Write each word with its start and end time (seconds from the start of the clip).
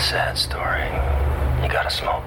Sad 0.00 0.38
story. 0.38 0.86
You 1.62 1.68
gotta 1.68 1.90
smoke. 1.90 2.24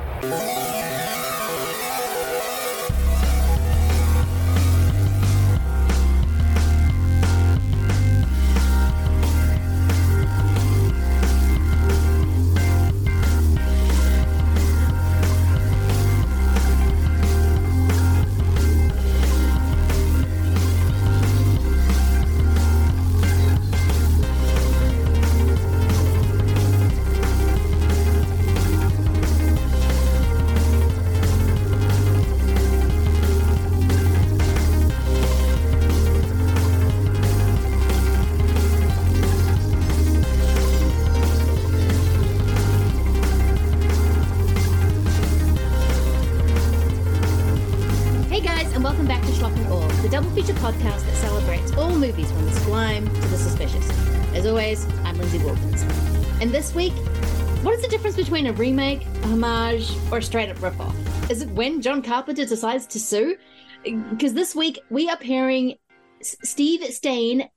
Between 58.44 58.56
a 58.56 58.60
remake, 58.60 59.06
a 59.24 59.28
homage, 59.28 59.90
or 60.12 60.18
a 60.18 60.22
straight 60.22 60.50
up 60.50 60.58
ripoff? 60.58 60.94
Is 61.30 61.42
it 61.42 61.50
when 61.52 61.82
John 61.82 62.02
Carpenter 62.02 62.44
decides 62.44 62.86
to 62.88 63.00
sue? 63.00 63.38
Because 63.84 64.34
this 64.34 64.54
week 64.54 64.80
we 64.90 65.10
are 65.10 65.16
pairing 65.16 65.76
Steve 66.22 66.84
Stain. 66.94 67.48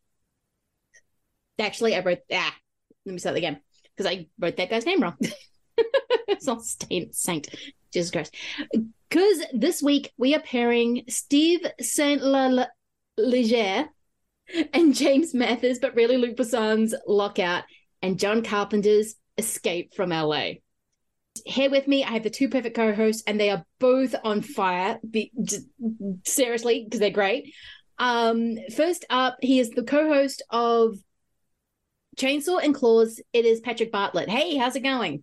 Actually, 1.59 1.97
I 1.97 2.05
wrote 2.05 2.21
ah. 2.33 2.55
Let 3.05 3.13
me 3.13 3.19
start 3.19 3.37
again 3.37 3.61
because 3.97 4.13
I 4.13 4.29
wrote 4.39 4.57
that 4.59 4.71
guy's 4.71 4.87
name 4.87 5.03
wrong. 5.03 5.17
it's 6.29 6.47
not 6.47 6.63
Stain, 6.65 7.13
Saint. 7.13 7.49
Jesus 7.93 8.13
Christ. 8.13 8.37
Because 9.09 9.43
this 9.53 9.83
week 9.83 10.13
we 10.17 10.37
are 10.37 10.41
pairing 10.41 11.03
Steve 11.09 11.67
Saint 11.81 12.23
Leger 13.17 13.87
and 14.73 14.95
James 14.95 15.35
Mathers, 15.35 15.81
but 15.81 15.97
really 15.97 16.17
Luc 16.17 16.37
Besson's 16.37 16.95
Lockout 17.09 17.65
and 18.03 18.21
John 18.21 18.45
Carpenter's 18.45 19.17
Escape 19.37 19.95
from 19.95 20.11
LA. 20.11 20.53
Here 21.45 21.71
with 21.71 21.87
me, 21.87 22.05
I 22.05 22.11
have 22.13 22.23
the 22.23 22.31
two 22.31 22.49
perfect 22.49 22.77
co-hosts, 22.77 23.23
and 23.27 23.39
they 23.39 23.51
are 23.51 23.65
both 23.79 24.15
on 24.25 24.43
fire. 24.43 24.99
Be, 25.09 25.33
just, 25.43 25.67
seriously, 26.25 26.85
because 26.85 27.01
they're 27.01 27.11
great. 27.11 27.53
Um, 27.99 28.57
first 28.75 29.05
up, 29.11 29.37
he 29.41 29.59
is 29.59 29.71
the 29.71 29.83
co-host 29.83 30.43
of 30.51 30.97
Chainsaw 32.17 32.63
and 32.63 32.75
Claws. 32.75 33.21
It 33.33 33.45
is 33.45 33.61
Patrick 33.61 33.93
Bartlett. 33.93 34.29
Hey, 34.29 34.57
how's 34.57 34.77
it 34.77 34.81
going? 34.81 35.23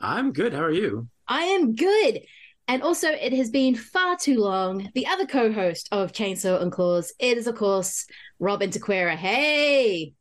I'm 0.00 0.32
good. 0.32 0.52
How 0.52 0.62
are 0.62 0.70
you? 0.70 1.08
I 1.28 1.42
am 1.42 1.74
good. 1.74 2.20
And 2.68 2.82
also, 2.82 3.08
it 3.08 3.32
has 3.32 3.50
been 3.50 3.74
far 3.74 4.16
too 4.16 4.38
long. 4.38 4.90
The 4.94 5.06
other 5.06 5.26
co 5.26 5.52
host 5.52 5.88
of 5.92 6.12
Chainsaw 6.12 6.62
and 6.62 6.70
Claws, 6.70 7.12
it 7.18 7.36
is, 7.36 7.46
of 7.46 7.56
course, 7.56 8.06
Rob 8.38 8.60
Antequera. 8.60 9.16
Hey. 9.16 10.14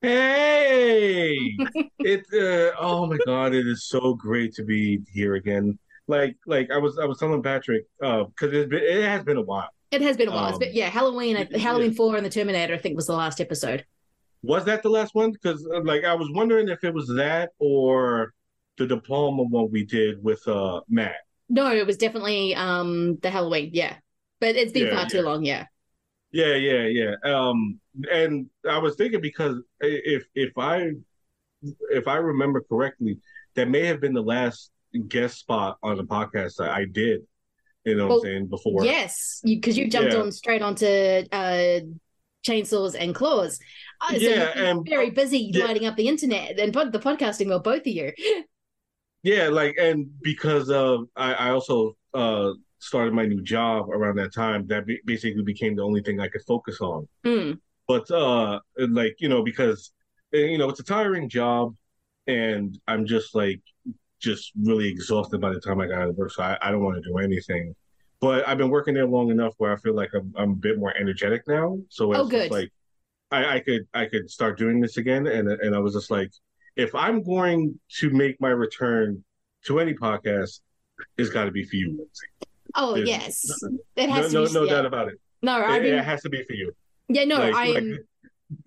Hey, 0.00 1.36
it. 2.02 2.24
Uh, 2.32 2.76
oh 2.78 3.06
my 3.06 3.18
God, 3.18 3.54
it 3.54 3.66
is 3.66 3.84
so 3.88 4.14
great 4.14 4.54
to 4.54 4.64
be 4.64 5.00
here 5.12 5.34
again. 5.34 5.78
Like, 6.06 6.36
like 6.46 6.70
I 6.70 6.78
was, 6.78 6.98
I 6.98 7.04
was 7.04 7.18
telling 7.18 7.42
Patrick, 7.42 7.84
uh, 8.02 8.24
because 8.24 8.52
it's 8.54 8.68
been, 8.70 8.82
it 8.82 9.02
has 9.02 9.24
been 9.24 9.36
a 9.36 9.42
while. 9.42 9.68
It 9.90 10.00
has 10.02 10.16
been 10.16 10.28
a 10.28 10.30
while. 10.32 10.54
Um, 10.54 10.62
it's 10.62 10.74
yeah, 10.74 10.88
Halloween, 10.88 11.36
I- 11.36 11.48
yeah. 11.50 11.58
Halloween 11.58 11.92
4 11.94 12.16
and 12.16 12.24
the 12.24 12.30
Terminator, 12.30 12.74
I 12.74 12.78
think, 12.78 12.96
was 12.96 13.06
the 13.06 13.14
last 13.14 13.40
episode. 13.40 13.84
Was 14.42 14.64
that 14.66 14.82
the 14.82 14.88
last 14.88 15.14
one? 15.14 15.32
Because, 15.32 15.66
like, 15.84 16.04
I 16.04 16.14
was 16.14 16.30
wondering 16.30 16.68
if 16.68 16.84
it 16.84 16.94
was 16.94 17.08
that 17.16 17.50
or 17.58 18.32
the 18.76 18.86
diploma 18.86 19.42
one 19.42 19.70
we 19.72 19.84
did 19.84 20.22
with 20.22 20.46
uh 20.46 20.80
Matt. 20.88 21.16
No, 21.48 21.72
it 21.74 21.86
was 21.86 21.96
definitely 21.96 22.54
um 22.54 23.16
the 23.16 23.30
Halloween, 23.30 23.70
yeah. 23.72 23.96
But 24.40 24.54
it's 24.54 24.72
been 24.72 24.86
Yeah, 24.86 24.96
far 24.96 25.06
too 25.10 25.22
long, 25.22 25.44
yeah. 25.44 25.66
Yeah, 26.32 26.54
yeah, 26.54 26.82
yeah. 26.86 27.14
Um, 27.24 27.80
and 28.12 28.46
I 28.68 28.78
was 28.78 28.96
thinking 28.96 29.20
because 29.20 29.56
if 29.80 30.24
if 30.34 30.52
I 30.58 30.90
if 31.90 32.06
I 32.06 32.16
remember 32.16 32.62
correctly, 32.68 33.18
that 33.54 33.68
may 33.68 33.86
have 33.86 34.00
been 34.00 34.12
the 34.14 34.22
last 34.22 34.70
guest 35.08 35.38
spot 35.38 35.78
on 35.82 35.96
the 35.96 36.04
podcast 36.04 36.60
I, 36.60 36.80
I 36.80 36.84
did. 36.84 37.22
You 37.84 37.94
know 37.96 38.06
Well, 38.08 38.18
what 38.18 38.26
I'm 38.26 38.32
saying 38.32 38.46
before. 38.48 38.84
Yes, 38.84 39.40
because 39.42 39.78
you, 39.78 39.88
jumped 39.88 40.12
Yeah. 40.12 40.20
on 40.20 40.32
straight 40.32 40.60
onto 40.62 40.86
uh 40.86 41.80
chainsaws 42.46 42.94
and 42.98 43.14
claws. 43.14 43.58
Uh, 44.00 44.10
so 44.10 44.16
Yeah, 44.18 44.52
and- 44.56 44.86
very 44.88 45.10
busy 45.10 45.50
yeah. 45.52 45.64
lighting 45.64 45.86
up 45.86 45.96
the 45.96 46.08
internet 46.08 46.58
and 46.58 46.72
pod- 46.72 46.92
the 46.92 46.98
podcasting 46.98 47.48
world, 47.48 47.64
both 47.64 47.80
of 47.80 47.86
you. 47.86 48.12
Yeah, 49.24 49.48
like 49.48 49.76
and 49.80 50.06
because 50.22 50.70
of 50.70 51.06
I, 51.16 51.34
I 51.34 51.50
also 51.50 51.96
uh 52.14 52.52
started 52.78 53.12
my 53.14 53.26
new 53.26 53.42
job 53.42 53.90
around 53.90 54.16
that 54.16 54.32
time, 54.34 54.66
that 54.68 54.86
be- 54.86 55.00
basically 55.04 55.42
became 55.42 55.74
the 55.76 55.82
only 55.82 56.02
thing 56.02 56.20
I 56.20 56.28
could 56.28 56.42
focus 56.46 56.80
on. 56.80 57.08
Mm. 57.24 57.58
But 57.86 58.10
uh 58.10 58.60
like, 58.76 59.16
you 59.18 59.28
know, 59.28 59.42
because 59.42 59.92
you 60.32 60.58
know, 60.58 60.68
it's 60.68 60.80
a 60.80 60.84
tiring 60.84 61.28
job 61.28 61.74
and 62.26 62.78
I'm 62.86 63.06
just 63.06 63.34
like 63.34 63.60
just 64.20 64.52
really 64.60 64.88
exhausted 64.88 65.40
by 65.40 65.52
the 65.52 65.60
time 65.60 65.80
I 65.80 65.86
got 65.86 66.02
out 66.02 66.08
of 66.10 66.16
work. 66.16 66.30
So 66.32 66.42
I, 66.42 66.58
I 66.60 66.70
don't 66.70 66.82
want 66.82 67.02
to 67.02 67.08
do 67.10 67.18
anything. 67.18 67.74
But 68.20 68.46
I've 68.48 68.58
been 68.58 68.68
working 68.70 68.94
there 68.94 69.06
long 69.06 69.30
enough 69.30 69.54
where 69.58 69.72
I 69.72 69.76
feel 69.76 69.94
like 69.94 70.10
I'm 70.14 70.32
I'm 70.36 70.50
a 70.52 70.56
bit 70.56 70.78
more 70.78 70.94
energetic 70.96 71.42
now. 71.48 71.78
So 71.88 72.12
it's 72.12 72.20
Oh, 72.20 72.28
just 72.28 72.30
good. 72.30 72.50
like 72.50 72.70
I, 73.30 73.56
I 73.56 73.60
could 73.60 73.82
I 73.94 74.06
could 74.06 74.30
start 74.30 74.58
doing 74.58 74.80
this 74.80 74.96
again 74.96 75.26
and 75.26 75.48
and 75.48 75.74
I 75.74 75.78
was 75.78 75.94
just 75.94 76.10
like 76.10 76.30
if 76.76 76.94
I'm 76.94 77.22
going 77.22 77.78
to 78.00 78.10
make 78.10 78.40
my 78.40 78.50
return 78.50 79.24
to 79.66 79.80
any 79.80 79.94
podcast, 79.94 80.60
it's 81.16 81.30
got 81.30 81.44
to 81.46 81.50
be 81.50 81.64
for 81.64 81.76
you, 81.76 81.88
Lindsay. 81.88 82.26
Oh 82.74 82.94
There's- 82.94 83.08
yes, 83.08 83.44
it 83.96 84.06
No, 84.08 84.12
has 84.14 84.32
no, 84.32 84.42
to 84.44 84.48
be. 84.48 84.54
no 84.54 84.64
yeah. 84.64 84.72
doubt 84.72 84.86
about 84.86 85.08
it. 85.08 85.20
No, 85.42 85.52
I 85.52 85.76
It, 85.76 85.82
mean, 85.84 85.94
it 85.94 86.04
has 86.04 86.22
to 86.22 86.28
be 86.28 86.42
for 86.44 86.52
you. 86.54 86.72
yeah, 87.08 87.24
no, 87.24 87.36
Like- 87.38 87.54
I 87.54 87.66
like- 87.72 87.84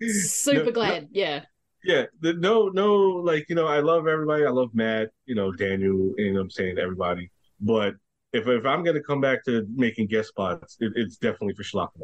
super 0.12 0.64
No, 0.66 0.72
glad. 0.72 1.08
Yeah, 1.12 1.44
Yeah, 1.84 2.06
the, 2.20 2.34
no, 2.34 2.68
no, 2.68 2.94
like 2.96 3.46
you 3.48 3.54
know, 3.54 3.66
I 3.66 3.80
love 3.80 4.06
everybody. 4.06 4.44
I 4.44 4.50
love 4.50 4.70
Matt, 4.74 5.10
you 5.26 5.34
know, 5.34 5.52
Daniel, 5.52 6.14
you 6.16 6.32
know, 6.32 6.40
I'm 6.40 6.50
saying 6.50 6.78
everybody. 6.78 7.30
But 7.60 7.94
if 8.32 8.46
if 8.46 8.64
I'm 8.64 8.82
gonna 8.84 9.02
come 9.02 9.20
back 9.20 9.44
to 9.44 9.66
making 9.74 10.06
guest 10.08 10.28
spots, 10.30 10.76
it, 10.80 10.92
it's 10.96 11.16
definitely 11.16 11.54
for 11.54 11.62
Schlockman. 11.64 12.02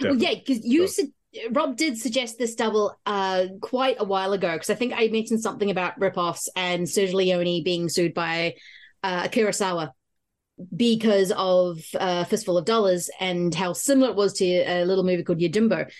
well, 0.00 0.16
yeah, 0.16 0.34
because 0.34 0.64
you 0.64 0.86
So- 0.86 1.04
su- 1.04 1.12
Rob 1.52 1.76
did 1.78 1.96
suggest 1.98 2.38
this 2.38 2.54
double 2.54 2.94
uh 3.06 3.46
quite 3.62 3.96
a 3.98 4.04
while 4.04 4.32
ago 4.34 4.52
because 4.52 4.68
I 4.68 4.74
think 4.74 4.92
I 4.94 5.08
mentioned 5.08 5.40
something 5.40 5.70
about 5.70 5.98
ripoffs 5.98 6.48
and 6.56 6.86
Sergio 6.86 7.14
Leone 7.14 7.62
being 7.64 7.88
sued 7.88 8.12
by 8.12 8.54
uh, 9.02 9.24
Kurosawa 9.28 9.90
because 10.76 11.32
of 11.36 11.80
uh, 11.98 12.24
Fistful 12.24 12.58
of 12.58 12.64
Dollars 12.64 13.10
and 13.20 13.54
how 13.54 13.72
similar 13.72 14.10
it 14.10 14.16
was 14.16 14.34
to 14.34 14.44
a 14.44 14.84
little 14.84 15.04
movie 15.04 15.22
called 15.22 15.40
Yojimbo. 15.40 15.90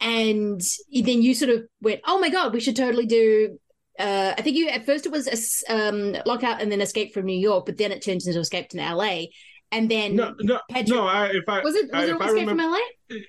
And 0.00 0.60
then 0.92 1.22
you 1.22 1.34
sort 1.34 1.50
of 1.50 1.62
went, 1.80 2.00
"Oh 2.06 2.18
my 2.18 2.28
god, 2.28 2.52
we 2.52 2.60
should 2.60 2.76
totally 2.76 3.06
do." 3.06 3.58
Uh, 3.98 4.34
I 4.36 4.42
think 4.42 4.56
you 4.56 4.68
at 4.68 4.84
first 4.84 5.06
it 5.06 5.12
was 5.12 5.62
a 5.68 5.72
um, 5.88 6.16
Lockout 6.26 6.60
and 6.60 6.70
then 6.70 6.80
Escape 6.80 7.14
from 7.14 7.26
New 7.26 7.38
York, 7.38 7.64
but 7.64 7.78
then 7.78 7.92
it 7.92 8.02
turned 8.02 8.20
into 8.26 8.38
Escape 8.40 8.68
to 8.70 8.76
LA, 8.78 9.26
and 9.72 9.90
then 9.90 10.16
No, 10.16 10.34
no, 10.40 10.60
Patrick- 10.68 10.88
no. 10.88 11.06
I 11.06 11.26
if 11.28 11.48
I 11.48 11.60
was 11.62 11.74
it 11.76 11.90
I, 11.94 12.00
was 12.00 12.08
it 12.08 12.14
if 12.16 12.20
Escape 12.20 12.34
remember, 12.48 12.62
from 12.62 12.72
LA? 12.72 12.78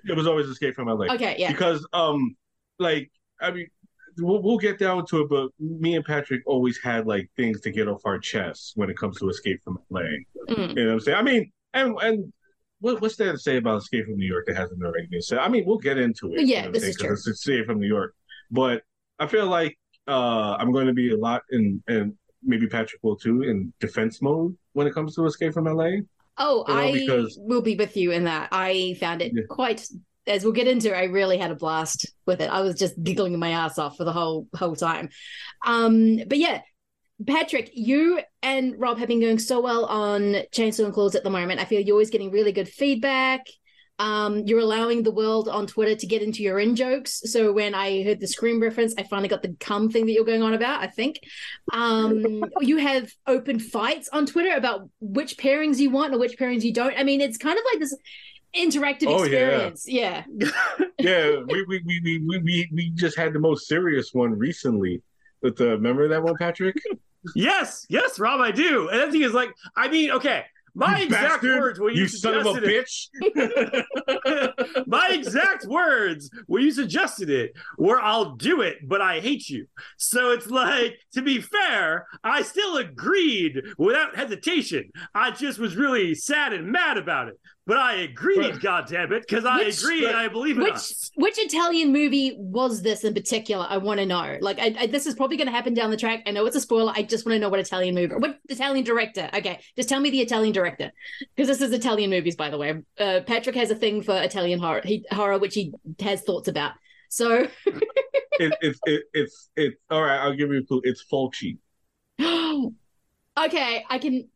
it 0.10 0.18
was 0.18 0.28
always 0.28 0.48
Escape 0.48 0.74
from 0.76 0.88
LA. 0.88 1.06
Okay, 1.14 1.36
yeah. 1.38 1.52
because 1.52 1.86
um 1.94 2.36
like 2.80 3.10
i 3.40 3.52
mean 3.52 3.68
we'll, 4.20 4.42
we'll 4.42 4.58
get 4.58 4.78
down 4.80 5.06
to 5.06 5.22
it 5.22 5.30
but 5.30 5.50
me 5.60 5.96
and 5.96 6.06
patrick 6.06 6.42
always 6.46 6.78
had 6.82 7.06
like 7.08 7.30
things 7.36 7.60
to 7.62 7.72
get 7.72 7.88
off 7.88 8.02
our 8.06 8.20
chests 8.20 8.74
when 8.76 8.90
it 8.90 8.98
comes 8.98 9.18
to 9.20 9.30
escape 9.30 9.60
from 9.64 9.78
la 9.90 10.02
Mm. 10.50 10.70
you 10.70 10.76
know 10.76 10.86
what 10.88 10.94
i'm 10.94 11.00
saying 11.00 11.18
i 11.18 11.22
mean 11.24 11.52
and 11.74 11.96
and 12.02 12.32
what, 12.80 13.02
what's 13.02 13.16
there 13.16 13.32
to 13.32 13.38
say 13.40 13.58
about 13.58 13.78
escape 13.78 14.06
from 14.06 14.16
new 14.18 14.28
york 14.28 14.46
that 14.46 14.56
hasn't 14.56 14.82
already 14.84 15.08
been 15.08 15.22
said 15.22 15.40
i 15.40 15.48
mean 15.48 15.64
we'll 15.66 15.78
get 15.78 15.98
into 15.98 16.34
it 16.34 16.46
Yeah, 16.46 16.60
you 16.60 16.66
know 16.68 16.72
this 16.72 16.84
is 16.84 16.98
true. 16.98 17.14
it's 17.14 17.26
escape 17.28 17.66
from 17.66 17.80
new 17.80 17.88
york 17.88 18.14
but 18.52 18.84
i 19.20 19.26
feel 19.28 19.48
like 19.48 19.78
uh 20.08 20.56
i'm 20.60 20.72
going 20.72 20.86
to 20.88 20.94
be 20.94 21.12
a 21.12 21.18
lot 21.18 21.42
in 21.52 21.82
and 21.88 22.14
maybe 22.44 22.68
patrick 22.68 23.02
will 23.02 23.16
too 23.16 23.42
in 23.42 23.74
defense 23.80 24.22
mode 24.22 24.56
when 24.74 24.86
it 24.86 24.94
comes 24.94 25.16
to 25.16 25.26
escape 25.26 25.54
from 25.54 25.66
la 25.66 25.90
Oh, 26.38 26.66
You 26.68 26.74
know, 26.74 26.80
I 26.82 26.92
because- 26.92 27.38
will 27.40 27.62
be 27.62 27.76
with 27.78 27.96
you 27.96 28.12
in 28.12 28.26
that. 28.26 28.50
I 28.52 28.98
found 29.00 29.22
it 29.22 29.32
Yeah. 29.34 29.44
quite 29.50 29.88
as 30.28 30.44
we'll 30.44 30.54
get 30.54 30.68
into, 30.68 30.96
I 30.96 31.04
really 31.04 31.38
had 31.38 31.52
a 31.52 31.56
blast 31.56 32.08
with 32.26 32.42
it. 32.42 32.50
I 32.50 32.62
was 32.62 32.76
just 32.76 33.02
giggling 33.02 33.38
my 33.38 33.52
ass 33.52 33.78
off 33.78 33.98
for 33.98 34.04
the 34.04 34.12
whole 34.14 34.48
whole 34.56 34.76
time. 34.76 35.10
Um, 35.66 36.18
but 36.28 36.38
yeah, 36.38 36.62
Patrick, 37.26 37.72
you 37.74 38.20
and 38.42 38.80
Rob 38.80 38.98
have 39.00 39.08
been 39.08 39.22
going 39.22 39.40
so 39.40 39.62
well 39.62 39.86
on 39.86 40.22
Chainsaw 40.52 40.86
and 40.86 40.94
Claws 40.94 41.16
at 41.16 41.24
the 41.24 41.30
moment. 41.30 41.62
I 41.62 41.66
feel 41.66 41.82
you're 41.82 41.96
always 41.96 42.10
getting 42.10 42.32
really 42.32 42.52
good 42.52 42.68
feedback. 42.68 43.46
Um, 43.98 44.40
you're 44.46 44.60
allowing 44.60 45.04
the 45.04 45.12
world 45.12 45.48
on 45.48 45.68
Twitter 45.68 45.96
to 45.96 46.08
get 46.08 46.22
into 46.22 46.44
your 46.44 46.60
in 46.60 46.76
jokes. 46.76 47.22
So 47.32 47.54
when 47.54 47.74
I 47.74 48.04
heard 48.04 48.20
the 48.20 48.28
Scream 48.28 48.62
reference, 48.62 48.94
I 48.98 49.04
finally 49.04 49.30
got 49.30 49.42
the 49.42 49.56
cum 49.62 49.90
thing 49.90 50.06
that 50.06 50.12
you're 50.12 50.26
going 50.26 50.44
on 50.44 50.54
about. 50.54 50.82
I 50.82 50.88
think. 50.88 51.20
Um, 51.72 52.44
you 52.60 52.78
have 52.78 53.10
open 53.26 53.60
fights 53.60 54.10
on 54.12 54.26
Twitter 54.26 54.56
about 54.58 54.90
which 55.00 55.38
pairings 55.38 55.78
you 55.78 55.92
want 55.92 56.14
or 56.14 56.20
which 56.20 56.38
pairings 56.38 56.64
you 56.64 56.74
don't. 56.74 56.98
I 56.98 57.04
mean, 57.04 57.22
it's 57.22 57.38
kind 57.38 57.58
of 57.58 57.64
like 57.72 57.80
this 57.80 57.96
interactive 58.58 59.08
Oh, 59.08 59.24
experience. 59.24 59.86
Yeah. 59.88 60.24
yeah, 61.00 61.38
we 61.48 61.64
we, 61.64 61.82
we 61.86 62.00
we 62.04 62.20
we 62.20 62.40
we 62.40 62.70
we 62.74 62.90
just 62.92 63.18
had 63.18 63.34
the 63.34 63.40
most 63.40 63.68
serious 63.68 64.14
one 64.14 64.38
recently 64.38 65.02
with 65.42 65.58
the 65.58 65.70
remember 65.72 66.08
that 66.08 66.24
one, 66.24 66.36
Patrick? 66.38 66.76
Yes, 67.36 67.86
yes, 67.90 68.20
Rob, 68.20 68.40
I 68.40 68.52
do. 68.52 68.90
And 68.90 69.02
the 69.02 69.12
thing 69.12 69.22
is, 69.24 69.34
like, 69.34 69.50
I 69.76 69.88
mean, 69.88 70.12
okay, 70.12 70.44
my 70.76 70.98
You 71.00 71.06
exact 71.06 71.42
bastard, 71.42 71.62
words 71.62 71.80
when 71.80 71.96
you, 71.96 72.02
you 72.02 72.08
son 72.10 72.34
of 72.36 72.46
a 72.46 72.54
suggested 72.54 73.24
bitch. 73.24 74.84
my 74.88 75.10
exact 75.14 75.66
words 75.66 76.30
when 76.48 76.64
you 76.64 76.72
suggested 76.72 77.30
it 77.30 77.54
were, 77.78 78.00
"I'll 78.00 78.36
do 78.36 78.62
it, 78.62 78.88
but 78.88 79.00
I 79.02 79.22
hate 79.22 79.50
you." 79.50 79.68
So 79.98 80.32
it's 80.32 80.48
like, 80.48 81.00
to 81.14 81.22
be 81.22 81.40
fair, 81.40 82.08
I 82.24 82.42
still 82.42 82.76
agreed 82.78 83.62
without 83.78 84.18
hesitation. 84.18 84.92
I 85.14 85.32
just 85.32 85.60
was 85.60 85.78
really 85.78 86.14
sad 86.14 86.52
and 86.52 86.72
mad 86.72 86.98
about 86.98 87.30
it, 87.30 87.40
but 87.68 87.78
I 87.78 87.96
agreed. 87.96 88.54
But- 88.54 88.62
God 88.62 88.92
it, 88.92 89.10
because 89.10 89.46
I 89.46 89.58
Which- 89.58 89.82
agree 89.82 90.06
and 90.06 90.16
I 90.16 90.28
believe 90.28 90.58
in 90.58 90.64
Which 90.64 90.74
us. 90.74 91.12
which 91.16 91.38
Italian 91.40 91.92
movie 91.92 92.36
was 92.38 92.82
this 92.82 93.04
in 93.04 93.14
particular? 93.14 93.66
I 93.68 93.78
want 93.78 94.00
to 94.00 94.06
know. 94.06 94.38
Like, 94.40 94.60
I, 94.60 94.76
I, 94.82 94.88
this 94.88 95.06
is 95.06 95.16
probably 95.16 95.38
going 95.38 95.48
to 95.48 95.52
happen 95.54 95.74
down 95.74 95.90
the 95.90 95.98
track. 95.98 96.24
I 96.28 96.32
know 96.32 96.46
it's 96.46 96.56
a 96.56 96.62
spoiler. 96.62 96.94
I 96.96 97.02
just 97.04 97.26
want 97.26 97.36
to 97.36 97.40
know 97.40 97.50
what 97.50 97.60
Italian 97.60 97.96
movie, 97.96 98.14
what 98.16 98.38
Italian 98.50 98.84
director. 98.86 99.30
Okay, 99.34 99.60
just 99.76 99.90
tell 99.90 100.00
me 100.00 100.10
the 100.12 100.22
Italian 100.22 100.54
director, 100.54 100.92
because 101.36 101.48
this 101.48 101.62
is 101.68 101.74
Italian 101.74 102.10
movies, 102.10 102.36
by 102.36 102.50
the 102.50 102.58
way. 102.58 102.82
Uh, 103.00 103.22
Patrick 103.26 103.56
has 103.56 103.72
a 103.72 103.76
thing 103.76 104.04
for 104.04 104.16
Italian 104.16 104.60
horror, 104.60 104.82
he, 104.84 105.06
horror, 105.12 105.40
which 105.40 105.56
he 105.56 105.74
has 106.00 106.22
thoughts 106.22 106.48
about. 106.48 106.74
So, 107.10 107.48
it, 107.66 108.54
it's 108.62 108.80
it, 108.86 109.04
it's 109.14 109.50
it's 109.56 109.76
all 109.90 110.02
right. 110.04 110.20
I'll 110.20 110.36
give 110.36 110.52
you 110.52 110.60
a 110.60 110.64
clue. 110.66 110.82
It's 110.84 111.04
Fulci. 111.12 111.58
okay, 113.38 113.86
I 113.90 113.98
can. 114.00 114.30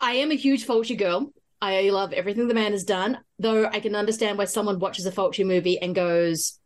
I 0.00 0.12
am 0.14 0.30
a 0.30 0.34
huge 0.34 0.66
Fulci 0.66 0.96
girl. 0.98 1.32
I 1.64 1.90
love 1.90 2.12
everything 2.12 2.48
the 2.48 2.54
man 2.54 2.72
has 2.72 2.84
done, 2.84 3.18
though 3.38 3.66
I 3.66 3.80
can 3.80 3.94
understand 3.94 4.38
why 4.38 4.44
someone 4.44 4.78
watches 4.78 5.06
a 5.06 5.12
Fulci 5.12 5.44
movie 5.44 5.78
and 5.80 5.94
goes, 5.94 6.58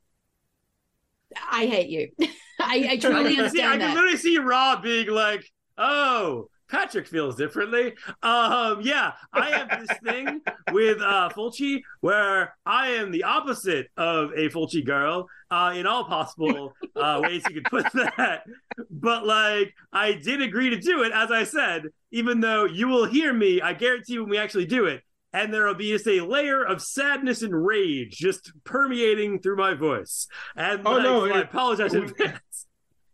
"I 1.50 1.66
hate 1.66 1.88
you." 1.88 2.10
I, 2.60 2.88
I 2.90 2.96
truly 2.96 3.34
see, 3.48 3.62
I 3.62 3.70
can 3.70 3.78
that. 3.78 3.94
literally 3.94 4.16
see 4.16 4.38
Rob 4.38 4.82
being 4.82 5.08
like, 5.08 5.48
"Oh, 5.76 6.48
Patrick 6.68 7.06
feels 7.06 7.36
differently." 7.36 7.94
Um, 8.22 8.80
yeah, 8.82 9.12
I 9.32 9.50
have 9.50 9.80
this 9.80 9.98
thing 10.04 10.40
with 10.72 11.00
uh, 11.00 11.30
Fulci 11.34 11.82
where 12.00 12.54
I 12.66 12.88
am 12.88 13.10
the 13.10 13.24
opposite 13.24 13.88
of 13.96 14.30
a 14.36 14.48
Fulci 14.48 14.84
girl 14.84 15.28
uh, 15.50 15.72
in 15.74 15.86
all 15.86 16.04
possible 16.04 16.72
uh, 16.96 17.20
ways 17.22 17.42
you 17.48 17.54
could 17.60 17.64
put 17.64 17.92
that. 18.16 18.42
But 18.90 19.26
like, 19.26 19.74
I 19.92 20.12
did 20.12 20.42
agree 20.42 20.70
to 20.70 20.78
do 20.78 21.02
it, 21.02 21.12
as 21.12 21.30
I 21.30 21.44
said, 21.44 21.84
even 22.10 22.40
though 22.40 22.64
you 22.64 22.88
will 22.88 23.04
hear 23.04 23.32
me. 23.32 23.60
I 23.60 23.72
guarantee 23.72 24.14
you 24.14 24.22
when 24.22 24.30
we 24.30 24.38
actually 24.38 24.66
do 24.66 24.86
it. 24.86 25.02
And 25.34 25.52
there 25.52 25.66
will 25.66 25.74
be 25.74 25.90
just 25.90 26.06
a 26.06 26.22
layer 26.22 26.64
of 26.64 26.80
sadness 26.80 27.42
and 27.42 27.54
rage 27.54 28.16
just 28.16 28.50
permeating 28.64 29.40
through 29.40 29.56
my 29.56 29.74
voice. 29.74 30.26
And 30.56 30.80
Oh, 30.86 30.92
like, 30.92 31.02
no, 31.02 31.28
so 31.28 31.34
I 31.34 31.40
apologize 31.40 31.92
in 31.92 32.04
advance. 32.10 32.66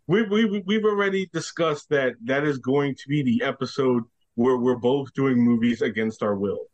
We 0.07 0.23
we 0.23 0.45
we- 0.45 0.63
we've 0.67 0.85
already 0.85 1.27
discussed 1.33 1.89
that 1.91 2.15
that 2.25 2.45
is 2.45 2.59
going 2.59 2.95
to 2.97 3.09
be 3.09 3.23
the 3.23 3.45
episode 3.45 4.03
where 4.35 4.57
we're 4.57 4.77
both 4.77 5.13
doing 5.15 5.39
movies 5.39 5.81
against 5.83 6.23
our 6.23 6.35
will. 6.37 6.67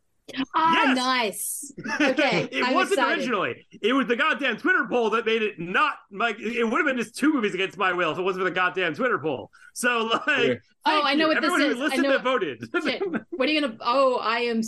Ah, 0.54 0.84
Yes. 0.94 0.96
nice. 0.96 1.72
Okay, 2.10 2.48
it 2.52 2.64
I'm 2.64 2.74
wasn't 2.74 2.98
excited. 3.00 3.18
originally. 3.18 3.66
It 3.82 3.92
was 3.92 4.06
the 4.06 4.16
goddamn 4.16 4.56
Twitter 4.56 4.86
poll 4.88 5.10
that 5.10 5.26
made 5.26 5.42
it 5.42 5.58
not 5.58 5.94
like 6.12 6.38
it 6.40 6.64
would 6.64 6.78
have 6.78 6.86
been 6.86 6.96
just 6.96 7.16
two 7.16 7.32
movies 7.32 7.54
against 7.54 7.76
my 7.78 7.92
will 7.92 8.12
if 8.12 8.18
it 8.18 8.22
wasn't 8.22 8.42
for 8.44 8.48
the 8.50 8.54
goddamn 8.54 8.94
Twitter 8.94 9.18
poll. 9.18 9.50
So 9.74 9.98
like, 10.12 10.22
Yeah. 10.26 10.34
thank 10.36 10.60
Oh, 10.86 11.02
I 11.04 11.14
know 11.14 11.28
you. 11.28 11.34
what 11.34 11.42
this 11.42 11.50
Everyone 11.52 11.70
is. 11.72 11.76
who 11.76 11.80
I 11.82 11.84
listened 11.84 12.02
know- 12.04 12.12
that 12.12 12.22
voted. 12.24 12.58
Shit. 12.84 13.02
What 13.30 13.48
are 13.48 13.52
you 13.52 13.60
gonna? 13.60 13.76
Oh, 13.80 14.16
I 14.18 14.40
am. 14.40 14.60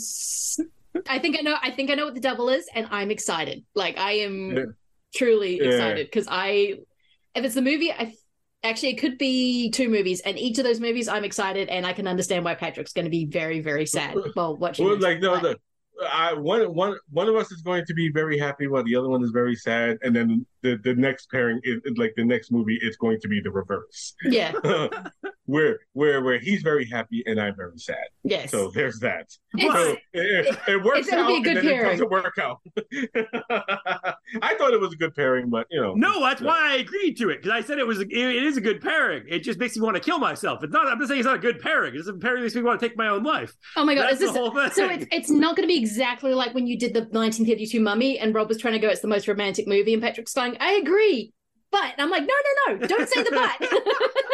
I 1.08 1.18
think 1.20 1.38
I 1.38 1.42
know. 1.42 1.56
I 1.62 1.70
think 1.70 1.90
I 1.90 1.94
know 1.94 2.04
what 2.04 2.14
the 2.14 2.20
double 2.20 2.48
is, 2.48 2.68
and 2.74 2.86
I'm 2.90 3.10
excited. 3.10 3.64
Like 3.74 3.98
I 3.98 4.12
am 4.12 4.56
Yeah. 4.56 4.62
truly 5.14 5.58
Yeah. 5.58 5.68
excited 5.68 6.06
because 6.06 6.26
I, 6.30 6.78
if 7.34 7.44
it's 7.44 7.56
a 7.56 7.62
movie, 7.62 7.90
I 7.92 8.14
actually 8.62 8.90
it 8.90 8.98
could 8.98 9.18
be 9.18 9.70
two 9.70 9.88
movies, 9.88 10.20
and 10.20 10.38
each 10.38 10.58
of 10.58 10.64
those 10.64 10.80
movies 10.80 11.08
I'm 11.08 11.24
excited, 11.24 11.68
and 11.68 11.86
I 11.86 11.92
can 11.92 12.06
understand 12.06 12.44
why 12.44 12.54
Patrick's 12.54 12.92
going 12.92 13.04
to 13.04 13.10
be 13.10 13.26
very, 13.26 13.60
very 13.60 13.86
sad 13.86 14.16
while 14.34 14.56
watching. 14.56 14.86
Well, 14.86 14.98
like 14.98 15.20
no, 15.20 15.40
the, 15.40 15.58
I 16.10 16.34
one 16.34 16.62
one 16.74 16.96
one 17.10 17.28
of 17.28 17.36
us 17.36 17.52
is 17.52 17.62
going 17.62 17.84
to 17.86 17.94
be 17.94 18.10
very 18.10 18.38
happy 18.38 18.66
while 18.66 18.84
the 18.84 18.96
other 18.96 19.08
one 19.08 19.22
is 19.22 19.30
very 19.30 19.54
sad, 19.54 19.98
and 20.02 20.14
then 20.14 20.46
the 20.62 20.78
the 20.82 20.94
next 20.94 21.30
pairing 21.30 21.60
is 21.64 21.80
like 21.96 22.14
the 22.16 22.24
next 22.24 22.50
movie 22.50 22.78
is 22.82 22.96
going 22.96 23.20
to 23.20 23.28
be 23.28 23.40
the 23.40 23.50
reverse, 23.50 24.14
yeah. 24.24 24.52
where 25.46 25.80
where 25.92 26.22
where 26.22 26.38
he's 26.38 26.62
very 26.62 26.86
happy 26.86 27.22
and 27.26 27.40
I'm 27.40 27.56
very 27.56 27.76
sad. 27.78 27.96
Yes. 28.22 28.50
So 28.52 28.70
there's 28.70 28.98
that. 29.00 29.26
It's- 29.58 29.72
So 29.74 29.90
it, 29.92 29.98
it, 30.46 30.58
it 30.68 30.82
works 30.84 31.00
it's 31.00 31.10
gonna 31.10 31.22
out, 31.22 31.26
be 31.28 31.32
a 31.32 31.36
and 31.36 31.44
good 31.44 31.56
then 31.56 31.66
it 31.66 31.72
pairing. 31.72 31.90
doesn't 31.90 32.10
work 32.10 32.38
out. 32.38 32.58
I 34.42 34.54
thought 34.56 34.72
it 34.72 34.80
was 34.80 34.92
a 34.92 34.96
good 34.96 35.14
pairing, 35.14 35.50
but 35.50 35.66
you 35.70 35.80
know, 35.80 35.94
No, 35.94 36.20
that's 36.20 36.40
why 36.40 36.72
I 36.72 36.76
agreed 36.76 37.16
to 37.18 37.30
it 37.30 37.42
because 37.42 37.50
I 37.50 37.60
said 37.60 37.78
it 37.78 37.86
was 37.86 38.00
it, 38.00 38.08
it 38.12 38.42
is 38.44 38.56
a 38.56 38.60
good 38.60 38.80
pairing. 38.80 39.24
It 39.28 39.40
just 39.40 39.58
makes 39.58 39.76
me 39.76 39.82
want 39.82 39.96
to 39.96 40.02
kill 40.02 40.18
myself. 40.18 40.62
It's 40.62 40.72
not. 40.72 40.86
I'm 40.86 40.98
not 40.98 41.08
saying 41.08 41.20
it's 41.20 41.26
not 41.26 41.36
a 41.36 41.40
good 41.40 41.60
pairing. 41.60 41.94
It's 41.96 42.08
a 42.08 42.14
pairing 42.14 42.40
that 42.40 42.44
makes 42.46 42.54
me 42.54 42.62
want 42.62 42.80
to 42.80 42.88
take 42.88 42.96
my 42.96 43.08
own 43.08 43.22
life. 43.24 43.52
oh 43.76 43.84
my 43.84 43.94
god, 43.94 44.02
That's 44.04 44.14
is 44.14 44.20
this 44.20 44.32
the 44.32 44.38
whole 44.38 44.50
thing. 44.54 44.70
So 44.70 44.88
it's 44.88 45.06
it's 45.10 45.30
not 45.30 45.56
going 45.56 45.68
to 45.68 45.72
be 45.72 45.78
exactly 45.78 46.34
like 46.34 46.54
when 46.54 46.66
you 46.66 46.78
did 46.78 46.94
the 46.94 47.00
1952 47.00 47.80
Mummy 47.80 48.18
and 48.18 48.34
Rob 48.34 48.48
was 48.48 48.58
trying 48.58 48.74
to 48.74 48.78
go. 48.80 48.88
It's 48.88 49.00
the 49.00 49.08
most 49.08 49.26
romantic 49.28 49.66
movie, 49.66 49.92
and 49.92 50.02
Patrick's 50.02 50.32
going, 50.34 50.56
"I 50.60 50.72
agree," 50.74 51.32
but 51.70 51.84
and 51.84 52.00
I'm 52.00 52.10
like, 52.10 52.22
"No, 52.22 52.34
no, 52.68 52.74
no! 52.78 52.86
Don't 52.86 53.08
say 53.08 53.22
the 53.22 53.30
but." 53.30 53.70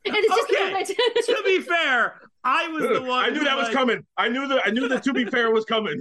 and 0.06 0.14
it's 0.16 0.28
just 0.28 0.50
Okay. 0.50 0.84
the 1.26 1.34
to 1.34 1.42
be 1.44 1.60
fair, 1.60 2.20
I 2.42 2.68
was 2.68 2.82
the 2.82 3.02
one. 3.06 3.24
I 3.24 3.28
knew 3.30 3.44
that 3.44 3.56
was 3.56 3.66
like, 3.66 3.74
coming. 3.74 4.04
I 4.16 4.28
knew 4.28 4.48
that. 4.48 4.62
I 4.66 4.70
knew 4.70 4.88
that. 4.88 5.02
To 5.04 5.12
be 5.12 5.24
fair, 5.26 5.50
was 5.50 5.64
coming. 5.64 6.00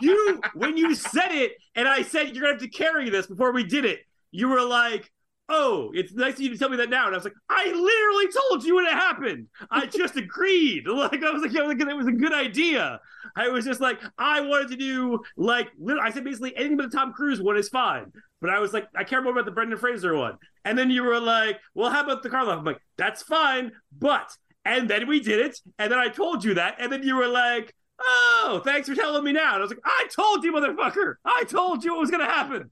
you 0.00 0.40
when 0.54 0.76
you 0.76 0.94
said 0.94 1.30
it 1.32 1.52
and 1.74 1.86
I 1.86 2.02
said 2.02 2.34
you're 2.34 2.42
gonna 2.42 2.54
have 2.54 2.62
to 2.62 2.68
carry 2.68 3.10
this 3.10 3.26
before 3.26 3.52
we 3.52 3.64
did 3.64 3.84
it, 3.84 4.00
you 4.30 4.48
were 4.48 4.62
like, 4.62 5.10
Oh, 5.48 5.90
it's 5.92 6.14
nice 6.14 6.34
of 6.34 6.40
you 6.40 6.50
to 6.50 6.56
tell 6.56 6.70
me 6.70 6.78
that 6.78 6.88
now. 6.88 7.06
And 7.06 7.14
I 7.14 7.18
was 7.18 7.24
like, 7.24 7.34
I 7.50 7.66
literally 7.66 8.32
told 8.48 8.64
you 8.64 8.76
when 8.76 8.86
it 8.86 8.92
happened. 8.92 9.48
I 9.70 9.86
just 9.86 10.16
agreed. 10.16 10.86
Like 10.86 11.22
I 11.22 11.30
was 11.30 11.42
like, 11.42 11.52
yeah, 11.52 11.62
like, 11.62 11.80
it 11.80 11.96
was 11.96 12.06
a 12.06 12.12
good 12.12 12.32
idea. 12.32 13.00
I 13.36 13.48
was 13.48 13.64
just 13.64 13.80
like, 13.80 14.00
I 14.16 14.40
wanted 14.40 14.68
to 14.68 14.76
do 14.76 15.20
like 15.36 15.68
lit- 15.78 15.98
I 15.98 16.10
said 16.10 16.24
basically 16.24 16.56
anything 16.56 16.78
but 16.78 16.90
the 16.90 16.96
Tom 16.96 17.12
Cruise 17.12 17.42
one 17.42 17.58
is 17.58 17.68
fine. 17.68 18.12
But 18.42 18.50
I 18.50 18.58
was 18.58 18.74
like, 18.74 18.86
I 18.94 19.04
care 19.04 19.22
more 19.22 19.32
about 19.32 19.46
the 19.46 19.52
Brendan 19.52 19.78
Fraser 19.78 20.14
one. 20.14 20.36
And 20.66 20.76
then 20.76 20.90
you 20.90 21.04
were 21.04 21.20
like, 21.20 21.58
well, 21.74 21.90
how 21.90 22.04
about 22.04 22.22
the 22.22 22.28
Karloff? 22.28 22.58
I'm 22.58 22.64
like, 22.64 22.82
that's 22.98 23.22
fine, 23.22 23.72
but 23.98 24.30
and 24.66 24.90
then 24.90 25.08
we 25.08 25.20
did 25.20 25.40
it, 25.40 25.58
and 25.78 25.90
then 25.90 25.98
I 25.98 26.08
told 26.08 26.44
you 26.44 26.54
that, 26.54 26.76
and 26.78 26.92
then 26.92 27.02
you 27.02 27.16
were 27.16 27.26
like, 27.28 27.74
Oh, 28.04 28.60
thanks 28.64 28.88
for 28.88 28.94
telling 28.94 29.22
me 29.24 29.32
now. 29.32 29.54
And 29.54 29.58
I 29.58 29.60
was 29.60 29.70
like, 29.70 29.78
I 29.84 30.06
told 30.14 30.44
you, 30.44 30.52
motherfucker. 30.52 31.14
I 31.24 31.44
told 31.44 31.84
you 31.84 31.92
what 31.92 32.00
was 32.00 32.10
gonna 32.10 32.24
happen. 32.26 32.70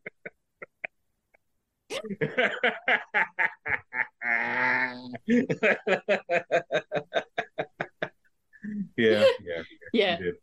yeah, 8.97 9.25
yeah, 9.43 9.63
yeah, 9.93 10.19
you 10.19 10.25
did. 10.25 10.35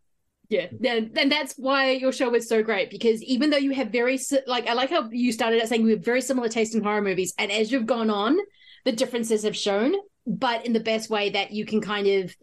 Yeah. 0.49 0.67
Then 0.79 1.11
then 1.13 1.29
that's 1.29 1.55
why 1.57 1.91
your 1.91 2.11
show 2.11 2.33
is 2.33 2.47
so 2.47 2.63
great 2.63 2.89
because 2.89 3.21
even 3.23 3.49
though 3.49 3.57
you 3.57 3.71
have 3.71 3.91
very 3.91 4.19
like 4.45 4.67
I 4.67 4.73
like 4.73 4.89
how 4.89 5.09
you 5.11 5.31
started 5.31 5.61
out 5.61 5.67
saying 5.67 5.83
we 5.83 5.91
have 5.91 6.03
very 6.05 6.21
similar 6.21 6.49
taste 6.49 6.73
in 6.75 6.83
horror 6.83 7.01
movies, 7.01 7.33
and 7.37 7.51
as 7.51 7.71
you've 7.71 7.85
gone 7.85 8.09
on, 8.09 8.37
the 8.85 8.91
differences 8.91 9.43
have 9.43 9.55
shown, 9.57 9.93
but 10.25 10.65
in 10.65 10.73
the 10.73 10.79
best 10.79 11.09
way 11.09 11.31
that 11.31 11.51
you 11.51 11.65
can 11.65 11.81
kind 11.81 12.07
of 12.07 12.35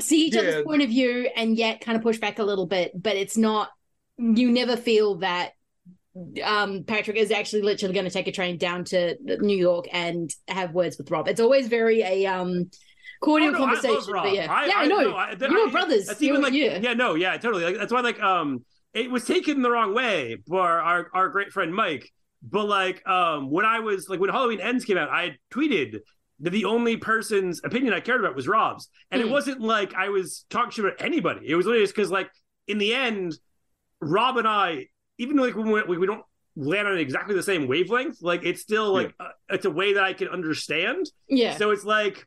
see 0.00 0.26
each 0.26 0.34
Yeah. 0.34 0.40
other's 0.40 0.64
point 0.64 0.82
of 0.82 0.88
view 0.88 1.28
and 1.36 1.56
yet 1.56 1.80
kind 1.80 1.96
of 1.96 2.02
push 2.02 2.18
back 2.18 2.38
a 2.38 2.44
little 2.44 2.66
bit, 2.66 2.92
but 2.94 3.16
it's 3.16 3.36
not. 3.36 3.68
You 4.16 4.50
never 4.50 4.76
feel 4.76 5.16
that 5.18 5.52
um, 6.42 6.84
Patrick 6.84 7.16
is 7.16 7.30
actually 7.30 7.62
literally 7.62 7.94
going 7.94 8.06
to 8.06 8.10
take 8.10 8.26
a 8.26 8.32
train 8.32 8.58
down 8.58 8.84
to 8.86 9.16
New 9.40 9.56
York 9.56 9.86
and 9.92 10.30
have 10.48 10.72
words 10.72 10.98
with 10.98 11.10
Rob. 11.10 11.28
It's 11.28 11.40
always 11.40 11.68
very 11.68 12.02
a 12.02 12.26
um, 12.26 12.70
cordial 13.20 13.48
Oh, 13.54 13.58
no, 13.58 13.64
I 13.64 13.72
love 13.72 13.82
conversation. 13.82 14.12
Rob. 14.12 14.24
but 14.24 14.34
yeah, 14.34 14.66
yeah, 14.66 14.72
I, 14.76 14.86
know. 14.86 15.00
no, 15.00 15.16
I- 15.16 15.34
that- 15.34 15.50
you 15.50 15.64
were 15.66 15.70
brothers. 15.70 16.06
That's 16.06 16.22
even 16.22 16.40
like 16.42 16.52
yeah. 16.52 16.78
yeah. 16.80 16.94
no, 16.94 17.14
yeah, 17.14 17.36
totally. 17.36 17.64
Like, 17.64 17.76
that's 17.76 17.92
why 17.92 18.00
like 18.00 18.20
um 18.20 18.64
it 18.94 19.10
was 19.10 19.24
taken 19.24 19.62
the 19.62 19.70
wrong 19.70 19.94
way 19.94 20.36
for 20.46 20.60
our 20.62 21.08
our 21.14 21.28
great 21.28 21.52
friend 21.52 21.74
Mike. 21.74 22.10
But 22.42 22.66
like 22.66 23.06
um 23.08 23.50
when 23.50 23.64
I 23.64 23.80
was 23.80 24.08
like 24.08 24.20
when 24.20 24.30
Halloween 24.30 24.60
Ends 24.60 24.84
came 24.84 24.96
out, 24.98 25.10
I 25.10 25.36
tweeted 25.52 25.98
that 26.40 26.50
the 26.50 26.66
only 26.66 26.96
person's 26.96 27.60
opinion 27.64 27.92
I 27.92 28.00
cared 28.00 28.20
about 28.20 28.36
was 28.36 28.46
Rob's, 28.46 28.88
and 29.10 29.20
Hmm. 29.20 29.28
it 29.28 29.30
wasn't 29.32 29.60
like 29.60 29.94
I 29.94 30.08
was 30.10 30.44
talking 30.50 30.70
shit 30.70 30.84
about 30.84 31.02
anybody. 31.02 31.46
It 31.48 31.56
was 31.56 31.66
literally 31.66 31.84
just 31.84 31.96
because 31.96 32.10
like 32.12 32.30
in 32.68 32.78
the 32.78 32.94
end, 32.94 33.36
Rob 34.00 34.36
and 34.36 34.46
I, 34.46 34.86
even 35.18 35.36
though 35.36 35.42
like 35.44 35.56
when 35.56 35.70
we, 35.88 35.98
we 35.98 36.06
don't 36.06 36.22
land 36.54 36.86
on 36.86 36.96
exactly 36.98 37.34
the 37.34 37.42
same 37.42 37.66
wavelength, 37.66 38.18
like 38.22 38.44
it's 38.44 38.60
still 38.62 38.92
like 38.92 39.12
uh, 39.18 39.28
it's 39.50 39.64
a 39.64 39.70
way 39.70 39.94
that 39.94 40.04
I 40.04 40.12
can 40.12 40.28
understand. 40.28 41.06
yeah. 41.28 41.56
So 41.56 41.70
it's 41.70 41.84
like 41.84 42.24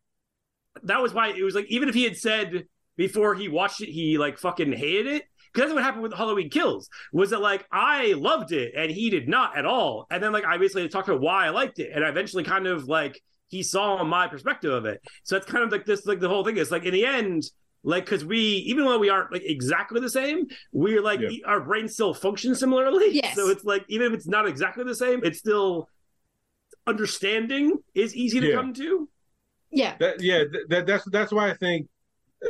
that 0.83 1.01
was 1.01 1.13
why 1.13 1.29
it 1.29 1.43
was 1.43 1.55
like 1.55 1.65
even 1.69 1.89
if 1.89 1.95
he 1.95 2.03
had 2.03 2.17
said 2.17 2.65
before 2.97 3.35
he 3.35 3.47
watched 3.47 3.81
it 3.81 3.89
he 3.89 4.17
like 4.17 4.37
fucking 4.37 4.71
hated 4.73 5.07
it, 5.07 5.23
because 5.53 5.67
that's 5.69 5.73
what 5.73 5.83
happened 5.83 6.03
with 6.03 6.13
Halloween 6.13 6.49
Kills. 6.49 6.89
Was 7.13 7.29
that 7.31 7.41
like 7.41 7.65
I 7.71 8.13
loved 8.13 8.51
it 8.51 8.73
and 8.75 8.91
he 8.91 9.09
did 9.09 9.27
not 9.27 9.57
at 9.57 9.65
all, 9.65 10.07
and 10.11 10.21
then 10.23 10.31
like 10.31 10.45
I 10.45 10.57
basically 10.57 10.87
talked 10.89 11.07
about 11.09 11.21
why 11.21 11.45
I 11.45 11.49
liked 11.49 11.79
it, 11.79 11.91
and 11.93 12.03
I 12.05 12.09
eventually 12.09 12.43
kind 12.43 12.67
of 12.67 12.85
like 12.87 13.19
he 13.47 13.63
saw 13.63 14.01
my 14.03 14.27
perspective 14.27 14.71
of 14.71 14.85
it. 14.85 15.01
So 15.23 15.35
it's 15.35 15.45
kind 15.45 15.63
of 15.63 15.71
like 15.71 15.85
this, 15.85 16.05
like 16.05 16.19
the 16.21 16.29
whole 16.29 16.43
thing 16.45 16.55
is 16.57 16.71
like 16.71 16.85
in 16.85 16.93
the 16.93 17.05
end, 17.05 17.43
like 17.83 18.05
because 18.05 18.23
we 18.23 18.39
even 18.39 18.85
though 18.85 18.97
we 18.97 19.09
aren't 19.09 19.31
like 19.33 19.43
exactly 19.43 19.99
the 19.99 20.09
same, 20.09 20.47
we're 20.71 21.01
like 21.01 21.19
Yeah. 21.19 21.29
our 21.45 21.59
brains 21.59 21.93
still 21.93 22.13
function 22.13 22.55
similarly. 22.55 23.09
Yes. 23.13 23.35
So 23.35 23.49
it's 23.49 23.65
like 23.65 23.83
even 23.89 24.07
if 24.07 24.13
it's 24.13 24.27
not 24.27 24.47
exactly 24.47 24.83
the 24.85 24.95
same, 24.95 25.21
it's 25.25 25.39
still 25.39 25.89
understanding 26.87 27.77
is 27.93 28.15
easy 28.15 28.39
to 28.39 28.47
Yeah. 28.49 28.55
come 28.55 28.73
to. 28.75 29.09
Yeah. 29.71 29.95
That, 29.99 30.21
yeah, 30.21 30.43
that, 30.69 30.85
that's 30.85 31.05
that's 31.11 31.31
why 31.31 31.49
I 31.49 31.53
think 31.55 31.87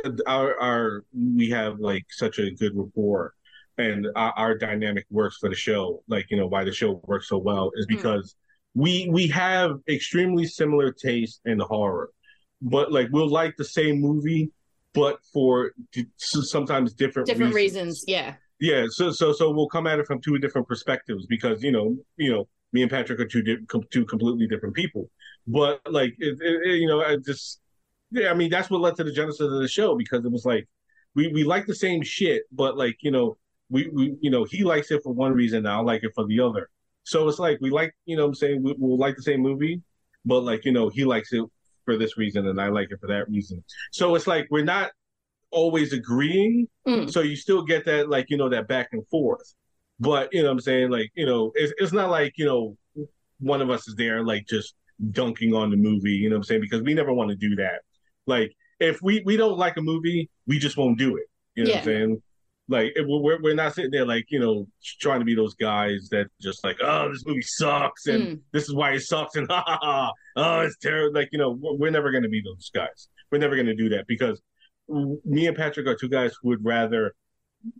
uh, 0.04 0.10
our 0.26 0.58
our 0.60 1.04
we 1.14 1.50
have 1.50 1.78
like 1.78 2.04
such 2.10 2.38
a 2.38 2.50
good 2.50 2.72
rapport, 2.74 3.34
and 3.78 4.08
our, 4.16 4.32
our 4.36 4.58
dynamic 4.58 5.06
works 5.10 5.36
for 5.38 5.48
the 5.48 5.54
show. 5.54 6.02
Like 6.08 6.26
you 6.30 6.36
know 6.36 6.46
why 6.46 6.64
the 6.64 6.72
show 6.72 7.00
works 7.04 7.28
so 7.28 7.38
well 7.38 7.70
is 7.76 7.86
Hmm. 7.88 7.96
because 7.96 8.34
we 8.74 9.08
we 9.10 9.26
have 9.28 9.76
extremely 9.88 10.46
similar 10.46 10.92
taste 10.92 11.40
in 11.44 11.58
horror, 11.60 12.10
but 12.60 12.90
like 12.90 13.08
we'll 13.12 13.28
like 13.28 13.56
the 13.56 13.64
same 13.64 14.00
movie, 14.00 14.50
but 14.94 15.18
for 15.32 15.72
d- 15.92 16.06
sometimes 16.16 16.92
different 16.94 17.28
Different 17.28 17.54
reasons. 17.54 18.04
Yeah. 18.08 18.34
yeah, 18.60 18.86
so 18.88 19.10
so 19.12 19.32
so 19.32 19.50
we'll 19.50 19.68
come 19.68 19.86
at 19.86 19.98
it 19.98 20.06
from 20.06 20.20
two 20.20 20.38
different 20.38 20.66
perspectives 20.66 21.26
because 21.26 21.62
you 21.62 21.70
know 21.70 21.96
you 22.16 22.32
know 22.32 22.48
me 22.72 22.80
and 22.80 22.90
Patrick 22.90 23.20
are 23.20 23.26
two 23.26 23.42
di- 23.42 23.58
com- 23.68 23.84
two 23.90 24.06
completely 24.06 24.46
different 24.46 24.74
people, 24.74 25.10
but 25.46 25.80
like 25.90 26.14
it, 26.18 26.38
it, 26.40 26.80
you 26.80 26.86
know 26.86 27.02
I 27.02 27.16
just 27.16 27.60
yeah 28.10 28.30
I 28.30 28.34
mean 28.34 28.50
that's 28.50 28.70
what 28.70 28.80
led 28.80 28.96
to 28.96 29.04
the 29.04 29.12
genesis 29.12 29.40
of 29.40 29.60
the 29.60 29.68
show 29.68 29.96
because 29.96 30.24
it 30.24 30.30
was 30.30 30.44
like 30.44 30.68
we 31.14 31.28
we 31.28 31.44
like 31.44 31.66
the 31.66 31.74
same 31.74 32.02
shit 32.02 32.42
but 32.52 32.76
like 32.76 32.96
you 33.00 33.10
know 33.10 33.36
we 33.70 33.88
we 33.88 34.16
you 34.20 34.30
know 34.30 34.44
he 34.44 34.64
likes 34.64 34.90
it 34.90 35.02
for 35.02 35.12
one 35.12 35.32
reason 35.32 35.58
and 35.58 35.68
I 35.68 35.80
like 35.80 36.04
it 36.04 36.12
for 36.14 36.26
the 36.26 36.40
other, 36.40 36.68
so 37.04 37.26
it's 37.28 37.38
like 37.38 37.58
we 37.60 37.70
like 37.70 37.94
you 38.04 38.16
know 38.16 38.22
what 38.24 38.28
I'm 38.28 38.34
saying 38.34 38.62
we, 38.62 38.74
we'll 38.78 38.98
like 38.98 39.16
the 39.16 39.22
same 39.22 39.40
movie, 39.40 39.80
but 40.24 40.40
like 40.42 40.64
you 40.64 40.72
know 40.72 40.88
he 40.88 41.04
likes 41.04 41.32
it 41.32 41.44
for 41.84 41.96
this 41.96 42.16
reason 42.16 42.46
and 42.46 42.60
I 42.60 42.68
like 42.68 42.88
it 42.90 43.00
for 43.00 43.06
that 43.08 43.28
reason, 43.28 43.64
so 43.90 44.14
it's 44.14 44.26
like 44.26 44.46
we're 44.50 44.64
not 44.64 44.90
always 45.50 45.92
agreeing 45.92 46.66
Mm. 46.86 47.08
so 47.12 47.20
you 47.20 47.36
still 47.36 47.62
get 47.62 47.84
that 47.84 48.08
like 48.08 48.28
you 48.28 48.36
know 48.36 48.48
that 48.48 48.66
back 48.66 48.88
and 48.92 49.06
forth. 49.08 49.54
But 50.00 50.34
you 50.34 50.42
know 50.42 50.48
what 50.48 50.54
i'm 50.54 50.60
saying 50.60 50.90
like 50.90 51.10
you 51.14 51.24
know 51.26 51.52
it's, 51.54 51.72
it's 51.78 51.92
not 51.92 52.10
like 52.10 52.32
you 52.36 52.44
know 52.44 52.76
one 53.38 53.62
of 53.62 53.70
us 53.70 53.86
is 53.86 53.94
there 53.94 54.24
like 54.24 54.46
just 54.48 54.74
dunking 55.10 55.54
on 55.54 55.70
the 55.70 55.76
movie 55.76 56.12
you 56.12 56.28
know 56.28 56.36
what 56.36 56.40
i'm 56.40 56.44
saying 56.44 56.60
because 56.60 56.82
we 56.82 56.94
never 56.94 57.12
want 57.12 57.28
to 57.30 57.36
do 57.36 57.56
that 57.56 57.80
like 58.26 58.52
if 58.78 59.02
we 59.02 59.20
we 59.26 59.36
don't 59.36 59.58
like 59.58 59.76
a 59.76 59.82
movie 59.82 60.28
we 60.46 60.58
just 60.58 60.76
won't 60.76 60.98
do 60.98 61.16
it 61.16 61.26
you 61.56 61.64
know 61.64 61.70
what 61.70 61.78
i'm 61.78 61.84
saying 61.84 62.22
like 62.68 62.92
we're, 63.00 63.42
we're 63.42 63.54
not 63.54 63.74
sitting 63.74 63.90
there 63.90 64.06
like 64.06 64.24
you 64.28 64.38
know 64.38 64.66
trying 65.00 65.18
to 65.18 65.24
be 65.24 65.34
those 65.34 65.54
guys 65.54 66.08
that 66.10 66.26
just 66.40 66.62
like 66.64 66.76
oh 66.82 67.10
this 67.10 67.24
movie 67.26 67.42
sucks 67.42 68.06
and 68.06 68.22
Mm. 68.22 68.40
this 68.52 68.64
is 68.64 68.74
why 68.74 68.92
it 68.92 69.00
sucks 69.00 69.34
and 69.34 69.46
ha 69.50 69.64
ha 69.66 69.78
ha 69.82 70.12
oh 70.36 70.60
it's 70.60 70.76
terrible 70.78 71.12
like 71.18 71.28
you 71.32 71.38
know 71.38 71.50
we're, 71.60 71.74
we're 71.74 71.90
never 71.90 72.10
going 72.12 72.22
to 72.22 72.28
be 72.28 72.40
those 72.44 72.70
guys 72.72 73.08
we're 73.32 73.38
never 73.38 73.56
going 73.56 73.66
to 73.66 73.74
do 73.74 73.88
that 73.88 74.06
because 74.06 74.40
me 75.24 75.46
and 75.46 75.56
Patrick 75.56 75.86
are 75.86 75.96
two 75.96 76.08
guys 76.08 76.32
who 76.40 76.48
would 76.50 76.64
rather 76.64 77.12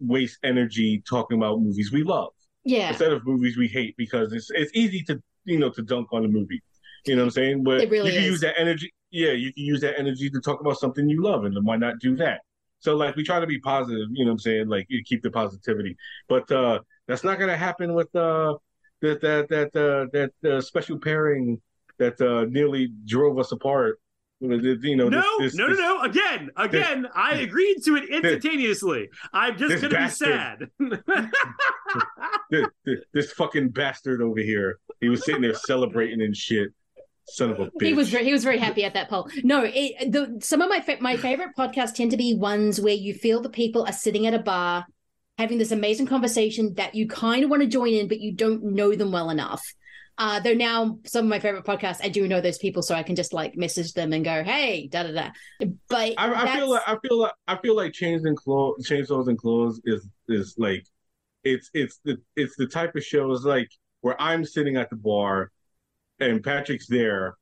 waste 0.00 0.38
energy 0.42 1.02
talking 1.08 1.36
about 1.38 1.60
movies 1.60 1.92
we 1.92 2.02
love 2.02 2.32
Yeah. 2.64 2.88
instead 2.88 3.12
of 3.12 3.24
movies 3.26 3.56
we 3.56 3.68
hate 3.68 3.96
because 3.96 4.32
it's 4.32 4.50
it's 4.50 4.72
easy 4.74 5.02
to 5.04 5.22
you 5.44 5.58
know 5.58 5.70
to 5.70 5.82
dunk 5.82 6.08
on 6.12 6.24
a 6.24 6.28
movie. 6.28 6.60
You 7.04 7.16
know 7.16 7.22
what 7.22 7.26
I'm 7.26 7.30
saying? 7.30 7.64
But 7.64 7.80
It 7.82 7.90
really 7.90 8.10
you 8.10 8.14
can 8.16 8.22
is. 8.24 8.30
use 8.30 8.40
that 8.42 8.54
energy. 8.58 8.92
Yeah, 9.10 9.32
you 9.32 9.52
can 9.52 9.64
use 9.64 9.80
that 9.80 9.98
energy 9.98 10.30
to 10.30 10.40
talk 10.40 10.60
about 10.60 10.78
something 10.78 11.08
you 11.08 11.22
love, 11.22 11.44
and 11.44 11.54
then 11.56 11.64
why 11.64 11.76
not 11.76 11.98
do 11.98 12.16
that? 12.16 12.40
So 12.80 12.96
like 12.96 13.14
we 13.16 13.22
try 13.24 13.40
to 13.40 13.46
be 13.46 13.60
positive. 13.60 14.08
You 14.12 14.24
know 14.24 14.30
what 14.30 14.34
I'm 14.34 14.38
saying? 14.40 14.68
Like 14.68 14.86
you 14.88 15.02
keep 15.04 15.22
the 15.22 15.30
positivity, 15.30 15.96
but 16.28 16.50
uh 16.50 16.80
that's 17.08 17.24
not 17.24 17.38
gonna 17.38 17.56
happen 17.56 17.94
with 17.94 18.14
uh 18.14 18.54
that 19.00 19.20
that 19.20 19.48
that 19.48 19.76
uh, 19.76 20.06
that 20.12 20.32
uh, 20.50 20.60
special 20.60 20.98
pairing 20.98 21.60
that 21.98 22.20
uh 22.20 22.44
nearly 22.48 22.92
drove 23.06 23.38
us 23.38 23.52
apart. 23.52 24.00
You 24.40 24.48
know, 24.48 24.58
the- 24.58 24.88
you 24.88 24.96
know 24.96 25.08
no, 25.08 25.20
this, 25.38 25.52
this, 25.52 25.54
no, 25.54 25.68
no, 25.68 25.74
no. 25.74 26.02
Again, 26.02 26.50
again, 26.56 27.06
I 27.14 27.36
agreed 27.36 27.82
to 27.84 27.96
it 27.96 28.08
instantaneously. 28.08 29.08
I'm 29.32 29.56
just 29.58 29.80
gonna 29.82 29.94
bastard. 29.94 30.70
be 30.80 30.96
sad. 31.00 31.30
this, 32.50 32.66
this, 32.84 32.98
this 33.12 33.32
fucking 33.32 33.68
bastard 33.70 34.20
over 34.22 34.40
here. 34.40 34.78
He 35.00 35.08
was 35.08 35.24
sitting 35.24 35.42
there 35.42 35.54
celebrating 35.54 36.22
and 36.22 36.36
shit. 36.36 36.70
Son 37.28 37.50
of 37.50 37.60
a 37.60 37.66
bitch. 37.66 37.86
He 37.86 37.94
was 37.94 38.10
very, 38.10 38.24
he 38.24 38.32
was 38.32 38.44
very 38.44 38.58
happy 38.58 38.84
at 38.84 38.94
that 38.94 39.08
poll. 39.08 39.28
No, 39.44 39.62
it, 39.64 40.10
the, 40.10 40.38
some 40.40 40.60
of 40.60 40.68
my 40.68 40.80
fa- 40.80 40.98
my 41.00 41.16
favorite 41.16 41.50
podcasts 41.56 41.94
tend 41.94 42.10
to 42.10 42.16
be 42.16 42.34
ones 42.34 42.80
where 42.80 42.94
you 42.94 43.14
feel 43.14 43.40
the 43.40 43.48
people 43.48 43.84
are 43.86 43.92
sitting 43.92 44.26
at 44.26 44.34
a 44.34 44.38
bar 44.38 44.86
having 45.38 45.58
this 45.58 45.72
amazing 45.72 46.06
conversation 46.06 46.74
that 46.74 46.94
you 46.94 47.08
kind 47.08 47.44
of 47.44 47.50
want 47.50 47.62
to 47.62 47.68
join 47.68 47.92
in, 47.92 48.08
but 48.08 48.20
you 48.20 48.32
don't 48.32 48.62
know 48.62 48.94
them 48.94 49.12
well 49.12 49.30
enough. 49.30 49.62
Uh, 50.18 50.40
though 50.40 50.52
now 50.52 50.98
some 51.04 51.24
of 51.24 51.30
my 51.30 51.38
favorite 51.38 51.64
podcasts, 51.64 52.04
I 52.04 52.08
do 52.08 52.28
know 52.28 52.40
those 52.40 52.58
people, 52.58 52.82
so 52.82 52.94
I 52.94 53.02
can 53.02 53.16
just 53.16 53.32
like 53.32 53.56
message 53.56 53.94
them 53.94 54.12
and 54.12 54.24
go, 54.24 54.44
"Hey, 54.44 54.88
da 54.88 55.04
da 55.04 55.12
da." 55.12 55.30
But 55.88 56.14
I, 56.18 56.44
I 56.44 56.56
feel 56.56 56.70
like 56.70 56.82
I 56.86 56.96
feel 57.02 57.18
like 57.18 57.32
I 57.48 57.56
feel 57.56 57.76
like 57.76 57.92
chains 57.92 58.24
and 58.24 58.36
claws, 58.36 58.86
chainsaws 58.86 59.28
and 59.28 59.38
claws 59.38 59.80
is 59.84 60.06
is 60.28 60.54
like 60.58 60.84
it's 61.44 61.70
it's 61.72 61.98
the 62.04 62.18
it's 62.36 62.56
the 62.56 62.66
type 62.66 62.94
of 62.94 63.02
shows 63.02 63.44
like 63.44 63.70
where 64.02 64.20
I'm 64.20 64.44
sitting 64.44 64.76
at 64.76 64.90
the 64.90 64.96
bar 64.96 65.50
and 66.22 66.42
Patrick's 66.42 66.86
there 66.86 67.36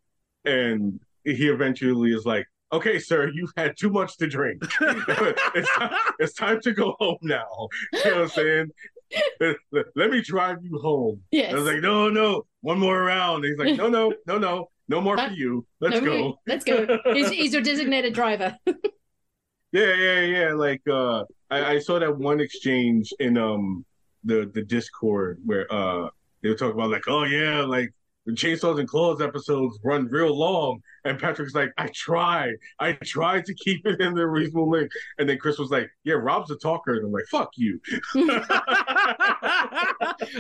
and 0.45 1.01
he 1.25 1.49
eventually 1.49 2.13
is 2.13 2.25
like, 2.25 2.47
"Okay, 2.73 2.99
sir, 2.99 3.31
you've 3.35 3.53
had 3.57 3.77
too 3.77 3.91
much 3.91 4.17
to 4.19 4.27
drink. 4.27 4.63
it's, 4.81 5.71
time, 5.77 5.93
it's 6.19 6.35
time 6.35 6.61
to 6.63 6.73
go 6.73 6.97
home 6.99 7.19
now." 7.23 7.69
You 7.93 8.05
know 8.05 8.15
what 8.17 8.23
I'm 8.23 8.29
saying? 8.29 8.71
Let, 9.97 10.11
me 10.11 10.21
drive 10.23 10.59
you 10.63 10.79
home. 10.79 11.21
yes. 11.31 11.53
I 11.53 11.57
was 11.57 11.65
like, 11.67 11.81
"No, 11.81 12.09
no, 12.09 12.47
one 12.63 12.79
more 12.79 13.03
round." 13.03 13.45
He's 13.45 13.59
like, 13.59 13.77
"No, 13.77 13.89
no, 13.89 14.15
no, 14.27 14.39
no, 14.39 14.71
no 14.89 15.01
more 15.01 15.19
for 15.19 15.33
you. 15.33 15.67
Let's 15.81 16.01
No, 16.01 16.05
go." 16.05 16.39
Let's 16.47 16.65
go. 16.65 16.99
He's, 17.13 17.31
he's 17.31 17.53
your 17.53 17.63
designated 17.63 18.15
driver. 18.15 18.57
Yeah, 19.73 19.95
yeah, 19.95 20.21
yeah. 20.21 20.53
Like 20.53 20.83
uh 20.89 21.25
I, 21.49 21.75
I 21.75 21.79
saw 21.79 22.01
that 22.01 22.17
one 22.19 22.41
exchange 22.41 23.13
in 23.21 23.39
um 23.39 23.85
the 24.25 24.51
the 24.53 24.63
Discord 24.63 25.39
where 25.45 25.73
uh 25.73 26.09
they 26.43 26.49
were 26.49 26.57
talking 26.57 26.75
about 26.75 26.91
like, 26.91 27.07
oh 27.07 27.23
yeah, 27.23 27.61
like 27.63 27.95
the 28.27 28.33
Chainsaws 28.33 28.79
and 28.79 28.89
Claws 28.89 29.21
episodes 29.21 29.79
run 29.83 30.07
real 30.07 30.37
long. 30.37 30.81
And 31.05 31.19
Patrick's 31.19 31.55
like, 31.55 31.73
I 31.79 31.89
try. 31.95 32.53
I 32.79 32.93
try 33.05 33.41
to 33.41 33.55
keep 33.55 33.87
it 33.87 34.01
in 34.01 34.15
the 34.15 34.27
reasonable 34.27 34.71
length. 34.71 34.93
And 35.19 35.29
then 35.29 35.39
Chris 35.39 35.59
was 35.59 35.71
like, 35.71 35.89
Yeah, 36.05 36.15
Rob's 36.15 36.51
a 36.51 36.57
talker. 36.57 36.95
And 36.97 37.07
I'm 37.07 37.13
like, 37.13 37.25
fuck 37.31 37.51
you. 37.57 37.81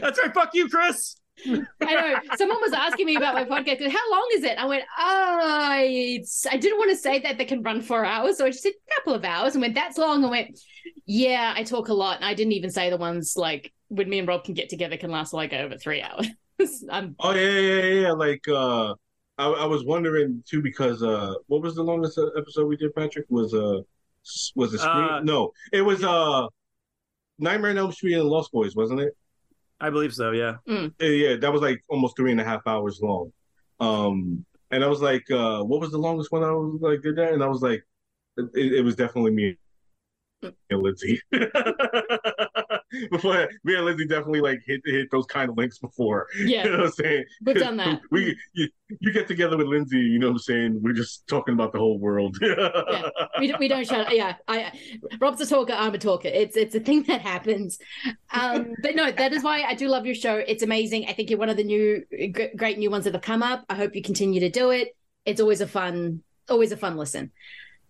That's 0.00 0.18
right. 0.20 0.34
Fuck 0.34 0.50
you, 0.54 0.68
Chris. 0.68 1.16
I 1.46 1.64
know. 1.80 2.16
Someone 2.36 2.60
was 2.60 2.72
asking 2.74 3.06
me 3.06 3.16
about 3.16 3.34
my 3.34 3.44
podcast. 3.44 3.80
How 3.90 4.10
long 4.10 4.28
is 4.34 4.44
it? 4.44 4.58
I 4.58 4.66
went, 4.66 4.84
oh, 4.98 5.78
it's, 5.80 6.46
I 6.46 6.58
didn't 6.58 6.78
want 6.78 6.90
to 6.90 6.96
say 6.96 7.18
that 7.20 7.38
they 7.38 7.46
can 7.46 7.62
run 7.62 7.80
four 7.80 8.04
hours. 8.04 8.36
So 8.38 8.44
I 8.44 8.50
just 8.50 8.62
said 8.62 8.72
a 8.72 8.94
couple 8.96 9.14
of 9.14 9.24
hours 9.24 9.54
and 9.54 9.62
went, 9.62 9.74
that's 9.74 9.96
long. 9.96 10.22
I 10.24 10.28
went, 10.28 10.60
yeah, 11.06 11.54
I 11.56 11.62
talk 11.62 11.88
a 11.88 11.94
lot. 11.94 12.16
And 12.16 12.24
I 12.26 12.34
didn't 12.34 12.52
even 12.52 12.70
say 12.70 12.90
the 12.90 12.98
ones 12.98 13.34
like 13.36 13.72
when 13.88 14.08
me 14.08 14.18
and 14.18 14.28
Rob 14.28 14.44
can 14.44 14.54
get 14.54 14.68
together 14.68 14.96
can 14.96 15.10
last 15.10 15.32
like 15.32 15.52
over 15.52 15.76
three 15.78 16.02
hours. 16.02 16.28
I'm, 16.90 17.16
Oh 17.20 17.32
yeah, 17.32 17.48
yeah, 17.48 17.82
yeah, 17.82 18.00
yeah. 18.02 18.12
Like 18.12 18.46
uh 18.48 18.94
I, 19.38 19.46
I 19.46 19.64
was 19.66 19.84
wondering 19.84 20.42
too 20.48 20.62
because 20.62 21.02
uh 21.02 21.34
what 21.46 21.62
was 21.62 21.74
the 21.74 21.82
longest 21.82 22.18
uh, 22.18 22.26
episode 22.36 22.66
we 22.66 22.76
did, 22.76 22.94
Patrick? 22.94 23.26
Was 23.28 23.54
uh 23.54 23.80
was 24.54 24.74
it 24.74 24.80
Scream? 24.80 25.08
Uh, 25.08 25.20
no, 25.20 25.52
it 25.72 25.82
was 25.82 26.04
uh 26.04 26.46
Nightmare 27.38 27.70
on 27.70 27.78
Elm 27.78 27.92
Street 27.92 28.14
and 28.14 28.28
Lost 28.28 28.52
Boys, 28.52 28.76
wasn't 28.76 29.00
it? 29.00 29.16
I 29.80 29.88
believe 29.88 30.12
so. 30.12 30.32
Yeah. 30.32 30.56
Uh, 30.68 30.90
yeah, 31.00 31.36
that 31.36 31.52
was 31.52 31.62
like 31.62 31.82
almost 31.88 32.16
three 32.16 32.32
and 32.32 32.40
a 32.40 32.44
half 32.44 32.66
hours 32.66 33.00
long. 33.02 33.32
Um, 33.80 34.44
and 34.70 34.84
I 34.84 34.88
was 34.88 35.00
like, 35.00 35.28
uh, 35.30 35.62
what 35.62 35.80
was 35.80 35.90
the 35.90 35.98
longest 35.98 36.30
one 36.30 36.44
I 36.44 36.52
was 36.52 36.78
like 36.82 37.02
did 37.02 37.16
that? 37.16 37.32
And 37.32 37.42
I 37.42 37.46
was 37.46 37.62
like, 37.62 37.82
it, 38.36 38.72
it 38.74 38.84
was 38.84 38.94
definitely 38.94 39.32
me 39.32 39.56
and 40.42 40.82
Lindsay. 40.82 41.20
before 43.10 43.48
me 43.64 43.74
and 43.76 43.84
Lindsay 43.84 44.06
definitely 44.08 44.40
like 44.40 44.60
hit 44.66 44.80
hit 44.84 45.10
those 45.10 45.26
kind 45.26 45.50
of 45.50 45.56
links 45.56 45.78
before. 45.78 46.26
yeah, 46.38 46.64
You 46.64 46.70
know 46.70 46.78
what 46.78 46.86
I'm 46.86 46.92
saying? 46.92 47.24
we've 47.44 47.56
done 47.56 47.76
that. 47.76 48.00
We 48.10 48.36
you, 48.54 48.68
you 49.00 49.12
get 49.12 49.28
together 49.28 49.56
with 49.56 49.68
Lindsay, 49.68 49.98
you 49.98 50.18
know 50.18 50.28
what 50.28 50.32
I'm 50.32 50.38
saying? 50.38 50.80
We're 50.82 50.92
just 50.94 51.26
talking 51.28 51.54
about 51.54 51.72
the 51.72 51.78
whole 51.78 51.98
world. 51.98 52.36
We, 53.38 53.54
we 53.58 53.68
don't 53.68 53.86
shut 53.86 54.14
Yeah, 54.14 54.34
I 54.48 54.72
Rob's 55.20 55.40
a 55.40 55.46
talker. 55.46 55.72
I'm 55.72 55.94
a 55.94 55.98
talker. 55.98 56.28
It's 56.28 56.56
it's 56.56 56.74
a 56.74 56.80
thing 56.80 57.04
that 57.04 57.20
happens. 57.20 57.78
Um, 58.32 58.74
but 58.82 58.94
no, 58.94 59.10
that 59.10 59.32
is 59.32 59.42
why 59.44 59.62
I 59.62 59.74
do 59.74 59.88
love 59.88 60.06
your 60.06 60.14
show. 60.14 60.36
It's 60.36 60.62
amazing. 60.62 61.06
I 61.08 61.12
think 61.12 61.30
you're 61.30 61.38
one 61.38 61.48
of 61.50 61.56
the 61.56 61.64
new 61.64 62.04
gr- 62.32 62.56
great 62.56 62.78
new 62.78 62.90
ones 62.90 63.04
that 63.04 63.14
have 63.14 63.22
come 63.22 63.42
up. 63.42 63.64
I 63.68 63.74
hope 63.74 63.94
you 63.94 64.02
continue 64.02 64.40
to 64.40 64.50
do 64.50 64.70
it. 64.70 64.96
It's 65.24 65.40
always 65.40 65.60
a 65.60 65.66
fun, 65.66 66.22
always 66.48 66.72
a 66.72 66.76
fun 66.76 66.96
listen. 66.96 67.30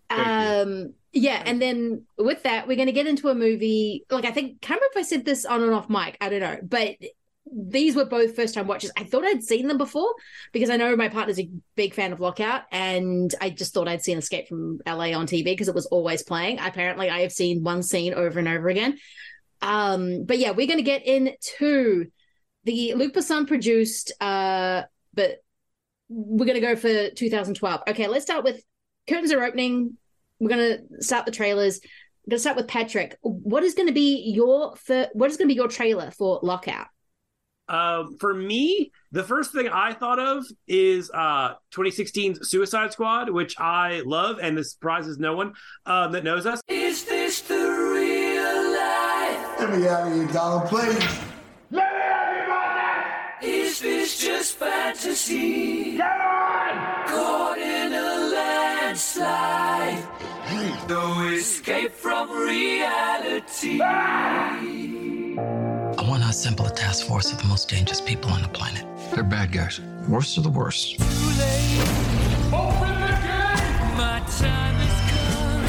Thank 0.09 0.67
you. 0.67 0.93
Um, 1.13 1.21
yeah, 1.23 1.43
and 1.45 1.61
then 1.61 2.05
with 2.17 2.43
that, 2.43 2.67
we're 2.67 2.75
going 2.75 2.87
to 2.87 2.93
get 2.93 3.07
into 3.07 3.29
a 3.29 3.35
movie. 3.35 4.05
Like 4.09 4.25
I 4.25 4.31
think, 4.31 4.61
can't 4.61 4.79
remember 4.79 4.99
if 4.99 5.05
I 5.05 5.07
said 5.07 5.25
this 5.25 5.45
on 5.45 5.61
and 5.61 5.73
off 5.73 5.89
mic. 5.89 6.17
I 6.21 6.29
don't 6.29 6.39
know, 6.39 6.57
but 6.63 6.95
these 7.51 7.95
were 7.95 8.05
both 8.05 8.35
first 8.35 8.53
time 8.53 8.67
watches. 8.67 8.91
I 8.97 9.03
thought 9.03 9.25
I'd 9.25 9.43
seen 9.43 9.67
them 9.67 9.77
before 9.77 10.13
because 10.51 10.69
I 10.69 10.77
know 10.77 10.95
my 10.95 11.09
partner's 11.09 11.39
a 11.39 11.49
big 11.75 11.93
fan 11.93 12.13
of 12.13 12.19
Lockout, 12.19 12.63
and 12.71 13.33
I 13.41 13.49
just 13.49 13.73
thought 13.73 13.87
I'd 13.87 14.03
seen 14.03 14.17
Escape 14.17 14.47
from 14.47 14.79
LA 14.85 15.13
on 15.13 15.27
TV 15.27 15.45
because 15.45 15.67
it 15.67 15.75
was 15.75 15.87
always 15.87 16.23
playing. 16.23 16.59
Apparently, 16.59 17.09
I 17.09 17.21
have 17.21 17.31
seen 17.31 17.63
one 17.63 17.83
scene 17.83 18.13
over 18.13 18.39
and 18.39 18.47
over 18.47 18.69
again. 18.69 18.97
Um, 19.61 20.23
but 20.25 20.37
yeah, 20.37 20.51
we're 20.51 20.67
gonna 20.67 20.81
get 20.81 21.05
into 21.05 22.07
the 22.63 22.93
Luc 22.93 23.13
Besson 23.13 23.47
produced, 23.47 24.13
uh, 24.21 24.83
but 25.13 25.37
we're 26.09 26.45
gonna 26.45 26.61
go 26.61 26.75
for 26.75 27.09
2012. 27.09 27.81
Okay, 27.89 28.07
let's 28.07 28.25
start 28.25 28.43
with 28.43 28.63
curtains 29.07 29.31
are 29.31 29.43
opening. 29.43 29.97
We're 30.41 30.49
gonna 30.49 30.79
start 31.01 31.27
the 31.27 31.31
trailers. 31.31 31.79
I'm 31.83 32.31
gonna 32.31 32.39
start 32.39 32.57
with 32.57 32.67
Patrick. 32.67 33.15
What 33.21 33.63
is 33.63 33.75
gonna 33.75 33.91
be 33.91 34.31
your 34.33 34.75
fir- 34.75 35.09
what 35.13 35.29
is 35.29 35.37
gonna 35.37 35.47
be 35.49 35.53
your 35.53 35.67
trailer 35.67 36.09
for 36.09 36.39
Lockout? 36.41 36.87
Um, 37.69 38.17
for 38.19 38.33
me, 38.33 38.91
the 39.11 39.23
first 39.23 39.53
thing 39.53 39.69
I 39.69 39.93
thought 39.93 40.17
of 40.17 40.43
is 40.67 41.11
uh 41.13 41.53
2016's 41.75 42.49
Suicide 42.49 42.91
Squad, 42.91 43.29
which 43.29 43.57
I 43.59 44.01
love, 44.03 44.39
and 44.41 44.57
this 44.57 44.71
surprises 44.71 45.19
no 45.19 45.35
one 45.35 45.53
um, 45.85 46.11
that 46.13 46.23
knows 46.23 46.47
us. 46.47 46.59
Is 46.67 47.05
this 47.05 47.41
the 47.41 47.55
real 47.55 48.71
life? 48.73 49.59
Let 49.59 49.77
me 49.77 49.87
out 49.87 50.07
of 50.07 50.15
here, 50.15 50.27
Donald, 50.27 50.67
please. 50.69 51.21
Is 53.43 53.79
this 53.79 54.19
just 54.19 54.57
fantasy? 54.57 55.97
Caught 55.97 57.57
in 57.57 57.93
a 57.93 58.29
landslide. 58.33 60.20
No 60.89 61.21
escape 61.29 61.91
from 61.93 62.29
reality. 62.29 63.79
I 63.81 64.57
want 66.09 66.23
to 66.23 66.29
assemble 66.29 66.65
a 66.65 66.69
task 66.71 67.07
force 67.07 67.31
of 67.31 67.37
the 67.41 67.45
most 67.45 67.69
dangerous 67.69 68.01
people 68.01 68.29
on 68.31 68.41
the 68.41 68.49
planet. 68.49 68.85
They're 69.13 69.23
bad 69.23 69.53
guys. 69.53 69.79
Worst 70.09 70.37
of 70.37 70.43
the 70.43 70.49
worst. 70.49 70.99
My 70.99 71.05
time 74.27 74.75
has 74.75 74.97
come. 75.11 75.63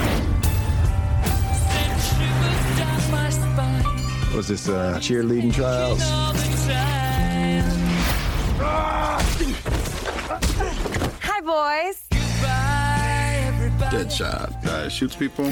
Send 1.71 1.95
shivers 2.09 2.63
down 2.79 3.01
my 3.13 3.29
spine 3.31 4.37
Was 4.37 4.49
this 4.49 4.69
uh, 4.69 4.99
cheerleading 4.99 5.55
trials? 5.55 6.03
all 6.03 6.33
the 6.33 6.39
time. 6.67 7.71
Hi, 11.23 11.41
boys. 11.41 11.99
Goodbye, 12.11 12.21
everybody. 12.21 12.72
Deadshot. 13.91 14.65
Guy 14.65 14.89
shoots 14.89 15.15
people. 15.17 15.47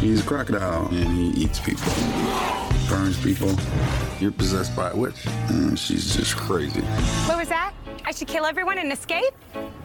He's 0.00 0.20
a 0.22 0.26
crocodile 0.26 0.86
and 0.88 1.16
he 1.16 1.28
eats 1.42 1.60
people. 1.60 1.92
Burns 2.88 3.18
people. 3.22 3.54
You're 4.20 4.32
possessed 4.32 4.74
by 4.76 4.90
a 4.90 4.96
witch. 4.96 5.26
And 5.48 5.78
she's 5.78 6.14
just 6.14 6.36
crazy. 6.36 6.80
What 7.26 7.38
was 7.38 7.48
that? 7.48 7.72
I 8.04 8.12
should 8.12 8.28
kill 8.28 8.44
everyone 8.44 8.78
and 8.78 8.92
escape? 8.92 9.32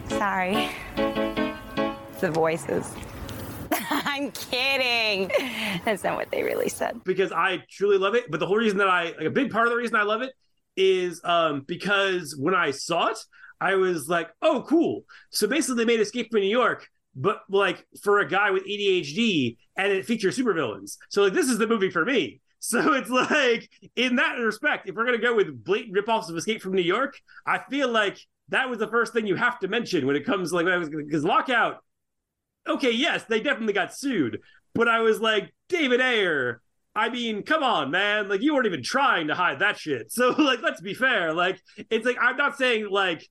Sorry. 0.10 0.70
It's 0.98 2.22
the 2.22 2.32
voices. 2.32 2.92
I'm 3.72 4.32
kidding. 4.32 5.32
That's 5.86 6.04
not 6.04 6.16
what 6.16 6.32
they 6.32 6.44
really 6.44 6.70
said. 6.70 7.04
because 7.04 7.32
I 7.32 7.64
truly 7.70 7.98
love 7.98 8.16
it. 8.16 8.30
But 8.32 8.40
the 8.40 8.48
whole 8.48 8.58
reason 8.58 8.78
that 8.80 8.90
I 8.90 9.06
like 9.18 9.28
a 9.28 9.30
big 9.30 9.52
part 9.52 9.68
of 9.68 9.72
the 9.72 9.78
reason 9.78 9.96
I 9.96 10.04
love 10.04 10.22
it 10.22 10.32
is 10.76 11.22
um 11.24 11.64
because 11.68 12.36
when 12.38 12.54
I 12.56 12.72
saw 12.72 13.08
it, 13.08 13.18
I 13.60 13.76
was 13.76 14.08
like, 14.08 14.30
oh, 14.42 14.64
cool. 14.68 15.06
So 15.32 15.48
basically, 15.48 15.84
they 15.84 15.86
made 15.86 16.00
Escape 16.00 16.30
from 16.32 16.42
New 16.42 16.48
York, 16.48 16.88
but 17.18 17.42
like 17.50 17.86
for 18.04 18.20
a 18.20 18.28
guy 18.28 18.52
with 18.52 18.64
ADHD, 18.66 19.58
and 19.76 19.92
it 19.92 20.06
features 20.06 20.38
supervillains. 20.38 20.98
So 21.10 21.24
like 21.24 21.34
this 21.34 21.50
is 21.50 21.58
the 21.58 21.68
movie 21.68 21.90
for 21.90 22.06
me. 22.06 22.40
So 22.60 22.94
it's 22.96 23.10
like 23.10 23.70
in 23.96 24.16
that 24.18 24.34
respect, 24.34 24.88
if 24.88 24.96
we're 24.96 25.06
gonna 25.06 25.18
go 25.18 25.36
with 25.36 25.64
blatant 25.64 25.96
ripoffs 25.96 26.30
of 26.30 26.38
Escape 26.38 26.62
from 26.62 26.74
New 26.74 26.82
York, 26.82 27.20
I 27.46 27.60
feel 27.70 27.90
like 27.90 28.18
that 28.50 28.70
was 28.70 28.80
the 28.80 28.88
first 28.88 29.14
thing 29.14 29.28
you 29.28 29.36
have 29.36 29.60
to 29.60 29.68
mention 29.68 30.06
when 30.06 30.16
it 30.16 30.26
comes 30.26 30.54
like 30.54 30.66
because 30.66 31.26
Lockout. 31.26 31.84
Okay, 32.68 32.92
yes, 32.92 33.24
they 33.24 33.40
definitely 33.40 33.74
got 33.74 33.96
sued, 33.96 34.42
but 34.76 34.88
I 34.88 35.00
was 35.00 35.20
like 35.20 35.54
David 35.70 36.02
Ayer. 36.02 36.62
I 36.94 37.10
mean, 37.10 37.44
come 37.44 37.64
on, 37.64 37.92
man! 37.92 38.28
Like 38.28 38.42
you 38.42 38.54
weren't 38.54 38.66
even 38.66 38.84
trying 38.84 39.28
to 39.28 39.36
hide 39.36 39.60
that 39.60 39.78
shit. 39.80 40.08
So 40.12 40.30
like, 40.32 40.62
let's 40.62 40.82
be 40.82 40.94
fair. 40.94 41.34
Like 41.34 41.62
it's 41.90 42.06
like 42.06 42.18
I'm 42.20 42.38
not 42.38 42.58
saying 42.58 42.90
like 42.90 43.22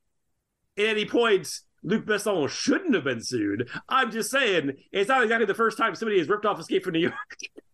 at 0.78 0.87
any 0.87 1.05
point 1.05 1.49
Luc 1.83 2.04
Besson 2.04 2.49
shouldn't 2.49 2.95
have 2.95 3.04
been 3.04 3.23
sued. 3.23 3.68
I'm 3.88 4.11
just 4.11 4.30
saying 4.30 4.73
it's 4.92 5.09
not 5.09 5.23
exactly 5.23 5.47
the 5.47 5.54
first 5.54 5.78
time 5.78 5.95
somebody 5.95 6.18
has 6.18 6.28
ripped 6.28 6.47
off 6.47 6.59
Escape 6.59 6.85
from 6.85 6.95
New 6.95 7.00
York. 7.00 7.14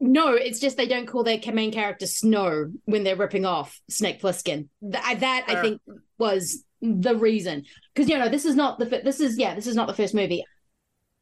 No, 0.00 0.32
it's 0.32 0.58
just 0.58 0.78
they 0.78 0.86
don't 0.86 1.06
call 1.06 1.22
their 1.22 1.38
main 1.52 1.70
character 1.70 2.06
Snow 2.06 2.72
when 2.86 3.04
they're 3.04 3.16
ripping 3.16 3.44
off 3.44 3.78
Snake 3.90 4.20
Plissken. 4.20 4.68
Th- 4.80 5.18
that 5.20 5.44
I 5.46 5.60
think 5.60 5.82
was 6.16 6.64
the 6.80 7.14
reason 7.14 7.64
because 7.94 8.08
you 8.08 8.16
know 8.16 8.30
this 8.30 8.46
is 8.46 8.56
not 8.56 8.78
the 8.78 8.86
this 8.86 9.20
is 9.20 9.38
yeah 9.38 9.54
this 9.54 9.66
is 9.66 9.76
not 9.76 9.86
the 9.86 9.94
first 9.94 10.14
movie. 10.14 10.44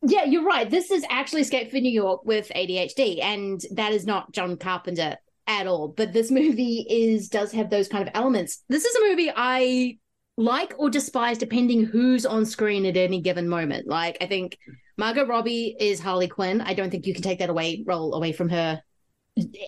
Yeah, 0.02 0.24
you're 0.24 0.44
right. 0.44 0.70
This 0.70 0.92
is 0.92 1.04
actually 1.10 1.40
Escape 1.40 1.72
from 1.72 1.80
New 1.80 1.90
York 1.90 2.24
with 2.24 2.52
ADHD, 2.54 3.20
and 3.20 3.60
that 3.72 3.92
is 3.92 4.06
not 4.06 4.32
John 4.32 4.56
Carpenter 4.56 5.16
at 5.48 5.66
all. 5.66 5.88
But 5.88 6.12
this 6.12 6.30
movie 6.30 6.86
is 6.88 7.28
does 7.28 7.50
have 7.52 7.70
those 7.70 7.88
kind 7.88 8.06
of 8.06 8.14
elements. 8.14 8.62
This 8.68 8.84
is 8.84 8.94
a 8.94 9.08
movie 9.08 9.32
I 9.34 9.98
like 10.38 10.72
or 10.78 10.88
despise 10.88 11.36
depending 11.36 11.84
who's 11.84 12.24
on 12.24 12.46
screen 12.46 12.86
at 12.86 12.96
any 12.96 13.20
given 13.20 13.48
moment. 13.48 13.88
Like 13.88 14.16
I 14.20 14.26
think 14.26 14.56
Margot 14.96 15.26
Robbie 15.26 15.76
is 15.80 15.98
Harley 15.98 16.28
Quinn. 16.28 16.60
I 16.60 16.74
don't 16.74 16.90
think 16.90 17.06
you 17.06 17.12
can 17.12 17.24
take 17.24 17.40
that 17.40 17.50
away 17.50 17.82
role 17.84 18.14
away 18.14 18.30
from 18.30 18.48
her 18.50 18.80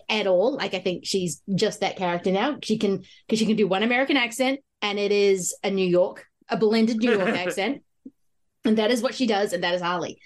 at 0.09 0.28
all. 0.28 0.54
Like 0.56 0.74
I 0.74 0.78
think 0.78 1.04
she's 1.04 1.42
just 1.56 1.80
that 1.80 1.96
character 1.96 2.30
now. 2.30 2.59
She 2.62 2.78
can 2.78 3.02
because 3.26 3.40
she 3.40 3.46
can 3.46 3.56
do 3.56 3.66
one 3.66 3.83
American 3.83 4.16
accent 4.16 4.61
and 4.80 4.96
it 4.96 5.11
is 5.11 5.56
a 5.64 5.72
New 5.72 5.87
York, 5.87 6.26
a 6.48 6.56
blended 6.56 6.98
New 6.98 7.18
York 7.18 7.28
accent. 7.37 7.83
And 8.64 8.78
that 8.78 8.92
is 8.92 9.02
what 9.02 9.14
she 9.14 9.26
does, 9.26 9.52
and 9.52 9.64
that 9.64 9.74
is 9.74 9.83
Harley. 9.83 10.20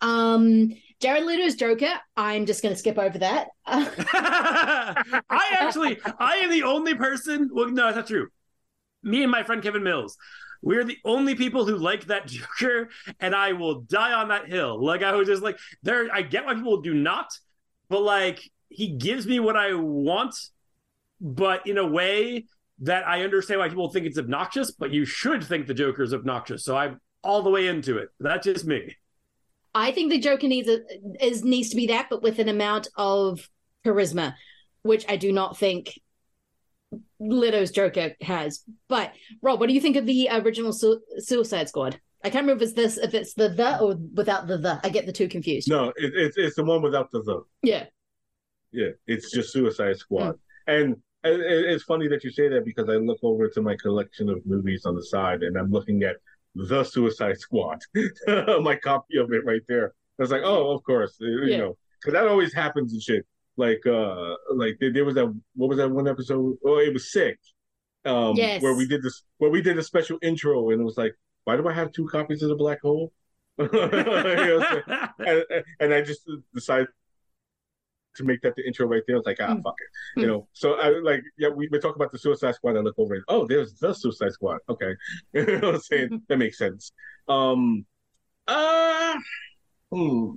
Um 0.00 0.72
Jared 1.00 1.24
Leto's 1.24 1.56
Joker, 1.56 1.92
I'm 2.16 2.46
just 2.46 2.62
gonna 2.62 2.74
skip 2.74 2.96
over 2.98 3.18
that. 3.18 3.48
I 3.66 5.56
actually, 5.60 5.98
I 6.18 6.36
am 6.36 6.50
the 6.50 6.62
only 6.62 6.94
person. 6.94 7.50
Well, 7.52 7.68
no, 7.68 7.84
that's 7.84 7.96
not 7.96 8.06
true. 8.06 8.28
Me 9.02 9.22
and 9.22 9.30
my 9.30 9.42
friend 9.42 9.62
Kevin 9.62 9.82
Mills, 9.82 10.16
we're 10.62 10.84
the 10.84 10.98
only 11.04 11.34
people 11.34 11.66
who 11.66 11.76
like 11.76 12.06
that 12.06 12.26
Joker, 12.26 12.90
and 13.18 13.34
I 13.34 13.52
will 13.52 13.80
die 13.80 14.12
on 14.12 14.28
that 14.28 14.48
hill. 14.48 14.84
Like 14.84 15.02
I 15.02 15.14
was 15.14 15.28
just 15.28 15.42
like, 15.42 15.58
there. 15.82 16.08
I 16.12 16.22
get 16.22 16.44
why 16.44 16.54
people 16.54 16.80
do 16.80 16.94
not, 16.94 17.32
but 17.88 18.02
like 18.02 18.40
he 18.68 18.88
gives 18.88 19.26
me 19.26 19.40
what 19.40 19.56
I 19.56 19.74
want, 19.74 20.34
but 21.20 21.66
in 21.66 21.78
a 21.78 21.86
way 21.86 22.46
that 22.80 23.06
I 23.06 23.22
understand 23.24 23.60
why 23.60 23.68
people 23.68 23.90
think 23.90 24.06
it's 24.06 24.18
obnoxious. 24.18 24.70
But 24.70 24.92
you 24.92 25.04
should 25.04 25.44
think 25.44 25.66
the 25.66 25.74
Joker 25.74 26.02
is 26.02 26.14
obnoxious. 26.14 26.64
So 26.64 26.76
I'm 26.76 27.00
all 27.22 27.42
the 27.42 27.50
way 27.50 27.66
into 27.66 27.98
it. 27.98 28.08
That's 28.18 28.46
just 28.46 28.64
me. 28.64 28.96
I 29.74 29.92
think 29.92 30.10
the 30.10 30.18
Joker 30.18 30.48
needs 30.48 30.68
a, 30.68 30.80
is 31.24 31.44
needs 31.44 31.70
to 31.70 31.76
be 31.76 31.86
that, 31.88 32.08
but 32.10 32.22
with 32.22 32.38
an 32.38 32.48
amount 32.48 32.88
of 32.96 33.48
charisma, 33.84 34.34
which 34.82 35.04
I 35.08 35.16
do 35.16 35.32
not 35.32 35.56
think 35.56 35.98
Leto's 37.20 37.70
Joker 37.70 38.14
has. 38.22 38.64
But 38.88 39.12
Rob, 39.42 39.60
what 39.60 39.68
do 39.68 39.74
you 39.74 39.80
think 39.80 39.96
of 39.96 40.06
the 40.06 40.28
original 40.32 40.72
Su- 40.72 41.00
Suicide 41.18 41.68
Squad? 41.68 42.00
I 42.24 42.30
can't 42.30 42.42
remember 42.44 42.64
if 42.64 42.70
it's 42.70 42.76
this, 42.76 42.96
if 42.98 43.14
it's 43.14 43.34
the 43.34 43.48
the 43.50 43.78
or 43.80 43.94
without 44.14 44.46
the 44.46 44.58
the. 44.58 44.80
I 44.82 44.88
get 44.88 45.06
the 45.06 45.12
two 45.12 45.28
confused. 45.28 45.68
No, 45.68 45.88
it, 45.96 46.12
it's 46.14 46.36
it's 46.36 46.56
the 46.56 46.64
one 46.64 46.82
without 46.82 47.10
the 47.12 47.22
the. 47.22 47.42
Yeah, 47.62 47.84
Yeah, 48.72 48.88
it's 49.06 49.30
just 49.30 49.52
Suicide 49.52 49.96
Squad. 49.98 50.34
Mm. 50.34 50.38
And 50.66 50.96
it, 51.24 51.40
it- 51.40 51.66
it's 51.72 51.84
funny 51.84 52.08
that 52.08 52.24
you 52.24 52.30
say 52.30 52.48
that 52.48 52.64
because 52.64 52.88
I 52.88 52.94
look 52.96 53.18
over 53.22 53.48
to 53.48 53.62
my 53.62 53.76
collection 53.76 54.28
of 54.28 54.44
movies 54.46 54.84
on 54.86 54.94
the 54.96 55.04
side 55.04 55.42
and 55.42 55.56
I'm 55.56 55.70
looking 55.70 56.02
at 56.02 56.16
the 56.54 56.82
Suicide 56.84 57.38
Squad, 57.38 57.78
my 58.62 58.76
copy 58.76 59.16
of 59.18 59.32
it 59.32 59.44
right 59.44 59.62
there. 59.68 59.94
I 60.18 60.22
was 60.22 60.30
like, 60.30 60.42
oh, 60.44 60.72
of 60.74 60.82
course, 60.82 61.16
you 61.20 61.44
Yeah. 61.46 61.56
know, 61.58 61.78
because 62.00 62.12
that 62.14 62.26
always 62.28 62.52
happens 62.52 62.92
and 62.92 63.00
shit. 63.02 63.24
Like, 63.66 63.84
uh, 63.86 64.34
like 64.62 64.74
there, 64.80 64.92
there 64.94 65.04
was 65.04 65.14
that. 65.16 65.28
What 65.60 65.68
was 65.70 65.78
that 65.78 65.90
one 65.90 66.08
episode? 66.08 66.56
Oh, 66.64 66.78
it 66.78 66.92
was 66.92 67.12
sick. 67.12 67.38
Um, 68.04 68.34
Yes. 68.36 68.62
where 68.62 68.74
we 68.80 68.86
did 68.92 69.02
this, 69.02 69.16
where 69.38 69.50
we 69.50 69.60
did 69.62 69.78
a 69.78 69.82
special 69.82 70.18
intro, 70.22 70.70
and 70.70 70.80
it 70.80 70.84
was 70.84 70.96
like, 70.96 71.14
why 71.44 71.56
do 71.56 71.68
I 71.68 71.72
have 71.80 71.92
two 71.92 72.06
copies 72.08 72.42
of 72.42 72.48
the 72.48 72.56
Black 72.64 72.80
Hole? 72.80 73.12
You 73.58 73.68
know 73.72 74.64
what 74.64 75.10
and, 75.28 75.44
and 75.80 75.94
I 75.94 76.00
just 76.10 76.22
decided 76.54 76.88
to 78.16 78.24
make 78.24 78.40
that 78.42 78.54
the 78.56 78.66
intro 78.66 78.86
right 78.86 79.02
there. 79.06 79.16
I 79.16 79.20
was 79.22 79.26
like, 79.26 79.38
ah, 79.40 79.54
Mm. 79.54 79.62
fuck 79.62 79.74
it, 79.84 80.20
you 80.22 80.26
know. 80.26 80.48
So 80.52 80.66
I 80.84 80.88
like, 81.10 81.22
yeah, 81.42 81.48
we 81.48 81.68
we 81.70 81.78
talk 81.78 81.96
about 81.96 82.10
the 82.12 82.18
Suicide 82.18 82.54
Squad. 82.56 82.76
I 82.76 82.80
look 82.80 82.98
over 82.98 83.14
and 83.14 83.24
oh, 83.28 83.46
there's 83.46 83.74
the 83.74 83.92
Suicide 83.92 84.32
Squad. 84.32 84.58
Okay, 84.72 84.92
you 85.34 85.44
know 85.46 85.66
what 85.68 85.74
I'm 85.76 85.80
saying 85.92 86.22
that 86.28 86.38
makes 86.44 86.58
sense. 86.58 86.92
Um, 87.28 87.84
uh, 88.48 89.14
hmm. 89.92 90.30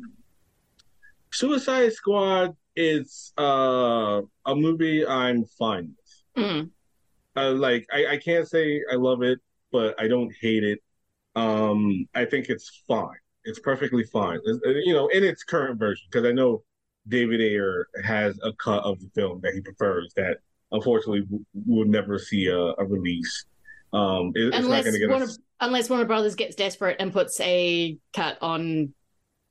Suicide 1.32 1.94
Squad 1.94 2.56
is 2.76 3.32
uh 3.38 4.22
a 4.46 4.56
movie 4.56 5.06
I'm 5.06 5.46
fine 5.46 5.94
with. 6.36 6.46
Mm. 6.46 6.70
Uh, 7.36 7.52
like 7.52 7.86
I, 7.92 8.08
I 8.14 8.18
can't 8.18 8.48
say 8.48 8.82
I 8.92 8.96
love 8.96 9.22
it, 9.24 9.40
but 9.72 10.00
I 10.00 10.08
don't 10.08 10.32
hate 10.42 10.64
it. 10.64 10.80
Um, 11.36 12.08
I 12.14 12.26
think 12.26 12.50
it's 12.50 12.84
fine. 12.88 13.18
It's 13.44 13.60
perfectly 13.60 14.04
fine. 14.04 14.38
It's- 14.46 14.60
uh, 14.66 14.70
you 14.70 14.94
know, 14.94 15.08
in 15.08 15.24
its 15.24 15.44
current 15.44 15.80
version, 15.80 16.06
because 16.12 16.28
I 16.28 16.32
know 16.32 16.64
David 17.08 17.42
Ayer 17.42 17.88
has 18.04 18.40
a 18.44 18.54
cut 18.54 18.84
of 18.84 19.00
the 19.00 19.10
film 19.16 19.40
that 19.44 19.54
he 19.54 19.62
prefers 19.62 20.14
that 20.16 20.38
unfortunately 20.72 21.22
w- 21.22 21.46
we'll 21.66 21.88
never 21.88 22.18
see 22.20 22.48
a, 22.48 22.58
a 22.58 22.86
release. 22.86 23.46
Um, 23.94 24.32
it- 24.36 24.48
it's 24.48 24.52
not 24.58 24.64
unless 24.66 24.86
to 24.86 25.00
get 25.00 25.10
Warner, 25.10 25.26
us 25.26 25.40
unless 25.60 25.90
Warner 25.90 26.06
Brothers 26.06 26.36
gets 26.36 26.56
desperate 26.56 26.98
and 27.00 27.12
puts 27.12 27.40
a 27.42 27.98
cut 28.14 28.38
on 28.42 28.94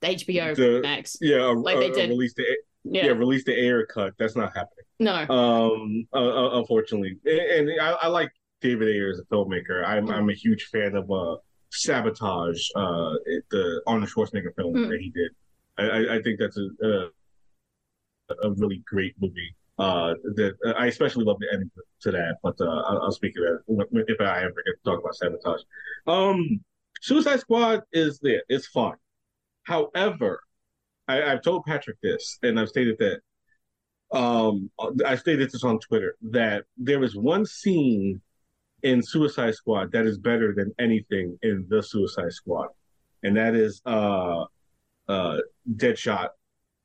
HBO 0.03 0.55
The- 0.57 0.81
Max. 0.83 1.17
yeah 1.21 1.51
a, 1.51 1.53
like 1.53 1.77
a- 1.77 1.81
they 1.81 1.91
a 1.91 1.95
did. 1.95 2.11
release 2.11 2.33
date. 2.35 2.47
Yeah, 2.85 3.07
Yeah. 3.07 3.13
release 3.13 3.45
the 3.45 3.53
Ayer 3.59 3.87
cut. 3.87 4.15
That's 4.19 4.37
not 4.37 4.53
happening. 4.57 4.85
No. 4.99 5.15
Um, 5.29 6.07
uh, 6.13 6.17
uh, 6.19 6.59
unfortunately, 6.59 7.17
and, 7.25 7.69
and 7.71 7.81
I, 7.81 7.91
I 7.93 8.07
like 8.09 8.31
David 8.61 8.89
Ayer 8.89 9.11
as 9.11 9.19
a 9.21 9.25
filmmaker. 9.35 9.85
I'm 9.87 10.11
I'm 10.11 10.29
a 10.31 10.35
huge 10.35 10.65
fan 10.73 10.95
of 10.97 11.11
uh, 11.11 11.37
Sabotage, 11.71 12.61
uh, 12.77 13.15
the 13.51 13.83
Arnold 13.87 14.11
Schwarzenegger 14.11 14.55
film 14.57 14.75
Mm. 14.75 14.89
that 14.91 15.01
he 15.01 15.11
did. 15.11 15.31
I, 15.79 15.83
I, 15.85 16.15
I 16.17 16.23
think 16.23 16.39
that's 16.39 16.57
a, 16.59 16.69
a 16.87 17.09
a 18.43 18.51
really 18.53 18.83
great 18.87 19.15
movie. 19.21 19.55
Uh, 19.79 20.15
that 20.37 20.55
I 20.79 20.87
especially 20.87 21.25
love 21.25 21.39
the 21.41 21.49
ending 21.53 21.71
to 22.03 22.11
that, 22.13 22.37
but 22.43 22.55
uh, 22.61 22.65
I'll, 22.67 23.03
I'll 23.05 23.13
speak 23.13 23.35
of 23.39 23.77
that 23.79 24.05
if 24.09 24.21
I 24.21 24.41
ever 24.43 24.55
get 24.67 24.75
to 24.77 24.83
talk 24.85 25.01
about 25.01 25.15
Sabotage. 25.17 25.63
Um, 26.07 26.61
Suicide 27.01 27.41
Squad 27.41 27.83
is 27.93 28.21
there. 28.21 28.43
It's 28.49 28.67
fun. 28.67 28.95
However, 29.65 30.41
I, 31.13 31.33
I've 31.33 31.43
told 31.43 31.65
Patrick 31.65 31.99
this, 32.03 32.39
and 32.43 32.59
I've 32.59 32.69
stated 32.69 32.97
that. 32.99 33.21
Um, 34.17 34.71
I 35.07 35.17
stated 35.17 35.51
this 35.51 35.65
on 35.65 35.79
Twitter 35.79 36.17
that 36.31 36.65
there 36.77 37.03
is 37.03 37.17
one 37.17 37.47
scene 37.47 38.21
in 38.83 39.03
Suicide 39.03 39.55
Squad 39.55 39.91
that 39.93 40.05
is 40.05 40.19
better 40.19 40.53
than 40.55 40.71
anything 40.79 41.39
in 41.43 41.65
the 41.71 41.83
Suicide 41.83 42.33
Squad, 42.33 42.69
and 43.23 43.37
that 43.37 43.55
is 43.55 43.81
uh, 43.87 44.45
uh, 45.09 45.39
Deadshot, 45.77 46.29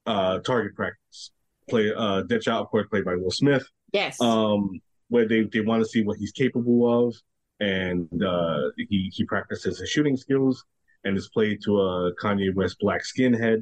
uh, 0.05 0.39
target 0.39 0.73
practice. 0.75 1.31
Play 1.69 1.91
uh, 1.93 2.23
Deadshot, 2.23 2.61
of 2.61 2.67
course, 2.69 2.87
played 2.89 3.03
by 3.03 3.15
Will 3.15 3.31
Smith 3.31 3.67
Yes. 3.91 4.21
um, 4.21 4.79
where 5.09 5.27
they, 5.27 5.43
they 5.43 5.61
want 5.61 5.83
to 5.83 5.89
see 5.89 6.03
what 6.03 6.17
he's 6.17 6.31
capable 6.31 7.07
of, 7.07 7.15
and 7.59 8.23
uh, 8.23 8.69
he 8.77 9.11
he 9.13 9.25
practices 9.25 9.79
his 9.79 9.89
shooting 9.89 10.15
skills 10.15 10.63
and 11.03 11.17
is 11.17 11.29
played 11.29 11.61
to 11.63 11.79
a 11.81 12.13
Kanye 12.15 12.53
West 12.53 12.77
black 12.79 13.01
skinhead. 13.03 13.61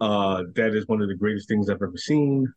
Uh, 0.00 0.44
that 0.54 0.74
is 0.74 0.86
one 0.86 1.02
of 1.02 1.08
the 1.08 1.14
greatest 1.14 1.48
things 1.48 1.68
I've 1.68 1.82
ever 1.82 1.96
seen 1.96 2.52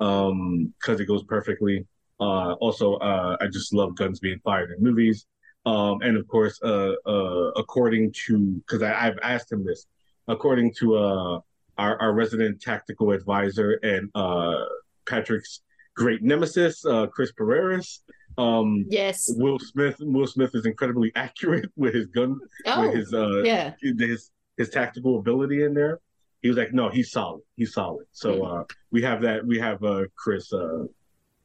um, 0.00 0.72
because 0.78 1.00
it 1.00 1.06
goes 1.06 1.22
perfectly. 1.24 1.86
Uh, 2.20 2.54
also, 2.54 2.94
uh, 2.94 3.36
I 3.40 3.46
just 3.46 3.72
love 3.72 3.94
guns 3.94 4.18
being 4.20 4.40
fired 4.44 4.70
in 4.76 4.82
movies. 4.82 5.26
Um, 5.66 6.00
and 6.02 6.16
of 6.16 6.26
course, 6.28 6.58
uh, 6.62 6.94
uh, 7.06 7.50
according 7.56 8.12
to 8.26 8.38
because 8.66 8.82
I've 8.82 9.18
asked 9.22 9.52
him 9.52 9.64
this, 9.64 9.86
according 10.26 10.74
to 10.78 10.96
uh, 10.96 11.40
our, 11.76 12.00
our 12.00 12.12
resident 12.12 12.60
tactical 12.60 13.12
advisor 13.12 13.78
and 13.82 14.10
uh, 14.14 14.64
Patrick's 15.06 15.60
great 15.94 16.22
nemesis, 16.22 16.84
uh, 16.84 17.06
Chris 17.06 17.32
Pereira's. 17.32 18.02
Um, 18.38 18.86
yes. 18.88 19.28
Will 19.36 19.58
Smith. 19.58 19.96
Will 20.00 20.26
Smith 20.26 20.54
is 20.54 20.64
incredibly 20.64 21.12
accurate 21.16 21.70
with 21.76 21.94
his 21.94 22.06
gun, 22.06 22.38
Oh. 22.66 22.82
with 22.82 22.94
his 22.94 23.12
uh, 23.12 23.42
yeah. 23.42 23.74
his 23.80 24.30
his 24.56 24.70
tactical 24.70 25.18
ability 25.18 25.64
in 25.64 25.74
there. 25.74 26.00
He 26.42 26.48
was 26.48 26.56
like, 26.56 26.72
no, 26.72 26.88
he's 26.88 27.10
solid. 27.10 27.42
He's 27.56 27.72
solid. 27.74 28.06
So 28.12 28.44
uh, 28.44 28.64
we 28.92 29.02
have 29.02 29.20
that. 29.22 29.44
We 29.44 29.58
have 29.58 29.82
uh, 29.82 30.04
Chris 30.16 30.52
uh, 30.52 30.84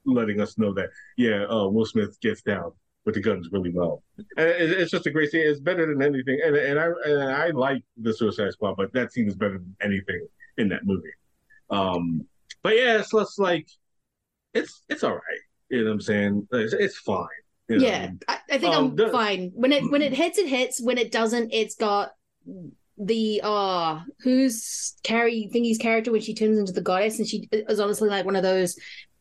letting 0.06 0.40
us 0.42 0.58
know 0.58 0.74
that 0.74 0.90
yeah, 1.18 1.46
uh, 1.46 1.68
Will 1.68 1.86
Smith 1.86 2.20
gets 2.22 2.42
down 2.42 2.72
with 3.06 3.16
the 3.16 3.22
guns 3.22 3.50
really 3.52 3.72
well. 3.72 4.04
And 4.38 4.48
it, 4.48 4.72
it's 4.72 4.92
just 4.92 5.08
a 5.08 5.12
great 5.12 5.32
scene. 5.32 5.42
It's 5.48 5.60
better 5.60 5.86
than 5.88 6.02
anything. 6.04 6.40
And 6.46 6.56
and 6.56 6.80
I 6.80 6.88
and 7.06 7.24
I 7.24 7.48
like 7.50 7.84
the 7.98 8.14
Suicide 8.14 8.52
Squad, 8.54 8.76
but 8.78 8.94
that 8.94 9.12
scene 9.12 9.28
is 9.28 9.36
better 9.36 9.58
than 9.58 9.76
anything 9.82 10.28
in 10.58 10.70
that 10.70 10.86
movie. 10.86 11.10
Um, 11.70 12.26
but 12.62 12.76
yeah, 12.76 13.00
it's 13.00 13.14
less 13.14 13.40
like 13.40 13.68
it's 14.54 14.84
it's 14.90 15.04
all 15.04 15.16
right. 15.16 15.42
You 15.70 15.80
know 15.80 15.86
what 15.86 15.94
I'm 15.94 16.02
saying? 16.02 16.48
It's, 16.52 16.74
it's 16.74 16.98
fine. 17.00 17.26
you 17.68 17.80
know? 17.80 17.88
Yeah, 17.88 18.12
I, 18.28 18.38
I 18.52 18.58
think 18.60 18.76
Um, 18.76 18.86
I'm 18.92 18.96
the- 18.96 19.10
fine. 19.10 19.52
When 19.56 19.72
it 19.72 19.90
when 19.92 20.04
it 20.04 20.14
hits, 20.22 20.38
it 20.38 20.48
hits. 20.48 20.80
When 20.80 21.00
it 21.00 21.12
doesn't, 21.12 21.52
it's 21.52 21.74
got 21.76 22.12
the 22.98 23.42
uh 23.44 24.02
who's 24.20 24.96
Carrie 25.04 25.50
Thingy's 25.54 25.78
character 25.78 26.12
when 26.12 26.22
she 26.22 26.34
turns 26.34 26.58
into 26.58 26.74
the 26.74 26.82
goddess, 26.82 27.20
and 27.20 27.28
she 27.28 27.48
is 27.52 27.80
honestly 27.80 28.10
like 28.10 28.26
one 28.26 28.36
of 28.36 28.44
those 28.44 28.76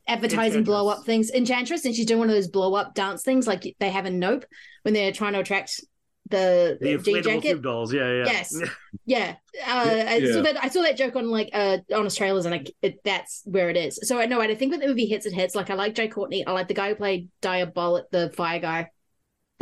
advertising 0.07 0.65
blow 0.65 0.89
up 0.89 1.05
things. 1.05 1.31
Enchantress, 1.31 1.85
and 1.85 1.95
she's 1.95 2.07
doing 2.07 2.21
one 2.21 2.29
of 2.29 2.35
those 2.35 2.49
blow 2.49 2.75
up 2.75 2.95
dance 2.95 3.23
things 3.23 3.47
like 3.47 3.75
they 3.81 3.91
have 3.91 4.07
in 4.07 4.19
Nope 4.19 4.45
when 4.83 4.95
they're 4.95 5.13
trying 5.13 5.33
to 5.35 5.41
attract 5.41 5.81
the, 6.29 6.79
The 6.81 6.97
G 6.99 7.13
inflatable 7.13 7.23
jacket. 7.25 7.53
tube 7.53 7.63
dolls. 7.63 7.93
Yeah, 7.93 8.11
yeah. 8.11 8.25
Yes. 8.25 8.61
Yeah, 9.05 9.35
uh, 9.67 9.85
Yeah, 9.97 10.09
I 10.09 10.31
saw 10.31 10.43
that. 10.43 10.65
I 10.65 10.69
saw 10.69 10.83
that 10.83 10.97
joke 10.97 11.17
on 11.17 11.31
like 11.31 11.51
uh 11.53 11.79
on 11.95 12.07
Australia's, 12.07 12.47
and 12.47 12.55
I, 12.55 12.65
it, 12.83 13.03
that's 13.05 13.43
where 13.47 13.71
it 13.71 13.77
is. 13.77 13.99
So 14.03 14.19
I 14.19 14.27
know. 14.27 14.41
I 14.41 14.55
think 14.55 14.71
when 14.71 14.81
the 14.81 14.87
movie 14.87 15.07
hits, 15.07 15.27
it 15.27 15.33
hits. 15.33 15.55
Like 15.55 15.71
I 15.71 15.75
like 15.75 15.95
Jai 15.95 16.09
Courtney. 16.09 16.47
I 16.47 16.53
like 16.53 16.69
the 16.69 16.75
guy 16.75 16.91
who 16.91 16.95
played 16.95 17.29
Diabolic, 17.41 18.11
the 18.11 18.31
fire 18.31 18.61
guy. 18.61 18.91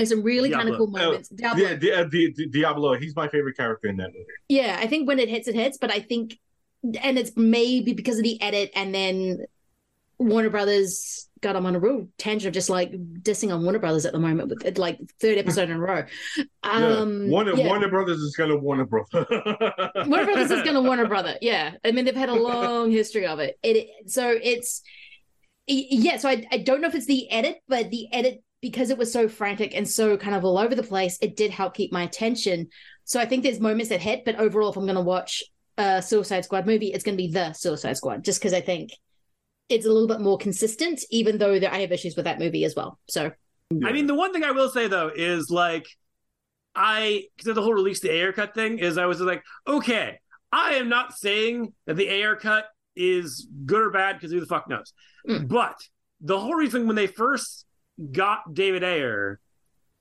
There's 0.00 0.08
some 0.10 0.22
really 0.22 0.50
kind 0.50 0.68
of 0.68 0.76
cool 0.76 0.88
Oh, 0.88 0.98
moments. 0.98 1.28
Diablo. 1.28 1.62
Yeah, 1.64 1.74
Di- 1.76 1.92
uh, 1.92 2.04
Di- 2.04 2.30
Di- 2.32 2.46
Diablo. 2.46 2.94
He's 2.94 3.14
my 3.14 3.28
favorite 3.28 3.56
character 3.56 3.88
in 3.88 3.96
that 3.98 4.08
movie. 4.12 4.24
Yeah, 4.48 4.78
I 4.80 4.86
think 4.86 5.06
when 5.06 5.18
it 5.18 5.28
hits, 5.28 5.46
it 5.48 5.54
hits. 5.54 5.78
But 5.78 5.92
I 5.92 6.00
think, 6.00 6.38
and 6.82 7.18
it's 7.18 7.32
maybe 7.36 7.92
because 7.92 8.18
of 8.18 8.24
the 8.24 8.40
edit, 8.42 8.70
and 8.74 8.94
then 8.94 9.44
Warner 10.18 10.50
Brothers. 10.50 11.26
God, 11.42 11.56
I'm 11.56 11.64
on 11.64 11.74
a 11.74 11.78
real 11.78 12.06
tangent 12.18 12.48
of 12.48 12.52
just 12.52 12.68
like 12.68 12.92
dissing 12.92 13.50
on 13.54 13.62
Warner 13.62 13.78
Brothers 13.78 14.04
at 14.04 14.12
the 14.12 14.18
moment 14.18 14.50
with 14.50 14.62
it, 14.66 14.76
like 14.76 14.98
third 15.22 15.38
episode 15.38 15.70
in 15.70 15.76
a 15.76 15.80
row. 15.80 16.04
Um, 16.62 17.22
yeah. 17.24 17.30
Warner 17.30 17.54
yeah. 17.54 17.66
Warner 17.66 17.88
Brothers 17.88 18.18
is 18.18 18.36
gonna 18.36 18.56
Warner 18.56 18.84
Brother. 18.84 19.26
Warner 20.06 20.24
Brothers 20.26 20.50
is 20.50 20.62
going 20.62 20.74
to 20.74 20.82
Warner 20.82 21.06
Brother. 21.08 21.36
Yeah. 21.40 21.72
I 21.82 21.92
mean, 21.92 22.04
they've 22.04 22.14
had 22.14 22.28
a 22.28 22.34
long 22.34 22.90
history 22.90 23.26
of 23.26 23.38
it. 23.38 23.58
It 23.62 23.88
so 24.10 24.38
it's 24.42 24.82
yeah. 25.66 26.18
So 26.18 26.28
I, 26.28 26.44
I 26.52 26.58
don't 26.58 26.82
know 26.82 26.88
if 26.88 26.94
it's 26.94 27.06
the 27.06 27.30
edit, 27.30 27.56
but 27.66 27.90
the 27.90 28.12
edit 28.12 28.42
because 28.60 28.90
it 28.90 28.98
was 28.98 29.12
so 29.12 29.28
frantic 29.28 29.74
and 29.74 29.88
so 29.88 30.16
kind 30.16 30.34
of 30.34 30.44
all 30.44 30.58
over 30.58 30.74
the 30.74 30.82
place, 30.82 31.18
it 31.20 31.36
did 31.36 31.50
help 31.50 31.74
keep 31.74 31.92
my 31.92 32.02
attention. 32.02 32.68
So 33.04 33.18
I 33.20 33.26
think 33.26 33.42
there's 33.42 33.60
moments 33.60 33.88
that 33.88 34.00
hit, 34.00 34.24
but 34.24 34.36
overall, 34.36 34.70
if 34.70 34.76
I'm 34.76 34.84
going 34.84 34.94
to 34.96 35.00
watch 35.00 35.42
a 35.78 36.02
Suicide 36.02 36.44
Squad 36.44 36.66
movie, 36.66 36.88
it's 36.88 37.04
going 37.04 37.16
to 37.16 37.22
be 37.22 37.32
the 37.32 37.52
Suicide 37.52 37.96
Squad, 37.96 38.24
just 38.24 38.40
because 38.40 38.52
I 38.52 38.60
think 38.60 38.90
it's 39.68 39.86
a 39.86 39.90
little 39.90 40.08
bit 40.08 40.20
more 40.20 40.36
consistent. 40.36 41.02
Even 41.10 41.38
though 41.38 41.58
that 41.58 41.72
I 41.72 41.78
have 41.78 41.92
issues 41.92 42.16
with 42.16 42.26
that 42.26 42.38
movie 42.38 42.64
as 42.64 42.74
well. 42.76 42.98
So 43.08 43.32
I 43.72 43.92
mean, 43.92 44.06
the 44.06 44.14
one 44.14 44.32
thing 44.32 44.44
I 44.44 44.50
will 44.50 44.68
say 44.68 44.88
though 44.88 45.10
is 45.14 45.50
like, 45.50 45.86
I 46.74 47.24
because 47.36 47.54
the 47.54 47.62
whole 47.62 47.74
release 47.74 48.00
the 48.00 48.10
Ayer 48.10 48.32
cut 48.32 48.54
thing 48.54 48.78
is 48.78 48.98
I 48.98 49.06
was 49.06 49.20
like, 49.20 49.42
okay, 49.66 50.18
I 50.52 50.74
am 50.74 50.88
not 50.88 51.16
saying 51.16 51.72
that 51.86 51.96
the 51.96 52.08
Ayer 52.08 52.36
cut 52.36 52.66
is 52.96 53.48
good 53.64 53.82
or 53.82 53.90
bad 53.90 54.16
because 54.16 54.32
who 54.32 54.40
the 54.40 54.46
fuck 54.46 54.68
knows. 54.68 54.92
Mm. 55.28 55.48
But 55.48 55.80
the 56.20 56.38
whole 56.38 56.54
reason 56.54 56.86
when 56.86 56.96
they 56.96 57.06
first 57.06 57.64
got 58.12 58.54
David 58.54 58.82
Ayer, 58.84 59.40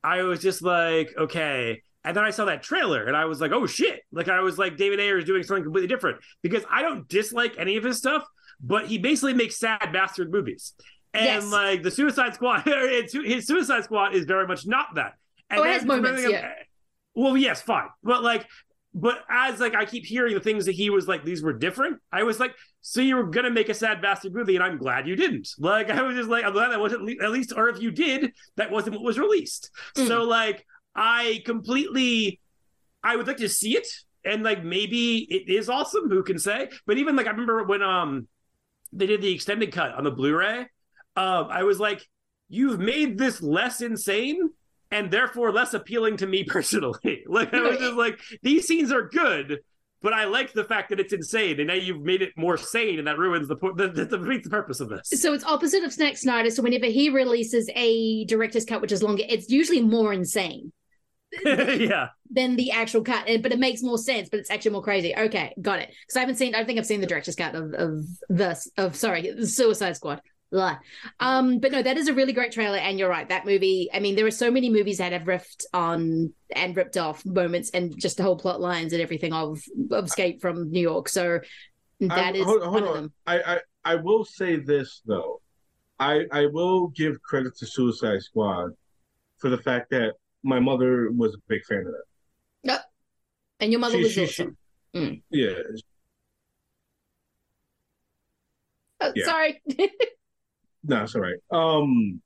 I 0.03 0.23
was 0.23 0.39
just 0.41 0.61
like, 0.61 1.09
okay. 1.17 1.81
And 2.03 2.15
then 2.15 2.23
I 2.23 2.29
saw 2.31 2.45
that 2.45 2.63
trailer 2.63 3.05
and 3.05 3.15
I 3.15 3.25
was 3.25 3.41
like, 3.41 3.51
oh 3.51 3.65
shit. 3.67 4.01
Like 4.11 4.29
I 4.29 4.39
was 4.39 4.57
like, 4.57 4.77
David 4.77 4.99
Ayer 4.99 5.17
is 5.17 5.25
doing 5.25 5.43
something 5.43 5.63
completely 5.63 5.87
different 5.87 6.19
because 6.41 6.63
I 6.71 6.81
don't 6.81 7.07
dislike 7.09 7.55
any 7.57 7.75
of 7.77 7.83
his 7.83 7.97
stuff, 7.97 8.23
but 8.61 8.87
he 8.87 8.97
basically 8.97 9.33
makes 9.33 9.57
sad 9.57 9.91
bastard 9.91 10.31
movies. 10.31 10.73
And 11.13 11.25
Yes. 11.25 11.45
like 11.51 11.83
the 11.83 11.91
Suicide 11.91 12.35
Squad, 12.35 12.61
his 12.65 13.47
Suicide 13.47 13.83
Squad 13.83 14.15
is 14.15 14.25
very 14.25 14.47
much 14.47 14.65
not 14.65 14.95
that. 14.95 15.13
And 15.49 15.59
Oh, 15.59 15.63
it 15.63 15.73
has 15.73 15.83
moments, 15.85 16.23
yeah. 16.27 16.53
Well, 17.15 17.35
yes, 17.35 17.61
fine. 17.61 17.87
But 18.03 18.23
like, 18.23 18.45
but 18.93 19.23
as 19.29 19.59
like 19.59 19.75
I 19.75 19.85
keep 19.85 20.05
hearing 20.05 20.33
the 20.33 20.39
things 20.39 20.65
that 20.65 20.73
he 20.73 20.89
was 20.89 21.07
like, 21.07 21.23
these 21.23 21.43
were 21.43 21.53
different. 21.53 21.99
I 22.11 22.23
was 22.23 22.39
like, 22.39 22.55
so 22.81 23.01
you 23.01 23.15
were 23.15 23.23
gonna 23.23 23.51
make 23.51 23.69
a 23.69 23.73
sad 23.73 24.01
bastard 24.01 24.33
movie, 24.33 24.55
and 24.55 24.63
I'm 24.63 24.77
glad 24.77 25.07
you 25.07 25.15
didn't. 25.15 25.49
Like, 25.59 25.89
I 25.89 26.01
was 26.01 26.15
just 26.15 26.29
like, 26.29 26.45
I'm 26.45 26.53
glad 26.53 26.69
that 26.69 26.79
wasn't 26.79 27.21
at 27.21 27.31
least, 27.31 27.53
or 27.55 27.69
if 27.69 27.81
you 27.81 27.91
did, 27.91 28.33
that 28.55 28.71
wasn't 28.71 28.95
what 28.95 29.03
was 29.03 29.19
released. 29.19 29.69
Mm. 29.95 30.07
So 30.07 30.23
like, 30.23 30.65
I 30.95 31.41
completely, 31.45 32.39
I 33.03 33.15
would 33.15 33.27
like 33.27 33.37
to 33.37 33.49
see 33.49 33.77
it, 33.77 33.87
and 34.25 34.43
like 34.43 34.63
maybe 34.63 35.17
it 35.29 35.49
is 35.49 35.69
awesome. 35.69 36.09
Who 36.09 36.23
can 36.23 36.39
say? 36.39 36.69
But 36.87 36.97
even 36.97 37.15
like 37.15 37.27
I 37.27 37.31
remember 37.31 37.63
when 37.63 37.83
um 37.83 38.27
they 38.91 39.05
did 39.05 39.21
the 39.21 39.31
extended 39.31 39.71
cut 39.71 39.93
on 39.93 40.03
the 40.03 40.11
Blu-ray, 40.11 40.61
um, 41.15 41.47
I 41.49 41.63
was 41.63 41.79
like, 41.79 42.01
you've 42.47 42.79
made 42.79 43.17
this 43.17 43.41
less 43.41 43.81
insane 43.81 44.49
and 44.91 45.11
therefore 45.11 45.51
less 45.51 45.73
appealing 45.73 46.17
to 46.17 46.27
me 46.27 46.43
personally. 46.47 47.23
like 47.27 47.53
I 47.53 47.61
was 47.61 47.77
just 47.77 47.95
like, 47.95 48.19
these 48.41 48.67
scenes 48.67 48.91
are 48.91 49.07
good, 49.07 49.59
but 50.01 50.13
I 50.13 50.25
like 50.25 50.53
the 50.53 50.63
fact 50.63 50.89
that 50.89 50.99
it's 50.99 51.13
insane, 51.13 51.59
and 51.59 51.67
now 51.67 51.73
you've 51.73 52.01
made 52.01 52.21
it 52.21 52.31
more 52.37 52.57
sane, 52.57 52.99
and 52.99 53.07
that 53.07 53.17
ruins 53.17 53.47
the 53.47 53.55
that, 53.75 54.09
defeats 54.09 54.45
the 54.45 54.49
purpose 54.49 54.79
of 54.79 54.89
this. 54.89 55.09
So 55.21 55.33
it's 55.33 55.43
opposite 55.43 55.83
of 55.83 55.91
Zack 55.91 56.17
Snyder. 56.17 56.49
So 56.49 56.63
whenever 56.63 56.85
he 56.85 57.09
releases 57.09 57.69
a 57.75 58.25
director's 58.25 58.65
cut, 58.65 58.81
which 58.81 58.91
is 58.91 59.03
longer, 59.03 59.23
it's 59.27 59.49
usually 59.49 59.81
more 59.81 60.13
insane 60.13 60.71
yeah, 61.43 62.09
than 62.29 62.55
the 62.55 62.71
actual 62.71 63.03
cut. 63.03 63.25
But 63.41 63.51
it 63.51 63.59
makes 63.59 63.81
more 63.81 63.97
sense. 63.97 64.29
But 64.29 64.39
it's 64.39 64.49
actually 64.49 64.71
more 64.71 64.83
crazy. 64.83 65.15
Okay, 65.15 65.53
got 65.61 65.79
it. 65.79 65.89
Because 65.89 66.17
I 66.17 66.19
haven't 66.21 66.35
seen. 66.35 66.55
I 66.55 66.59
don't 66.59 66.67
think 66.67 66.79
I've 66.79 66.85
seen 66.85 67.01
the 67.01 67.07
director's 67.07 67.35
cut 67.35 67.55
of 67.55 67.73
of 67.73 68.05
this 68.29 68.69
of 68.77 68.95
sorry, 68.95 69.45
Suicide 69.45 69.95
Squad. 69.95 70.21
Blah. 70.51 70.79
Um, 71.19 71.59
but 71.59 71.71
no, 71.71 71.83
that 71.83 71.97
is 71.97 72.07
a 72.07 72.13
really 72.13 72.33
great 72.33 72.51
trailer, 72.51 72.77
and 72.77 72.97
you're 72.97 73.09
right. 73.09 73.29
That 73.29 73.45
movie. 73.45 73.87
I 73.93 73.99
mean, 73.99 74.15
there 74.15 74.25
are 74.25 74.31
so 74.31 74.49
many 74.49 74.69
movies 74.71 74.97
that 74.97 75.11
have 75.11 75.23
riffed 75.23 75.65
on 75.73 76.33
and 76.55 76.75
ripped 76.75 76.97
off 76.97 77.23
moments 77.25 77.69
and 77.69 77.95
just 77.99 78.17
the 78.17 78.23
whole 78.23 78.35
plot 78.35 78.59
lines 78.59 78.91
and 78.93 79.01
everything 79.01 79.31
of 79.31 79.61
of 79.91 80.05
Escape 80.05 80.41
from 80.41 80.71
New 80.71 80.79
York. 80.81 81.07
So 81.07 81.39
that 81.99 82.33
I- 82.33 82.37
is 82.37 82.45
hold- 82.45 82.63
hold 82.63 82.73
one 82.73 82.83
of 82.83 82.89
on. 82.89 82.95
them. 82.95 83.13
I, 83.27 83.39
I 83.41 83.59
I 83.85 83.95
will 83.95 84.25
say 84.25 84.55
this 84.55 85.01
though, 85.05 85.39
I 85.99 86.25
I 86.31 86.47
will 86.47 86.87
give 86.87 87.21
credit 87.21 87.55
to 87.57 87.67
Suicide 87.67 88.21
Squad 88.23 88.71
for 89.37 89.49
the 89.51 89.57
fact 89.59 89.91
that 89.91 90.13
my 90.41 90.59
mother 90.59 91.11
was 91.11 91.35
a 91.35 91.39
big 91.47 91.63
fan 91.65 91.79
of 91.79 91.85
that. 91.85 92.03
Yep. 92.63 92.81
And 93.59 93.71
your 93.71 93.79
mother 93.81 93.97
She- 93.97 94.03
was 94.03 94.11
she- 94.13 94.25
she- 94.25 94.47
Mm. 94.95 95.21
Yeah, 95.29 95.51
Oh, 99.01 99.11
Yeah. 99.15 99.25
Sorry. 99.25 99.61
No, 100.83 101.03
it's 101.03 101.15
all 101.15 101.21
right. 101.21 101.35
Um, 101.51 102.21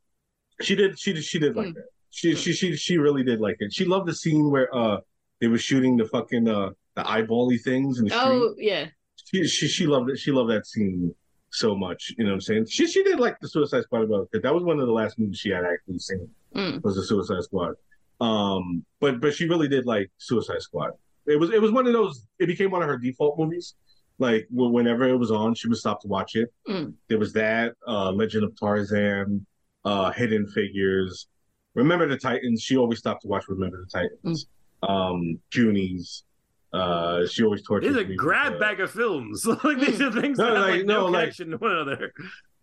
she 0.61 0.75
did. 0.75 0.97
She 0.99 1.13
did. 1.13 1.23
She 1.23 1.39
did 1.39 1.55
like 1.55 1.67
Mm. 1.69 1.73
that. 1.75 1.85
She 2.11 2.35
she 2.35 2.53
she 2.53 2.75
she 2.75 2.97
really 2.97 3.23
did 3.23 3.39
like 3.41 3.55
it. 3.59 3.73
She 3.73 3.85
loved 3.85 4.07
the 4.07 4.13
scene 4.13 4.51
where 4.51 4.73
uh 4.75 4.97
they 5.41 5.47
were 5.47 5.57
shooting 5.57 5.97
the 5.97 6.05
fucking 6.05 6.47
uh 6.47 6.69
the 6.95 7.01
eyebally 7.01 7.59
things 7.59 7.97
in 7.97 8.05
the 8.05 8.11
street. 8.11 8.21
oh 8.23 8.53
yeah. 8.57 8.87
She 9.25 9.47
she 9.47 9.67
she 9.67 9.87
loved 9.87 10.09
it. 10.11 10.19
She 10.19 10.31
loved 10.31 10.51
that 10.51 10.67
scene 10.67 11.13
so 11.49 11.75
much. 11.75 12.13
You 12.17 12.25
know 12.25 12.29
what 12.31 12.35
I'm 12.35 12.41
saying? 12.41 12.65
She 12.69 12.85
she 12.85 13.03
did 13.03 13.19
like 13.19 13.39
the 13.39 13.47
Suicide 13.47 13.81
Squad 13.83 14.03
about 14.03 14.29
it. 14.31 14.43
That 14.43 14.53
was 14.53 14.63
one 14.63 14.79
of 14.79 14.85
the 14.85 14.93
last 14.93 15.17
movies 15.17 15.39
she 15.39 15.49
had 15.49 15.65
actually 15.65 15.97
seen. 15.99 16.29
Mm. 16.55 16.83
Was 16.83 16.95
the 16.95 17.03
Suicide 17.03 17.41
Squad. 17.43 17.73
Um, 18.21 18.85
but 18.99 19.19
but 19.19 19.33
she 19.33 19.47
really 19.47 19.67
did 19.67 19.87
like 19.87 20.11
Suicide 20.19 20.61
Squad. 20.61 20.91
It 21.25 21.39
was 21.39 21.49
it 21.49 21.61
was 21.61 21.71
one 21.71 21.87
of 21.87 21.93
those. 21.93 22.27
It 22.37 22.45
became 22.45 22.69
one 22.69 22.83
of 22.83 22.89
her 22.89 22.97
default 22.99 23.39
movies. 23.39 23.73
Like 24.19 24.47
whenever 24.51 25.07
it 25.07 25.17
was 25.17 25.31
on, 25.31 25.55
she 25.55 25.67
would 25.67 25.77
stop 25.77 26.01
to 26.01 26.07
watch 26.07 26.35
it. 26.35 26.53
Mm. 26.67 26.93
There 27.09 27.17
was 27.17 27.33
that 27.33 27.73
uh, 27.87 28.11
Legend 28.11 28.43
of 28.43 28.57
Tarzan, 28.59 29.45
uh, 29.85 30.11
Hidden 30.11 30.47
Figures, 30.47 31.27
Remember 31.75 32.07
the 32.07 32.17
Titans. 32.17 32.61
She 32.61 32.77
always 32.77 32.99
stopped 32.99 33.23
to 33.23 33.27
watch 33.27 33.45
Remember 33.47 33.83
the 33.83 33.89
Titans. 33.99 34.45
Um, 34.83 35.39
Goonies. 35.51 36.23
Uh, 36.71 37.25
she 37.27 37.43
always 37.43 37.61
tortured 37.63 37.89
This 37.89 37.97
is 38.01 38.05
a 38.05 38.09
me. 38.09 38.15
grab 38.15 38.53
with, 38.53 38.61
uh, 38.61 38.65
bag 38.65 38.79
of 38.79 38.91
films. 38.91 39.45
like 39.63 39.79
these 39.79 40.01
are 40.01 40.11
things 40.11 40.37
No, 40.37 40.45
that 40.45 40.55
have 40.55 40.61
like, 40.65 40.77
like, 40.77 40.85
no, 40.85 41.05
no, 41.05 41.05
like- 41.07 41.35
to 41.35 41.45
one 41.57 41.71
another. 41.71 42.13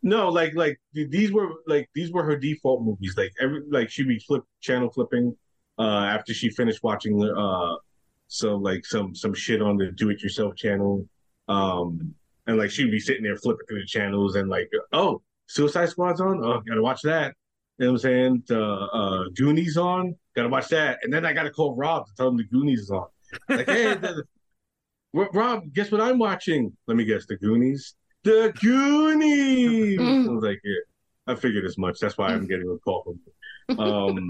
No, 0.02 0.28
like 0.30 0.54
like 0.54 0.80
these 0.94 1.30
were 1.30 1.48
like 1.66 1.90
these 1.94 2.10
were 2.10 2.24
her 2.24 2.36
default 2.36 2.82
movies. 2.82 3.14
Like 3.18 3.32
every 3.40 3.60
like 3.70 3.90
she'd 3.90 4.08
be 4.08 4.18
flip 4.18 4.42
channel 4.60 4.90
flipping 4.90 5.36
uh 5.78 5.82
after 5.82 6.32
she 6.32 6.48
finished 6.50 6.82
watching 6.82 7.22
uh 7.22 7.74
some 8.28 8.62
like 8.62 8.86
some 8.86 9.14
some 9.14 9.34
shit 9.34 9.60
on 9.60 9.76
the 9.76 9.92
do 9.92 10.08
it 10.10 10.22
yourself 10.22 10.56
channel. 10.56 11.06
Um 11.48 12.14
and 12.46 12.58
like 12.58 12.70
she'd 12.70 12.90
be 12.90 13.00
sitting 13.00 13.22
there 13.22 13.36
flipping 13.36 13.66
through 13.68 13.80
the 13.80 13.86
channels 13.86 14.36
and 14.36 14.48
like 14.48 14.70
oh 14.92 15.22
Suicide 15.46 15.88
Squad's 15.88 16.20
on? 16.20 16.44
Oh 16.44 16.60
gotta 16.66 16.82
watch 16.82 17.02
that. 17.02 17.34
You 17.78 17.86
know 17.86 17.92
what 17.92 18.04
I'm 18.04 18.42
saying? 18.42 18.44
Uh, 18.50 18.86
uh 18.86 19.24
Goonies 19.34 19.76
on, 19.76 20.14
gotta 20.36 20.48
watch 20.48 20.68
that. 20.68 20.98
And 21.02 21.12
then 21.12 21.24
I 21.24 21.32
gotta 21.32 21.50
call 21.50 21.74
Rob 21.74 22.06
to 22.06 22.12
tell 22.16 22.28
him 22.28 22.36
the 22.36 22.44
Goonies 22.44 22.80
is 22.80 22.90
on. 22.90 23.06
Like, 23.48 23.68
hey 23.68 23.94
the, 23.94 24.24
Rob, 25.12 25.72
guess 25.72 25.90
what 25.90 26.00
I'm 26.00 26.18
watching? 26.18 26.76
Let 26.86 26.96
me 26.96 27.04
guess, 27.04 27.26
the 27.26 27.36
Goonies? 27.36 27.94
The 28.22 28.52
Goonies. 28.60 29.98
Mm. 29.98 30.28
I 30.28 30.32
was 30.32 30.44
like, 30.44 30.60
yeah, 30.62 31.32
I 31.32 31.34
figured 31.34 31.64
as 31.64 31.78
much. 31.78 31.98
That's 31.98 32.16
why 32.16 32.28
I'm 32.28 32.46
getting 32.46 32.70
a 32.70 32.78
call 32.78 33.02
from 33.02 33.20
you. 33.26 33.32
Um, 33.78 34.28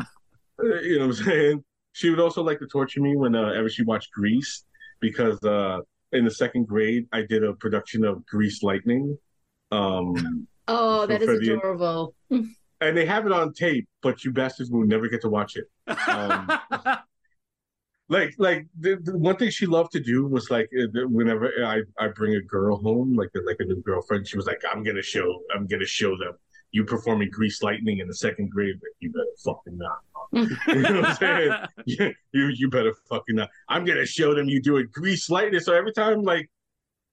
uh, 0.62 0.80
you 0.80 0.98
know 0.98 1.06
what 1.06 1.18
I'm 1.18 1.24
saying? 1.24 1.64
She 1.92 2.10
would 2.10 2.20
also 2.20 2.42
like 2.42 2.58
to 2.58 2.66
torture 2.66 3.00
me 3.00 3.16
whenever 3.16 3.70
she 3.70 3.82
watched 3.82 4.12
Grease 4.12 4.64
because 5.00 5.42
uh, 5.44 5.78
in 6.12 6.24
the 6.24 6.30
second 6.30 6.66
grade, 6.66 7.06
I 7.12 7.22
did 7.22 7.44
a 7.44 7.52
production 7.54 8.04
of 8.04 8.26
Grease 8.26 8.62
Lightning. 8.62 9.18
Um, 9.70 10.46
Oh, 10.72 11.04
that 11.06 11.20
is 11.20 11.40
the- 11.40 11.54
adorable. 11.54 12.14
and 12.30 12.96
they 12.96 13.04
have 13.04 13.26
it 13.26 13.32
on 13.32 13.52
tape, 13.52 13.88
but 14.02 14.24
you 14.24 14.30
bastards 14.30 14.70
will 14.70 14.86
never 14.86 15.08
get 15.08 15.20
to 15.22 15.28
watch 15.28 15.56
it. 15.56 15.64
Um, 16.08 16.48
like 18.08 18.34
like 18.38 18.66
the, 18.78 18.96
the 19.02 19.16
one 19.16 19.36
thing 19.36 19.50
she 19.50 19.66
loved 19.66 19.92
to 19.92 20.00
do 20.00 20.26
was 20.26 20.50
like 20.50 20.68
uh, 20.78 20.86
whenever 21.08 21.50
I, 21.64 21.82
I 21.98 22.08
bring 22.08 22.34
a 22.34 22.42
girl 22.42 22.76
home 22.76 23.16
like 23.16 23.30
like 23.46 23.56
a 23.60 23.64
new 23.64 23.80
girlfriend 23.82 24.26
she 24.26 24.36
was 24.36 24.46
like 24.46 24.60
I'm 24.70 24.82
gonna 24.82 25.02
show 25.02 25.40
I'm 25.54 25.66
gonna 25.66 25.86
show 25.86 26.10
them 26.18 26.34
you 26.72 26.84
performing 26.84 27.30
Grease 27.30 27.62
Lightning 27.62 27.98
in 27.98 28.08
the 28.08 28.14
second 28.14 28.50
grade 28.50 28.74
like, 28.74 28.96
you 28.98 29.10
better 29.12 29.24
fucking 29.44 29.78
not 29.78 29.98
you 30.32 30.48
know 30.66 31.00
what 31.00 31.04
I'm 31.06 31.14
saying 31.16 31.52
you, 31.86 32.14
you 32.32 32.70
better 32.70 32.94
fucking 33.08 33.36
not 33.36 33.50
I'm 33.68 33.84
gonna 33.84 34.06
show 34.06 34.34
them 34.34 34.48
you 34.48 34.62
do 34.62 34.76
it 34.76 34.92
Grease 34.92 35.28
Lightning 35.28 35.60
so 35.60 35.72
every 35.74 35.92
time 35.92 36.22
like 36.22 36.48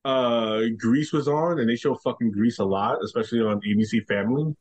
uh 0.05 0.61
Grease 0.77 1.11
was 1.11 1.27
on 1.27 1.59
and 1.59 1.69
they 1.69 1.75
show 1.75 1.95
fucking 1.95 2.31
Grease 2.31 2.59
a 2.59 2.65
lot 2.65 3.03
especially 3.03 3.39
on 3.41 3.59
ABC 3.61 4.05
Family 4.07 4.55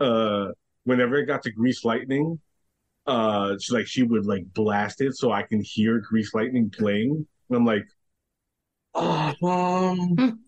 uh 0.00 0.48
whenever 0.84 1.16
it 1.16 1.26
got 1.26 1.42
to 1.42 1.50
Grease 1.50 1.84
Lightning 1.84 2.40
uh 3.06 3.56
she 3.60 3.72
like 3.74 3.86
she 3.86 4.02
would 4.02 4.26
like 4.26 4.44
blast 4.52 5.00
it 5.00 5.16
so 5.16 5.32
I 5.32 5.42
can 5.42 5.60
hear 5.62 5.98
Grease 5.98 6.34
Lightning 6.34 6.70
playing. 6.70 7.26
And 7.48 7.56
I'm 7.56 7.64
like, 7.64 7.86
oh 8.94 9.34
mom, 9.40 10.40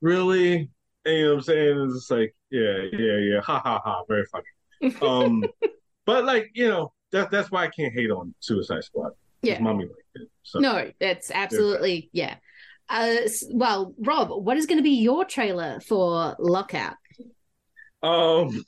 really? 0.00 0.70
And 1.04 1.16
you 1.16 1.22
know 1.22 1.28
what 1.30 1.36
I'm 1.36 1.42
saying? 1.42 1.80
It's 1.84 1.94
just 1.94 2.10
like, 2.10 2.34
yeah, 2.50 2.78
yeah, 2.92 3.18
yeah, 3.18 3.40
ha 3.40 3.60
ha 3.60 3.80
ha, 3.84 4.04
very 4.08 4.24
funny. 4.26 4.44
Um 5.00 5.44
but 6.06 6.24
like, 6.24 6.50
you 6.54 6.68
know, 6.68 6.92
that 7.12 7.30
that's 7.30 7.50
why 7.50 7.64
I 7.64 7.68
can't 7.68 7.92
hate 7.92 8.10
on 8.10 8.34
Suicide 8.40 8.84
Squad. 8.84 9.12
Yeah. 9.42 9.60
Mommy 9.60 9.84
liked 9.84 9.98
it. 10.14 10.28
So 10.42 10.58
No, 10.58 10.90
that's 11.00 11.30
absolutely 11.30 12.10
yeah. 12.12 12.36
Uh, 12.88 13.16
well, 13.50 13.94
Rob, 13.98 14.28
what 14.30 14.56
is 14.56 14.66
going 14.66 14.78
to 14.78 14.82
be 14.82 14.90
your 14.90 15.24
trailer 15.24 15.80
for 15.80 16.36
Lockout? 16.38 16.96
um 18.02 18.64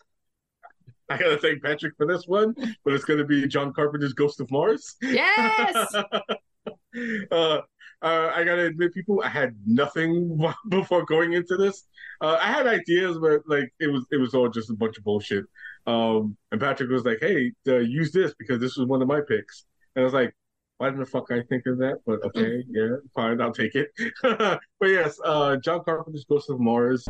I 1.08 1.16
gotta 1.18 1.38
thank 1.38 1.62
Patrick 1.62 1.94
for 1.96 2.06
this 2.06 2.26
one, 2.26 2.54
but 2.84 2.92
it's 2.92 3.04
gonna 3.04 3.24
be 3.24 3.46
John 3.46 3.72
Carpenter's 3.72 4.12
Ghost 4.12 4.40
of 4.40 4.50
Mars. 4.50 4.96
Yes. 5.00 5.94
uh, 7.30 7.60
uh, 8.02 8.32
I 8.34 8.44
gotta 8.44 8.66
admit, 8.66 8.92
people, 8.92 9.22
I 9.24 9.28
had 9.28 9.54
nothing 9.64 10.42
before 10.68 11.04
going 11.04 11.34
into 11.34 11.56
this. 11.56 11.84
Uh, 12.20 12.38
I 12.40 12.50
had 12.50 12.66
ideas, 12.66 13.18
but 13.18 13.42
like 13.46 13.72
it 13.78 13.86
was, 13.86 14.04
it 14.10 14.16
was 14.16 14.34
all 14.34 14.48
just 14.48 14.70
a 14.70 14.74
bunch 14.74 14.98
of 14.98 15.04
bullshit. 15.04 15.44
Um, 15.86 16.36
and 16.50 16.60
Patrick 16.60 16.90
was 16.90 17.04
like, 17.04 17.18
"Hey, 17.20 17.52
uh, 17.68 17.76
use 17.76 18.12
this 18.12 18.34
because 18.38 18.60
this 18.60 18.76
was 18.76 18.88
one 18.88 19.02
of 19.02 19.08
my 19.08 19.20
picks," 19.20 19.64
and 19.94 20.02
I 20.02 20.04
was 20.04 20.14
like, 20.14 20.34
"Why 20.78 20.88
didn't 20.88 21.00
the 21.00 21.06
fuck 21.06 21.30
I 21.30 21.42
think 21.42 21.66
of 21.66 21.78
that?" 21.78 22.00
But 22.04 22.24
okay, 22.24 22.64
yeah, 22.68 22.96
fine, 23.14 23.40
I'll 23.40 23.52
take 23.52 23.74
it. 23.74 23.90
but 24.22 24.60
yes, 24.82 25.18
uh, 25.24 25.56
John 25.56 25.84
Carpenter's 25.84 26.24
Ghost 26.28 26.50
of 26.50 26.58
Mars. 26.60 27.06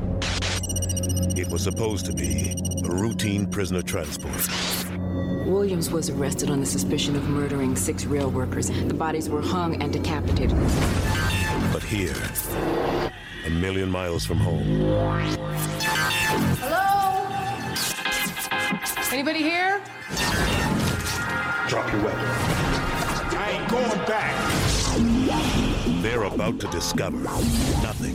It 1.39 1.49
was 1.49 1.63
supposed 1.63 2.07
to 2.07 2.13
be 2.13 2.55
a 2.85 2.89
routine 2.89 3.47
prisoner 3.47 3.83
transport. 3.83 4.49
Williams 5.47 5.91
was 5.91 6.11
arrested 6.11 6.51
on 6.51 6.61
the 6.61 6.67
suspicion 6.67 7.15
of 7.15 7.29
murdering 7.29 7.77
six 7.77 8.05
rail 8.05 8.31
workers. 8.31 8.69
The 8.69 8.95
bodies 8.95 9.29
were 9.29 9.43
hung 9.43 9.81
and 9.81 9.93
decapitated. 9.93 10.59
But 11.73 11.83
here, 11.83 12.17
a 13.47 13.51
million 13.51 13.91
miles 13.91 14.27
from 14.27 14.39
home, 14.39 14.65
Hello? 16.59 16.86
Anybody 19.17 19.39
here? 19.39 19.81
drop 21.69 21.91
your 21.91 22.05
weapon. 22.05 22.21
I 22.21 23.51
ain't 23.53 23.71
going 23.71 24.07
back. 24.07 26.03
They're 26.03 26.25
about 26.25 26.61
to 26.61 26.67
discover 26.67 27.17
nothing 27.17 28.15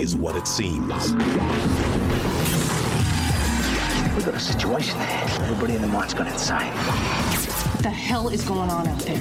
is 0.00 0.14
what 0.14 0.36
it 0.36 0.46
seems. 0.46 1.12
We 4.14 4.22
got 4.22 4.34
a 4.34 4.38
situation 4.38 4.96
there. 5.00 5.24
Everybody 5.40 5.74
in 5.74 5.82
the 5.82 5.88
mart's 5.88 6.14
gone 6.14 6.28
inside. 6.28 6.70
What 7.74 7.82
the 7.82 7.90
hell 7.90 8.28
is 8.28 8.44
going 8.44 8.70
on 8.70 8.86
out 8.86 9.00
there? 9.00 9.18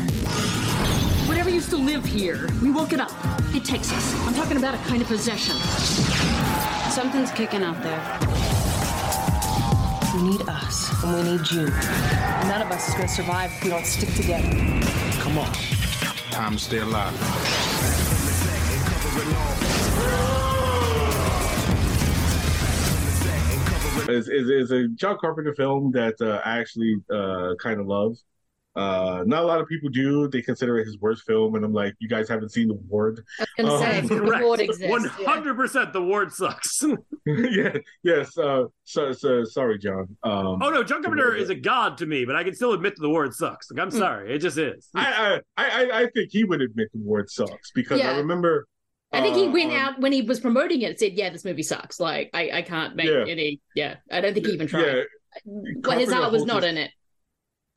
Whatever 1.27 1.49
used 1.49 1.71
to 1.71 1.77
live 1.77 2.05
here, 2.05 2.47
we 2.61 2.69
woke 2.69 2.93
it 2.93 2.99
up. 2.99 3.11
It 3.55 3.65
takes 3.65 3.91
us. 3.91 4.27
I'm 4.27 4.35
talking 4.35 4.57
about 4.57 4.75
a 4.75 4.87
kind 4.87 5.01
of 5.01 5.07
possession. 5.07 5.55
Something's 6.91 7.31
kicking 7.31 7.63
out 7.63 7.81
there. 7.81 8.56
We 10.17 10.23
need 10.23 10.49
us, 10.49 11.03
and 11.03 11.13
we 11.15 11.31
need 11.31 11.51
you. 11.51 11.65
None 12.49 12.63
of 12.63 12.71
us 12.71 12.89
is 12.89 12.95
gonna 12.95 13.07
survive 13.07 13.51
if 13.51 13.63
we 13.63 13.69
don't 13.69 13.85
stick 13.85 14.11
together. 14.15 14.49
Come 15.21 15.37
on. 15.37 15.53
Time 16.31 16.53
to 16.53 16.59
stay 16.59 16.79
alive. 16.79 17.13
is, 24.09 24.27
is, 24.27 24.49
is 24.49 24.71
a 24.71 24.87
John 24.87 25.19
Carpenter 25.19 25.53
film 25.53 25.91
that 25.91 26.19
uh, 26.19 26.41
I 26.43 26.57
actually 26.61 26.95
uh, 27.13 27.53
kind 27.61 27.79
of 27.79 27.85
love. 27.85 28.17
Uh, 28.77 29.23
not 29.25 29.41
a 29.43 29.45
lot 29.45 29.59
of 29.59 29.67
people 29.67 29.89
do. 29.89 30.27
They 30.27 30.41
consider 30.41 30.77
it 30.77 30.85
his 30.85 30.99
worst 30.99 31.23
film, 31.25 31.55
and 31.55 31.65
I'm 31.65 31.73
like, 31.73 31.95
you 31.99 32.07
guys 32.07 32.29
haven't 32.29 32.49
seen 32.49 32.67
The 32.67 32.75
Ward. 32.75 33.23
I 33.39 33.63
was 33.63 33.71
Um, 33.73 33.79
going 33.79 34.01
to 34.03 34.07
say, 34.07 34.15
the 34.15 34.41
ward 34.45 34.59
exists. 34.59 35.07
Hundred 35.25 35.55
percent, 35.55 35.93
the 35.93 36.01
ward 36.03 36.31
sucks. 36.31 36.83
yeah, 37.25 37.77
yes. 38.03 38.37
Uh, 38.37 38.65
so, 38.83 39.11
so 39.13 39.43
sorry, 39.45 39.79
John. 39.79 40.15
Um, 40.23 40.61
oh 40.61 40.69
no, 40.69 40.83
John 40.83 41.01
Carpenter 41.01 41.33
is 41.35 41.49
a 41.49 41.55
god 41.55 41.97
to 41.97 42.05
me, 42.05 42.23
but 42.25 42.35
I 42.35 42.43
can 42.43 42.53
still 42.53 42.73
admit 42.73 42.95
that 42.95 43.01
the 43.01 43.09
Ward 43.09 43.33
sucks. 43.33 43.71
Like 43.71 43.81
I'm 43.81 43.89
Hmm. 43.91 43.97
sorry, 43.97 44.35
it 44.35 44.39
just 44.39 44.57
is. 44.59 44.87
I, 44.95 45.39
I, 45.57 45.65
I, 45.65 45.89
I 46.03 46.07
think 46.13 46.29
he 46.31 46.43
would 46.43 46.61
admit 46.61 46.89
The 46.93 46.99
Ward 47.01 47.29
sucks 47.31 47.71
because 47.71 47.99
Yeah. 47.99 48.11
I 48.11 48.17
remember. 48.17 48.67
I 49.11 49.21
think 49.21 49.37
he 49.37 49.47
uh, 49.47 49.51
went 49.51 49.71
on- 49.71 49.75
out 49.77 49.99
when 50.01 50.11
he 50.11 50.21
was 50.21 50.39
promoting 50.39 50.81
it 50.81 50.89
and 50.91 50.99
said, 50.99 51.13
"Yeah, 51.13 51.29
this 51.31 51.45
movie 51.45 51.63
sucks. 51.63 51.99
Like, 51.99 52.29
I, 52.33 52.51
I 52.53 52.61
can't 52.61 52.95
make 52.95 53.07
Yeah. 53.07 53.25
any. 53.27 53.59
Yeah, 53.73 53.95
I 54.11 54.21
don't 54.21 54.33
think 54.33 54.45
he 54.45 54.51
even 54.51 54.67
tried. 54.67 54.85
Yeah, 54.85 55.03
well, 55.45 55.63
his 55.97 56.09
Carpenter 56.09 56.15
art 56.23 56.31
was 56.31 56.45
not 56.45 56.63
his- 56.63 56.71
in 56.73 56.77
it. 56.77 56.91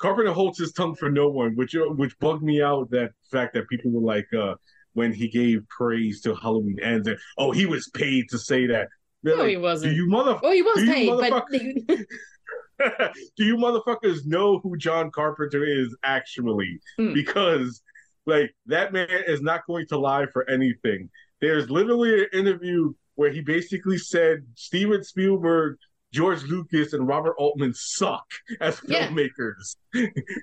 Carpenter 0.01 0.33
holds 0.33 0.59
his 0.59 0.73
tongue 0.73 0.95
for 0.95 1.11
no 1.11 1.29
one, 1.29 1.55
which 1.57 1.75
uh, 1.77 1.85
which 1.85 2.19
bugged 2.19 2.43
me 2.43 2.63
out. 2.63 2.91
That 2.91 3.13
fact 3.31 3.55
that 3.55 3.69
people 3.69 3.91
were 3.91 4.01
like, 4.01 4.27
uh, 4.33 4.55
when 4.95 5.13
he 5.13 5.29
gave 5.29 5.67
praise 5.69 6.21
to 6.23 6.35
Halloween 6.35 6.79
Ends, 6.83 7.07
and 7.07 7.19
oh, 7.39 7.53
he 7.53 7.67
was 7.67 7.89
paid 7.95 8.29
to 8.31 8.39
say 8.39 8.67
that. 8.67 8.89
They're 9.23 9.37
No, 9.37 9.43
like, 9.43 9.51
he 9.51 9.57
wasn't. 9.59 9.93
Do 9.93 9.97
you 9.97 10.09
mother? 10.09 10.39
Oh, 10.43 10.53
he 10.53 10.63
was 10.63 10.85
paid, 10.85 11.09
but 11.09 11.45
do 13.37 13.45
you 13.45 13.57
motherfuckers 13.57 14.27
know 14.27 14.59
who 14.61 14.77
John 14.77 15.11
Carpenter 15.11 15.65
is 15.65 15.95
actually? 16.03 16.81
Mm. 16.99 17.15
Because 17.15 17.83
like 18.27 18.55
that 18.67 18.93
man 18.93 19.09
is 19.27 19.43
not 19.43 19.67
going 19.67 19.87
to 19.89 19.99
lie 19.99 20.27
for 20.33 20.49
anything. 20.49 21.11
There's 21.41 21.71
literally 21.71 22.23
an 22.23 22.29
interview 22.33 22.93
where 23.15 23.31
he 23.31 23.41
basically 23.41 23.99
said 23.99 24.45
Steven 24.55 25.03
Spielberg, 25.05 25.77
George 26.13 26.43
Lucas, 26.43 26.93
and 26.93 27.07
Robert 27.07 27.35
Altman 27.39 27.73
suck 27.75 28.25
as 28.61 28.81
Yeah. 28.87 29.09
filmmakers. 29.09 29.77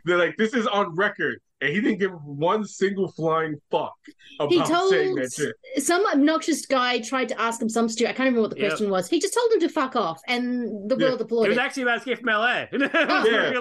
They're 0.06 0.18
like, 0.18 0.38
this 0.38 0.54
is 0.54 0.66
on 0.68 0.96
record, 0.96 1.40
and 1.62 1.72
he 1.74 1.82
didn't 1.82 2.00
give 2.00 2.12
one 2.24 2.64
single 2.66 3.12
flying 3.12 3.60
fuck 3.70 3.94
about 4.40 4.52
He 4.52 4.62
told 4.64 4.92
saying 4.92 5.16
that 5.16 5.34
shit. 5.34 5.84
some 5.84 6.06
obnoxious 6.08 6.66
guy 6.66 7.00
tried 7.00 7.30
to 7.30 7.42
ask 7.42 7.62
him 7.62 7.68
some 7.70 7.90
stupid. 7.90 8.12
I 8.12 8.14
can't 8.14 8.28
remember 8.28 8.42
what 8.42 8.52
the 8.52 8.60
Yep. 8.62 8.70
question 8.70 8.90
was. 8.90 9.10
He 9.10 9.20
just 9.20 9.34
told 9.34 9.52
him 9.52 9.60
to 9.62 9.70
fuck 9.70 9.96
off, 9.98 10.20
and 10.28 10.90
the 10.90 10.96
Yeah. 10.98 11.08
world 11.10 11.22
applauded. 11.22 11.48
It 11.48 11.50
was 11.52 11.58
actually 11.58 11.84
about 11.84 11.98
Escape 11.98 12.20
from 12.20 12.30
LA. 12.30 12.68
Uh-huh. 12.72 13.26
yeah, 13.30 13.52
yeah, 13.52 13.60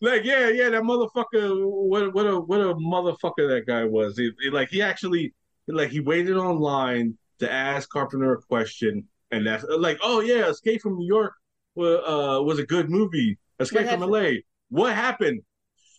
like 0.00 0.24
yeah, 0.24 0.48
yeah. 0.48 0.68
That 0.70 0.82
motherfucker. 0.82 1.64
What 1.64 2.12
what 2.12 2.26
a 2.26 2.40
what 2.40 2.60
a 2.60 2.74
motherfucker 2.74 3.48
that 3.48 3.64
guy 3.66 3.84
was. 3.84 4.18
It, 4.18 4.34
it- 4.44 4.52
like 4.52 4.68
he 4.70 4.82
actually 4.82 5.32
like 5.68 5.90
he 5.90 6.00
waited 6.00 6.36
online 6.36 7.16
to 7.38 7.50
ask 7.50 7.88
Carpenter 7.88 8.32
a 8.34 8.42
question, 8.42 9.08
and 9.30 9.46
that's 9.46 9.64
like, 9.64 9.98
oh 10.02 10.20
yeah, 10.20 10.48
Escape 10.48 10.80
from 10.82 10.96
New 10.96 11.06
York 11.06 11.32
was 11.74 11.98
uh, 12.06 12.42
was 12.42 12.58
a 12.58 12.66
good 12.66 12.90
movie. 12.90 13.38
Escape 13.60 13.88
from 13.88 14.00
LA. 14.00 14.30
What 14.68 14.94
happened? 14.94 15.42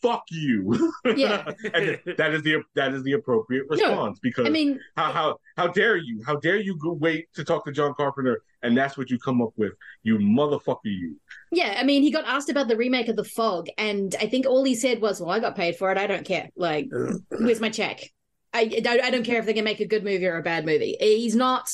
Fuck 0.02 0.24
you. 0.30 0.92
Yeah. 1.16 1.52
and 1.74 2.00
that 2.18 2.34
is 2.34 2.44
the 2.44 2.62
that 2.76 2.94
is 2.94 3.02
the 3.04 3.14
appropriate 3.14 3.66
response 3.70 4.20
because 4.22 4.46
I 4.46 4.50
mean- 4.50 4.80
how 4.96 5.12
how 5.12 5.38
how 5.58 5.68
dare 5.68 5.98
you? 5.98 6.22
How 6.26 6.36
dare 6.36 6.58
you 6.58 6.78
go 6.78 6.94
wait 6.94 7.28
to 7.34 7.44
talk 7.44 7.66
to 7.66 7.72
John 7.72 7.94
Carpenter 7.96 8.42
and 8.62 8.78
that's 8.78 8.98
what 8.98 9.10
you 9.10 9.18
come 9.18 9.42
up 9.42 9.50
with? 9.58 9.74
You 10.04 10.18
motherfucker, 10.20 10.78
you. 10.86 11.20
Yeah, 11.52 11.76
I 11.80 11.84
mean, 11.84 12.04
he 12.04 12.12
got 12.12 12.26
asked 12.26 12.50
about 12.50 12.68
the 12.68 12.78
remake 12.78 13.08
of 13.08 13.16
The 13.16 13.24
Fog, 13.24 13.68
and 13.78 14.16
I 14.20 14.28
think 14.28 14.46
all 14.46 14.64
he 14.64 14.76
said 14.76 15.02
was, 15.02 15.22
"Well, 15.22 15.30
I 15.32 15.40
got 15.40 15.56
paid 15.56 15.76
for 15.78 15.92
it. 15.92 15.98
I 15.98 16.06
don't 16.08 16.26
care. 16.26 16.50
Like, 16.56 16.88
where's 17.30 17.62
my 17.62 17.70
check? 17.70 18.02
I, 18.54 18.62
I 18.62 18.80
don't- 18.82 19.04
I 19.04 19.10
don't 19.10 19.24
care 19.26 19.40
if 19.40 19.46
they 19.46 19.54
can 19.54 19.66
make 19.66 19.80
a 19.82 19.86
good 19.88 20.04
movie 20.04 20.26
or 20.28 20.38
a 20.38 20.44
bad 20.44 20.66
movie. 20.66 20.96
He's 21.00 21.36
not 21.36 21.70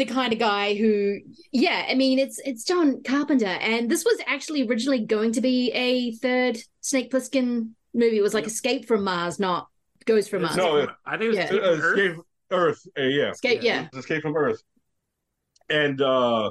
the 0.00 0.06
kind 0.06 0.32
of 0.32 0.38
guy 0.38 0.74
who, 0.74 1.18
yeah. 1.52 1.84
I 1.88 1.94
mean, 1.94 2.18
it's 2.18 2.38
it's 2.44 2.64
John 2.64 3.02
Carpenter, 3.02 3.46
and 3.46 3.90
this 3.90 4.04
was 4.04 4.18
actually 4.26 4.66
originally 4.66 5.04
going 5.04 5.32
to 5.32 5.40
be 5.40 5.70
a 5.72 6.12
third 6.16 6.58
Snake 6.80 7.10
Plissken 7.12 7.70
movie. 7.94 8.18
It 8.18 8.22
was 8.22 8.34
like 8.34 8.46
Escape 8.46 8.86
from 8.88 9.04
Mars, 9.04 9.38
not 9.38 9.68
goes 10.06 10.26
from 10.28 10.42
Mars. 10.42 10.56
No, 10.56 10.88
I 11.06 11.12
think 11.18 11.22
it 11.24 11.28
was 11.28 11.36
Yeah. 11.36 11.44
Escape 11.44 11.60
from 11.62 11.80
Earth. 11.84 12.18
Earth. 12.52 12.86
uh, 12.98 13.02
yeah. 13.02 13.30
Escape- 13.30 13.62
yeah. 13.62 13.88
Escape 13.94 14.22
from 14.22 14.36
Earth. 14.36 14.62
And 15.68 16.00
uh 16.00 16.50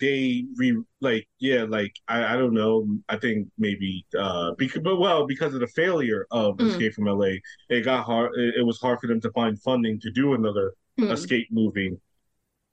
they 0.00 0.44
re 0.56 0.80
like 1.02 1.28
yeah 1.40 1.64
like 1.68 1.92
I, 2.08 2.34
I 2.34 2.36
don't 2.36 2.54
know 2.54 2.86
I 3.08 3.16
think 3.18 3.48
maybe 3.58 4.06
uh 4.18 4.52
because 4.56 4.80
but 4.82 4.96
well 4.98 5.26
because 5.26 5.52
of 5.54 5.60
the 5.60 5.66
failure 5.66 6.26
of 6.30 6.56
Mm. 6.56 6.70
Escape 6.70 6.94
from 6.94 7.04
LA 7.06 7.32
it 7.68 7.82
got 7.84 8.04
hard 8.04 8.30
it, 8.36 8.54
it 8.60 8.62
was 8.62 8.78
hard 8.80 8.98
for 9.00 9.08
them 9.08 9.20
to 9.22 9.30
find 9.32 9.60
funding 9.60 9.98
to 10.00 10.10
do 10.10 10.34
another 10.34 10.72
Mm. 10.98 11.10
escape 11.12 11.48
movie. 11.50 11.96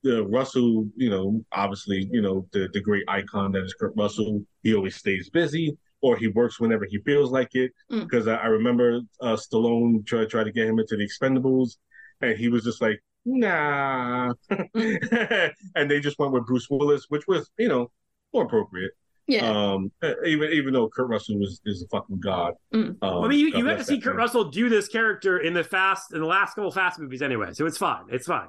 The 0.04 0.26
Russell, 0.26 0.88
you 0.96 1.10
know, 1.10 1.44
obviously, 1.52 2.08
you 2.12 2.22
know, 2.22 2.48
the 2.52 2.70
the 2.72 2.82
great 2.82 3.04
icon 3.08 3.52
that 3.54 3.64
is 3.64 3.74
Kurt 3.74 3.94
Russell. 3.96 4.44
He 4.62 4.76
always 4.76 4.96
stays 4.96 5.30
busy, 5.30 5.78
or 6.02 6.18
he 6.18 6.28
works 6.28 6.60
whenever 6.60 6.86
he 6.86 7.00
feels 7.00 7.32
like 7.32 7.56
it. 7.56 7.72
Mm. 7.92 8.04
Because 8.04 8.28
I, 8.28 8.36
I 8.36 8.46
remember 8.48 9.02
uh, 9.22 9.36
Stallone 9.36 10.06
try 10.06 10.26
try 10.26 10.44
to 10.44 10.52
get 10.52 10.68
him 10.68 10.80
into 10.80 10.98
the 10.98 11.08
Expendables, 11.08 11.78
and 12.22 12.38
he 12.38 12.50
was 12.50 12.64
just 12.64 12.82
like, 12.82 13.02
nah. 13.26 14.34
and 14.50 15.92
they 15.92 16.00
just 16.00 16.20
went 16.20 16.32
with 16.32 16.46
Bruce 16.46 16.68
Willis, 16.70 17.06
which 17.10 17.28
was, 17.28 17.50
you 17.58 17.68
know, 17.68 17.92
more 18.34 18.44
appropriate. 18.44 18.92
Yeah. 19.28 19.50
Um, 19.50 19.92
even 20.26 20.52
even 20.54 20.74
though 20.74 20.88
Kurt 20.88 21.10
Russell 21.10 21.38
was 21.38 21.60
is 21.66 21.84
a 21.84 21.88
fucking 21.90 22.20
god. 22.20 22.54
Mm. 22.74 22.96
Um, 23.02 23.24
I 23.26 23.28
mean, 23.28 23.40
you, 23.40 23.52
God 23.52 23.58
you 23.58 23.66
got 23.66 23.78
to 23.78 23.84
see 23.84 24.00
Kurt 24.00 24.16
man. 24.16 24.24
Russell 24.24 24.46
do 24.46 24.70
this 24.70 24.88
character 24.88 25.40
in 25.40 25.54
the 25.54 25.66
fast 25.66 26.14
in 26.14 26.22
the 26.22 26.26
last 26.26 26.56
couple 26.56 26.72
fast 26.72 26.98
movies 26.98 27.22
anyway, 27.22 27.50
so 27.52 27.66
it's 27.66 27.78
fine. 27.78 28.06
It's 28.10 28.26
fine. 28.26 28.48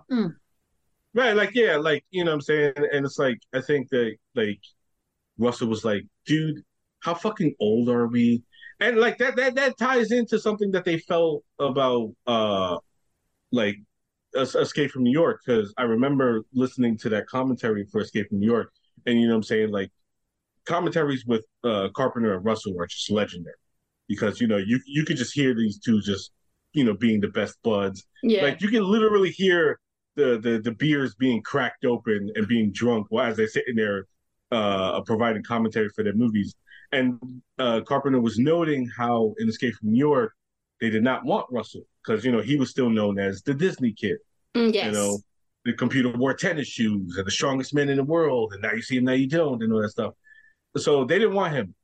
Right, 1.15 1.35
like 1.35 1.55
yeah, 1.55 1.77
like 1.77 2.05
you 2.11 2.25
know 2.25 2.31
what 2.31 2.37
I'm 2.37 2.41
saying, 2.43 2.75
and 2.93 3.05
it's 3.05 3.19
like 3.19 3.39
I 3.55 3.61
think 3.61 3.89
that 3.91 4.17
like 4.35 4.61
Russell 5.39 5.69
was 5.69 5.85
like, 5.85 6.05
dude, 6.27 6.63
how 7.01 7.15
fucking 7.15 7.55
old 7.61 7.89
are 7.89 8.07
we? 8.07 8.43
And 8.81 8.99
like 8.99 9.19
that 9.19 9.37
that 9.37 9.55
that 9.55 9.79
ties 9.79 10.13
into 10.13 10.39
something 10.39 10.71
that 10.73 10.85
they 10.85 10.99
felt 10.99 11.45
about 11.59 12.11
uh 12.27 12.79
like 13.51 13.77
Escape 14.37 14.91
from 14.91 15.05
New 15.05 15.13
York 15.13 15.41
because 15.45 15.73
I 15.79 15.83
remember 15.83 16.43
listening 16.53 16.99
to 16.99 17.09
that 17.11 17.27
commentary 17.27 17.87
for 17.91 18.01
Escape 18.01 18.29
from 18.29 18.41
New 18.41 18.47
York, 18.47 18.73
and 19.07 19.19
you 19.19 19.27
know 19.27 19.33
what 19.33 19.39
I'm 19.39 19.43
saying, 19.45 19.71
like 19.71 19.91
commentaries 20.67 21.25
with 21.27 21.47
uh 21.65 21.89
Carpenter 21.97 22.35
and 22.35 22.45
Russell 22.45 22.75
are 22.79 22.87
just 22.87 23.11
legendary 23.11 23.57
because 24.09 24.41
you 24.41 24.47
know 24.47 24.59
you 24.59 24.79
you 24.87 25.05
could 25.05 25.17
just 25.17 25.35
hear 25.35 25.55
these 25.55 25.79
two 25.79 26.01
just 26.03 26.33
you 26.75 26.85
know 26.85 26.95
being 26.95 27.21
the 27.21 27.29
best 27.29 27.57
buds. 27.63 28.05
Yeah. 28.23 28.43
Like 28.43 28.61
you 28.61 28.69
can 28.69 28.85
literally 28.85 29.31
hear 29.31 29.81
the 30.19 30.39
the 30.39 30.59
the 30.59 30.73
beers 30.73 31.15
being 31.15 31.41
cracked 31.43 31.85
open 31.85 32.31
and 32.35 32.49
being 32.49 32.73
drunk 32.73 33.07
while 33.09 33.31
as 33.31 33.37
they're 33.37 33.47
sitting 33.47 33.77
there 33.77 34.07
uh 34.51 35.01
providing 35.03 35.43
commentary 35.43 35.89
for 35.91 36.03
their 36.03 36.15
movies. 36.15 36.55
And 36.93 37.19
uh 37.59 37.81
Carpenter 37.83 38.21
was 38.21 38.39
noting 38.39 38.91
how 38.97 39.35
in 39.39 39.49
Escape 39.49 39.75
from 39.75 39.93
New 39.93 39.99
York 39.99 40.35
they 40.81 40.91
did 40.91 41.03
not 41.03 41.25
want 41.25 41.47
Russell 41.51 41.83
because 42.03 42.25
you 42.25 42.33
know 42.33 42.41
he 42.41 42.57
was 42.57 42.71
still 42.71 42.91
known 42.91 43.19
as 43.19 43.43
the 43.43 43.55
Disney 43.55 43.93
kid. 43.93 44.19
Mm, 44.57 44.75
yes. 44.75 44.87
You 44.87 44.93
know, 44.93 45.19
the 45.65 45.73
computer 45.75 46.11
wore 46.17 46.35
tennis 46.35 46.67
shoes 46.67 47.17
and 47.17 47.27
the 47.27 47.31
strongest 47.31 47.75
man 47.75 47.89
in 47.89 47.97
the 47.97 48.05
world, 48.05 48.53
and 48.53 48.63
now 48.63 48.73
you 48.73 48.83
see 48.83 48.97
him, 48.97 49.05
now 49.05 49.13
you 49.13 49.29
don't, 49.29 49.63
and 49.63 49.73
all 49.73 49.83
that 49.83 49.91
stuff. 49.91 50.15
So 50.77 51.05
they 51.05 51.19
didn't 51.19 51.35
want 51.35 51.55
him. 51.55 51.75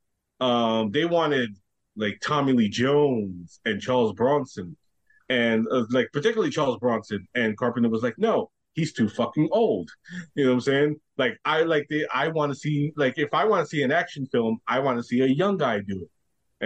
Um, 0.41 0.91
they 0.91 1.05
wanted 1.05 1.51
like 1.97 2.21
Tommy 2.21 2.53
Lee 2.53 2.69
Jones 2.69 3.61
and 3.65 3.81
Charles 3.81 4.13
Bronson, 4.15 4.77
and 5.29 5.67
uh, 5.71 5.85
like 5.91 6.09
particularly 6.13 6.51
Charles 6.51 6.79
Bronson. 6.79 7.27
And 7.35 7.57
Carpenter 7.57 7.89
was 7.89 8.03
like, 8.03 8.19
no, 8.19 8.51
he's 8.75 8.93
too 8.93 9.09
fucking 9.09 9.49
old. 9.53 9.91
You 10.35 10.45
know 10.45 10.51
what 10.51 10.55
I'm 10.55 10.61
saying? 10.61 10.97
Like 11.17 11.39
I 11.45 11.63
like 11.63 11.87
the 11.89 12.07
I 12.13 12.29
want 12.29 12.53
to 12.53 12.59
see 12.59 12.93
like 12.97 13.19
if 13.19 13.33
I 13.33 13.45
want 13.45 13.65
to 13.65 13.69
see 13.69 13.83
an 13.83 13.93
action 13.93 14.27
film, 14.27 14.59
I 14.69 14.81
want 14.81 14.99
to 14.99 15.03
see 15.03 15.21
a 15.21 15.27
young 15.27 15.57
guy 15.57 15.81
do 15.81 16.03
it. 16.03 16.11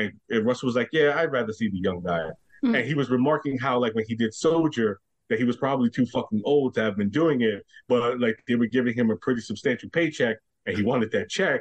And, 0.00 0.12
and 0.30 0.46
Russell 0.46 0.66
was 0.66 0.76
like, 0.76 0.90
yeah, 0.92 1.14
I'd 1.16 1.32
rather 1.32 1.52
see 1.52 1.68
the 1.68 1.78
young 1.78 2.02
guy. 2.02 2.28
Hmm. 2.62 2.74
And 2.74 2.84
he 2.84 2.94
was 2.94 3.10
remarking 3.10 3.58
how 3.58 3.78
like 3.78 3.94
when 3.94 4.04
he 4.06 4.14
did 4.14 4.34
Soldier, 4.34 5.00
that 5.28 5.38
he 5.38 5.44
was 5.44 5.56
probably 5.56 5.90
too 5.90 6.06
fucking 6.06 6.42
old 6.44 6.74
to 6.74 6.80
have 6.80 6.96
been 6.96 7.10
doing 7.10 7.42
it, 7.42 7.64
but 7.88 8.18
like 8.18 8.42
they 8.48 8.54
were 8.54 8.66
giving 8.66 8.94
him 8.94 9.10
a 9.10 9.16
pretty 9.16 9.40
substantial 9.40 9.90
paycheck, 9.90 10.38
and 10.66 10.76
he 10.76 10.82
wanted 10.82 11.10
that 11.12 11.28
check. 11.28 11.60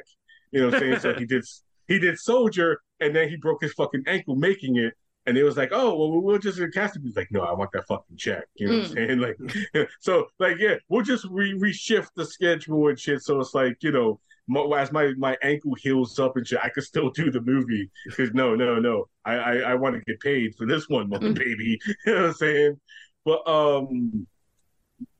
You 0.52 0.60
know 0.60 0.66
what 0.66 0.74
I'm 0.76 0.80
saying? 0.80 1.00
so 1.00 1.14
he 1.14 1.26
did 1.26 1.44
he 1.86 1.98
did 1.98 2.18
Soldier, 2.18 2.80
and 3.00 3.14
then 3.14 3.28
he 3.28 3.36
broke 3.36 3.62
his 3.62 3.72
fucking 3.74 4.04
ankle 4.06 4.36
making 4.36 4.76
it. 4.76 4.94
And 5.28 5.36
it 5.36 5.44
was 5.44 5.58
like, 5.58 5.68
oh, 5.72 5.94
well, 5.94 6.22
we'll 6.22 6.38
just 6.38 6.58
cast 6.72 6.96
him. 6.96 7.02
He's 7.02 7.14
like, 7.14 7.30
no, 7.30 7.42
I 7.42 7.52
want 7.52 7.70
that 7.72 7.86
fucking 7.86 8.16
check. 8.16 8.44
You 8.54 8.68
know 8.68 8.78
what 8.78 8.86
I'm 8.86 8.92
saying? 8.94 9.18
Like, 9.74 9.88
so, 10.00 10.28
like, 10.38 10.56
yeah, 10.58 10.76
we'll 10.88 11.02
just 11.02 11.26
re 11.30 11.52
reshift 11.52 12.08
the 12.16 12.24
schedule 12.24 12.88
and 12.88 12.98
shit. 12.98 13.22
So 13.22 13.38
it's 13.38 13.52
like, 13.52 13.76
you 13.82 13.92
know, 13.92 14.20
mo- 14.46 14.72
as 14.72 14.90
my 14.90 15.12
my 15.18 15.36
ankle 15.42 15.74
heals 15.74 16.18
up 16.18 16.38
and 16.38 16.46
shit, 16.46 16.60
I 16.62 16.70
could 16.70 16.84
still 16.84 17.10
do 17.14 17.30
the 17.30 17.42
movie. 17.42 17.90
Because 18.06 18.32
no, 18.32 18.54
no, 18.54 18.78
no, 18.78 19.04
I 19.26 19.34
I, 19.34 19.56
I 19.56 19.74
want 19.74 19.96
to 19.96 20.02
get 20.06 20.18
paid 20.20 20.54
for 20.54 20.66
this 20.66 20.88
one, 20.88 21.10
mother 21.10 21.34
baby. 21.34 21.78
You 22.06 22.14
know 22.14 22.22
what 22.22 22.28
I'm 22.28 22.34
saying? 22.34 22.80
But 23.26 23.46
um, 23.46 24.26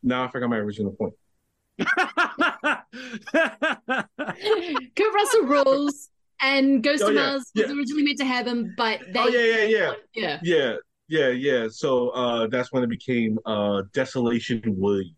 now 0.02 0.24
I 0.24 0.30
forgot 0.30 0.48
my 0.48 0.56
original 0.56 0.92
point. 0.92 1.12
Kurt 4.96 5.14
Russell 5.14 5.42
rules, 5.42 6.08
and 6.40 6.82
Ghost 6.82 7.02
Oh, 7.02 7.08
of 7.08 7.14
yeah, 7.14 7.30
Mars 7.30 7.50
yeah. 7.54 7.66
was 7.66 7.76
originally 7.76 8.04
meant 8.04 8.18
to 8.18 8.24
have 8.24 8.46
him, 8.46 8.74
but 8.76 9.00
they. 9.12 9.18
oh 9.18 9.28
yeah, 9.28 9.40
yeah, 9.44 9.64
yeah, 9.64 9.92
yeah. 10.14 10.38
yeah, 10.42 10.76
yeah, 11.08 11.28
yeah. 11.28 11.68
So 11.70 12.10
uh, 12.10 12.46
that's 12.48 12.72
when 12.72 12.82
it 12.82 12.90
became 12.90 13.38
uh, 13.46 13.82
Desolation 13.92 14.62
Williams. 14.66 15.14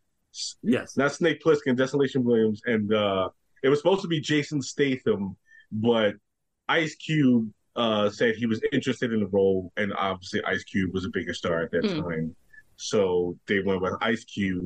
Yes, 0.62 0.96
not 0.96 1.12
Snake 1.12 1.42
Plissken, 1.44 1.76
Desolation 1.76 2.22
Williams, 2.24 2.62
and 2.66 2.92
uh, 2.94 3.28
it 3.62 3.68
was 3.68 3.80
supposed 3.80 4.02
to 4.02 4.08
be 4.08 4.20
Jason 4.20 4.62
Statham, 4.62 5.36
but 5.72 6.14
Ice 6.68 6.94
Cube 6.94 7.50
uh, 7.76 8.08
said 8.10 8.36
he 8.36 8.46
was 8.46 8.60
interested 8.72 9.12
in 9.12 9.20
the 9.20 9.26
role, 9.26 9.72
and 9.76 9.92
obviously 9.94 10.40
Ice 10.44 10.62
Cube 10.64 10.92
was 10.94 11.04
a 11.04 11.08
bigger 11.08 11.34
star 11.34 11.62
at 11.62 11.70
that 11.72 11.82
Mm. 11.82 12.02
time, 12.02 12.36
so 12.76 13.36
they 13.48 13.60
went 13.60 13.82
with 13.82 13.94
Ice 14.00 14.24
Cube, 14.24 14.64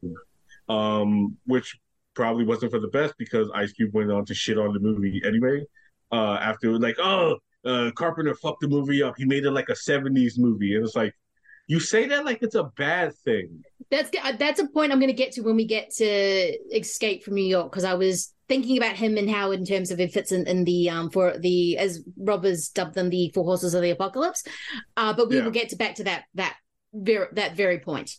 um, 0.68 1.36
which 1.46 1.76
probably 2.14 2.44
wasn't 2.44 2.70
for 2.70 2.78
the 2.78 2.88
best 2.88 3.14
because 3.18 3.48
Ice 3.54 3.72
Cube 3.72 3.92
went 3.92 4.10
on 4.12 4.24
to 4.26 4.34
shit 4.34 4.58
on 4.58 4.72
the 4.72 4.80
movie 4.80 5.20
anyway. 5.24 5.64
Uh, 6.12 6.38
after 6.40 6.78
like, 6.78 6.96
oh, 6.98 7.36
uh, 7.64 7.90
Carpenter 7.96 8.34
fucked 8.34 8.60
the 8.60 8.68
movie 8.68 9.02
up. 9.02 9.14
He 9.16 9.24
made 9.24 9.44
it 9.44 9.50
like 9.50 9.68
a 9.68 9.74
'70s 9.74 10.38
movie, 10.38 10.76
and 10.76 10.84
it's 10.84 10.94
like, 10.96 11.14
you 11.66 11.80
say 11.80 12.06
that 12.08 12.24
like 12.24 12.42
it's 12.42 12.54
a 12.54 12.64
bad 12.76 13.14
thing. 13.24 13.64
That's 13.90 14.10
uh, 14.22 14.32
that's 14.38 14.60
a 14.60 14.68
point 14.68 14.92
I'm 14.92 14.98
going 15.00 15.08
to 15.10 15.16
get 15.16 15.32
to 15.32 15.42
when 15.42 15.56
we 15.56 15.64
get 15.66 15.90
to 15.96 16.76
Escape 16.76 17.24
from 17.24 17.34
New 17.34 17.44
York 17.44 17.70
because 17.70 17.84
I 17.84 17.94
was 17.94 18.32
thinking 18.48 18.76
about 18.76 18.96
him 18.96 19.16
and 19.16 19.28
how 19.30 19.52
in 19.52 19.64
terms 19.64 19.90
of 19.90 19.98
it 19.98 20.12
fits 20.12 20.30
in, 20.30 20.46
in 20.46 20.64
the 20.64 20.90
um 20.90 21.10
for 21.10 21.38
the 21.38 21.78
as 21.78 22.02
Robbers 22.18 22.68
dubbed 22.68 22.94
them 22.94 23.08
the 23.10 23.30
Four 23.34 23.44
Horses 23.44 23.74
of 23.74 23.82
the 23.82 23.90
Apocalypse, 23.90 24.44
uh, 24.96 25.12
but 25.14 25.28
we 25.28 25.36
Yeah. 25.36 25.44
will 25.44 25.50
get 25.50 25.70
to 25.70 25.76
back 25.76 25.94
to 25.96 26.04
that 26.04 26.24
that 26.34 26.56
very 26.92 27.26
that 27.32 27.56
very 27.56 27.80
point. 27.80 28.10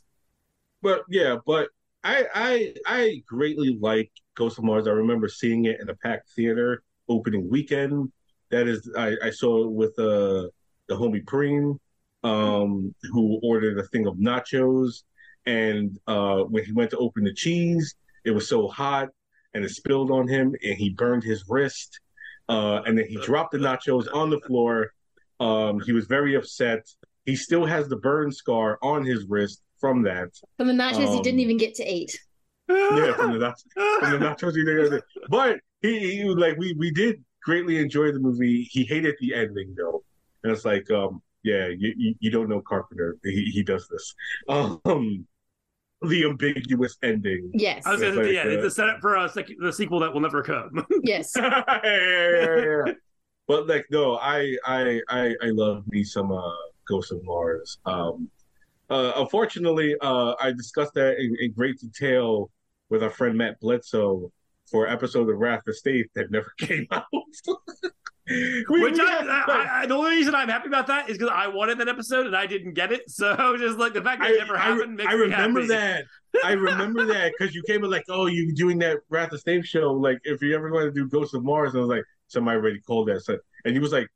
But 0.82 1.04
yeah, 1.10 1.38
but 1.46 1.70
I 2.04 2.26
I 2.34 2.74
I 2.86 3.24
greatly 3.28 3.78
like 3.80 4.12
Ghost 4.36 4.58
of 4.58 4.64
Mars. 4.64 4.88
I 4.88 4.92
remember 4.92 5.28
seeing 5.28 5.66
it 5.66 5.80
in 5.80 5.90
a 5.90 5.96
packed 5.96 6.30
theater 6.36 6.84
opening 7.10 7.50
weekend. 7.50 8.12
That 8.52 8.68
is, 8.68 8.90
I, 8.98 9.16
I 9.24 9.30
saw 9.32 9.66
it 9.66 9.72
with 9.72 9.98
uh 10.00 10.50
the 10.88 10.96
homie 10.96 11.24
Preem, 11.26 11.80
um, 12.24 12.94
who 13.12 13.40
ordered 13.44 13.78
a 13.80 13.84
thing 13.88 14.06
of 14.08 14.16
nachos, 14.16 15.04
and 15.46 15.98
uh, 16.08 16.40
when 16.44 16.64
he 16.64 16.72
went 16.72 16.92
to 16.92 16.98
open 16.98 17.24
the 17.24 17.34
cheese, 17.34 17.96
it 18.24 18.32
was 18.32 18.48
so 18.48 18.68
hot 18.68 19.10
and 19.54 19.64
it 19.66 19.70
spilled 19.70 20.12
on 20.12 20.28
him, 20.28 20.54
and 20.64 20.76
he 20.78 20.90
burned 20.92 21.24
his 21.24 21.46
wrist. 21.48 22.00
Uh, 22.50 22.82
and 22.86 22.98
then 22.98 23.06
he 23.08 23.16
dropped 23.18 23.52
the 23.54 23.58
nachos 23.58 24.06
on 24.14 24.30
the 24.30 24.40
floor. 24.42 24.92
Um, 25.40 25.80
he 25.80 25.94
was 25.94 26.06
very 26.06 26.36
upset. 26.36 26.86
He 27.26 27.36
still 27.36 27.66
has 27.66 27.88
the 27.88 27.96
burn 27.96 28.32
scar 28.32 28.78
on 28.84 29.04
his 29.04 29.26
wrist 29.28 29.64
from 29.80 30.04
that. 30.04 30.30
From 30.58 30.68
the 30.68 30.74
nachos 30.74 31.10
he 31.10 31.18
Um, 31.18 31.22
didn't 31.24 31.40
even 31.40 31.58
get 31.58 31.74
to 31.76 31.84
eat. 31.92 32.20
Yeah, 32.70 33.14
from 33.14 33.32
the 33.34 33.40
nachos, 33.40 34.00
from 34.00 34.12
the 34.12 34.18
nachos 34.26 34.56
he 34.56 34.64
did. 34.64 35.02
But 35.30 35.60
he, 35.86 36.18
he 36.18 36.24
was 36.26 36.38
like 36.38 36.58
we 36.58 36.74
we 36.78 36.92
did 36.92 37.24
greatly 37.44 37.78
enjoy 37.78 38.12
the 38.12 38.20
movie. 38.20 38.64
He 38.72 38.84
hated 38.84 39.16
the 39.20 39.34
ending 39.34 39.76
though, 39.78 40.04
and 40.44 40.52
it's 40.52 40.66
like 40.66 40.90
um 40.92 41.22
yeah 41.44 41.68
you 41.68 41.94
you, 41.98 42.16
you 42.20 42.32
don't 42.32 42.50
know 42.50 42.62
Carpenter. 42.62 43.18
He 43.24 43.46
he 43.46 43.64
does 43.64 43.88
this. 43.88 44.16
Um, 44.86 45.28
the 46.02 46.26
ambiguous 46.26 46.98
ending. 47.04 47.52
Yes. 47.54 47.86
I 47.86 47.92
was 47.92 48.02
gonna 48.02 48.22
like, 48.22 48.32
yeah, 48.34 48.44
uh, 48.44 48.50
it's 48.50 48.66
a 48.66 48.72
setup 48.72 49.02
for 49.02 49.16
a 49.16 49.30
sec- 49.30 49.50
the 49.60 49.72
sequel 49.72 50.00
that 50.02 50.14
will 50.14 50.22
never 50.22 50.44
come. 50.44 50.86
Yes. 51.04 51.34
yeah, 51.36 51.64
yeah, 51.84 52.56
yeah. 52.86 52.94
But 53.48 53.68
like, 53.68 53.86
no, 53.92 54.18
I, 54.18 54.58
I, 54.66 55.02
I, 55.10 55.36
I 55.42 55.48
love 55.48 55.84
me 55.88 56.04
some 56.04 56.32
uh, 56.32 56.52
Ghost 56.88 57.12
of 57.12 57.24
Mars. 57.24 57.78
Um, 57.86 58.30
uh, 58.90 59.14
unfortunately, 59.18 59.96
uh, 60.02 60.34
I 60.40 60.52
discussed 60.52 60.94
that 60.96 61.18
in, 61.18 61.36
in 61.40 61.52
great 61.52 61.80
detail 61.80 62.50
with 62.90 63.04
our 63.04 63.10
friend 63.10 63.38
Matt 63.38 63.60
Bledsoe 63.60 64.32
for 64.76 64.88
an 64.88 64.92
episode 64.92 65.30
of 65.30 65.38
Wrath 65.38 65.66
of 65.70 65.76
State 65.78 66.08
that 66.16 66.30
never 66.32 66.52
came 66.60 66.86
out. 66.92 67.06
We- 68.28 68.82
Which 68.82 68.96
we 68.96 69.02
I, 69.02 69.12
had- 69.12 69.28
I, 69.30 69.82
I, 69.84 69.86
the 69.86 69.94
only 69.94 70.10
reason 70.16 70.34
I'm 70.34 70.50
happy 70.50 70.68
about 70.68 70.88
that 70.88 71.12
is 71.12 71.18
because 71.20 71.32
I 71.32 71.48
wanted 71.48 71.78
that 71.78 71.88
episode 71.88 72.26
and 72.26 72.36
I 72.36 72.48
didn't 72.48 72.74
get 72.74 72.92
it. 72.92 73.04
So 73.08 73.56
just 73.60 73.78
like 73.78 73.94
the 73.94 74.02
fact 74.02 74.20
that 74.24 74.32
it 74.32 74.40
never 74.40 74.58
I, 74.58 74.62
happened 74.62 74.96
makes 74.96 75.08
I 75.12 75.14
remember 75.14 75.68
that. 75.68 76.06
I 76.44 76.54
remember 76.54 77.06
that 77.06 77.34
because 77.38 77.54
you 77.54 77.62
came 77.68 77.84
in 77.86 77.92
like, 77.92 78.04
oh, 78.10 78.26
you're 78.26 78.52
doing 78.54 78.80
that 78.80 78.98
Wrath 79.12 79.32
of 79.32 79.40
State 79.42 79.64
show? 79.68 79.94
Like, 79.94 80.18
if 80.24 80.42
you're 80.42 80.58
ever 80.58 80.72
going 80.72 80.86
to 80.86 80.92
do 80.92 81.08
Ghost 81.08 81.36
of 81.36 81.44
Mars, 81.44 81.74
and 81.76 81.78
I 81.78 81.82
was 81.82 81.90
like, 81.90 82.04
somebody 82.28 82.58
already 82.58 82.80
called 82.80 83.10
that, 83.10 83.22
so, 83.22 83.38
and 83.64 83.76
he 83.76 83.80
was 83.80 83.92
like, 83.94 84.08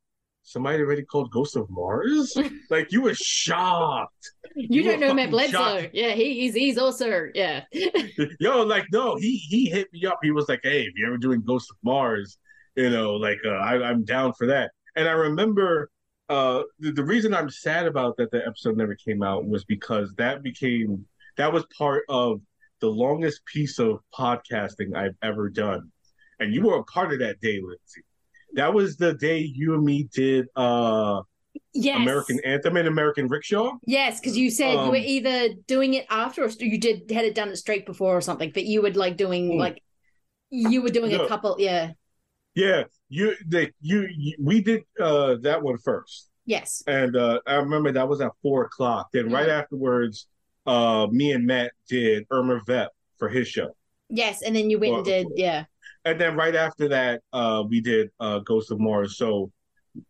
somebody 0.41 0.79
already 0.81 1.03
called 1.03 1.29
Ghost 1.31 1.55
of 1.55 1.69
Mars? 1.69 2.35
like, 2.71 2.91
you 2.91 3.03
were 3.03 3.13
shocked. 3.13 4.31
You, 4.59 4.83
don't 4.83 4.99
know 4.99 5.13
Matt 5.13 5.31
Bledsoe. 5.31 5.51
shocked. 5.51 5.89
Yeah, 5.93 6.11
he, 6.11 6.41
he's 6.41 6.53
he's 6.53 6.77
also 6.77 7.27
yeah. 7.33 7.63
Yo, 8.39 8.63
like, 8.63 8.85
no, 8.91 9.15
he 9.15 9.37
he 9.37 9.69
hit 9.69 9.87
me 9.93 10.05
up. 10.05 10.19
He 10.21 10.31
was 10.31 10.49
like, 10.49 10.59
hey, 10.63 10.81
if 10.81 10.93
you're 10.95 11.07
ever 11.07 11.17
doing 11.17 11.41
Ghost 11.41 11.71
of 11.71 11.77
Mars, 11.83 12.37
you 12.75 12.89
know, 12.89 13.13
like, 13.13 13.39
uh, 13.45 13.49
I, 13.49 13.89
I'm 13.89 14.03
down 14.03 14.33
for 14.33 14.47
that. 14.47 14.71
And 14.95 15.07
I 15.07 15.13
remember. 15.13 15.89
Uh, 16.27 16.61
the, 16.77 16.91
the 16.91 17.03
reason 17.03 17.33
I'm 17.33 17.49
sad 17.49 17.87
about 17.87 18.15
that 18.17 18.29
the 18.29 18.45
episode 18.45 18.77
never 18.77 18.93
came 18.93 19.23
out 19.23 19.47
was 19.47 19.65
because 19.65 20.13
that 20.19 20.43
became 20.43 21.07
that 21.37 21.51
was 21.51 21.65
part 21.75 22.03
of 22.07 22.39
the 22.81 22.87
longest 22.87 23.45
piece 23.45 23.79
of 23.79 23.99
podcasting 24.13 24.95
I've 24.95 25.15
ever 25.23 25.49
done. 25.49 25.91
And 26.39 26.53
you 26.53 26.61
were 26.61 26.77
a 26.77 26.83
part 26.83 27.13
of 27.13 27.19
that 27.19 27.41
day, 27.41 27.59
Lindsay. 27.61 28.03
That 28.53 28.73
was 28.73 28.97
the 28.97 29.13
day 29.13 29.39
you 29.39 29.73
and 29.73 29.83
me 29.83 30.07
did 30.13 30.47
uh 30.55 31.21
Yes. 31.73 31.97
American 31.97 32.39
Anthem 32.45 32.77
and 32.77 32.87
American 32.87 33.27
Rickshaw. 33.27 33.77
Yes, 33.85 34.19
because 34.19 34.37
you 34.37 34.49
said 34.51 34.73
you 34.73 34.91
were 34.91 34.97
Um, 34.97 35.03
either 35.05 35.49
doing 35.67 35.93
it 35.93 36.05
after 36.09 36.43
or 36.43 36.49
you 36.59 36.79
did 36.79 37.09
had 37.11 37.25
it 37.25 37.35
done 37.35 37.49
it 37.49 37.57
straight 37.57 37.85
before 37.85 38.17
or 38.17 38.21
something, 38.21 38.51
but 38.53 38.65
you 38.65 38.81
would 38.81 38.97
like 38.97 39.17
doing 39.17 39.57
like 39.57 39.81
you 40.49 40.81
were 40.81 40.89
doing 40.89 41.13
a 41.13 41.27
couple. 41.27 41.55
Yeah. 41.59 41.91
Yeah, 42.55 42.83
you 43.09 43.35
the 43.47 43.71
you, 43.81 44.07
you 44.11 44.35
we 44.39 44.61
did 44.61 44.83
uh 44.99 45.35
that 45.41 45.61
one 45.61 45.77
first. 45.77 46.29
Yes. 46.45 46.83
And 46.87 47.15
uh 47.15 47.39
I 47.45 47.55
remember 47.55 47.91
that 47.91 48.07
was 48.09 48.21
at 48.21 48.31
four 48.41 48.65
o'clock. 48.65 49.09
Then 49.13 49.29
right 49.31 49.49
afterwards, 49.49 50.27
uh 50.65 51.07
me 51.11 51.31
and 51.31 51.45
Matt 51.45 51.71
did 51.87 52.25
Irma 52.31 52.61
Vep 52.65 52.91
for 53.17 53.29
his 53.29 53.47
show. 53.47 53.75
Yes, 54.09 54.41
and 54.41 54.55
then 54.55 54.69
you 54.69 54.79
went 54.79 54.95
and 54.95 55.05
did 55.05 55.27
yeah. 55.35 55.65
and 56.05 56.19
then 56.19 56.35
right 56.35 56.55
after 56.55 56.87
that, 56.89 57.21
uh, 57.33 57.63
we 57.67 57.81
did 57.81 58.09
uh, 58.19 58.39
Ghost 58.39 58.71
of 58.71 58.79
Mars. 58.79 59.17
So 59.17 59.51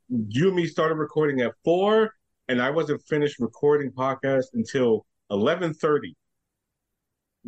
you 0.09 0.47
and 0.47 0.55
me 0.55 0.65
started 0.67 0.95
recording 0.95 1.41
at 1.41 1.51
four, 1.63 2.13
and 2.47 2.61
I 2.61 2.69
wasn't 2.69 3.01
finished 3.07 3.39
recording 3.39 3.91
podcast 3.91 4.45
until 4.53 5.05
eleven 5.29 5.73
thirty. 5.73 6.15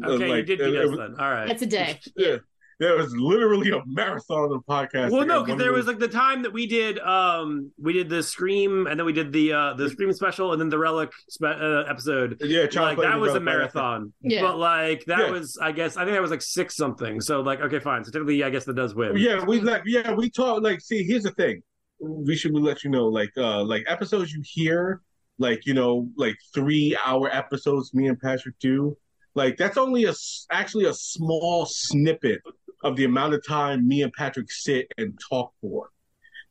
Okay, 0.04 0.38
you 0.38 0.44
did 0.44 0.60
beat 0.60 0.78
us 0.78 0.90
then. 0.98 1.16
All 1.20 1.30
right. 1.32 1.48
That's 1.48 1.62
a 1.62 1.66
day. 1.68 2.00
Yeah, 2.16 2.38
there 2.80 2.96
was 2.96 3.14
literally 3.16 3.70
a 3.72 3.82
marathon 3.86 4.52
of 4.54 4.62
podcasting. 4.66 5.12
Well, 5.12 5.26
no, 5.26 5.44
because 5.44 5.60
there 5.60 5.74
was 5.74 5.86
like 5.86 6.00
the 6.00 6.08
time 6.08 6.42
that 6.44 6.54
we 6.54 6.66
did, 6.66 6.98
um, 7.00 7.72
we 7.78 7.92
did 7.94 8.10
the 8.10 8.24
Scream, 8.24 8.88
and 8.88 8.98
then 8.98 9.06
we 9.06 9.12
did 9.14 9.34
the 9.34 9.52
uh 9.54 9.74
the 9.74 9.90
Scream 9.90 10.12
special, 10.14 10.54
and 10.54 10.62
then 10.62 10.70
the 10.70 10.80
Relic 10.80 11.12
spe- 11.30 11.44
uh, 11.44 11.84
episode. 11.90 12.38
Yeah, 12.42 12.68
like 12.74 12.98
that 13.00 13.20
was 13.20 13.34
a 13.36 13.40
Relic 13.42 13.46
right 13.58 13.66
after. 13.66 13.80
marathon. 13.80 14.14
Yeah. 14.22 14.42
but 14.44 14.58
like 14.58 15.04
that 15.06 15.20
Yeah. 15.20 15.32
was, 15.32 15.58
I 15.62 15.74
guess, 15.74 15.98
I 15.98 16.06
think 16.06 16.14
that 16.16 16.22
was 16.22 16.32
like 16.32 16.42
six 16.42 16.76
something. 16.78 17.20
So 17.22 17.42
like, 17.42 17.60
okay, 17.60 17.80
fine. 17.80 18.04
So 18.06 18.12
technically, 18.12 18.44
I 18.44 18.50
guess 18.50 18.64
that 18.66 18.76
does 18.76 18.96
win. 18.96 19.18
Yeah, 19.18 19.44
we 19.44 19.60
like 19.60 19.84
yeah, 19.86 20.14
we 20.14 20.30
talk 20.30 20.64
like 20.64 20.80
see, 20.80 21.04
here's 21.04 21.24
the 21.24 21.32
thing. 21.32 21.62
We 22.02 22.36
should 22.36 22.54
let 22.54 22.84
you 22.84 22.90
know, 22.90 23.08
like 23.08 23.32
uh 23.38 23.64
like 23.64 23.84
episodes 23.88 24.34
you 24.34 24.42
hear, 24.44 25.02
like, 25.38 25.66
you 25.66 25.74
know, 25.74 26.10
like 26.18 26.36
three 26.54 26.98
hour 27.06 27.30
episodes 27.34 27.94
me 27.94 28.08
and 28.08 28.20
Patrick 28.20 28.58
do, 28.60 28.98
like 29.36 29.58
that's 29.58 29.78
only 29.78 30.06
a 30.06 30.14
actually 30.52 30.86
a 30.86 30.94
small 30.94 31.66
snippet 31.66 32.42
of 32.84 32.96
the 32.96 33.06
amount 33.06 33.34
of 33.34 33.46
time 33.46 33.88
me 33.88 34.02
and 34.02 34.12
Patrick 34.14 34.52
sit 34.52 34.88
and 34.98 35.18
talk 35.30 35.54
for. 35.62 35.90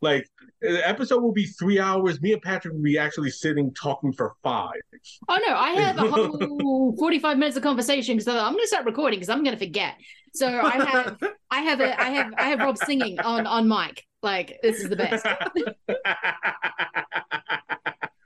Like 0.03 0.27
the 0.63 0.87
episode 0.89 1.23
will 1.23 1.33
be 1.33 1.45
three 1.45 1.79
hours. 1.79 2.21
Me 2.23 2.33
and 2.33 2.41
Patrick 2.41 2.73
will 2.73 2.83
be 2.83 2.97
actually 2.97 3.31
sitting 3.31 3.73
talking 3.75 4.13
for 4.13 4.35
five. 4.43 4.81
Oh 5.29 5.39
no, 5.47 5.55
I 5.55 5.73
have 5.73 5.99
a 5.99 6.11
whole 6.11 6.97
forty-five 6.99 7.37
minutes 7.37 7.57
of 7.57 7.63
conversation 7.63 8.17
because 8.17 8.29
I'm 8.29 8.53
going 8.53 8.65
to 8.65 8.69
start 8.69 8.87
recording 8.87 9.19
because 9.19 9.29
I'm 9.29 9.45
going 9.45 9.57
to 9.57 9.65
forget. 9.65 9.97
So 10.33 10.47
I 10.47 10.85
have, 10.85 11.19
I 11.51 11.61
have 11.63 11.81
a, 11.81 12.01
I 12.01 12.11
have, 12.11 12.33
I 12.39 12.43
have 12.45 12.61
Rob 12.61 12.79
singing 12.79 13.21
on 13.21 13.47
on 13.47 13.69
mic. 13.69 14.07
Like 14.23 14.59
this 14.63 14.81
is 14.81 14.89
the 14.89 14.97
best. 14.97 15.25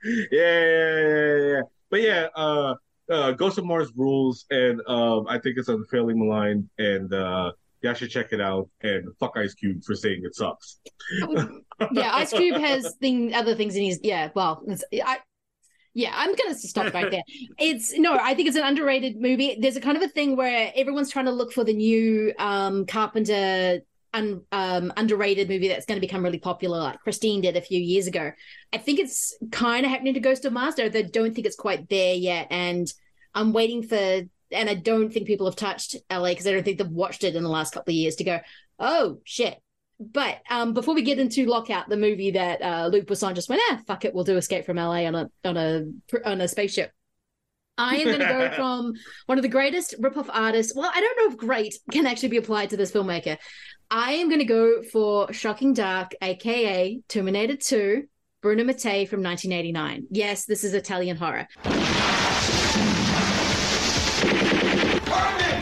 yeah, 0.03 0.29
yeah, 0.31 1.01
yeah, 1.01 1.37
yeah. 1.37 1.61
But 1.89 2.01
yeah, 2.01 2.27
uh, 2.35 2.75
uh, 3.09 3.31
Ghost 3.31 3.57
of 3.57 3.65
Mars 3.65 3.91
rules, 3.95 4.45
and 4.49 4.81
um, 4.87 5.25
I 5.27 5.39
think 5.39 5.57
it's 5.57 5.69
unfairly 5.69 6.13
maligned, 6.13 6.69
and 6.77 7.13
uh, 7.13 7.51
y'all 7.81 7.93
should 7.93 8.09
check 8.09 8.33
it 8.33 8.41
out. 8.41 8.69
And 8.81 9.07
fuck 9.19 9.37
Ice 9.37 9.53
Cube 9.53 9.83
for 9.83 9.95
saying 9.95 10.21
it 10.23 10.35
sucks. 10.35 10.79
yeah, 11.91 12.13
Ice 12.13 12.31
Cube 12.31 12.59
has 12.59 12.95
thing 13.01 13.33
other 13.33 13.55
things 13.55 13.75
in 13.75 13.83
his 13.85 13.99
yeah. 14.03 14.29
Well, 14.35 14.63
it's, 14.67 14.83
I 14.93 15.19
yeah, 15.93 16.11
I'm 16.13 16.35
gonna 16.35 16.55
stop 16.55 16.93
right 16.93 17.09
there. 17.09 17.23
It's 17.57 17.97
no, 17.97 18.17
I 18.19 18.33
think 18.35 18.49
it's 18.49 18.57
an 18.57 18.63
underrated 18.63 19.21
movie. 19.21 19.57
There's 19.59 19.77
a 19.77 19.81
kind 19.81 19.95
of 19.95 20.03
a 20.03 20.09
thing 20.09 20.35
where 20.35 20.73
everyone's 20.75 21.09
trying 21.09 21.25
to 21.25 21.31
look 21.31 21.53
for 21.53 21.63
the 21.63 21.73
new 21.73 22.33
um 22.37 22.85
Carpenter 22.85 23.79
un, 24.15 24.41
um 24.51 24.93
underrated 24.97 25.49
movie 25.49 25.67
that's 25.67 25.85
going 25.85 25.97
to 25.97 26.05
become 26.05 26.23
really 26.23 26.39
popular, 26.39 26.79
like 26.79 26.99
Christine 27.01 27.41
did 27.41 27.57
a 27.57 27.61
few 27.61 27.79
years 27.79 28.07
ago. 28.07 28.31
I 28.73 28.77
think 28.77 28.99
it's 28.99 29.37
kind 29.51 29.85
of 29.85 29.91
happening 29.91 30.15
to 30.15 30.19
Ghost 30.19 30.45
of 30.45 30.53
Mars. 30.53 30.75
though 30.75 30.85
I 30.85 30.89
don't 30.89 31.33
think 31.35 31.45
it's 31.45 31.55
quite 31.55 31.89
there 31.89 32.15
yet, 32.15 32.47
and 32.49 32.91
I'm 33.33 33.53
waiting 33.53 33.83
for. 33.83 34.21
And 34.51 34.69
I 34.69 34.75
don't 34.75 35.11
think 35.11 35.25
people 35.25 35.47
have 35.47 35.55
touched 35.55 35.95
LA 36.09 36.29
because 36.29 36.45
I 36.47 36.51
don't 36.51 36.63
think 36.63 36.77
they've 36.77 36.87
watched 36.87 37.23
it 37.23 37.35
in 37.35 37.43
the 37.43 37.49
last 37.49 37.73
couple 37.73 37.91
of 37.91 37.95
years 37.95 38.15
to 38.17 38.23
go, 38.23 38.39
oh 38.79 39.19
shit, 39.23 39.59
but 39.99 40.39
um, 40.49 40.73
before 40.73 40.93
we 40.93 41.01
get 41.01 41.19
into 41.19 41.45
Lockout, 41.45 41.87
the 41.87 41.97
movie 41.97 42.31
that 42.31 42.61
uh, 42.61 42.87
Luc 42.91 43.05
Besson 43.05 43.33
just 43.33 43.49
went, 43.49 43.61
ah, 43.69 43.79
fuck 43.87 44.03
it, 44.03 44.13
we'll 44.13 44.23
do 44.23 44.37
Escape 44.37 44.65
from 44.65 44.77
LA 44.77 45.05
on 45.05 45.15
a 45.15 45.29
on 45.43 45.57
a 45.57 45.85
on 46.25 46.41
a 46.41 46.47
spaceship. 46.47 46.91
I 47.77 47.97
am 47.97 48.05
going 48.05 48.19
to 48.19 48.25
go 48.25 48.51
from 48.55 48.93
one 49.25 49.37
of 49.37 49.41
the 49.41 49.49
greatest 49.49 49.99
ripoff 50.01 50.29
artists. 50.31 50.73
Well, 50.75 50.91
I 50.93 50.99
don't 50.99 51.17
know 51.17 51.33
if 51.33 51.37
great 51.37 51.75
can 51.91 52.05
actually 52.05 52.29
be 52.29 52.37
applied 52.37 52.69
to 52.71 52.77
this 52.77 52.91
filmmaker. 52.91 53.37
I 53.91 54.13
am 54.13 54.29
going 54.29 54.39
to 54.39 54.45
go 54.45 54.81
for 54.81 55.31
Shocking 55.31 55.73
Dark, 55.73 56.15
aka 56.21 56.99
Terminator 57.07 57.55
2, 57.55 58.03
Bruno 58.41 58.63
Mattei 58.63 59.05
from 59.05 59.21
1989. 59.21 60.07
Yes, 60.09 60.45
this 60.45 60.63
is 60.63 60.73
Italian 60.73 61.17
horror. 61.17 61.47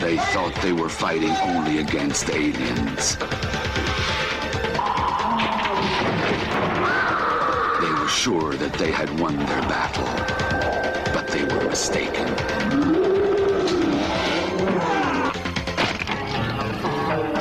They 0.00 0.16
thought 0.32 0.58
they 0.62 0.72
were 0.72 0.88
fighting 0.88 1.30
only 1.42 1.78
against 1.78 2.30
aliens. 2.30 3.16
They 7.80 7.92
were 7.92 8.08
sure 8.08 8.54
that 8.54 8.74
they 8.78 8.90
had 8.90 9.18
won 9.20 9.36
their 9.36 9.62
battle, 9.62 10.04
but 11.12 11.26
they 11.28 11.44
were 11.44 11.68
mistaken. 11.68 12.53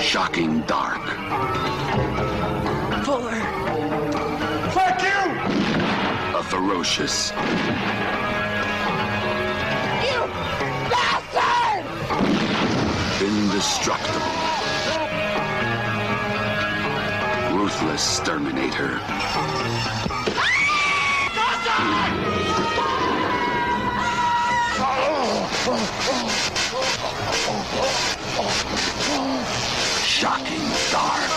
Shocking 0.03 0.59
dark. 0.67 1.01
Fuller. 3.05 3.39
Fuck 4.71 5.01
you! 5.01 5.23
A 6.37 6.43
ferocious. 6.43 7.31
You 10.03 10.27
bastard! 10.91 11.85
Indestructible. 13.23 14.19
Ruthless 17.57 18.19
Terminator. 18.19 18.99
Ah! 25.65 26.29
Shocking 30.23 30.69
dark. 30.89 31.29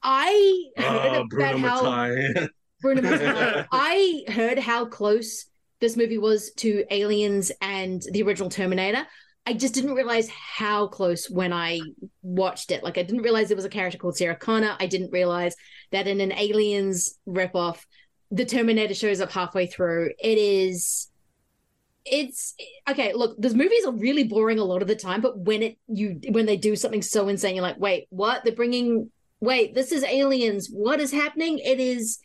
I 0.00 0.64
heard 0.76 0.86
Oh, 0.86 1.08
about 1.08 1.28
Bruno 1.28 1.58
how 1.58 2.46
Bruno 2.80 3.02
Mattei. 3.02 3.64
I 3.72 4.24
heard 4.28 4.60
how 4.60 4.84
close 4.86 5.46
this 5.80 5.96
movie 5.96 6.18
was 6.18 6.52
to 6.58 6.84
Aliens 6.92 7.50
and 7.60 8.00
the 8.12 8.22
original 8.22 8.48
Terminator. 8.48 9.08
I 9.44 9.54
just 9.54 9.74
didn't 9.74 9.94
realize 9.94 10.28
how 10.28 10.86
close 10.86 11.28
when 11.28 11.52
I 11.52 11.80
watched 12.22 12.70
it. 12.70 12.84
Like 12.84 12.96
I 12.96 13.02
didn't 13.02 13.22
realize 13.22 13.48
there 13.48 13.56
was 13.56 13.64
a 13.64 13.68
character 13.68 13.98
called 13.98 14.16
Sarah 14.16 14.36
Connor. 14.36 14.76
I 14.78 14.86
didn't 14.86 15.10
realize 15.10 15.56
that 15.90 16.06
in 16.06 16.20
an 16.20 16.30
Aliens 16.30 17.18
ripoff, 17.28 17.80
the 18.30 18.44
Terminator 18.44 18.94
shows 18.94 19.20
up 19.20 19.32
halfway 19.32 19.66
through. 19.66 20.12
It 20.20 20.38
is 20.38 21.07
it's 22.10 22.54
okay 22.88 23.12
look 23.12 23.36
those 23.40 23.54
movies 23.54 23.84
are 23.84 23.92
really 23.92 24.24
boring 24.24 24.58
a 24.58 24.64
lot 24.64 24.82
of 24.82 24.88
the 24.88 24.96
time 24.96 25.20
but 25.20 25.38
when 25.38 25.62
it 25.62 25.78
you 25.86 26.20
when 26.30 26.46
they 26.46 26.56
do 26.56 26.76
something 26.76 27.02
so 27.02 27.28
insane 27.28 27.54
you're 27.54 27.62
like 27.62 27.78
wait 27.78 28.06
what 28.10 28.42
they're 28.44 28.54
bringing 28.54 29.10
wait 29.40 29.74
this 29.74 29.92
is 29.92 30.02
aliens 30.04 30.68
what 30.70 31.00
is 31.00 31.12
happening 31.12 31.58
it 31.58 31.80
is 31.80 32.18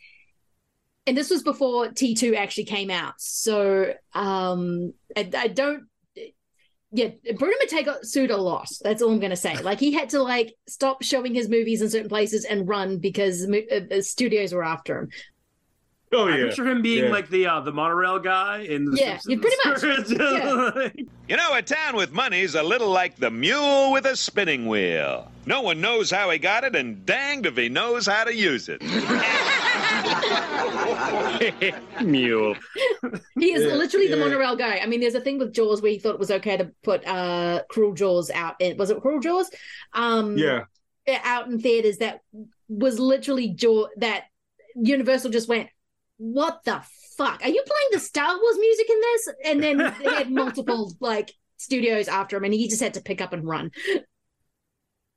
and 1.06 1.16
this 1.16 1.30
was 1.30 1.42
before 1.42 1.88
T2 1.88 2.36
actually 2.36 2.64
came 2.64 2.90
out. 2.90 3.14
So 3.18 3.94
um 4.14 4.94
I, 5.16 5.30
I 5.36 5.48
don't 5.48 5.84
yeah, 6.96 7.08
Bruno 7.36 7.56
Mattei 7.60 7.82
got 7.82 8.06
sued 8.06 8.30
a 8.30 8.36
lot. 8.36 8.70
That's 8.82 9.02
all 9.02 9.10
I'm 9.10 9.18
going 9.18 9.30
to 9.30 9.36
say. 9.36 9.58
Like 9.58 9.80
he 9.80 9.92
had 9.92 10.10
to 10.10 10.22
like 10.22 10.54
stop 10.68 11.02
showing 11.02 11.34
his 11.34 11.48
movies 11.48 11.82
in 11.82 11.90
certain 11.90 12.08
places 12.08 12.44
and 12.44 12.68
run 12.68 12.98
because 12.98 13.48
mo- 13.48 13.62
uh, 13.68 13.96
uh, 13.96 14.00
studios 14.00 14.52
were 14.52 14.62
after 14.62 15.00
him. 15.00 15.08
Oh 16.14 16.28
I 16.28 16.36
picture 16.36 16.66
him 16.66 16.82
being 16.82 17.04
Yeah. 17.04 17.10
like 17.10 17.28
the 17.28 17.46
uh, 17.46 17.60
the 17.60 17.72
monorail 17.72 18.18
guy 18.18 18.60
in 18.60 18.84
the 18.86 18.96
Yeah, 18.96 19.18
yeah, 19.26 19.28
Simpsons. 19.38 19.84
pretty 19.84 19.96
much. 19.98 20.10
Yeah. 20.20 20.70
like- 20.74 21.06
You 21.28 21.36
know, 21.36 21.54
a 21.54 21.62
town 21.62 21.96
with 21.96 22.12
money's 22.12 22.54
a 22.54 22.62
little 22.62 22.90
like 22.90 23.16
the 23.16 23.30
mule 23.30 23.92
with 23.92 24.06
a 24.06 24.16
spinning 24.16 24.66
wheel. 24.66 25.30
No 25.46 25.62
one 25.62 25.80
knows 25.80 26.10
how 26.10 26.30
he 26.30 26.38
got 26.38 26.64
it, 26.64 26.74
and 26.76 27.04
danged 27.04 27.46
if 27.46 27.56
he 27.56 27.68
knows 27.68 28.06
how 28.06 28.24
to 28.24 28.34
use 28.34 28.68
it. 28.70 28.80
Mule. 32.02 32.54
He 33.38 33.52
is 33.52 33.62
Yeah, 33.64 33.74
literally 33.74 34.08
the 34.08 34.16
monorail 34.16 34.56
guy. 34.56 34.78
I 34.78 34.86
mean, 34.86 35.00
there's 35.00 35.14
a 35.14 35.20
thing 35.20 35.38
with 35.38 35.52
Jaws 35.52 35.82
where 35.82 35.92
he 35.92 35.98
thought 35.98 36.14
it 36.14 36.18
was 36.18 36.30
okay 36.30 36.56
to 36.56 36.70
put 36.82 37.06
uh 37.06 37.62
Cruel 37.68 37.92
Jaws 37.94 38.30
out. 38.30 38.56
In, 38.60 38.76
was 38.76 38.90
it 38.90 39.00
Cruel 39.00 39.20
Jaws? 39.20 39.50
Um, 39.92 40.36
Yeah. 40.38 40.64
out 41.24 41.46
in 41.48 41.60
theaters 41.60 41.98
that 41.98 42.20
was 42.68 42.98
literally 42.98 43.48
Jaw 43.48 43.88
that 43.98 44.24
Universal 44.76 45.30
just 45.30 45.48
went, 45.48 45.68
"What 46.16 46.64
the 46.64 46.82
fuck? 47.16 47.40
Are 47.42 47.48
you 47.48 47.62
playing 47.66 47.88
the 47.92 48.00
Star 48.00 48.38
Wars 48.40 48.56
music 48.58 48.90
in 48.90 49.00
this?" 49.00 49.28
And 49.46 49.62
then 49.62 49.76
they 49.98 50.10
had 50.10 50.30
multiple 50.42 50.92
like 51.00 51.32
studios 51.56 52.08
after 52.08 52.36
him, 52.36 52.44
and 52.44 52.54
he 52.54 52.68
just 52.68 52.82
had 52.82 52.94
to 52.94 53.00
pick 53.02 53.20
up 53.20 53.32
and 53.32 53.44
run. 53.44 53.70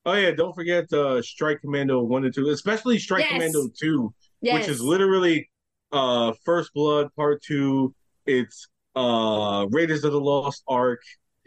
Oh 0.05 0.13
yeah, 0.13 0.31
don't 0.31 0.53
forget 0.53 0.91
uh 0.93 1.21
Strike 1.21 1.61
Commando 1.61 2.01
one 2.01 2.23
and 2.25 2.33
two, 2.33 2.49
especially 2.49 2.97
Strike 2.97 3.25
Yes. 3.25 3.31
Commando 3.33 3.67
two, 3.77 4.13
which 4.41 4.67
is 4.67 4.81
literally 4.81 5.49
uh 5.91 6.33
First 6.45 6.73
Blood 6.73 7.09
Part 7.15 7.41
Two. 7.43 7.93
It's 8.25 8.67
uh 8.95 9.67
Raiders 9.69 10.03
of 10.03 10.13
the 10.13 10.21
Lost 10.21 10.63
Ark. 10.67 11.01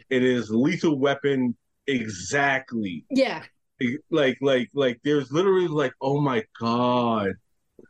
It 0.09 0.23
is 0.23 0.49
Lethal 0.51 0.99
Weapon 0.99 1.55
exactly. 1.87 3.05
Yeah, 3.09 3.43
Like 4.11 4.37
like 4.41 4.69
like 4.73 4.99
there's 5.03 5.31
literally 5.31 5.67
like, 5.67 5.93
oh 6.01 6.21
my 6.21 6.43
god, 6.59 7.33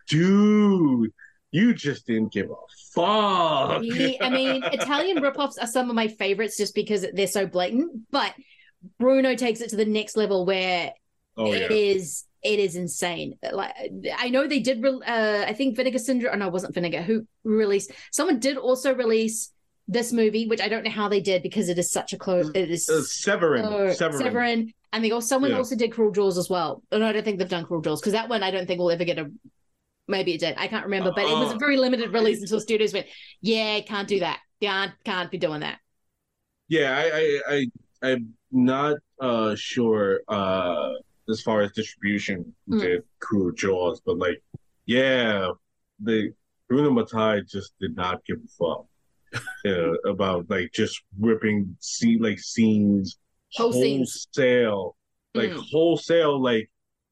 dude, 0.07 1.11
you 1.51 1.73
just 1.73 2.07
didn't 2.07 2.31
give 2.33 2.49
a 2.49 2.55
fuck. 2.93 3.81
He- 3.83 4.19
I 4.21 4.29
mean, 4.29 4.63
Italian 4.71 5.17
ripoffs 5.17 5.55
are 5.61 5.67
some 5.67 5.89
of 5.89 5.95
my 5.95 6.07
favorites 6.07 6.57
just 6.57 6.73
because 6.75 7.05
they're 7.13 7.27
so 7.27 7.45
blatant. 7.45 8.09
But 8.11 8.33
Bruno 8.99 9.35
takes 9.35 9.61
it 9.61 9.69
to 9.71 9.75
the 9.75 9.85
next 9.85 10.17
level 10.17 10.45
where 10.45 10.93
Oh, 11.37 11.51
it 11.53 11.61
yeah. 11.71 11.77
is 11.77 12.25
it 12.43 12.59
is 12.59 12.75
insane. 12.75 13.37
Like 13.51 13.73
I 14.17 14.29
know 14.29 14.47
they 14.47 14.59
did. 14.59 14.81
Re- 14.83 15.01
uh, 15.05 15.45
I 15.47 15.53
think 15.53 15.75
Vinegar 15.77 15.99
Syndrome. 15.99 16.33
Oh 16.33 16.37
no, 16.37 16.47
it 16.47 16.53
wasn't 16.53 16.73
Vinegar. 16.73 17.01
Who 17.03 17.25
released? 17.43 17.91
Someone 18.11 18.39
did 18.39 18.57
also 18.57 18.93
release 18.93 19.51
this 19.87 20.11
movie, 20.11 20.47
which 20.47 20.59
I 20.61 20.67
don't 20.67 20.83
know 20.83 20.91
how 20.91 21.07
they 21.07 21.21
did 21.21 21.41
because 21.43 21.69
it 21.69 21.77
is 21.77 21.91
such 21.91 22.11
a 22.13 22.17
close. 22.17 22.49
It 22.55 22.69
is 22.69 22.89
Uh, 22.89 23.01
Severin. 23.03 23.65
Oh, 23.65 23.93
Severin. 23.93 24.21
Severin. 24.23 24.73
And 24.93 25.03
they 25.05 25.11
also 25.11 25.27
someone 25.27 25.51
Yeah. 25.51 25.57
also 25.57 25.75
did 25.75 25.91
Cruel 25.93 26.11
Jaws 26.11 26.37
as 26.37 26.49
well. 26.49 26.81
And 26.91 27.03
I 27.03 27.11
don't 27.13 27.23
think 27.23 27.39
they've 27.39 27.47
done 27.47 27.65
Cruel 27.65 27.81
Jaws 27.81 28.01
because 28.01 28.13
that 28.13 28.27
one 28.29 28.43
I 28.43 28.51
don't 28.51 28.67
think 28.67 28.79
will 28.79 28.91
ever 28.91 29.05
get 29.05 29.19
a. 29.19 29.31
Maybe 30.11 30.33
it 30.33 30.39
did. 30.41 30.55
I 30.57 30.67
can't 30.67 30.85
remember, 30.85 31.11
but 31.15 31.23
it 31.25 31.37
was 31.37 31.51
a 31.51 31.55
Oh. 31.55 31.57
very 31.57 31.77
limited 31.77 32.13
release 32.13 32.41
until 32.41 32.59
studios 32.59 32.93
went, 32.93 33.07
"Yeah, 33.41 33.79
can't 33.81 34.07
do 34.07 34.19
that. 34.19 34.39
Can't 34.61 34.93
can't 35.03 35.31
be 35.31 35.37
doing 35.39 35.61
that." 35.61 35.79
Yeah, 36.67 36.95
I, 36.97 37.05
I, 37.21 37.41
I 37.55 38.11
I'm 38.11 38.33
not 38.51 38.97
uh 39.19 39.55
sure 39.55 40.21
uh 40.27 40.93
as 41.29 41.41
far 41.41 41.61
as 41.61 41.71
distribution 41.71 42.53
Mm. 42.69 42.81
did 42.81 43.03
Cruel 43.19 43.51
Jaws, 43.51 44.01
but 44.05 44.17
like, 44.17 44.41
yeah, 44.85 45.49
the 45.99 46.33
Bruno 46.67 46.91
Mattei 46.91 47.41
just 47.47 47.73
did 47.79 47.95
not 47.95 48.23
give 48.25 48.37
a 48.37 48.47
fuck 48.59 48.85
uh, 49.67 49.93
about 50.09 50.49
like 50.49 50.71
just 50.73 51.01
ripping 51.19 51.75
scene 51.79 52.19
like 52.21 52.39
scenes 52.39 53.17
Whole 53.55 53.73
scenes. 53.73 54.27
wholesale, 54.35 54.95
like 55.35 55.51
Mm. 55.51 55.63
wholesale, 55.71 56.41
like 56.41 56.70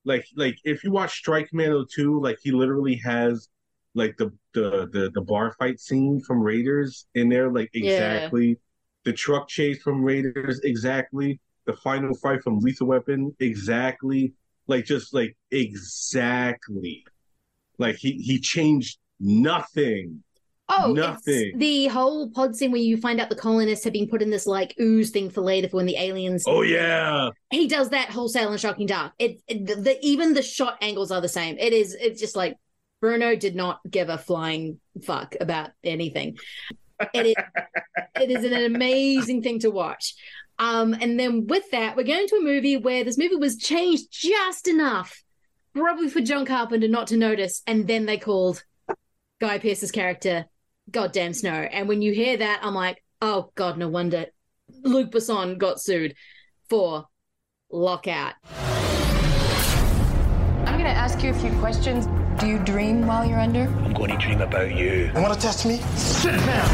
like 0.10 0.26
like 0.36 0.58
if 0.66 0.84
you 0.84 0.92
watch 0.92 1.14
Strike 1.20 1.50
Commando 1.50 1.86
2, 1.86 2.22
like 2.22 2.40
he 2.44 2.52
literally 2.52 2.98
has 3.06 3.50
like 3.96 4.18
the 4.18 4.32
the 4.54 4.90
the, 4.94 5.12
the 5.14 5.22
bar 5.22 5.54
fight 5.60 5.80
scene 5.80 6.22
from 6.22 6.42
Raiders 6.42 7.08
in 7.16 7.30
there, 7.30 7.52
like 7.52 7.70
Yeah. 7.80 8.32
exactly 8.32 8.58
the 9.06 9.14
truck 9.14 9.48
chase 9.50 9.82
from 9.84 10.04
Raiders, 10.04 10.62
exactly 10.62 11.40
the 11.66 11.74
final 11.74 12.16
fight 12.16 12.42
from 12.44 12.60
Lethal 12.60 12.88
Weapon, 12.88 13.36
exactly 13.40 14.34
like 14.68 14.86
just 14.86 15.14
like 15.14 15.38
exactly 15.52 17.06
like 17.80 17.96
he 17.98 18.14
he 18.14 18.40
changed 18.40 19.00
nothing. 19.20 20.24
Oh, 20.70 20.94
Nothing. 20.94 21.58
the 21.58 21.88
whole 21.88 22.30
pod 22.30 22.56
scene 22.56 22.72
where 22.72 22.80
you 22.80 22.98
find 22.98 23.20
out 23.20 23.30
the 23.30 23.36
colonists 23.36 23.84
have 23.86 23.94
been 23.94 24.08
put 24.08 24.22
in 24.22 24.30
this 24.30 24.46
like 24.46 24.76
ooze 24.80 25.10
thing 25.10 25.30
for 25.30 25.42
later 25.42 25.68
for 25.68 25.78
when 25.78 25.88
the 25.88 25.98
aliens. 25.98 26.44
Oh 26.48 26.62
yeah, 26.62 27.30
he 27.50 27.68
does 27.68 27.90
that 27.90 28.10
wholesale 28.10 28.52
and 28.52 28.60
shocking 28.60 28.86
dark. 28.86 29.14
It, 29.18 29.42
it 29.48 29.66
the, 29.66 29.76
the 29.76 29.98
even 30.06 30.34
the 30.34 30.44
shot 30.44 30.78
angles 30.82 31.12
are 31.12 31.22
the 31.22 31.28
same. 31.28 31.58
It 31.58 31.74
is 31.74 31.96
it's 32.00 32.20
just 32.20 32.36
like 32.36 32.56
Bruno 33.02 33.36
did 33.36 33.56
not 33.56 33.80
give 33.90 34.10
a 34.10 34.18
flying 34.18 34.80
fuck 35.04 35.36
about 35.42 35.72
anything. 35.84 36.38
It 37.14 37.26
is 37.26 37.36
it 38.22 38.30
is 38.30 38.44
an 38.44 38.54
amazing 38.54 39.42
thing 39.42 39.60
to 39.60 39.72
watch. 39.72 40.14
Um, 40.60 40.94
and 40.94 41.20
then 41.20 41.48
with 41.48 41.72
that, 41.72 41.96
we're 41.96 42.04
going 42.04 42.28
to 42.28 42.36
a 42.36 42.42
movie 42.44 42.78
where 42.78 43.04
this 43.04 43.18
movie 43.18 43.38
was 43.38 43.58
changed 43.58 44.08
just 44.12 44.68
enough, 44.68 45.24
probably 45.74 46.10
for 46.10 46.20
John 46.20 46.46
Carpenter 46.46 46.90
not 46.90 47.08
to 47.08 47.18
notice, 47.18 47.64
and 47.66 47.88
then 47.88 48.06
they 48.06 48.18
called 48.18 48.64
Guy 49.40 49.58
Pearce's 49.58 49.92
character 49.92 50.46
Goddamn 50.92 51.34
Snow. 51.34 51.52
And 51.52 51.88
when 51.88 52.02
you 52.02 52.14
hear 52.14 52.38
that, 52.38 52.60
I'm 52.64 52.76
like, 52.76 53.04
oh 53.22 53.52
god, 53.56 53.78
no 53.78 53.88
wonder 53.90 54.28
Luc 54.84 55.12
Besson 55.12 55.58
got 55.58 55.82
sued 55.82 56.16
for 56.70 57.06
lockout. 57.72 58.34
I'm 60.66 60.78
going 60.78 60.86
to 60.86 60.90
ask 60.90 61.24
you 61.24 61.32
a 61.32 61.34
few 61.34 61.52
questions. 61.60 62.08
Do 62.40 62.48
you 62.48 62.60
dream 62.60 63.06
while 63.06 63.26
you're 63.26 63.40
under? 63.40 63.64
I'm 63.64 63.94
going 63.94 64.12
to 64.12 64.18
dream 64.18 64.42
about 64.42 64.76
you. 64.76 65.12
You 65.14 65.22
want 65.22 65.34
to 65.34 65.40
test 65.40 65.66
me? 65.66 65.78
Sit 65.96 66.32
down. 66.32 66.70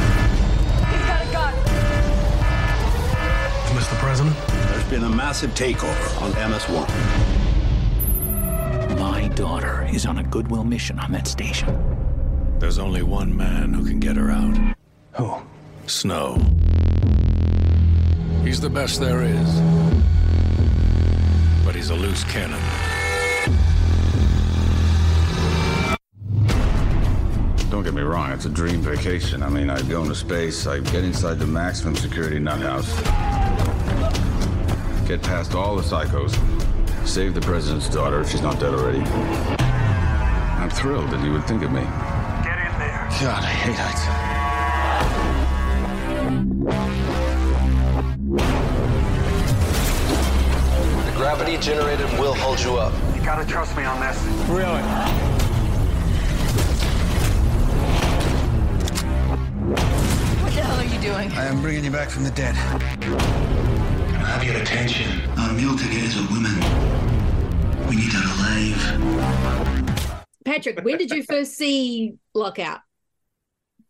He's 0.92 1.06
got 1.08 1.26
a 1.26 1.32
gun. 1.32 1.54
Mr. 3.76 3.98
President? 3.98 4.36
There's 4.70 4.90
been 4.90 5.04
a 5.04 5.10
massive 5.10 5.52
takeover 5.52 6.22
on 6.22 6.32
MS-1. 6.52 6.88
My 9.00 9.28
daughter 9.30 9.88
is 9.92 10.06
on 10.06 10.20
a 10.20 10.24
goodwill 10.24 10.64
mission 10.64 11.00
on 11.00 11.12
that 11.14 11.28
station. 11.28 11.95
There's 12.60 12.80
only 12.80 13.04
one 13.04 13.36
man 13.36 13.74
who 13.74 13.86
can 13.86 14.00
get 14.00 14.16
her 14.16 14.32
out. 14.32 14.58
Who? 15.18 15.42
Snow. 15.88 16.38
He's 18.44 18.62
the 18.62 18.70
best 18.70 19.00
there 19.00 19.24
is. 19.24 19.62
But 21.66 21.76
he's 21.76 21.90
a 21.90 21.96
loose 21.96 22.24
cannon. 22.24 22.62
Don't 27.70 27.84
get 27.84 27.94
me 27.94 28.04
wrong, 28.04 28.32
it's 28.32 28.46
a 28.46 28.50
dream 28.50 28.82
vacation. 28.82 29.44
I 29.44 29.50
mean, 29.50 29.70
I'd 29.70 29.90
go 29.90 30.04
into 30.04 30.16
space, 30.16 30.66
I'd 30.66 30.86
get 30.86 31.04
inside 31.04 31.40
the 31.40 31.48
maximum 31.48 31.96
security 31.96 32.40
nut 32.40 32.62
house, 32.62 32.90
get 35.08 35.22
past 35.22 35.54
all 35.56 35.76
the 35.76 35.84
psychos, 35.84 36.34
save 37.06 37.34
the 37.34 37.42
president's 37.42 37.90
daughter 37.90 38.22
if 38.22 38.30
she's 38.30 38.42
not 38.42 38.62
dead 38.62 38.74
already. 38.74 39.02
I'm 39.02 40.70
thrilled 40.70 41.10
that 41.10 41.24
you 41.26 41.34
would 41.34 41.46
think 41.46 41.64
of 41.64 41.72
me. 41.74 41.86
Get 43.16 43.22
in 43.22 43.28
there. 43.28 43.34
God, 43.34 43.44
I 43.44 43.48
hate 43.48 43.76
heights. 43.78 44.06
The 51.06 51.16
gravity 51.18 51.58
generated 51.58 52.08
will 52.20 52.34
hold 52.36 52.60
you 52.60 52.78
up. 52.78 52.94
You 53.16 53.22
gotta 53.24 53.46
trust 53.46 53.76
me 53.78 53.84
on 53.84 54.00
this. 54.00 54.18
Really? 54.50 54.82
What 60.42 60.54
the 60.54 60.62
hell 60.62 60.80
are 60.80 60.84
you 60.84 61.00
doing? 61.00 61.32
I 61.32 61.46
am 61.46 61.62
bringing 61.62 61.84
you 61.86 61.92
back 61.92 62.10
from 62.10 62.24
the 62.24 62.32
dead. 62.32 62.56
Can 63.02 63.16
I 64.16 64.26
have 64.26 64.44
your 64.44 64.58
attention? 64.62 65.22
Our 65.38 65.54
meal 65.54 65.78
ticket 65.78 66.04
is 66.04 66.18
a 66.18 66.24
woman. 66.34 66.60
We 67.88 67.96
need 67.96 68.12
her 68.14 68.24
alive. 68.24 68.82
Patrick, 70.44 70.84
when 70.84 70.98
did 70.98 71.12
you 71.12 71.24
first 71.24 71.56
see 71.56 72.16
Lockout? 72.34 72.82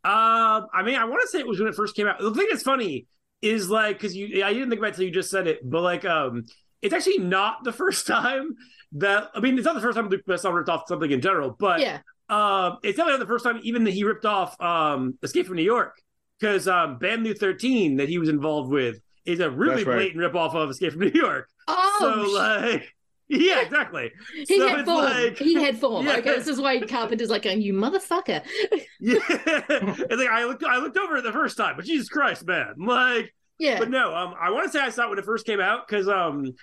Um, 0.05 0.67
I 0.73 0.83
mean, 0.83 0.95
I 0.95 1.05
want 1.05 1.21
to 1.23 1.27
say 1.27 1.39
it 1.39 1.47
was 1.47 1.59
when 1.59 1.67
it 1.67 1.75
first 1.75 1.95
came 1.95 2.05
out. 2.07 2.19
The 2.19 2.33
thing 2.33 2.47
that's 2.49 2.63
funny 2.63 3.07
is 3.41 3.69
like 3.69 3.97
because 3.97 4.15
you, 4.15 4.43
I 4.43 4.53
didn't 4.53 4.69
think 4.69 4.79
about 4.79 4.87
it 4.87 4.93
until 4.93 5.05
you 5.05 5.11
just 5.11 5.31
said 5.31 5.47
it, 5.47 5.59
but 5.67 5.81
like, 5.81 6.05
um, 6.05 6.45
it's 6.81 6.93
actually 6.93 7.17
not 7.19 7.63
the 7.63 7.71
first 7.81 8.05
time 8.07 8.55
that 8.93 9.31
I 9.33 9.39
mean, 9.39 9.57
it's 9.57 9.65
not 9.65 9.75
the 9.75 9.81
first 9.81 9.95
time 9.97 10.09
Luc 10.09 10.25
Besson 10.25 10.53
ripped 10.53 10.69
off 10.69 10.83
something 10.87 11.09
in 11.09 11.21
general, 11.21 11.55
but 11.57 11.79
Yeah. 11.79 11.99
um, 12.29 12.77
it's 12.83 12.97
definitely 12.97 13.13
not 13.19 13.27
the 13.27 13.33
first 13.33 13.43
time 13.43 13.59
even 13.63 13.83
that 13.85 13.93
he 13.95 14.03
ripped 14.03 14.25
off 14.25 14.59
um 14.61 15.17
Escape 15.23 15.47
from 15.47 15.55
New 15.57 15.63
York 15.63 15.95
because 16.39 16.67
um, 16.67 16.99
Banlieue 16.99 17.37
Thirteen 17.37 17.97
that 17.97 18.07
he 18.09 18.17
was 18.19 18.29
involved 18.29 18.71
with 18.71 18.99
is 19.25 19.39
a 19.39 19.49
really 19.49 19.83
right. 19.83 19.95
blatant 19.97 20.17
rip 20.19 20.35
off 20.35 20.53
of 20.53 20.69
Escape 20.69 20.91
from 20.93 21.01
New 21.01 21.11
York. 21.13 21.49
Oh, 21.67 21.97
so 21.99 22.31
like, 22.37 22.93
yeah, 23.27 23.61
exactly. 23.61 24.11
He 24.47 24.59
So 24.59 24.67
had 24.67 24.85
form. 24.85 25.03
like- 25.05 25.37
he 25.37 25.53
had 25.55 25.79
form. 25.79 26.05
Yeah. 26.07 26.17
Okay, 26.17 26.35
this 26.35 26.47
is 26.47 26.59
why 26.61 26.79
Carpenter's 26.81 27.29
like, 27.29 27.43
going, 27.43 27.61
"You 27.61 27.73
motherfucker." 27.73 28.41
Yeah, 28.99 29.17
it's 29.29 30.17
like 30.17 30.29
I 30.29 30.45
looked, 30.45 30.63
I 30.63 30.77
looked 30.77 30.97
over 30.97 31.17
it 31.17 31.23
the 31.23 31.31
first 31.33 31.57
time, 31.57 31.75
but 31.75 31.85
Jesus 31.85 32.09
Christ, 32.09 32.45
man, 32.47 32.73
like, 32.77 33.33
Yeah. 33.59 33.79
But 33.79 33.89
no, 33.89 34.15
um, 34.15 34.33
I 34.39 34.49
want 34.51 34.65
to 34.65 34.71
say 34.71 34.79
I 34.83 34.89
saw 34.89 35.05
it 35.05 35.09
when 35.09 35.19
it 35.19 35.25
first 35.25 35.45
came 35.45 35.59
out 35.59 35.87
because 35.87 36.07
um, 36.07 36.53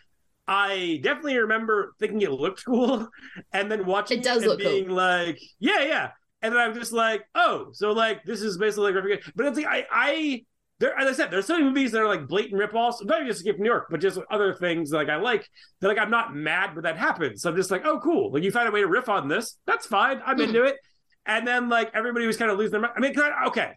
I 0.48 1.00
definitely 1.02 1.38
remember 1.38 1.94
thinking 2.00 2.20
it 2.22 2.30
looked 2.32 2.64
cool, 2.64 3.08
and 3.52 3.70
then 3.70 3.86
watching 3.86 4.18
It 4.18 4.24
does 4.24 4.38
and 4.42 4.46
look 4.50 4.60
cool. 4.60 4.70
being 4.70 4.88
like, 4.88 5.38
yeah, 5.60 5.82
yeah, 5.84 6.10
and 6.42 6.52
then 6.54 6.60
I'm 6.60 6.74
just 6.74 6.92
like, 6.92 7.22
oh, 7.34 7.68
so 7.72 7.92
like 7.92 8.24
this 8.24 8.42
is 8.42 8.58
basically 8.58 8.92
like 8.92 9.22
but 9.36 9.46
it's 9.46 9.56
like 9.58 9.66
I, 9.66 9.86
I. 9.90 10.44
There, 10.82 10.98
as 10.98 11.06
I 11.08 11.12
said, 11.12 11.30
there's 11.30 11.46
so 11.46 11.52
many 11.54 11.64
movies 11.64 11.92
that 11.92 12.02
are 12.02 12.08
like 12.08 12.26
blatant 12.26 12.60
ripoffs. 12.60 13.04
Not 13.04 13.18
even 13.18 13.28
just 13.28 13.38
Escape 13.40 13.54
from 13.54 13.62
New 13.62 13.68
York, 13.70 13.86
but 13.88 14.00
just 14.00 14.18
other 14.32 14.52
things 14.52 14.90
like 14.90 15.08
I 15.08 15.14
like. 15.16 15.48
That 15.80 15.86
like 15.86 15.96
I'm 15.98 16.10
not 16.10 16.34
mad 16.34 16.74
when 16.74 16.82
that 16.82 16.98
happens. 16.98 17.40
So 17.40 17.50
I'm 17.50 17.56
just 17.56 17.70
like, 17.70 17.86
oh, 17.86 18.00
cool. 18.00 18.32
Like 18.32 18.42
you 18.42 18.50
found 18.50 18.68
a 18.68 18.72
way 18.72 18.80
to 18.80 18.88
riff 18.88 19.08
on 19.08 19.28
this. 19.28 19.58
That's 19.64 19.86
fine. 19.86 20.20
I'm 20.26 20.36
Hmm. 20.36 20.42
into 20.42 20.64
it. 20.64 20.76
And 21.24 21.46
then 21.46 21.68
like 21.68 21.92
everybody 21.94 22.26
was 22.26 22.36
kind 22.36 22.50
of 22.50 22.58
losing 22.58 22.72
their 22.72 22.80
mind. 22.80 22.94
I 22.96 23.00
mean, 23.00 23.14
I- 23.18 23.46
okay. 23.46 23.70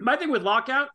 My 0.00 0.16
thing 0.16 0.30
with 0.32 0.42
Lockout 0.42 0.88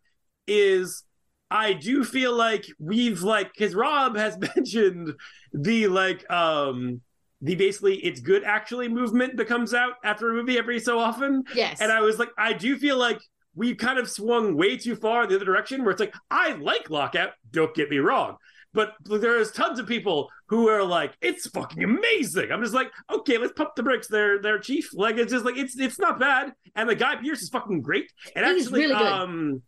is 0.46 1.04
I 1.50 1.72
do 1.72 2.04
feel 2.04 2.34
like 2.34 2.66
we've 2.78 3.22
like 3.24 3.54
because 3.54 3.74
Rob 3.74 4.18
has 4.18 4.38
mentioned 4.56 5.14
the 5.54 5.88
like 5.88 6.30
um 6.30 7.00
the 7.42 7.56
basically 7.56 7.96
it's 7.98 8.20
good 8.20 8.44
actually 8.44 8.88
movement 8.90 9.38
that 9.38 9.48
comes 9.48 9.74
out 9.74 9.94
after 10.04 10.30
a 10.30 10.34
movie 10.34 10.58
every 10.58 10.80
so 10.80 11.00
often. 11.00 11.44
Yes. 11.56 11.80
And 11.82 11.92
I 11.92 12.02
was 12.02 12.20
like, 12.20 12.30
I 12.38 12.54
do 12.54 12.78
feel 12.78 12.98
like 12.98 13.20
we've 13.56 13.78
kind 13.78 14.00
of 14.00 14.10
swung 14.10 14.56
way 14.56 14.78
too 14.78 14.96
far 14.96 15.24
in 15.24 15.30
the 15.30 15.36
other 15.36 15.46
direction 15.46 15.84
where 15.84 15.92
it's 15.92 16.00
like, 16.00 16.16
I 16.30 16.54
like 16.54 16.90
Lockout, 16.90 17.32
don't 17.52 17.74
get 17.76 17.90
me 17.90 17.98
wrong. 17.98 18.38
But 18.74 18.94
there's 19.04 19.52
tons 19.52 19.78
of 19.78 19.86
people 19.86 20.30
who 20.48 20.68
are 20.68 20.84
like, 20.84 21.16
it's 21.22 21.48
fucking 21.48 21.84
amazing. 21.84 22.52
I'm 22.52 22.64
just 22.64 22.74
like, 22.74 22.92
okay, 23.12 23.38
let's 23.38 23.54
pump 23.54 23.76
the 23.76 23.84
brakes 23.84 24.08
there, 24.08 24.42
there, 24.42 24.58
Chief. 24.58 24.90
Like 24.96 25.18
it's 25.18 25.32
just 25.32 25.46
like 25.46 25.58
it's 25.58 25.78
it's 25.80 26.00
not 26.00 26.20
bad. 26.20 26.54
And 26.76 26.90
the 26.90 26.96
Guy 26.96 27.16
Pearce 27.18 27.44
is 27.44 27.50
fucking 27.50 27.82
great. 27.82 28.12
And 28.36 28.46
He's 28.46 28.66
actually, 28.66 28.88
really 28.88 28.96
um 28.96 29.62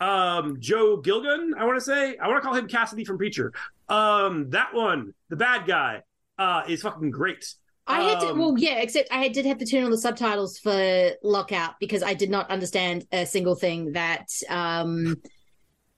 um 0.00 0.58
Joe 0.60 1.02
Gilgun, 1.02 1.50
I 1.58 1.64
want 1.64 1.78
to 1.78 1.84
say. 1.84 2.16
I 2.16 2.28
want 2.28 2.40
to 2.40 2.46
call 2.46 2.54
him 2.54 2.68
Cassidy 2.68 3.04
from 3.04 3.18
Preacher. 3.18 3.52
Um 3.88 4.50
that 4.50 4.74
one, 4.74 5.12
the 5.28 5.36
bad 5.36 5.66
guy, 5.66 6.02
uh, 6.38 6.62
is 6.68 6.82
fucking 6.82 7.10
great. 7.10 7.44
I 7.86 8.00
had 8.02 8.20
to, 8.20 8.28
Um, 8.28 8.38
well, 8.38 8.54
yeah, 8.58 8.76
except 8.76 9.08
I 9.10 9.28
did 9.28 9.44
have 9.46 9.58
to 9.58 9.66
turn 9.66 9.84
on 9.84 9.90
the 9.90 9.98
subtitles 9.98 10.58
for 10.58 11.10
Lockout 11.22 11.74
because 11.80 12.02
I 12.02 12.14
did 12.14 12.30
not 12.30 12.50
understand 12.50 13.06
a 13.12 13.26
single 13.26 13.54
thing 13.56 13.92
that 13.92 14.28
um 14.48 15.16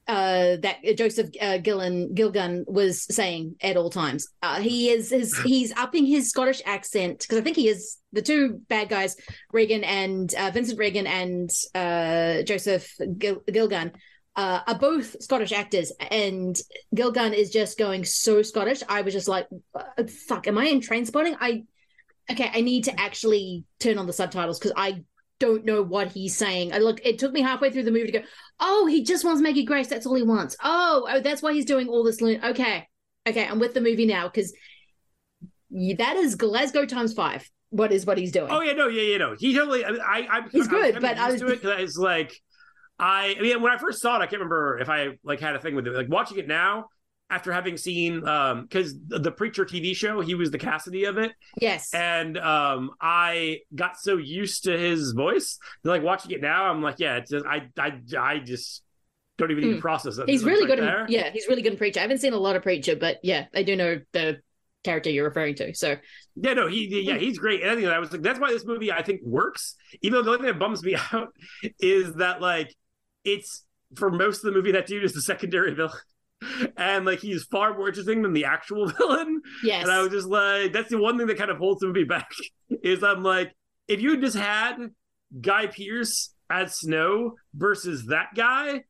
uh 0.07 0.57
that 0.61 0.77
Joseph 0.97 1.31
uh, 1.41 1.59
Gillen 1.59 2.15
Gilgun 2.15 2.65
was 2.67 3.05
saying 3.15 3.57
at 3.63 3.77
all 3.77 3.91
times. 3.91 4.29
Uh, 4.43 4.61
he 4.61 4.91
is 4.91 5.11
his 5.11 5.37
he's 5.45 5.73
upping 5.77 6.07
his 6.07 6.31
Scottish 6.31 6.63
accent 6.67 7.21
because 7.21 7.39
I 7.39 7.43
think 7.43 7.57
he 7.57 7.69
is 7.69 7.99
the 8.13 8.23
two 8.23 8.61
bad 8.69 8.89
guys, 8.89 9.17
Regan 9.53 9.85
and 9.85 10.33
uh, 10.35 10.51
Vincent 10.53 10.79
Regan 10.79 11.07
and 11.07 11.51
uh 11.75 12.43
Joseph 12.43 12.93
Gil- 13.19 13.43
Gilgun. 13.49 13.93
Uh, 14.37 14.61
are 14.67 14.77
both 14.77 15.15
Scottish 15.23 15.53
actors, 15.53 15.93
and 16.11 16.57
Gilgun 16.97 17.33
is 17.33 17.51
just 17.51 17.79
going 17.79 18.05
so 18.05 18.43
Scottish. 18.43 18.83
I 18.89 19.03
was 19.03 19.15
just 19.15 19.29
like, 19.29 19.47
uh, 19.77 20.03
"Fuck, 20.29 20.49
am 20.49 20.59
I 20.59 20.65
in 20.65 20.81
Trainspotting?" 20.81 21.37
I 21.41 21.63
okay, 22.31 22.51
I 22.53 22.61
need 22.61 22.85
to 22.85 23.01
actually 23.01 23.65
turn 23.81 23.99
on 23.99 24.07
the 24.07 24.13
subtitles 24.13 24.59
because 24.59 24.73
I 24.77 25.05
don't 25.41 25.65
know 25.65 25.83
what 25.83 26.13
he's 26.13 26.37
saying. 26.37 26.73
I 26.73 26.79
look, 26.79 27.01
it 27.05 27.19
took 27.19 27.33
me 27.33 27.41
halfway 27.43 27.71
through 27.71 27.83
the 27.83 27.91
movie 27.91 28.13
to 28.13 28.19
go, 28.21 28.25
oh, 28.61 28.87
he 28.87 29.03
just 29.05 29.25
wants 29.25 29.43
Maggie 29.43 29.65
Grace. 29.65 29.89
That's 29.89 30.07
all 30.07 30.15
he 30.15 30.23
wants. 30.23 30.57
Oh, 30.63 31.07
oh, 31.11 31.21
that's 31.21 31.43
why 31.43 31.53
he's 31.53 31.65
doing 31.65 31.89
all 31.89 32.05
this. 32.05 32.21
lo- 32.21 32.39
Okay, 32.45 32.87
okay, 33.29 33.47
I'm 33.47 33.59
with 33.59 33.75
the 33.75 33.81
movie 33.81 34.07
now 34.07 34.29
because 34.29 34.53
that 35.99 36.17
is 36.17 36.35
Glasgow 36.37 36.87
times 36.87 37.13
five. 37.13 37.49
What 37.71 37.91
is 37.91 38.07
what 38.07 38.19
he's 38.19 38.31
doing? 38.31 38.51
Oh 38.51 38.61
yeah, 38.61 38.73
no, 38.75 38.87
yeah, 38.87 39.03
yeah, 39.03 39.17
no. 39.19 39.35
He 39.37 39.53
totally. 39.55 39.85
I, 39.85 39.91
I 39.91 40.27
I'm, 40.31 40.51
He's 40.51 40.65
I'm 40.67 40.71
good, 40.71 40.95
kinda 40.95 41.01
but 41.01 41.19
I 41.19 41.31
used 41.31 41.41
to 41.45 41.49
it 41.53 41.61
'cause 41.61 41.75
it's 41.81 41.97
like 41.97 42.33
I. 43.01 43.35
I 43.37 43.43
mean, 43.43 43.61
when 43.61 43.73
I 43.73 43.79
first 43.79 44.01
saw 44.01 44.15
it, 44.17 44.19
I 44.23 44.27
can't 44.27 44.35
remember 44.35 44.79
if 44.79 44.89
I 44.89 45.19
like 45.25 45.41
had 45.41 45.57
a 45.57 45.59
thing 45.59 45.75
with 45.75 45.87
it. 45.89 45.93
Like 45.93 46.09
watching 46.09 46.39
it 46.39 46.47
now, 46.47 46.87
after 47.35 47.53
having 47.53 47.77
seen, 47.77 48.27
um, 48.27 48.63
because 48.63 48.95
the, 49.09 49.19
the 49.19 49.33
Preacher 49.33 49.65
TV 49.65 49.95
show, 49.95 50.21
he 50.21 50.35
was 50.35 50.51
the 50.51 50.59
Cassidy 50.59 51.05
of 51.05 51.19
it. 51.19 51.33
Yes, 51.61 51.93
and 51.93 52.39
um, 52.39 52.93
I 53.01 53.61
got 53.75 53.99
so 53.99 54.17
used 54.17 54.65
to 54.65 54.79
his 54.79 55.13
voice. 55.13 55.59
Like 55.83 56.03
watching 56.03 56.31
it 56.31 56.41
now, 56.41 56.67
I'm 56.71 56.81
like, 56.83 56.97
yeah, 56.99 57.17
it's 57.17 57.31
just, 57.31 57.45
I, 57.45 57.69
I, 57.79 58.01
I 58.19 58.39
just 58.39 58.83
don't 59.37 59.51
even 59.51 59.65
need 59.65 59.71
to 59.71 59.77
Hmm. 59.77 59.81
process 59.81 60.19
it. 60.19 60.29
he's 60.29 60.45
really 60.45 60.67
right 60.67 60.77
good. 60.77 61.05
In, 61.05 61.13
yeah, 61.13 61.31
he's 61.31 61.49
really 61.49 61.63
good 61.63 61.73
in 61.73 61.79
Preacher. 61.79 61.99
I 62.01 62.03
haven't 62.03 62.19
seen 62.19 62.33
a 62.33 62.39
lot 62.39 62.55
of 62.57 62.63
Preacher, 62.63 62.95
but 62.95 63.19
yeah, 63.23 63.47
I 63.55 63.65
do 63.65 63.75
know 63.75 64.01
the 64.13 64.39
character 64.85 65.11
you're 65.11 65.25
referring 65.25 65.57
to. 65.57 65.75
So 65.75 65.97
Yeah, 66.37 66.55
no, 66.55 66.69
he 66.69 67.03
yeah, 67.03 67.19
he's 67.19 67.39
great. 67.39 67.63
And 67.63 67.71
I 67.71 67.75
think 67.75 67.89
I 67.89 67.99
was 67.99 68.13
like, 68.13 68.23
that's 68.23 68.39
why 68.39 68.53
this 68.53 68.65
movie 68.65 68.93
I 68.93 69.03
think 69.03 69.23
works. 69.25 69.75
Even 70.03 70.19
though 70.19 70.23
the 70.23 70.31
only 70.31 70.39
thing 70.43 70.53
that 70.53 70.59
bums 70.61 70.85
me 70.85 70.95
out 71.13 71.29
is 71.81 72.15
that 72.15 72.41
like 72.41 72.73
it's 73.25 73.65
for 73.97 74.11
most 74.11 74.39
of 74.39 74.43
the 74.45 74.53
movie 74.53 74.73
that 74.73 74.87
dude 74.87 75.05
is 75.05 75.13
the 75.15 75.23
secondary 75.23 75.75
villain. 75.75 75.93
And 76.77 77.05
like 77.05 77.21
he's 77.21 77.45
far 77.45 77.77
more 77.77 77.89
interesting 77.89 78.23
than 78.23 78.33
the 78.33 78.45
actual 78.45 78.87
villain. 78.99 79.41
Yes. 79.63 79.83
And 79.83 79.93
I 79.93 80.01
was 80.01 80.11
just 80.11 80.29
like, 80.29 80.73
that's 80.73 80.91
the 80.91 80.99
one 80.99 81.19
thing 81.19 81.27
that 81.27 81.39
kind 81.39 81.51
of 81.51 81.59
holds 81.59 81.81
the 81.81 81.87
movie 81.89 82.05
back. 82.09 82.31
Is 82.83 83.03
I'm 83.03 83.23
like, 83.23 83.55
if 83.89 84.01
you 84.01 84.21
just 84.21 84.37
had 84.37 84.77
Guy 85.41 85.67
Pearce 85.67 86.35
as 86.51 86.79
Snow 86.79 87.35
versus 87.55 88.07
that 88.07 88.29
guy, 88.35 88.83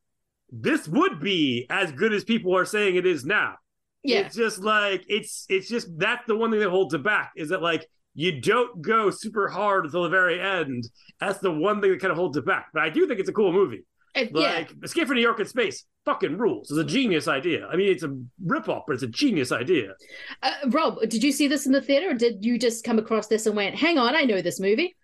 this 0.50 0.86
would 0.88 1.20
be 1.20 1.66
as 1.70 1.92
good 1.92 2.12
as 2.12 2.24
people 2.24 2.56
are 2.56 2.64
saying 2.64 2.96
it 2.96 3.06
is 3.06 3.24
now. 3.24 3.54
Yeah. 4.02 4.20
It's 4.20 4.36
just 4.36 4.58
like 4.58 5.04
it's 5.08 5.46
it's 5.48 5.68
just 5.68 5.88
that's 5.98 6.26
the 6.26 6.36
one 6.36 6.50
thing 6.50 6.60
that 6.60 6.70
holds 6.70 6.92
it 6.94 7.02
back 7.02 7.32
is 7.36 7.48
that 7.48 7.62
like 7.62 7.86
you 8.14 8.40
don't 8.40 8.80
go 8.80 9.10
super 9.10 9.48
hard 9.48 9.86
until 9.86 10.04
the 10.04 10.08
very 10.08 10.40
end. 10.40 10.86
That's 11.18 11.38
the 11.38 11.50
one 11.50 11.80
thing 11.80 11.90
that 11.90 12.00
kind 12.00 12.12
of 12.12 12.18
holds 12.18 12.36
it 12.36 12.46
back. 12.46 12.66
But 12.72 12.82
I 12.82 12.90
do 12.90 13.06
think 13.08 13.18
it's 13.18 13.28
a 13.28 13.32
cool 13.32 13.52
movie. 13.52 13.84
If- 14.14 14.30
yeah. 14.34 14.52
Like 14.58 14.72
Escape 14.82 15.06
from 15.08 15.16
New 15.16 15.22
York 15.22 15.40
in 15.40 15.46
Space 15.46 15.84
fucking 16.04 16.36
rules. 16.38 16.70
It's 16.70 16.78
a 16.78 16.84
genius 16.84 17.26
idea. 17.28 17.66
I 17.66 17.76
mean, 17.76 17.90
it's 17.90 18.02
a 18.02 18.08
ripoff, 18.44 18.82
but 18.86 18.94
it's 18.94 19.02
a 19.02 19.08
genius 19.08 19.50
idea. 19.52 19.94
Uh, 20.42 20.52
Rob, 20.68 21.00
did 21.08 21.22
you 21.24 21.32
see 21.32 21.48
this 21.48 21.66
in 21.66 21.72
the 21.72 21.80
theater, 21.80 22.10
or 22.10 22.14
did 22.14 22.44
you 22.44 22.58
just 22.58 22.84
come 22.84 22.98
across 22.98 23.26
this 23.26 23.46
and 23.46 23.56
went, 23.56 23.74
"Hang 23.74 23.98
on, 23.98 24.14
I 24.14 24.22
know 24.22 24.40
this 24.42 24.60
movie"? 24.60 24.94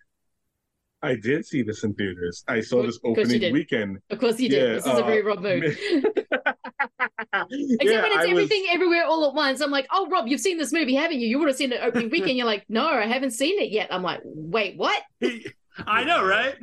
I 1.03 1.15
did 1.15 1.45
see 1.47 1.63
this 1.63 1.83
in 1.83 1.95
theaters. 1.95 2.43
I 2.47 2.61
saw 2.61 2.83
this 2.83 2.97
Of 2.97 3.01
course 3.01 3.17
you 3.17 3.23
opening 3.23 3.39
did. 3.39 3.53
weekend. 3.53 3.97
Of 4.11 4.19
course 4.19 4.39
you 4.39 4.49
did. 4.49 4.61
Yeah, 4.67 4.73
this 4.75 4.85
is 4.85 4.99
a 4.99 5.03
very 5.03 5.21
uh, 5.23 5.25
Rob 5.25 5.39
move. 5.41 5.63
Except 5.89 7.83
Yeah, 7.83 8.01
when 8.01 8.11
it's 8.11 8.15
I 8.17 8.19
was- 8.21 8.29
everything 8.29 8.65
everywhere 8.69 9.05
all 9.05 9.27
at 9.27 9.33
once. 9.33 9.61
I'm 9.61 9.71
like, 9.71 9.87
"Oh, 9.91 10.07
Rob, 10.09 10.27
you've 10.27 10.41
seen 10.41 10.57
this 10.57 10.71
movie, 10.71 10.93
haven't 10.95 11.19
you? 11.19 11.27
You 11.27 11.39
would 11.39 11.47
have 11.47 11.57
seen 11.57 11.71
it 11.71 11.79
opening 11.81 12.09
weekend." 12.11 12.37
You're 12.37 12.45
like, 12.45 12.65
"No, 12.69 12.85
I 12.87 13.07
haven't 13.07 13.31
seen 13.31 13.59
it 13.59 13.71
yet." 13.71 13.87
I'm 13.91 14.03
like, 14.03 14.21
"Wait, 14.23 14.77
what?" 14.77 15.01
I 15.87 16.03
know, 16.03 16.23
right? 16.23 16.55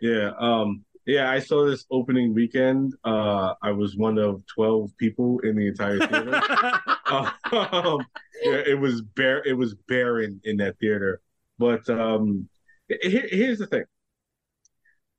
Yeah, 0.00 0.30
um, 0.38 0.84
yeah, 1.06 1.30
I 1.30 1.38
saw 1.38 1.66
this 1.66 1.84
opening 1.90 2.34
weekend. 2.34 2.94
Uh, 3.04 3.54
I 3.62 3.72
was 3.72 3.96
one 3.96 4.18
of 4.18 4.42
twelve 4.46 4.90
people 4.96 5.38
in 5.40 5.56
the 5.56 5.68
entire 5.68 5.98
theater. 5.98 6.40
um, 7.52 7.98
yeah, 8.42 8.62
it 8.66 8.78
was 8.80 9.02
bare. 9.02 9.42
It 9.44 9.54
was 9.54 9.74
barren 9.88 10.40
in 10.44 10.56
that 10.58 10.78
theater. 10.78 11.20
But 11.58 11.88
um, 11.90 12.48
he- 12.88 13.28
here's 13.30 13.58
the 13.58 13.66
thing. 13.66 13.84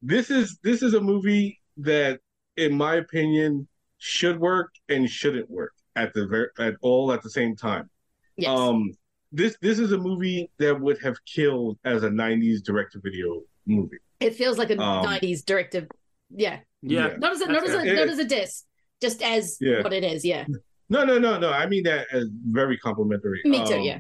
This 0.01 0.29
is 0.29 0.59
this 0.63 0.81
is 0.81 0.93
a 0.93 1.01
movie 1.01 1.59
that, 1.77 2.19
in 2.57 2.75
my 2.75 2.95
opinion, 2.95 3.67
should 3.97 4.39
work 4.39 4.73
and 4.89 5.09
shouldn't 5.09 5.49
work 5.49 5.73
at 5.95 6.13
the 6.13 6.27
ver- 6.27 6.51
at 6.59 6.75
all 6.81 7.11
at 7.11 7.21
the 7.21 7.29
same 7.29 7.55
time. 7.55 7.89
Yes. 8.37 8.49
Um, 8.49 8.91
this 9.31 9.55
this 9.61 9.79
is 9.79 9.91
a 9.91 9.97
movie 9.97 10.49
that 10.59 10.79
would 10.79 11.01
have 11.01 11.17
killed 11.25 11.77
as 11.85 12.03
a 12.03 12.09
'90s 12.09 12.63
direct-to-video 12.63 13.41
movie. 13.65 13.97
It 14.19 14.35
feels 14.35 14.57
like 14.57 14.69
a 14.71 14.81
Um, 14.81 15.05
'90s 15.05 15.43
directive. 15.45 15.87
Yeah. 16.29 16.59
Yeah. 16.81 17.15
Not 17.17 17.33
as 17.33 17.41
a, 17.41 17.47
not 17.47 17.63
as 17.63 17.69
a, 17.73 17.77
That's- 17.77 17.95
not 17.97 18.07
as 18.09 18.19
a 18.19 18.25
diss, 18.25 18.63
just 19.01 19.21
as 19.21 19.57
Yeah. 19.59 19.81
what 19.83 19.93
it 19.93 20.03
is. 20.03 20.23
Yeah. 20.23 20.45
No, 20.89 21.03
no, 21.03 21.17
no, 21.17 21.37
no. 21.39 21.51
I 21.51 21.65
mean 21.67 21.83
that 21.83 22.07
as 22.11 22.27
very 22.45 22.77
complimentary. 22.77 23.41
Me 23.45 23.65
too. 23.65 23.75
Um, 23.75 23.81
yeah. 23.81 23.99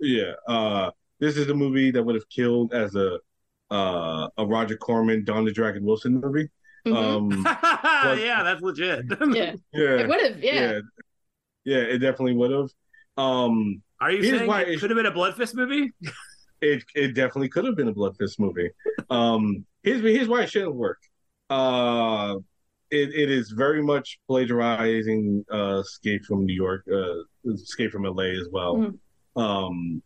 Yeah. 0.00 0.32
Uh, 0.48 0.90
this 1.18 1.36
is 1.36 1.48
a 1.48 1.54
movie 1.54 1.90
that 1.90 2.02
would 2.02 2.14
have 2.14 2.28
killed 2.28 2.72
as 2.72 2.94
a 2.94 3.18
uh, 3.70 4.28
a 4.38 4.44
Roger 4.46 4.76
Corman, 4.76 5.24
Don 5.24 5.44
the 5.44 5.52
Dragon 5.52 5.84
Wilson 5.84 6.20
movie. 6.20 6.48
Um, 6.86 7.28
but- 7.44 8.18
yeah, 8.18 8.42
that's 8.42 8.60
legit. 8.62 9.04
yeah. 9.32 9.54
yeah, 9.72 9.96
It 10.00 10.08
would've, 10.08 10.42
yeah. 10.42 10.54
yeah, 10.54 10.80
Yeah, 11.64 11.76
it 11.78 11.98
definitely 11.98 12.34
would 12.34 12.50
have. 12.50 12.70
Um, 13.16 13.82
Are 14.00 14.10
you 14.10 14.24
saying 14.24 14.46
why 14.48 14.62
it 14.62 14.80
could 14.80 14.90
have 14.90 14.96
been 14.96 15.06
a 15.06 15.12
Bloodfist 15.12 15.54
movie? 15.54 15.92
it 16.60 16.84
it 16.94 17.14
definitely 17.14 17.48
could 17.48 17.64
have 17.64 17.76
been 17.76 17.88
a 17.88 17.94
Bloodfist 17.94 18.38
movie. 18.38 18.70
Um, 19.08 19.64
here's 19.82 20.02
here's 20.02 20.28
why 20.28 20.42
it 20.42 20.50
shouldn't 20.50 20.74
work. 20.74 20.98
Uh, 21.48 22.36
it, 22.90 23.14
it 23.14 23.30
is 23.30 23.50
very 23.50 23.82
much 23.82 24.18
plagiarizing 24.28 25.44
uh, 25.52 25.80
Escape 25.80 26.24
from 26.24 26.44
New 26.44 26.54
York, 26.54 26.84
uh, 26.92 27.50
Escape 27.52 27.92
from 27.92 28.04
LA 28.04 28.24
as 28.40 28.48
well. 28.50 28.76
Mhm. 28.76 28.98
Um, 29.36 30.02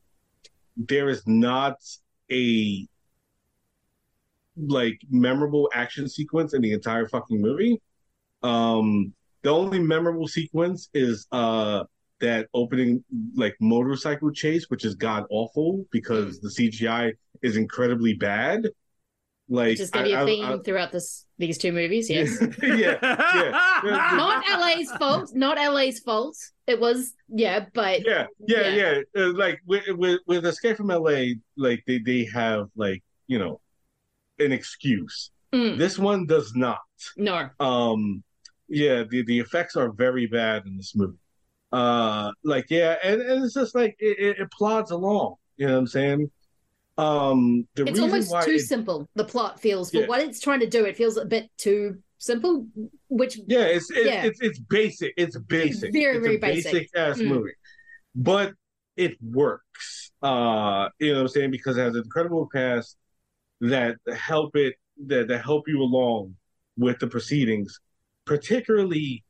there 0.76 1.08
is 1.08 1.26
not 1.26 1.76
a 2.30 2.86
like 4.56 5.00
memorable 5.10 5.68
action 5.74 6.08
sequence 6.08 6.54
in 6.54 6.62
the 6.62 6.72
entire 6.72 7.08
fucking 7.08 7.40
movie. 7.40 7.80
Um, 8.42 9.12
the 9.42 9.50
only 9.50 9.78
memorable 9.78 10.28
sequence 10.28 10.88
is 10.94 11.26
uh 11.32 11.84
that 12.24 12.48
opening 12.54 13.04
like 13.34 13.54
motorcycle 13.60 14.30
chase, 14.32 14.64
which 14.70 14.84
is 14.84 14.94
god 14.94 15.24
awful 15.30 15.84
because 15.90 16.40
the 16.40 16.48
CGI 16.48 17.12
is 17.42 17.56
incredibly 17.56 18.14
bad. 18.14 18.60
Like 19.48 19.76
Just 19.76 19.92
gonna 19.92 20.06
be 20.06 20.14
I- 20.14 20.20
a 20.20 20.22
I- 20.22 20.26
theme 20.26 20.44
I- 20.46 20.58
throughout 20.64 20.90
this 20.92 21.26
these 21.36 21.58
two 21.58 21.72
movies. 21.72 22.08
Yes. 22.08 22.30
yeah, 22.62 22.96
yeah. 23.02 23.50
not 24.22 24.42
LA's 24.60 24.90
fault. 24.98 25.30
Not 25.34 25.56
LA's 25.58 25.98
fault. 26.00 26.36
It 26.66 26.80
was 26.80 27.12
yeah, 27.28 27.66
but 27.74 28.06
yeah, 28.06 28.26
yeah, 28.46 28.68
yeah. 28.68 28.94
Uh, 29.16 29.32
like 29.34 29.60
with, 29.66 29.84
with 29.88 30.20
with 30.26 30.46
Escape 30.46 30.76
from 30.78 30.88
LA, 30.88 31.34
like 31.56 31.82
they 31.86 31.98
they 31.98 32.24
have 32.32 32.68
like 32.74 33.02
you 33.26 33.38
know 33.38 33.60
an 34.38 34.50
excuse. 34.52 35.30
Mm. 35.52 35.76
This 35.76 35.98
one 35.98 36.26
does 36.26 36.54
not. 36.56 36.80
No. 37.16 37.48
Um, 37.60 38.24
yeah, 38.68 39.04
the 39.10 39.22
the 39.24 39.38
effects 39.40 39.76
are 39.76 39.90
very 39.92 40.26
bad 40.26 40.64
in 40.66 40.76
this 40.78 40.94
movie. 40.96 41.18
Uh, 41.74 42.30
like 42.44 42.66
yeah, 42.70 42.96
and, 43.02 43.20
and 43.20 43.44
it's 43.44 43.54
just 43.54 43.74
like 43.74 43.96
it, 43.98 44.18
it, 44.18 44.38
it 44.42 44.50
plods 44.50 44.90
along. 44.90 45.34
You 45.56 45.66
know 45.66 45.72
what 45.74 45.78
I'm 45.80 45.86
saying? 45.86 46.30
Um, 46.96 47.66
the 47.74 47.86
it's 47.86 47.98
almost 47.98 48.30
too 48.44 48.52
it- 48.52 48.60
simple. 48.60 49.08
The 49.16 49.24
plot 49.24 49.58
feels 49.60 49.90
for 49.90 49.98
Yeah. 50.02 50.06
what 50.06 50.20
it's 50.20 50.40
trying 50.40 50.60
to 50.60 50.68
do. 50.68 50.84
It 50.84 50.96
feels 50.96 51.16
a 51.16 51.24
bit 51.24 51.50
too 51.56 51.98
simple. 52.18 52.66
Which 53.08 53.38
Yeah, 53.46 53.64
it's 53.64 53.90
it's 53.90 54.06
Yeah. 54.06 54.24
it's, 54.24 54.40
it's 54.40 54.58
basic. 54.60 55.12
It's 55.16 55.36
basic. 55.38 55.92
Very, 55.92 56.16
it's 56.18 56.24
very 56.24 56.36
a 56.36 56.38
basic. 56.38 56.88
ass 56.96 57.18
Mm. 57.18 57.28
movie, 57.28 57.52
but 58.14 58.54
it 58.96 59.16
works. 59.20 60.12
Uh, 60.22 60.88
you 61.00 61.08
know 61.12 61.16
what 61.18 61.22
I'm 61.22 61.28
saying 61.28 61.50
because 61.50 61.76
it 61.76 61.82
has 61.82 61.94
an 61.96 62.02
incredible 62.04 62.46
cast 62.46 62.96
that 63.60 63.96
help 64.14 64.54
it 64.56 64.74
that 65.08 65.26
that 65.28 65.44
help 65.44 65.66
you 65.66 65.82
along 65.82 66.36
with 66.76 67.00
the 67.00 67.08
proceedings, 67.08 67.80
particularly 68.24 69.24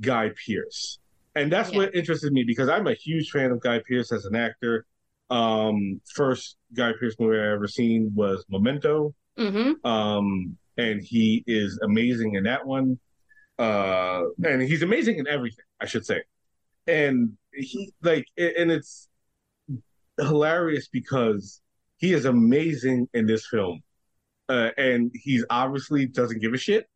Guy 0.00 0.30
Pearce, 0.44 0.98
and 1.34 1.52
that's 1.52 1.72
what 1.72 1.94
interested 1.94 2.32
me 2.32 2.44
because 2.44 2.68
I'm 2.68 2.86
a 2.86 2.94
huge 2.94 3.30
fan 3.30 3.50
of 3.50 3.60
Guy 3.60 3.80
Pearce 3.86 4.12
as 4.12 4.24
an 4.24 4.36
actor. 4.36 4.86
Um, 5.30 6.00
first 6.14 6.56
Guy 6.74 6.92
Pearce 6.98 7.16
movie 7.18 7.38
I 7.38 7.52
ever 7.52 7.66
seen 7.66 8.12
was 8.14 8.44
Memento. 8.48 9.14
Mm-hmm. 9.38 9.86
Um, 9.86 10.56
and 10.76 11.02
he 11.02 11.42
is 11.46 11.78
amazing 11.82 12.34
in 12.34 12.44
that 12.44 12.66
one. 12.66 12.98
Uh, 13.58 14.22
and 14.44 14.62
he's 14.62 14.82
amazing 14.82 15.18
in 15.18 15.26
everything, 15.26 15.64
I 15.80 15.86
should 15.86 16.06
say. 16.06 16.22
And 16.86 17.32
he 17.52 17.92
like, 18.02 18.26
and 18.36 18.70
it's 18.70 19.08
hilarious 20.18 20.88
because 20.88 21.60
he 21.98 22.12
is 22.12 22.24
amazing 22.24 23.08
in 23.14 23.26
this 23.26 23.46
film. 23.46 23.80
Uh, 24.48 24.70
and 24.76 25.10
he's 25.14 25.44
obviously 25.50 26.06
doesn't 26.06 26.40
give 26.40 26.52
a 26.52 26.58
shit. 26.58 26.86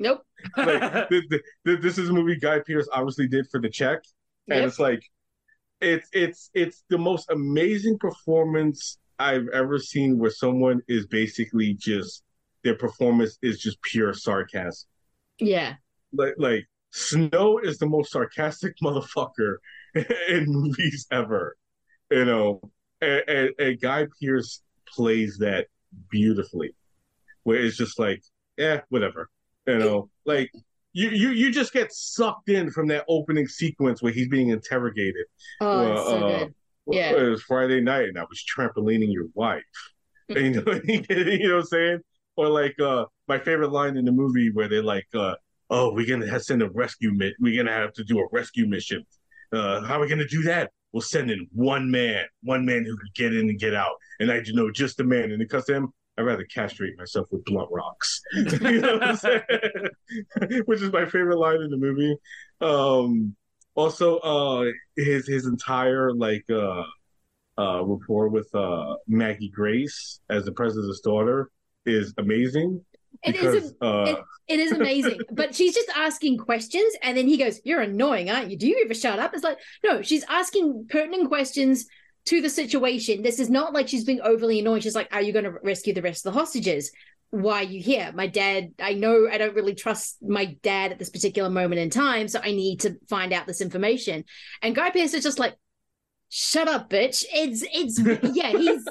Nope. 0.00 0.22
Like 0.56 1.08
th- 1.10 1.24
th- 1.30 1.42
th- 1.66 1.80
this 1.80 1.98
is 1.98 2.08
a 2.08 2.12
movie 2.12 2.36
Guy 2.40 2.60
Pearce 2.66 2.88
obviously 2.92 3.28
did 3.28 3.46
for 3.50 3.60
the 3.60 3.68
check, 3.70 4.00
and 4.48 4.60
Yep. 4.60 4.68
it's 4.68 4.78
like, 4.80 5.02
it's 5.80 6.08
it's 6.12 6.50
it's 6.54 6.82
the 6.88 6.98
most 6.98 7.30
amazing 7.30 7.98
performance 7.98 8.98
I've 9.18 9.48
ever 9.48 9.78
seen 9.78 10.18
where 10.18 10.30
someone 10.30 10.80
is 10.88 11.06
basically 11.06 11.74
just 11.74 12.22
their 12.64 12.74
performance 12.74 13.38
is 13.42 13.60
just 13.60 13.80
pure 13.82 14.12
sarcasm. 14.14 14.88
yeah. 15.38 15.74
Like 16.12 16.34
like 16.38 16.66
Snow 16.90 17.58
is 17.58 17.78
the 17.78 17.86
most 17.86 18.10
sarcastic 18.10 18.74
motherfucker 18.82 19.56
in 20.28 20.46
movies 20.48 21.06
ever, 21.12 21.56
you 22.10 22.24
know, 22.24 22.60
and, 23.02 23.22
and, 23.28 23.50
and 23.58 23.80
Guy 23.80 24.06
Pearce 24.20 24.62
plays 24.88 25.36
that 25.38 25.66
beautifully, 26.10 26.74
where 27.44 27.58
it's 27.58 27.76
just 27.76 27.98
like, 27.98 28.22
yeah, 28.56 28.80
whatever, 28.88 29.28
you 29.66 29.78
know, 29.78 30.08
like 30.24 30.50
you 30.92 31.10
you 31.10 31.30
you 31.30 31.52
just 31.52 31.72
get 31.72 31.92
sucked 31.92 32.48
in 32.48 32.70
from 32.70 32.86
that 32.88 33.04
opening 33.08 33.46
sequence 33.46 34.02
where 34.02 34.12
he's 34.12 34.28
being 34.28 34.48
interrogated. 34.48 35.26
Oh, 35.60 35.96
so 35.96 36.16
Uh, 36.26 36.38
good. 36.44 36.54
Yeah. 36.92 37.10
It 37.12 37.30
was 37.30 37.42
Friday 37.42 37.80
night 37.80 38.08
and 38.08 38.18
I 38.18 38.22
was 38.22 38.42
trampolining 38.56 39.12
your 39.12 39.26
wife. 39.34 39.62
And, 40.28 40.38
you, 40.54 40.62
know, 40.62 40.72
you 40.86 41.48
know 41.48 41.54
what 41.56 41.60
I'm 41.60 41.66
saying? 41.66 42.00
Or 42.36 42.48
like 42.48 42.78
uh 42.80 43.04
my 43.28 43.38
favorite 43.38 43.70
line 43.70 43.96
in 43.96 44.04
the 44.04 44.12
movie 44.12 44.50
where 44.52 44.68
they're 44.68 44.82
like, 44.82 45.06
uh, 45.14 45.34
oh, 45.68 45.92
we're 45.94 46.06
gonna 46.06 46.26
have 46.26 46.38
to 46.38 46.44
send 46.44 46.62
a 46.62 46.70
rescue 46.70 47.12
mi- 47.12 47.34
we're 47.38 47.56
gonna 47.56 47.76
have 47.76 47.92
to 47.94 48.04
do 48.04 48.18
a 48.18 48.26
rescue 48.32 48.66
mission. 48.66 49.04
Uh 49.52 49.82
how 49.82 49.98
are 49.98 50.00
we 50.00 50.08
gonna 50.08 50.26
do 50.26 50.42
that? 50.44 50.72
We'll 50.92 51.02
send 51.02 51.30
in 51.30 51.46
one 51.52 51.88
man, 51.88 52.24
one 52.42 52.64
man 52.64 52.84
who 52.84 52.96
could 52.96 53.14
get 53.14 53.32
in 53.32 53.48
and 53.48 53.58
get 53.58 53.74
out. 53.74 53.94
And 54.18 54.32
I 54.32 54.42
know 54.48 54.72
just 54.72 54.96
the 54.96 55.04
man. 55.04 55.30
And 55.30 55.38
because 55.38 55.68
of 55.68 55.76
him, 55.76 55.92
I'd 56.20 56.26
rather 56.26 56.44
castrate 56.44 56.98
myself 56.98 57.28
with 57.30 57.44
blunt 57.44 57.68
rocks. 57.72 58.20
you 58.34 58.80
know 58.80 58.94
what 58.94 59.02
I'm 59.02 59.16
saying? 59.16 59.42
Which 60.66 60.82
is 60.82 60.92
my 60.92 61.06
favorite 61.06 61.38
line 61.38 61.62
in 61.62 61.70
the 61.70 61.78
movie. 61.78 62.16
Um 62.60 63.34
also 63.74 64.18
uh 64.18 64.70
his 64.96 65.26
his 65.26 65.46
entire 65.46 66.12
like 66.12 66.44
uh 66.50 66.82
uh 67.56 67.82
rapport 67.84 68.28
with 68.28 68.48
uh 68.54 68.96
Maggie 69.08 69.50
Grace 69.54 70.20
as 70.28 70.44
the 70.44 70.52
president's 70.52 71.00
daughter 71.00 71.50
is 71.86 72.12
amazing. 72.18 72.84
It 73.22 73.34
is 73.34 73.40
because 73.40 73.74
a- 73.80 73.84
uh 73.84 74.04
it, 74.04 74.18
it 74.48 74.60
is 74.60 74.72
amazing. 74.72 75.20
but 75.32 75.54
she's 75.54 75.74
just 75.74 75.88
asking 75.96 76.36
questions, 76.38 76.92
and 77.02 77.16
then 77.16 77.26
he 77.28 77.36
goes, 77.38 77.60
"You're 77.64 77.80
annoying, 77.80 78.30
aren't 78.30 78.50
you? 78.50 78.58
Do 78.58 78.66
you 78.66 78.82
ever 78.84 78.94
shut 78.94 79.18
up?" 79.18 79.32
It's 79.32 79.44
like, 79.44 79.58
no, 79.82 80.02
she's 80.02 80.24
asking 80.28 80.86
pertinent 80.90 81.28
questions 81.28 81.86
to 82.26 82.40
the 82.40 82.50
situation. 82.50 83.22
This 83.22 83.40
is 83.40 83.50
not 83.50 83.72
like 83.72 83.88
she's 83.88 84.04
being 84.04 84.20
overly 84.20 84.60
annoying. 84.60 84.82
She's 84.82 84.94
like, 84.94 85.08
"Are 85.12 85.22
you 85.22 85.32
going 85.32 85.44
to 85.44 85.56
rescue 85.62 85.94
the 85.94 86.02
rest 86.02 86.26
of 86.26 86.32
the 86.32 86.38
hostages? 86.38 86.92
Why 87.30 87.60
are 87.60 87.64
you 87.64 87.82
here? 87.82 88.12
My 88.14 88.26
dad. 88.26 88.72
I 88.80 88.94
know 88.94 89.28
I 89.30 89.38
don't 89.38 89.54
really 89.54 89.74
trust 89.74 90.18
my 90.22 90.56
dad 90.62 90.92
at 90.92 90.98
this 90.98 91.10
particular 91.10 91.50
moment 91.50 91.80
in 91.80 91.90
time, 91.90 92.28
so 92.28 92.40
I 92.42 92.52
need 92.52 92.80
to 92.80 92.96
find 93.08 93.32
out 93.32 93.46
this 93.46 93.60
information." 93.60 94.24
And 94.62 94.74
Guy 94.74 94.90
Pearce 94.90 95.14
is 95.14 95.22
just 95.22 95.38
like, 95.38 95.56
"Shut 96.28 96.68
up, 96.68 96.90
bitch!" 96.90 97.24
It's 97.32 97.64
it's 97.72 97.98
yeah, 98.34 98.50
he's 98.56 98.84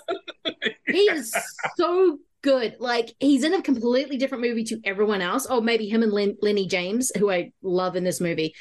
he 0.88 1.00
is 1.00 1.36
so 1.78 2.20
good. 2.42 2.78
Like 2.80 3.14
he's 3.20 3.44
in 3.44 3.54
a 3.54 3.62
completely 3.62 4.18
different 4.18 4.44
movie 4.44 4.64
to 4.66 4.80
everyone 4.84 5.22
else. 5.22 5.46
Or 5.46 5.62
maybe 5.62 5.88
him 5.88 6.04
and 6.04 6.12
Len- 6.12 6.38
Lenny 6.42 6.68
James, 6.68 7.12
who 7.18 7.32
I 7.32 7.52
love 7.62 7.96
in 7.96 8.04
this 8.04 8.22
movie, 8.22 8.56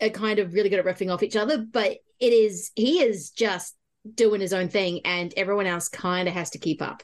are 0.00 0.10
kind 0.10 0.38
of 0.38 0.52
really 0.52 0.68
good 0.68 0.78
at 0.78 0.84
riffing 0.84 1.12
off 1.12 1.22
each 1.22 1.36
other. 1.36 1.58
But 1.58 1.98
it 2.20 2.32
is 2.32 2.70
he 2.74 3.00
is 3.00 3.30
just 3.30 3.74
doing 4.14 4.40
his 4.40 4.52
own 4.52 4.68
thing, 4.68 5.00
and 5.04 5.32
everyone 5.36 5.66
else 5.66 5.88
kind 5.88 6.28
of 6.28 6.34
has 6.34 6.50
to 6.50 6.58
keep 6.58 6.82
up. 6.82 7.02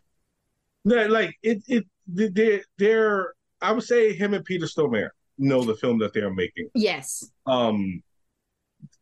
No, 0.84 1.06
like 1.06 1.36
it 1.42 1.62
it 1.66 1.84
they're 2.06 2.62
they're 2.78 3.34
I 3.60 3.72
would 3.72 3.84
say 3.84 4.12
him 4.14 4.34
and 4.34 4.44
Peter 4.44 4.66
Stormare 4.66 5.10
know 5.38 5.62
the 5.62 5.74
film 5.74 5.98
that 5.98 6.12
they're 6.14 6.32
making. 6.32 6.68
Yes. 6.74 7.28
Um 7.46 8.02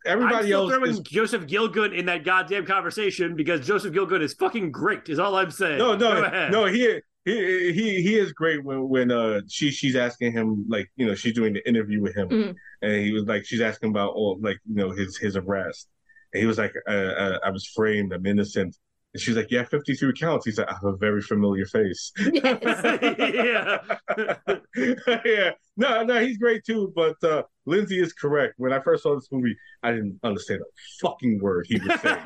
I'm 0.06 0.12
everybody 0.12 0.46
still 0.46 0.62
else 0.62 0.72
throwing 0.72 0.90
is 0.90 1.00
Joseph 1.00 1.46
Gilgun 1.46 1.96
in 1.96 2.06
that 2.06 2.24
goddamn 2.24 2.64
conversation 2.64 3.36
because 3.36 3.66
Joseph 3.66 3.92
Gilgun 3.92 4.22
is 4.22 4.34
fucking 4.34 4.72
great. 4.72 5.08
Is 5.08 5.18
all 5.18 5.34
I'm 5.36 5.50
saying. 5.50 5.78
No, 5.78 5.94
no, 5.96 6.48
no. 6.48 6.64
He 6.66 7.00
he 7.24 7.72
he 7.72 8.02
he 8.02 8.14
is 8.16 8.32
great 8.32 8.64
when 8.64 8.88
when 8.88 9.10
uh 9.10 9.40
she 9.48 9.70
she's 9.70 9.96
asking 9.96 10.32
him 10.32 10.64
like 10.68 10.90
you 10.96 11.06
know 11.06 11.14
she's 11.14 11.34
doing 11.34 11.52
the 11.52 11.68
interview 11.68 12.00
with 12.00 12.14
him 12.14 12.28
Mhm. 12.28 12.54
and 12.82 12.92
he 13.04 13.12
was 13.12 13.24
like 13.24 13.44
she's 13.44 13.60
asking 13.60 13.90
about 13.90 14.12
all 14.14 14.38
like 14.40 14.58
you 14.68 14.76
know 14.76 14.90
his 14.92 15.16
his 15.18 15.36
arrest 15.36 15.88
and 16.36 16.42
he 16.42 16.46
was 16.46 16.58
like 16.58 16.72
uh, 16.88 16.92
uh, 16.92 17.38
I 17.44 17.50
was 17.50 17.66
framed 17.66 18.12
I'm 18.12 18.26
innocent 18.26 18.76
and 19.14 19.20
she's 19.20 19.36
like 19.36 19.50
yeah 19.50 19.64
53 19.64 20.12
counts 20.12 20.46
he's 20.46 20.58
like 20.58 20.68
I 20.68 20.74
have 20.74 20.84
a 20.84 20.96
very 20.96 21.22
familiar 21.22 21.66
face 21.66 22.12
yeah. 22.18 23.78
yeah 25.24 25.50
no 25.76 26.02
no 26.04 26.20
he's 26.20 26.38
great 26.38 26.64
too 26.64 26.92
but 26.94 27.16
uh 27.24 27.42
Lindsay 27.64 28.00
is 28.00 28.12
correct 28.12 28.54
when 28.58 28.72
I 28.72 28.80
first 28.80 29.02
saw 29.02 29.14
this 29.14 29.28
movie 29.32 29.56
I 29.82 29.92
didn't 29.92 30.18
understand 30.22 30.60
a 30.60 30.70
fucking 31.00 31.40
word 31.40 31.66
he 31.68 31.80
was 31.80 32.00
saying 32.00 32.24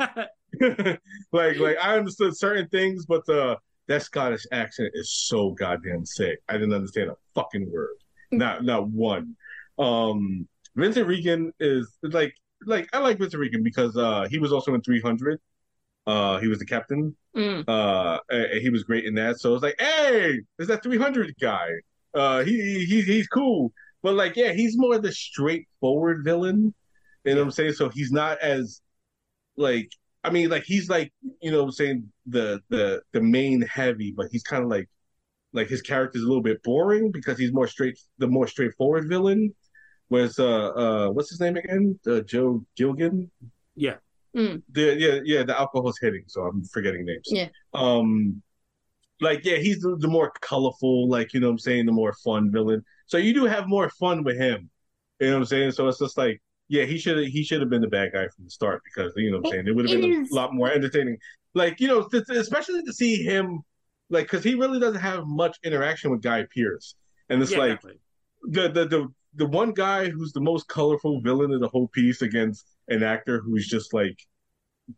like 1.33 1.59
like 1.59 1.77
I 1.83 1.97
understood 1.97 2.37
certain 2.37 2.69
things, 2.69 3.07
but 3.07 3.29
uh 3.29 3.57
that 3.89 4.03
Scottish 4.03 4.47
accent 4.53 4.91
is 4.95 5.13
so 5.13 5.51
goddamn 5.51 6.07
sick. 6.07 6.41
I 6.49 6.55
didn't 6.55 6.75
understand 6.75 7.11
a 7.11 7.17
fucking 7.35 7.71
word. 7.73 7.97
Not 8.31 8.65
not 8.65 8.89
one. 8.89 9.37
Um 9.79 10.49
Vincent 10.77 11.07
Regan 11.07 11.53
is 11.61 11.99
like 12.03 12.35
like 12.67 12.89
I 12.93 12.99
like 12.99 13.19
Vincent 13.19 13.41
Regan 13.41 13.63
because 13.63 13.97
uh 13.97 14.27
he 14.31 14.39
was 14.39 14.53
also 14.53 14.75
in 14.75 14.83
300. 14.83 15.41
Uh 16.07 16.39
he 16.39 16.49
was 16.49 16.59
the 16.59 16.67
captain. 16.67 17.17
Mm. 17.37 17.65
Uh 17.69 18.19
he 18.61 18.71
was 18.71 18.83
great 18.85 19.05
in 19.05 19.15
that. 19.15 19.41
So 19.41 19.55
it's 19.55 19.63
like, 19.63 19.81
hey, 19.81 20.39
there's 20.57 20.69
that 20.69 20.83
300 20.83 21.35
guy. 21.41 21.69
Uh, 22.15 22.43
he, 22.43 22.85
he 22.87 23.03
he's 23.03 23.29
cool, 23.29 23.73
but 24.03 24.15
like, 24.15 24.35
yeah, 24.37 24.53
he's 24.53 24.77
more 24.77 24.99
the 24.99 25.13
straightforward 25.13 26.25
villain. 26.25 26.75
You 27.25 27.35
know 27.35 27.41
what 27.41 27.45
I'm 27.47 27.51
saying? 27.53 27.75
So 27.75 27.89
he's 27.89 28.11
not 28.11 28.39
as 28.41 28.81
like, 29.57 29.91
I 30.25 30.31
mean, 30.31 30.51
like 30.51 30.65
he's 30.65 30.89
like, 30.89 31.13
you 31.43 31.51
know, 31.51 31.59
what 31.59 31.65
I'm 31.65 31.73
saying 31.73 32.13
the 32.27 32.61
the 32.71 33.03
the 33.13 33.21
main 33.21 33.63
heavy, 33.63 34.13
but 34.17 34.29
he's 34.31 34.43
kind 34.43 34.63
of 34.65 34.71
like, 34.71 34.89
like 35.53 35.69
his 35.69 35.83
character's 35.83 36.23
a 36.23 36.27
little 36.27 36.43
bit 36.43 36.63
boring 36.63 37.11
because 37.13 37.39
he's 37.39 37.53
more 37.53 37.67
straight, 37.69 37.99
the 38.19 38.27
more 38.29 38.47
straightforward 38.47 39.09
villain. 39.09 39.55
Whereas, 40.11 40.39
uh, 40.41 40.69
uh, 40.71 41.09
what's 41.11 41.31
his 41.31 41.41
name 41.41 41.57
again? 41.57 41.99
Uh, 42.07 42.21
Joe 42.21 42.65
Gilgun. 42.79 43.31
Yeah. 43.77 43.95
Mm. 44.37 44.63
The 44.73 44.97
yeah 44.99 45.21
yeah 45.25 45.43
the 45.45 45.59
alcohol's 45.59 45.99
hitting, 46.01 46.25
so 46.27 46.43
I'm 46.43 46.63
forgetting 46.65 47.05
names. 47.05 47.27
Yeah. 47.27 47.49
Um, 47.75 48.43
like 49.21 49.45
yeah, 49.45 49.57
he's 49.57 49.81
the, 49.81 49.97
the 49.97 50.09
more 50.09 50.33
colorful, 50.41 51.09
like 51.09 51.33
you 51.33 51.41
know 51.41 51.47
what 51.47 51.53
I'm 51.53 51.59
saying, 51.59 51.87
the 51.87 51.93
more 51.93 52.13
fun 52.25 52.51
villain. 52.51 52.85
So 53.07 53.17
you 53.19 53.33
do 53.35 53.45
have 53.47 53.67
more 53.69 53.89
fun 53.89 54.23
with 54.25 54.37
him. 54.37 54.69
You 55.21 55.29
know 55.29 55.35
what 55.35 55.39
I'm 55.41 55.47
saying? 55.47 55.73
So 55.73 55.89
it's 55.89 55.99
just 55.99 56.17
like 56.19 56.41
yeah, 56.69 56.85
he 56.85 56.99
should 56.99 57.25
he 57.29 57.43
should 57.45 57.61
have 57.61 57.71
been 57.71 57.83
the 57.83 57.89
bad 57.89 58.13
guy 58.13 58.27
from 58.35 58.45
the 58.45 58.51
start 58.51 58.83
because 58.85 59.13
you 59.17 59.31
know 59.31 59.39
what 59.39 59.47
I'm 59.49 59.53
saying 59.53 59.69
it 59.69 59.75
would 59.75 59.89
have 59.89 60.01
been 60.01 60.11
is- 60.23 60.31
a 60.31 60.35
lot 60.35 60.55
more 60.55 60.71
entertaining. 60.71 61.19
Like 61.55 61.81
you 61.81 61.89
know, 61.89 62.03
th- 62.09 62.25
th- 62.27 62.39
especially 62.39 62.83
to 62.83 62.93
see 62.93 63.23
him 63.23 63.61
like 64.11 64.25
because 64.27 64.45
he 64.45 64.55
really 64.55 64.79
doesn't 64.81 65.01
have 65.01 65.27
much 65.27 65.57
interaction 65.65 66.11
with 66.11 66.23
Guy 66.23 66.47
Pearce, 66.55 66.95
and 67.29 67.43
it's 67.43 67.51
Yeah, 67.53 67.59
like 67.59 67.71
exactly. 67.73 68.01
the 68.43 68.69
the 68.69 68.85
the 68.87 69.09
the 69.35 69.47
one 69.47 69.73
guy 69.73 70.09
who's 70.09 70.33
the 70.33 70.41
most 70.41 70.69
colorful 70.69 71.21
villain 71.21 71.53
of 71.53 71.61
the 71.61 71.69
whole 71.69 71.89
piece 71.89 72.23
against 72.23 72.67
an 72.89 73.03
actor 73.03 73.41
who's 73.41 73.67
just 73.69 73.95
like 73.95 74.19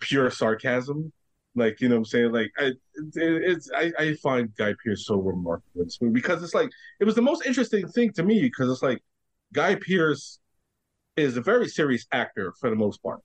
pure 0.00 0.30
sarcasm. 0.30 1.12
Like 1.54 1.80
you 1.80 1.88
know 1.88 1.96
what 1.96 2.00
I'm 2.00 2.04
saying? 2.06 2.32
Like 2.32 2.50
I, 2.58 2.64
it, 2.64 2.78
it's 3.14 3.70
I, 3.76 3.92
I 3.98 4.14
find 4.14 4.54
Guy 4.56 4.74
Pearce 4.82 5.06
so 5.06 5.16
remarkable 5.16 5.82
in 5.82 5.84
this 5.84 6.00
movie 6.00 6.14
because 6.14 6.42
it's 6.42 6.54
like 6.54 6.70
it 6.98 7.04
was 7.04 7.14
the 7.14 7.22
most 7.22 7.44
interesting 7.44 7.86
thing 7.88 8.12
to 8.14 8.22
me 8.22 8.40
because 8.40 8.70
it's 8.70 8.82
like 8.82 9.02
Guy 9.52 9.74
Pearce 9.74 10.38
is 11.16 11.36
a 11.36 11.42
very 11.42 11.68
serious 11.68 12.06
actor 12.12 12.54
for 12.58 12.70
the 12.70 12.76
most 12.76 13.02
part. 13.02 13.20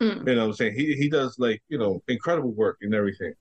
Mm. 0.00 0.26
You 0.26 0.34
know 0.34 0.42
what 0.42 0.46
I'm 0.48 0.52
saying? 0.54 0.74
He 0.74 0.94
he 0.94 1.10
does 1.10 1.38
like, 1.38 1.62
you 1.68 1.76
know, 1.76 2.02
incredible 2.08 2.52
work 2.52 2.78
and 2.80 2.94
everything. 2.94 3.34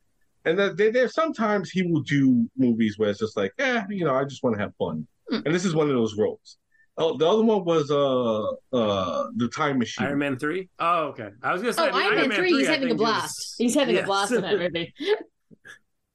And 0.44 0.60
that 0.60 0.78
there, 0.78 0.92
there 0.92 1.08
sometimes 1.08 1.72
he 1.72 1.84
will 1.84 2.02
do 2.02 2.50
movies 2.58 2.98
where 2.98 3.10
it's 3.10 3.20
just 3.20 3.38
like, 3.38 3.54
eh, 3.58 3.84
you 3.90 4.04
know, 4.04 4.14
I 4.14 4.26
just 4.26 4.44
want 4.44 4.58
to 4.58 4.62
have 4.62 4.76
fun. 4.76 5.08
Mm. 5.32 5.46
And 5.46 5.56
this 5.56 5.66
is 5.66 5.74
one 5.74 5.90
of 5.90 5.96
those 5.96 6.18
roles. 6.18 6.58
Oh, 6.98 7.18
the 7.18 7.28
other 7.28 7.44
one 7.44 7.66
was 7.66 7.92
uh 7.92 8.44
uh 8.76 9.28
the 9.36 9.50
Time 9.50 9.80
Machine. 9.80 10.08
Iron 10.08 10.20
Man 10.20 10.38
three. 10.40 10.70
Oh, 10.80 11.08
okay. 11.08 11.30
I 11.44 11.52
was 11.54 11.62
gonna 11.62 11.74
say 11.74 11.82
Oh, 11.82 11.90
I 11.90 11.92
mean, 12.10 12.20
Iron 12.20 12.30
Man 12.30 12.38
3, 12.38 12.50
he's 12.52 12.68
I 12.70 12.72
having 12.74 12.92
a 12.92 12.96
blast. 12.96 13.38
is- 13.40 13.56
He's 13.58 13.76
having 13.76 13.98
a 13.98 14.04
blast 14.04 14.32
in 14.32 14.42
that 14.42 14.58
movie. 14.58 14.94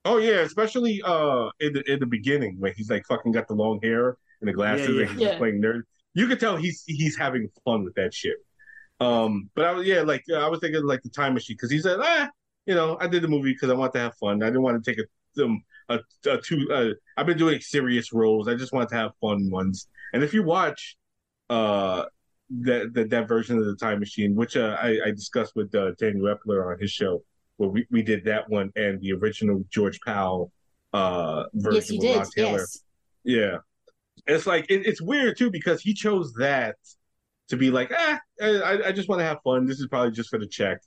Oh 0.06 0.16
yeah, 0.16 0.38
especially 0.40 1.02
uh 1.04 1.50
in 1.60 1.74
the 1.74 1.82
in 1.92 2.00
the 2.00 2.06
beginning 2.06 2.56
when 2.58 2.72
he's 2.74 2.88
like 2.88 3.04
fucking 3.06 3.32
got 3.32 3.46
the 3.48 3.54
long 3.54 3.80
hair 3.82 4.16
and 4.40 4.48
the 4.48 4.52
glasses 4.54 4.88
Yeah, 4.88 4.94
yeah. 4.94 5.00
and 5.02 5.10
he's 5.10 5.20
Yeah. 5.20 5.26
just 5.28 5.38
playing 5.38 5.60
nerd. 5.60 5.82
You 6.14 6.26
could 6.26 6.40
tell 6.40 6.56
he's 6.56 6.82
he's 6.86 7.18
having 7.18 7.50
fun 7.66 7.84
with 7.84 7.94
that 7.96 8.14
shit. 8.14 8.36
Um, 8.98 9.50
but 9.54 9.66
I 9.66 9.72
was 9.72 9.86
yeah, 9.86 10.00
like 10.00 10.24
I 10.34 10.48
was 10.48 10.60
thinking 10.60 10.84
like 10.86 11.02
the 11.02 11.10
time 11.10 11.34
machine 11.34 11.54
because 11.56 11.70
he 11.70 11.80
said, 11.80 11.98
ah, 12.00 12.30
you 12.64 12.74
know, 12.74 12.96
I 12.98 13.08
did 13.08 13.22
the 13.22 13.28
movie 13.28 13.52
because 13.52 13.68
I 13.68 13.74
want 13.74 13.92
to 13.92 13.98
have 13.98 14.14
fun. 14.16 14.42
I 14.42 14.46
didn't 14.46 14.62
want 14.62 14.82
to 14.82 14.90
take 14.90 15.04
a 15.38 15.42
um 15.44 15.62
a, 15.90 15.98
a 16.26 16.38
two. 16.38 16.66
Uh, 16.72 16.94
I've 17.18 17.26
been 17.26 17.36
doing 17.38 17.60
serious 17.60 18.10
roles. 18.10 18.48
I 18.48 18.54
just 18.54 18.72
wanted 18.72 18.88
to 18.90 18.94
have 18.96 19.10
fun 19.20 19.50
ones. 19.50 19.86
And 20.12 20.22
if 20.22 20.34
you 20.34 20.42
watch 20.42 20.96
uh 21.48 22.04
that 22.62 22.92
that, 22.94 23.11
that 23.11 23.28
version 23.28 23.58
of 23.58 23.64
the 23.64 23.76
time 23.76 24.00
machine, 24.00 24.34
which 24.34 24.56
uh, 24.56 24.76
I, 24.80 24.98
I 25.06 25.11
discussed 25.11 25.54
with 25.54 25.74
uh, 25.74 25.92
Daniel 25.98 26.34
Epler 26.34 26.72
on 26.72 26.80
his 26.80 26.90
show, 26.90 27.22
where 27.56 27.68
we, 27.68 27.86
we 27.90 28.02
did 28.02 28.24
that 28.24 28.48
one 28.48 28.70
and 28.76 29.00
the 29.00 29.12
original 29.12 29.64
George 29.70 30.00
Pal 30.00 30.50
uh 30.92 31.44
version 31.54 31.74
yes, 31.74 31.90
you 31.90 31.98
with 31.98 32.06
did. 32.06 32.16
Rod 32.16 32.28
Taylor. 32.36 32.58
Yes. 32.58 32.84
Yeah. 33.24 33.56
It's 34.26 34.46
like 34.46 34.66
it, 34.68 34.86
it's 34.86 35.00
weird 35.00 35.38
too 35.38 35.50
because 35.50 35.80
he 35.80 35.94
chose 35.94 36.32
that 36.34 36.76
to 37.48 37.56
be 37.56 37.70
like, 37.70 37.92
ah, 37.96 38.20
I, 38.40 38.80
I 38.86 38.92
just 38.92 39.08
want 39.08 39.20
to 39.20 39.24
have 39.24 39.38
fun. 39.42 39.66
This 39.66 39.80
is 39.80 39.88
probably 39.88 40.12
just 40.12 40.30
for 40.30 40.38
the 40.38 40.46
check. 40.46 40.78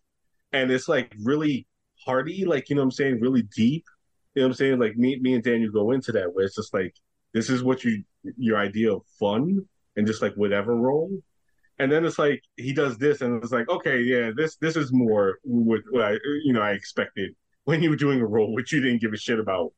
And 0.51 0.71
it's 0.71 0.87
like 0.87 1.13
really 1.21 1.67
hearty, 2.05 2.45
like 2.45 2.69
you 2.69 2.75
know 2.75 2.81
what 2.81 2.85
I'm 2.85 2.91
saying, 2.91 3.19
really 3.21 3.43
deep. 3.55 3.85
You 4.35 4.41
know 4.41 4.47
what 4.47 4.51
I'm 4.51 4.55
saying? 4.55 4.79
Like 4.79 4.95
me 4.97 5.19
me 5.19 5.33
and 5.33 5.43
Daniel 5.43 5.71
go 5.71 5.91
into 5.91 6.11
that 6.13 6.33
where 6.33 6.45
it's 6.45 6.55
just 6.55 6.73
like 6.73 6.95
this 7.33 7.49
is 7.49 7.63
what 7.63 7.83
you 7.83 8.03
your 8.37 8.57
idea 8.57 8.93
of 8.93 9.01
fun 9.19 9.65
and 9.95 10.07
just 10.07 10.21
like 10.21 10.33
whatever 10.35 10.75
role. 10.75 11.11
And 11.79 11.91
then 11.91 12.05
it's 12.05 12.19
like 12.19 12.41
he 12.55 12.73
does 12.73 12.97
this 12.97 13.21
and 13.21 13.43
it's 13.43 13.51
like, 13.51 13.69
okay, 13.69 14.01
yeah, 14.01 14.31
this 14.35 14.57
this 14.57 14.75
is 14.75 14.91
more 14.93 15.39
what, 15.43 15.81
what 15.89 16.03
I 16.03 16.11
you 16.43 16.53
know 16.53 16.61
I 16.61 16.71
expected 16.71 17.35
when 17.65 17.81
you 17.81 17.89
were 17.89 17.95
doing 17.95 18.19
a 18.21 18.25
role 18.25 18.53
which 18.53 18.71
you 18.71 18.81
didn't 18.81 19.01
give 19.01 19.13
a 19.13 19.17
shit 19.17 19.39
about. 19.39 19.73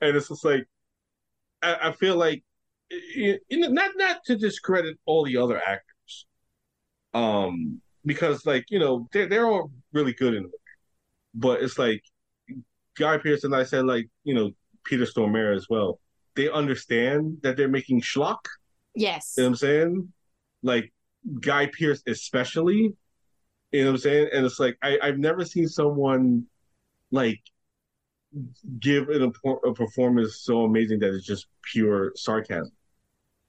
And 0.00 0.16
it's 0.16 0.28
just 0.28 0.44
like 0.44 0.66
I, 1.62 1.88
I 1.88 1.92
feel 1.92 2.16
like 2.16 2.44
not 3.50 3.90
not 3.96 4.24
to 4.24 4.36
discredit 4.36 4.98
all 5.06 5.24
the 5.24 5.36
other 5.36 5.58
actors, 5.58 6.26
um, 7.14 7.80
because 8.04 8.46
like 8.46 8.66
you 8.70 8.78
know 8.78 9.08
they're 9.12 9.28
they're 9.28 9.46
all 9.46 9.70
really 9.92 10.12
good 10.12 10.34
in 10.34 10.44
it, 10.44 10.50
but 11.34 11.62
it's 11.62 11.78
like 11.78 12.02
Guy 12.96 13.18
Pearce 13.18 13.44
and 13.44 13.54
I 13.54 13.64
said 13.64 13.84
like 13.84 14.08
you 14.24 14.34
know 14.34 14.50
Peter 14.84 15.04
Stormare 15.04 15.54
as 15.54 15.66
well. 15.68 15.98
They 16.38 16.48
understand 16.48 17.38
that 17.42 17.56
they're 17.56 17.66
making 17.66 18.00
schlock. 18.02 18.46
Yes. 18.94 19.34
You 19.36 19.42
know 19.42 19.48
what 19.48 19.50
I'm 19.50 19.56
saying? 19.56 20.12
Like 20.62 20.92
Guy 21.40 21.66
Pearce 21.66 22.00
especially. 22.06 22.94
You 23.72 23.80
know 23.82 23.86
what 23.86 23.94
I'm 23.94 23.98
saying? 23.98 24.28
And 24.32 24.46
it's 24.46 24.60
like 24.60 24.78
I, 24.80 25.00
I've 25.02 25.18
never 25.18 25.44
seen 25.44 25.66
someone 25.66 26.46
like 27.10 27.40
give 28.78 29.08
an, 29.08 29.32
a 29.66 29.72
performance 29.74 30.36
so 30.36 30.62
amazing 30.62 31.00
that 31.00 31.12
it's 31.12 31.26
just 31.26 31.48
pure 31.72 32.12
sarcasm. 32.14 32.70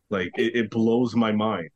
Like 0.10 0.32
it, 0.36 0.56
it 0.56 0.72
blows 0.72 1.16
my 1.16 1.32
mind. 1.32 1.70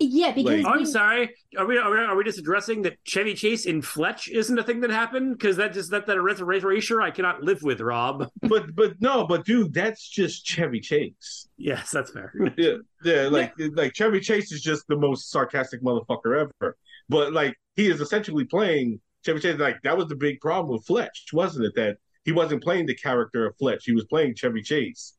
Yeah, 0.00 0.30
because 0.32 0.64
Oh, 0.64 0.68
I'm 0.68 0.86
sorry. 0.86 1.34
Are 1.56 1.66
we, 1.66 1.76
are 1.76 1.90
we 1.90 1.98
are 1.98 2.14
we 2.14 2.22
just 2.22 2.38
addressing 2.38 2.82
that 2.82 2.98
Chevy 3.02 3.34
Chase 3.34 3.66
in 3.66 3.82
Fletch 3.82 4.28
isn't 4.28 4.56
a 4.56 4.62
thing 4.62 4.80
that 4.82 4.90
happened? 4.90 5.36
Because 5.36 5.56
that 5.56 5.72
just 5.72 5.90
that 5.90 6.06
that 6.06 6.16
erasure 6.16 7.02
I 7.02 7.10
cannot 7.10 7.42
live 7.42 7.62
with, 7.62 7.80
Rob. 7.80 8.28
But 8.42 8.76
but 8.76 9.00
no, 9.00 9.26
but 9.26 9.44
dude, 9.44 9.74
that's 9.74 10.08
just 10.08 10.44
Chevy 10.46 10.80
Chase. 10.80 11.48
Yes, 11.56 11.90
that's 11.90 12.12
fair. 12.12 12.32
Yeah, 12.56 12.74
yeah, 13.02 13.22
like 13.28 13.52
like 13.72 13.92
Chevy 13.94 14.20
Chase 14.20 14.52
is 14.52 14.62
just 14.62 14.86
the 14.86 14.96
most 14.96 15.30
sarcastic 15.30 15.82
motherfucker 15.82 16.42
ever. 16.42 16.76
But 17.08 17.32
like 17.32 17.56
he 17.74 17.90
is 17.90 18.00
essentially 18.00 18.44
playing 18.44 19.00
Chevy 19.26 19.40
Chase. 19.40 19.58
Like 19.58 19.82
that 19.82 19.96
was 19.96 20.06
the 20.06 20.16
big 20.16 20.40
problem 20.40 20.76
with 20.76 20.86
Fletch, 20.86 21.26
wasn't 21.32 21.66
it? 21.66 21.74
That 21.74 21.96
he 22.24 22.30
wasn't 22.30 22.62
playing 22.62 22.86
the 22.86 22.94
character 22.94 23.46
of 23.46 23.56
Fletch. 23.58 23.84
He 23.84 23.92
was 23.92 24.04
playing 24.04 24.36
Chevy 24.36 24.62
Chase 24.62 25.14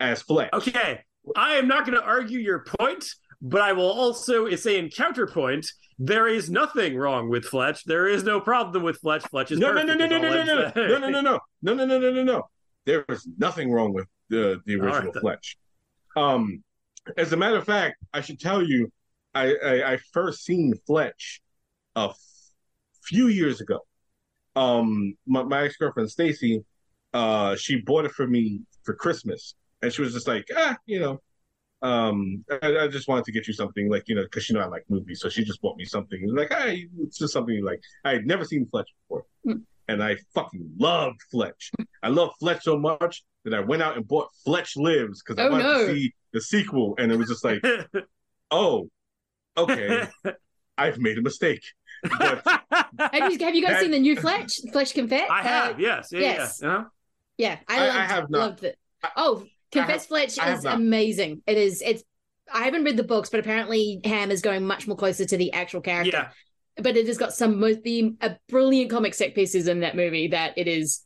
as 0.00 0.22
Fletch. 0.22 0.52
Okay, 0.52 1.02
I 1.36 1.54
am 1.54 1.68
not 1.68 1.86
going 1.86 1.98
to 1.98 2.04
argue 2.04 2.38
your 2.38 2.64
point, 2.78 3.06
but 3.44 3.60
I 3.60 3.72
will 3.74 3.90
also 3.90 4.48
say 4.56 4.78
in 4.78 4.88
counterpoint, 4.88 5.66
there 5.98 6.26
is 6.26 6.48
nothing 6.48 6.96
wrong 6.96 7.28
with 7.28 7.44
Fletch. 7.44 7.84
There 7.84 8.08
is 8.08 8.24
no 8.24 8.40
problem 8.40 8.82
with 8.82 8.96
Fletch. 8.96 9.22
Fletch 9.24 9.52
is 9.52 9.58
No, 9.58 9.70
no, 9.72 9.82
no, 9.82 9.94
no, 9.94 10.06
no, 10.06 10.18
no, 10.18 10.30
no, 10.30 10.44
no, 10.44 10.44
no, 10.44 10.98
no, 10.98 10.98
no, 10.98 11.20
no, 11.20 11.20
no, 11.20 11.74
no, 11.74 11.84
no, 11.84 11.98
no, 11.98 12.10
no, 12.10 12.22
no. 12.22 12.48
There 12.86 13.04
is 13.10 13.28
nothing 13.38 13.70
wrong 13.70 13.92
with 13.92 14.06
the 14.30 14.60
the 14.64 14.76
right, 14.76 14.94
original 14.94 15.12
then. 15.12 15.20
Fletch. 15.20 15.58
Um, 16.16 16.64
as 17.18 17.34
a 17.34 17.36
matter 17.36 17.56
of 17.56 17.64
fact, 17.64 17.96
I 18.14 18.22
should 18.22 18.40
tell 18.40 18.62
you, 18.62 18.90
I 19.34 19.54
I, 19.54 19.92
I 19.92 19.98
first 20.12 20.44
seen 20.44 20.72
Fletch 20.86 21.42
a 21.96 22.08
f- 22.10 22.16
few 23.02 23.28
years 23.28 23.60
ago. 23.60 23.80
Um, 24.56 25.16
my, 25.26 25.42
my 25.42 25.64
ex 25.64 25.76
girlfriend 25.76 26.10
Stacy, 26.10 26.64
uh, 27.12 27.56
she 27.56 27.82
bought 27.82 28.06
it 28.06 28.12
for 28.12 28.26
me 28.26 28.62
for 28.84 28.94
Christmas, 28.94 29.54
and 29.82 29.92
she 29.92 30.00
was 30.00 30.14
just 30.14 30.26
like, 30.26 30.46
ah, 30.56 30.78
you 30.86 30.98
know, 30.98 31.20
um, 31.84 32.44
I, 32.62 32.78
I 32.84 32.88
just 32.88 33.06
wanted 33.08 33.24
to 33.26 33.32
get 33.32 33.46
you 33.46 33.52
something 33.52 33.88
like 33.90 34.04
you 34.08 34.14
know, 34.16 34.22
because 34.24 34.48
you 34.48 34.56
know 34.56 34.62
I 34.62 34.66
like 34.66 34.84
movies, 34.88 35.20
so 35.20 35.28
she 35.28 35.44
just 35.44 35.60
bought 35.62 35.76
me 35.76 35.84
something. 35.84 36.18
It 36.20 36.26
was 36.26 36.34
like, 36.34 36.52
hey, 36.52 36.88
it's 37.02 37.18
just 37.18 37.32
something 37.32 37.62
like. 37.64 37.80
I 38.04 38.12
had 38.14 38.26
never 38.26 38.44
seen 38.44 38.66
Fletch 38.70 38.88
before, 39.08 39.24
and 39.88 40.02
I 40.02 40.16
fucking 40.34 40.70
loved 40.78 41.20
Fletch. 41.30 41.70
I 42.02 42.08
love 42.08 42.30
Fletch 42.40 42.62
so 42.64 42.78
much 42.78 43.22
that 43.44 43.54
I 43.54 43.60
went 43.60 43.82
out 43.82 43.96
and 43.96 44.08
bought 44.08 44.28
Fletch 44.44 44.76
Lives 44.76 45.22
because 45.22 45.38
I 45.40 45.46
Oh, 45.46 45.50
wanted 45.52 45.62
no. 45.64 45.86
to 45.86 45.94
see 45.94 46.14
the 46.32 46.40
sequel, 46.40 46.94
and 46.98 47.12
it 47.12 47.16
was 47.16 47.28
just 47.28 47.44
like, 47.44 47.62
oh, 48.50 48.88
okay, 49.56 50.08
I've 50.78 50.98
made 50.98 51.18
a 51.18 51.22
mistake. 51.22 51.62
have 52.04 52.42
you 53.32 53.38
have 53.38 53.54
you 53.54 53.62
guys 53.62 53.72
That- 53.74 53.80
seen 53.82 53.90
the 53.90 53.98
new 53.98 54.16
Fletch? 54.16 54.60
Fletch 54.72 54.94
Confess? 54.94 55.28
I 55.30 55.42
have, 55.42 55.78
yes, 55.80 56.08
yeah, 56.12 56.20
yes. 56.20 56.60
yeah. 56.62 56.68
Uh-huh. 56.68 56.84
Yeah, 57.36 57.58
I, 57.68 57.88
I- 57.88 58.02
I 58.02 58.04
have 58.06 58.30
not. 58.30 58.38
loved 58.38 58.64
it. 58.64 58.78
Oh, 59.16 59.44
Confess 59.74 60.06
Fletch 60.06 60.38
is 60.38 60.64
amazing. 60.64 61.42
It 61.46 61.58
is. 61.58 61.82
It's. 61.82 62.02
I 62.52 62.64
haven't 62.64 62.84
read 62.84 62.96
the 62.96 63.04
books, 63.04 63.30
but 63.30 63.40
apparently 63.40 64.00
Hamm 64.04 64.30
is 64.30 64.42
going 64.42 64.66
much 64.66 64.86
more 64.86 64.96
closer 64.96 65.24
to 65.24 65.36
the 65.36 65.52
actual 65.52 65.80
character. 65.80 66.30
Yeah. 66.76 66.82
But 66.82 66.96
it 66.96 67.06
has 67.06 67.18
got 67.18 67.32
some 67.32 67.60
most 67.60 67.82
the 67.82 68.16
a 68.20 68.36
brilliant 68.48 68.90
comic 68.90 69.14
set 69.14 69.34
pieces 69.34 69.68
in 69.68 69.80
that 69.80 69.96
movie 69.96 70.28
that 70.28 70.58
it 70.58 70.68
is. 70.68 71.04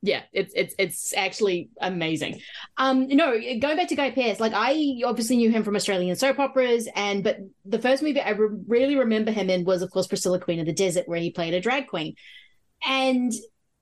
Yeah, 0.00 0.22
it's 0.32 0.52
it's 0.54 0.74
it's 0.78 1.14
actually 1.14 1.70
amazing. 1.80 2.40
Um, 2.76 3.08
no, 3.08 3.32
going 3.32 3.76
back 3.76 3.88
to 3.88 3.96
Guy 3.96 4.10
Pearce, 4.12 4.38
like 4.38 4.52
I 4.54 5.00
obviously 5.04 5.36
knew 5.36 5.50
him 5.50 5.64
from 5.64 5.74
Australian 5.74 6.14
soap 6.14 6.38
operas, 6.38 6.88
and 6.94 7.24
but 7.24 7.38
the 7.64 7.80
first 7.80 8.02
movie 8.02 8.20
I 8.20 8.30
re- 8.30 8.60
really 8.68 8.96
remember 8.96 9.32
him 9.32 9.50
in 9.50 9.64
was, 9.64 9.82
of 9.82 9.90
course, 9.90 10.06
Priscilla 10.06 10.38
Queen 10.38 10.60
of 10.60 10.66
the 10.66 10.72
Desert, 10.72 11.08
where 11.08 11.18
he 11.18 11.32
played 11.32 11.54
a 11.54 11.60
drag 11.60 11.88
queen. 11.88 12.14
And 12.86 13.32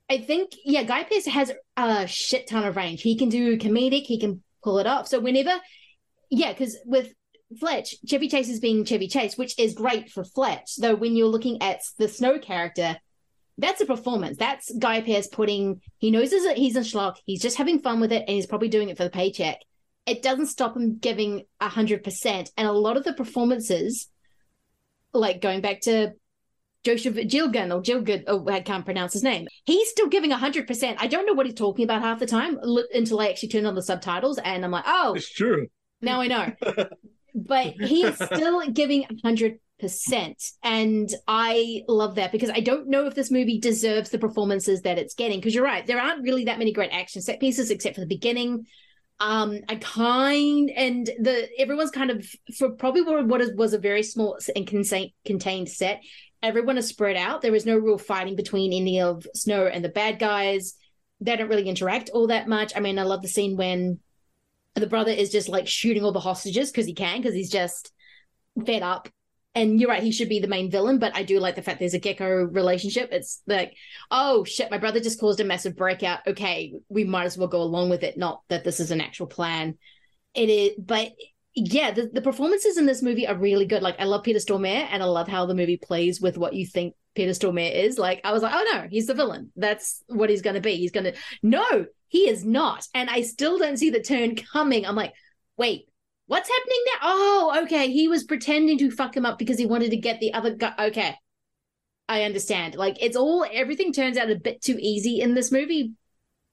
I 0.08 0.18
think, 0.18 0.52
yeah, 0.64 0.84
Guy 0.84 1.04
Pearce 1.04 1.26
has 1.26 1.52
a 1.76 2.06
shit 2.06 2.46
ton 2.48 2.64
of 2.64 2.76
range. 2.76 3.02
He 3.02 3.16
can 3.16 3.28
do 3.28 3.58
comedic, 3.58 4.04
he 4.04 4.20
can 4.20 4.42
pull 4.62 4.78
it 4.78 4.86
off. 4.86 5.08
So 5.08 5.18
whenever, 5.18 5.52
yeah, 6.30 6.52
because 6.52 6.78
with 6.84 7.12
Fletch, 7.58 7.94
Chevy 8.08 8.28
Chase 8.28 8.48
is 8.48 8.60
being 8.60 8.84
Chevy 8.84 9.08
Chase, 9.08 9.36
which 9.36 9.58
is 9.58 9.74
great 9.74 10.10
for 10.10 10.24
Fletch. 10.24 10.76
Though 10.76 10.94
when 10.94 11.16
you're 11.16 11.28
looking 11.28 11.60
at 11.62 11.80
the 11.98 12.08
Snow 12.08 12.38
character, 12.38 12.96
that's 13.58 13.80
a 13.80 13.86
performance. 13.86 14.36
That's 14.36 14.70
Guy 14.78 15.00
Pearce 15.00 15.28
putting. 15.28 15.80
He 15.98 16.10
knows 16.10 16.32
a, 16.32 16.52
he's 16.54 16.76
a 16.76 16.80
schlock. 16.80 17.16
He's 17.24 17.40
just 17.40 17.56
having 17.56 17.80
fun 17.80 18.00
with 18.00 18.12
it, 18.12 18.24
and 18.26 18.30
he's 18.30 18.46
probably 18.46 18.68
doing 18.68 18.90
it 18.90 18.96
for 18.96 19.04
the 19.04 19.10
paycheck. 19.10 19.60
It 20.06 20.22
doesn't 20.22 20.46
stop 20.46 20.76
him 20.76 20.98
giving 20.98 21.44
hundred 21.60 22.04
percent. 22.04 22.50
And 22.56 22.68
a 22.68 22.72
lot 22.72 22.96
of 22.96 23.04
the 23.04 23.12
performances, 23.12 24.08
like 25.12 25.40
going 25.40 25.62
back 25.62 25.80
to 25.82 26.12
Joseph 26.86 27.16
Gilgun 27.16 27.74
or 27.74 27.82
Gilgood, 27.82 28.22
oh, 28.28 28.48
I 28.48 28.60
can't 28.60 28.84
pronounce 28.84 29.12
his 29.12 29.24
name. 29.24 29.48
He's 29.64 29.88
still 29.90 30.06
giving 30.06 30.30
100%. 30.30 30.96
I 30.98 31.08
don't 31.08 31.26
know 31.26 31.32
what 31.32 31.46
he's 31.46 31.56
talking 31.56 31.84
about 31.84 32.00
half 32.00 32.20
the 32.20 32.26
time 32.26 32.58
until 32.94 33.20
I 33.20 33.28
actually 33.28 33.48
turn 33.48 33.66
on 33.66 33.74
the 33.74 33.82
subtitles 33.82 34.38
and 34.38 34.64
I'm 34.64 34.70
like, 34.70 34.84
oh, 34.86 35.14
It's 35.16 35.28
true. 35.32 35.66
now 36.00 36.20
I 36.20 36.28
know. 36.28 36.52
but 37.34 37.74
he's 37.80 38.14
still 38.14 38.70
giving 38.70 39.04
100%. 39.24 39.58
And 40.62 41.10
I 41.26 41.82
love 41.88 42.14
that 42.14 42.30
because 42.30 42.50
I 42.50 42.60
don't 42.60 42.88
know 42.88 43.06
if 43.06 43.16
this 43.16 43.32
movie 43.32 43.58
deserves 43.58 44.10
the 44.10 44.18
performances 44.18 44.82
that 44.82 44.96
it's 44.96 45.14
getting. 45.14 45.40
Because 45.40 45.56
you're 45.56 45.64
right, 45.64 45.84
there 45.84 46.00
aren't 46.00 46.22
really 46.22 46.44
that 46.44 46.58
many 46.58 46.72
great 46.72 46.92
action 46.92 47.20
set 47.20 47.40
pieces 47.40 47.70
except 47.72 47.96
for 47.96 48.00
the 48.00 48.06
beginning. 48.06 48.64
Um, 49.18 49.60
I 49.68 49.76
kind 49.76 50.70
and 50.70 51.06
the 51.06 51.48
everyone's 51.58 51.90
kind 51.90 52.10
of 52.10 52.26
for 52.58 52.72
probably 52.72 53.00
what 53.02 53.26
what 53.26 53.40
is, 53.40 53.50
was 53.56 53.72
a 53.72 53.78
very 53.78 54.02
small 54.02 54.38
and 54.54 54.66
contain, 54.66 55.10
contained 55.24 55.70
set. 55.70 56.02
Everyone 56.46 56.78
is 56.78 56.88
spread 56.88 57.16
out. 57.16 57.42
There 57.42 57.54
is 57.54 57.66
no 57.66 57.76
real 57.76 57.98
fighting 57.98 58.36
between 58.36 58.72
any 58.72 59.00
of 59.00 59.26
Snow 59.34 59.66
and 59.66 59.84
the 59.84 59.88
bad 59.88 60.18
guys. 60.18 60.74
They 61.20 61.36
don't 61.36 61.48
really 61.48 61.68
interact 61.68 62.10
all 62.10 62.28
that 62.28 62.48
much. 62.48 62.72
I 62.76 62.80
mean, 62.80 62.98
I 62.98 63.02
love 63.02 63.22
the 63.22 63.28
scene 63.28 63.56
when 63.56 63.98
the 64.74 64.86
brother 64.86 65.10
is 65.10 65.30
just 65.30 65.48
like 65.48 65.66
shooting 65.66 66.04
all 66.04 66.12
the 66.12 66.20
hostages 66.20 66.70
because 66.70 66.86
he 66.86 66.94
can 66.94 67.20
because 67.20 67.34
he's 67.34 67.50
just 67.50 67.92
fed 68.64 68.82
up 68.82 69.08
and 69.54 69.80
you're 69.80 69.88
right 69.88 70.02
he 70.02 70.12
should 70.12 70.28
be 70.28 70.38
the 70.38 70.46
main 70.46 70.70
villain 70.70 70.98
but 70.98 71.16
i 71.16 71.22
do 71.22 71.40
like 71.40 71.54
the 71.56 71.62
fact 71.62 71.78
there's 71.78 71.94
a 71.94 71.98
gecko 71.98 72.44
relationship 72.44 73.08
it's 73.10 73.42
like 73.46 73.74
oh 74.10 74.44
shit 74.44 74.70
my 74.70 74.78
brother 74.78 75.00
just 75.00 75.18
caused 75.18 75.40
a 75.40 75.44
massive 75.44 75.76
breakout 75.76 76.20
okay 76.26 76.74
we 76.88 77.04
might 77.04 77.24
as 77.24 77.36
well 77.36 77.48
go 77.48 77.62
along 77.62 77.88
with 77.88 78.02
it 78.02 78.16
not 78.16 78.42
that 78.48 78.64
this 78.64 78.78
is 78.78 78.90
an 78.90 79.00
actual 79.00 79.26
plan 79.26 79.76
it 80.34 80.48
is 80.48 80.72
but 80.78 81.10
yeah 81.56 81.90
the, 81.90 82.08
the 82.12 82.20
performances 82.20 82.76
in 82.76 82.86
this 82.86 83.02
movie 83.02 83.26
are 83.26 83.36
really 83.36 83.66
good. 83.66 83.82
Like 83.82 83.96
i 83.98 84.04
love 84.04 84.22
peter 84.22 84.38
stormare 84.38 84.86
and 84.90 85.02
i 85.02 85.06
love 85.06 85.26
how 85.26 85.46
the 85.46 85.54
movie 85.54 85.78
plays 85.78 86.20
with 86.20 86.36
what 86.36 86.54
you 86.54 86.66
think 86.66 86.94
peter 87.14 87.32
stormare 87.32 87.74
is. 87.74 87.98
Like 87.98 88.20
i 88.24 88.32
was 88.32 88.42
like 88.42 88.52
oh 88.54 88.64
no 88.72 88.86
he's 88.90 89.06
the 89.06 89.14
villain. 89.14 89.50
That's 89.56 90.02
what 90.06 90.30
he's 90.30 90.42
going 90.42 90.54
to 90.54 90.60
be. 90.60 90.76
He's 90.76 90.92
going 90.92 91.04
to 91.04 91.14
no 91.42 91.86
he 92.08 92.28
is 92.28 92.44
not. 92.44 92.86
And 92.94 93.10
i 93.10 93.22
still 93.22 93.58
don't 93.58 93.78
see 93.78 93.90
the 93.90 94.02
turn 94.02 94.36
coming. 94.36 94.86
I'm 94.86 94.96
like 94.96 95.14
wait 95.56 95.88
what's 96.26 96.48
happening 96.48 96.84
now? 96.86 96.98
Oh 97.02 97.60
okay. 97.64 97.90
He 97.90 98.08
was 98.08 98.24
pretending 98.24 98.78
to 98.78 98.90
fuck 98.90 99.16
him 99.16 99.26
up 99.26 99.38
because 99.38 99.58
he 99.58 99.66
wanted 99.66 99.90
to 99.90 99.96
get 99.96 100.20
the 100.20 100.34
other 100.34 100.54
guy. 100.54 100.74
Okay. 100.78 101.16
I 102.08 102.22
understand. 102.22 102.76
Like 102.76 103.02
it's 103.02 103.16
all 103.16 103.46
everything 103.50 103.92
turns 103.92 104.16
out 104.16 104.30
a 104.30 104.36
bit 104.36 104.62
too 104.62 104.76
easy 104.78 105.20
in 105.20 105.34
this 105.34 105.50
movie 105.50 105.94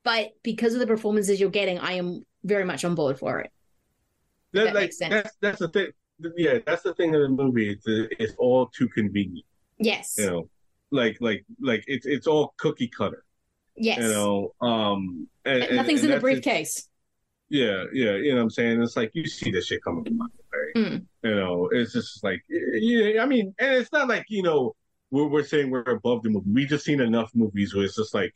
but 0.03 0.31
because 0.43 0.73
of 0.73 0.79
the 0.79 0.87
performances 0.87 1.39
you're 1.39 1.49
getting 1.49 1.79
i 1.79 1.93
am 1.93 2.25
very 2.43 2.65
much 2.65 2.83
on 2.83 2.95
board 2.95 3.17
for 3.17 3.39
it 3.39 3.51
That, 4.53 4.65
That 4.65 4.73
like, 4.75 4.83
makes 4.83 4.97
sense. 4.97 5.13
That's 5.13 5.35
that's 5.41 5.59
the 5.59 5.67
thing. 5.69 5.87
Yeah, 6.37 6.59
that's 6.65 6.83
the 6.83 6.93
thing 6.93 7.13
of 7.15 7.21
the 7.21 7.29
movie. 7.29 7.69
It's 7.71 7.83
it's 7.87 8.33
all 8.37 8.67
too 8.67 8.87
convenient. 8.87 9.45
yes 9.79 10.15
You 10.17 10.27
know, 10.27 10.49
like 10.91 11.17
like 11.19 11.45
like 11.59 11.83
it's 11.87 12.05
it's 12.05 12.27
all 12.27 12.53
cookie 12.57 12.87
cutter. 12.87 13.23
yes 13.75 13.97
You 13.99 14.09
know, 14.09 14.53
um, 14.61 15.27
and, 15.45 15.63
and- 15.63 15.75
nothing's 15.75 16.03
and 16.03 16.11
in 16.11 16.15
the 16.17 16.21
briefcase 16.21 16.87
Yeah, 17.49 17.83
yeah, 17.93 18.15
you 18.15 18.31
know 18.31 18.37
what 18.37 18.43
I'm 18.43 18.49
saying? 18.51 18.81
It's 18.81 18.95
like 18.95 19.11
you 19.13 19.25
see 19.27 19.51
this 19.51 19.67
shit 19.67 19.83
coming 19.83 20.05
from 20.05 20.31
Mm. 20.75 21.05
You 21.23 21.35
know, 21.35 21.69
it's 21.71 21.93
just 21.93 22.23
like 22.23 22.41
yeah, 22.49 23.21
I 23.21 23.25
mean, 23.25 23.53
and 23.59 23.75
it's 23.75 23.91
not 23.91 24.07
like, 24.07 24.25
you 24.29 24.41
know, 24.43 24.75
we're 25.11 25.27
we're 25.27 25.43
saying 25.43 25.69
we're 25.69 25.81
above 25.83 26.23
the 26.23 26.29
movie. 26.29 26.49
We 26.51 26.65
just 26.65 26.85
seen 26.85 26.99
enough 26.99 27.31
movies 27.35 27.75
where 27.75 27.83
it's 27.85 27.95
just 27.95 28.13
like, 28.15 28.33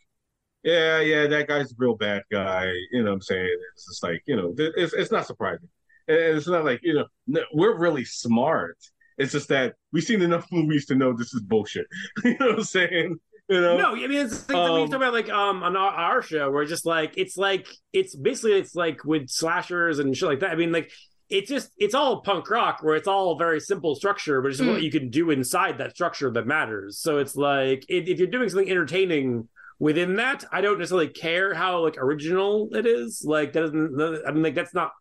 yeah, 0.64 1.00
yeah, 1.00 1.26
that 1.28 1.48
guy's 1.48 1.72
a 1.72 1.76
real 1.78 1.96
bad 1.96 2.24
guy. 2.32 2.72
You 2.92 3.02
know 3.04 3.10
what 3.12 3.16
I'm 3.16 3.22
saying? 3.22 3.58
It's 3.74 3.88
just 3.88 4.04
like, 4.04 4.22
you 4.28 4.36
know, 4.36 4.54
it's 4.58 4.94
it's 4.94 5.12
not 5.12 5.26
surprising. 5.26 5.70
And 6.08 6.18
it's 6.38 6.48
not 6.48 6.66
like, 6.66 6.80
you 6.84 6.94
know, 6.94 7.06
no, 7.28 7.42
we're 7.54 7.78
really 7.78 8.06
smart. 8.06 8.78
It's 9.18 9.32
just 9.32 9.50
that 9.50 9.74
we've 9.92 10.04
seen 10.04 10.22
enough 10.22 10.48
movies 10.52 10.86
to 10.88 10.96
know 10.96 11.14
this 11.14 11.34
is 11.34 11.42
bullshit. 11.42 11.88
you 12.24 12.38
know 12.40 12.48
what 12.48 12.56
I'm 12.60 12.64
saying? 12.64 13.20
You 13.50 13.62
know? 13.62 13.78
No, 13.78 13.90
I 13.96 14.08
mean 14.08 14.26
it's 14.26 14.48
like 14.50 14.72
we 14.72 14.82
Um, 14.84 14.90
talk 14.90 14.98
about 14.98 15.14
like 15.14 15.30
um 15.30 15.64
on 15.64 15.78
our, 15.78 15.92
our 15.92 16.22
show 16.22 16.52
where 16.52 16.66
just 16.66 16.86
like 16.86 17.14
it's 17.18 17.38
like 17.38 17.66
it's 17.94 18.14
basically 18.16 18.54
it's 18.60 18.76
like 18.76 19.06
with 19.06 19.30
slashers 19.30 20.00
and 20.00 20.16
shit 20.16 20.28
like 20.28 20.42
that. 20.42 20.52
I 20.52 20.56
mean 20.56 20.72
like 20.74 20.92
it's 21.30 21.50
just 21.50 21.72
it's 21.78 21.94
all 21.96 22.22
punk 22.22 22.50
rock 22.50 22.80
where 22.82 22.96
it's 22.96 23.08
all 23.08 23.38
very 23.38 23.60
simple 23.62 23.96
structure, 23.96 24.42
but 24.42 24.52
it's 24.52 24.60
Mm. 24.62 24.72
what 24.74 24.82
you 24.84 24.92
can 24.92 25.10
do 25.10 25.30
inside 25.32 25.78
that 25.78 25.92
structure 25.92 26.30
that 26.32 26.46
matters. 26.46 27.00
So 27.00 27.18
it's 27.20 27.36
like 27.38 27.86
if, 27.90 28.08
if 28.08 28.20
you're 28.20 28.28
doing 28.28 28.50
something 28.50 28.70
entertaining 28.70 29.48
within 29.80 30.16
that, 30.18 30.44
I 30.52 30.60
don't 30.62 30.78
necessarily 30.80 31.10
care 31.10 31.54
how 31.54 31.84
like 31.84 31.98
original 31.98 32.70
it 32.74 32.86
is. 32.86 33.24
Like 33.26 33.54
that 33.54 33.62
doesn't. 33.62 34.24
I 34.28 34.32
mean 34.32 34.44
like 34.44 34.56
that's 34.56 34.74
not 34.74 34.92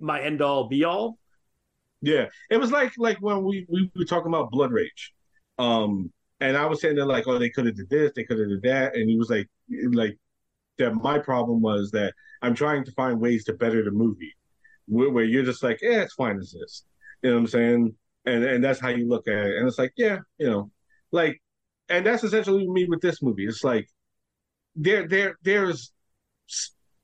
my 0.00 0.20
end 0.20 0.42
all 0.42 0.68
be 0.68 0.84
all. 0.84 1.18
Yeah, 2.02 2.26
it 2.50 2.58
was 2.58 2.70
like 2.70 2.92
like 2.98 3.18
when 3.20 3.44
we 3.44 3.66
we 3.68 3.90
were 3.96 4.04
talking 4.04 4.28
about 4.28 4.50
Blood 4.50 4.72
Rage, 4.72 5.14
um, 5.58 6.12
and 6.40 6.56
I 6.56 6.66
was 6.66 6.80
saying 6.80 6.96
that 6.96 7.06
like, 7.06 7.26
oh, 7.26 7.38
they 7.38 7.48
could 7.48 7.66
have 7.66 7.76
did 7.76 7.88
this, 7.88 8.12
they 8.14 8.24
could 8.24 8.38
have 8.38 8.48
did 8.48 8.62
that, 8.62 8.94
and 8.94 9.08
he 9.08 9.16
was 9.16 9.30
like, 9.30 9.48
like 9.92 10.18
that. 10.78 10.94
My 10.94 11.18
problem 11.18 11.62
was 11.62 11.90
that 11.92 12.12
I'm 12.42 12.54
trying 12.54 12.84
to 12.84 12.92
find 12.92 13.20
ways 13.20 13.44
to 13.44 13.54
better 13.54 13.82
the 13.82 13.90
movie, 13.90 14.34
where, 14.86 15.10
where 15.10 15.24
you're 15.24 15.44
just 15.44 15.62
like, 15.62 15.80
yeah, 15.80 16.02
it's 16.02 16.14
fine 16.14 16.38
as 16.38 16.52
this, 16.52 16.84
you 17.22 17.30
know 17.30 17.36
what 17.36 17.40
I'm 17.40 17.46
saying, 17.46 17.94
and 18.26 18.44
and 18.44 18.62
that's 18.62 18.80
how 18.80 18.88
you 18.88 19.08
look 19.08 19.26
at 19.26 19.46
it, 19.46 19.56
and 19.56 19.66
it's 19.66 19.78
like, 19.78 19.92
yeah, 19.96 20.18
you 20.36 20.50
know, 20.50 20.70
like, 21.10 21.40
and 21.88 22.04
that's 22.04 22.24
essentially 22.24 22.68
me 22.68 22.84
with 22.84 23.00
this 23.00 23.22
movie. 23.22 23.46
It's 23.46 23.64
like 23.64 23.88
there 24.76 25.08
there 25.08 25.38
there's 25.42 25.90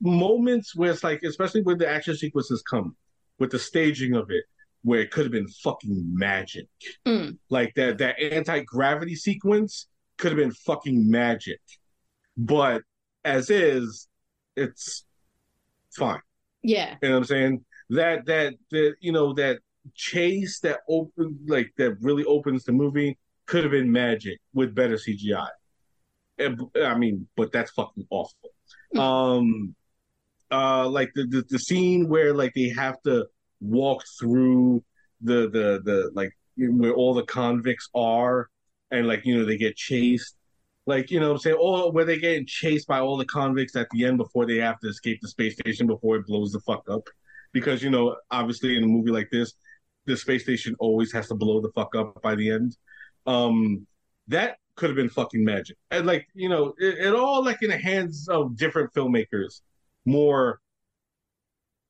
moments 0.00 0.74
where 0.74 0.90
it's 0.90 1.04
like, 1.04 1.22
especially 1.22 1.62
when 1.62 1.78
the 1.78 1.88
action 1.88 2.16
sequences 2.16 2.62
come, 2.62 2.96
with 3.38 3.50
the 3.50 3.58
staging 3.58 4.14
of 4.14 4.30
it, 4.30 4.44
where 4.82 5.00
it 5.00 5.10
could 5.10 5.24
have 5.24 5.32
been 5.32 5.48
fucking 5.48 6.10
magic. 6.14 6.66
Mm. 7.06 7.38
Like 7.48 7.74
that 7.74 7.98
that 7.98 8.20
anti 8.20 8.60
gravity 8.60 9.14
sequence 9.14 9.86
could 10.18 10.32
have 10.32 10.38
been 10.38 10.52
fucking 10.52 11.10
magic, 11.10 11.60
but 12.36 12.82
as 13.24 13.50
is, 13.50 14.08
it's 14.56 15.04
fine. 15.92 16.20
yeah 16.62 16.96
You 17.02 17.08
know 17.08 17.14
what 17.16 17.18
I'm 17.18 17.24
saying? 17.24 17.64
That 17.90 18.26
that 18.26 18.54
that 18.70 18.94
you 19.00 19.12
know 19.12 19.32
that 19.34 19.58
chase 19.94 20.60
that 20.60 20.80
open 20.88 21.38
like 21.46 21.72
that 21.78 21.96
really 22.00 22.24
opens 22.24 22.64
the 22.64 22.72
movie 22.72 23.18
could 23.46 23.64
have 23.64 23.72
been 23.72 23.90
magic 23.90 24.38
with 24.54 24.74
better 24.74 24.94
CGI. 24.94 25.48
And, 26.38 26.60
I 26.82 26.96
mean, 26.96 27.26
but 27.36 27.52
that's 27.52 27.70
fucking 27.72 28.06
awful. 28.10 28.50
Um, 28.96 29.74
uh, 30.50 30.88
like 30.88 31.10
the, 31.14 31.24
the 31.24 31.44
the 31.48 31.58
scene 31.58 32.08
where 32.08 32.34
like 32.34 32.52
they 32.54 32.68
have 32.70 33.00
to 33.02 33.26
walk 33.60 34.02
through 34.18 34.82
the 35.20 35.48
the 35.50 35.80
the 35.84 36.10
like 36.14 36.32
where 36.56 36.92
all 36.92 37.14
the 37.14 37.24
convicts 37.24 37.88
are, 37.94 38.48
and 38.90 39.06
like 39.06 39.24
you 39.24 39.36
know 39.38 39.44
they 39.44 39.56
get 39.56 39.76
chased. 39.76 40.36
Like 40.86 41.10
you 41.10 41.20
know, 41.20 41.36
saying, 41.36 41.56
or 41.60 41.92
where 41.92 42.04
they 42.04 42.18
getting 42.18 42.46
chased 42.46 42.88
by 42.88 43.00
all 43.00 43.16
the 43.16 43.26
convicts 43.26 43.76
at 43.76 43.88
the 43.90 44.04
end 44.06 44.16
before 44.16 44.46
they 44.46 44.56
have 44.56 44.80
to 44.80 44.88
escape 44.88 45.20
the 45.22 45.28
space 45.28 45.54
station 45.54 45.86
before 45.86 46.16
it 46.16 46.26
blows 46.26 46.52
the 46.52 46.60
fuck 46.60 46.88
up, 46.90 47.06
because 47.52 47.82
you 47.82 47.90
know, 47.90 48.16
obviously 48.30 48.76
in 48.76 48.82
a 48.84 48.86
movie 48.86 49.10
like 49.10 49.28
this, 49.30 49.52
the 50.06 50.16
space 50.16 50.42
station 50.42 50.74
always 50.80 51.12
has 51.12 51.28
to 51.28 51.34
blow 51.34 51.60
the 51.60 51.70
fuck 51.74 51.94
up 51.94 52.20
by 52.22 52.34
the 52.34 52.50
end. 52.50 52.76
Um, 53.26 53.86
that 54.28 54.56
could 54.74 54.88
have 54.90 54.96
been 54.96 55.10
fucking 55.10 55.44
magic, 55.44 55.76
and 55.90 56.06
like 56.06 56.26
you 56.34 56.48
know, 56.48 56.74
it, 56.78 56.98
it 56.98 57.14
all 57.14 57.44
like 57.44 57.62
in 57.62 57.70
the 57.70 57.78
hands 57.78 58.26
of 58.28 58.56
different 58.56 58.92
filmmakers, 58.92 59.60
more 60.10 60.60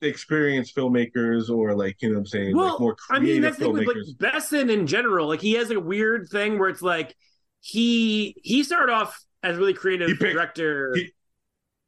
experienced 0.03 0.75
filmmakers, 0.75 1.51
or 1.51 1.75
like 1.75 1.97
you 2.01 2.09
know, 2.09 2.15
what 2.15 2.21
I'm 2.21 2.27
saying, 2.27 2.57
Well, 2.57 2.71
like 2.73 2.81
more 2.81 2.97
I 3.11 3.15
mean, 3.19 3.23
creative 3.25 3.43
that's 3.43 3.57
the 3.59 3.65
thing 3.65 3.73
with 3.75 3.87
like 3.87 3.97
filmmakers. 3.97 4.17
Besson 4.17 4.71
in 4.71 4.87
general. 4.87 5.29
Like 5.29 5.41
he 5.41 5.53
has 5.55 5.71
a 5.71 5.79
weird 5.81 6.29
thing 6.31 6.59
where 6.59 6.69
it's 6.69 6.83
like 6.83 7.15
he 7.61 8.35
he 8.43 8.63
started 8.63 8.93
off 8.93 9.19
as 9.43 9.57
a 9.57 9.59
really 9.59 9.75
creative 9.75 10.19
director. 10.19 10.97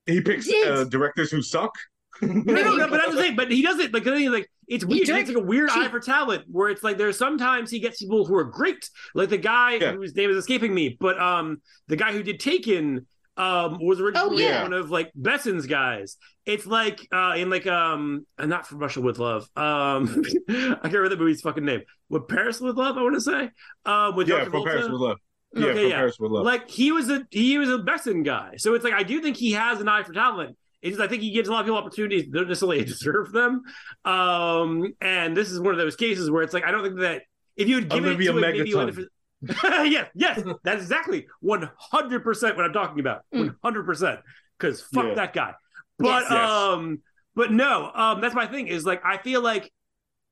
He 0.07 0.21
picks 0.21 0.49
uh, 0.53 0.85
directors 0.89 1.31
who 1.31 1.43
suck. 1.43 1.73
no, 2.21 2.29
no, 2.53 2.77
no, 2.77 2.89
but 2.89 3.01
I 3.01 3.07
was 3.07 3.17
saying, 3.17 3.37
but 3.37 3.51
he 3.51 3.63
does 3.63 3.79
it 3.79 3.93
like, 3.95 4.05
the 4.05 4.11
thing 4.13 4.25
is, 4.25 4.31
like 4.31 4.49
it's 4.69 4.85
weird. 4.85 5.07
direct- 5.07 5.29
It's 5.29 5.37
like 5.37 5.45
a 5.45 5.47
weird 5.47 5.71
eye 5.71 5.89
for 5.89 6.01
talent 6.01 6.45
where 6.51 6.69
it's 6.69 6.83
like 6.83 6.99
there's 6.99 7.17
sometimes 7.17 7.71
he 7.71 7.79
gets 7.81 8.01
people 8.01 8.27
who 8.27 8.35
are 8.35 8.45
great, 8.45 8.89
like 9.15 9.29
the 9.31 9.39
guy 9.39 9.79
whose 9.79 10.15
name 10.15 10.31
is 10.31 10.37
escaping 10.37 10.75
me, 10.75 10.97
but 11.01 11.19
um 11.21 11.63
the 11.89 11.97
guy 11.97 12.13
who 12.13 12.23
did 12.23 12.41
Taken 12.41 13.07
um 13.37 13.79
was 13.81 14.01
originally 14.01 14.45
yeah. 14.45 14.63
one 14.63 14.73
of 14.73 14.91
like 14.91 15.11
Besson's 15.15 15.67
guys. 15.67 16.17
It's 16.45 16.67
like 16.67 17.07
uh 17.13 17.35
in 17.37 17.49
like 17.51 17.67
um 17.67 18.27
uh, 18.39 18.47
not 18.47 18.67
from 18.67 18.79
Russia 18.79 19.01
with 19.01 19.19
Love. 19.19 19.49
Um 19.57 20.23
I 20.49 20.53
can't 20.55 20.85
remember 20.85 21.09
the 21.11 21.17
movie's 21.17 21.41
fucking 21.41 21.65
name. 21.65 21.83
With 22.11 22.29
Paris 22.29 22.61
with 22.61 22.77
Love, 22.77 22.99
I 22.99 23.03
want 23.03 23.15
to 23.15 23.21
say. 23.21 23.51
Um 23.87 24.17
with 24.17 24.29
Yeah, 24.29 24.43
John 24.43 24.51
from 24.51 24.65
Paris 24.65 24.89
with 24.89 25.01
Love. 25.01 25.19
Yeah, 25.55 25.67
Okay, 25.67 25.83
from 25.83 25.91
Paris 25.93 26.17
with 26.19 26.31
Love. 26.33 26.45
Like 26.45 26.69
he 26.69 26.93
was 26.93 27.09
a 27.11 27.27
he 27.31 27.59
was 27.59 27.69
a 27.71 27.79
Besson 27.79 28.25
guy. 28.25 28.55
So 28.59 28.75
it's 28.75 28.85
like 28.85 28.95
I 28.95 29.03
do 29.03 29.21
think 29.23 29.37
he 29.37 29.53
has 29.53 29.81
an 29.81 29.89
eye 29.89 30.03
for 30.03 30.13
talent. 30.13 30.57
It's 30.83 30.97
just 30.97 31.07
I 31.07 31.09
think 31.09 31.23
he 31.23 31.31
gives 31.31 31.49
a 31.49 31.53
lot 31.53 31.61
of 31.61 31.67
people 31.67 31.79
opportunities 31.79 32.25
that 32.25 32.33
don't 32.33 32.49
necessarily 32.49 32.85
deserve 32.85 33.33
them. 33.33 33.63
Um, 34.05 34.93
and 35.01 35.37
this 35.37 35.51
is 35.51 35.61
one 35.61 35.73
of 35.73 35.79
those 35.79 35.97
cases 35.97 36.31
where 36.31 36.43
it's 36.43 36.53
like 36.53 36.65
I 36.65 36.71
don't 36.71 36.83
think 36.83 36.99
that 37.01 37.23
if 37.57 37.69
you 37.69 37.77
had 37.77 37.89
given 37.89 38.11
it 38.11 38.15
Olivia 38.15 38.33
to 38.33 38.39
it, 38.39 38.41
maybe 38.41 38.69
you 38.69 38.77
would 38.79 38.89
Megaton. 38.89 38.97
have- 38.97 39.07
yes, 39.65 40.09
yes, 40.15 40.43
that's 40.63 40.83
exactly 40.83 41.27
one 41.41 41.69
hundred 41.77 42.23
percent 42.23 42.57
what 42.57 42.65
I'm 42.65 42.73
talking 42.73 43.01
about. 43.01 43.23
One 43.31 43.57
hundred 43.63 43.85
percent, 43.87 44.21
because 44.59 44.81
fuck 44.83 45.05
Yeah. 45.07 45.15
that 45.15 45.33
guy. 45.33 45.55
But 45.99 46.23
Yes. 46.23 46.31
Yes. 46.31 46.51
um, 46.51 47.01
but 47.35 47.51
no, 47.53 47.91
um, 47.95 48.21
that's 48.21 48.35
my 48.35 48.47
thing. 48.47 48.69
Is 48.69 48.85
like 48.85 49.03
I 49.05 49.19
feel 49.19 49.41
like 49.43 49.73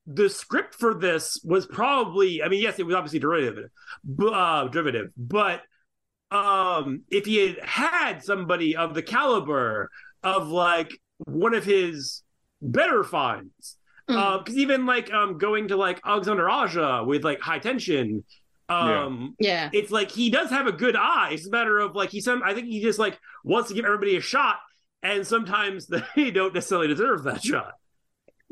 the 0.07 0.29
script 0.31 0.75
for 0.75 0.95
this 0.95 1.41
was 1.45 1.67
probably. 1.67 2.43
I 2.43 2.49
mean, 2.49 2.63
yes, 2.63 2.79
it 2.79 2.87
was 2.87 2.95
obviously 2.95 3.19
derivative, 3.19 3.71
bu- 4.05 4.29
uh, 4.33 4.69
derivative, 4.69 5.11
but 5.17 5.63
um, 6.31 7.03
if 7.11 7.27
he 7.27 7.39
had 7.49 7.59
had 7.61 8.23
somebody 8.25 8.77
of 8.77 8.95
the 8.95 9.03
caliber 9.03 9.91
of 10.23 10.49
like 10.49 10.91
one 11.19 11.55
of 11.55 11.65
his 11.65 12.23
better 12.63 13.03
finds, 13.05 13.77
because 14.07 14.57
even 14.57 14.87
like 14.87 15.13
um 15.13 15.39
going 15.39 15.69
to 15.69 15.77
like 15.77 16.01
Alexander 16.05 16.49
Aja 16.49 17.03
with 17.05 17.25
like 17.25 17.41
high 17.41 17.59
tension. 17.59 18.25
Um, 18.71 19.35
Yeah. 19.39 19.71
it's 19.73 19.91
like 19.91 20.11
he 20.11 20.31
does 20.31 20.51
have 20.51 20.67
a 20.67 20.73
good 20.73 20.97
eye. 20.97 21.31
It's 21.33 21.47
a 21.47 21.51
matter 21.51 21.79
of 21.79 21.95
like 21.95 22.11
he 22.11 22.21
some. 22.21 22.43
I 22.43 22.55
think 22.55 22.69
he 22.69 22.81
just 22.81 22.99
like 22.99 23.19
wants 23.45 23.69
to 23.69 23.75
give 23.75 23.85
everybody 23.85 24.17
a 24.17 24.21
shot, 24.21 24.59
and 25.03 25.27
sometimes 25.27 25.87
they 26.17 26.31
don't 26.31 26.55
necessarily 26.55 26.89
deserve 26.89 27.25
that 27.25 27.43
shot. 27.43 27.73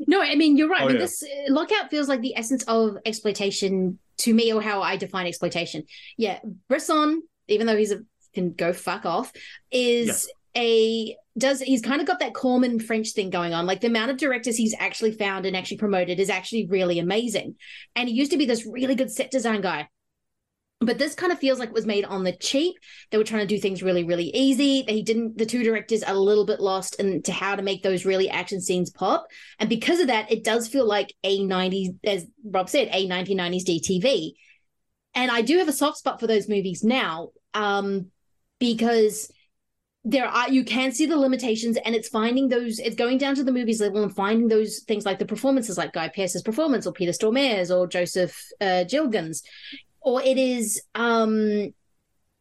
No, 0.07 0.21
I 0.21 0.35
mean 0.35 0.57
you're 0.57 0.69
right. 0.69 0.81
Oh, 0.81 0.85
I 0.85 0.87
mean 0.87 0.95
yeah. 0.97 1.01
this 1.01 1.23
uh, 1.23 1.51
lockout 1.53 1.89
feels 1.89 2.07
like 2.07 2.21
the 2.21 2.35
essence 2.37 2.63
of 2.67 2.97
exploitation 3.05 3.99
to 4.19 4.33
me, 4.33 4.51
or 4.53 4.61
how 4.61 4.81
I 4.81 4.97
define 4.97 5.27
exploitation. 5.27 5.83
Yeah, 6.17 6.39
Besson, 6.69 7.19
even 7.47 7.67
though 7.67 7.77
he's 7.77 7.91
a 7.91 7.99
can 8.33 8.53
go 8.53 8.73
fuck 8.73 9.05
off, 9.05 9.31
is 9.71 10.07
Yes. 10.07 10.27
a 10.57 11.15
does 11.37 11.61
he's 11.61 11.81
kind 11.81 12.01
of 12.01 12.07
got 12.07 12.19
that 12.19 12.33
Corman 12.33 12.79
French 12.79 13.11
thing 13.11 13.29
going 13.29 13.53
on. 13.53 13.65
Like 13.65 13.79
the 13.81 13.87
amount 13.87 14.11
of 14.11 14.17
directors 14.17 14.57
he's 14.57 14.75
actually 14.77 15.13
found 15.13 15.45
and 15.45 15.55
actually 15.55 15.77
promoted 15.77 16.19
is 16.19 16.29
actually 16.29 16.67
really 16.67 16.99
amazing. 16.99 17.55
And 17.95 18.09
he 18.09 18.15
used 18.15 18.31
to 18.31 18.37
be 18.37 18.45
this 18.45 18.65
really 18.65 18.95
good 18.95 19.11
set 19.11 19.31
design 19.31 19.61
guy. 19.61 19.87
But 20.81 20.97
this 20.97 21.13
kind 21.13 21.33
of 21.33 21.39
feels 21.39 21.59
like 21.59 21.69
it 21.69 21.75
was 21.75 21.85
made 21.85 22.05
on 22.05 22.23
the 22.23 22.31
cheap. 22.31 22.75
They 23.11 23.17
were 23.17 23.25
trying 23.25 23.45
to 23.45 23.53
do 23.53 23.59
things 23.59 23.83
really, 23.83 24.05
really 24.05 24.29
easy. 24.33 24.83
They 24.87 25.01
didn't. 25.01 25.37
The 25.37 25.45
two 25.45 25.61
directors 25.61 26.03
are 26.03 26.15
a 26.15 26.19
little 26.19 26.45
bit 26.45 26.61
lost 26.61 26.95
into 26.95 27.33
how 27.33 27.57
to 27.57 27.61
make 27.61 27.83
those 27.83 28.05
really 28.05 28.29
action 28.29 28.61
scenes 28.61 28.89
pop, 28.89 29.27
and 29.59 29.67
because 29.67 29.99
of 29.99 30.07
that, 30.07 30.31
it 30.31 30.43
does 30.43 30.69
feel 30.69 30.87
like 30.87 31.13
a 31.23 31.39
'90s, 31.41 31.97
as 32.05 32.25
Rob 32.45 32.69
said, 32.69 32.87
a 32.91 33.07
1990s 33.07 33.65
DTV. 33.65 34.31
And 35.15 35.29
I 35.31 35.41
do 35.41 35.57
have 35.57 35.67
a 35.67 35.73
soft 35.73 35.97
spot 35.97 36.19
for 36.19 36.27
those 36.27 36.47
movies 36.47 36.81
now, 36.81 37.29
um, 37.53 38.07
because 38.59 39.29
there 40.05 40.27
are 40.27 40.49
you 40.49 40.63
can 40.63 40.93
see 40.93 41.05
the 41.05 41.17
limitations, 41.17 41.75
and 41.75 41.93
it's 41.93 42.07
finding 42.07 42.47
those. 42.47 42.79
It's 42.79 42.95
going 42.95 43.17
down 43.17 43.35
to 43.35 43.43
the 43.43 43.51
movies 43.51 43.81
level 43.81 44.01
and 44.01 44.15
finding 44.15 44.47
those 44.47 44.79
things 44.87 45.05
like 45.05 45.19
the 45.19 45.25
performances, 45.25 45.77
like 45.77 45.91
Guy 45.91 46.07
Pearce's 46.07 46.41
performance, 46.41 46.87
or 46.87 46.93
Peter 46.93 47.11
Stormare's, 47.11 47.69
or 47.69 47.85
Joseph 47.85 48.33
uh, 48.61 48.85
Gilgun's 48.85 49.43
or 50.01 50.21
it 50.21 50.37
is 50.37 50.81
um 50.95 51.73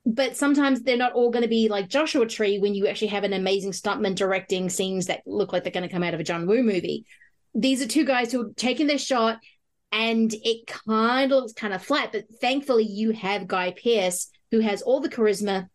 but 0.06 0.36
sometimes 0.36 0.82
they're 0.82 0.96
not 0.96 1.12
all 1.12 1.30
going 1.30 1.42
to 1.42 1.48
be 1.48 1.68
like 1.68 1.88
Joshua 1.88 2.26
Tree 2.26 2.58
when 2.58 2.74
you 2.74 2.86
actually 2.86 3.08
have 3.08 3.24
an 3.24 3.34
amazing 3.34 3.72
stuntman 3.72 4.14
directing 4.14 4.70
scenes 4.70 5.06
that 5.06 5.20
look 5.26 5.52
like 5.52 5.64
they're 5.64 5.72
going 5.72 5.86
to 5.86 5.92
come 5.92 6.02
out 6.02 6.14
of 6.14 6.20
a 6.20 6.24
John 6.24 6.46
Woo 6.46 6.62
movie. 6.62 7.04
These 7.54 7.82
are 7.82 7.86
two 7.86 8.06
guys 8.06 8.32
who 8.32 8.46
are 8.46 8.52
taking 8.56 8.86
their 8.86 8.96
shot 8.96 9.38
and 9.92 10.32
it 10.32 10.66
kind 10.66 11.30
of 11.30 11.40
looks 11.40 11.52
kind 11.52 11.74
of 11.74 11.84
flat, 11.84 12.12
but 12.12 12.24
thankfully 12.40 12.84
you 12.84 13.10
have 13.10 13.46
Guy 13.46 13.72
Pearce 13.72 14.30
who 14.50 14.60
has 14.60 14.80
all 14.80 15.00
the 15.00 15.10
charisma 15.10 15.68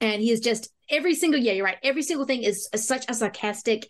and 0.00 0.20
he 0.20 0.32
is 0.32 0.40
just 0.40 0.68
every 0.88 1.14
single 1.14 1.40
yeah, 1.40 1.52
you're 1.52 1.64
right. 1.64 1.78
Every 1.84 2.02
single 2.02 2.26
thing 2.26 2.42
is 2.42 2.68
such 2.74 3.04
a 3.08 3.14
sarcastic 3.14 3.86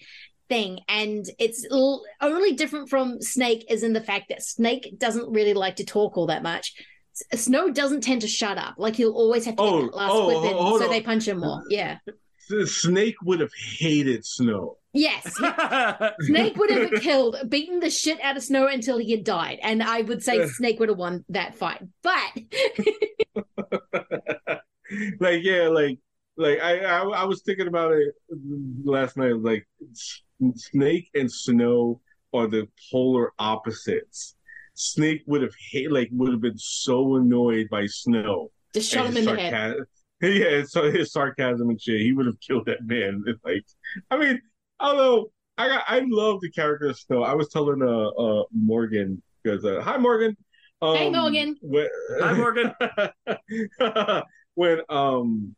thing. 0.51 0.81
And 0.89 1.25
it's 1.39 1.67
l- 1.71 2.03
only 2.21 2.53
different 2.53 2.91
from 2.91 3.23
snake 3.23 3.65
is 3.71 3.83
in 3.83 3.95
the 3.95 4.03
fact 4.03 4.27
that 4.29 4.43
snake 4.43 4.97
doesn't 4.99 5.33
really 5.33 5.55
like 5.55 5.77
to 5.77 5.85
talk 5.85 6.19
all 6.19 6.27
that 6.27 6.43
much. 6.43 6.75
S- 7.15 7.23
uh, 7.33 7.37
snow 7.39 7.71
doesn't 7.71 8.03
tend 8.03 8.21
to 8.21 8.29
shut 8.29 8.59
up. 8.59 8.75
Like 8.77 8.97
he'll 8.97 9.13
always 9.15 9.47
have 9.47 9.57
to 9.57 9.63
Oh, 9.63 9.81
get 9.83 9.93
that 9.93 9.97
last 9.97 10.11
oh, 10.13 10.31
in 10.31 10.51
so 10.81 10.85
on. 10.85 10.91
they 10.91 11.01
punch 11.01 11.27
him 11.27 11.39
more. 11.41 11.63
Yeah. 11.71 11.97
Uh, 12.53 12.67
snake 12.67 13.15
would 13.25 13.41
have 13.41 13.53
hated 13.79 14.27
Snow. 14.27 14.77
yes. 14.93 15.23
Snake 16.21 16.57
would 16.57 16.71
have 16.71 16.91
killed 17.01 17.37
beaten 17.49 17.79
the 17.79 17.89
shit 17.91 18.21
out 18.21 18.37
of 18.37 18.43
snow 18.43 18.67
until 18.67 18.99
he 18.99 19.13
had 19.13 19.23
died. 19.23 19.61
And 19.63 19.83
i 19.85 20.01
would 20.03 20.21
say 20.25 20.45
snake 20.49 20.81
would 20.81 20.89
have 20.89 20.99
won 20.99 21.25
that 21.29 21.55
fight. 21.55 21.81
But 22.03 22.33
like 25.21 25.43
yeah, 25.45 25.69
like 25.69 25.99
like 26.37 26.59
I, 26.61 26.81
I 26.81 27.03
I 27.03 27.25
was 27.25 27.43
thinking 27.43 27.69
about 27.69 27.93
it 27.93 28.15
last 28.85 29.17
night. 29.17 29.37
Like 29.37 29.67
Snake 30.55 31.09
and 31.15 31.31
Snow 31.31 32.01
are 32.33 32.47
the 32.47 32.69
polar 32.91 33.33
opposites. 33.39 34.37
Snake 34.75 35.23
would 35.27 35.43
have 35.43 35.55
hate 35.71 35.93
like 35.93 36.09
would 36.13 36.31
have 36.33 36.41
been 36.41 36.59
so 36.59 37.17
annoyed 37.17 37.69
by 37.71 37.87
Snow. 37.87 38.51
Just 38.75 38.91
shot 38.91 39.07
him 39.07 39.15
his 39.15 39.27
in 39.27 39.35
the 39.35 39.41
head. 39.41 39.77
Yeah, 40.23 40.65
so 40.67 40.91
his 40.91 41.13
sarcasm 41.13 41.71
and 41.71 41.81
shit, 41.81 42.03
he 42.03 42.13
would 42.13 42.27
have 42.27 42.39
killed 42.41 42.67
that 42.67 42.85
man. 42.85 43.25
It's 43.27 43.43
like, 43.45 43.65
I 44.11 44.19
mean, 44.19 44.39
although 44.79 45.33
I 45.57 45.69
got, 45.69 45.85
I 45.89 46.03
love 46.07 46.43
the 46.43 46.51
character 46.51 46.89
of 46.89 46.99
Snow. 46.99 47.23
I 47.23 47.33
was 47.33 47.49
telling 47.49 47.83
uh 47.83 48.09
uh 48.09 48.45
Morgan 48.53 49.23
because 49.43 49.65
uh, 49.65 49.81
hi 49.83 49.97
Morgan. 49.97 50.37
Um, 50.83 50.97
Hey, 50.97 51.11
Morgan. 51.11 51.57
When, 51.63 51.89
Hi, 52.21 52.33
Morgan. 52.35 52.75
when 54.55 54.81
um 54.89 55.55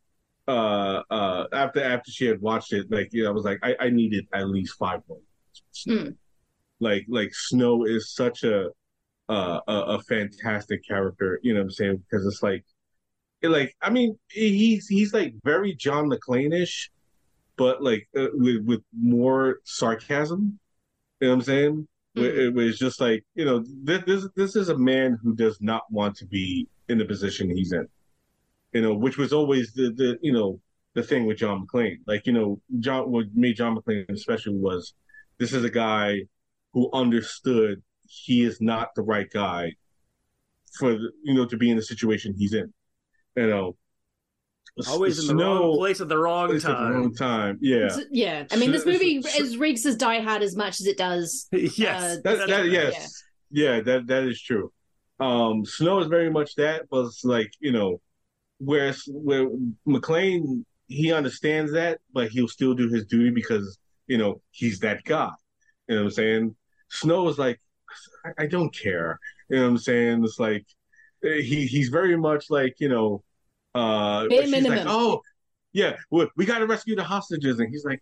uh 0.47 1.01
uh 1.09 1.45
after 1.53 1.81
after 1.81 2.11
she 2.11 2.25
had 2.25 2.41
watched 2.41 2.73
it, 2.73 2.91
like 2.91 3.09
you 3.11 3.23
know, 3.23 3.29
I 3.29 3.33
was 3.33 3.45
like, 3.45 3.59
I, 3.63 3.75
I 3.79 3.89
needed 3.89 4.27
at 4.33 4.49
least 4.49 4.75
five 4.77 5.01
more. 5.07 5.19
Hmm. 5.85 6.09
Like 6.79 7.05
like 7.07 7.33
Snow 7.33 7.85
is 7.85 8.13
such 8.13 8.43
a 8.43 8.69
uh, 9.29 9.59
a, 9.67 9.73
a 9.73 10.01
fantastic 10.01 10.85
character. 10.87 11.39
You 11.43 11.53
know 11.53 11.61
what 11.61 11.65
I'm 11.65 11.71
saying? 11.71 12.03
Because 12.09 12.25
it's 12.25 12.43
like, 12.43 12.65
it 13.41 13.49
like 13.49 13.75
I 13.81 13.89
mean, 13.89 14.17
he's 14.29 14.87
he's 14.87 15.13
like 15.13 15.33
very 15.43 15.73
John 15.75 16.09
McClane-ish, 16.09 16.91
but 17.57 17.83
like 17.83 18.07
uh, 18.17 18.27
with 18.33 18.63
with 18.65 18.81
more 18.97 19.59
sarcasm. 19.63 20.59
You 21.19 21.27
know 21.27 21.35
what 21.35 21.39
I'm 21.39 21.45
saying? 21.45 21.87
Where 22.13 22.35
It 22.35 22.53
was 22.53 22.77
just 22.77 23.01
like 23.01 23.23
you 23.35 23.45
know, 23.45 23.63
this 23.83 24.03
this 24.05 24.27
this 24.35 24.55
is 24.55 24.69
a 24.69 24.77
man 24.77 25.17
who 25.21 25.35
does 25.35 25.59
not 25.61 25.83
want 25.91 26.15
to 26.17 26.25
be 26.25 26.67
in 26.89 26.97
the 26.97 27.05
position 27.05 27.49
he's 27.49 27.73
in. 27.73 27.87
You 28.73 28.81
know, 28.81 28.93
which 28.93 29.17
was 29.17 29.33
always 29.33 29.73
the 29.73 29.91
the 29.91 30.17
you 30.21 30.31
know 30.33 30.59
the 30.95 31.03
thing 31.03 31.25
with 31.25 31.37
John 31.37 31.65
McClane. 31.65 31.97
Like 32.07 32.25
you 32.27 32.33
know, 32.33 32.59
John 32.79 33.11
what 33.11 33.25
made 33.33 33.55
John 33.55 33.77
McClane 33.77 34.17
special 34.17 34.53
was 34.55 34.93
this 35.37 35.53
is 35.53 35.63
a 35.63 35.69
guy 35.69 36.21
who 36.73 36.89
understood 36.93 37.81
he 38.07 38.43
is 38.43 38.59
not 38.61 38.89
the 38.95 39.01
right 39.03 39.29
guy 39.31 39.73
for 40.77 40.93
the, 40.93 41.11
you 41.23 41.33
know 41.35 41.45
to 41.45 41.57
be 41.57 41.69
in 41.69 41.77
the 41.77 41.83
situation 41.83 42.33
he's 42.37 42.53
in. 42.53 42.73
You 43.35 43.47
know, 43.47 43.75
Always 44.87 45.19
in 45.19 45.27
the 45.27 45.33
Snow- 45.43 45.59
wrong 45.69 45.77
place 45.77 46.01
at 46.01 46.09
the 46.09 46.17
wrong 46.17 46.49
place 46.49 46.65
at 46.65 46.69
the 46.69 46.73
time. 46.73 46.93
wrong 46.93 47.13
time. 47.13 47.57
Yeah. 47.61 47.89
So- 47.89 48.01
yeah 48.11 48.45
i 48.51 48.55
mean 48.55 48.71
this 48.71 48.85
movie 48.87 49.21
so- 49.21 49.43
is 49.43 49.57
reeks 49.57 49.85
as 49.85 49.95
die 49.95 50.19
hard 50.19 50.41
as 50.41 50.55
much 50.55 50.79
as 50.79 50.87
it 50.87 50.97
does 50.97 51.47
yes 51.51 52.01
uh, 52.03 52.17
That, 52.23 52.47
that 52.47 52.69
yes, 52.69 53.23
yeah. 53.51 53.81
that 53.81 54.07
that 54.07 54.23
is 54.23 54.41
true. 54.41 54.71
Um, 55.19 55.63
Snow 55.63 55.99
is 55.99 56.07
very 56.07 56.31
much 56.31 56.55
that, 56.55 56.89
but 56.89 57.05
it's 57.05 57.23
like 57.23 57.51
you 57.59 57.71
know, 57.71 58.01
where 58.63 58.93
where 59.07 59.49
McClane 59.87 60.63
he 60.87 61.11
understands 61.11 61.71
that, 61.73 61.99
but 62.13 62.29
he'll 62.29 62.47
still 62.47 62.73
do 62.73 62.87
his 62.87 63.05
duty 63.05 63.31
because 63.31 63.77
you 64.07 64.17
know 64.17 64.41
he's 64.51 64.79
that 64.79 65.03
guy. 65.03 65.31
You 65.87 65.95
know 65.95 66.01
what 66.01 66.07
I'm 66.07 66.11
saying? 66.11 66.55
Snow 66.89 67.27
is 67.27 67.37
like, 67.37 67.59
I, 68.25 68.43
I 68.43 68.47
don't 68.47 68.73
care. 68.75 69.19
You 69.49 69.57
know 69.57 69.63
what 69.63 69.69
I'm 69.69 69.77
saying? 69.77 70.23
It's 70.23 70.39
like 70.39 70.65
eh, 71.23 71.41
he 71.41 71.65
he's 71.65 71.89
very 71.89 72.17
much 72.17 72.49
like 72.49 72.75
you 72.79 72.89
know, 72.89 73.23
uh, 73.75 74.27
she's 74.29 74.51
like, 74.69 74.87
oh 74.87 75.21
yeah, 75.73 75.95
we, 76.11 76.27
we 76.37 76.45
got 76.45 76.59
to 76.59 76.67
rescue 76.67 76.95
the 76.95 77.03
hostages, 77.03 77.59
and 77.59 77.69
he's 77.69 77.85
like, 77.85 78.01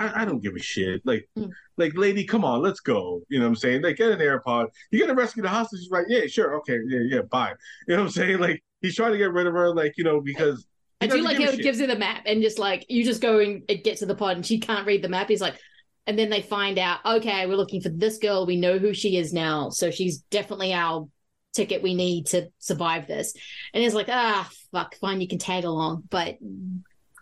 I, 0.00 0.22
I 0.22 0.24
don't 0.24 0.42
give 0.42 0.54
a 0.56 0.58
shit. 0.58 1.02
Like, 1.04 1.28
like, 1.76 1.96
lady, 1.96 2.24
come 2.24 2.44
on, 2.44 2.62
let's 2.62 2.80
go. 2.80 3.22
You 3.28 3.38
know 3.38 3.44
what 3.44 3.50
I'm 3.50 3.56
saying? 3.56 3.82
Like, 3.82 3.96
get 3.96 4.10
an 4.10 4.18
AirPod. 4.18 4.68
You 4.90 5.00
gotta 5.00 5.14
rescue 5.14 5.42
the 5.42 5.48
hostages, 5.48 5.88
right? 5.90 6.06
Yeah, 6.08 6.26
sure, 6.26 6.56
okay, 6.58 6.78
yeah, 6.86 7.00
yeah, 7.04 7.22
bye. 7.22 7.52
You 7.86 7.96
know 7.96 8.02
what 8.02 8.06
I'm 8.06 8.12
saying? 8.12 8.38
Like, 8.38 8.62
he's 8.80 8.96
trying 8.96 9.12
to 9.12 9.18
get 9.18 9.32
rid 9.32 9.46
of 9.46 9.52
her, 9.52 9.74
like, 9.74 9.94
you 9.96 10.04
know, 10.04 10.20
because 10.20 10.66
I 11.00 11.06
do 11.06 11.22
like 11.22 11.38
how 11.38 11.50
it 11.50 11.62
gives 11.62 11.80
her 11.80 11.86
the 11.86 11.96
map 11.96 12.22
and 12.26 12.42
just 12.42 12.58
like 12.58 12.84
you 12.90 13.04
just 13.04 13.22
go 13.22 13.38
and 13.38 13.66
get 13.66 13.98
to 13.98 14.06
the 14.06 14.14
pod 14.14 14.36
and 14.36 14.44
she 14.44 14.58
can't 14.58 14.86
read 14.86 15.02
the 15.02 15.08
map. 15.08 15.28
He's 15.28 15.40
like, 15.40 15.58
and 16.06 16.18
then 16.18 16.28
they 16.28 16.42
find 16.42 16.78
out, 16.78 16.98
okay, 17.04 17.46
we're 17.46 17.56
looking 17.56 17.80
for 17.80 17.88
this 17.88 18.18
girl. 18.18 18.44
We 18.44 18.56
know 18.56 18.78
who 18.78 18.92
she 18.92 19.16
is 19.16 19.32
now, 19.32 19.70
so 19.70 19.90
she's 19.90 20.18
definitely 20.30 20.74
our 20.74 21.08
ticket 21.54 21.82
we 21.82 21.94
need 21.94 22.26
to 22.26 22.48
survive 22.58 23.06
this. 23.06 23.34
And 23.72 23.82
he's 23.82 23.94
like, 23.94 24.08
ah, 24.08 24.48
fuck, 24.72 24.94
fine, 24.96 25.20
you 25.20 25.28
can 25.28 25.38
tag 25.38 25.64
along, 25.64 26.04
but 26.10 26.36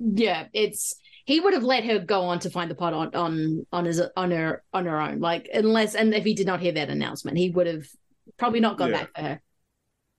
yeah, 0.01 0.47
it's 0.53 0.97
he 1.29 1.41
would 1.41 1.53
have 1.53 1.63
let 1.63 1.85
her 1.85 1.99
go 1.99 2.23
on 2.23 2.39
to 2.39 2.49
find 2.49 2.71
the 2.71 2.75
pot 2.75 2.95
on 2.95 3.15
on 3.15 3.67
on 3.71 3.85
his 3.85 4.01
on 4.17 4.31
her 4.31 4.63
on 4.73 4.87
her 4.87 4.99
own, 4.99 5.21
like 5.21 5.47
unless 5.53 5.95
and 5.95 6.15
if 6.15 6.25
he 6.25 6.33
did 6.33 6.47
not 6.47 6.59
hear 6.59 6.73
that 6.73 6.89
announcement, 6.89 7.37
he 7.37 7.51
would 7.51 7.67
have 7.67 7.87
probably 8.39 8.61
not 8.61 8.79
gone 8.79 8.89
Yeah. 8.89 8.97
back 8.97 9.15
for 9.15 9.21
her. 9.21 9.41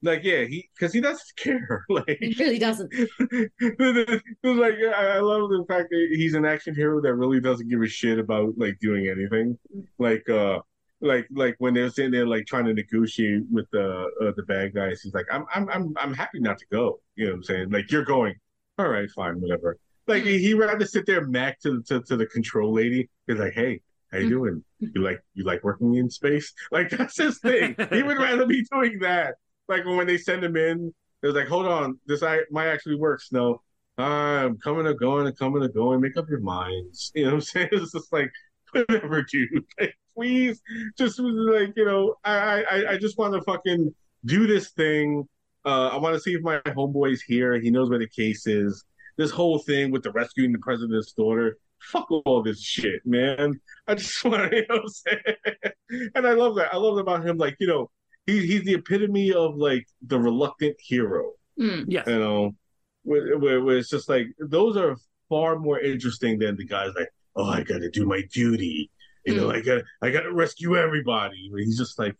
like 0.03 0.23
yeah, 0.23 0.43
he 0.43 0.69
because 0.75 0.93
he 0.93 1.01
doesn't 1.01 1.35
care. 1.35 1.83
Like 1.89 2.17
He 2.21 2.35
really 2.37 2.59
doesn't. 2.59 2.93
it's 2.93 4.23
like 4.43 4.75
I 5.01 5.17
I 5.17 5.19
love 5.19 5.49
the 5.49 5.65
fact 5.67 5.89
that 5.89 6.07
he's 6.11 6.35
an 6.35 6.45
action 6.45 6.75
hero 6.75 7.01
that 7.01 7.15
really 7.15 7.39
doesn't 7.41 7.69
give 7.69 7.81
a 7.81 7.87
shit 7.87 8.19
about 8.19 8.53
like 8.57 8.77
doing 8.79 9.07
anything. 9.07 9.57
Like 9.97 10.29
uh 10.29 10.59
like 11.01 11.25
like 11.31 11.55
when 11.57 11.73
they're 11.73 11.89
sitting 11.89 12.11
there 12.11 12.27
like 12.27 12.45
trying 12.45 12.65
to 12.65 12.73
negotiate 12.75 13.45
with 13.51 13.65
the 13.71 13.85
uh, 14.21 14.31
the 14.37 14.43
bad 14.43 14.75
guys, 14.75 15.01
he's 15.01 15.15
like, 15.15 15.25
I'm 15.31 15.45
I'm 15.55 15.67
I'm 15.69 15.93
I'm 15.97 16.13
happy 16.13 16.39
not 16.39 16.59
to 16.59 16.65
go. 16.71 16.99
You 17.15 17.25
know 17.25 17.31
what 17.31 17.37
I'm 17.37 17.43
saying? 17.45 17.69
Like 17.71 17.89
you're 17.91 18.05
going. 18.05 18.35
All 18.77 18.87
right, 18.89 19.09
fine, 19.09 19.41
whatever. 19.41 19.79
Like 20.09 20.23
he 20.23 20.55
rather 20.55 20.85
sit 20.85 21.05
there 21.05 21.25
mac 21.25 21.61
to 21.61 21.83
to, 21.83 22.01
to 22.01 22.17
the 22.17 22.25
control 22.25 22.73
lady. 22.73 23.09
He's 23.27 23.37
like, 23.37 23.53
hey, 23.53 23.81
how 24.11 24.17
you 24.17 24.29
doing? 24.29 24.63
You 24.79 25.01
like 25.01 25.21
you 25.35 25.43
like 25.43 25.63
working 25.63 25.95
in 25.95 26.09
space? 26.09 26.51
Like 26.71 26.89
that's 26.89 27.17
his 27.17 27.39
thing. 27.39 27.75
he 27.91 28.01
would 28.03 28.17
rather 28.17 28.45
be 28.45 28.65
doing 28.71 28.99
that. 28.99 29.35
Like 29.67 29.85
when 29.85 30.07
they 30.07 30.17
send 30.17 30.43
him 30.43 30.57
in, 30.57 30.93
it 31.21 31.27
was 31.27 31.35
like, 31.35 31.47
hold 31.47 31.67
on, 31.67 31.99
this 32.07 32.23
I 32.23 32.39
might 32.49 32.67
actually 32.67 32.95
work. 32.95 33.21
Snow, 33.21 33.61
I'm 33.99 34.57
coming 34.57 34.87
and 34.87 34.97
going 34.97 35.27
and 35.27 35.37
coming 35.37 35.61
and 35.63 35.73
going. 35.73 36.01
Make 36.01 36.17
up 36.17 36.27
your 36.27 36.39
minds. 36.39 37.11
You 37.13 37.25
know 37.25 37.29
what 37.29 37.35
I'm 37.35 37.41
saying? 37.41 37.69
It's 37.73 37.91
just 37.91 38.11
like 38.11 38.31
whatever, 38.71 39.23
dude. 39.23 39.63
Like, 39.79 39.95
please, 40.15 40.59
just 40.97 41.19
like 41.19 41.73
you 41.75 41.85
know, 41.85 42.15
I 42.23 42.63
I 42.63 42.91
I 42.93 42.97
just 42.97 43.17
want 43.19 43.35
to 43.35 43.41
fucking 43.41 43.93
do 44.25 44.47
this 44.47 44.71
thing. 44.71 45.27
Uh, 45.65 45.89
I 45.89 45.97
want 45.97 46.15
to 46.15 46.19
see 46.19 46.33
if 46.33 46.41
my 46.41 46.59
homeboy's 46.65 47.21
here. 47.21 47.59
He 47.59 47.69
knows 47.69 47.89
where 47.91 47.99
the 47.99 48.09
case 48.09 48.47
is. 48.47 48.83
This 49.19 49.31
whole 49.31 49.59
thing 49.59 49.91
with 49.91 50.03
the 50.03 50.11
rescuing 50.11 50.53
the 50.53 50.59
president's 50.59 51.11
daughter. 51.11 51.57
Fuck 51.81 52.09
all 52.09 52.41
this 52.41 52.61
shit, 52.61 53.01
man. 53.05 53.59
I 53.85 53.95
just 53.95 54.23
want 54.25 54.49
to, 54.49 54.55
you 54.55 54.65
know 54.69 54.75
what 54.77 54.83
I'm 54.83 54.87
saying? 54.89 56.11
And 56.15 56.25
I 56.25 56.31
love 56.31 56.55
that. 56.55 56.73
I 56.73 56.77
love 56.77 56.97
about 56.97 57.25
him, 57.27 57.37
like, 57.37 57.57
you 57.59 57.67
know, 57.67 57.91
he, 58.25 58.45
he's 58.47 58.63
the 58.63 58.75
epitome 58.75 59.33
of 59.33 59.55
like 59.57 59.85
the 60.07 60.17
reluctant 60.17 60.77
hero. 60.79 61.33
Mm. 61.59 61.83
Yes. 61.89 62.07
You 62.07 62.17
know, 62.19 62.55
where, 63.03 63.37
where, 63.37 63.61
where 63.61 63.77
it's 63.77 63.89
just 63.89 64.07
like 64.07 64.27
those 64.39 64.77
are 64.77 64.95
far 65.27 65.59
more 65.59 65.79
interesting 65.81 66.39
than 66.39 66.55
the 66.55 66.65
guys 66.65 66.91
like, 66.97 67.09
oh, 67.35 67.43
I 67.49 67.63
got 67.63 67.79
to 67.81 67.89
do 67.89 68.05
my 68.05 68.21
duty. 68.31 68.89
You 69.25 69.35
know, 69.35 69.49
Mm. 69.49 69.55
I 69.57 69.61
got 69.61 69.81
I 70.01 70.09
got 70.11 70.21
to 70.21 70.31
rescue 70.33 70.77
everybody. 70.77 71.51
He's 71.57 71.77
just 71.77 71.99
like, 71.99 72.15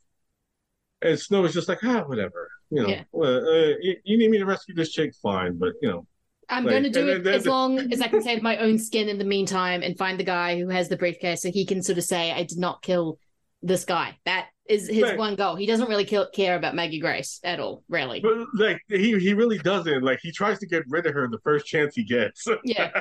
and 1.01 1.17
Snow 1.17 1.45
is 1.45 1.53
just 1.53 1.69
like, 1.69 1.79
ah, 1.83 2.03
whatever. 2.05 2.49
You 2.69 2.83
know, 2.83 2.89
Yeah. 2.89 3.03
well, 3.13 3.37
uh, 3.47 3.73
you, 3.79 3.95
you 4.03 4.17
need 4.17 4.31
me 4.31 4.37
to 4.39 4.45
rescue 4.45 4.75
this 4.75 4.91
chick, 4.91 5.13
fine, 5.23 5.57
but 5.57 5.73
you 5.81 5.89
know, 5.89 6.05
I'm 6.49 6.63
Like, 6.65 6.71
going 6.71 6.83
to 6.83 6.89
do 6.89 7.07
it 7.09 7.27
as 7.27 7.45
long 7.45 7.77
as 7.93 8.01
I 8.01 8.07
can 8.07 8.21
save 8.29 8.41
my 8.41 8.57
own 8.57 8.77
skin 8.79 9.07
in 9.09 9.17
the 9.17 9.25
meantime 9.25 9.83
and 9.83 9.97
find 9.97 10.19
the 10.19 10.23
guy 10.23 10.59
who 10.59 10.69
has 10.69 10.89
the 10.89 10.97
briefcase 10.97 11.41
so 11.41 11.51
he 11.51 11.65
can 11.65 11.81
sort 11.83 11.97
of 11.97 12.03
say, 12.03 12.31
I 12.31 12.43
did 12.43 12.57
not 12.57 12.81
kill 12.81 13.19
this 13.61 13.85
guy. 13.85 14.17
That 14.25 14.47
is 14.67 14.87
his 14.87 15.03
Right. 15.03 15.17
one 15.17 15.35
goal. 15.35 15.55
He 15.55 15.65
doesn't 15.65 15.87
really 15.89 16.05
kill, 16.05 16.27
care 16.33 16.55
about 16.55 16.75
Maggie 16.75 16.99
Grace 16.99 17.39
at 17.43 17.59
all, 17.59 17.83
really. 17.89 18.19
but 18.19 18.47
like 18.55 18.81
he 18.87 19.17
he 19.19 19.33
really 19.33 19.57
doesn't. 19.57 20.03
Like 20.03 20.19
he 20.21 20.31
tries 20.31 20.59
to 20.59 20.67
get 20.67 20.83
rid 20.87 21.05
of 21.07 21.13
her 21.15 21.27
the 21.27 21.39
first 21.43 21.65
chance 21.65 21.95
he 21.95 22.03
gets. 22.03 22.47
Yeah. 22.63 22.91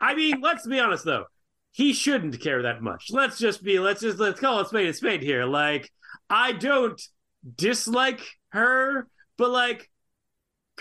I 0.00 0.14
mean, 0.14 0.40
let's 0.40 0.66
be 0.66 0.80
honest 0.80 1.04
though. 1.04 1.24
He 1.70 1.92
shouldn't 1.92 2.38
care 2.40 2.62
that 2.62 2.82
much. 2.82 3.06
Let's 3.10 3.38
just 3.38 3.62
be 3.62 3.78
let's 3.78 4.00
just 4.02 4.18
let's 4.18 4.40
call 4.40 4.60
it 4.60 4.68
spade 4.68 4.88
a 4.88 4.92
spade 4.92 5.22
here. 5.22 5.44
Like, 5.46 5.88
I 6.28 6.52
don't 6.52 7.00
dislike 7.56 8.20
her, 8.50 9.06
but 9.38 9.50
like 9.50 9.88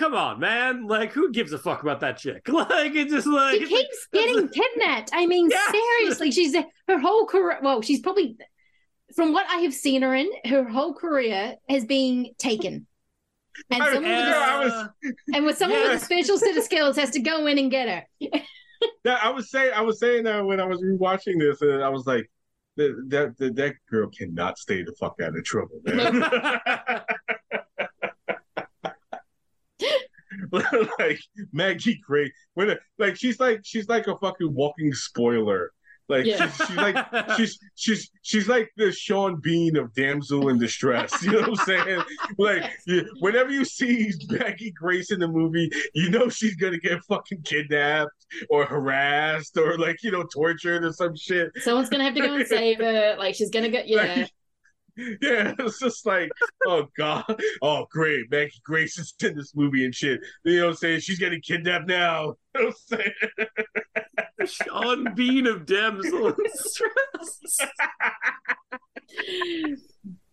come 0.02 0.14
on, 0.16 0.40
man. 0.40 0.88
Like, 0.88 1.12
who 1.14 1.32
gives 1.32 1.54
a 1.54 1.58
fuck 1.60 1.84
about 1.84 2.00
that 2.00 2.18
chick? 2.18 2.48
Like 2.52 2.96
it's 2.96 3.12
just 3.14 3.28
like 3.28 3.60
She 3.60 3.68
keeps 3.68 4.08
getting 4.12 4.48
kidnapped. 4.50 5.12
I 5.14 5.28
mean, 5.28 5.50
Yes. 5.52 5.72
seriously, 5.72 6.32
she's 6.32 6.56
her 6.88 7.00
whole 7.00 7.26
career. 7.28 7.60
Well, 7.62 7.82
she's 7.82 8.00
probably, 8.02 8.36
from 9.16 9.32
what 9.34 9.46
I 9.50 9.58
have 9.58 9.74
seen 9.74 10.02
her 10.02 10.14
in, 10.16 10.30
her 10.46 10.64
whole 10.68 10.94
career 10.94 11.56
has 11.70 11.86
been 11.86 12.32
taken. 12.38 12.88
And 13.70 13.84
I- 13.84 13.94
someone, 13.94 14.04
with, 14.04 14.12
yeah, 14.12 14.34
a, 14.34 14.62
I 14.62 14.64
was- 14.66 14.90
and 15.36 15.46
with 15.46 15.58
someone 15.58 15.80
Yeah. 15.80 15.90
with 15.94 16.02
a 16.02 16.06
special 16.12 16.38
set 16.38 16.58
of 16.58 16.64
skills 16.64 16.96
has 16.98 17.12
to 17.12 17.20
go 17.20 17.46
in 17.48 17.58
and 17.60 17.70
get 17.70 17.88
her. 17.90 18.04
That 19.04 19.24
I 19.24 19.30
was 19.30 19.52
saying, 19.52 19.74
I 19.76 19.82
was 19.82 20.00
saying 20.00 20.24
that 20.24 20.44
when 20.44 20.60
I 20.60 20.66
was 20.66 20.82
rewatching 20.82 21.40
this, 21.40 21.62
and 21.62 21.84
I 21.84 21.90
was 21.90 22.08
like, 22.08 22.30
that 22.78 22.96
that 23.10 23.38
that, 23.38 23.56
that 23.56 23.74
girl 23.90 24.10
cannot 24.10 24.58
stay 24.58 24.82
the 24.84 24.94
fuck 25.00 25.16
out 25.22 25.38
of 25.38 25.44
trouble, 25.44 25.80
man. 25.84 26.24
like 31.00 31.20
Maggie 31.54 32.00
Gray, 32.06 32.32
when 32.54 32.78
like 33.00 33.16
she's 33.16 33.40
like 33.40 33.62
she's 33.64 33.88
like 33.90 34.08
a 34.08 34.18
fucking 34.18 34.54
walking 34.54 34.94
spoiler. 34.94 35.72
Like 36.10 36.26
Yeah. 36.26 36.52
she's, 36.52 36.68
she's 36.68 36.76
like 36.76 36.98
she's 37.38 37.60
she's 37.76 38.12
she's 38.22 38.48
like 38.50 38.70
the 38.76 38.92
Sean 38.92 39.40
Bean 39.40 39.78
of 39.78 39.94
damsel 39.94 40.50
in 40.50 40.60
distress. 40.60 41.24
You 41.24 41.32
know 41.32 41.40
what 41.42 41.50
I'm 41.50 41.56
saying? 41.66 42.04
Like 42.38 42.70
you, 42.86 43.10
whenever 43.20 43.50
you 43.50 43.64
see 43.64 44.12
Maggie 44.30 44.72
Grace 44.72 45.12
in 45.12 45.20
the 45.20 45.28
movie, 45.30 45.72
you 45.94 46.10
know 46.10 46.28
she's 46.28 46.56
gonna 46.56 46.80
get 46.80 47.02
fucking 47.06 47.44
kidnapped 47.44 48.12
or 48.50 48.66
harassed 48.66 49.58
or 49.58 49.78
like 49.78 50.04
you 50.04 50.12
know 50.12 50.24
tortured 50.24 50.84
or 50.84 50.92
some 50.92 51.16
shit. 51.16 51.50
Someone's 51.62 51.90
gonna 51.90 52.04
have 52.04 52.16
to 52.16 52.22
go 52.22 52.34
and 52.34 52.46
save 52.48 52.80
her. 52.80 53.16
Like 53.18 53.36
she's 53.36 53.50
gonna 53.50 53.70
get 53.70 53.88
yeah. 53.88 54.16
Like, 54.16 54.32
yeah, 55.22 55.54
it's 55.60 55.80
just 55.80 56.06
like, 56.06 56.30
oh 56.68 56.88
god, 56.98 57.24
oh 57.62 57.86
great, 57.92 58.30
Maggie 58.30 58.62
Grace 58.64 58.98
is 58.98 59.14
in 59.24 59.36
this 59.36 59.56
movie 59.56 59.86
and 59.86 59.96
shit. 59.96 60.20
You 60.44 60.58
know 60.58 60.66
what 60.66 60.72
I'm 60.72 60.78
saying? 60.78 61.00
She's 61.02 61.20
getting 61.20 61.42
kidnapped 61.42 61.88
now. 61.88 62.36
You 62.54 62.64
know 62.64 62.74
what 62.90 63.00
I'm 63.00 63.08
saying? 64.38 64.66
Sean 64.68 65.16
Bean 65.16 65.48
of 65.48 65.66
damsel. 65.66 66.36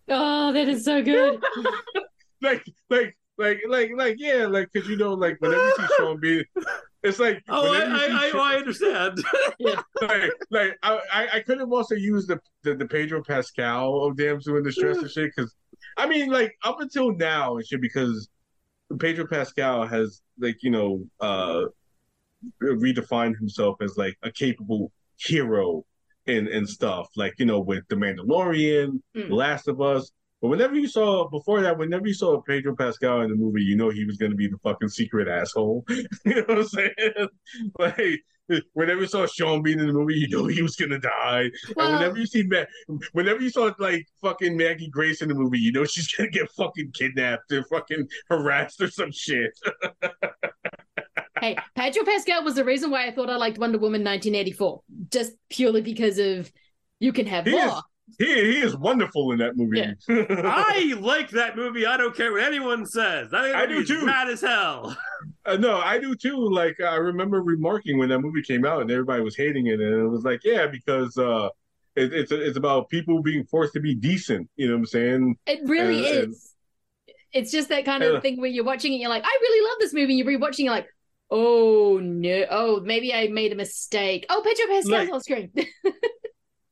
Oh, 0.08 0.52
that 0.52 0.68
is 0.68 0.84
so 0.84 1.00
good. 1.00 1.40
like, 2.42 2.64
like, 2.90 3.16
like, 3.36 3.60
like, 3.68 3.90
like, 3.94 4.16
yeah, 4.18 4.46
like, 4.46 4.68
cause 4.74 4.88
you 4.88 4.96
know, 4.96 5.14
like, 5.14 5.36
whenever 5.40 5.62
you 5.62 5.74
see 5.76 5.86
Sean 5.96 6.18
Bean, 6.18 6.44
it's 7.02 7.18
like, 7.18 7.42
Oh, 7.48 7.66
I, 7.66 7.70
whenever 7.70 7.96
you 7.96 8.30
see 8.30 8.38
I, 8.38 8.40
I, 8.42 8.52
I 8.54 8.56
understand. 8.56 9.18
like, 9.60 10.30
like 10.50 10.78
I, 10.82 11.00
I- 11.12 11.28
I 11.34 11.40
could 11.40 11.60
have 11.60 11.72
also 11.72 11.94
used 11.94 12.28
the, 12.28 12.40
the 12.64 12.74
the 12.74 12.86
Pedro 12.86 13.22
Pascal 13.22 14.04
of 14.04 14.16
Damsel 14.16 14.62
the 14.62 14.72
stress 14.72 14.98
and 14.98 15.10
shit 15.10 15.30
because 15.34 15.54
I 15.96 16.06
mean 16.08 16.30
like 16.30 16.52
up 16.64 16.80
until 16.80 17.12
now 17.14 17.56
and 17.56 17.66
shit 17.66 17.80
because 17.80 18.28
Pedro 18.98 19.26
Pascal 19.26 19.86
has 19.86 20.22
like 20.38 20.56
you 20.62 20.70
know 20.70 21.04
uh 21.20 21.64
redefined 22.62 23.36
himself 23.38 23.76
as 23.80 23.96
like 23.96 24.16
a 24.22 24.30
capable 24.30 24.92
hero 25.16 25.84
and 26.26 26.46
and 26.48 26.68
stuff 26.68 27.08
like 27.16 27.34
you 27.38 27.46
know 27.46 27.60
with 27.60 27.84
the 27.88 27.96
Mandalorian, 27.96 29.00
Mm. 29.16 29.30
Last 29.30 29.68
of 29.68 29.80
Us. 29.80 30.10
But 30.40 30.48
whenever 30.48 30.76
you 30.76 30.86
saw 30.86 31.28
before 31.28 31.62
that, 31.62 31.78
whenever 31.78 32.06
you 32.06 32.14
saw 32.14 32.40
Pedro 32.40 32.76
Pascal 32.76 33.22
in 33.22 33.30
the 33.30 33.36
movie, 33.36 33.62
you 33.62 33.76
know 33.76 33.90
he 33.90 34.04
was 34.04 34.16
going 34.18 34.30
to 34.30 34.36
be 34.36 34.46
the 34.46 34.58
fucking 34.58 34.88
secret 34.88 35.26
asshole. 35.26 35.84
you 35.88 36.06
know 36.26 36.42
what 36.46 36.58
I'm 36.58 36.68
saying? 36.68 37.28
Like 37.78 38.22
whenever 38.72 39.00
you 39.00 39.06
saw 39.06 39.26
Sean 39.26 39.62
Bean 39.62 39.78
in 39.78 39.86
the 39.86 39.92
movie, 39.92 40.14
you 40.14 40.28
know 40.28 40.46
he 40.46 40.62
was 40.62 40.76
gonna 40.76 40.98
die. 40.98 41.50
Well- 41.76 41.86
and 41.86 41.98
whenever 41.98 42.18
you 42.18 42.26
see 42.26 42.48
whenever 43.12 43.40
you 43.40 43.50
saw 43.50 43.72
like 43.78 44.06
fucking 44.22 44.56
Maggie 44.56 44.88
Grace 44.88 45.22
in 45.22 45.28
the 45.28 45.34
movie, 45.34 45.58
you 45.58 45.72
know 45.72 45.84
she's 45.84 46.12
gonna 46.16 46.30
get 46.30 46.50
fucking 46.52 46.92
kidnapped 46.92 47.52
or 47.52 47.64
fucking 47.64 48.08
harassed 48.28 48.80
or 48.80 48.90
some 48.90 49.12
shit. 49.12 49.50
hey, 51.40 51.56
Pedro 51.74 52.04
Pascal 52.04 52.44
was 52.44 52.54
the 52.54 52.64
reason 52.64 52.90
why 52.90 53.06
I 53.06 53.10
thought 53.10 53.30
I 53.30 53.36
liked 53.36 53.58
Wonder 53.58 53.78
Woman 53.78 54.02
1984, 54.02 54.82
just 55.10 55.32
purely 55.50 55.82
because 55.82 56.18
of 56.18 56.50
you 57.00 57.12
can 57.12 57.26
have 57.26 57.44
He 57.44 57.54
is, 57.56 57.66
more. 57.66 57.82
He, 58.18 58.24
he 58.26 58.58
is 58.60 58.76
wonderful 58.76 59.32
in 59.32 59.38
that 59.38 59.56
movie. 59.56 59.82
I 60.08 60.94
like 61.00 61.30
that 61.30 61.56
movie. 61.56 61.86
I 61.86 61.96
don't 61.96 62.14
care 62.16 62.32
what 62.32 62.42
anyone 62.42 62.86
says. 62.86 63.32
I, 63.32 63.52
I 63.62 63.66
do 63.66 63.84
too. 63.84 64.06
Bad 64.06 64.28
as 64.28 64.40
hell. 64.40 64.96
Uh, 65.44 65.56
no, 65.56 65.78
I 65.78 65.98
do 65.98 66.14
too. 66.14 66.36
Like 66.50 66.78
I 66.80 66.96
remember 66.96 67.40
remarking 67.42 67.98
when 67.98 68.10
that 68.10 68.20
movie 68.20 68.42
came 68.42 68.66
out 68.66 68.82
and 68.82 68.90
everybody 68.90 69.22
was 69.22 69.34
hating 69.34 69.66
it, 69.66 69.80
and 69.80 69.94
it 70.04 70.06
was 70.06 70.22
like, 70.22 70.44
yeah, 70.44 70.66
because 70.66 71.16
uh, 71.16 71.48
it, 71.96 72.12
it's 72.12 72.30
it's 72.30 72.58
about 72.58 72.90
people 72.90 73.22
being 73.22 73.44
forced 73.46 73.72
to 73.72 73.80
be 73.80 73.94
decent. 73.94 74.48
You 74.56 74.66
know 74.68 74.74
what 74.74 74.80
I'm 74.80 74.86
saying? 74.86 75.36
It 75.46 75.60
really 75.64 76.06
And- 76.06 76.16
and- 76.24 76.32
is. 76.34 76.54
It's 77.32 77.50
just 77.50 77.70
that 77.70 77.84
kind 77.86 78.02
of 78.02 78.12
Yeah. 78.14 78.20
thing 78.20 78.40
where 78.40 78.50
you're 78.50 78.64
watching 78.64 78.92
it, 78.92 78.96
you're 78.98 79.08
like, 79.10 79.24
I 79.24 79.38
really 79.40 79.68
love 79.70 79.78
this 79.80 79.92
movie. 79.94 80.14
You're 80.14 80.26
rewatching, 80.26 80.60
you're 80.64 80.72
like, 80.72 80.88
oh 81.30 81.98
no, 82.02 82.44
oh 82.50 82.80
maybe 82.80 83.12
I 83.14 83.28
made 83.28 83.52
a 83.52 83.56
mistake. 83.56 84.26
Oh, 84.28 84.42
Pedro 84.44 84.66
Pascal's 84.66 84.90
Like- 84.90 85.10
on 85.12 85.20
screen. 85.22 85.50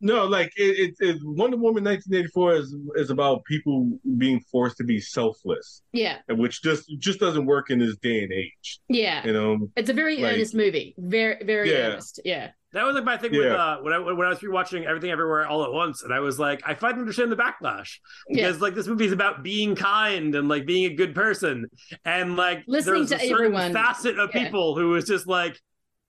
No, 0.00 0.26
like 0.26 0.52
it, 0.56 0.94
it, 1.00 1.06
it 1.08 1.16
Wonder 1.24 1.56
Woman 1.56 1.82
1984 1.84 2.54
is 2.56 2.76
is 2.96 3.10
about 3.10 3.44
people 3.44 3.98
being 4.18 4.40
forced 4.52 4.76
to 4.76 4.84
be 4.84 5.00
selfless, 5.00 5.80
yeah, 5.92 6.18
which 6.28 6.62
just 6.62 6.88
just 6.98 7.18
doesn't 7.18 7.46
work 7.46 7.70
in 7.70 7.78
this 7.78 7.96
day 7.96 8.22
and 8.22 8.32
age. 8.32 8.78
yeah. 8.88 9.24
You 9.26 9.32
know, 9.32 9.68
It's 9.76 9.88
a 9.88 9.94
very 9.94 10.18
like- 10.18 10.34
earnest 10.34 10.54
movie. 10.54 10.94
Very, 10.98 11.42
very 11.44 11.70
Yeah. 11.70 11.76
earnest. 11.92 12.20
Yeah. 12.24 12.50
That 12.72 12.84
was 12.84 12.94
like 12.94 13.04
my 13.04 13.16
thing 13.16 13.30
with 13.32 13.46
uh, 13.46 13.78
when 13.78 13.94
I 13.94 13.98
when 13.98 14.26
I 14.26 14.28
was 14.28 14.40
rewatching 14.40 14.84
Everything 14.84 15.10
Everywhere 15.10 15.46
All 15.46 15.64
at 15.64 15.72
Once, 15.72 16.02
and 16.02 16.12
I 16.12 16.20
was 16.20 16.38
like, 16.38 16.60
I 16.66 16.74
finally 16.74 17.00
understand 17.00 17.32
the 17.32 17.36
backlash 17.36 17.98
Yeah. 18.28 18.48
because 18.48 18.60
like 18.60 18.74
this 18.74 18.86
movie 18.86 19.06
is 19.06 19.12
about 19.12 19.42
being 19.42 19.74
kind 19.76 20.34
and 20.34 20.46
like 20.48 20.66
being 20.66 20.92
a 20.92 20.94
good 20.94 21.14
person, 21.14 21.66
and 22.04 22.36
like 22.36 22.64
Listening 22.68 23.06
there's 23.06 23.12
a 23.12 23.16
to 23.18 23.20
certain 23.28 23.34
everyone. 23.46 23.72
facet 23.72 24.18
of 24.18 24.28
Yeah. 24.34 24.44
people 24.44 24.76
who 24.76 24.94
is 24.96 25.04
just 25.06 25.26
like. 25.26 25.58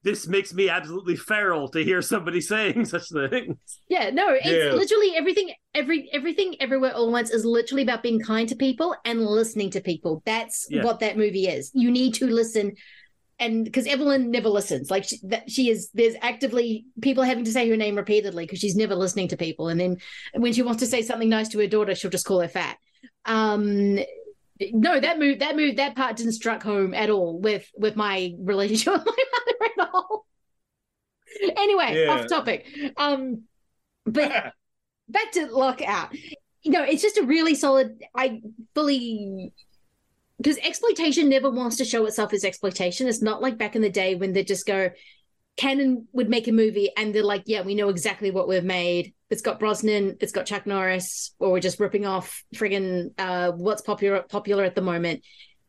This 0.08 0.26
makes 0.26 0.54
me 0.54 0.70
absolutely 0.70 1.18
feral 1.18 1.68
to 1.68 1.84
hear 1.84 2.02
somebody 2.02 2.40
saying 2.40 2.86
such 2.94 3.10
things. 3.10 3.58
Yeah, 3.90 4.10
no, 4.10 4.30
it's 4.30 4.46
Yeah. 4.46 4.72
literally 4.72 5.18
everything 5.18 5.52
every 5.76 6.10
everything 6.14 6.56
everywhere 6.62 6.94
all 6.96 7.08
at 7.08 7.12
once 7.12 7.30
is 7.30 7.44
literally 7.44 7.84
about 7.84 8.04
being 8.04 8.22
kind 8.22 8.48
to 8.48 8.56
people 8.56 8.96
and 9.04 9.26
listening 9.26 9.70
to 9.72 9.82
people. 9.82 10.24
That's 10.26 10.66
Yeah. 10.70 10.86
what 10.86 11.02
that 11.02 11.18
movie 11.18 11.48
is. 11.48 11.72
You 11.74 11.92
need 11.92 12.14
to 12.16 12.28
listen 12.28 12.76
and 13.38 13.66
because 13.66 13.86
Evelyn 13.86 14.32
never 14.32 14.48
listens. 14.48 14.90
Like 14.90 15.04
she, 15.04 15.20
that 15.24 15.52
she 15.52 15.70
is 15.70 15.90
there's 15.94 16.16
actively 16.22 16.86
people 17.02 17.24
having 17.24 17.44
to 17.44 17.52
say 17.52 17.70
her 17.70 17.76
name 17.76 17.98
repeatedly 17.98 18.46
because 18.46 18.60
she's 18.60 18.78
never 18.78 18.96
listening 18.96 19.28
to 19.28 19.38
people 19.38 19.68
and 19.68 19.78
then 19.80 19.98
when 20.36 20.54
she 20.54 20.62
wants 20.62 20.80
to 20.84 20.88
say 20.88 21.02
something 21.02 21.28
nice 21.30 21.50
to 21.50 21.60
her 21.60 21.68
daughter, 21.68 21.96
she'll 21.96 22.10
just 22.18 22.26
call 22.26 22.40
her 22.40 22.48
fat. 22.48 22.78
Um 23.26 24.00
no, 24.72 25.00
that 25.00 25.20
move 25.20 25.40
that 25.40 25.56
move 25.56 25.78
that 25.78 25.96
part 25.96 26.18
didn't 26.18 26.34
struck 26.34 26.64
home 26.64 26.94
at 26.94 27.10
all 27.10 27.40
with 27.40 27.70
with 27.78 27.96
my 27.96 28.34
relationship 28.40 28.94
with 29.06 29.06
my 29.06 29.26
mother 29.34 29.72
at 29.82 29.90
all. 29.94 30.26
Anyway, 31.58 32.04
Yeah. 32.06 32.12
off 32.14 32.28
topic. 32.28 32.66
Um 32.98 33.44
but 34.06 34.32
back 35.10 35.32
to 35.34 35.48
lockout 35.48 36.14
you 36.64 36.72
know 36.72 36.84
it's 36.84 37.02
just 37.02 37.18
a 37.18 37.24
really 37.24 37.56
solid 37.56 38.02
i 38.14 38.42
fully 38.76 39.54
because 40.38 40.58
exploitation 40.58 41.30
never 41.30 41.50
wants 41.50 41.78
to 41.78 41.86
show 41.86 42.06
itself 42.06 42.34
as 42.34 42.44
exploitation 42.44 43.08
it's 43.08 43.22
not 43.22 43.42
like 43.42 43.58
back 43.58 43.76
in 43.76 43.82
the 43.82 43.90
day 43.90 44.16
when 44.16 44.34
they 44.34 44.44
just 44.44 44.66
go 44.66 44.90
Cannon 45.58 46.08
would 46.14 46.30
make 46.30 46.48
a 46.48 46.52
movie 46.52 46.92
and 46.96 47.14
they're 47.14 47.24
like 47.24 47.44
yeah 47.48 47.62
we 47.62 47.76
know 47.76 47.90
exactly 47.90 48.32
what 48.32 48.48
we've 48.48 48.64
made 48.64 49.14
it's 49.30 49.42
got 49.42 49.60
Bronson 49.60 50.16
it's 50.22 50.32
got 50.32 50.46
chuck 50.46 50.66
norris 50.66 51.34
or 51.40 51.52
we're 51.52 51.60
just 51.60 51.80
ripping 51.80 52.06
off 52.06 52.44
friggin 52.56 53.12
uh 53.18 53.52
what's 53.52 53.82
popular 53.82 54.22
popular 54.22 54.64
at 54.64 54.76
the 54.76 54.82
moment 54.82 55.24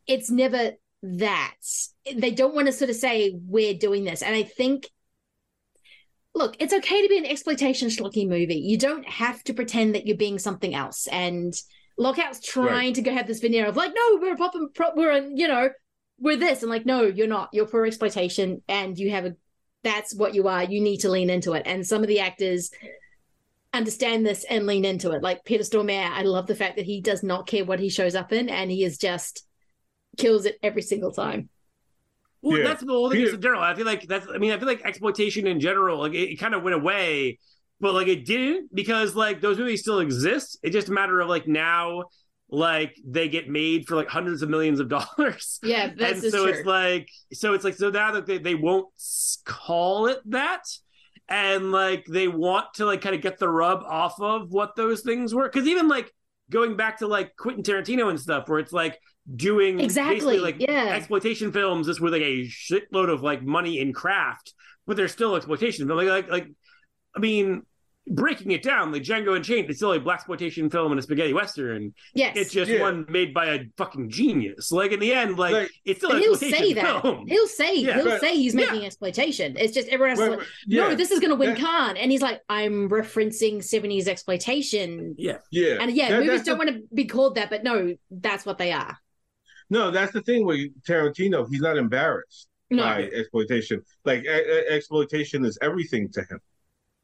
it's 0.06 0.30
never 0.30 0.72
that 1.02 1.54
they 2.14 2.30
don't 2.30 2.54
want 2.54 2.66
to 2.66 2.72
sort 2.72 2.90
of 2.90 2.96
say 2.96 3.34
we're 3.46 3.74
doing 3.74 4.04
this 4.04 4.22
and 4.22 4.34
i 4.34 4.42
think 4.42 4.86
look, 6.34 6.56
it's 6.60 6.72
okay 6.72 7.02
to 7.02 7.08
be 7.08 7.18
an 7.18 7.26
exploitation 7.26 7.88
schlocky 7.88 8.28
movie. 8.28 8.56
You 8.56 8.78
don't 8.78 9.06
have 9.08 9.42
to 9.44 9.54
pretend 9.54 9.94
that 9.94 10.06
you're 10.06 10.16
being 10.16 10.38
something 10.38 10.72
else. 10.72 11.08
And 11.08 11.52
Lockout's 11.98 12.40
trying 12.40 12.68
Right. 12.68 12.94
to 12.94 13.02
go 13.02 13.12
have 13.12 13.26
this 13.26 13.40
veneer 13.40 13.66
of 13.66 13.76
like, 13.76 13.92
no, 13.92 14.18
we're 14.20 14.34
a 14.34 14.36
pop 14.36 14.54
and 14.54 14.72
pro- 14.72 14.94
we're 14.94 15.10
a, 15.10 15.28
you 15.34 15.48
know, 15.48 15.70
we're 16.20 16.36
this, 16.36 16.62
and 16.62 16.70
like, 16.70 16.86
no, 16.86 17.02
you're 17.02 17.26
not. 17.26 17.48
You're 17.52 17.66
for 17.66 17.84
exploitation, 17.86 18.62
and 18.68 18.96
you 18.98 19.10
have 19.10 19.24
a. 19.24 19.36
That's 19.84 20.14
what 20.14 20.34
you 20.34 20.48
are. 20.48 20.64
You 20.64 20.80
need 20.80 20.98
to 20.98 21.08
lean 21.10 21.30
into 21.30 21.52
it. 21.52 21.62
And 21.66 21.86
some 21.86 22.02
of 22.02 22.08
the 22.08 22.20
actors 22.20 22.70
understand 23.72 24.26
this 24.26 24.44
and 24.48 24.66
lean 24.66 24.84
into 24.84 25.12
it. 25.12 25.22
Like 25.22 25.44
Peter 25.44 25.62
Stormare, 25.62 26.10
I 26.10 26.22
love 26.22 26.46
the 26.46 26.54
fact 26.54 26.76
that 26.76 26.86
he 26.86 27.00
does 27.00 27.22
not 27.22 27.46
care 27.46 27.64
what 27.64 27.80
he 27.80 27.88
shows 27.88 28.14
up 28.14 28.32
in, 28.32 28.48
and 28.48 28.70
he 28.70 28.82
is 28.84 28.98
just 28.98 29.46
kills 30.16 30.46
it 30.46 30.58
every 30.62 30.82
single 30.82 31.12
time. 31.12 31.48
Well, 32.42 32.58
Yeah. 32.58 32.64
that's 32.68 32.82
the 32.82 32.92
whole 32.92 33.10
thing 33.10 33.20
is 33.20 33.28
Yeah. 33.30 33.34
in 33.36 33.40
general. 33.42 33.62
I 33.62 33.74
feel 33.74 33.86
like 33.86 34.06
that's. 34.06 34.26
I 34.28 34.38
mean, 34.38 34.52
I 34.52 34.58
feel 34.58 34.68
like 34.68 34.82
exploitation 34.84 35.46
in 35.46 35.60
general, 35.60 35.98
like 36.00 36.14
it, 36.14 36.30
it 36.32 36.36
kind 36.36 36.54
of 36.54 36.62
went 36.62 36.74
away, 36.76 37.38
but 37.80 37.94
like 37.94 38.08
it 38.08 38.24
didn't 38.24 38.74
because 38.74 39.14
like 39.14 39.40
those 39.40 39.58
movies 39.58 39.80
still 39.82 40.00
exist. 40.00 40.58
It's 40.62 40.72
just 40.72 40.88
a 40.88 40.92
matter 40.92 41.20
of 41.20 41.28
like 41.28 41.46
now, 41.46 42.04
like 42.50 42.96
they 43.04 43.28
get 43.28 43.48
made 43.48 43.86
for 43.86 43.96
like 43.96 44.08
hundreds 44.08 44.42
of 44.42 44.48
millions 44.48 44.80
of 44.80 44.88
dollars. 44.88 45.58
Yeah, 45.64 45.90
that's 45.96 46.22
and 46.22 46.32
so 46.32 46.44
true. 46.44 46.52
it's 46.52 46.66
like, 46.66 47.08
so 47.32 47.54
it's 47.54 47.64
like, 47.64 47.74
so 47.74 47.90
now 47.90 48.12
that 48.12 48.26
they 48.26 48.38
they 48.38 48.54
won't 48.54 48.88
call 49.44 50.06
it 50.06 50.18
that. 50.26 50.64
And 51.28 51.72
like 51.72 52.06
they 52.06 52.26
want 52.26 52.72
to 52.74 52.86
like 52.86 53.02
kind 53.02 53.14
of 53.14 53.20
get 53.20 53.38
the 53.38 53.50
rub 53.50 53.82
off 53.82 54.18
of 54.18 54.50
what 54.50 54.76
those 54.76 55.02
things 55.02 55.34
were, 55.34 55.44
because 55.44 55.68
even 55.68 55.86
like 55.86 56.10
going 56.50 56.74
back 56.74 56.98
to 56.98 57.06
like 57.06 57.36
Quentin 57.36 57.62
Tarantino 57.62 58.08
and 58.08 58.18
stuff, 58.18 58.48
where 58.48 58.58
it's 58.58 58.72
like 58.72 58.98
doing 59.36 59.78
Exactly, 59.78 60.38
like 60.38 60.56
yeah. 60.58 60.94
exploitation 60.94 61.52
films 61.52 61.86
just 61.86 62.00
with 62.00 62.14
like 62.14 62.22
a 62.22 62.46
shitload 62.46 63.12
of 63.12 63.22
like 63.22 63.42
money 63.42 63.78
in 63.78 63.92
craft, 63.92 64.54
but 64.86 64.96
they're 64.96 65.06
still 65.06 65.36
exploitation. 65.36 65.86
But 65.86 65.98
like, 65.98 66.08
like, 66.08 66.30
like, 66.30 66.46
I 67.14 67.18
mean, 67.18 67.62
breaking 68.10 68.50
it 68.52 68.62
down, 68.62 68.92
like 68.92 69.02
Django 69.02 69.36
Unchained, 69.36 69.68
it's 69.68 69.78
still 69.78 69.92
a 69.92 70.00
black 70.00 70.18
exploitation 70.18 70.68
film 70.70 70.92
and 70.92 70.98
a 70.98 71.02
spaghetti 71.02 71.32
western. 71.32 71.92
Yes. 72.14 72.36
it's 72.36 72.52
just 72.52 72.70
Yeah. 72.70 72.80
one 72.80 73.06
made 73.08 73.32
by 73.34 73.46
a 73.46 73.64
fucking 73.76 74.10
genius. 74.10 74.72
Like 74.72 74.92
in 74.92 75.00
the 75.00 75.12
end, 75.12 75.38
like, 75.38 75.70
it's 75.84 76.00
still 76.00 76.10
an 76.12 76.18
he'll 76.20 76.32
exploitation 76.32 76.66
say 76.66 76.72
that. 76.74 77.02
film. 77.02 77.26
He'll 77.26 77.46
say 77.46 77.76
Yeah. 77.76 77.94
he'll 77.96 78.06
Right. 78.06 78.20
say 78.20 78.36
he's 78.36 78.54
Yeah. 78.54 78.66
making 78.70 78.86
exploitation. 78.86 79.56
It's 79.56 79.72
just 79.72 79.88
everyone 79.88 80.10
else 80.10 80.18
is 80.20 80.28
Right, 80.28 80.30
like, 80.38 80.38
right. 80.40 80.48
no, 80.68 80.88
Yeah. 80.90 80.94
this 80.94 81.10
is 81.10 81.20
going 81.20 81.30
to 81.30 81.36
win 81.36 81.50
That- 81.50 81.58
Cannes, 81.58 81.96
and 81.98 82.10
he's 82.10 82.22
like, 82.22 82.40
I'm 82.48 82.88
referencing 82.88 83.62
'70s 83.62 84.08
exploitation. 84.08 85.14
Yeah, 85.18 85.38
yeah, 85.50 85.76
and 85.80 85.90
yeah, 85.94 86.10
That- 86.10 86.24
movies 86.24 86.42
don't 86.44 86.58
the- 86.58 86.64
want 86.64 86.76
to 86.76 86.94
be 86.94 87.04
called 87.04 87.34
that, 87.36 87.50
but 87.50 87.64
no, 87.64 87.96
that's 88.10 88.44
what 88.46 88.58
they 88.58 88.72
are. 88.72 88.96
No, 89.70 89.90
that's 89.90 90.12
the 90.12 90.22
thing 90.22 90.46
with 90.46 90.70
Tarantino. 90.82 91.46
He's 91.50 91.60
not 91.60 91.76
embarrassed 91.76 92.48
No. 92.70 92.82
by 92.84 93.02
exploitation. 93.04 93.82
Like 94.04 94.24
e- 94.24 94.28
e- 94.28 94.64
exploitation 94.68 95.44
is 95.44 95.58
everything 95.60 96.10
to 96.12 96.20
him. 96.22 96.40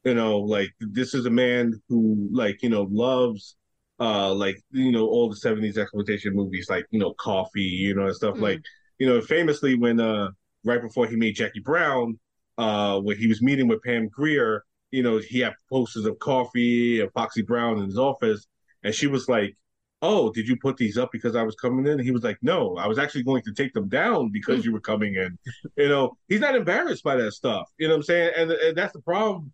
You 0.05 0.15
know, 0.15 0.39
like 0.39 0.71
this 0.81 1.15
is 1.15 1.25
a 1.25 1.31
man 1.31 1.81
who, 1.89 2.29
like, 2.31 2.63
you 2.63 2.69
know, 2.69 2.87
loves, 2.91 3.57
uh, 3.99 4.35
like 4.35 4.61
you 4.71 4.93
know, 4.93 5.07
all 5.07 5.31
the 5.31 5.37
'70s 5.37 5.79
exploitation 5.79 6.35
movies, 6.35 6.67
like 6.69 6.87
you 6.91 6.99
know, 6.99 7.15
Coffy, 7.15 7.63
you 7.63 7.95
know, 7.95 8.07
and 8.07 8.15
stuff. 8.15 8.37
Mm. 8.37 8.41
Like, 8.43 8.61
you 8.99 9.07
know, 9.07 9.21
famously 9.23 9.77
when 9.77 10.01
uh, 10.01 10.29
right 10.65 10.83
before 10.83 11.07
he 11.07 11.17
made 11.17 11.37
Jackie 11.37 11.61
Brown, 11.61 12.19
uh, 12.59 13.01
when 13.01 13.17
he 13.17 13.27
was 13.27 13.41
meeting 13.41 13.67
with 13.67 13.83
Pam 13.83 14.09
Grier, 14.09 14.65
you 14.91 15.03
know, 15.03 15.19
he 15.19 15.41
had 15.41 15.55
posters 15.71 16.05
of 16.05 16.19
Coffy 16.19 17.01
and 17.01 17.11
Foxy 17.13 17.43
Brown 17.43 17.79
in 17.79 17.87
his 17.87 17.99
office, 17.99 18.47
and 18.83 18.95
she 18.95 19.07
was 19.07 19.27
like, 19.27 19.57
"Oh, 20.03 20.31
did 20.33 20.47
you 20.47 20.57
put 20.57 20.77
these 20.77 20.99
up 20.99 21.11
because 21.13 21.35
I 21.35 21.45
was 21.45 21.55
coming 21.55 21.87
in?" 21.87 21.93
And 21.93 22.05
he 22.05 22.11
was 22.11 22.25
like, 22.25 22.39
"No, 22.43 22.77
I 22.77 22.87
was 22.87 22.99
actually 22.99 23.23
going 23.23 23.43
to 23.45 23.55
take 23.55 23.73
them 23.73 23.89
down 23.89 24.31
because 24.31 24.67
you 24.67 24.73
were 24.73 24.81
coming 24.81 25.15
in." 25.15 25.39
you 25.79 25.89
know, 25.89 26.17
he's 26.29 26.41
not 26.41 26.57
embarrassed 26.57 27.05
by 27.05 27.17
that 27.17 27.33
stuff. 27.33 27.71
You 27.79 27.89
know 27.89 27.95
what 27.95 27.99
I'm 27.99 28.03
saying? 28.03 28.33
And, 28.37 28.51
and 28.51 28.77
that's 28.77 28.93
the 28.93 29.01
problem 29.01 29.53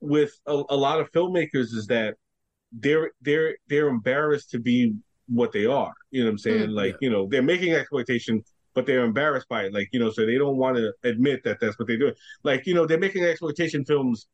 with 0.00 0.32
a, 0.46 0.62
a 0.70 0.76
lot 0.76 1.00
of 1.00 1.10
filmmakers 1.12 1.74
is 1.74 1.86
that 1.88 2.14
they're 2.72 3.12
they're 3.22 3.56
they're 3.68 3.88
embarrassed 3.88 4.50
to 4.50 4.58
be 4.58 4.94
what 5.28 5.52
they 5.52 5.66
are. 5.66 5.92
You 6.10 6.22
know 6.22 6.28
what 6.28 6.32
I'm 6.32 6.38
saying? 6.38 6.68
Mm. 6.70 6.74
like, 6.74 6.96
you 7.00 7.10
know, 7.10 7.26
they're 7.30 7.42
making 7.42 7.74
exploitation, 7.74 8.42
but 8.74 8.86
they're 8.86 9.04
embarrassed 9.04 9.48
by 9.48 9.64
it. 9.64 9.74
Like, 9.74 9.88
you 9.92 10.00
know, 10.00 10.10
so 10.10 10.24
they 10.24 10.38
don't 10.38 10.56
want 10.56 10.76
to 10.76 10.92
admit 11.04 11.44
that 11.44 11.60
that's 11.60 11.78
what 11.78 11.88
they're 11.88 11.98
doing. 11.98 12.14
Like, 12.44 12.66
you 12.66 12.74
know, 12.74 12.86
they're 12.86 12.98
making 12.98 13.24
exploitation 13.24 13.84
films 13.84 14.26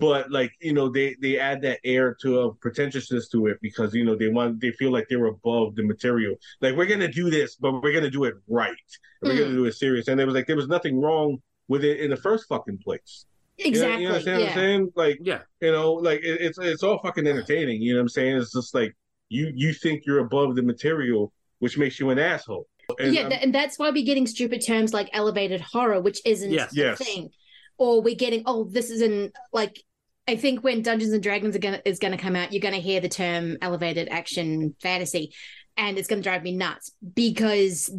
but 0.00 0.30
like 0.32 0.50
you 0.60 0.72
know 0.72 0.88
they 0.88 1.14
they 1.22 1.38
add 1.38 1.62
that 1.62 1.78
air 1.84 2.16
to 2.20 2.40
a 2.40 2.54
pretentiousness 2.56 3.28
to 3.28 3.46
it 3.46 3.56
because 3.62 3.94
you 3.94 4.04
know 4.04 4.16
they 4.16 4.26
want 4.26 4.60
they 4.60 4.72
feel 4.72 4.90
like 4.90 5.06
they're 5.08 5.26
above 5.26 5.76
the 5.76 5.82
material 5.84 6.34
like 6.60 6.74
we're 6.74 6.86
gonna 6.86 7.06
do 7.06 7.30
this 7.30 7.54
but 7.54 7.80
we're 7.82 7.92
gonna 7.92 8.10
do 8.10 8.24
it 8.24 8.34
right 8.48 8.74
we're 9.22 9.32
Mm. 9.32 9.38
gonna 9.38 9.54
do 9.54 9.64
it 9.66 9.74
serious 9.74 10.08
and 10.08 10.20
it 10.20 10.24
was 10.24 10.34
like 10.34 10.48
there 10.48 10.56
was 10.56 10.66
nothing 10.66 11.00
wrong 11.00 11.38
with 11.68 11.84
it 11.84 12.00
in 12.00 12.10
the 12.10 12.16
first 12.16 12.48
fucking 12.48 12.78
place 12.78 13.26
You 13.58 13.64
know- 13.64 13.68
Exactly, 13.70 14.02
you, 14.02 14.08
understand 14.08 14.40
what 14.42 14.48
i'm 14.50 14.54
saying 14.54 14.92
like 14.96 15.18
yeah 15.22 15.40
you 15.60 15.72
know 15.72 15.92
like 15.94 16.20
it, 16.20 16.40
it's 16.42 16.58
it's 16.58 16.82
all 16.82 16.98
fucking 17.02 17.26
entertaining 17.26 17.80
you 17.80 17.94
know 17.94 17.98
what 18.00 18.02
i'm 18.02 18.08
saying 18.10 18.36
it's 18.36 18.52
just 18.52 18.74
like 18.74 18.94
you 19.30 19.50
you 19.54 19.72
think 19.72 20.04
you're 20.04 20.18
above 20.18 20.56
the 20.56 20.62
material 20.62 21.32
which 21.60 21.78
makes 21.78 21.98
you 21.98 22.10
an 22.10 22.18
asshole 22.18 22.66
and 23.00 23.14
yeah, 23.14 23.22
I'm- 23.22 23.30
th- 23.30 23.42
and 23.42 23.54
that's 23.54 23.78
why 23.78 23.90
we're 23.90 24.04
getting 24.04 24.26
stupid 24.26 24.64
terms 24.64 24.92
like 24.94 25.08
elevated 25.12 25.60
horror, 25.60 26.00
which 26.00 26.20
isn't 26.24 26.52
Yes. 26.52 26.70
the 26.70 26.76
Yes. 26.82 26.98
thing. 26.98 27.30
Or 27.78 28.00
we're 28.00 28.14
getting, 28.14 28.44
oh, 28.46 28.62
this 28.70 28.90
isn't 28.90 29.34
like 29.52 29.82
I 30.28 30.36
think 30.36 30.62
when 30.62 30.82
Dungeons 30.82 31.12
and 31.12 31.20
Dragons 31.20 31.56
are 31.56 31.58
gonna 31.58 31.82
is 31.84 31.98
gonna 31.98 32.16
come 32.16 32.36
out, 32.36 32.52
you're 32.52 32.60
gonna 32.60 32.76
hear 32.76 33.00
the 33.00 33.08
term 33.08 33.56
elevated 33.60 34.06
action 34.08 34.76
fantasy, 34.80 35.32
and 35.76 35.98
it's 35.98 36.06
gonna 36.06 36.22
drive 36.22 36.44
me 36.44 36.52
nuts 36.52 36.92
because 37.14 37.90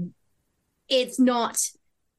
it's 0.88 1.19
not 1.19 1.57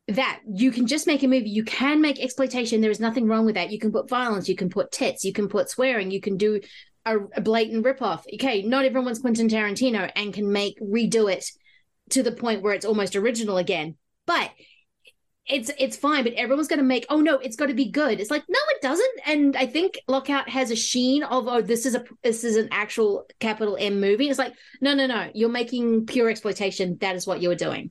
that 0.09 0.41
you 0.51 0.71
can 0.71 0.87
just 0.87 1.07
make 1.07 1.23
a 1.23 1.29
movie 1.29 1.51
you 1.51 1.65
can 1.65 2.01
make 2.01 2.19
exploitation 2.19 2.81
there 2.81 2.91
is 2.91 3.01
nothing 3.01 3.27
wrong 3.27 3.45
with 3.45 3.57
that. 3.57 3.71
You 3.71 3.79
can 3.79 3.93
put 3.93 4.09
violence 4.09 4.49
you 4.49 4.57
can 4.57 4.71
put 4.71 4.91
tits 4.91 5.25
you 5.25 5.33
can 5.33 5.49
put 5.49 5.69
swearing 5.69 6.11
you 6.11 6.21
can 6.21 6.37
do 6.37 6.61
a, 7.05 7.19
a 7.37 7.41
blatant 7.41 7.85
ripoff. 7.85 8.23
Okay 8.35 8.63
not 8.63 8.85
everyone's 8.85 9.19
quentin 9.19 9.49
tarantino 9.49 10.11
and 10.17 10.33
can 10.33 10.51
make 10.51 10.81
redo 10.81 11.31
it 11.31 11.45
to 12.11 12.23
the 12.23 12.33
point 12.33 12.63
where 12.63 12.73
it's 12.73 12.87
almost 12.87 13.17
original 13.17 13.59
again 13.59 13.97
but 14.27 14.51
it's 15.47 15.71
it's 15.79 15.97
fine 15.97 16.25
but 16.25 16.33
everyone's 16.35 16.69
going 16.69 16.79
to 16.79 16.85
make 16.85 17.05
oh 17.11 17.21
no 17.21 17.35
it's 17.39 17.57
got 17.57 17.67
to 17.67 17.75
be 17.75 17.91
good. 17.91 18.19
It's 18.19 18.31
like 18.31 18.45
no 18.49 18.59
it 18.71 18.81
doesn't 18.81 19.21
and 19.27 19.57
i 19.57 19.67
think 19.67 19.99
lockout 20.09 20.49
has 20.49 20.71
a 20.71 20.77
sheen 20.77 21.23
of 21.23 21.49
oh 21.49 21.61
this 21.61 21.85
is 21.85 21.95
a 21.95 22.05
this 22.23 22.45
is 22.45 22.57
an 22.57 22.69
actual 22.71 23.27
capital 23.41 23.77
m 23.79 24.01
movie. 24.01 24.31
It's 24.31 24.39
like 24.39 24.55
no 24.81 24.95
no 24.95 25.07
no 25.07 25.31
you're 25.35 25.51
making 25.51 26.07
pure 26.07 26.31
exploitation. 26.31 26.97
That 27.03 27.15
is 27.15 27.27
what 27.27 27.43
you're 27.43 27.55
doing 27.55 27.91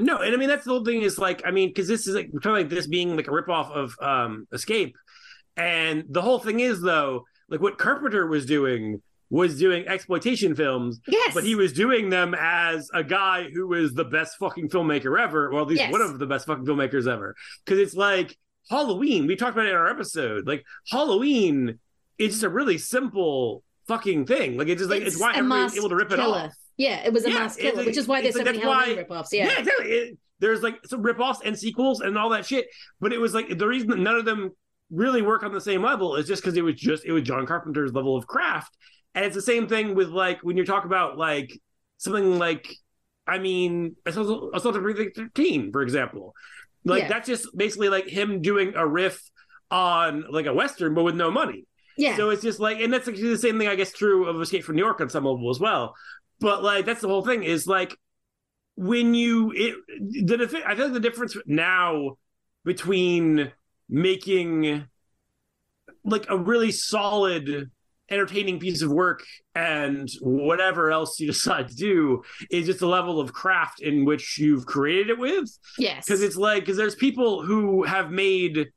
No, 0.00 0.18
and 0.18 0.34
I 0.34 0.38
mean 0.38 0.48
that's 0.48 0.64
the 0.64 0.70
whole 0.70 0.84
thing 0.84 1.02
is 1.02 1.18
like 1.18 1.42
I 1.46 1.50
mean 1.50 1.68
because 1.68 1.88
this 1.88 2.06
is 2.06 2.14
like 2.14 2.30
we're 2.32 2.40
talking 2.40 2.56
like 2.56 2.68
this 2.68 2.86
being 2.86 3.16
like 3.16 3.28
a 3.28 3.30
ripoff 3.30 3.70
of 3.72 3.94
um 4.00 4.46
Escape, 4.52 4.96
and 5.56 6.04
the 6.08 6.22
whole 6.22 6.38
thing 6.38 6.60
is 6.60 6.80
though 6.80 7.24
like 7.48 7.60
what 7.60 7.78
Carpenter 7.78 8.26
was 8.26 8.46
doing 8.46 9.02
was 9.32 9.58
doing 9.58 9.86
exploitation 9.86 10.56
films, 10.56 11.00
yes, 11.06 11.32
but 11.34 11.44
he 11.44 11.54
was 11.54 11.72
doing 11.72 12.10
them 12.10 12.34
as 12.36 12.90
a 12.92 13.04
guy 13.04 13.48
who 13.54 13.68
was 13.68 13.94
the 13.94 14.04
best 14.04 14.36
fucking 14.40 14.68
filmmaker 14.68 15.20
ever, 15.20 15.52
or 15.52 15.60
at 15.60 15.68
least 15.68 15.82
Yes. 15.82 15.92
one 15.92 16.00
of 16.00 16.18
the 16.18 16.26
best 16.26 16.46
fucking 16.46 16.64
filmmakers 16.64 17.06
ever. 17.06 17.36
Because 17.64 17.78
it's 17.78 17.94
like 17.94 18.36
Halloween, 18.68 19.26
we 19.28 19.36
talked 19.36 19.52
about 19.52 19.66
it 19.66 19.70
in 19.70 19.76
our 19.76 19.88
episode. 19.88 20.48
Like 20.48 20.64
Halloween 20.90 21.78
is 22.18 22.32
just 22.32 22.42
a 22.42 22.48
really 22.48 22.76
simple 22.76 23.62
fucking 23.86 24.26
thing. 24.26 24.56
Like 24.56 24.66
it's 24.68 24.80
just 24.80 24.90
like 24.90 25.02
it's, 25.02 25.20
why 25.20 25.32
a 25.34 25.36
everybody's 25.38 25.76
able 25.76 25.90
to 25.90 25.96
rip 25.96 26.10
it 26.10 26.18
off. 26.18 26.52
Yeah, 26.80 27.04
it 27.04 27.12
was 27.12 27.24
a 27.26 27.30
Yeah, 27.30 27.38
mask 27.40 27.58
it's 27.60 27.70
killer, 27.72 27.84
which 27.84 27.96
is 27.98 28.08
why 28.08 28.22
there's 28.22 28.34
so 28.34 28.40
like 28.40 28.46
many 28.46 28.58
Halloween 28.60 28.96
why- 28.96 29.04
ripoffs. 29.04 29.28
Yeah. 29.32 29.58
exactly. 29.58 29.86
It- 29.90 30.18
there's 30.40 30.62
like 30.62 30.78
some 30.86 31.02
ripoffs 31.02 31.40
and 31.44 31.58
sequels 31.58 32.00
and 32.00 32.16
all 32.16 32.30
that 32.30 32.46
shit. 32.46 32.66
But 33.00 33.12
it 33.12 33.20
was 33.20 33.34
like 33.34 33.58
the 33.58 33.66
reason 33.68 33.88
that 33.90 33.98
none 33.98 34.16
of 34.16 34.24
them 34.24 34.52
really 34.90 35.20
work 35.20 35.42
on 35.42 35.52
the 35.52 35.60
same 35.60 35.82
level 35.82 36.16
is 36.16 36.26
just 36.26 36.42
because 36.42 36.56
it 36.56 36.62
was 36.62 36.76
just 36.76 37.04
it 37.04 37.12
was 37.12 37.22
John 37.24 37.44
Carpenter's 37.46 37.92
level 37.92 38.16
of 38.16 38.26
craft. 38.26 38.74
And 39.14 39.24
it's 39.26 39.34
the 39.34 39.42
same 39.42 39.68
thing 39.68 39.94
with 39.94 40.08
like 40.08 40.40
when 40.42 40.56
you 40.56 40.64
talk 40.64 40.86
about 40.86 41.18
like 41.18 41.52
something 41.98 42.38
like 42.38 42.74
I 43.26 43.38
mean 43.38 43.96
Assault 44.06 44.50
Assault 44.54 44.76
on 44.76 44.82
Precinct 44.82 45.14
13, 45.16 45.72
for 45.72 45.82
example. 45.82 46.34
Like 46.86 47.02
Yeah. 47.02 47.08
that's 47.08 47.28
just 47.28 47.54
basically 47.54 47.90
like 47.90 48.08
him 48.08 48.40
doing 48.40 48.72
a 48.76 48.86
riff 48.86 49.20
on 49.70 50.24
like 50.30 50.46
a 50.46 50.54
western 50.54 50.94
but 50.94 51.02
with 51.04 51.16
no 51.16 51.30
money. 51.30 51.66
Yeah. 51.98 52.16
So 52.16 52.30
it's 52.30 52.40
just 52.42 52.60
like, 52.60 52.80
and 52.80 52.90
that's 52.90 53.06
actually 53.08 53.28
the 53.28 53.36
same 53.36 53.58
thing 53.58 53.68
I 53.68 53.74
guess 53.74 53.92
true 53.92 54.26
of 54.26 54.40
Escape 54.40 54.64
from 54.64 54.76
New 54.76 54.82
York 54.82 55.02
on 55.02 55.10
some 55.10 55.26
level 55.26 55.50
as 55.50 55.60
well. 55.60 55.94
But 56.40 56.62
like 56.62 56.86
that's 56.86 57.00
the 57.00 57.08
whole 57.08 57.24
thing 57.24 57.42
is 57.42 57.66
like 57.66 57.96
when 58.76 59.14
you 59.14 59.52
it 59.54 60.26
the 60.26 60.62
I 60.66 60.74
think 60.74 60.92
the 60.94 61.00
difference 61.00 61.36
now 61.46 62.16
between 62.64 63.52
making 63.88 64.84
like 66.04 66.26
a 66.28 66.36
really 66.38 66.70
solid 66.72 67.70
entertaining 68.08 68.58
piece 68.58 68.82
of 68.82 68.90
work 68.90 69.22
and 69.54 70.08
whatever 70.20 70.90
else 70.90 71.20
you 71.20 71.26
decide 71.32 71.68
to 71.68 71.74
do 71.74 72.22
is 72.50 72.66
just 72.66 72.80
the 72.80 72.86
level 72.86 73.20
of 73.20 73.32
craft 73.32 73.80
in 73.80 74.04
which 74.04 74.38
you've 74.38 74.66
created 74.66 75.10
it 75.10 75.18
with 75.18 75.48
Yes. 75.78 76.06
because 76.06 76.22
it's 76.22 76.36
like 76.36 76.62
because 76.62 76.76
there's 76.76 76.94
people 76.94 77.44
who 77.44 77.84
have 77.84 78.10
made 78.10 78.68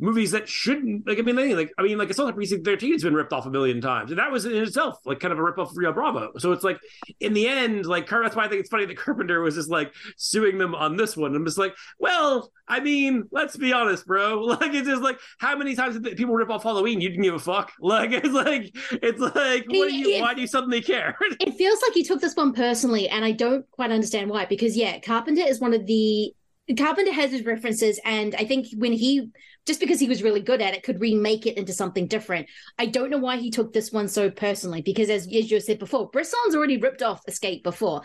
movies 0.00 0.30
that 0.30 0.48
shouldn't 0.48 1.06
like 1.06 1.18
I 1.18 1.22
mean 1.22 1.38
anything 1.38 1.56
like 1.56 1.72
I 1.78 1.82
mean 1.82 1.98
like 1.98 2.10
Assault 2.10 2.28
on 2.28 2.34
Precinct 2.34 2.64
13 2.64 2.92
has 2.92 3.02
been 3.02 3.14
ripped 3.14 3.32
off 3.32 3.46
a 3.46 3.50
million 3.50 3.80
times. 3.80 4.10
And 4.10 4.18
that 4.18 4.32
was 4.32 4.46
in 4.46 4.56
itself 4.56 4.96
like 5.04 5.20
kind 5.20 5.32
of 5.32 5.38
a 5.38 5.42
rip 5.42 5.58
off 5.58 5.70
of 5.70 5.76
Rio 5.76 5.92
Bravo. 5.92 6.32
So 6.38 6.52
it's 6.52 6.64
like 6.64 6.78
in 7.20 7.34
the 7.34 7.46
end 7.46 7.86
like 7.86 8.08
that's 8.08 8.34
why 8.34 8.44
I 8.44 8.48
think 8.48 8.60
it's 8.60 8.70
funny 8.70 8.86
that 8.86 8.96
Carpenter 8.96 9.40
was 9.40 9.54
just 9.54 9.70
like 9.70 9.92
suing 10.16 10.58
them 10.58 10.74
on 10.74 10.96
this 10.96 11.16
one. 11.16 11.34
I'm 11.36 11.44
just 11.44 11.58
like 11.58 11.74
well 11.98 12.50
I 12.66 12.80
mean 12.80 13.24
let's 13.30 13.56
be 13.56 13.72
honest 13.72 14.06
bro. 14.06 14.40
Like 14.60 14.74
it's 14.74 14.88
just 14.88 15.02
like 15.02 15.18
how 15.38 15.56
many 15.56 15.74
times 15.76 15.98
did 15.98 16.16
people 16.16 16.34
rip 16.34 16.50
off 16.50 16.62
Halloween? 16.64 17.00
You 17.00 17.08
didn't 17.10 17.22
give 17.24 17.34
a 17.34 17.38
fuck. 17.38 17.72
Like 17.80 18.10
it's 18.12 18.28
like 18.28 18.74
it's 19.02 19.20
like 19.20 19.66
what 19.68 19.88
do 19.88 19.94
you 19.94 20.16
It- 20.16 20.20
why 20.22 20.34
do 20.34 20.40
you 20.40 20.46
suddenly 20.46 20.80
care? 20.80 21.16
It 21.40 21.54
feels 21.54 21.80
like 21.86 21.96
you 21.96 22.04
took 22.04 22.20
this 22.20 22.36
one 22.36 22.52
personally, 22.52 23.08
and 23.08 23.24
I 23.24 23.32
don't 23.32 23.68
quite 23.70 23.90
understand 23.90 24.30
why. 24.30 24.44
Because 24.44 24.76
yeah, 24.76 24.98
Carpenter 25.00 25.42
is 25.42 25.58
one 25.60 25.74
of 25.74 25.86
the 25.86 26.32
Carpenter 26.76 27.12
has 27.12 27.30
his 27.30 27.44
references, 27.44 28.00
and 28.04 28.34
I 28.34 28.44
think 28.44 28.68
when 28.76 28.92
he 28.92 29.30
just 29.66 29.80
because 29.80 30.00
he 30.00 30.08
was 30.08 30.22
really 30.22 30.40
good 30.40 30.62
at 30.62 30.74
it, 30.74 30.82
could 30.82 31.00
remake 31.00 31.46
it 31.46 31.56
into 31.58 31.72
something 31.72 32.06
different. 32.06 32.48
I 32.78 32.86
don't 32.86 33.10
know 33.10 33.18
why 33.18 33.36
he 33.36 33.50
took 33.50 33.72
this 33.72 33.92
one 33.92 34.08
so 34.08 34.30
personally, 34.30 34.82
because 34.82 35.10
as, 35.10 35.26
as 35.26 35.50
you 35.50 35.60
said 35.60 35.78
before, 35.78 36.08
Besson's 36.10 36.56
already 36.56 36.78
ripped 36.78 37.02
off 37.02 37.22
Escape 37.28 37.62
before. 37.62 38.02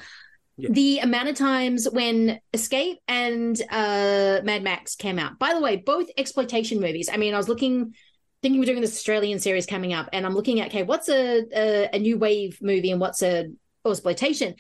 The 0.58 1.00
amount 1.00 1.28
of 1.28 1.36
times 1.36 1.86
when 1.90 2.40
Escape 2.54 3.00
and 3.10 3.62
uh, 3.70 4.40
Mad 4.44 4.64
Max 4.64 4.96
came 4.96 5.20
out. 5.20 5.38
By 5.38 5.54
the 5.54 5.60
way, 5.60 5.76
both 5.76 6.08
exploitation 6.18 6.80
movies. 6.80 7.10
I 7.12 7.18
mean, 7.18 7.34
I 7.34 7.38
was 7.38 7.50
looking, 7.50 7.94
thinking 8.42 8.60
we're 8.60 8.66
doing 8.66 8.80
this 8.80 8.96
Australian 8.96 9.40
series 9.40 9.66
coming 9.66 9.94
up, 9.94 10.08
and 10.14 10.26
I'm 10.26 10.34
looking 10.34 10.62
at 10.62 10.68
okay, 10.68 10.84
what's 10.84 11.10
a 11.10 11.44
a, 11.54 11.90
a 11.94 12.00
new 12.00 12.18
wave 12.18 12.58
movie 12.62 12.92
and 12.92 13.02
what's 13.02 13.22
a 13.22 13.48
exploitation. 13.86 14.56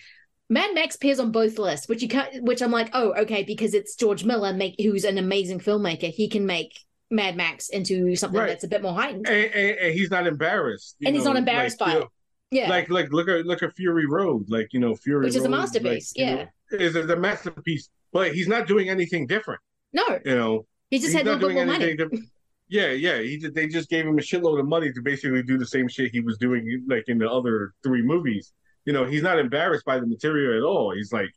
Mad 0.49 0.75
Max 0.75 0.95
appears 0.95 1.19
on 1.19 1.31
both 1.31 1.57
lists, 1.57 1.87
which 1.87 2.01
you 2.01 2.07
can't, 2.07 2.43
which 2.43 2.61
I'm 2.61 2.71
like, 2.71 2.89
oh, 2.93 3.13
okay, 3.21 3.43
because 3.43 3.73
it's 3.73 3.95
George 3.95 4.23
Miller, 4.23 4.53
make 4.53 4.75
who's 4.79 5.03
an 5.03 5.17
amazing 5.17 5.59
filmmaker. 5.59 6.09
He 6.11 6.29
can 6.29 6.45
make 6.45 6.79
Mad 7.09 7.35
Max 7.35 7.69
into 7.69 8.15
something 8.15 8.39
Right. 8.39 8.47
that's 8.49 8.63
a 8.63 8.67
bit 8.67 8.81
more 8.81 8.93
heightened. 8.93 9.27
and, 9.27 9.51
and, 9.53 9.77
and 9.79 9.93
he's 9.93 10.11
not 10.11 10.27
embarrassed. 10.27 10.97
And 11.05 11.15
he's 11.15 11.25
not 11.25 11.35
embarrassed 11.35 11.81
like, 11.81 11.89
by 11.89 11.95
you 11.97 12.01
it. 12.03 12.07
Yeah. 12.51 12.69
Like 12.69 12.89
like 12.89 13.11
look 13.11 13.27
at 13.27 13.45
look 13.45 13.63
at 13.63 13.75
Fury 13.75 14.05
Road, 14.05 14.45
like 14.49 14.71
you 14.71 14.79
know 14.79 14.95
Fury, 14.95 15.25
Which 15.25 15.35
is 15.35 15.43
a 15.45 15.49
masterpiece, 15.49 16.13
like, 16.15 16.25
yeah. 16.27 16.35
know, 16.35 16.77
is 16.85 16.95
a 16.95 17.15
masterpiece. 17.15 17.89
But 18.13 18.33
he's 18.33 18.47
not 18.47 18.67
doing 18.67 18.89
anything 18.89 19.25
different. 19.27 19.59
No, 19.93 20.19
You 20.23 20.35
know, 20.35 20.65
he 20.89 20.99
just 20.99 21.13
had 21.13 21.25
a 21.27 21.33
little 21.33 21.49
bit 21.49 21.55
more 21.55 21.65
money. 21.65 21.95
different. 21.97 22.25
Yeah, 22.69 22.91
yeah. 22.91 23.19
He 23.19 23.37
did, 23.37 23.53
they 23.55 23.67
just 23.67 23.89
gave 23.89 24.05
him 24.05 24.17
a 24.17 24.21
shitload 24.21 24.59
of 24.59 24.67
money 24.67 24.91
to 24.91 25.01
basically 25.01 25.43
do 25.43 25.57
the 25.57 25.65
same 25.65 25.87
shit 25.87 26.11
he 26.11 26.19
was 26.21 26.37
doing 26.37 26.83
like 26.87 27.05
in 27.07 27.17
the 27.17 27.29
other 27.29 27.73
three 27.83 28.01
movies. 28.01 28.53
You 28.85 28.93
know, 28.93 29.05
he's 29.05 29.23
not 29.23 29.39
embarrassed 29.39 29.85
by 29.85 29.99
the 29.99 30.05
material 30.07 30.57
at 30.57 30.63
all. 30.63 30.93
He's 30.93 31.11
like, 31.11 31.29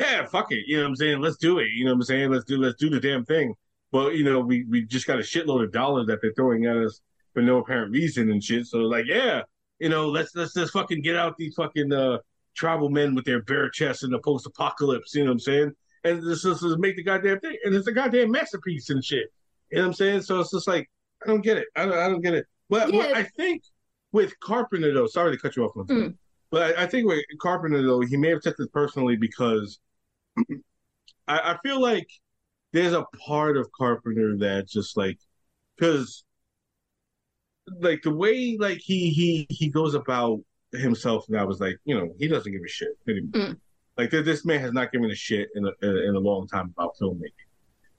yeah, 0.00 0.24
fuck 0.26 0.52
it. 0.52 0.64
You 0.66 0.76
know 0.78 0.84
what 0.84 0.88
I'm 0.90 0.96
saying? 0.96 1.20
Let's 1.20 1.36
do 1.36 1.58
it. 1.58 1.68
You 1.74 1.84
know 1.84 1.90
what 1.92 1.96
I'm 1.96 2.02
saying? 2.02 2.30
Let's 2.30 2.44
do 2.44 2.58
let's 2.58 2.76
do 2.76 2.88
the 2.90 3.00
damn 3.00 3.24
thing. 3.24 3.54
But 3.90 4.14
you 4.14 4.24
know, 4.24 4.40
we 4.40 4.64
we 4.64 4.84
just 4.86 5.06
got 5.06 5.18
a 5.18 5.22
shitload 5.22 5.64
of 5.64 5.72
dollars 5.72 6.06
that 6.06 6.20
they're 6.22 6.32
throwing 6.34 6.64
at 6.66 6.76
us 6.76 7.00
for 7.34 7.42
no 7.42 7.58
apparent 7.58 7.92
reason 7.92 8.30
and 8.30 8.42
shit. 8.42 8.66
So 8.66 8.78
like, 8.78 9.06
yeah, 9.06 9.42
you 9.78 9.88
know, 9.88 10.08
let's 10.08 10.34
let's 10.34 10.54
just 10.54 10.72
fucking 10.72 11.02
get 11.02 11.16
out 11.16 11.36
these 11.36 11.54
fucking 11.54 11.92
uh 11.92 12.18
tribal 12.54 12.88
men 12.88 13.14
with 13.14 13.24
their 13.24 13.42
bare 13.42 13.68
chests 13.68 14.02
in 14.02 14.10
the 14.10 14.18
post 14.18 14.46
apocalypse. 14.46 15.14
You 15.14 15.22
know 15.24 15.30
what 15.30 15.34
I'm 15.34 15.38
saying? 15.40 15.72
And 16.04 16.22
this 16.26 16.44
is 16.44 16.62
make 16.78 16.96
the 16.96 17.02
goddamn 17.02 17.40
thing, 17.40 17.56
and 17.64 17.74
it's 17.74 17.86
a 17.86 17.92
goddamn 17.92 18.30
masterpiece 18.30 18.90
and 18.90 19.04
shit. 19.04 19.26
You 19.70 19.78
know 19.78 19.82
what 19.82 19.88
I'm 19.88 19.94
saying? 19.94 20.22
So 20.22 20.40
it's 20.40 20.50
just 20.52 20.66
like 20.68 20.90
I 21.22 21.26
don't 21.28 21.42
get 21.42 21.58
it. 21.58 21.66
I 21.76 21.84
don't 21.84 21.98
I 21.98 22.08
don't 22.08 22.22
get 22.22 22.34
it. 22.34 22.46
But 22.68 22.92
Yeah. 22.92 23.12
I 23.14 23.24
think 23.24 23.62
with 24.12 24.38
Carpenter 24.40 24.92
though, 24.92 25.06
sorry 25.06 25.36
to 25.36 25.40
cut 25.40 25.56
you 25.56 25.64
off, 25.64 25.74
Mm. 25.74 26.14
But 26.52 26.78
I, 26.78 26.82
I 26.82 26.86
think 26.86 27.08
with 27.08 27.24
Carpenter 27.40 27.82
though, 27.82 28.00
he 28.00 28.16
may 28.16 28.28
have 28.28 28.42
this 28.42 28.54
personally 28.72 29.16
because 29.16 29.80
I, 31.26 31.54
I 31.54 31.58
feel 31.62 31.80
like 31.80 32.08
there's 32.72 32.92
a 32.92 33.06
part 33.26 33.56
of 33.56 33.72
Carpenter 33.72 34.36
that 34.38 34.68
just 34.68 34.96
like 34.96 35.18
because 35.76 36.24
like 37.80 38.02
the 38.02 38.14
way 38.14 38.58
like 38.60 38.78
he 38.78 39.08
he 39.10 39.46
he 39.48 39.70
goes 39.70 39.94
about 39.94 40.40
himself 40.72 41.24
and 41.28 41.38
I 41.38 41.44
was 41.44 41.58
like 41.58 41.78
you 41.84 41.98
know 41.98 42.14
he 42.18 42.28
doesn't 42.28 42.52
give 42.52 42.60
a 42.62 42.68
shit 42.68 42.98
anymore. 43.08 43.30
Mm. 43.32 43.60
Like 43.96 44.10
th- 44.10 44.24
this 44.24 44.44
man 44.44 44.60
has 44.60 44.72
not 44.72 44.92
given 44.92 45.10
a 45.10 45.14
shit 45.14 45.48
in 45.54 45.64
a 45.64 45.86
in 45.86 46.14
a 46.14 46.20
long 46.20 46.46
time 46.48 46.72
about 46.76 46.96
filmmaking. 47.00 47.32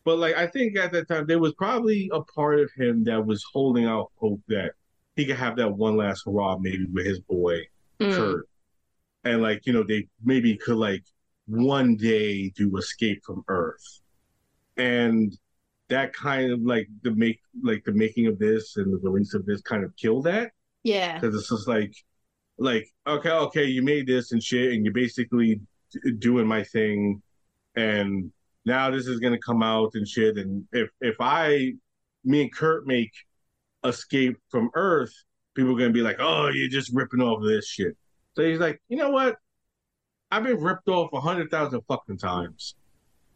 But 0.06 0.20
like 0.20 0.36
I 0.36 0.46
think 0.46 0.78
at 0.78 0.92
that 0.92 1.08
time 1.08 1.26
there 1.26 1.40
was 1.40 1.54
probably 1.56 2.08
a 2.14 2.22
part 2.22 2.60
of 2.60 2.72
him 2.78 3.04
that 3.06 3.26
was 3.26 3.44
holding 3.52 3.86
out 3.86 4.12
hope 4.18 4.42
that 4.48 4.74
he 5.16 5.26
could 5.26 5.38
have 5.38 5.56
that 5.56 5.74
one 5.74 5.98
last 5.98 6.24
hurrah 6.26 6.58
maybe 6.60 6.86
with 6.86 7.06
his 7.08 7.20
boy 7.20 7.64
Mm. 8.04 8.16
Kurt, 8.16 8.50
and 9.24 9.42
like 9.42 9.66
you 9.66 9.74
know 9.74 9.84
they 9.84 10.08
maybe 10.24 10.56
could 10.58 10.78
like 10.78 11.04
one 11.46 11.96
day 11.96 12.50
do 12.50 12.76
Escape 12.78 13.22
from 13.26 13.44
Earth, 13.48 14.02
and 14.78 15.38
that 15.90 16.14
kind 16.14 16.52
of 16.52 16.62
like 16.62 16.88
the 17.04 17.12
make 17.12 17.40
like 17.62 17.84
the 17.86 17.92
making 17.92 18.28
of 18.28 18.40
this 18.40 18.78
and 18.78 18.92
the 18.94 18.98
release 19.10 19.34
of 19.34 19.46
this 19.46 19.62
kind 19.62 19.84
of 19.84 19.96
killed 19.96 20.24
that 20.26 20.52
Yeah. 20.84 21.20
because 21.20 21.36
it's 21.36 21.50
just 21.50 21.68
like 21.68 21.94
like 22.58 22.88
okay 23.06 23.30
okay 23.32 23.66
you 23.66 23.82
made 23.84 24.08
this 24.08 24.32
and 24.32 24.42
shit 24.42 24.74
and 24.74 24.86
you're 24.86 24.94
basically 24.94 25.60
doing 26.20 26.48
my 26.48 26.64
thing 26.64 27.22
and 27.76 28.32
now 28.66 28.90
this 28.90 29.08
is 29.08 29.20
gonna 29.20 29.38
come 29.40 29.62
out 29.62 29.92
and 29.96 30.08
shit 30.08 30.38
and 30.38 30.66
if 30.72 30.90
if 31.02 31.16
i 31.20 31.74
me 32.24 32.42
and 32.44 32.54
kurt 32.54 32.88
make 32.88 33.12
escape 33.84 34.38
from 34.50 34.70
earth 34.76 35.14
people 35.56 35.76
are 35.76 35.80
gonna 35.80 35.92
be 35.92 36.02
like 36.02 36.18
oh 36.20 36.50
you're 36.50 36.70
just 36.70 36.92
ripping 36.94 37.22
off 37.22 37.44
this 37.44 37.68
shit. 37.68 37.96
So 38.36 38.44
he's 38.44 38.60
like 38.60 38.82
you 38.90 38.98
know 38.98 39.10
what? 39.10 39.38
I've 40.32 40.44
been 40.44 40.60
ripped 40.60 40.88
off 40.88 41.14
a 41.14 41.22
hundred 41.22 41.52
thousand 41.52 41.82
fucking 41.88 42.18
times 42.18 42.76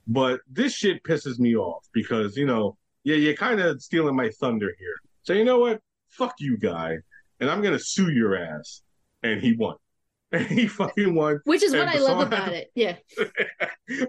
but 0.07 0.39
this 0.49 0.73
shit 0.73 1.03
pisses 1.03 1.38
me 1.38 1.56
off 1.56 1.85
because 1.91 2.38
you 2.38 2.45
know 2.45 2.77
yeah 3.03 3.15
you're 3.15 3.35
kind 3.35 3.60
of 3.60 3.81
stealing 3.81 4.15
my 4.15 4.30
thunder 4.39 4.73
here. 4.80 4.95
So 5.23 5.34
you 5.34 5.44
know 5.44 5.60
what? 5.60 5.81
Fuck 6.10 6.35
you 6.39 6.57
guy 6.57 6.98
and 7.39 7.49
i'm 7.49 7.61
gonna 7.61 7.80
sue 7.80 8.11
your 8.11 8.38
ass. 8.38 8.81
And 9.23 9.41
he 9.41 9.53
won. 9.53 9.76
And 10.30 10.45
he 10.45 10.68
fucking 10.68 11.15
won. 11.15 11.39
Which 11.45 11.64
is 11.64 11.72
what 11.72 11.88
And 11.88 11.89
I 11.89 11.99
love 11.99 12.19
about 12.19 12.45
had 12.49 12.53
it. 12.53 12.72
Yeah. 12.76 12.98
to- 13.18 13.31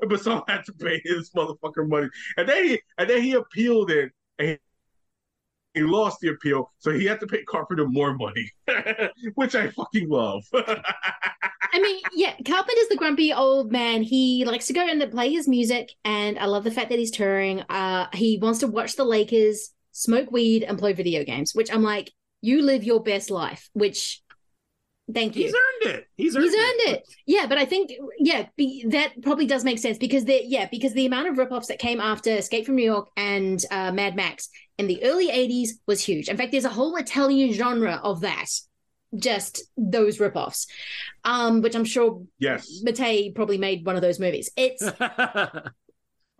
Besson 0.02 0.42
had 0.48 0.64
to 0.64 0.72
pay 0.72 1.00
his 1.04 1.30
motherfucking 1.30 1.88
money. 1.88 2.08
And 2.36 2.48
then 2.48 2.64
he 2.64 2.80
and 2.98 3.08
then 3.08 3.22
he 3.22 3.34
appealed 3.34 3.92
it 3.92 4.10
and 4.36 4.58
he, 5.78 5.82
lost 5.84 6.20
the 6.20 6.28
appeal 6.28 6.70
so 6.78 6.90
he 6.90 7.04
had 7.04 7.20
to 7.20 7.26
pay 7.26 7.42
carpenter 7.44 7.86
more 7.86 8.14
money 8.14 8.50
which 9.34 9.54
i 9.54 9.68
fucking 9.70 10.08
love 10.08 10.44
I 11.72 11.80
mean, 11.80 12.00
yeah, 12.14 12.34
Carpenter's 12.46 12.88
the 12.88 12.96
grumpy 12.96 13.32
old 13.32 13.70
man. 13.70 14.02
He 14.02 14.44
likes 14.44 14.66
to 14.68 14.72
go 14.72 14.86
and 14.86 15.10
play 15.10 15.30
his 15.30 15.46
music, 15.46 15.92
and 16.04 16.38
I 16.38 16.46
love 16.46 16.64
the 16.64 16.70
fact 16.70 16.88
that 16.88 16.98
he's 16.98 17.10
touring. 17.10 17.60
Uh, 17.62 18.08
he 18.14 18.38
wants 18.40 18.60
to 18.60 18.66
watch 18.66 18.96
the 18.96 19.04
Lakers, 19.04 19.70
smoke 19.92 20.30
weed, 20.30 20.64
and 20.64 20.78
play 20.78 20.92
video 20.92 21.24
games. 21.24 21.54
Which 21.54 21.72
I'm 21.72 21.82
like, 21.82 22.10
you 22.40 22.62
live 22.62 22.84
your 22.84 23.02
best 23.02 23.30
life. 23.30 23.68
Which, 23.74 24.22
thank 25.14 25.36
you. 25.36 25.44
he's 25.44 25.54
earned 25.54 25.94
it 25.94 26.06
he's 26.16 26.36
earned, 26.36 26.44
He's 26.44 26.54
earned 26.54 26.80
it. 26.96 27.02
Yeah, 27.26 27.46
but 27.46 27.58
I 27.58 27.64
think 27.64 27.90
yeah, 28.18 28.46
be, 28.56 28.84
that 28.88 29.20
probably 29.22 29.46
does 29.46 29.64
make 29.64 29.78
sense 29.78 29.98
because 29.98 30.24
the 30.24 30.42
yeah, 30.44 30.68
because 30.70 30.92
the 30.92 31.06
amount 31.06 31.28
of 31.28 31.36
ripoffs 31.36 31.66
that 31.66 31.78
came 31.78 32.00
after 32.00 32.30
Escape 32.30 32.66
from 32.66 32.76
New 32.76 32.84
York 32.84 33.08
and 33.16 33.62
uh, 33.70 33.92
Mad 33.92 34.16
Max 34.16 34.48
in 34.78 34.86
the 34.86 35.02
early 35.04 35.28
'80s 35.28 35.70
was 35.86 36.00
huge. 36.04 36.28
In 36.28 36.36
fact, 36.36 36.52
there's 36.52 36.64
a 36.64 36.68
whole 36.70 36.96
Italian 36.96 37.52
genre 37.52 38.00
of 38.02 38.20
that, 38.22 38.46
just 39.16 39.62
those 39.76 40.18
ripoffs, 40.18 40.66
um, 41.24 41.62
which 41.62 41.74
I'm 41.74 41.84
sure 41.84 42.22
yes 42.38 42.80
Mattei 42.82 43.32
probably 43.32 43.58
made 43.58 43.86
one 43.86 43.96
of 43.96 44.02
those 44.02 44.18
movies. 44.20 44.50
It's 44.56 44.82
a 45.00 45.72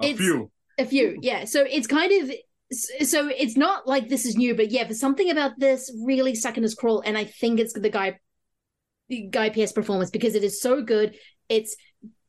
It's- 0.03 0.17
few 0.19 0.51
a 0.79 0.85
few, 0.85 1.19
yeah. 1.23 1.45
So 1.45 1.65
it's 1.69 1.87
kind 1.89 2.13
of 2.23 2.31
so 2.71 3.29
it's 3.29 3.57
not 3.57 3.87
like 3.89 4.09
this 4.09 4.27
is 4.27 4.37
new, 4.37 4.55
but 4.55 4.71
yeah, 4.71 4.85
there's 4.85 5.01
something 5.01 5.31
about 5.31 5.59
this 5.59 5.91
really 6.05 6.35
stuck 6.35 6.57
in 6.57 6.63
his 6.63 6.75
crawl, 6.75 7.01
and 7.05 7.17
I 7.17 7.25
think 7.25 7.59
it's 7.59 7.73
the 7.73 7.89
guy 7.89 8.19
Guy 9.31 9.51
Pearce 9.51 9.73
performance 9.73 10.11
because 10.11 10.35
it 10.35 10.45
is 10.45 10.61
so 10.61 10.83
good. 10.83 11.17
It's 11.49 11.77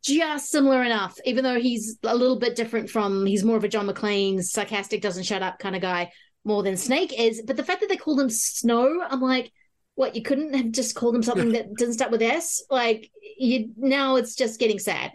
just 0.01 0.49
similar 0.49 0.83
enough, 0.83 1.17
even 1.25 1.43
though 1.43 1.59
he's 1.59 1.97
a 2.03 2.15
little 2.15 2.39
bit 2.39 2.55
different 2.55 2.89
from 2.89 3.25
he's 3.25 3.43
more 3.43 3.57
of 3.57 3.63
a 3.63 3.67
John 3.67 3.87
McClane, 3.87 4.41
sarcastic, 4.43 5.01
doesn't 5.01 5.23
shut 5.23 5.43
up 5.43 5.59
kind 5.59 5.75
of 5.75 5.81
guy, 5.81 6.11
more 6.45 6.63
than 6.63 6.77
Snake 6.77 7.13
is. 7.17 7.43
But 7.45 7.57
the 7.57 7.63
fact 7.63 7.81
that 7.81 7.89
they 7.89 7.97
called 7.97 8.19
him 8.21 8.29
Snow, 8.29 9.01
I'm 9.09 9.21
like, 9.21 9.51
what? 9.95 10.15
You 10.15 10.21
couldn't 10.21 10.53
have 10.53 10.71
just 10.71 10.95
called 10.95 11.15
him 11.15 11.23
something 11.23 11.51
that 11.51 11.73
doesn't 11.75 11.95
start 11.95 12.11
with 12.11 12.21
S? 12.21 12.63
Like 12.69 13.11
you 13.37 13.71
now, 13.75 14.15
it's 14.15 14.35
just 14.35 14.59
getting 14.59 14.79
sad. 14.79 15.11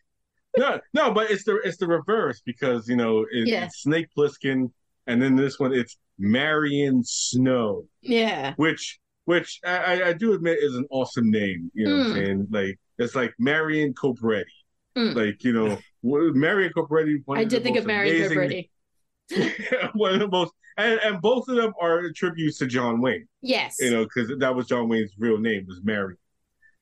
no, 0.56 0.80
no, 0.92 1.12
but 1.12 1.30
it's 1.30 1.44
the 1.44 1.60
it's 1.64 1.76
the 1.76 1.86
reverse 1.86 2.42
because 2.44 2.88
you 2.88 2.96
know 2.96 3.20
it, 3.30 3.46
Yeah. 3.46 3.66
it's 3.66 3.82
Snake 3.82 4.08
Plissken, 4.16 4.72
and 5.06 5.22
then 5.22 5.36
this 5.36 5.60
one 5.60 5.72
it's 5.72 5.96
Marion 6.18 7.02
Snow, 7.04 7.84
yeah. 8.02 8.54
which 8.56 8.98
which 9.26 9.60
I, 9.64 9.76
I- 9.76 10.08
I 10.08 10.12
do 10.14 10.32
admit 10.32 10.58
is 10.60 10.74
an 10.74 10.86
awesome 10.90 11.30
name. 11.30 11.70
You 11.74 11.86
know 11.86 11.96
what 11.98 12.06
I'm 12.06 12.12
Mm. 12.12 12.14
saying? 12.14 12.46
Like 12.50 12.80
it's 12.98 13.14
like 13.14 13.34
Marion 13.38 13.92
Cobretti. 13.94 14.44
Mm. 14.96 15.14
Like 15.14 15.44
you 15.44 15.52
know, 15.52 15.78
Marion 16.02 16.72
Cobretti. 16.74 17.22
one 17.26 17.38
I 17.38 17.44
did 17.44 17.62
think 17.62 17.76
of 17.76 17.84
Marion 17.86 18.18
Mary 18.18 18.34
amazing- 18.36 18.64
Cobretti. 19.30 19.90
one 19.94 20.14
of 20.14 20.20
the 20.20 20.28
most, 20.28 20.52
and, 20.78 21.00
and 21.00 21.20
both 21.20 21.48
of 21.48 21.56
them 21.56 21.72
are 21.80 22.10
tributes 22.12 22.58
to 22.58 22.66
John 22.66 23.00
Wayne. 23.00 23.26
Yes. 23.42 23.76
You 23.80 23.90
know, 23.90 24.04
because 24.04 24.30
that 24.38 24.54
was 24.54 24.66
John 24.68 24.88
Wayne's 24.88 25.10
real 25.18 25.38
name 25.38 25.64
was 25.66 25.80
Mary. 25.82 26.14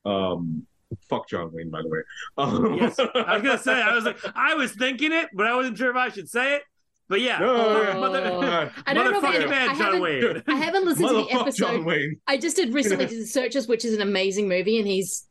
Um, 0.05 0.65
fuck 1.09 1.27
John 1.27 1.49
Wayne, 1.51 1.71
by 1.71 1.81
the 1.81 1.89
way. 1.89 1.99
Um, 2.37 2.75
Yes, 2.75 2.99
I 2.99 3.33
was 3.33 3.41
gonna 3.41 3.57
say. 3.57 3.81
I 3.81 3.93
was 3.95 4.05
like, 4.05 4.19
I 4.35 4.53
was 4.53 4.71
thinking 4.73 5.11
it, 5.11 5.29
but 5.33 5.47
I 5.47 5.55
wasn't 5.55 5.77
sure 5.79 5.89
if 5.89 5.95
I 5.95 6.09
should 6.09 6.29
say 6.29 6.57
it. 6.57 6.61
But 7.07 7.21
yeah, 7.21 7.37
No, 7.37 7.99
mother, 7.99 8.23
mother. 8.33 8.71
I 8.87 8.93
don't 8.93 9.11
know 9.11 9.17
if 9.19 9.23
motherfucking 9.23 9.43
I- 9.45 9.49
man, 9.49 9.69
I 9.69 9.73
haven't- 9.73 10.01
Wayne. 10.01 10.43
I 10.47 10.55
haven't 10.55 10.85
listened 10.85 11.07
to 11.09 11.13
the 11.15 11.31
episode. 11.31 11.55
John 11.67 11.85
Wayne. 11.85 12.19
I 12.27 12.37
just 12.37 12.55
did 12.55 12.73
recently 12.73 13.05
did 13.05 13.21
the 13.21 13.27
Searchers, 13.27 13.67
which 13.67 13.85
is 13.85 13.93
an 13.93 14.01
amazing 14.01 14.47
movie, 14.49 14.79
and 14.79 14.87
he's 14.87 15.27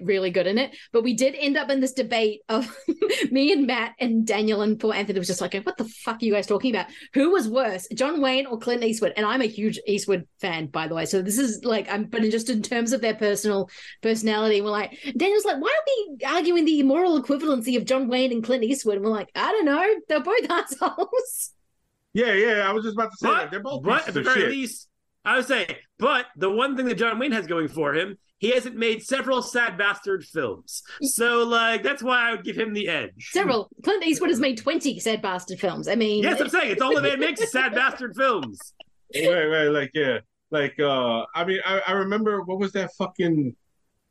really 0.00 0.30
good 0.30 0.46
in 0.46 0.58
it. 0.58 0.76
But 0.92 1.04
we 1.04 1.14
did 1.14 1.34
end 1.38 1.56
up 1.56 1.70
in 1.70 1.80
this 1.80 1.92
debate 1.92 2.40
of 2.48 2.76
me 3.30 3.52
and 3.52 3.66
Matt 3.66 3.94
and 3.98 4.26
Daniel 4.26 4.62
and 4.62 4.78
poor 4.78 4.94
Anthony 4.94 5.18
was 5.18 5.28
just 5.28 5.40
like, 5.40 5.54
"What 5.54 5.76
the 5.76 5.84
fuck 5.84 6.16
are 6.22 6.24
you 6.24 6.32
guys 6.32 6.46
talking 6.46 6.74
about? 6.74 6.86
Who 7.14 7.30
was 7.30 7.48
worse, 7.48 7.86
John 7.94 8.20
Wayne 8.20 8.46
or 8.46 8.58
Clint 8.58 8.82
Eastwood?" 8.84 9.12
And 9.16 9.24
I'm 9.26 9.42
a 9.42 9.46
huge 9.46 9.78
Eastwood 9.86 10.26
fan, 10.40 10.66
by 10.66 10.88
the 10.88 10.94
way. 10.94 11.06
So 11.06 11.22
this 11.22 11.38
is 11.38 11.64
like, 11.64 11.88
I'm 11.90 12.04
but 12.04 12.22
just 12.22 12.50
in 12.50 12.62
terms 12.62 12.92
of 12.92 13.00
their 13.00 13.14
personal 13.14 13.70
personality, 14.02 14.60
we're 14.60 14.70
like, 14.70 14.98
Daniel's 15.16 15.44
like, 15.44 15.60
"Why 15.60 15.68
are 15.68 15.84
we 15.86 16.24
arguing 16.26 16.64
the 16.64 16.82
moral 16.82 17.22
equivalency 17.22 17.76
of 17.76 17.84
John 17.84 18.08
Wayne 18.08 18.32
and 18.32 18.42
Clint 18.44 18.64
Eastwood?" 18.64 18.96
And 18.96 19.04
we're 19.04 19.10
like, 19.12 19.30
"I 19.34 19.52
don't 19.52 19.64
know. 19.64 19.86
They're 20.08 20.22
both 20.22 20.46
assholes." 20.50 21.52
Yeah, 22.12 22.32
yeah. 22.32 22.68
I 22.68 22.72
was 22.72 22.84
just 22.84 22.96
about 22.96 23.10
to 23.12 23.16
say 23.16 23.28
But, 23.28 23.36
that 23.42 23.50
they're 23.52 23.60
both 23.62 23.84
but 23.84 24.08
at 24.08 24.14
the 24.14 24.22
very 24.22 24.40
shit. 24.40 24.50
least, 24.50 24.88
I 25.24 25.36
would 25.36 25.46
say, 25.46 25.78
but 25.98 26.26
the 26.36 26.50
one 26.50 26.76
thing 26.76 26.86
that 26.86 26.96
John 26.96 27.18
Wayne 27.20 27.30
has 27.32 27.46
going 27.46 27.68
for 27.68 27.94
him, 27.94 28.18
he 28.40 28.50
hasn't 28.50 28.74
made 28.74 29.02
several 29.02 29.42
sad 29.42 29.76
bastard 29.78 30.24
films. 30.24 30.82
So, 31.02 31.44
like, 31.44 31.82
that's 31.82 32.02
why 32.02 32.28
I 32.28 32.32
would 32.32 32.42
give 32.42 32.56
him 32.56 32.72
the 32.72 32.88
edge. 32.88 33.28
Several. 33.32 33.68
Clint 33.84 34.02
Eastwood 34.04 34.30
has 34.30 34.40
made 34.40 34.56
twenty 34.56 34.98
sad 34.98 35.20
bastard 35.22 35.60
films. 35.60 35.86
I 35.88 35.94
mean, 35.94 36.22
Yes, 36.24 36.40
I'm 36.40 36.48
saying 36.48 36.72
it's 36.72 36.82
all 36.82 36.94
the 36.94 37.02
man 37.02 37.20
makes 37.20 37.40
is 37.40 37.52
sad 37.52 37.74
bastard 37.74 38.16
films. 38.16 38.58
right, 39.14 39.44
right, 39.44 39.68
like 39.68 39.90
yeah, 39.94 40.18
like 40.50 40.74
uh, 40.80 41.24
I 41.34 41.44
mean, 41.44 41.60
I, 41.66 41.82
I 41.86 41.92
remember 41.92 42.42
what 42.42 42.58
was 42.58 42.72
that 42.72 42.90
fucking 42.98 43.54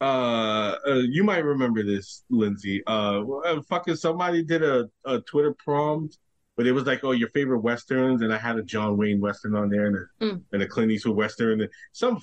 uh, 0.02 0.76
uh 0.88 0.94
you 1.10 1.24
might 1.24 1.44
remember 1.44 1.84
this, 1.84 2.24
Lindsay. 2.30 2.84
Uh, 2.88 3.24
uh, 3.46 3.62
fucking 3.64 3.96
somebody 3.96 4.44
did 4.44 4.64
a, 4.64 4.88
a 5.06 5.20
Twitter 5.22 5.56
prompt, 5.58 6.20
but 6.56 6.68
it 6.68 6.72
was 6.72 6.86
like, 6.86 7.04
oh, 7.04 7.12
your 7.12 7.30
favorite 7.30 7.60
westerns, 7.62 8.22
and 8.22 8.32
I 8.34 8.38
had 8.38 8.58
a 8.58 8.64
John 8.64 8.96
Wayne 8.96 9.20
western 9.20 9.56
on 9.56 9.70
there 9.70 9.88
and 9.88 9.96
a, 9.98 10.24
Mm. 10.24 10.42
and 10.54 10.62
a 10.62 10.68
Clint 10.68 10.92
Eastwood 10.92 11.16
western, 11.18 11.62
and 11.62 11.70
some 11.94 12.22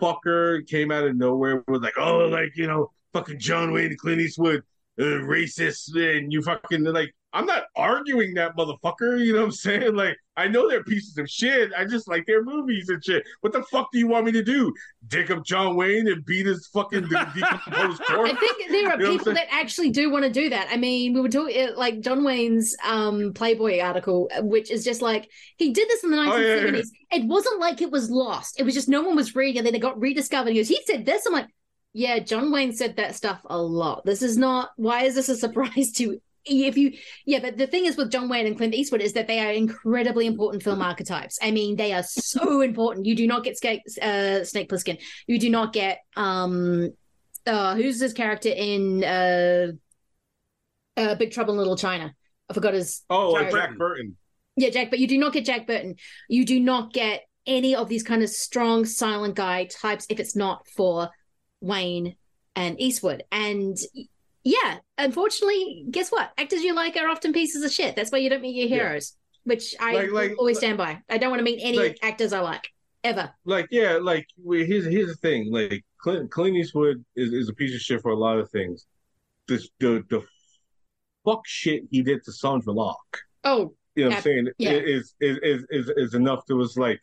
fucker 0.00 0.66
came 0.66 0.90
out 0.90 1.04
of 1.04 1.16
nowhere 1.16 1.62
was 1.66 1.82
like, 1.82 1.98
oh, 1.98 2.26
like 2.26 2.56
you 2.56 2.66
know, 2.66 2.90
fucking 3.12 3.38
John 3.38 3.72
Wayne, 3.72 3.96
Clint 3.96 4.20
Eastwood, 4.20 4.62
uh, 4.98 5.02
racist, 5.02 5.94
and 5.96 6.32
you 6.32 6.42
fucking 6.42 6.84
like. 6.84 7.14
I'm 7.32 7.44
not 7.44 7.64
arguing 7.76 8.34
that 8.34 8.56
motherfucker. 8.56 9.22
You 9.22 9.34
know 9.34 9.40
what 9.40 9.46
I'm 9.46 9.52
saying? 9.52 9.94
Like, 9.94 10.16
I 10.36 10.48
know 10.48 10.68
they're 10.68 10.82
pieces 10.82 11.18
of 11.18 11.28
shit. 11.28 11.72
I 11.76 11.84
just 11.84 12.08
like 12.08 12.24
their 12.26 12.42
movies 12.42 12.88
and 12.88 13.04
shit. 13.04 13.22
What 13.42 13.52
the 13.52 13.62
fuck 13.64 13.92
do 13.92 13.98
you 13.98 14.06
want 14.06 14.24
me 14.24 14.32
to 14.32 14.42
do? 14.42 14.72
Dig 15.08 15.30
up 15.30 15.44
John 15.44 15.76
Wayne 15.76 16.08
and 16.08 16.24
beat 16.24 16.46
his 16.46 16.68
fucking 16.68 17.02
de- 17.08 17.32
decomposed 17.34 18.02
corpse? 18.04 18.32
I 18.32 18.36
think 18.36 18.70
there 18.70 18.88
are 18.88 19.00
You 19.00 19.04
know 19.04 19.18
people 19.18 19.34
that 19.34 19.48
actually 19.50 19.90
do 19.90 20.10
want 20.10 20.24
to 20.24 20.30
do 20.30 20.48
that. 20.48 20.68
I 20.70 20.76
mean, 20.78 21.12
we 21.12 21.20
were 21.20 21.28
talking 21.28 21.74
like 21.76 22.00
John 22.00 22.24
Wayne's 22.24 22.74
um, 22.82 23.32
Playboy 23.34 23.80
article, 23.80 24.30
which 24.40 24.70
is 24.70 24.82
just 24.82 25.02
like 25.02 25.28
he 25.58 25.72
did 25.72 25.88
this 25.88 26.04
in 26.04 26.10
the 26.10 26.18
Oh, 26.18 26.36
yeah, 26.36 26.54
yeah, 26.56 26.62
1970s. 26.62 26.88
It 27.10 27.26
wasn't 27.26 27.60
like 27.60 27.82
it 27.82 27.90
was 27.90 28.10
lost. 28.10 28.58
It 28.58 28.62
was 28.62 28.74
just 28.74 28.88
no 28.88 29.02
one 29.02 29.16
was 29.16 29.34
reading, 29.34 29.58
and 29.58 29.66
then 29.66 29.74
it 29.74 29.80
got 29.82 30.00
rediscovered. 30.00 30.52
He 30.52 30.60
goes, 30.60 30.68
he 30.68 30.80
said 30.86 31.04
this. 31.04 31.26
I'm 31.26 31.34
like, 31.34 31.48
yeah, 31.92 32.20
John 32.20 32.52
Wayne 32.52 32.72
said 32.72 32.96
that 32.96 33.16
stuff 33.16 33.40
a 33.46 33.58
lot. 33.58 34.04
This 34.04 34.22
is 34.22 34.38
not. 34.38 34.70
Why 34.76 35.02
is 35.02 35.14
this 35.14 35.28
a 35.28 35.36
surprise 35.36 35.92
to? 35.96 36.20
If 36.48 36.76
you, 36.76 36.92
yeah, 37.26 37.40
but 37.40 37.56
the 37.56 37.66
thing 37.66 37.84
is 37.86 37.96
with 37.96 38.10
John 38.10 38.28
Wayne 38.28 38.46
and 38.46 38.56
Clint 38.56 38.74
Eastwood 38.74 39.02
is 39.02 39.12
that 39.12 39.26
they 39.26 39.40
are 39.40 39.52
incredibly 39.52 40.26
important 40.26 40.62
film 40.62 40.80
archetypes. 40.80 41.38
I 41.42 41.50
mean, 41.50 41.76
they 41.76 41.92
are 41.92 42.02
so 42.02 42.60
important. 42.62 43.06
You 43.06 43.14
do 43.14 43.26
not 43.26 43.44
get 43.44 43.58
Snake, 43.58 43.82
uh, 44.00 44.44
Snake 44.44 44.68
Plissken. 44.68 44.98
You 45.26 45.38
do 45.38 45.50
not 45.50 45.72
get 45.72 46.00
um, 46.16 46.90
uh, 47.46 47.74
who's 47.74 48.00
his 48.00 48.12
character 48.12 48.50
in 48.50 49.04
uh, 49.04 49.72
uh, 50.96 51.14
Big 51.16 51.32
Trouble 51.32 51.54
in 51.54 51.58
Little 51.58 51.76
China? 51.76 52.14
I 52.50 52.54
forgot 52.54 52.74
his. 52.74 53.02
Oh, 53.10 53.38
Jack 53.50 53.76
Burton. 53.76 54.16
Yeah, 54.56 54.70
Jack, 54.70 54.90
but 54.90 54.98
you 54.98 55.06
do 55.06 55.18
not 55.18 55.32
get 55.32 55.44
Jack 55.44 55.66
Burton. 55.66 55.96
You 56.28 56.44
do 56.44 56.58
not 56.58 56.92
get 56.92 57.22
any 57.46 57.74
of 57.74 57.88
these 57.88 58.02
kind 58.02 58.22
of 58.22 58.28
strong 58.28 58.84
silent 58.84 59.34
guy 59.34 59.64
types 59.64 60.06
if 60.10 60.20
it's 60.20 60.36
not 60.36 60.66
for 60.68 61.10
Wayne 61.60 62.16
and 62.54 62.80
Eastwood. 62.80 63.22
And 63.30 63.76
yeah, 64.48 64.78
unfortunately, 64.96 65.84
guess 65.90 66.10
what? 66.10 66.30
Actors 66.38 66.62
you 66.62 66.74
like 66.74 66.96
are 66.96 67.08
often 67.08 67.32
pieces 67.32 67.62
of 67.64 67.70
shit. 67.72 67.94
That's 67.96 68.10
why 68.10 68.18
you 68.18 68.30
don't 68.30 68.40
meet 68.42 68.56
your 68.56 68.68
heroes, 68.68 69.14
which 69.44 69.74
I 69.80 69.94
Like- 69.94 70.10
like- 70.12 70.38
always 70.38 70.58
stand 70.58 70.78
by. 70.78 71.02
I 71.08 71.18
don't 71.18 71.30
want 71.30 71.40
to 71.40 71.44
meet 71.44 71.60
any 71.62 71.78
like- 71.78 71.98
actors 72.02 72.32
I 72.32 72.40
like 72.40 72.66
ever. 73.04 73.30
Like, 73.44 73.66
yeah, 73.70 73.98
like 74.00 74.26
here's 74.46 74.86
here's 74.86 75.08
the 75.08 75.16
thing. 75.16 75.52
Like 75.52 75.84
Clint 75.98 76.30
Clint 76.30 76.56
Eastwood 76.56 77.04
is, 77.16 77.32
is 77.32 77.48
a 77.48 77.52
piece 77.54 77.74
of 77.74 77.80
shit 77.80 78.00
for 78.00 78.12
a 78.12 78.16
lot 78.16 78.38
of 78.38 78.50
things. 78.50 78.86
The 79.48 79.56
the 79.80 80.04
the 80.08 80.22
fuck 81.24 81.42
shit 81.46 81.82
he 81.90 82.02
did 82.02 82.24
to 82.24 82.30
Sondra 82.30 82.74
Locke. 82.74 83.18
Oh, 83.44 83.74
You 83.96 84.04
know 84.04 84.10
what 84.10 84.16
I'm 84.18 84.22
saying? 84.22 84.48
yeah. 84.58 84.70
Is, 84.72 85.14
is 85.20 85.38
is 85.42 85.64
is 85.70 85.90
is 85.96 86.14
enough 86.14 86.46
to 86.46 86.54
was 86.54 86.76
like 86.76 87.00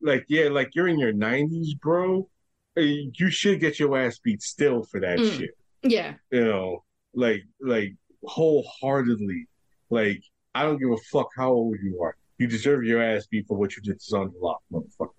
like 0.00 0.24
yeah, 0.28 0.48
like 0.48 0.74
you're 0.74 0.88
in 0.88 0.98
your 0.98 1.12
nineties, 1.12 1.74
bro. 1.74 2.28
Uh, 2.76 2.80
You 2.82 3.30
should 3.30 3.58
get 3.60 3.78
your 3.80 3.98
ass 3.98 4.18
beat 4.18 4.42
still 4.42 4.84
for 4.84 5.00
that 5.00 5.18
Mm. 5.18 5.38
shit. 5.38 5.50
Yeah. 5.90 6.14
You 6.30 6.44
know, 6.44 6.84
like 7.14 7.42
like 7.60 7.94
wholeheartedly. 8.24 9.46
Like 9.90 10.22
I 10.54 10.62
don't 10.62 10.78
give 10.78 10.90
a 10.90 10.96
fuck 11.12 11.28
how 11.36 11.52
old 11.52 11.76
you 11.82 12.00
are. 12.02 12.16
You 12.38 12.46
deserve 12.46 12.84
your 12.84 13.02
ass 13.02 13.26
beat 13.26 13.46
for 13.46 13.56
what 13.56 13.76
you 13.76 13.82
did 13.82 14.00
to 14.00 14.14
Sondra 14.14 14.32
Locke, 14.40 14.62
motherfucker. 14.72 15.10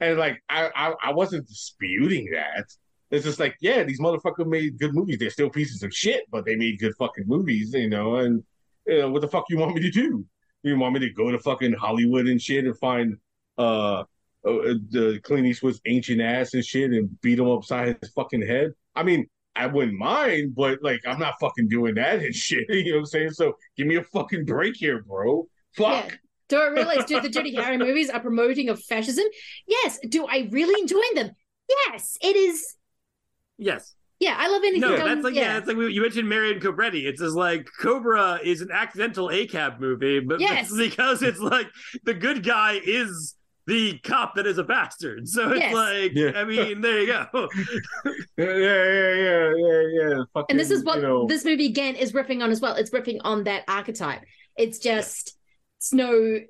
And 0.00 0.18
like 0.18 0.42
I, 0.48 0.70
I 0.74 0.94
I 1.02 1.12
wasn't 1.12 1.46
disputing 1.46 2.30
that. 2.32 2.66
It's 3.10 3.24
just 3.24 3.38
like, 3.38 3.56
yeah, 3.60 3.84
these 3.84 4.00
motherfuckers 4.00 4.46
made 4.46 4.78
good 4.78 4.94
movies. 4.94 5.18
They're 5.18 5.30
still 5.30 5.50
pieces 5.50 5.82
of 5.82 5.94
shit, 5.94 6.24
but 6.30 6.44
they 6.44 6.56
made 6.56 6.80
good 6.80 6.94
fucking 6.96 7.24
movies, 7.28 7.72
you 7.72 7.88
know. 7.88 8.16
And 8.16 8.42
you 8.86 8.98
know, 8.98 9.10
what 9.10 9.22
the 9.22 9.28
fuck 9.28 9.44
you 9.48 9.58
want 9.58 9.74
me 9.74 9.82
to 9.82 9.90
do? 9.90 10.24
You 10.62 10.78
want 10.78 10.94
me 10.94 11.00
to 11.00 11.10
go 11.10 11.30
to 11.30 11.38
fucking 11.38 11.74
Hollywood 11.74 12.26
and 12.26 12.40
shit 12.40 12.64
and 12.64 12.76
find 12.78 13.16
uh, 13.58 14.00
uh 14.00 14.04
the 14.44 15.20
Clint 15.22 15.46
Eastwood's 15.46 15.80
ancient 15.86 16.20
ass 16.20 16.54
and 16.54 16.64
shit 16.64 16.90
and 16.90 17.20
beat 17.20 17.38
him 17.38 17.48
upside 17.48 17.96
his 18.00 18.10
fucking 18.10 18.42
head? 18.42 18.72
I 18.96 19.02
mean, 19.02 19.26
I 19.56 19.66
wouldn't 19.66 19.96
mind, 19.98 20.54
but 20.54 20.82
like 20.82 21.00
I'm 21.06 21.18
not 21.18 21.34
fucking 21.40 21.68
doing 21.68 21.94
that 21.96 22.20
and 22.20 22.34
shit. 22.46 22.66
You 22.68 22.84
know 22.84 22.96
what 22.96 22.98
I'm 23.00 23.06
saying? 23.06 23.30
So 23.30 23.54
give 23.76 23.86
me 23.86 23.96
a 23.96 24.02
fucking 24.02 24.44
break 24.44 24.76
here, 24.76 25.02
bro. 25.02 25.46
Fuck. 25.76 26.06
Yeah. 26.08 26.14
Do 26.48 26.58
I 26.60 26.66
realize, 26.68 27.04
do 27.06 27.20
the 27.20 27.28
Dirty 27.30 27.54
Harry 27.56 27.78
movies 27.78 28.10
are 28.10 28.20
promoting 28.20 28.68
of 28.68 28.82
fascism? 28.82 29.24
Yes. 29.66 29.98
Do 30.08 30.26
I 30.26 30.48
really 30.50 30.78
enjoy 30.80 31.00
them? 31.14 31.30
Yes. 31.88 32.18
It 32.20 32.36
is. 32.36 32.76
Yes. 33.56 33.94
Yeah, 34.20 34.36
I 34.38 34.48
love 34.48 34.62
anything. 34.62 34.80
No, 34.80 34.96
done- 34.96 35.06
that's 35.06 35.24
like 35.24 35.34
yeah, 35.34 35.58
it's 35.58 35.66
like 35.66 35.76
we, 35.76 35.92
you 35.92 36.00
mentioned 36.00 36.28
Marion 36.28 36.60
Cobretti. 36.60 37.04
It's 37.04 37.20
just 37.20 37.34
like 37.34 37.66
Cobra 37.80 38.38
is 38.42 38.60
an 38.60 38.68
accidental 38.72 39.28
ACAB 39.28 39.80
movie, 39.80 40.20
but 40.20 40.40
Yes. 40.40 40.72
because 40.76 41.22
it's 41.22 41.40
like 41.40 41.66
the 42.04 42.14
good 42.14 42.44
guy 42.44 42.80
is 42.84 43.34
the 43.66 43.98
cop 44.00 44.34
that 44.34 44.46
is 44.46 44.58
a 44.58 44.64
bastard. 44.64 45.28
So 45.28 45.50
it's 45.52 45.60
Yes. 45.60 45.74
like 45.74 46.12
Yeah. 46.14 46.32
I 46.34 46.44
mean, 46.44 46.80
there 46.80 47.00
you 47.00 47.06
go. 47.06 47.48
Yeah, 48.36 48.44
yeah, 48.56 48.84
yeah, 48.84 49.14
yeah, 49.14 49.52
yeah, 49.56 49.82
yeah. 49.92 50.22
Fucking, 50.34 50.46
and 50.50 50.60
this 50.60 50.70
is 50.70 50.84
what 50.84 50.96
you 50.96 51.02
know, 51.02 51.26
this 51.26 51.44
movie 51.44 51.66
again 51.66 51.94
is 51.94 52.12
riffing 52.12 52.42
on 52.42 52.50
as 52.50 52.60
well. 52.60 52.74
It's 52.74 52.90
riffing 52.90 53.20
on 53.22 53.44
that 53.44 53.64
archetype. 53.68 54.22
It's 54.56 54.78
just 54.78 55.36
Snow 55.78 56.40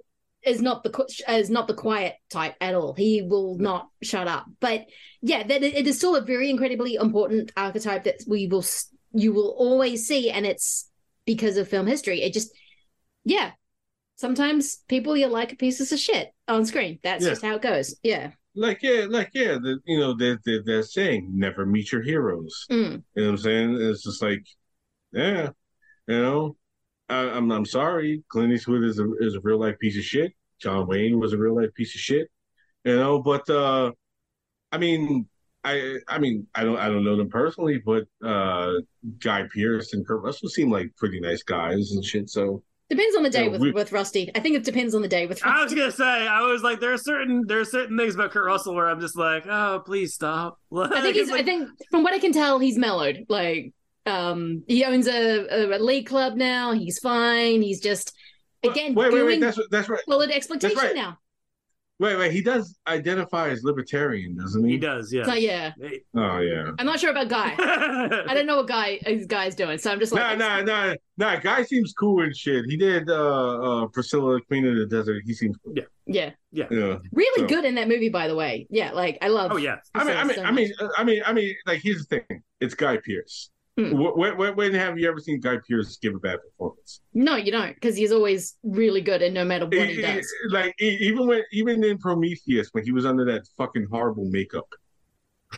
is 0.45 0.61
not 0.61 0.83
the 0.83 1.07
is 1.29 1.51
not 1.51 1.69
the 1.69 1.75
quiet 1.75 2.15
type 2.31 2.55
at 2.61 2.75
all. 2.75 2.95
He 2.95 3.23
will 3.23 3.57
not 3.59 3.89
shut 4.03 4.29
up. 4.29 4.47
But 4.61 4.87
yeah, 5.23 5.43
that 5.43 5.63
it 5.63 5.75
it 5.75 5.87
is 5.87 5.99
still 5.99 6.17
a 6.17 6.21
very 6.21 6.51
incredibly 6.51 6.95
important 6.97 7.53
archetype 7.57 8.05
that 8.05 8.23
we 8.27 8.47
will 8.47 8.65
you 9.13 9.33
will 9.33 9.55
always 9.59 10.07
see, 10.07 10.31
and 10.31 10.45
it's 10.47 10.91
because 11.27 11.57
of 11.57 11.69
film 11.69 11.87
history. 11.87 12.23
It 12.23 12.33
just 12.33 12.51
yeah. 13.25 13.53
Sometimes 14.17 14.79
people 14.89 15.17
you 15.17 15.27
like 15.27 15.53
are 15.53 15.57
pieces 15.57 15.93
of 15.93 15.99
shit 15.99 16.29
on 16.49 16.65
screen. 16.67 16.99
That's 17.03 17.25
Yeah. 17.25 17.31
just 17.31 17.43
how 17.43 17.57
it 17.57 17.63
goes. 17.63 17.97
Yeah. 18.03 18.31
like 18.55 18.81
yeah, 18.83 19.07
like 19.09 19.31
yeah, 19.35 19.55
the, 19.59 19.79
you 19.85 19.99
know, 19.99 20.15
they're, 20.15 20.39
they're 20.45 20.63
they're 20.65 20.83
saying 20.85 21.31
never 21.35 21.67
meet 21.67 21.91
your 21.91 22.03
heroes. 22.03 22.67
Mm. 22.71 22.77
You 23.15 23.23
know 23.23 23.23
what 23.25 23.29
I'm 23.31 23.39
saying? 23.39 23.77
It's 23.81 24.05
just 24.05 24.23
like 24.23 24.45
Yeah, 25.13 25.51
you 26.07 26.23
know, 26.23 26.57
I, 27.09 27.17
I'm 27.31 27.51
I'm 27.51 27.67
sorry. 27.67 28.23
Clint 28.29 28.53
Eastwood 28.53 28.85
is 28.85 28.99
a 29.01 29.07
is 29.21 29.35
a 29.35 29.41
real 29.41 29.59
life 29.59 29.79
piece 29.81 29.97
of 29.99 30.05
shit. 30.05 30.33
John 30.61 30.87
Wayne 30.87 31.19
was 31.19 31.33
a 31.33 31.39
real 31.39 31.57
life 31.57 31.75
piece 31.75 31.95
of 31.95 32.01
shit. 32.01 32.29
You 32.85 32.97
know, 32.97 33.21
but 33.21 33.49
uh, 33.51 33.91
I 34.71 34.79
mean, 34.79 35.29
I 35.65 35.99
I 36.07 36.19
mean, 36.19 36.47
I 36.55 36.63
don't 36.63 36.79
I 36.79 36.89
don't 36.89 37.05
know 37.05 37.17
them 37.17 37.31
personally, 37.31 37.83
but 37.85 38.05
uh, 38.25 38.75
Guy 39.19 39.45
Pearce 39.53 39.93
and 39.95 40.07
Kurt 40.07 40.23
Russell 40.23 40.49
seem 40.49 40.71
like 40.71 40.95
pretty 40.97 41.19
nice 41.21 41.43
guys 41.43 41.91
and 41.93 42.05
shit. 42.05 42.31
So 42.31 42.63
Depends 42.91 43.17
on 43.17 43.23
the 43.23 43.31
day 43.31 43.45
Yeah, 43.45 43.49
with, 43.51 43.61
we- 43.61 43.73
with 43.73 43.93
Rusty. 43.93 44.31
I 44.35 44.41
think 44.41 44.57
it 44.57 44.65
depends 44.65 44.95
on 44.95 45.01
the 45.01 45.09
day 45.09 45.27
with 45.27 45.43
Rusty. 45.43 45.59
I 45.59 45.65
was 45.65 45.73
gonna 45.73 45.91
say, 45.91 46.05
I 46.05 46.43
was 46.43 46.63
like, 46.63 46.81
there 46.81 46.93
are 46.93 46.99
certain 46.99 47.45
there 47.47 47.61
are 47.61 47.65
certain 47.65 47.97
things 47.97 48.15
about 48.15 48.31
Kurt 48.31 48.45
Russell 48.45 48.75
where 48.75 48.89
I'm 48.89 49.01
just 49.01 49.17
like, 49.17 49.47
oh, 49.47 49.83
please 49.85 50.15
stop. 50.15 50.59
I 50.77 51.01
think 51.01 51.17
he's. 51.17 51.31
I 51.31 51.43
think 51.43 51.69
from 51.91 52.03
what 52.03 52.13
I 52.13 52.19
can 52.19 52.33
tell, 52.33 52.59
he's 52.59 52.77
mellowed. 52.77 53.25
Like, 53.29 53.73
um, 54.07 54.65
he 54.69 54.85
owns 54.85 55.09
a, 55.09 55.47
a, 55.47 55.79
a 55.79 55.81
league 55.81 56.07
club 56.07 56.37
now. 56.37 56.73
He's 56.73 56.99
fine. 56.99 57.63
He's 57.63 57.81
just 57.81 58.13
again 58.63 58.95
wait, 58.95 59.13
wait, 59.13 59.19
doing 59.19 59.27
wait. 59.27 59.41
That's 59.41 59.59
that's 59.71 59.89
right. 59.89 60.01
solid 60.07 60.31
exploitation 60.31 60.77
right. 60.77 60.95
now. 60.95 61.19
Wait, 62.01 62.17
wait. 62.17 62.33
He 62.33 62.43
does 62.43 62.77
identify 62.89 63.51
as 63.51 63.63
libertarian, 63.63 64.37
doesn't 64.37 64.65
he? 64.65 64.73
He 64.73 64.79
does, 64.79 65.13
yeah. 65.13 65.25
So 65.25 65.35
yeah, 65.35 65.73
Oh 66.17 66.39
yeah. 66.39 66.73
I'm 66.79 66.87
not 66.87 66.99
sure 66.99 67.11
about 67.13 67.29
Guy. 67.29 67.55
I 67.59 68.35
don't 68.35 68.47
know 68.47 68.57
what 68.57 68.67
Guy 68.67 68.99
his 69.07 69.27
guy's 69.27 69.55
doing. 69.55 69.79
So 69.79 69.93
I'm 69.93 70.01
just 70.01 70.13
like, 70.13 70.39
Nah, 70.39 70.47
like, 70.47 70.67
nah, 70.67 70.87
nah, 70.89 70.95
nah. 71.17 71.41
Guy 71.41 71.63
seems 71.63 71.93
cool 71.93 72.23
and 72.25 72.37
shit. 72.37 72.65
He 72.69 72.77
did 72.77 73.09
uh, 73.09 73.85
uh 73.85 73.87
Priscilla, 73.87 74.41
Queen 74.41 74.67
of 74.67 74.75
the 74.77 74.87
Desert. 74.87 75.23
He 75.25 75.33
seems 75.35 75.57
cool. 75.65 75.73
Yeah, 75.77 75.85
yeah, 76.07 76.31
yeah. 76.51 76.67
Yeah. 76.71 76.99
really 77.13 77.43
So- 77.43 77.47
good 77.55 77.65
in 77.65 77.77
that 77.77 77.87
movie. 77.87 78.09
By 78.09 78.27
the 78.27 78.35
way, 78.35 78.67
yeah, 78.71 78.91
like 78.91 79.19
I 79.23 79.29
love. 79.29 79.53
Oh 79.53 79.57
yeah. 79.57 79.77
I 79.95 80.03
mean, 80.03 80.17
I 80.17 80.25
mean, 80.25 80.35
so 80.35 80.43
I 80.45 80.51
mean, 80.51 80.73
I 80.99 81.05
mean, 81.05 81.23
I 81.27 81.33
mean, 81.33 81.55
like 81.65 81.81
here's 81.81 82.05
the 82.07 82.21
thing. 82.29 82.43
It's 82.61 82.75
Guy 82.75 82.97
Pearce. 82.97 83.51
Hmm. 83.77 83.91
When, 83.99 84.37
when, 84.37 84.55
when 84.55 84.75
have 84.75 84.99
you 84.99 85.09
ever 85.09 85.19
seen 85.19 85.41
Guy 85.41 85.57
Pearce 85.69 85.97
give 85.97 86.15
a 86.15 86.19
bad 86.21 86.39
performance? 86.43 87.01
No, 87.13 87.35
you 87.35 87.51
don't, 87.51 87.75
because 87.75 87.97
he's 87.97 88.13
always 88.13 88.57
really 88.63 89.01
good, 89.01 89.21
and 89.21 89.35
no 89.35 89.45
matter 89.45 89.65
what 89.67 89.75
he 89.75 89.95
E- 89.95 89.99
e- 89.99 90.03
does. 90.03 90.33
like 90.51 90.75
e- 90.81 90.99
even 91.01 91.27
when 91.27 91.43
even 91.53 91.83
in 91.83 91.99
Prometheus, 91.99 92.69
when 92.71 92.85
he 92.85 92.93
was 92.93 93.05
under 93.05 93.25
that 93.25 93.49
fucking 93.59 93.89
horrible 93.91 94.27
makeup, 94.31 94.69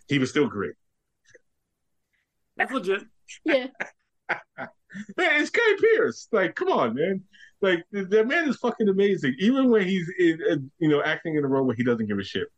he 0.09 0.18
was 0.18 0.30
still 0.30 0.47
great. 0.47 0.72
That's 2.56 2.72
legit. 2.72 3.02
Yeah. 3.44 3.66
Man, 5.16 5.43
it's 5.43 5.51
Guy 5.51 5.60
Pearce. 5.78 6.26
Like, 6.32 6.55
come 6.55 6.68
on, 6.68 6.94
man. 6.94 7.22
Like, 7.60 7.84
the, 7.93 8.05
the 8.06 8.24
man 8.24 8.48
is 8.48 8.56
fucking 8.56 8.88
amazing. 8.88 9.34
Even 9.38 9.68
when 9.70 9.86
he's, 9.86 10.10
in, 10.18 10.38
in, 10.48 10.70
you 10.78 10.88
know, 10.88 11.02
acting 11.02 11.36
in 11.36 11.44
a 11.44 11.47
role 11.47 11.66
where 11.66 11.76
he 11.76 11.84
doesn't 11.84 12.06
give 12.06 12.18
a 12.18 12.24
shit, 12.24 12.48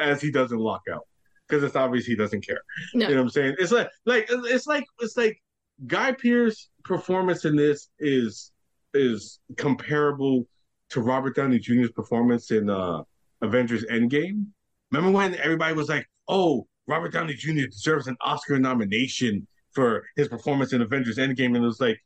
as 0.00 0.20
he 0.20 0.32
doesn't 0.32 0.58
lock 0.58 0.82
out, 0.92 1.06
because 1.48 1.62
it's 1.62 1.76
obvious 1.76 2.04
he 2.06 2.16
doesn't 2.16 2.44
care. 2.46 2.60
No. 2.94 3.08
You 3.08 3.14
know 3.14 3.20
what 3.20 3.26
I'm 3.26 3.30
saying? 3.30 3.56
It's 3.58 3.72
like, 3.72 3.88
like, 4.04 4.26
it's 4.30 4.66
like, 4.66 4.84
it's 5.00 5.16
like 5.16 5.40
Guy 5.86 6.12
Pearce 6.12 6.68
performance 6.84 7.44
in 7.44 7.56
this 7.56 7.88
is 7.98 8.52
is 8.94 9.40
comparable 9.56 10.46
to 10.90 11.00
Robert 11.00 11.34
Downey 11.36 11.58
Jr.'s 11.58 11.90
performance 11.90 12.50
in 12.50 12.70
uh, 12.70 13.02
Avengers 13.42 13.84
Endgame. 13.90 14.46
Remember 14.90 15.16
when 15.16 15.34
everybody 15.36 15.74
was 15.74 15.88
like, 15.88 16.06
"Oh, 16.28 16.66
Robert 16.86 17.12
Downey 17.12 17.34
Jr. 17.34 17.66
deserves 17.66 18.06
an 18.06 18.16
Oscar 18.20 18.58
nomination 18.58 19.46
for 19.72 20.04
his 20.16 20.28
performance 20.28 20.72
in 20.72 20.80
Avengers 20.80 21.18
Endgame," 21.18 21.54
and 21.54 21.56
it 21.56 21.60
was 21.60 21.80
like, 21.80 22.00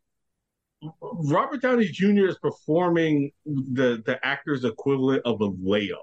Robert 1.02 1.60
Downey 1.62 1.86
Jr. 1.86 2.26
is 2.26 2.38
performing 2.38 3.30
the 3.44 4.02
the 4.06 4.18
actor's 4.24 4.64
equivalent 4.64 5.22
of 5.26 5.40
a 5.42 5.50
layup 5.50 5.96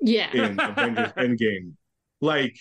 Yeah. 0.00 0.30
in 0.32 0.60
Avengers 0.60 1.12
Endgame. 1.16 1.72
Like, 2.20 2.54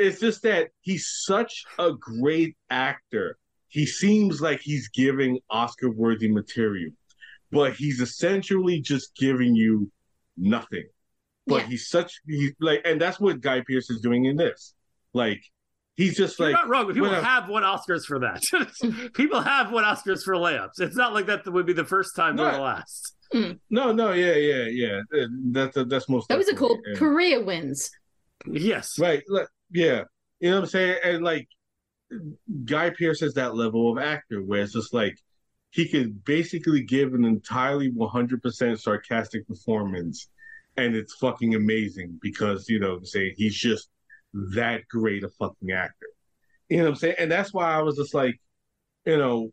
it's 0.00 0.20
just 0.20 0.42
that 0.42 0.68
he's 0.80 1.06
such 1.24 1.64
a 1.78 1.92
great 1.92 2.56
actor. 2.70 3.36
He 3.68 3.86
seems 3.86 4.40
like 4.40 4.60
he's 4.60 4.88
giving 4.88 5.38
Oscar 5.48 5.90
worthy 5.90 6.28
material, 6.28 6.90
but 7.52 7.74
he's 7.74 8.00
essentially 8.00 8.80
just 8.80 9.14
giving 9.16 9.54
you 9.54 9.90
nothing. 10.36 10.86
But 11.46 11.62
Yeah. 11.62 11.66
he's 11.68 11.88
such 11.88 12.20
he's 12.26 12.52
like, 12.60 12.82
and 12.84 13.00
that's 13.00 13.20
what 13.20 13.40
Guy 13.40 13.62
Pearce 13.66 13.88
is 13.90 14.00
doing 14.00 14.24
in 14.24 14.36
this. 14.36 14.74
Like, 15.14 15.40
he's 15.96 16.16
just 16.16 16.38
You're 16.38 16.48
like 16.50 16.54
not 16.56 16.68
wrong, 16.68 16.86
but 16.86 16.94
people 16.94 17.10
when 17.10 17.18
a- 17.18 17.22
have 17.24 17.48
won 17.48 17.62
Oscars 17.62 18.04
for 18.04 18.18
that. 18.20 18.42
people 19.14 19.40
have 19.40 19.70
won 19.70 19.84
Oscars 19.84 20.22
for 20.24 20.34
layups. 20.34 20.80
It's 20.80 20.96
not 20.96 21.14
like 21.14 21.26
that 21.26 21.46
would 21.46 21.66
be 21.66 21.72
the 21.72 21.84
first 21.84 22.16
time 22.16 22.36
nor 22.36 22.46
No. 22.50 22.56
the 22.56 22.62
last. 22.62 23.14
Mm. 23.32 23.60
No, 23.70 23.92
no, 23.92 24.12
yeah, 24.12 24.34
yeah, 24.34 24.64
yeah. 24.64 25.00
That, 25.52 25.72
that, 25.74 25.88
that's 25.88 26.08
most. 26.08 26.28
Those 26.28 26.48
are 26.48 26.54
called 26.56 26.78
definitely, 26.78 26.92
yeah. 26.92 26.98
career 26.98 27.44
wins. 27.44 27.90
Yes. 28.46 28.98
Right. 28.98 29.22
Yeah. 29.70 30.04
You 30.40 30.50
know 30.50 30.56
what 30.56 30.64
I'm 30.64 30.70
saying? 30.70 30.96
And 31.04 31.24
like 31.24 31.48
Guy 32.64 32.90
Pearce 32.90 33.22
is 33.22 33.34
that 33.34 33.54
level 33.54 33.92
of 33.92 34.02
actor 34.02 34.42
where 34.42 34.62
it's 34.62 34.72
just 34.72 34.92
like 34.94 35.16
he 35.70 35.88
could 35.88 36.24
basically 36.24 36.82
give 36.82 37.14
an 37.14 37.24
entirely 37.24 37.92
100% 37.92 38.80
sarcastic 38.80 39.46
performance 39.46 40.28
and 40.76 40.96
it's 40.96 41.14
fucking 41.14 41.54
amazing 41.54 42.18
because, 42.20 42.68
you 42.68 42.80
know, 42.80 43.00
say 43.02 43.32
he's 43.36 43.54
just 43.54 43.88
that 44.54 44.82
great 44.88 45.24
a 45.24 45.28
fucking 45.28 45.70
actor. 45.70 46.06
You 46.68 46.78
know 46.78 46.84
what 46.84 46.90
I'm 46.90 46.96
saying? 46.96 47.16
And 47.18 47.30
that's 47.30 47.52
why 47.52 47.72
I 47.72 47.82
was 47.82 47.96
just 47.96 48.14
like, 48.14 48.40
you 49.04 49.16
know, 49.16 49.50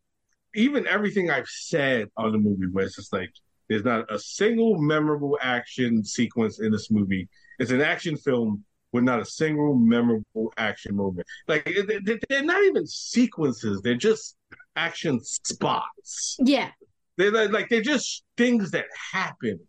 even 0.56 0.88
everything 0.88 1.30
I've 1.30 1.48
said 1.48 2.07
on 2.18 2.31
the 2.31 2.38
movie 2.38 2.68
where 2.72 2.85
it's 2.85 2.95
just 2.95 3.14
like 3.14 3.31
there's 3.69 3.84
not 3.84 4.11
a 4.11 4.18
single 4.18 4.80
memorable 4.80 5.38
action 5.41 6.03
sequence 6.03 6.60
in 6.60 6.72
this 6.72 6.89
movie. 6.89 7.27
It's 7.60 7.72
an 7.72 7.81
action 7.81 8.18
film 8.18 8.64
with 8.94 9.04
not 9.04 9.20
a 9.20 9.26
single 9.26 9.76
memorable 9.76 10.52
action 10.58 10.96
moment. 10.96 11.28
Like 11.48 11.66
they- 11.66 12.00
they- 12.00 12.20
they're 12.30 12.44
not 12.44 12.64
even 12.64 12.86
sequences; 12.88 13.82
they're 13.82 13.96
just 13.96 14.36
action 14.76 15.20
spots. 15.24 16.38
Yeah. 16.40 16.72
They're 17.18 17.32
like, 17.50 17.70
they're 17.70 17.82
just 17.82 18.24
things 18.38 18.72
that 18.72 18.86
happen. 19.12 19.60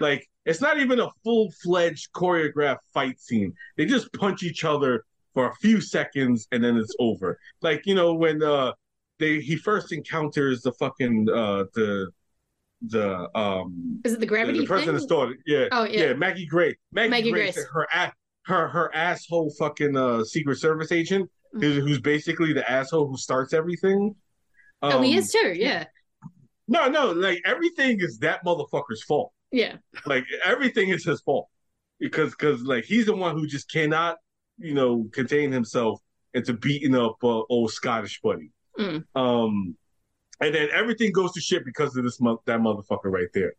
Like 0.00 0.28
it's 0.44 0.60
not 0.60 0.78
even 0.78 1.00
a 1.00 1.08
full 1.24 1.50
fledged 1.62 2.12
choreographed 2.12 2.78
fight 2.92 3.20
scene. 3.20 3.52
They 3.76 3.86
just 3.86 4.12
punch 4.12 4.42
each 4.42 4.64
other 4.64 5.04
for 5.34 5.48
a 5.48 5.54
few 5.56 5.80
seconds 5.80 6.46
and 6.52 6.62
then 6.62 6.76
it's 6.76 6.94
over. 6.98 7.38
Like 7.62 7.82
you 7.86 7.94
know 7.94 8.14
when 8.14 8.42
uh 8.42 8.72
they 9.18 9.40
he 9.40 9.56
first 9.56 9.92
encounters 9.92 10.62
the 10.62 10.72
fucking 10.72 11.28
uh 11.30 11.64
the 11.74 12.10
the 12.82 13.28
um 13.38 14.00
Is 14.04 14.12
it 14.14 14.20
the 14.20 14.26
gravity 14.26 14.60
the 14.60 14.66
president's 14.66 15.02
thing? 15.04 15.08
daughter. 15.08 15.36
Yeah. 15.46 15.66
Oh, 15.72 15.84
yeah. 15.84 16.06
Yeah 16.08 16.12
Maggie 16.14 16.46
Gray. 16.46 16.76
Maggie, 16.92 17.10
Maggie 17.10 17.30
Grace. 17.32 17.54
Grace. 17.54 17.66
Her 17.72 17.86
a- 17.94 18.12
her 18.48 18.68
her 18.68 18.94
asshole 18.94 19.50
fucking 19.58 19.96
uh 19.96 20.24
Secret 20.24 20.58
Service 20.58 20.90
agent 20.92 21.30
Mm. 21.54 21.62
who's, 21.62 21.76
who's 21.76 22.00
basically 22.02 22.52
the 22.52 22.70
asshole 22.70 23.08
who 23.08 23.16
starts 23.16 23.54
everything. 23.54 24.14
oh, 24.82 25.00
he 25.00 25.12
Um, 25.14 25.18
is 25.18 25.32
too. 25.32 25.54
Yeah. 25.56 25.84
No, 26.66 26.88
no, 26.88 27.12
like 27.12 27.40
everything 27.46 28.00
is 28.00 28.18
that 28.18 28.44
motherfucker's 28.44 29.02
fault. 29.08 29.32
Yeah. 29.50 29.76
Like 30.04 30.24
everything 30.44 30.90
is 30.90 31.06
his 31.06 31.22
fault 31.22 31.48
because 31.98 32.32
because 32.32 32.60
like 32.64 32.84
he's 32.84 33.06
the 33.06 33.16
one 33.16 33.34
who 33.34 33.46
just 33.46 33.70
cannot 33.72 34.18
you 34.58 34.74
know 34.74 35.08
contain 35.12 35.50
himself 35.50 36.02
into 36.34 36.52
beating 36.52 36.94
up 36.94 37.16
uh, 37.24 37.42
old 37.48 37.70
Scottish 37.70 38.20
buddy. 38.20 38.50
Mm. 38.78 39.04
Um, 39.14 39.74
and 40.42 40.54
then 40.54 40.68
everything 40.74 41.12
goes 41.12 41.32
to 41.32 41.40
shit 41.40 41.64
because 41.64 41.96
of 41.96 42.04
this 42.04 42.20
mo- 42.20 42.42
that 42.44 42.60
motherfucker 42.60 43.10
right 43.10 43.28
there. 43.32 43.54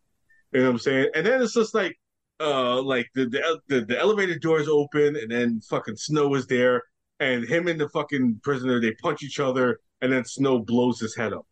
You 0.52 0.60
know 0.60 0.66
what 0.66 0.72
I'm 0.74 0.78
saying? 0.78 1.08
And 1.16 1.26
then 1.26 1.42
it's 1.42 1.54
just 1.54 1.74
like, 1.74 1.98
uh, 2.40 2.80
like 2.82 3.08
the 3.14 3.26
the 3.26 3.60
the, 3.68 3.80
the 3.82 3.98
elevator 3.98 4.38
doors 4.38 4.68
open, 4.68 5.16
and 5.16 5.30
then 5.30 5.60
fucking 5.68 5.96
Snow 5.96 6.34
is 6.34 6.46
there, 6.46 6.82
and 7.20 7.44
him 7.44 7.68
and 7.68 7.80
the 7.80 7.88
fucking 7.88 8.40
prisoner 8.42 8.80
they 8.80 8.92
punch 8.94 9.22
each 9.22 9.40
other, 9.40 9.80
and 10.00 10.12
then 10.12 10.24
Snow 10.24 10.58
blows 10.60 11.00
his 11.00 11.16
head 11.16 11.32
up, 11.32 11.46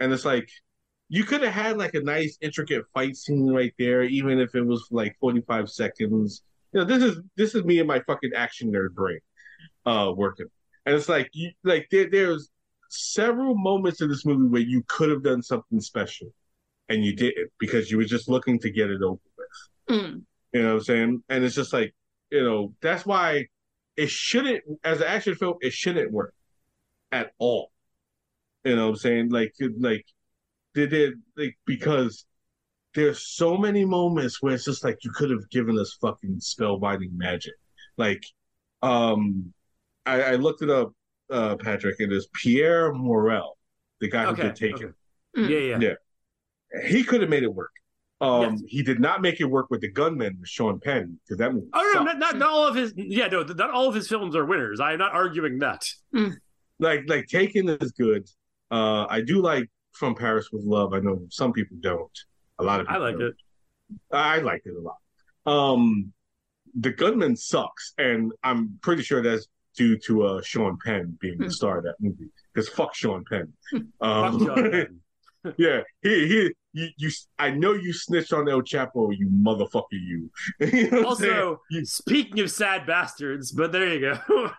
and 0.00 0.12
it's 0.12 0.24
like. 0.24 0.48
You 1.10 1.24
could 1.24 1.42
have 1.42 1.52
had 1.52 1.76
like 1.78 1.94
a 1.94 2.00
nice 2.00 2.38
intricate 2.40 2.84
fight 2.94 3.16
scene 3.16 3.46
right 3.52 3.72
there, 3.78 4.02
even 4.02 4.40
if 4.40 4.54
it 4.54 4.62
was 4.62 4.88
like 4.90 5.14
45 5.20 5.70
seconds. 5.70 6.42
You 6.72 6.80
know, 6.80 6.86
this 6.86 7.02
is 7.02 7.20
this 7.36 7.54
is 7.54 7.64
me 7.64 7.78
and 7.78 7.86
my 7.86 8.00
fucking 8.00 8.32
action 8.34 8.72
nerd 8.72 8.94
brain 8.94 9.20
uh 9.86 10.12
working. 10.16 10.46
And 10.86 10.94
it's 10.94 11.08
like 11.08 11.30
you 11.32 11.52
like 11.64 11.88
there, 11.90 12.08
there's 12.10 12.50
several 12.90 13.54
moments 13.56 14.00
in 14.00 14.08
this 14.08 14.24
movie 14.26 14.48
where 14.48 14.62
you 14.62 14.84
could 14.88 15.10
have 15.10 15.22
done 15.22 15.42
something 15.42 15.80
special 15.80 16.28
and 16.88 17.04
you 17.04 17.14
didn't 17.16 17.50
because 17.58 17.90
you 17.90 17.96
were 17.98 18.04
just 18.04 18.28
looking 18.28 18.58
to 18.60 18.70
get 18.70 18.90
it 18.90 19.00
with. 19.02 19.20
Mm. 19.88 20.22
You 20.52 20.62
know 20.62 20.68
what 20.68 20.74
I'm 20.74 20.84
saying? 20.84 21.22
And 21.28 21.44
it's 21.44 21.54
just 21.54 21.72
like, 21.72 21.94
you 22.30 22.42
know, 22.42 22.74
that's 22.80 23.04
why 23.04 23.46
it 23.96 24.10
shouldn't 24.10 24.62
as 24.82 25.00
an 25.00 25.06
action 25.06 25.34
film, 25.34 25.54
it 25.60 25.72
shouldn't 25.72 26.10
work 26.12 26.34
at 27.12 27.32
all. 27.38 27.70
You 28.64 28.76
know 28.76 28.84
what 28.86 28.90
I'm 28.90 28.96
saying? 28.96 29.30
Like 29.30 29.54
like 29.78 30.04
they 30.74 30.86
did 30.86 31.14
like 31.36 31.56
because 31.66 32.24
there's 32.94 33.26
so 33.26 33.56
many 33.56 33.84
moments 33.84 34.40
where 34.40 34.54
it's 34.54 34.64
just 34.64 34.84
like 34.84 34.98
you 35.02 35.10
could 35.12 35.30
have 35.30 35.48
given 35.50 35.78
us 35.78 35.96
fucking 36.00 36.40
spellbinding 36.40 37.12
magic. 37.16 37.54
Like 37.96 38.24
um 38.82 39.52
I, 40.06 40.22
I 40.22 40.34
looked 40.36 40.62
it 40.62 40.70
up, 40.70 40.92
uh 41.30 41.56
Patrick, 41.56 41.96
it 41.98 42.12
is 42.12 42.28
Pierre 42.34 42.92
Morel, 42.92 43.56
the 44.00 44.08
guy 44.08 44.24
Okay, 44.26 44.42
who 44.42 44.48
did 44.48 44.56
Taken. 44.56 44.94
okay. 45.36 45.52
Yeah, 45.52 45.78
yeah. 45.78 45.78
Yeah. 45.80 46.88
He 46.88 47.04
could 47.04 47.20
have 47.20 47.30
made 47.30 47.42
it 47.42 47.52
work. 47.52 47.72
Um 48.24 48.58
he 48.66 48.82
did 48.82 49.00
not 49.00 49.20
make 49.22 49.40
it 49.40 49.44
work 49.44 49.66
with 49.70 49.80
the 49.80 49.90
gunman 49.90 50.36
with 50.40 50.48
Sean 50.48 50.80
Penn, 50.80 51.18
because 51.24 51.38
that 51.38 51.52
movie 51.52 51.66
Oh 51.72 51.92
no, 51.94 52.02
not, 52.02 52.18
not 52.18 52.36
not 52.38 52.48
all 52.50 52.66
of 52.66 52.74
his. 52.74 52.92
Yeah, 52.96 53.26
no, 53.28 53.42
not 53.42 53.70
all 53.70 53.88
of 53.88 53.94
his 53.94 54.08
films 54.08 54.34
are 54.36 54.44
winners. 54.44 54.80
I'm 54.80 54.98
not 54.98 55.12
arguing 55.12 55.58
that. 55.58 55.84
like 56.78 57.02
like 57.06 57.26
Taken 57.26 57.68
is 57.68 57.92
good. 57.92 58.28
Uh, 58.70 59.06
I 59.08 59.20
do 59.20 59.40
like 59.42 59.68
From 59.92 60.14
Paris 60.14 60.50
with 60.52 60.64
Love. 60.64 60.94
I 60.94 61.00
know 61.00 61.20
some 61.30 61.52
people 61.52 61.76
don't. 61.80 62.18
A 62.58 62.64
lot 62.64 62.80
of 62.80 62.86
I 62.88 62.92
people 62.92 63.02
liked 63.06 63.18
don't. 63.18 63.28
it. 63.28 63.36
I 64.12 64.38
liked 64.38 64.66
it 64.66 64.74
a 64.76 64.80
lot. 64.80 64.98
Um, 65.46 66.12
the 66.78 66.90
Gunman 66.90 67.36
sucks, 67.36 67.94
and 67.98 68.32
I'm 68.42 68.78
pretty 68.82 69.02
sure 69.02 69.22
that's 69.22 69.46
due 69.76 69.98
to 69.98 70.22
uh, 70.22 70.42
Sean 70.42 70.78
Penn 70.84 71.16
being 71.20 71.38
the 71.38 71.50
star 71.50 71.78
of 71.78 71.84
that 71.84 71.96
movie. 72.00 72.30
Because 72.52 72.68
fuck 72.68 72.94
Sean 72.94 73.24
Penn. 73.30 73.52
Um, 74.00 74.38
Fuck 74.38 74.48
Sean 74.56 74.70
Penn. 74.70 75.00
yeah, 75.58 75.80
he 76.02 76.28
he. 76.28 76.52
You, 76.76 76.88
you, 76.96 77.10
I 77.38 77.50
know 77.50 77.72
you 77.72 77.92
snitched 77.92 78.32
on 78.32 78.48
El 78.48 78.62
Chapo, 78.62 79.16
you 79.16 79.28
motherfucker, 79.28 79.84
you. 79.92 80.28
You 80.60 80.90
know 80.90 81.02
what 81.02 81.22
I'm? 81.22 81.38
Also, 81.38 81.60
speaking 81.84 82.40
of 82.40 82.50
sad 82.50 82.84
bastards, 82.84 83.52
but 83.52 83.70
there 83.70 83.94
you 83.94 84.00
go. 84.00 84.18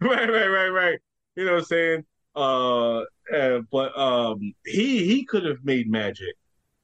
right, 0.00 0.30
right, 0.30 0.46
right, 0.46 0.68
right. 0.68 0.98
You 1.36 1.44
know 1.44 1.52
what 1.52 1.58
I'm 1.58 1.64
saying? 1.64 2.04
Uh, 2.34 3.00
uh 3.34 3.60
but 3.70 3.98
um, 3.98 4.54
he 4.64 5.04
he 5.04 5.26
could 5.26 5.44
have 5.44 5.58
made 5.62 5.90
magic 5.90 6.34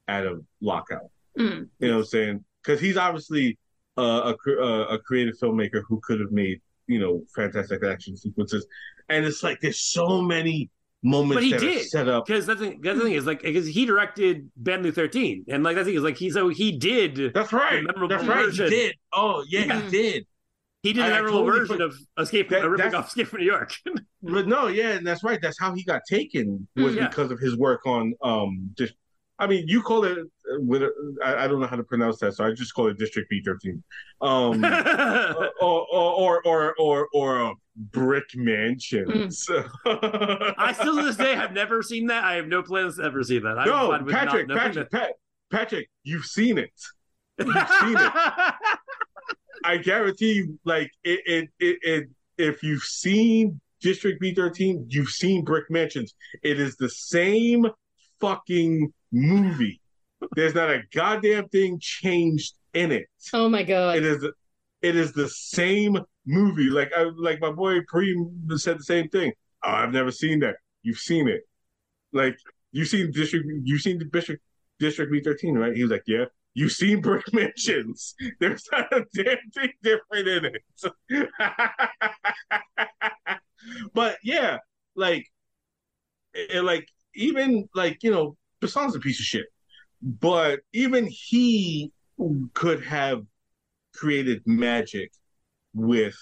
out 0.07 0.27
of 0.27 0.43
Lockout. 0.61 1.09
Mm. 1.37 1.69
You 1.79 1.87
know 1.87 1.95
what 1.95 1.99
I'm 2.01 2.05
saying? 2.05 2.45
Because 2.61 2.79
he's 2.79 2.97
obviously 2.97 3.57
uh, 3.97 4.33
a 4.33 4.61
uh, 4.61 4.85
a 4.89 4.99
creative 4.99 5.37
filmmaker 5.37 5.81
who 5.87 5.99
could 6.03 6.19
have 6.19 6.31
made 6.31 6.61
you 6.87 6.99
know 6.99 7.23
fantastic 7.35 7.83
action 7.83 8.15
sequences, 8.15 8.65
and 9.09 9.25
it's 9.25 9.43
like 9.43 9.59
there's 9.61 9.81
so 9.81 10.21
many 10.21 10.69
moments 11.01 11.35
but 11.35 11.43
he 11.43 11.51
did 11.53 11.85
set 11.87 12.07
up. 12.09 12.25
because 12.25 12.45
that's 12.45 12.59
the, 12.59 12.75
that's 12.81 12.97
the 12.99 13.05
thing 13.05 13.13
is 13.13 13.25
like 13.25 13.41
because 13.41 13.65
he 13.67 13.85
directed 13.85 14.49
Banlieue 14.61 14.93
Thirteen, 14.93 15.45
and 15.47 15.63
like 15.63 15.75
that 15.77 15.85
thing 15.85 15.95
is 15.95 16.03
like 16.03 16.17
he 16.17 16.29
so 16.29 16.49
he 16.49 16.77
did. 16.77 17.33
That's 17.33 17.53
right. 17.53 17.83
That's 18.09 18.25
right. 18.25 18.49
He 18.51 18.57
did. 18.69 18.95
Oh 19.13 19.43
yeah, 19.47 19.79
he 19.81 19.89
did. 19.89 20.25
He 20.83 20.93
did 20.93 21.03
I- 21.03 21.07
a 21.07 21.11
I 21.11 21.15
memorable 21.15 21.39
totally 21.45 21.59
version 21.59 21.77
for- 21.77 21.83
of 21.83 21.97
Escape 22.19 22.49
That- 22.49 22.61
from 22.63 22.71
ripping 22.71 22.95
off 22.95 23.07
Escape 23.07 23.27
from 23.27 23.39
New 23.41 23.45
York. 23.45 23.73
But 24.21 24.47
no, 24.47 24.67
yeah, 24.67 24.91
and 24.91 25.07
that's 25.07 25.23
right. 25.23 25.39
That's 25.41 25.57
how 25.59 25.73
he 25.73 25.83
got 25.83 26.01
taken 26.09 26.67
was 26.75 26.93
Mm, 26.93 26.97
yeah. 26.97 27.07
because 27.07 27.31
of 27.31 27.39
his 27.39 27.57
work 27.57 27.85
on 27.85 28.13
um. 28.21 28.71
Just, 28.77 28.93
I 29.39 29.47
mean, 29.47 29.63
you 29.67 29.81
call 29.81 30.03
it 30.03 30.17
uh, 30.17 30.59
with 30.59 30.83
a, 30.83 30.91
I, 31.23 31.45
I 31.45 31.47
don't 31.47 31.61
know 31.61 31.67
how 31.67 31.77
to 31.77 31.83
pronounce 31.83 32.19
that, 32.19 32.33
so 32.33 32.43
I 32.43 32.51
just 32.51 32.73
call 32.73 32.87
it 32.87 32.97
District 32.97 33.29
B 33.29 33.41
thirteen. 33.43 33.81
Um, 34.21 34.63
or, 35.61 35.85
or 35.91 36.41
or 36.41 36.43
or 36.45 36.75
or 36.77 37.07
or 37.13 37.41
uh, 37.41 37.53
Brick 37.75 38.25
Mansions. 38.35 39.47
I 39.85 40.75
still 40.77 40.97
to 40.97 41.03
this 41.03 41.15
day 41.15 41.35
have 41.35 41.53
never 41.53 41.81
seen 41.81 42.07
that. 42.07 42.25
I 42.25 42.35
have 42.35 42.47
no 42.47 42.61
plans 42.61 42.97
to 42.97 43.03
ever 43.03 43.23
see 43.23 43.39
that. 43.39 43.57
I'm 43.57 43.67
no, 43.67 43.89
fine 43.89 44.05
Patrick, 44.07 44.47
not 44.47 44.57
Patrick, 44.57 44.91
Pat, 44.91 45.13
Patrick, 45.49 45.89
you've 46.03 46.25
seen 46.25 46.57
it. 46.57 46.73
You've 47.37 47.53
seen 47.53 47.95
it. 47.97 48.13
I 49.63 49.77
guarantee 49.77 50.33
you, 50.33 50.59
like 50.65 50.91
it, 51.03 51.21
it, 51.25 51.49
it, 51.59 51.77
it, 51.81 52.09
if 52.37 52.63
you've 52.63 52.83
seen 52.83 53.61
District 53.79 54.19
B 54.19 54.33
thirteen, 54.33 54.85
you've 54.89 55.09
seen 55.09 55.45
Brick 55.45 55.69
Mansions. 55.69 56.13
It 56.43 56.59
is 56.59 56.75
the 56.75 56.89
same 56.89 57.65
fucking 58.19 58.93
movie. 59.11 59.81
There's 60.35 60.55
not 60.55 60.69
a 60.69 60.81
goddamn 60.93 61.49
thing 61.49 61.79
changed 61.79 62.55
in 62.73 62.91
it. 62.91 63.07
Oh 63.33 63.49
my 63.49 63.63
god. 63.63 63.97
It 63.97 64.05
is, 64.05 64.23
it 64.81 64.95
is 64.95 65.13
the 65.13 65.29
same 65.29 65.97
movie. 66.25 66.69
Like 66.69 66.91
I, 66.95 67.09
like 67.17 67.41
my 67.41 67.51
boy 67.51 67.79
Preem 67.81 68.59
said 68.59 68.79
the 68.79 68.83
same 68.83 69.09
thing. 69.09 69.33
Oh, 69.63 69.69
I've 69.69 69.91
never 69.91 70.11
seen 70.11 70.39
that. 70.39 70.55
You've 70.83 70.97
seen 70.97 71.27
it. 71.27 71.41
Like 72.13 72.37
you've 72.71 72.87
seen 72.87 73.11
District, 73.11 73.45
you've 73.63 73.81
seen 73.81 73.99
the 73.99 74.05
District 74.05 74.41
District 74.79 75.11
B 75.11 75.21
thirteen, 75.21 75.57
right? 75.57 75.75
He 75.75 75.83
was 75.83 75.91
like, 75.91 76.03
yeah. 76.07 76.25
You've 76.53 76.71
seen 76.71 77.01
Brick 77.01 77.31
Mansions. 77.31 78.15
There's 78.39 78.67
not 78.71 78.91
a 78.91 79.05
damn 79.13 79.37
thing 79.53 79.71
different 79.83 80.27
in 80.27 80.45
it. 80.45 80.63
but 83.93 84.17
yeah, 84.23 84.57
like, 84.95 85.27
it, 86.33 86.63
like 86.63 86.87
even 87.15 87.67
like 87.75 88.03
you 88.03 88.11
know, 88.11 88.35
Besson's 88.61 88.95
a 88.95 88.99
piece 88.99 89.19
of 89.19 89.25
shit. 89.25 89.45
But 90.01 90.61
even 90.73 91.07
he 91.07 91.91
could 92.53 92.83
have 92.83 93.23
created 93.93 94.41
magic 94.45 95.11
with 95.73 96.15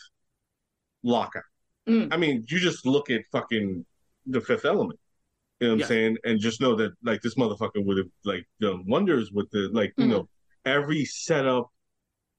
Lockout. 1.03 1.43
Mm. 1.87 2.11
I 2.11 2.17
mean, 2.17 2.45
you 2.49 2.59
just 2.59 2.85
look 2.85 3.09
at 3.09 3.21
fucking 3.31 3.85
the 4.25 4.41
Fifth 4.41 4.65
Element. 4.65 4.99
You 5.59 5.67
know 5.67 5.73
what 5.73 5.79
Yeah. 5.79 5.85
I'm 5.85 5.87
saying? 5.89 6.17
And 6.23 6.39
just 6.39 6.59
know 6.61 6.75
that 6.75 6.91
like 7.03 7.21
this 7.21 7.35
motherfucker 7.35 7.83
would 7.85 7.97
have 7.97 8.07
like 8.25 8.47
done 8.59 8.83
wonders 8.87 9.31
with 9.31 9.49
the 9.51 9.69
like 9.71 9.93
you 9.97 10.05
Mhm. 10.05 10.09
know 10.09 10.29
every 10.65 11.05
setup, 11.05 11.69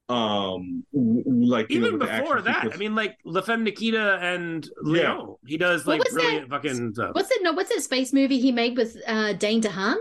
um, 0.09 0.85
w- 0.93 1.23
w- 1.25 1.47
like 1.47 1.71
you 1.71 1.81
know, 1.81 1.89
Even 1.89 1.99
before 1.99 2.41
that, 2.43 2.63
sequence. 2.63 2.75
I 2.75 2.79
mean, 2.79 2.95
like 2.95 3.19
La 3.25 3.43
Femme 3.43 3.65
Nikita 3.65 4.19
and 4.21 4.69
Leon, 4.83 5.37
he 5.47 5.57
does 5.59 5.87
like 5.87 6.03
was 6.03 6.15
brilliant 6.15 6.49
fucking 6.51 6.95
stuff. 6.95 7.15
What's 7.15 7.31
it? 7.31 7.43
No, 7.43 7.53
what's 7.53 7.71
that 7.75 7.83
space 7.83 8.13
movie 8.13 8.39
he 8.39 8.53
made 8.53 8.77
with 8.77 8.97
uh, 9.07 9.35
Dane 9.35 9.61
DeHaan? 9.61 9.97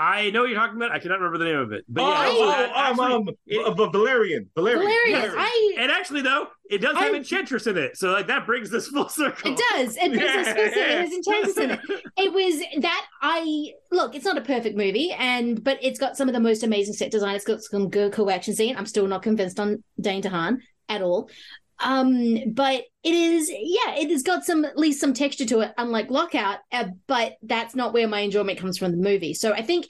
I 0.00 0.30
know 0.30 0.40
what 0.40 0.48
you're 0.50 0.58
talking 0.58 0.76
about. 0.76 0.92
I 0.92 0.98
cannot 0.98 1.20
remember 1.20 1.36
the 1.36 1.44
name 1.44 1.58
of 1.58 1.72
it, 1.72 1.84
but 1.86 2.02
oh, 2.02 2.06
yeah, 2.06 2.28
oh, 2.30 2.46
that 2.48 2.70
um, 2.70 3.00
actually- 3.00 3.12
um, 3.12 3.28
it- 3.46 3.66
uh, 3.66 3.86
Valerian, 3.90 4.48
Valerian, 4.54 4.80
Valerian. 4.82 5.34
I 5.36 5.74
and 5.78 5.90
actually 5.92 6.22
though, 6.22 6.46
it 6.70 6.78
does 6.78 6.96
have 6.96 7.12
I- 7.12 7.16
Enchantress 7.16 7.66
in 7.66 7.76
it, 7.76 7.98
so 7.98 8.10
like 8.12 8.26
that 8.28 8.46
brings 8.46 8.70
this 8.70 8.88
full 8.88 9.08
circle. 9.10 9.52
It 9.52 9.60
does. 9.72 9.96
It 9.98 10.12
brings 10.12 10.22
us 10.24 10.54
closer. 10.54 10.80
It 10.80 10.98
has 11.00 11.12
enchantress 11.12 11.56
in 11.58 11.70
it. 11.72 11.80
It 12.16 12.32
was 12.32 12.82
that 12.82 13.06
I 13.20 13.72
look. 13.92 14.14
It's 14.14 14.24
not 14.24 14.38
a 14.38 14.40
perfect 14.40 14.74
movie, 14.74 15.12
and 15.12 15.62
but 15.62 15.78
it's 15.82 15.98
got 15.98 16.16
some 16.16 16.28
of 16.28 16.32
the 16.34 16.40
most 16.40 16.62
amazing 16.62 16.94
set 16.94 17.10
design. 17.10 17.34
It's 17.34 17.44
got 17.44 17.60
some 17.62 17.90
good 17.90 18.12
cool 18.12 18.30
action 18.30 18.54
scene. 18.54 18.76
I'm 18.78 18.86
still 18.86 19.06
not 19.06 19.22
convinced 19.22 19.60
on 19.60 19.84
Dane 20.00 20.22
DeHaan 20.22 20.60
at 20.88 21.02
all. 21.02 21.28
Um, 21.82 22.52
but 22.52 22.84
it 23.02 23.14
is, 23.14 23.50
yeah, 23.50 23.94
it 23.96 24.10
has 24.10 24.22
got 24.22 24.44
some 24.44 24.64
at 24.64 24.76
least 24.76 25.00
some 25.00 25.14
texture 25.14 25.46
to 25.46 25.60
it, 25.60 25.72
unlike 25.78 26.10
Lockout. 26.10 26.58
Uh, 26.70 26.88
but 27.06 27.36
that's 27.42 27.74
not 27.74 27.92
where 27.92 28.06
my 28.08 28.20
enjoyment 28.20 28.58
comes 28.58 28.78
from 28.78 28.90
the 28.90 28.96
movie. 28.98 29.34
So 29.34 29.52
I 29.52 29.62
think, 29.62 29.86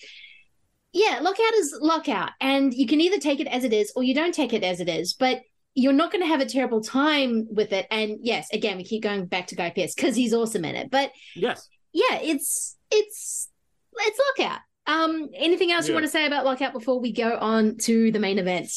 yeah, 0.93 1.19
Lockout 1.21 1.55
is 1.55 1.77
Lockout, 1.81 2.31
and 2.41 2.73
you 2.75 2.87
can 2.87 3.01
either 3.01 3.19
take 3.19 3.41
it 3.41 3.47
as 3.47 3.65
it 3.65 3.73
is 3.73 3.93
or 3.97 4.03
you 4.03 4.15
don't 4.15 4.35
take 4.35 4.53
it 4.53 4.62
as 4.65 4.81
it 4.81 4.89
is. 4.89 5.15
But 5.15 5.41
you're 5.75 5.93
not 5.93 6.11
going 6.11 6.23
to 6.23 6.29
have 6.29 6.41
a 6.41 6.47
terrible 6.47 6.81
time 6.81 7.47
with 7.51 7.73
it. 7.73 7.87
And 7.91 8.19
yes, 8.23 8.49
again, 8.53 8.77
we 8.77 8.85
keep 8.85 9.03
going 9.03 9.27
back 9.27 9.47
to 9.49 9.55
Guy 9.55 9.71
Pearce 9.71 9.95
because 9.95 10.17
he's 10.17 10.35
awesome 10.35 10.65
in 10.65 10.75
it. 10.75 10.91
But 10.91 11.12
yes, 11.37 11.69
yeah, 11.93 12.19
it's 12.21 12.77
it's 12.91 13.49
it's 13.97 14.21
Lockout. 14.39 14.61
Um, 14.87 15.29
anything 15.35 15.71
else 15.71 15.87
you 15.87 15.95
want 15.95 16.05
to 16.07 16.11
say 16.11 16.27
about 16.27 16.45
Lockout 16.45 16.73
before 16.73 16.99
we 17.01 17.12
go 17.12 17.37
on 17.37 17.77
to 17.79 18.11
the 18.11 18.19
main 18.19 18.39
event, 18.41 18.73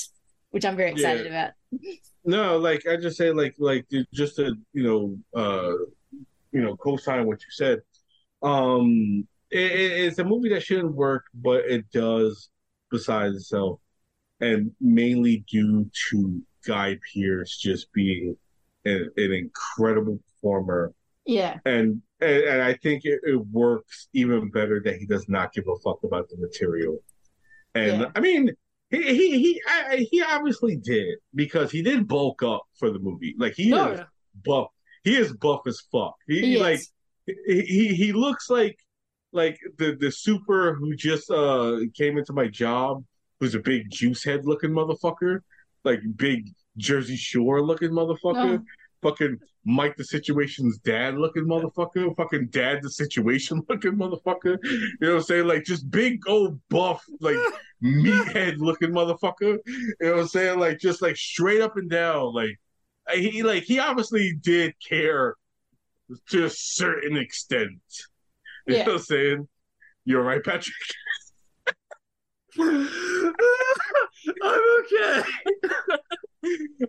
which 0.51 0.65
I'm 0.65 0.75
very 0.75 0.91
excited 0.91 1.25
Yeah. 1.25 1.49
about? 1.71 1.81
No, 2.25 2.57
like 2.57 2.87
I 2.87 2.95
just 2.97 3.17
say, 3.17 3.31
like, 3.31 3.55
like 3.59 3.85
just 4.13 4.37
to 4.37 4.55
you 4.73 4.83
know, 4.83 5.17
uh, 5.39 5.73
you 6.51 6.61
know, 6.61 6.75
co-sign 6.77 7.25
what 7.27 7.41
you 7.41 7.49
said. 7.51 7.81
Um, 8.41 9.27
it, 9.51 9.71
it- 9.71 10.05
it's 10.05 10.19
a 10.19 10.23
movie 10.23 10.49
that 10.49 10.63
shouldn't 10.63 10.93
work, 10.95 11.25
but 11.33 11.65
it 11.65 11.89
does 11.91 12.49
besides 12.91 13.35
itself, 13.35 13.79
and 14.39 14.71
mainly 14.79 15.43
due 15.49 15.89
to 16.09 16.41
Guy 16.65 16.97
Pearce 17.13 17.57
just 17.57 17.91
being 17.93 18.37
an, 18.85 19.09
an 19.17 19.31
incredible 19.33 20.19
performer, 20.35 20.93
Yeah. 21.25 21.59
and 21.65 22.01
and, 22.21 22.43
and 22.43 22.61
I 22.61 22.73
think 22.75 23.03
it, 23.05 23.19
it 23.23 23.35
works 23.47 24.07
even 24.13 24.49
better 24.51 24.81
that 24.85 24.95
he 24.95 25.05
does 25.05 25.27
not 25.27 25.53
give 25.53 25.65
a 25.67 25.75
fuck 25.79 25.99
about 26.03 26.29
the 26.29 26.37
material. 26.37 26.99
And 27.75 28.01
Yeah. 28.01 28.11
I 28.15 28.19
mean, 28.21 28.51
he 28.93 29.01
he 29.01 29.41
he 29.41 29.61
I, 29.67 30.07
he 30.09 30.21
obviously 30.21 30.75
did 30.77 31.17
because 31.33 31.71
he 31.71 31.81
did 31.81 32.07
bulk 32.07 32.43
up 32.43 32.61
for 32.77 32.91
the 32.91 32.99
movie. 32.99 33.35
Like 33.37 33.55
he 33.55 33.73
is 33.73 34.01
buff. 34.45 34.67
He 35.03 35.17
is 35.17 35.33
buff 35.33 35.61
as 35.67 35.81
fuck. 35.91 36.15
He, 36.27 36.41
He 36.41 36.57
like 36.59 36.79
he, 37.25 37.87
he 37.87 38.13
looks 38.13 38.49
like 38.49 38.77
like 39.31 39.57
the 39.77 39.95
the 39.99 40.11
super 40.11 40.75
who 40.75 40.95
just 40.95 41.31
uh 41.31 41.79
came 41.97 42.17
into 42.17 42.33
my 42.33 42.47
job 42.47 43.03
who's 43.39 43.55
a 43.55 43.59
big 43.59 43.89
juice 43.89 44.23
head 44.23 44.45
looking 44.45 44.69
motherfucker, 44.69 45.39
like 45.83 45.99
big 46.15 46.49
Jersey 46.77 47.17
Shore 47.17 47.61
looking 47.61 47.89
motherfucker. 47.89 48.59
Oh. 48.59 48.63
Fucking 49.03 49.37
Mike 49.65 49.95
the 49.97 50.03
Situation's 50.03 50.77
dad 50.79 51.15
looking 51.17 51.43
motherfucker. 51.45 52.15
Fucking 52.15 52.47
dad 52.47 52.79
the 52.81 52.89
Situation 52.89 53.61
looking 53.69 53.93
motherfucker. 53.93 54.57
You 54.63 54.97
know 55.01 55.09
what 55.09 55.15
I'm 55.17 55.23
saying? 55.23 55.47
Like 55.47 55.65
just 55.65 55.89
big 55.91 56.27
old 56.27 56.59
buff, 56.69 57.03
like 57.21 57.37
meathead 57.83 58.57
looking 58.57 58.91
motherfucker. 58.91 59.57
You 59.67 59.95
know 60.01 60.11
what 60.13 60.19
I'm 60.21 60.27
saying? 60.27 60.59
Like 60.59 60.79
just 60.79 61.01
like 61.01 61.15
straight 61.17 61.61
up 61.61 61.77
and 61.77 61.89
down. 61.89 62.33
Like 62.33 62.59
he 63.13 63.43
like 63.43 63.63
he 63.63 63.79
obviously 63.79 64.33
did 64.41 64.73
care 64.85 65.35
to 66.29 66.45
a 66.45 66.49
certain 66.49 67.17
extent. 67.17 67.71
You 68.67 68.75
Yeah. 68.75 68.85
know 68.85 68.91
what 68.93 68.97
I'm 68.99 69.03
saying? 69.05 69.47
You're 70.05 70.23
right, 70.23 70.43
Patrick. 70.43 70.75
I'm 72.59 72.87
okay. 74.81 75.23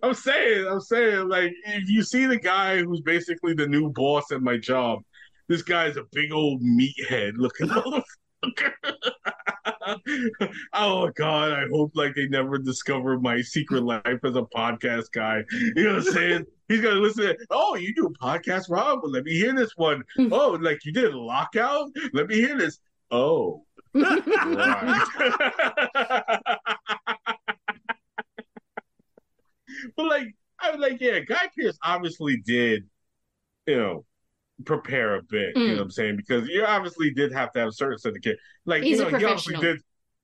I'm 0.02 0.14
saying, 0.14 0.66
I'm 0.66 0.80
saying, 0.80 1.28
like, 1.28 1.52
if 1.66 1.88
you 1.88 2.02
see 2.02 2.26
the 2.26 2.38
guy 2.38 2.82
who's 2.82 3.00
basically 3.00 3.54
the 3.54 3.66
new 3.66 3.90
boss 3.90 4.30
at 4.32 4.42
my 4.42 4.56
job, 4.56 5.00
this 5.48 5.62
guy's 5.62 5.96
a 5.96 6.04
big 6.12 6.32
old 6.32 6.62
meathead 6.62 7.32
looking 7.36 7.68
motherfucker. 8.46 8.72
oh 10.72 11.10
god, 11.14 11.52
I 11.52 11.66
hope 11.70 11.92
like 11.94 12.14
they 12.14 12.26
never 12.26 12.58
discover 12.58 13.18
my 13.18 13.40
secret 13.40 13.82
life 13.82 14.20
as 14.24 14.36
a 14.36 14.42
podcast 14.54 15.12
guy. 15.12 15.42
You 15.52 15.84
know 15.84 15.94
what 15.94 16.06
I'm 16.06 16.12
saying? 16.12 16.44
He's 16.68 16.80
gonna 16.80 17.00
listen. 17.00 17.26
To, 17.26 17.36
oh, 17.50 17.76
you 17.76 17.94
do 17.94 18.06
a 18.06 18.12
podcast, 18.24 18.70
Rob? 18.70 19.00
Well, 19.02 19.12
let 19.12 19.24
me 19.24 19.32
hear 19.32 19.54
this 19.54 19.72
one. 19.76 20.02
Hmm. 20.16 20.32
Oh, 20.32 20.58
like 20.60 20.84
you 20.84 20.92
did 20.92 21.12
a 21.12 21.18
lockout? 21.18 21.90
Let 22.12 22.28
me 22.28 22.36
hear 22.36 22.56
this. 22.56 22.78
Oh, 23.10 23.64
but 29.96 30.06
like, 30.06 30.28
I 30.60 30.70
was 30.70 30.80
like, 30.80 31.00
yeah, 31.00 31.20
Guy 31.20 31.48
Pearce 31.56 31.78
obviously 31.82 32.38
did, 32.38 32.84
you 33.66 33.76
know, 33.76 34.04
prepare 34.64 35.16
a 35.16 35.22
bit. 35.22 35.56
You 35.56 35.62
Mm. 35.62 35.68
know 35.68 35.74
what 35.76 35.82
I'm 35.82 35.90
saying? 35.90 36.16
Because 36.16 36.48
you 36.48 36.64
obviously 36.64 37.12
did 37.12 37.32
have 37.32 37.52
to 37.52 37.60
have 37.60 37.68
a 37.68 37.72
certain 37.72 37.98
set 37.98 38.16
of 38.16 38.22
kid. 38.22 38.36
Like, 38.66 38.82
He's 38.84 38.98
you 38.98 39.06
a 39.06 39.10
know, 39.10 39.18
he 39.18 39.24
obviously 39.24 39.56
did. 39.56 39.80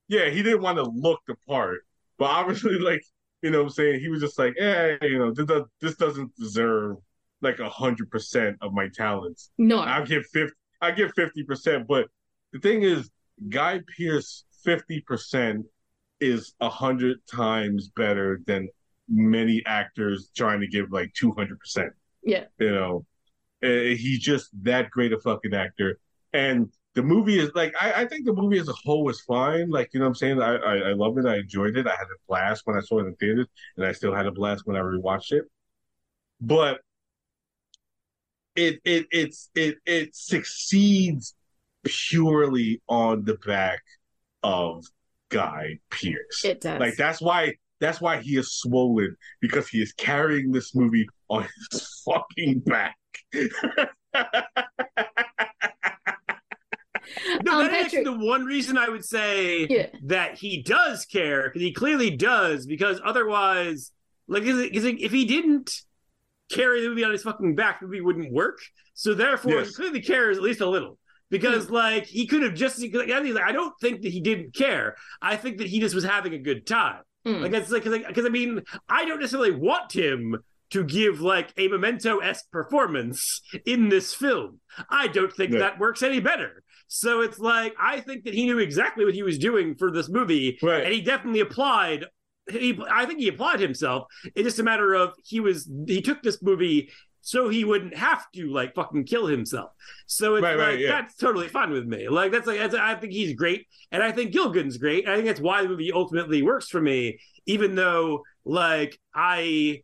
Yeah, 0.08 0.30
he 0.30 0.42
didn't 0.42 0.62
want 0.62 0.78
to 0.78 0.84
look 0.84 1.20
the 1.26 1.36
part, 1.48 1.80
but 2.18 2.26
obviously, 2.26 2.78
like, 2.80 3.02
you 3.42 3.50
know, 3.50 3.58
what 3.58 3.64
I'm 3.64 3.70
saying 3.70 4.00
he 4.00 4.08
was 4.08 4.20
just 4.20 4.38
like, 4.38 4.54
eh, 4.58 4.96
you 5.02 5.18
know, 5.18 5.32
this, 5.32 5.46
this 5.80 5.96
doesn't 5.96 6.34
deserve 6.36 6.96
like 7.42 7.58
a 7.58 7.68
hundred 7.70 8.10
percent 8.10 8.56
of 8.60 8.72
my 8.72 8.88
talents. 8.94 9.50
No. 9.58 9.78
I'll 9.78 10.04
give 10.06 10.26
fifty. 10.26 10.54
I 10.80 10.90
give 10.92 11.12
fifty 11.14 11.42
percent, 11.44 11.86
but 11.86 12.06
the 12.52 12.58
thing 12.58 12.82
is, 12.82 13.10
Guy 13.48 13.80
Pearce 13.96 14.44
fifty 14.64 15.00
percent 15.00 15.66
is 16.20 16.54
a 16.60 16.68
hundred 16.68 17.18
times 17.26 17.88
better 17.96 18.40
than 18.46 18.68
many 19.10 19.62
actors 19.66 20.30
trying 20.36 20.60
to 20.60 20.66
give 20.66 20.90
like 20.92 21.12
two 21.14 21.32
hundred 21.32 21.58
percent. 21.58 21.92
Yeah. 22.22 22.44
You 22.58 22.70
know, 22.70 23.06
he's 23.60 24.20
just 24.20 24.50
that 24.62 24.90
great 24.90 25.12
a 25.12 25.18
fucking 25.18 25.54
actor, 25.54 25.98
and 26.32 26.70
the 26.94 27.02
movie 27.02 27.38
is 27.38 27.50
like 27.54 27.74
I, 27.80 28.02
I 28.02 28.06
think 28.06 28.24
the 28.24 28.32
movie 28.32 28.58
as 28.58 28.68
a 28.68 28.74
whole 28.84 29.04
was 29.04 29.20
fine. 29.20 29.70
Like 29.70 29.90
you 29.92 30.00
know, 30.00 30.06
what 30.06 30.10
I'm 30.10 30.14
saying 30.14 30.42
I, 30.42 30.56
I 30.56 30.76
I 30.76 30.92
loved 30.92 31.18
it. 31.18 31.26
I 31.26 31.36
enjoyed 31.36 31.76
it. 31.76 31.86
I 31.86 31.90
had 31.90 32.04
a 32.04 32.18
blast 32.28 32.62
when 32.64 32.76
I 32.76 32.80
saw 32.80 33.00
it 33.00 33.06
in 33.06 33.14
theaters, 33.16 33.46
and 33.76 33.86
I 33.86 33.92
still 33.92 34.14
had 34.14 34.26
a 34.26 34.32
blast 34.32 34.62
when 34.66 34.76
I 34.76 34.80
rewatched 34.80 35.32
it. 35.32 35.44
But 36.40 36.80
it 38.56 38.80
it 38.84 39.06
it's 39.10 39.50
it 39.54 39.76
it 39.86 40.14
succeeds 40.14 41.34
purely 41.84 42.82
on 42.88 43.24
the 43.24 43.34
back 43.46 43.82
of 44.42 44.84
Guy 45.28 45.78
Pearce. 45.90 46.44
It 46.44 46.60
does. 46.60 46.80
Like 46.80 46.96
that's 46.96 47.20
why 47.20 47.54
that's 47.80 48.00
why 48.00 48.20
he 48.20 48.36
is 48.36 48.52
swollen 48.52 49.16
because 49.40 49.68
he 49.68 49.80
is 49.82 49.92
carrying 49.94 50.52
this 50.52 50.74
movie 50.74 51.06
on 51.28 51.46
his 51.72 52.02
fucking 52.06 52.60
back. 52.60 52.96
No, 57.42 57.58
Um, 57.60 57.64
that 57.66 57.72
is 57.72 57.84
actually 57.86 58.04
Patrick- 58.04 58.04
the 58.20 58.26
one 58.26 58.44
reason 58.44 58.78
I 58.78 58.88
would 58.88 59.04
say 59.04 59.66
Yeah. 59.68 59.86
that 60.04 60.38
he 60.38 60.62
does 60.62 61.04
care 61.06 61.44
because 61.48 61.62
he 61.62 61.72
clearly 61.72 62.10
does. 62.16 62.66
Because 62.66 63.00
otherwise, 63.04 63.92
like, 64.28 64.44
is 64.44 64.58
it- 64.58 64.74
is 64.76 64.84
it- 64.84 65.00
if 65.00 65.10
he 65.10 65.24
didn't 65.24 65.72
carry 66.52 66.82
the 66.82 66.88
movie 66.88 67.02
on 67.04 67.10
his 67.12 67.22
fucking 67.22 67.54
back, 67.56 67.80
the 67.80 67.86
movie 67.86 68.00
wouldn't 68.00 68.32
work. 68.32 68.58
So 68.94 69.14
therefore, 69.14 69.54
Yes. 69.54 69.68
he 69.68 69.74
clearly 69.74 70.02
cares 70.02 70.36
at 70.36 70.42
least 70.42 70.60
a 70.60 70.68
little. 70.68 70.98
Because 71.30 71.66
Hmm. 71.66 71.74
like 71.74 72.06
he 72.06 72.26
could 72.26 72.42
have 72.42 72.54
just, 72.54 72.78
like, 72.80 73.10
I 73.10 73.52
don't 73.52 73.74
think 73.80 74.02
that 74.02 74.12
he 74.12 74.20
didn't 74.20 74.54
care. 74.54 74.96
I 75.22 75.36
think 75.36 75.58
that 75.58 75.68
he 75.68 75.80
just 75.80 75.94
was 75.94 76.04
having 76.04 76.34
a 76.34 76.38
good 76.38 76.66
time. 76.66 77.02
Mm. 77.26 77.40
Like 77.42 77.52
it's 77.52 77.70
like 77.70 77.84
because 77.84 78.24
I 78.26 78.30
mean 78.30 78.62
I 78.88 79.04
don't 79.04 79.20
necessarily 79.20 79.50
want 79.50 79.92
him 79.92 80.36
to 80.70 80.84
give 80.84 81.20
like 81.20 81.52
a 81.56 81.68
memento 81.68 82.18
esque 82.18 82.50
performance 82.50 83.42
in 83.66 83.88
this 83.88 84.14
film. 84.14 84.60
I 84.88 85.08
don't 85.08 85.32
think 85.32 85.52
Yeah. 85.52 85.58
that 85.60 85.78
works 85.78 86.02
any 86.02 86.20
better. 86.20 86.62
So 86.88 87.20
it's 87.20 87.38
like 87.38 87.74
I 87.78 88.00
think 88.00 88.24
that 88.24 88.34
he 88.34 88.46
knew 88.46 88.58
exactly 88.58 89.04
what 89.04 89.14
he 89.14 89.22
was 89.22 89.38
doing 89.38 89.74
for 89.76 89.90
this 89.90 90.08
movie, 90.08 90.58
Right. 90.62 90.84
and 90.84 90.92
he 90.94 91.00
definitely 91.02 91.40
applied. 91.40 92.06
He, 92.50 92.76
I 92.90 93.04
think 93.06 93.20
he 93.20 93.28
applied 93.28 93.60
himself. 93.60 94.08
It's 94.34 94.44
just 94.44 94.58
a 94.58 94.64
matter 94.64 94.94
of 94.94 95.12
he 95.24 95.40
was 95.40 95.70
he 95.86 96.00
took 96.02 96.22
this 96.22 96.42
movie 96.42 96.90
so 97.22 97.48
he 97.48 97.64
wouldn't 97.64 97.96
have 97.96 98.24
to 98.32 98.50
like 98.52 98.74
fucking 98.74 99.04
kill 99.04 99.26
himself. 99.26 99.70
So 100.06 100.36
it's 100.36 100.42
Right, 100.42 100.56
like 100.56 100.66
right, 100.66 100.78
yeah. 100.78 100.88
that's 100.88 101.16
totally 101.16 101.48
fine 101.48 101.70
with 101.70 101.86
me. 101.86 102.08
Like 102.08 102.32
that's 102.32 102.46
like 102.46 102.58
that's, 102.58 102.74
I 102.74 102.94
think 102.94 103.12
he's 103.12 103.34
great, 103.34 103.66
and 103.92 104.02
I 104.02 104.12
think 104.12 104.32
Gilgun's 104.32 104.76
great. 104.78 105.04
And 105.04 105.12
I 105.12 105.16
think 105.16 105.26
that's 105.26 105.40
why 105.40 105.62
the 105.62 105.68
movie 105.68 105.92
ultimately 105.92 106.42
works 106.42 106.68
for 106.68 106.80
me, 106.80 107.18
even 107.46 107.74
though 107.74 108.22
like 108.44 108.98
I 109.14 109.82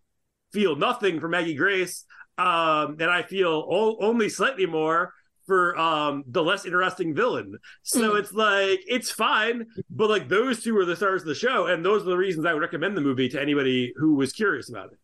feel 0.53 0.77
nothing 0.77 1.21
for 1.21 1.29
Maggie 1.29 1.55
Grace, 1.55 2.05
um, 2.39 2.97
and 3.01 3.11
I 3.11 3.23
feel 3.23 3.67
o- 3.71 3.97
only 4.01 4.29
slightly 4.29 4.67
more 4.67 5.13
for 5.47 5.79
um 5.79 6.25
the 6.27 6.43
less 6.43 6.65
interesting 6.67 7.15
villain. 7.15 7.57
So 7.85 8.13
Mm. 8.15 8.19
it's 8.21 8.33
like 8.33 8.81
it's 8.89 9.11
fine, 9.11 9.67
but 9.91 10.11
like 10.11 10.29
those 10.29 10.63
two 10.63 10.77
are 10.79 10.85
the 10.85 10.97
stars 10.97 11.23
of 11.23 11.29
the 11.29 11.35
show, 11.37 11.67
and 11.67 11.85
those 11.85 12.03
are 12.03 12.07
the 12.11 12.17
reasons 12.17 12.47
I 12.47 12.53
would 12.53 12.63
recommend 12.63 12.97
the 12.97 13.01
movie 13.01 13.29
to 13.29 13.41
anybody 13.41 13.93
who 13.97 14.15
was 14.17 14.33
curious 14.33 14.69
about 14.71 14.93
it. 14.93 14.99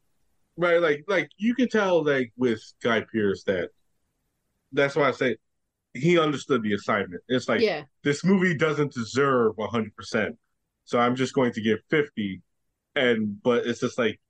Right 0.56 0.80
like 0.80 1.04
like 1.08 1.30
you 1.38 1.54
can 1.54 1.68
tell 1.68 2.04
like 2.04 2.32
with 2.36 2.60
guy 2.82 3.02
pearce 3.10 3.42
that 3.44 3.70
that's 4.72 4.94
why 4.96 5.08
i 5.08 5.10
say 5.12 5.36
he 5.94 6.18
understood 6.18 6.62
the 6.62 6.72
assignment. 6.72 7.22
It's 7.28 7.48
like 7.48 7.60
Yeah. 7.60 7.84
this 8.02 8.24
movie 8.24 8.56
doesn't 8.56 8.92
deserve 8.92 9.54
100% 9.56 10.36
so 10.84 10.98
i'm 10.98 11.16
just 11.16 11.34
going 11.34 11.52
to 11.52 11.60
give 11.60 11.78
50 11.90 12.42
and 12.96 13.40
but 13.42 13.66
it's 13.66 13.80
just 13.80 13.98
like 13.98 14.20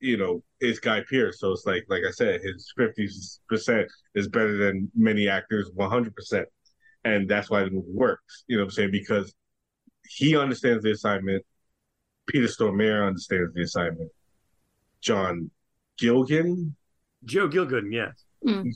you 0.00 0.16
know 0.16 0.42
it's 0.60 0.78
guy 0.78 1.02
pearce 1.08 1.40
so 1.40 1.52
it's 1.52 1.66
like 1.66 1.84
like 1.88 2.02
i 2.06 2.10
said 2.10 2.40
his 2.40 2.72
50% 2.78 3.86
is 4.14 4.28
better 4.28 4.56
than 4.56 4.90
many 4.96 5.28
actors 5.28 5.70
100% 5.76 6.44
and 7.04 7.28
that's 7.28 7.50
why 7.50 7.62
the 7.62 7.70
movie 7.70 7.92
works 7.92 8.44
you 8.48 8.56
know 8.56 8.62
what 8.62 8.66
i'm 8.68 8.70
saying? 8.70 8.90
Because 8.90 9.34
he 10.08 10.36
understands 10.36 10.82
the 10.82 10.92
assignment 10.92 11.44
peter 12.26 12.46
stormare 12.46 13.06
understands 13.06 13.52
the 13.54 13.62
assignment 13.62 14.10
john 15.00 15.50
gilgun 16.00 16.74
Joe 17.24 17.48
Gilgun, 17.48 17.92
yes. 17.92 18.12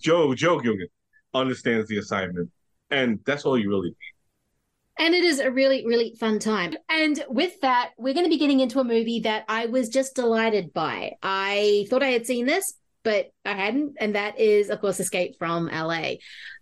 Joe 0.00 0.34
Joe 0.34 0.58
Gilgun 0.58 0.88
understands 1.34 1.88
the 1.88 1.98
assignment, 1.98 2.50
and 2.90 3.20
that's 3.24 3.44
all 3.44 3.58
you 3.58 3.68
really 3.68 3.88
need. 3.88 3.96
And 4.98 5.14
it 5.14 5.24
is 5.24 5.38
a 5.38 5.50
really, 5.50 5.86
really 5.86 6.14
fun 6.20 6.38
time. 6.38 6.74
And 6.88 7.24
with 7.28 7.60
that, 7.62 7.92
we're 7.96 8.14
going 8.14 8.26
to 8.26 8.30
be 8.30 8.38
getting 8.38 8.60
into 8.60 8.78
a 8.78 8.84
movie 8.84 9.20
that 9.20 9.44
I 9.48 9.66
was 9.66 9.88
just 9.88 10.14
delighted 10.14 10.72
by. 10.72 11.12
I 11.22 11.86
thought 11.88 12.02
I 12.02 12.08
had 12.08 12.26
seen 12.26 12.44
this, 12.44 12.74
but 13.02 13.30
I 13.44 13.54
hadn't. 13.54 13.96
And 13.98 14.14
that 14.14 14.38
is, 14.38 14.68
of 14.68 14.80
course, 14.80 15.00
Escape 15.00 15.36
from 15.38 15.66
LA. 15.66 16.14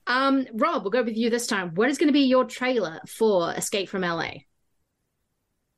Um, 0.07 0.47
Rob, 0.55 0.83
we'll 0.83 0.93
go 0.93 1.03
with 1.03 1.17
you 1.17 1.29
this 1.29 1.49
time. 1.49 1.75
What 1.75 1.89
is 1.89 1.99
going 1.99 2.09
to 2.09 2.13
be 2.13 2.21
your 2.21 2.45
trailer 2.45 3.01
for 3.09 3.53
Escape 3.53 3.89
from 3.89 4.03
LA? 4.03 4.31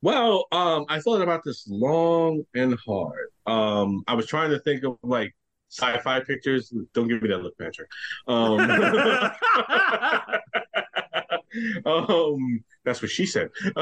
Well, 0.03 0.45
um, 0.51 0.85
I 0.89 0.99
thought 0.99 1.21
about 1.21 1.45
this 1.45 1.65
long 1.65 2.43
and 2.53 2.77
hard. 2.85 3.29
Um, 3.45 4.03
I 4.05 4.15
was 4.15 4.27
trying 4.27 4.49
to 4.49 4.59
think 4.59 4.83
of 4.83 4.97
like 5.01 5.33
sci-fi 5.69 6.19
pictures. 6.19 6.73
Don't 6.93 7.07
give 7.07 7.21
me 7.21 7.29
that 7.29 7.37
look, 7.37 7.57
Patrick. 7.57 7.87
Um, 8.27 8.59
um, 11.85 12.65
that's 12.83 13.01
what 13.01 13.11
she 13.11 13.25
said. 13.25 13.49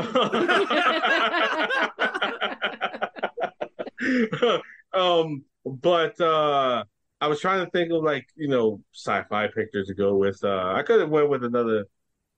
um, 4.94 5.44
but 5.66 6.22
uh, 6.22 6.84
I 7.20 7.28
was 7.30 7.42
trying 7.42 7.66
to 7.66 7.72
think 7.72 7.92
of 7.92 8.04
like 8.04 8.28
you 8.36 8.48
know 8.48 8.80
sci-fi 8.94 9.48
pictures 9.48 9.88
to 9.88 9.96
go 9.96 10.18
with. 10.18 10.44
Uh, 10.44 10.74
I 10.76 10.84
could 10.84 11.00
have 11.00 11.10
went 11.10 11.30
with 11.30 11.44
another, 11.44 11.86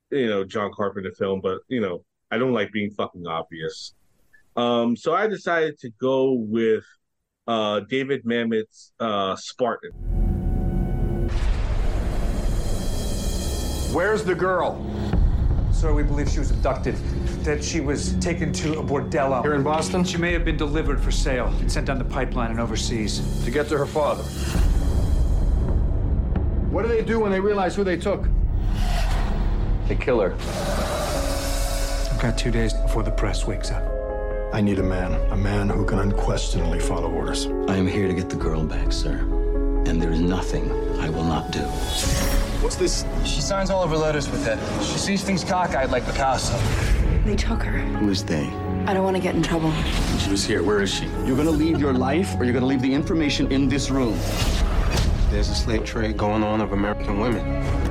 you 0.09 0.29
know, 0.29 0.45
John 0.45 0.71
Carpenter 0.73 1.11
film, 1.11 1.41
but 1.41 1.59
you 1.67 1.81
know, 1.81 2.05
I 2.33 2.39
don't 2.39 2.51
like 2.51 2.71
being 2.71 2.89
fucking 2.89 3.27
obvious. 3.27 3.93
Um, 4.55 4.95
so 4.95 5.13
I 5.13 5.27
decided 5.27 5.77
to 5.81 5.91
go 6.01 6.31
with 6.31 6.83
uh, 7.45 7.81
David 7.81 8.25
Mamet's 8.25 8.91
uh, 8.99 9.35
Spartan. 9.35 9.91
Where's 13.93 14.23
the 14.23 14.33
girl? 14.33 14.83
Sir, 15.71 15.93
we 15.93 16.01
believe 16.01 16.27
she 16.27 16.39
was 16.39 16.49
abducted, 16.49 16.95
that 17.43 17.63
she 17.63 17.81
was 17.81 18.13
taken 18.15 18.51
to 18.53 18.79
a 18.79 18.83
bordello. 18.83 19.43
Here 19.43 19.53
in 19.53 19.61
Boston? 19.61 20.03
She 20.03 20.17
may 20.17 20.33
have 20.33 20.43
been 20.43 20.57
delivered 20.57 20.99
for 20.99 21.11
sale 21.11 21.53
and 21.59 21.71
sent 21.71 21.85
down 21.85 21.99
the 21.99 22.05
pipeline 22.05 22.49
and 22.49 22.59
overseas. 22.59 23.21
To 23.45 23.51
get 23.51 23.67
to 23.69 23.77
her 23.77 23.85
father. 23.85 24.23
What 26.71 26.81
do 26.81 26.87
they 26.87 27.03
do 27.03 27.19
when 27.19 27.31
they 27.31 27.39
realize 27.39 27.75
who 27.75 27.83
they 27.83 27.97
took? 27.97 28.25
They 29.87 29.95
kill 29.95 30.19
her. 30.21 31.22
I've 32.23 32.29
got 32.29 32.39
two 32.39 32.51
days 32.51 32.71
before 32.71 33.03
the 33.03 33.11
press 33.11 33.45
wakes 33.45 33.69
up. 33.69 33.83
I 34.53 34.61
need 34.61 34.79
a 34.79 34.83
man, 34.83 35.11
a 35.33 35.35
man 35.35 35.67
who 35.67 35.83
can 35.83 35.99
unquestioningly 35.99 36.79
follow 36.79 37.11
orders. 37.11 37.47
I 37.67 37.75
am 37.75 37.85
here 37.85 38.07
to 38.07 38.13
get 38.13 38.29
the 38.29 38.37
girl 38.37 38.63
back, 38.63 38.93
sir. 38.93 39.17
And 39.85 40.01
there 40.01 40.09
is 40.09 40.21
nothing 40.21 40.71
I 41.01 41.09
will 41.09 41.25
not 41.25 41.51
do. 41.51 41.59
What's 42.63 42.77
this? 42.77 43.03
She 43.25 43.41
signs 43.41 43.69
all 43.69 43.83
of 43.83 43.89
her 43.89 43.97
letters 43.97 44.31
with 44.31 44.47
it. 44.47 44.57
She 44.81 44.97
sees 44.97 45.21
things 45.21 45.43
cockeyed 45.43 45.91
like 45.91 46.05
Picasso. 46.05 46.57
They 47.25 47.35
took 47.35 47.61
her. 47.61 47.79
Who 47.97 48.09
is 48.09 48.23
they? 48.23 48.47
I 48.87 48.93
don't 48.93 49.03
want 49.03 49.17
to 49.17 49.21
get 49.21 49.35
in 49.35 49.43
trouble. 49.43 49.73
She 50.19 50.29
was 50.31 50.45
here. 50.45 50.63
Where 50.63 50.81
is 50.81 50.93
she? 50.93 51.07
You're 51.25 51.35
gonna 51.35 51.51
leave 51.51 51.77
your 51.77 51.91
life 51.91 52.35
or 52.39 52.45
you're 52.45 52.53
gonna 52.53 52.65
leave 52.65 52.81
the 52.81 52.93
information 52.93 53.51
in 53.51 53.67
this 53.67 53.89
room. 53.89 54.17
There's 55.29 55.49
a 55.49 55.55
slave 55.55 55.83
trade 55.83 56.15
going 56.15 56.41
on 56.41 56.61
of 56.61 56.71
American 56.71 57.19
women. 57.19 57.82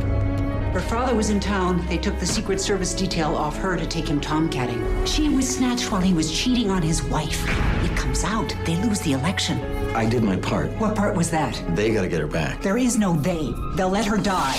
Her 0.73 0.81
father 0.81 1.15
was 1.15 1.29
in 1.29 1.39
town. 1.39 1.87
They 1.87 1.99
took 1.99 2.19
the 2.19 2.25
Secret 2.25 2.59
Service 2.59 2.95
detail 2.95 3.37
off 3.37 3.59
her 3.59 3.77
to 3.77 3.87
take 3.87 4.09
him 4.09 4.19
tomcatting. 4.23 5.07
She 5.07 5.29
was 5.29 5.47
snatched 5.47 5.93
while 5.93 6.01
he 6.01 6.15
was 6.15 6.33
cheating 6.33 6.71
on 6.71 6.81
his 6.81 7.03
wife. 7.03 7.45
It 7.85 7.95
comes 7.95 8.25
out, 8.25 8.55
they 8.65 8.77
lose 8.83 9.01
the 9.01 9.13
election. 9.13 9.61
I 9.95 10.09
did 10.09 10.23
my 10.23 10.37
part. 10.37 10.71
What 10.81 10.97
part 10.97 11.15
was 11.15 11.31
that? 11.31 11.63
They 11.77 11.93
gotta 11.93 12.09
get 12.09 12.21
her 12.23 12.27
back. 12.27 12.63
There 12.63 12.79
is 12.79 12.97
no 12.99 13.13
they. 13.15 13.53
They'll 13.77 13.91
let 13.91 14.07
her 14.07 14.17
die. 14.17 14.57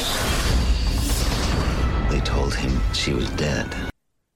They 2.12 2.20
told 2.20 2.54
him 2.54 2.80
she 2.94 3.14
was 3.14 3.28
dead. 3.32 3.74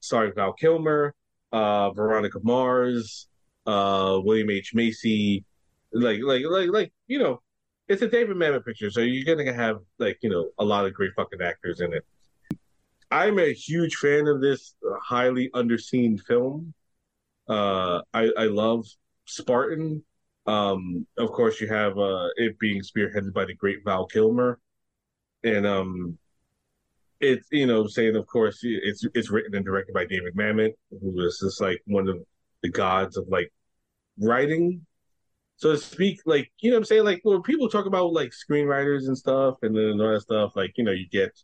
starring 0.00 0.32
Val 0.34 0.54
Kilmer, 0.54 1.14
uh, 1.52 1.90
Veronica 1.92 2.40
Mars, 2.42 3.28
uh, 3.66 4.18
William 4.24 4.50
H 4.50 4.74
Macy, 4.74 5.44
like 5.92 6.20
like 6.22 6.42
like 6.44 6.70
like 6.70 6.92
you 7.06 7.20
know, 7.20 7.40
it's 7.88 8.02
a 8.02 8.08
David 8.08 8.36
Mamet 8.36 8.64
picture, 8.64 8.90
so 8.90 9.00
you're 9.00 9.24
gonna 9.24 9.52
have 9.52 9.78
like 9.98 10.18
you 10.22 10.30
know 10.30 10.50
a 10.58 10.64
lot 10.64 10.84
of 10.84 10.94
great 10.94 11.12
fucking 11.16 11.40
actors 11.40 11.80
in 11.80 11.92
it. 11.92 12.04
I'm 13.10 13.38
a 13.38 13.52
huge 13.52 13.96
fan 13.96 14.26
of 14.26 14.40
this 14.40 14.74
highly 15.02 15.50
underseen 15.54 16.20
film. 16.20 16.74
Uh, 17.48 18.02
I 18.12 18.30
I 18.36 18.44
love 18.44 18.86
Spartan. 19.24 20.04
Um, 20.46 21.06
of 21.18 21.32
course, 21.32 21.60
you 21.60 21.68
have 21.68 21.98
uh, 21.98 22.28
it 22.36 22.58
being 22.58 22.82
spearheaded 22.82 23.32
by 23.32 23.44
the 23.44 23.54
great 23.54 23.78
Val 23.84 24.06
Kilmer, 24.06 24.58
and 25.42 25.66
um, 25.66 26.18
it's 27.20 27.48
you 27.50 27.66
know 27.66 27.86
saying 27.86 28.16
of 28.16 28.26
course 28.26 28.60
it's 28.62 29.04
it's 29.14 29.30
written 29.30 29.54
and 29.54 29.64
directed 29.64 29.94
by 29.94 30.04
David 30.04 30.34
Mamet, 30.36 30.74
who 30.90 31.20
is 31.24 31.40
just 31.42 31.60
like 31.60 31.80
one 31.86 32.08
of 32.08 32.18
the 32.62 32.68
gods 32.68 33.16
of 33.16 33.26
like 33.28 33.52
writing, 34.18 34.84
so 35.58 35.72
to 35.72 35.78
speak. 35.78 36.20
Like 36.24 36.50
you 36.60 36.70
know 36.70 36.76
what 36.76 36.80
I'm 36.80 36.84
saying 36.86 37.04
like 37.04 37.20
when 37.24 37.42
people 37.42 37.68
talk 37.68 37.84
about 37.84 38.12
like 38.14 38.30
screenwriters 38.30 39.08
and 39.08 39.18
stuff 39.18 39.56
and 39.62 39.76
then 39.76 40.00
all 40.00 40.12
that 40.12 40.22
stuff, 40.22 40.52
like 40.56 40.72
you 40.76 40.84
know 40.84 40.92
you 40.92 41.06
get 41.10 41.38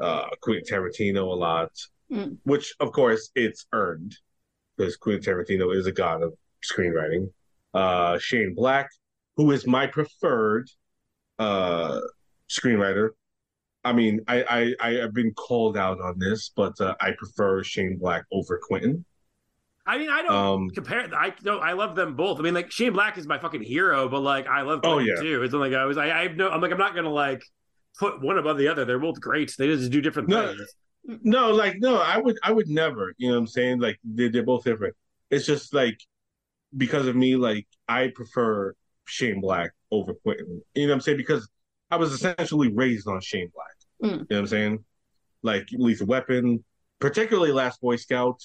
uh 0.00 0.28
Quentin 0.40 0.64
Tarantino 0.68 1.22
a 1.30 1.36
lot, 1.36 1.70
Mm. 2.10 2.36
which 2.44 2.74
of 2.80 2.92
course 2.92 3.30
it's 3.34 3.66
earned 3.72 4.14
because 4.76 4.96
Quentin 4.98 5.22
Tarantino 5.22 5.74
is 5.74 5.86
a 5.86 5.92
god 5.92 6.22
of 6.22 6.34
screenwriting. 6.62 7.30
Uh, 7.72 8.18
Shane 8.18 8.54
Black, 8.54 8.90
who 9.36 9.50
is 9.52 9.66
my 9.66 9.86
preferred 9.86 10.68
uh 11.38 12.00
screenwriter. 12.50 13.10
I 13.84 13.92
mean, 13.92 14.20
I, 14.28 14.44
I 14.80 14.88
I 14.88 14.90
have 15.00 15.12
been 15.14 15.32
called 15.34 15.76
out 15.76 16.00
on 16.00 16.18
this, 16.18 16.50
but 16.54 16.78
uh, 16.80 16.94
I 17.00 17.12
prefer 17.12 17.62
Shane 17.64 17.96
Black 17.98 18.24
over 18.30 18.60
Quentin. 18.62 19.04
I 19.94 19.98
mean, 19.98 20.08
I 20.10 20.22
don't 20.22 20.32
Um, 20.34 20.70
compare. 20.70 21.08
I 21.14 21.34
no, 21.44 21.58
I 21.58 21.72
love 21.74 21.94
them 21.96 22.16
both. 22.16 22.38
I 22.38 22.42
mean, 22.42 22.54
like 22.54 22.70
Shane 22.70 22.92
Black 22.92 23.18
is 23.18 23.26
my 23.26 23.38
fucking 23.38 23.62
hero, 23.62 24.08
but 24.08 24.20
like 24.20 24.46
I 24.46 24.62
love 24.62 24.80
Oh, 24.84 24.94
Quentin 24.94 25.14
yeah. 25.16 25.22
too. 25.22 25.42
It's 25.42 25.52
not 25.52 25.60
like 25.60 25.74
I 25.74 25.84
was. 25.84 25.98
I, 25.98 26.10
I 26.10 26.22
have 26.24 26.36
no. 26.36 26.48
I'm 26.48 26.60
like 26.60 26.72
I'm 26.72 26.78
not 26.78 26.94
gonna 26.94 27.10
like 27.10 27.42
put 27.98 28.22
one 28.22 28.38
above 28.38 28.56
the 28.58 28.68
other. 28.68 28.84
They're 28.84 28.98
both 28.98 29.20
great. 29.20 29.54
They 29.58 29.66
just 29.66 29.90
do 29.90 30.00
different 30.00 30.28
No, 30.30 30.46
things. 30.54 30.74
no, 31.22 31.50
like 31.52 31.76
no, 31.78 31.96
I 32.00 32.16
would 32.18 32.36
I 32.42 32.52
would 32.52 32.68
never. 32.68 33.12
You 33.18 33.28
know 33.28 33.34
what 33.34 33.40
I'm 33.40 33.46
saying? 33.48 33.80
Like 33.80 33.98
they're, 34.02 34.30
they're 34.30 34.42
both 34.44 34.64
different. 34.64 34.94
It's 35.30 35.44
just 35.46 35.74
like 35.74 35.98
because 36.76 37.06
of 37.06 37.14
me, 37.16 37.36
like 37.36 37.66
I 37.88 38.12
prefer 38.14 38.74
Shane 39.04 39.40
Black 39.40 39.72
over 39.90 40.14
Quentin. 40.14 40.62
You 40.74 40.86
know 40.86 40.92
what 40.92 40.94
I'm 40.94 41.00
saying? 41.02 41.18
Because 41.18 41.48
I 41.90 41.96
was 41.96 42.12
essentially 42.12 42.72
raised 42.72 43.06
on 43.06 43.20
Shane 43.20 43.50
Black. 43.54 43.76
Mm. 44.02 44.06
You 44.12 44.16
know 44.18 44.26
what 44.28 44.38
I'm 44.38 44.46
saying? 44.46 44.84
Like 45.42 45.68
Lethal 45.72 46.06
Weapon, 46.06 46.64
particularly 46.98 47.52
Last 47.52 47.80
Boy 47.82 47.96
Scout. 47.96 48.40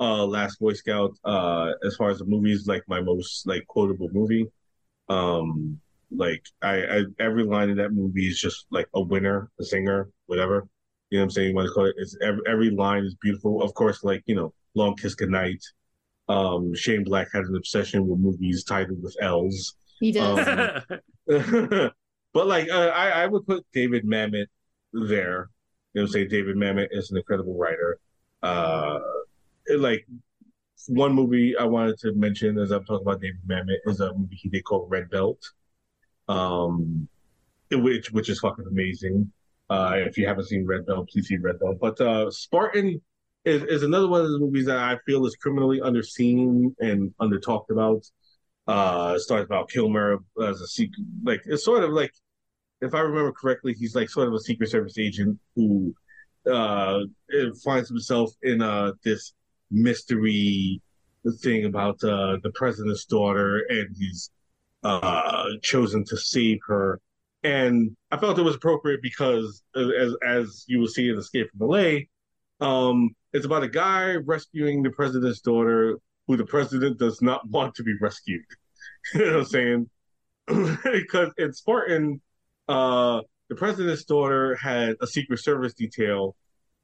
Uh, 0.00 0.24
Last 0.26 0.58
Boy 0.60 0.72
Scout. 0.74 1.16
Uh, 1.24 1.72
as 1.84 1.96
far 1.96 2.10
as 2.10 2.18
the 2.18 2.24
movies, 2.24 2.66
like 2.66 2.82
my 2.88 3.00
most 3.00 3.46
like 3.46 3.66
quotable 3.66 4.08
movie. 4.12 4.46
Um, 5.08 5.80
like 6.10 6.44
I, 6.62 6.82
I 6.84 7.02
every 7.20 7.44
line 7.44 7.70
in 7.70 7.76
that 7.78 7.92
movie 7.92 8.26
is 8.26 8.40
just 8.40 8.66
like 8.70 8.88
a 8.94 9.00
winner, 9.00 9.50
a 9.60 9.64
singer, 9.64 10.08
whatever. 10.26 10.66
You 11.10 11.18
know 11.18 11.22
what 11.22 11.24
I'm 11.24 11.30
saying? 11.30 11.48
You 11.50 11.54
want 11.54 11.68
to 11.68 11.72
call 11.72 11.86
it? 11.86 11.94
It's 11.98 12.16
every, 12.22 12.40
every 12.46 12.70
line 12.70 13.04
is 13.04 13.14
beautiful. 13.20 13.62
Of 13.62 13.74
course, 13.74 14.04
like 14.04 14.22
you 14.26 14.34
know, 14.34 14.52
Long 14.74 14.94
Kiss 14.96 15.14
Goodnight. 15.14 15.62
Um, 16.28 16.74
Shane 16.74 17.04
Black 17.04 17.28
had 17.32 17.44
an 17.44 17.56
obsession 17.56 18.06
with 18.06 18.18
movies 18.18 18.64
titled 18.64 19.02
with 19.02 19.16
L's. 19.20 19.74
He 20.00 20.12
does. 20.12 20.46
Um, 20.46 20.82
but 22.32 22.46
like 22.46 22.70
uh, 22.70 22.92
I, 22.94 23.22
I 23.22 23.26
would 23.26 23.46
put 23.46 23.66
David 23.72 24.04
Mamet 24.04 24.46
there. 24.92 25.50
You 25.94 26.02
know, 26.02 26.06
say 26.06 26.26
David 26.26 26.56
Mamet 26.56 26.88
is 26.90 27.10
an 27.10 27.16
incredible 27.16 27.56
writer. 27.56 27.98
Uh, 28.42 28.98
it, 29.00 29.17
like 29.76 30.06
one 30.88 31.12
movie 31.12 31.56
I 31.56 31.64
wanted 31.64 31.98
to 32.00 32.12
mention 32.14 32.58
as 32.58 32.70
I'm 32.70 32.84
talking 32.84 33.06
about 33.06 33.20
David 33.20 33.40
Mamet 33.46 33.78
is 33.86 34.00
a 34.00 34.14
movie 34.14 34.36
he 34.36 34.48
did 34.48 34.64
called 34.64 34.90
Red 34.90 35.10
Belt, 35.10 35.38
um, 36.28 37.08
which 37.70 38.10
which 38.12 38.28
is 38.28 38.40
fucking 38.40 38.66
amazing. 38.66 39.32
Uh, 39.70 39.96
if 39.96 40.16
you 40.16 40.26
haven't 40.26 40.46
seen 40.46 40.66
Red 40.66 40.86
Belt, 40.86 41.10
please 41.10 41.28
see 41.28 41.36
Red 41.36 41.60
Belt. 41.60 41.76
But 41.80 42.00
uh, 42.00 42.30
Spartan 42.30 43.02
is, 43.44 43.62
is 43.64 43.82
another 43.82 44.08
one 44.08 44.22
of 44.22 44.30
the 44.30 44.38
movies 44.38 44.66
that 44.66 44.78
I 44.78 44.98
feel 45.04 45.26
is 45.26 45.36
criminally 45.36 45.80
underseen 45.80 46.74
and 46.80 47.12
under 47.20 47.38
talked 47.38 47.70
about. 47.70 48.04
Uh, 48.66 49.14
it 49.16 49.20
stars 49.20 49.44
about 49.44 49.70
Kilmer 49.70 50.18
as 50.42 50.60
a 50.60 50.66
secret, 50.66 51.06
like 51.22 51.40
it's 51.46 51.64
sort 51.64 51.84
of 51.84 51.90
like, 51.90 52.12
if 52.82 52.94
I 52.94 53.00
remember 53.00 53.32
correctly, 53.32 53.72
he's 53.72 53.94
like 53.94 54.10
sort 54.10 54.28
of 54.28 54.34
a 54.34 54.40
Secret 54.40 54.70
Service 54.70 54.98
agent 54.98 55.38
who 55.54 55.94
uh 56.50 57.00
finds 57.62 57.88
himself 57.88 58.32
in 58.42 58.62
uh 58.62 58.92
this 59.04 59.34
mystery 59.70 60.80
thing 61.42 61.64
about 61.64 62.02
uh 62.04 62.36
the 62.42 62.50
president's 62.54 63.04
daughter, 63.04 63.64
and 63.68 63.94
he's 63.98 64.30
uh 64.82 65.44
chosen 65.62 66.04
to 66.04 66.16
save 66.16 66.58
her. 66.66 67.00
And 67.44 67.96
I 68.10 68.16
felt 68.16 68.38
it 68.38 68.42
was 68.42 68.56
appropriate 68.56 69.00
because, 69.02 69.62
as 69.76 70.14
as 70.26 70.64
you 70.66 70.80
will 70.80 70.88
see 70.88 71.08
in 71.08 71.18
Escape 71.18 71.48
from 71.56 71.68
LA, 71.68 71.98
um, 72.60 73.10
it's 73.32 73.46
about 73.46 73.62
a 73.62 73.68
guy 73.68 74.14
rescuing 74.16 74.82
the 74.82 74.90
president's 74.90 75.40
daughter, 75.40 75.98
who 76.26 76.36
the 76.36 76.46
president 76.46 76.98
does 76.98 77.20
not 77.22 77.48
want 77.50 77.74
to 77.76 77.82
be 77.82 77.94
rescued. 78.00 78.44
you 79.14 79.20
know 79.20 79.26
what 79.26 79.36
I'm 79.36 79.44
saying? 79.44 79.90
because 80.92 81.32
in 81.36 81.52
Spartan, 81.52 82.20
uh, 82.68 83.20
the 83.48 83.54
president's 83.54 84.04
daughter 84.04 84.56
had 84.56 84.96
a 85.00 85.06
Secret 85.06 85.38
Service 85.40 85.74
detail 85.74 86.34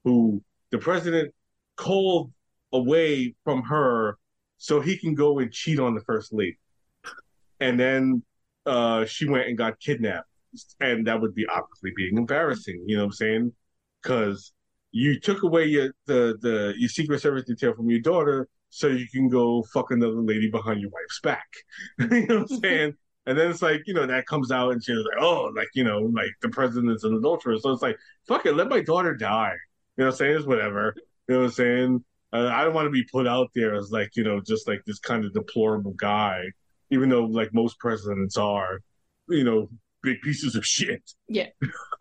who 0.05 0.43
the 0.71 0.79
president 0.79 1.33
called 1.77 2.31
away 2.75 3.35
from 3.45 3.63
her 3.63 4.19
so 4.59 4.81
he 4.81 4.99
can 4.99 5.15
go 5.15 5.39
and 5.39 5.53
cheat 5.53 5.79
on 5.79 5.95
the 5.95 6.01
first 6.03 6.33
lady. 6.33 6.59
And 7.61 7.79
then 7.79 8.23
uh, 8.67 9.05
she 9.07 9.27
went 9.27 9.49
and 9.49 9.57
got 9.57 9.81
kidnapped. 9.81 10.29
And 10.81 11.07
that 11.07 11.21
would 11.21 11.35
be 11.35 11.47
obviously 11.47 11.93
being 11.97 12.17
embarrassing, 12.17 12.85
you 12.87 12.97
know 12.97 13.03
what 13.03 13.07
I'm 13.07 13.13
saying? 13.13 13.53
Because 14.03 14.53
you 14.93 15.19
took 15.19 15.43
away 15.43 15.65
your 15.65 15.93
the, 16.07 16.37
the 16.41 16.75
your 16.77 16.89
Secret 16.89 17.21
Service 17.21 17.45
detail 17.45 17.75
from 17.75 17.91
your 17.91 18.01
daughter 18.01 18.49
so 18.71 18.87
you 18.87 19.07
can 19.13 19.29
go 19.29 19.65
fuck 19.73 19.91
another 19.91 20.21
lady 20.21 20.49
behind 20.51 20.81
your 20.81 20.91
wife's 20.91 21.21
back. 21.21 21.47
you 21.99 22.27
know 22.27 22.41
what 22.41 22.51
I'm 22.53 22.59
saying? 22.59 22.95
And 23.27 23.39
then 23.39 23.51
it's 23.51 23.63
like, 23.63 23.83
you 23.87 23.95
know, 23.95 24.07
that 24.07 24.27
comes 24.27 24.53
out 24.53 24.71
and 24.71 24.85
she's 24.85 24.97
like, 24.97 25.21
oh, 25.21 25.51
like, 25.57 25.69
you 25.75 25.83
know, 25.83 25.99
like 25.99 26.31
the 26.43 26.49
president's 26.49 27.05
an 27.05 27.15
adulterer. 27.15 27.59
So 27.59 27.71
it's 27.71 27.83
like, 27.83 27.97
fuck 28.29 28.47
it, 28.47 28.55
let 28.55 28.69
my 28.69 28.81
daughter 28.81 29.15
die. 29.15 29.55
You 29.97 30.05
know 30.05 30.07
what 30.07 30.15
I'm 30.15 30.19
saying? 30.19 30.37
It's 30.37 30.47
whatever. 30.47 30.95
You 31.29 31.35
know 31.35 31.41
what 31.41 31.47
I'm 31.47 31.53
saying? 31.53 32.05
Uh, 32.35 32.49
I 32.53 32.65
don't 32.65 32.75
want 32.75 32.87
to 32.87 32.91
be 32.91 33.05
put 33.05 33.29
out 33.29 33.51
there 33.55 33.75
as 33.77 33.93
like, 33.93 34.17
you 34.17 34.25
know, 34.25 34.41
just 34.41 34.67
like 34.67 34.83
this 34.85 34.99
kind 34.99 35.25
of 35.25 35.33
deplorable 35.33 35.93
guy, 35.93 36.43
even 36.91 37.09
though 37.09 37.25
like 37.27 37.55
most 37.55 37.79
presidents 37.79 38.37
are, 38.37 38.81
you 39.29 39.45
know, 39.45 39.69
big 40.03 40.21
pieces 40.21 40.57
of 40.57 40.67
shit. 40.67 41.03
Yeah. 41.29 41.49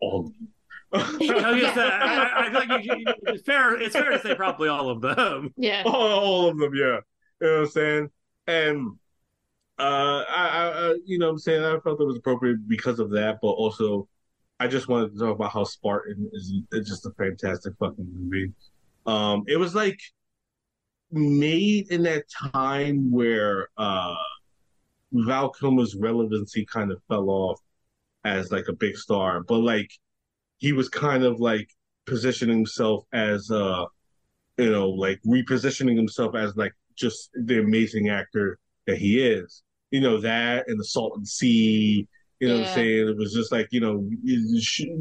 All 0.00 0.20
of 0.20 0.26
them. 0.26 0.48
I, 0.90 0.96
was 0.96 1.18
gonna 1.30 1.74
say, 1.74 1.80
I, 1.82 2.14
I- 2.16 2.46
I 2.46 2.50
feel 2.50 2.60
like 2.68 2.84
you, 2.84 2.94
you, 2.98 3.04
it's 3.26 3.42
fair. 3.44 3.80
It's 3.80 3.94
fair 3.94 4.10
to 4.10 4.18
say 4.20 4.34
probably 4.34 4.68
all 4.68 4.88
of 4.88 5.00
them. 5.02 5.52
Yeah. 5.56 5.82
all, 5.84 5.94
all 5.94 6.48
of 6.48 6.58
them, 6.58 6.72
yeah. 6.74 7.00
You 7.40 7.46
know 7.46 7.52
what 7.52 7.60
I'm 7.60 7.66
saying? 7.68 8.10
And 8.46 8.88
uh, 9.78 10.24
I, 10.28 10.48
I, 10.48 10.68
I, 10.90 10.94
you 11.04 11.18
know 11.18 11.26
what 11.26 11.32
I'm 11.32 11.38
saying? 11.38 11.62
I 11.62 11.78
felt 11.80 12.00
it 12.00 12.04
was 12.04 12.16
appropriate 12.16 12.66
because 12.66 13.00
of 13.00 13.10
that, 13.10 13.38
but 13.42 13.48
also 13.48 14.08
I 14.60 14.66
just 14.66 14.88
wanted 14.88 15.12
to 15.12 15.18
talk 15.18 15.36
about 15.36 15.52
how 15.52 15.64
Spartan 15.64 16.30
is, 16.32 16.52
is 16.72 16.88
just 16.88 17.06
a 17.06 17.10
fantastic 17.12 17.74
fucking 17.78 18.08
movie. 18.12 18.52
Um, 19.06 19.44
it 19.46 19.56
was 19.56 19.74
like 19.74 19.98
made 21.10 21.90
in 21.90 22.02
that 22.02 22.24
time 22.52 23.10
where 23.10 23.68
uh, 23.78 24.14
Val 25.12 25.50
Kilmer's 25.50 25.94
relevancy 25.94 26.66
kind 26.66 26.90
of 26.90 27.00
fell 27.08 27.30
off 27.30 27.60
as 28.24 28.50
like 28.50 28.68
a 28.68 28.72
big 28.72 28.96
star, 28.96 29.42
but 29.42 29.58
like 29.58 29.90
he 30.58 30.72
was 30.72 30.88
kind 30.88 31.24
of 31.24 31.40
like 31.40 31.70
positioning 32.06 32.56
himself 32.56 33.04
as 33.12 33.50
uh 33.50 33.84
you 34.56 34.70
know 34.70 34.88
like 34.88 35.20
repositioning 35.26 35.96
himself 35.96 36.34
as 36.34 36.56
like 36.56 36.72
just 36.96 37.30
the 37.34 37.60
amazing 37.60 38.08
actor 38.08 38.58
that 38.86 38.96
he 38.96 39.22
is 39.22 39.62
you 39.90 40.00
know 40.00 40.18
that 40.18 40.66
and 40.68 40.80
the 40.80 40.84
Salton 40.84 41.24
Sea 41.24 42.08
you 42.40 42.48
know 42.48 42.58
what 42.58 42.68
i'm 42.68 42.74
saying 42.74 43.08
it 43.08 43.16
was 43.16 43.32
just 43.32 43.52
like 43.52 43.68
you 43.70 43.80
know 43.80 44.08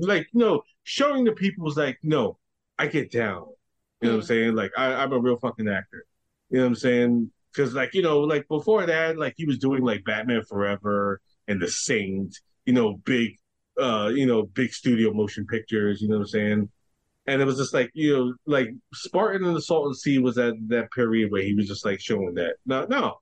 like 0.01 0.27
you 0.33 0.39
know 0.39 0.61
showing 0.83 1.23
the 1.23 1.31
people 1.31 1.63
was 1.63 1.77
like 1.77 1.97
no 2.03 2.37
i 2.79 2.87
get 2.87 3.11
down 3.11 3.45
you 4.01 4.07
know 4.07 4.15
what 4.15 4.21
i'm 4.21 4.27
saying 4.27 4.55
like 4.55 4.71
I, 4.77 4.93
i'm 4.93 5.13
a 5.13 5.19
real 5.19 5.37
fucking 5.37 5.67
actor 5.67 6.05
you 6.49 6.57
know 6.57 6.63
what 6.63 6.69
i'm 6.69 6.75
saying 6.75 7.31
because 7.53 7.73
like 7.73 7.93
you 7.93 8.01
know 8.01 8.19
like 8.19 8.47
before 8.47 8.85
that 8.85 9.17
like 9.17 9.33
he 9.37 9.45
was 9.45 9.57
doing 9.57 9.83
like 9.83 10.03
batman 10.03 10.43
forever 10.43 11.21
and 11.47 11.61
the 11.61 11.67
saint 11.67 12.35
you 12.65 12.73
know 12.73 12.97
big 13.05 13.37
uh, 13.77 14.11
you 14.13 14.25
know, 14.25 14.43
big 14.43 14.73
studio 14.73 15.13
motion 15.13 15.45
pictures. 15.45 16.01
You 16.01 16.09
know 16.09 16.15
what 16.15 16.23
I'm 16.23 16.27
saying? 16.27 16.69
And 17.27 17.41
it 17.41 17.45
was 17.45 17.57
just 17.57 17.73
like 17.73 17.91
you 17.93 18.15
know, 18.15 18.33
like 18.45 18.69
Spartan 18.93 19.45
and 19.45 19.55
the 19.55 19.61
Salton 19.61 19.93
Sea 19.93 20.19
was 20.19 20.37
at 20.37 20.53
that 20.69 20.91
period 20.91 21.31
where 21.31 21.43
he 21.43 21.53
was 21.53 21.67
just 21.67 21.85
like 21.85 21.99
showing 21.99 22.33
that. 22.35 22.55
No, 22.65 22.85
no, 22.85 23.19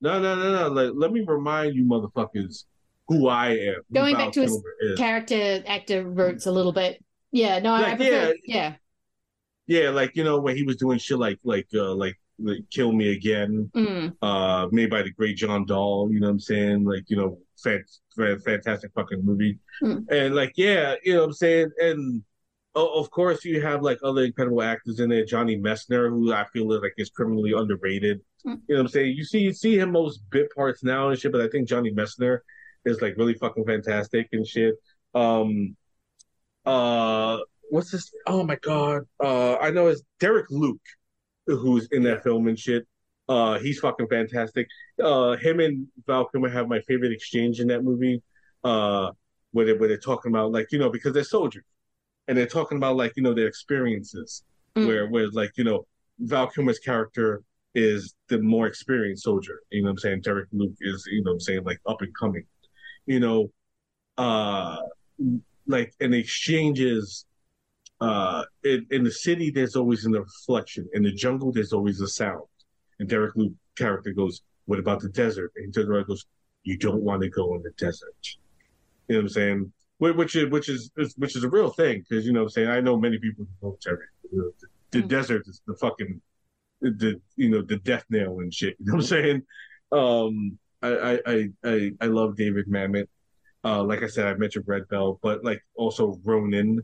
no, 0.00 0.20
no, 0.20 0.36
no, 0.36 0.52
no. 0.52 0.68
Like, 0.68 0.92
let 0.94 1.12
me 1.12 1.24
remind 1.26 1.74
you, 1.74 1.84
motherfuckers, 1.84 2.64
who 3.08 3.28
I 3.28 3.50
am. 3.50 3.76
Going 3.92 4.16
back 4.16 4.32
to 4.32 4.42
his 4.42 4.62
is. 4.80 4.98
character 4.98 5.62
actor 5.66 6.04
roots 6.04 6.46
a 6.46 6.52
little 6.52 6.72
bit. 6.72 7.02
Yeah, 7.32 7.58
no, 7.58 7.72
I, 7.72 7.92
I 7.92 7.96
prefer, 7.96 8.34
yeah. 8.44 8.56
yeah. 8.56 8.74
Yeah, 9.82 9.90
like 9.90 10.14
you 10.14 10.24
know 10.24 10.40
when 10.40 10.56
he 10.56 10.62
was 10.62 10.76
doing 10.76 10.98
shit 10.98 11.18
like 11.18 11.38
like 11.42 11.66
uh, 11.74 11.94
like, 11.94 12.18
like 12.38 12.58
Kill 12.70 12.92
Me 12.92 13.10
Again, 13.12 13.70
Mm. 13.74 14.14
uh, 14.22 14.68
made 14.70 14.90
by 14.90 15.02
the 15.02 15.10
great 15.10 15.36
John 15.36 15.66
Dahl. 15.66 16.08
You 16.12 16.20
know 16.20 16.28
what 16.28 16.32
I'm 16.34 16.40
saying? 16.40 16.84
Like 16.84 17.04
you 17.08 17.16
know, 17.16 17.38
fan, 17.62 17.82
fan, 18.16 18.38
fantastic 18.38 18.92
fucking 18.94 19.24
movie. 19.24 19.58
Mm. 19.82 20.04
And 20.10 20.34
like 20.36 20.52
yeah, 20.56 20.94
you 21.02 21.14
know 21.14 21.20
what 21.20 21.26
I'm 21.26 21.32
saying. 21.32 21.70
And 21.80 22.22
of 22.76 23.10
course 23.10 23.44
you 23.44 23.60
have 23.62 23.82
like 23.82 23.98
other 24.04 24.22
incredible 24.22 24.62
actors 24.62 25.00
in 25.00 25.08
there. 25.08 25.24
Johnny 25.24 25.56
Messner, 25.58 26.10
who 26.10 26.32
I 26.32 26.44
feel 26.52 26.70
is 26.72 26.82
like 26.82 26.94
is 26.96 27.10
criminally 27.10 27.52
underrated. 27.52 28.20
Mm. 28.46 28.60
You 28.68 28.74
know 28.74 28.74
what 28.76 28.80
I'm 28.82 28.88
saying? 28.88 29.16
You 29.16 29.24
see 29.24 29.40
you 29.40 29.52
see 29.52 29.76
him 29.78 29.90
most 29.92 30.20
bit 30.30 30.54
parts 30.54 30.84
now 30.84 31.08
and 31.08 31.18
shit, 31.18 31.32
but 31.32 31.40
I 31.40 31.48
think 31.48 31.68
Johnny 31.68 31.90
Messner 31.90 32.38
is 32.84 33.00
like 33.00 33.14
really 33.16 33.34
fucking 33.34 33.64
fantastic 33.64 34.28
and 34.32 34.46
shit. 34.46 34.74
Um, 35.14 35.76
uh, 36.64 37.38
what's 37.70 37.90
this? 37.90 38.12
Oh 38.26 38.44
my 38.44 38.56
god, 38.56 39.02
uh, 39.22 39.56
I 39.56 39.70
know 39.70 39.88
it's 39.88 40.02
Derek 40.20 40.46
Luke, 40.50 40.82
who's 41.46 41.88
in 41.90 42.02
that 42.04 42.22
film 42.22 42.48
and 42.48 42.58
shit. 42.58 42.86
Uh, 43.28 43.58
he's 43.58 43.80
fucking 43.80 44.08
fantastic. 44.08 44.68
Uh, 45.02 45.36
him 45.36 45.60
and 45.60 45.86
Val 46.06 46.26
Kilmer 46.26 46.48
have 46.48 46.68
my 46.68 46.80
favorite 46.80 47.12
exchange 47.12 47.60
in 47.60 47.68
that 47.68 47.82
movie. 47.82 48.22
Uh, 48.62 49.10
where 49.52 49.64
they 49.64 49.72
where 49.72 49.88
they're 49.88 49.98
talking 49.98 50.30
about 50.30 50.52
like 50.52 50.66
you 50.70 50.78
know 50.78 50.90
because 50.90 51.14
they're 51.14 51.24
soldiers, 51.24 51.64
and 52.28 52.36
they're 52.36 52.46
talking 52.46 52.76
about 52.76 52.96
like 52.96 53.12
you 53.16 53.22
know 53.22 53.34
their 53.34 53.46
experiences. 53.46 54.44
Mm. 54.76 54.86
Where 54.86 55.06
where 55.08 55.28
like 55.30 55.52
you 55.56 55.64
know 55.64 55.86
Val 56.18 56.48
Kilmer's 56.48 56.78
character 56.78 57.42
is 57.74 58.14
the 58.28 58.40
more 58.40 58.66
experienced 58.66 59.24
soldier. 59.24 59.60
You 59.70 59.82
know 59.82 59.86
what 59.86 59.92
I'm 59.92 59.98
saying? 59.98 60.20
Derek 60.22 60.48
Luke 60.52 60.74
is 60.80 61.06
you 61.10 61.22
know 61.22 61.30
what 61.30 61.34
I'm 61.34 61.40
saying 61.40 61.64
like 61.64 61.80
up 61.86 62.02
and 62.02 62.12
coming. 62.18 62.44
You 63.06 63.20
know, 63.20 63.52
uh, 64.18 64.78
like 65.66 65.94
in 66.00 66.14
exchanges 66.14 67.26
uh 68.00 68.44
in, 68.62 68.86
in 68.90 69.04
the 69.04 69.10
city 69.10 69.50
there's 69.50 69.74
always 69.74 70.04
an 70.04 70.12
reflection 70.12 70.86
in 70.92 71.02
the 71.02 71.12
jungle 71.12 71.50
there's 71.50 71.72
always 71.72 72.00
a 72.00 72.08
sound. 72.08 72.42
And 72.98 73.08
derek 73.08 73.34
luke 73.36 73.54
character 73.76 74.12
goes 74.12 74.42
what 74.66 74.78
about 74.78 75.00
the 75.00 75.08
desert? 75.08 75.52
And 75.56 75.66
he 75.66 75.72
turns 75.72 75.88
around 75.88 76.00
and 76.00 76.08
goes 76.08 76.26
you 76.64 76.76
don't 76.76 77.02
want 77.02 77.22
to 77.22 77.30
go 77.30 77.54
in 77.54 77.62
the 77.62 77.70
desert. 77.78 78.14
You 79.08 79.14
know 79.14 79.18
what 79.20 79.22
i'm 79.22 79.28
saying? 79.30 79.72
Which 79.98 80.36
is 80.36 80.50
which 80.50 80.68
is 80.68 80.90
which 81.16 81.36
is 81.36 81.44
a 81.44 81.48
real 81.48 81.70
thing 81.70 82.04
because 82.06 82.26
you 82.26 82.32
know 82.32 82.40
what 82.40 82.46
i'm 82.46 82.50
saying? 82.50 82.68
I 82.68 82.80
know 82.80 82.98
many 82.98 83.18
people 83.18 83.46
who 83.60 83.70
go 83.70 83.78
Terry. 83.80 84.04
The, 84.30 84.52
the 84.90 85.02
desert 85.02 85.44
is 85.46 85.62
the 85.66 85.74
fucking 85.76 86.20
the 86.82 87.20
you 87.36 87.48
know 87.48 87.62
the 87.62 87.78
death 87.78 88.04
nail 88.10 88.40
and 88.40 88.52
shit. 88.52 88.76
You 88.78 88.86
know 88.86 88.94
what 88.96 89.04
i'm 89.04 89.06
saying? 89.06 89.42
Um 89.92 90.58
i 90.82 91.18
i 91.26 91.48
i 91.64 91.90
i, 92.00 92.06
love 92.06 92.36
david 92.36 92.66
mamet 92.68 93.06
uh, 93.66 93.82
like 93.82 94.04
I 94.04 94.06
said, 94.06 94.26
I 94.26 94.34
mentioned 94.34 94.64
Red 94.68 94.86
Belt, 94.88 95.18
but 95.22 95.44
like 95.44 95.60
also 95.74 96.20
Ronin, 96.24 96.80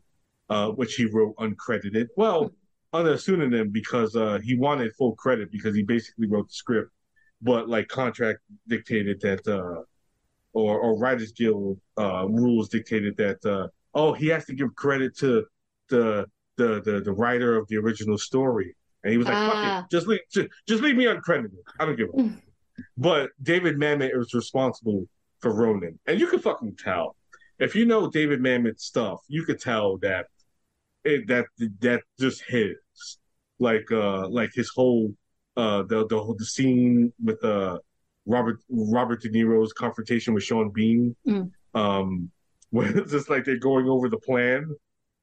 uh, 0.51 0.71
which 0.71 0.97
he 0.97 1.05
wrote 1.05 1.37
uncredited. 1.37 2.09
Well, 2.17 2.51
under 2.93 3.13
a 3.13 3.19
pseudonym 3.19 3.71
because 3.71 4.17
uh, 4.17 4.41
he 4.43 4.57
wanted 4.57 4.93
full 4.97 5.15
credit 5.15 5.53
because 5.53 5.77
he 5.77 5.85
basically 5.85 6.27
wrote 6.27 6.49
the 6.49 6.55
script, 6.55 6.91
but 7.41 7.69
like 7.69 7.87
contract 7.87 8.41
dictated 8.67 9.21
that, 9.21 9.47
uh, 9.47 9.83
or 10.55 10.81
or 10.81 10.99
Writers 10.99 11.31
Guild 11.31 11.79
uh, 11.99 12.27
rules 12.29 12.69
dictated 12.69 13.17
that. 13.17 13.45
Uh, 13.47 13.69
oh, 13.95 14.13
he 14.13 14.27
has 14.27 14.45
to 14.47 14.55
give 14.55 14.75
credit 14.75 15.17
to 15.19 15.45
the 15.89 16.27
the 16.57 16.83
the, 16.85 17.01
the 17.01 17.13
writer 17.13 17.57
of 17.57 17.69
the 17.69 17.77
original 17.77 18.19
story, 18.19 18.75
and 19.05 19.13
he 19.13 19.19
was 19.19 19.29
like, 19.29 19.37
Ah. 19.37 19.51
"Fuck 19.51 19.85
it, 19.85 19.97
just 19.97 20.07
leave 20.09 20.21
just, 20.33 20.49
just 20.67 20.83
leave 20.83 20.97
me 20.97 21.05
uncredited. 21.05 21.53
I 21.79 21.87
don't 21.87 21.97
give 21.97 22.09
a." 22.09 22.33
fuck." 22.97 23.03
But 23.05 23.31
David 23.43 23.77
Mamet 23.77 24.11
is 24.19 24.35
responsible 24.35 25.07
for 25.41 25.53
Ronin, 25.55 25.99
and 26.07 26.21
you 26.21 26.27
can 26.27 26.41
fucking 26.41 26.77
tell 26.77 27.17
if 27.59 27.75
you 27.75 27.85
know 27.87 28.11
David 28.11 28.41
Mamet's 28.41 28.85
stuff. 28.85 29.21
You 29.29 29.45
could 29.45 29.61
tell 29.61 29.99
that 29.99 30.27
it 31.05 31.27
that 31.29 31.47
that 31.81 32.03
just 32.21 32.43
his 32.47 32.77
like 33.59 33.91
uh 33.93 34.29
like 34.29 34.51
his 34.55 34.71
whole 34.75 35.13
uh 35.57 35.83
the 35.83 36.07
the 36.07 36.19
whole 36.19 36.35
the 36.39 36.45
scene 36.45 37.13
with 37.23 37.43
uh 37.45 37.79
Robert 38.27 38.59
Robert 38.71 39.21
De 39.21 39.29
Niro's 39.31 39.73
confrontation 39.73 40.33
with 40.35 40.45
Sean 40.45 40.71
Bean 40.71 41.15
Mm. 41.27 41.51
um 41.75 42.31
when 42.71 42.97
it's 42.97 43.11
just 43.13 43.29
like 43.29 43.45
they're 43.45 43.59
going 43.59 43.87
over 43.89 44.09
the 44.09 44.19
plan 44.19 44.75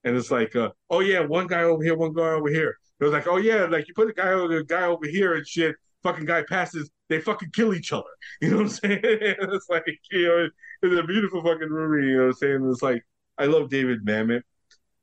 and 0.04 0.16
it's 0.16 0.30
like 0.30 0.56
uh 0.56 0.70
oh 0.90 1.00
yeah 1.00 1.22
one 1.22 1.48
guy 1.48 1.64
over 1.64 1.82
here 1.84 1.96
one 1.98 2.14
guy 2.14 2.30
over 2.30 2.50
here 2.50 2.78
it 3.00 3.04
was 3.04 3.14
like 3.14 3.26
oh 3.28 3.38
yeah 3.38 3.66
like 3.66 3.88
you 3.88 3.94
put 3.96 4.10
a 4.10 4.14
guy 4.14 4.30
over 4.30 4.56
the 4.58 4.64
guy 4.64 4.84
over 4.84 5.08
here 5.08 5.34
and 5.36 5.48
shit 5.48 5.76
fucking 6.04 6.26
guy 6.26 6.44
passes 6.44 6.90
they 7.10 7.20
fucking 7.20 7.50
kill 7.52 7.74
each 7.74 7.92
other. 7.92 8.04
You 8.42 8.52
know 8.52 8.58
what 8.58 8.64
i'm 8.64 8.70
saying? 8.70 9.02
It's 9.04 9.70
like 9.70 9.86
you 10.12 10.28
know 10.28 10.50
it's 10.82 11.00
a 11.00 11.04
beautiful 11.04 11.42
fucking 11.44 11.70
movie 11.70 12.08
you 12.08 12.18
know 12.18 12.24
what 12.24 12.28
i'm 12.28 12.34
saying? 12.34 12.70
It's 12.72 12.82
like 12.82 13.04
i 13.38 13.46
love 13.46 13.70
david 13.70 14.06
mamet 14.06 14.42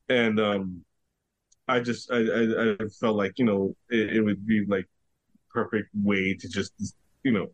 and 0.08 0.38
um 0.38 0.84
i 1.68 1.80
just 1.80 2.10
i 2.10 2.18
i, 2.18 2.72
I 2.74 2.88
felt 3.00 3.16
like 3.16 3.38
you 3.38 3.44
know 3.44 3.74
it, 3.90 4.16
it 4.16 4.20
would 4.20 4.46
be 4.46 4.64
like 4.66 4.86
perfect 5.52 5.88
way 5.94 6.34
to 6.34 6.48
just 6.48 6.72
you 7.24 7.32
know 7.32 7.48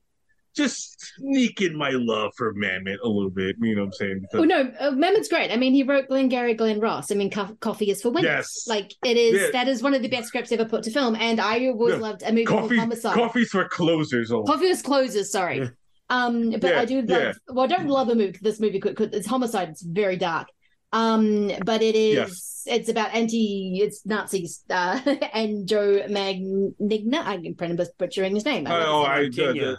just 0.54 1.00
sneak 1.16 1.60
in 1.62 1.76
my 1.76 1.90
love 1.90 2.32
for 2.36 2.54
Mamet 2.54 2.98
a 3.02 3.08
little 3.08 3.30
bit. 3.30 3.56
You 3.60 3.74
know 3.74 3.82
what 3.82 3.86
I'm 3.86 3.92
saying? 3.94 4.18
Because 4.22 4.46
Well, 4.46 4.48
no, 4.64 4.72
uh, 4.80 4.90
Mamet's 4.90 5.28
great. 5.28 5.50
I 5.50 5.56
mean, 5.56 5.72
he 5.74 5.82
wrote 5.82 6.08
Glengarry 6.08 6.54
Glen 6.54 6.78
Ross. 6.80 7.10
I 7.10 7.14
mean, 7.14 7.30
Co- 7.30 7.56
Coffee 7.60 7.90
is 7.90 8.02
for 8.02 8.10
winners. 8.10 8.28
Yes. 8.30 8.64
Like 8.68 8.92
it 9.04 9.16
is. 9.16 9.40
Yeah. 9.40 9.48
That 9.52 9.68
is 9.68 9.82
one 9.82 9.94
of 9.94 10.02
the 10.02 10.08
best 10.08 10.28
scripts 10.28 10.52
ever 10.52 10.64
put 10.64 10.82
to 10.84 10.90
film. 10.90 11.16
And 11.16 11.40
I 11.40 11.66
always 11.68 11.94
Yeah. 11.94 12.00
loved 12.00 12.22
a 12.22 12.30
movie 12.30 12.44
called 12.44 12.62
coffee, 12.62 12.76
Homicide. 12.78 13.14
coffee's 13.14 13.48
for 13.48 13.66
closers. 13.68 14.30
Only. 14.30 14.46
Coffee 14.46 14.66
is 14.66 14.82
closes. 14.82 15.30
Sorry. 15.32 15.70
Um, 16.10 16.50
but 16.50 16.62
Yeah, 16.64 16.80
I 16.80 16.84
do 16.84 16.96
love. 17.02 17.08
yeah. 17.08 17.32
Well, 17.48 17.64
I 17.64 17.68
don't 17.68 17.86
love 17.88 18.08
a 18.10 18.14
movie. 18.14 18.38
This 18.42 18.60
movie 18.60 18.80
could, 18.80 18.96
could 18.96 19.14
it's 19.14 19.26
Homicide. 19.26 19.70
It's 19.70 19.82
very 19.82 20.16
dark. 20.16 20.48
Um, 20.92 21.50
but 21.64 21.80
it 21.80 21.94
is. 21.94 22.14
Yes. 22.16 22.62
It's 22.66 22.88
about 22.90 23.14
anti. 23.14 23.80
It's 23.80 24.04
Nazis. 24.04 24.62
Uh, 24.68 25.00
and 25.32 25.66
Joe 25.66 26.04
Magna. 26.10 27.20
I'm 27.26 27.76
butchering 27.98 28.34
his 28.34 28.44
name. 28.44 28.66
Oh, 28.68 29.02
oh, 29.02 29.04
I 29.04 29.20
Mantegna. 29.20 29.78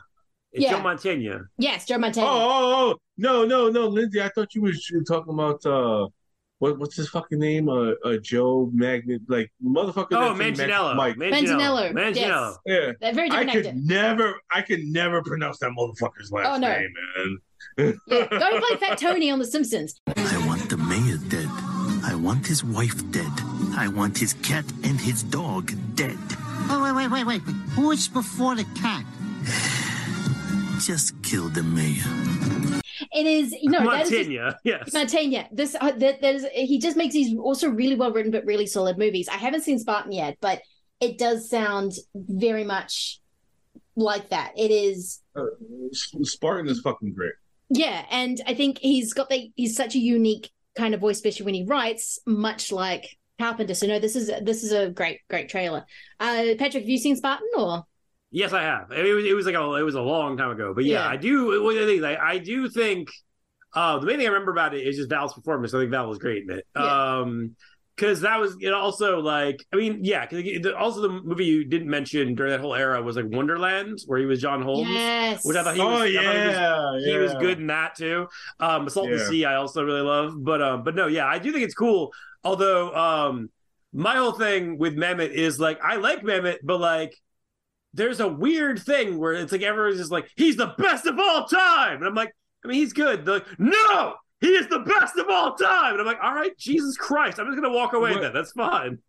It's 0.53 0.63
Yeah. 0.63 0.71
Joe 0.77 0.83
Mantegna. 0.83 1.45
yes, 1.57 1.85
Joe 1.85 1.95
Oh, 1.95 1.99
Montana. 1.99 2.27
oh, 2.27 2.91
oh, 2.91 2.95
no, 3.17 3.43
no, 3.45 3.69
no, 3.69 3.87
Lindsay. 3.87 4.21
I 4.21 4.29
thought 4.29 4.53
you 4.55 4.61
was 4.61 4.89
were 4.93 5.03
talking 5.03 5.33
about 5.33 5.65
uh, 5.65 6.07
what 6.59 6.77
what's 6.79 6.95
his 6.95 7.09
fucking 7.09 7.39
name? 7.39 7.67
Uh, 7.69 7.93
uh 8.05 8.17
Joe 8.21 8.69
Magnet, 8.73 9.21
like 9.27 9.51
motherfucker. 9.63 10.07
Oh, 10.11 10.33
that's 10.37 10.59
in 10.59 10.67
Manganiello. 10.69 10.95
Mike. 10.95 11.15
Manganiello. 11.17 11.91
Manganiello. 11.91 12.55
Yeah, 12.65 12.91
A 13.01 13.13
very 13.13 13.31
I 13.31 13.45
could 13.45 13.65
actor. 13.65 13.73
never, 13.75 14.35
I 14.51 14.61
could 14.61 14.83
never 14.83 15.21
pronounce 15.23 15.57
that 15.59 15.71
motherfucker's 15.77 16.31
last 16.31 16.47
Oh, 16.47 16.57
no. 16.57 16.69
name, 16.69 16.93
man. 17.17 17.39
Yeah, 17.77 17.91
go 18.07 18.47
and 18.53 18.63
play 18.63 18.77
Fat 18.77 18.97
Tony 18.99 19.31
on 19.31 19.39
The 19.39 19.45
Simpsons. 19.45 19.99
I 20.15 20.47
want 20.47 20.69
the 20.69 20.77
mayor 20.77 21.17
dead. 21.29 21.47
I 22.05 22.13
want 22.15 22.45
his 22.45 22.63
wife 22.63 23.09
dead. 23.11 23.31
I 23.75 23.87
want 23.87 24.17
his 24.19 24.33
cat 24.35 24.65
and 24.83 24.99
his 25.01 25.23
dog 25.23 25.73
dead. 25.95 26.17
Oh, 26.69 26.81
wait, 26.83 26.95
wait, 26.95 27.11
wait, 27.11 27.25
wait. 27.25 27.45
wait. 27.47 27.55
Who 27.75 27.91
is 27.91 28.07
before 28.07 28.55
the 28.55 28.65
cat? 28.81 29.03
Just 30.85 31.21
kill 31.23 31.49
the 31.49 31.63
mayor. 31.63 32.81
It 33.13 33.25
is 33.25 33.55
no 33.63 33.79
that 33.89 34.01
is 34.03 34.09
just- 34.09 34.29
Mantegna. 34.29 34.55
Yes. 34.63 34.89
Mantegna. 34.89 35.47
This 35.51 35.75
uh, 35.79 35.91
that, 35.91 36.21
that 36.21 36.35
is 36.35 36.45
he 36.53 36.77
just 36.79 36.97
makes 36.97 37.13
these 37.13 37.35
also 37.37 37.69
really 37.69 37.95
well 37.95 38.11
written 38.11 38.31
but 38.31 38.45
really 38.45 38.65
solid 38.65 38.97
movies. 38.97 39.29
I 39.29 39.35
haven't 39.37 39.61
seen 39.61 39.79
Spartan 39.79 40.11
yet, 40.11 40.37
but 40.41 40.61
it 40.99 41.17
does 41.17 41.49
sound 41.49 41.93
very 42.15 42.63
much 42.63 43.19
like 43.95 44.29
that. 44.29 44.51
It 44.57 44.71
is 44.71 45.21
Uh, 45.35 45.43
Spartan 46.23 46.67
is 46.69 46.81
fucking 46.81 47.13
great. 47.13 47.33
yeah, 47.69 48.05
and 48.11 48.41
I 48.45 48.53
think 48.53 48.79
he's 48.79 49.13
got 49.13 49.29
the 49.29 49.51
he's 49.55 49.75
such 49.75 49.95
a 49.95 49.99
unique 49.99 50.49
kind 50.75 50.93
of 50.93 50.99
voice, 51.01 51.17
especially 51.17 51.45
when 51.45 51.53
he 51.55 51.63
writes, 51.65 52.19
much 52.25 52.71
like 52.71 53.17
Carpenter. 53.39 53.73
So 53.75 53.87
no, 53.87 53.99
this 53.99 54.15
is 54.15 54.29
this 54.43 54.63
is 54.63 54.71
a 54.73 54.89
great 54.89 55.19
great 55.29 55.47
trailer. 55.49 55.85
Uh, 56.19 56.55
Patrick, 56.57 56.83
have 56.83 56.89
you 56.89 56.97
seen 56.97 57.15
Spartan 57.15 57.47
or? 57.57 57.85
Yes, 58.35 58.51
I 58.51 58.63
have. 58.63 58.91
It 58.91 59.13
was, 59.13 59.25
it 59.25 59.33
was 59.35 59.45
like 59.45 59.55
a 59.55 59.73
it 59.75 59.83
was 59.83 59.93
a 59.95 60.01
long 60.01 60.35
time 60.37 60.49
ago, 60.51 60.73
but 60.73 60.83
yeah, 60.85 61.03
Yeah. 61.05 61.07
I 61.07 61.17
do. 61.17 61.63
One 61.63 61.75
of 61.77 61.81
the 61.81 61.87
things 61.87 62.03
I, 62.03 62.15
I 62.15 62.37
do 62.39 62.67
think 62.67 63.09
uh, 63.75 63.99
the 63.99 64.07
main 64.07 64.17
thing 64.17 64.25
I 64.27 64.31
remember 64.31 64.51
about 64.51 64.73
it 64.73 64.85
is 64.87 64.97
just 64.97 65.09
Val's 65.09 65.33
performance. 65.33 65.73
I 65.73 65.79
think 65.79 65.91
Val 65.91 66.09
was 66.09 66.17
great 66.17 66.43
in 66.43 66.49
it. 66.57 66.65
Yeah. 66.75 67.19
Um, 67.19 67.55
because 67.95 68.21
that 68.21 68.39
was 68.39 68.57
it. 68.59 68.73
Also, 68.73 69.19
like 69.19 69.63
I 69.71 69.75
mean, 69.75 69.99
yeah. 70.01 70.25
Because 70.25 70.73
also 70.73 71.01
the 71.01 71.09
movie 71.09 71.45
you 71.45 71.63
didn't 71.63 71.89
mention 71.91 72.33
during 72.33 72.51
that 72.51 72.59
whole 72.59 72.73
era 72.73 72.99
was 73.03 73.15
like 73.15 73.25
Wonderland, 73.27 73.99
where 74.07 74.17
he 74.19 74.25
was 74.25 74.41
John 74.41 74.63
Holmes. 74.63 74.89
Yes. 74.89 75.45
Which 75.45 75.55
I 75.55 75.63
thought 75.63 75.75
he 75.75 75.81
Oh, 75.81 75.85
was. 75.91 76.01
I 76.01 76.23
thought 76.23 76.35
he 76.35 76.47
was- 76.47 77.03
yeah, 77.05 77.11
he 77.13 77.17
was 77.19 77.33
good 77.35 77.59
in 77.59 77.67
that 77.67 77.93
too. 77.95 78.27
Um, 78.59 78.87
Assault 78.87 79.09
and 79.11 79.19
Yeah. 79.19 79.27
Sea, 79.29 79.45
I 79.45 79.55
also 79.57 79.83
really 79.83 80.01
love. 80.01 80.33
But 80.43 80.59
um, 80.63 80.83
but 80.83 80.95
no, 80.95 81.05
yeah, 81.05 81.27
I 81.27 81.37
do 81.37 81.51
think 81.51 81.65
it's 81.65 81.75
cool. 81.75 82.11
Although 82.43 82.95
um, 82.95 83.51
my 83.93 84.15
whole 84.15 84.31
thing 84.31 84.79
with 84.79 84.95
Mamet 84.97 85.29
is 85.29 85.59
like 85.59 85.79
I 85.83 85.97
like 85.97 86.23
Mamet, 86.23 86.57
but 86.63 86.79
like 86.79 87.13
there's 87.93 88.19
a 88.19 88.27
weird 88.27 88.79
thing 88.79 89.17
where 89.19 89.33
it's 89.33 89.51
like 89.51 89.61
everyone's 89.61 89.97
just 89.99 90.11
like 90.11 90.29
he's 90.35 90.55
the 90.57 90.73
best 90.77 91.05
of 91.05 91.19
all 91.19 91.45
time, 91.45 91.97
and 91.97 92.05
I'm 92.05 92.15
like, 92.15 92.33
I 92.63 92.67
mean, 92.67 92.77
he's 92.77 92.93
good. 92.93 93.25
They're 93.25 93.35
like, 93.35 93.59
no, 93.59 94.15
he 94.41 94.47
is 94.49 94.67
the 94.67 94.79
best 94.79 95.17
of 95.17 95.27
all 95.29 95.55
time. 95.55 95.91
And 95.93 96.01
I'm 96.01 96.05
like, 96.07 96.19
all 96.23 96.33
right, 96.33 96.57
Jesus 96.57 96.97
Christ, 96.97 97.39
I'm 97.39 97.45
just 97.47 97.55
gonna 97.61 97.73
walk 97.73 97.93
away 97.93 98.11
What- 98.11 98.21
then. 98.21 98.33
That's 98.33 98.51
fine. 98.53 98.99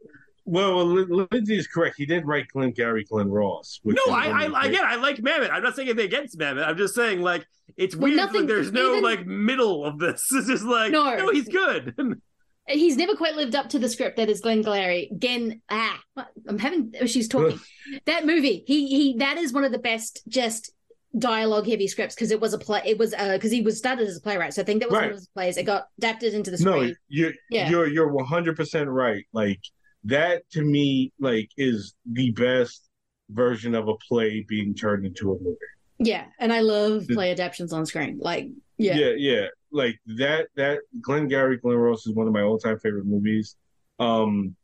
Well, 0.46 0.76
well 0.76 1.26
Lindsay 1.32 1.56
is 1.56 1.66
correct. 1.66 1.94
He 1.96 2.04
did 2.04 2.26
write 2.26 2.48
Glenn 2.48 2.72
Gary, 2.72 3.04
Glen 3.04 3.30
Ross. 3.30 3.80
which 3.82 3.96
No, 4.06 4.12
I, 4.12 4.28
one 4.48 4.54
I 4.54 4.66
again, 4.66 4.82
I 4.84 4.96
like 4.96 5.16
Mamet. 5.16 5.50
I'm 5.50 5.62
not 5.62 5.74
saying 5.74 5.88
anything 5.88 6.04
against 6.06 6.38
Mamet. 6.38 6.66
I'm 6.66 6.76
just 6.76 6.94
saying 6.94 7.22
like 7.22 7.46
it's 7.78 7.96
Well, 7.96 8.04
weird. 8.08 8.16
nothing- 8.18 8.40
like, 8.42 8.48
there's 8.48 8.70
no 8.70 8.98
like 8.98 9.26
middle 9.26 9.86
of 9.86 9.98
this. 9.98 10.28
It's 10.32 10.46
just 10.48 10.64
like 10.64 10.92
No. 10.92 11.16
no, 11.16 11.30
he's 11.30 11.48
good. 11.48 11.94
He's 12.66 12.96
never 12.96 13.14
quite 13.14 13.34
lived 13.36 13.54
up 13.54 13.68
to 13.70 13.78
the 13.78 13.88
script 13.88 14.16
that 14.16 14.28
is 14.30 14.40
Glengarry. 14.40 15.08
Again, 15.12 15.60
ah, 15.68 16.00
I'm 16.48 16.58
having. 16.58 16.94
oh, 17.00 17.06
She's 17.06 17.28
talking. 17.28 17.60
that 18.06 18.24
movie, 18.26 18.64
he 18.66 18.88
he. 18.88 19.16
That 19.18 19.36
is 19.36 19.52
one 19.52 19.64
of 19.64 19.72
the 19.72 19.78
best, 19.78 20.22
just 20.28 20.72
dialogue 21.18 21.66
heavy 21.68 21.86
scripts 21.86 22.14
because 22.14 22.30
it 22.30 22.40
was 22.40 22.54
a 22.54 22.58
play. 22.58 22.82
It 22.86 22.98
was 22.98 23.12
uh 23.14 23.34
because 23.34 23.52
he 23.52 23.60
was 23.62 23.78
started 23.78 24.08
as 24.08 24.16
a 24.16 24.20
playwright, 24.20 24.54
so 24.54 24.62
I 24.62 24.64
think 24.64 24.80
that 24.80 24.88
was 24.90 24.94
one 24.94 25.02
Right. 25.02 25.10
of 25.10 25.16
his 25.16 25.28
plays. 25.28 25.56
It 25.58 25.64
got 25.64 25.88
adapted 25.98 26.32
into 26.34 26.50
the 26.50 26.58
screen. 26.58 26.88
no, 26.88 26.94
you're 27.08 27.32
Yeah. 27.50 27.68
you're 27.70 27.86
you're 27.86 28.08
one 28.12 28.24
hundred 28.24 28.56
percent 28.56 28.88
right. 28.88 29.24
Like 29.32 29.60
that 30.04 30.48
to 30.52 30.62
me, 30.62 31.12
like 31.20 31.50
is 31.56 31.94
the 32.10 32.30
best 32.32 32.88
version 33.30 33.74
of 33.74 33.88
a 33.88 33.94
play 34.08 34.44
being 34.48 34.74
turned 34.74 35.04
into 35.06 35.32
a 35.32 35.38
movie. 35.38 35.56
Yeah, 35.98 36.24
and 36.40 36.52
I 36.52 36.60
love 36.60 37.06
play 37.08 37.30
adaptations 37.30 37.72
on 37.72 37.86
screen. 37.86 38.18
Like, 38.20 38.48
yeah, 38.78 38.96
yeah, 38.96 39.12
yeah. 39.16 39.46
Like 39.74 39.98
that. 40.06 40.46
That 40.56 40.78
Glenn 41.02 41.26
Gary, 41.28 41.58
Glen 41.58 41.76
Ross 41.76 42.06
is 42.06 42.14
one 42.14 42.28
of 42.28 42.32
my 42.32 42.42
all 42.42 42.58
time 42.58 42.78
favorite 42.78 43.06
movies. 43.06 43.56
Um, 43.98 44.54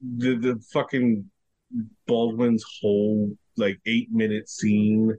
the 0.00 0.36
the 0.36 0.62
fucking 0.72 1.28
Baldwin's 2.06 2.64
whole 2.80 3.36
like 3.56 3.80
eight 3.86 4.10
minute 4.12 4.48
scene. 4.48 5.16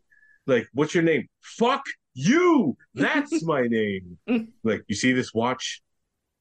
Like, 0.48 0.68
what's 0.74 0.94
your 0.96 1.04
name? 1.04 1.28
Fuck 1.42 1.84
you. 2.14 2.78
That's 2.94 3.44
my 3.46 3.68
name. 3.68 4.18
Like, 4.64 4.84
you 4.88 4.96
see 4.96 5.12
this 5.12 5.34
watch? 5.34 5.82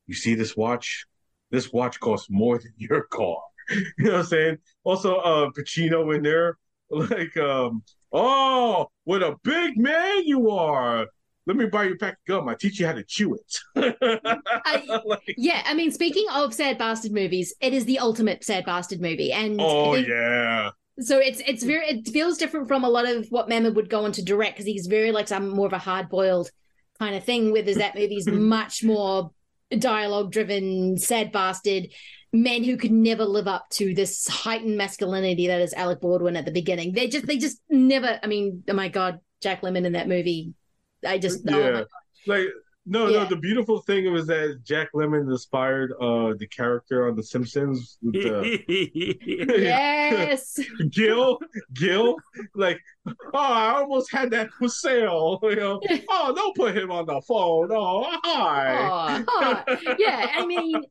You 0.07 0.15
see 0.15 0.35
this 0.35 0.57
watch? 0.57 1.05
This 1.51 1.73
watch 1.73 1.99
costs 2.01 2.29
more 2.31 2.59
than 2.59 2.73
your 2.77 3.03
car. 3.03 3.39
You 3.71 3.87
know 3.99 4.13
what 4.13 4.19
I'm 4.21 4.27
saying? 4.27 4.59
Also, 4.85 5.17
uh, 5.17 5.49
Pacino 5.57 6.15
in 6.15 6.23
there, 6.23 6.59
like, 6.91 7.37
um, 7.37 7.85
oh, 8.13 8.89
what 9.05 9.23
a 9.23 9.37
big 9.45 9.79
man 9.79 10.27
you 10.27 10.51
are. 10.51 11.07
Let 11.47 11.57
me 11.57 11.67
buy 11.67 11.85
you 11.85 11.95
a 11.95 11.97
pack 11.97 12.13
of 12.15 12.25
gum. 12.27 12.49
I 12.49 12.55
teach 12.55 12.79
you 12.79 12.87
how 12.87 12.93
to 12.93 13.05
chew 13.05 13.35
it. 13.35 13.59
Like, 15.05 15.35
yeah. 15.37 15.63
I 15.67 15.75
mean, 15.75 15.91
speaking 15.91 16.25
of 16.33 16.55
sad 16.55 16.79
bastard 16.79 17.13
movies, 17.13 17.55
it 17.61 17.73
is 17.75 17.85
the 17.85 17.99
ultimate 17.99 18.45
sad 18.45 18.65
bastard 18.65 19.01
movie, 19.01 19.33
and 19.33 19.61
oh 19.61 19.95
think- 19.95 20.09
yeah. 20.09 20.71
So 21.01 21.19
it's 21.19 21.41
it's 21.47 21.63
very 21.65 21.87
it 21.87 22.09
feels 22.09 22.39
different 22.39 22.69
from 22.69 22.85
a 22.85 22.89
lot 22.89 23.09
of 23.09 23.27
what 23.31 23.49
Mamet 23.49 23.75
would 23.75 23.91
go 23.91 24.05
on 24.05 24.13
to 24.13 24.23
direct 24.25 24.55
because 24.55 24.67
he's 24.67 24.87
very 24.87 25.11
like 25.11 25.27
some 25.29 25.49
more 25.49 25.67
of 25.67 25.73
a 25.73 25.79
hard 25.79 26.09
boiled 26.09 26.51
kind 26.99 27.17
of 27.17 27.25
thing. 27.25 27.51
Whereas 27.51 27.77
that 27.77 27.95
movie's 27.95 28.27
much 28.31 28.85
more 28.85 29.31
dialogue 29.79 30.33
driven, 30.33 30.99
sad 30.99 31.33
bastard 31.33 31.89
men 32.33 32.65
who 32.65 32.77
could 32.77 32.93
never 32.93 33.25
live 33.25 33.47
up 33.47 33.69
to 33.71 33.95
this 33.95 34.27
heightened 34.27 34.77
masculinity 34.77 35.49
that 35.49 35.61
is 35.61 35.75
Alec 35.75 36.01
Baldwin 36.01 36.37
at 36.37 36.45
the 36.45 36.53
beginning. 36.53 36.93
They 36.93 37.09
just 37.09 37.27
they 37.27 37.39
just 37.39 37.61
never. 37.69 38.19
I 38.23 38.27
mean, 38.27 38.63
oh 38.69 38.75
my 38.75 38.89
god, 38.89 39.21
Jack 39.43 39.63
Lemmon 39.63 39.85
in 39.85 39.93
that 39.93 40.09
movie. 40.09 40.55
I 41.07 41.19
just 41.19 41.41
oh 41.49 41.53
my 41.53 41.59
yeah. 41.59 41.71
God. 41.73 41.87
like 42.27 42.47
no, 42.85 43.07
Yeah. 43.09 43.23
no. 43.23 43.29
The 43.29 43.37
beautiful 43.37 43.81
thing 43.83 44.13
was 44.13 44.27
that 44.27 44.61
Jack 44.65 44.89
Lemmon 44.93 45.31
inspired 45.31 45.93
uh 46.01 46.35
the 46.37 46.47
character 46.49 47.09
on 47.09 47.15
The 47.17 47.23
Simpsons. 47.23 47.99
with 48.03 48.15
the- 48.15 49.19
yes. 49.27 50.59
Gil, 50.91 51.39
Gil, 51.75 52.17
like, 52.55 52.81
oh, 53.07 53.13
I 53.35 53.75
almost 53.81 54.13
had 54.13 54.31
that 54.33 54.51
for 54.53 54.69
sale. 54.69 55.39
You 55.53 55.57
know, 55.57 55.81
oh, 56.09 56.33
don't 56.35 56.57
put 56.57 56.77
him 56.77 56.91
on 56.91 57.07
the 57.07 57.21
phone. 57.23 57.69
Oh, 57.73 58.05
hi. 58.25 58.75
Aw, 58.75 59.25
aw. 59.29 59.65
yeah, 59.99 60.31
I 60.35 60.47
mean, 60.47 60.83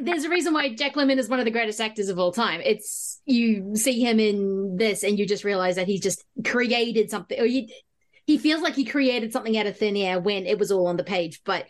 there's 0.00 0.24
a 0.24 0.28
reason 0.30 0.54
why 0.54 0.74
Jack 0.74 0.94
Lemmon 0.94 1.18
is 1.18 1.28
one 1.28 1.38
of 1.40 1.44
the 1.44 1.50
greatest 1.50 1.80
actors 1.80 2.08
of 2.08 2.18
all 2.18 2.30
time. 2.32 2.60
It's 2.64 3.20
you 3.26 3.74
see 3.74 4.00
him 4.00 4.20
in 4.20 4.76
this, 4.76 5.02
and 5.02 5.18
you 5.18 5.26
just 5.26 5.44
realize 5.44 5.76
that 5.76 5.86
he's 5.86 6.00
just 6.00 6.24
created 6.44 7.10
something, 7.10 7.38
or 7.40 7.46
you, 7.46 7.66
he 8.26 8.38
feels 8.38 8.62
like 8.62 8.74
he 8.74 8.84
created 8.84 9.32
something 9.32 9.56
out 9.56 9.66
of 9.66 9.76
thin 9.76 9.96
air 9.96 10.20
when 10.20 10.46
it 10.46 10.58
was 10.58 10.70
all 10.70 10.86
on 10.86 10.96
the 10.96 11.04
page. 11.04 11.40
But 11.44 11.66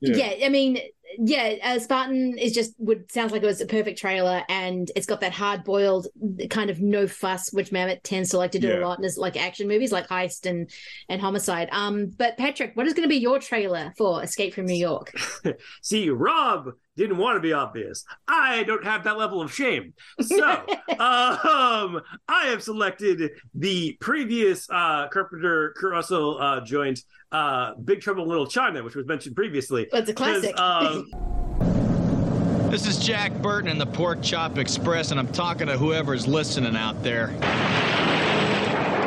yeah, 0.00 0.34
I 0.44 0.48
mean, 0.48 0.78
yeah, 1.18 1.54
uh, 1.62 1.78
Spartan 1.78 2.38
is 2.38 2.52
just 2.52 2.74
would 2.78 3.10
sounds 3.12 3.32
like 3.32 3.42
it 3.42 3.46
was 3.46 3.60
a 3.60 3.66
perfect 3.66 3.98
trailer, 3.98 4.42
and 4.48 4.90
it's 4.96 5.06
got 5.06 5.20
that 5.20 5.32
hard 5.32 5.64
boiled 5.64 6.08
kind 6.50 6.70
of 6.70 6.80
no 6.80 7.06
fuss, 7.06 7.52
which 7.52 7.70
Mamet 7.70 8.02
tends 8.02 8.30
to 8.30 8.38
like 8.38 8.52
to 8.52 8.58
do 8.58 8.76
a 8.76 8.80
lot 8.80 8.98
in 8.98 9.04
his 9.04 9.18
like 9.18 9.36
action 9.36 9.68
movies, 9.68 9.92
like 9.92 10.08
Heist 10.08 10.48
and 10.48 10.70
and 11.08 11.20
Homicide. 11.20 11.68
Um, 11.70 12.06
but 12.16 12.36
Patrick, 12.36 12.76
what 12.76 12.86
is 12.86 12.94
going 12.94 13.04
to 13.04 13.08
be 13.08 13.18
your 13.18 13.38
trailer 13.38 13.92
for 13.96 14.22
Escape 14.22 14.54
from 14.54 14.66
New 14.66 14.74
York? 14.74 15.12
See, 15.82 16.08
Rob 16.10 16.72
didn't 16.96 17.16
want 17.16 17.36
to 17.36 17.40
be 17.40 17.52
obvious. 17.52 18.04
I 18.28 18.62
don't 18.64 18.84
have 18.84 19.04
that 19.04 19.16
level 19.16 19.40
of 19.40 19.52
shame. 19.52 19.94
So, 20.20 20.36
um, 20.90 22.00
I 22.28 22.46
have 22.46 22.62
selected 22.62 23.30
the 23.54 23.96
previous 24.00 24.68
uh, 24.70 25.08
Carpenter 25.08 25.72
Kurt 25.76 25.92
Russell 25.92 26.38
uh, 26.40 26.60
joint, 26.60 27.00
uh, 27.30 27.74
Big 27.76 28.00
Trouble 28.02 28.24
in 28.24 28.28
Little 28.28 28.46
China, 28.46 28.82
which 28.82 28.94
was 28.94 29.06
mentioned 29.06 29.34
previously. 29.36 29.88
That's 29.90 30.10
a 30.10 30.14
classic. 30.14 30.54
'Cause, 30.56 31.06
um, 31.14 32.70
This 32.70 32.86
is 32.86 32.98
Jack 32.98 33.32
Burton 33.42 33.70
in 33.70 33.78
the 33.78 33.86
Pork 33.86 34.22
Chop 34.22 34.58
Express, 34.58 35.10
and 35.10 35.20
I'm 35.20 35.28
talking 35.28 35.66
to 35.68 35.76
whoever's 35.78 36.26
listening 36.26 36.76
out 36.76 37.02
there. 37.02 37.28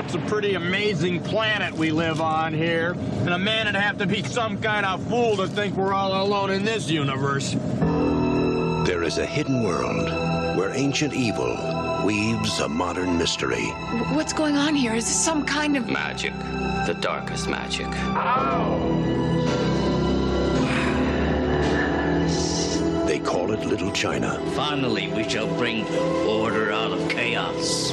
It's 0.05 0.13
a 0.13 0.19
pretty 0.19 0.53
amazing 0.53 1.23
planet 1.23 1.73
we 1.73 1.89
live 1.89 2.21
on 2.21 2.53
here, 2.53 2.91
and 2.91 3.29
a 3.29 3.39
man 3.39 3.65
would 3.65 3.73
have 3.73 3.97
to 3.97 4.05
be 4.05 4.21
some 4.21 4.61
kind 4.61 4.85
of 4.85 5.03
fool 5.07 5.35
to 5.37 5.47
think 5.47 5.75
we're 5.75 5.93
all 5.93 6.23
alone 6.23 6.51
in 6.51 6.63
this 6.63 6.87
universe. 6.87 7.55
There 8.85 9.01
is 9.01 9.17
a 9.17 9.25
hidden 9.25 9.63
world 9.63 10.57
where 10.57 10.69
ancient 10.75 11.15
evil 11.15 11.57
weaves 12.05 12.59
a 12.59 12.69
modern 12.69 13.17
mystery. 13.17 13.65
What's 14.13 14.31
going 14.31 14.55
on 14.57 14.75
here? 14.75 14.93
Is 14.93 15.05
this 15.05 15.19
some 15.19 15.43
kind 15.43 15.75
of 15.75 15.89
Magic. 15.89 16.33
The 16.85 16.95
darkest 17.01 17.49
magic. 17.49 17.87
Ow. 17.87 18.77
They 23.07 23.17
call 23.17 23.51
it 23.53 23.65
Little 23.65 23.91
China. 23.91 24.39
Finally, 24.53 25.07
we 25.07 25.27
shall 25.27 25.47
bring 25.57 25.83
order 26.27 26.71
out 26.71 26.91
of 26.91 27.09
chaos. 27.09 27.91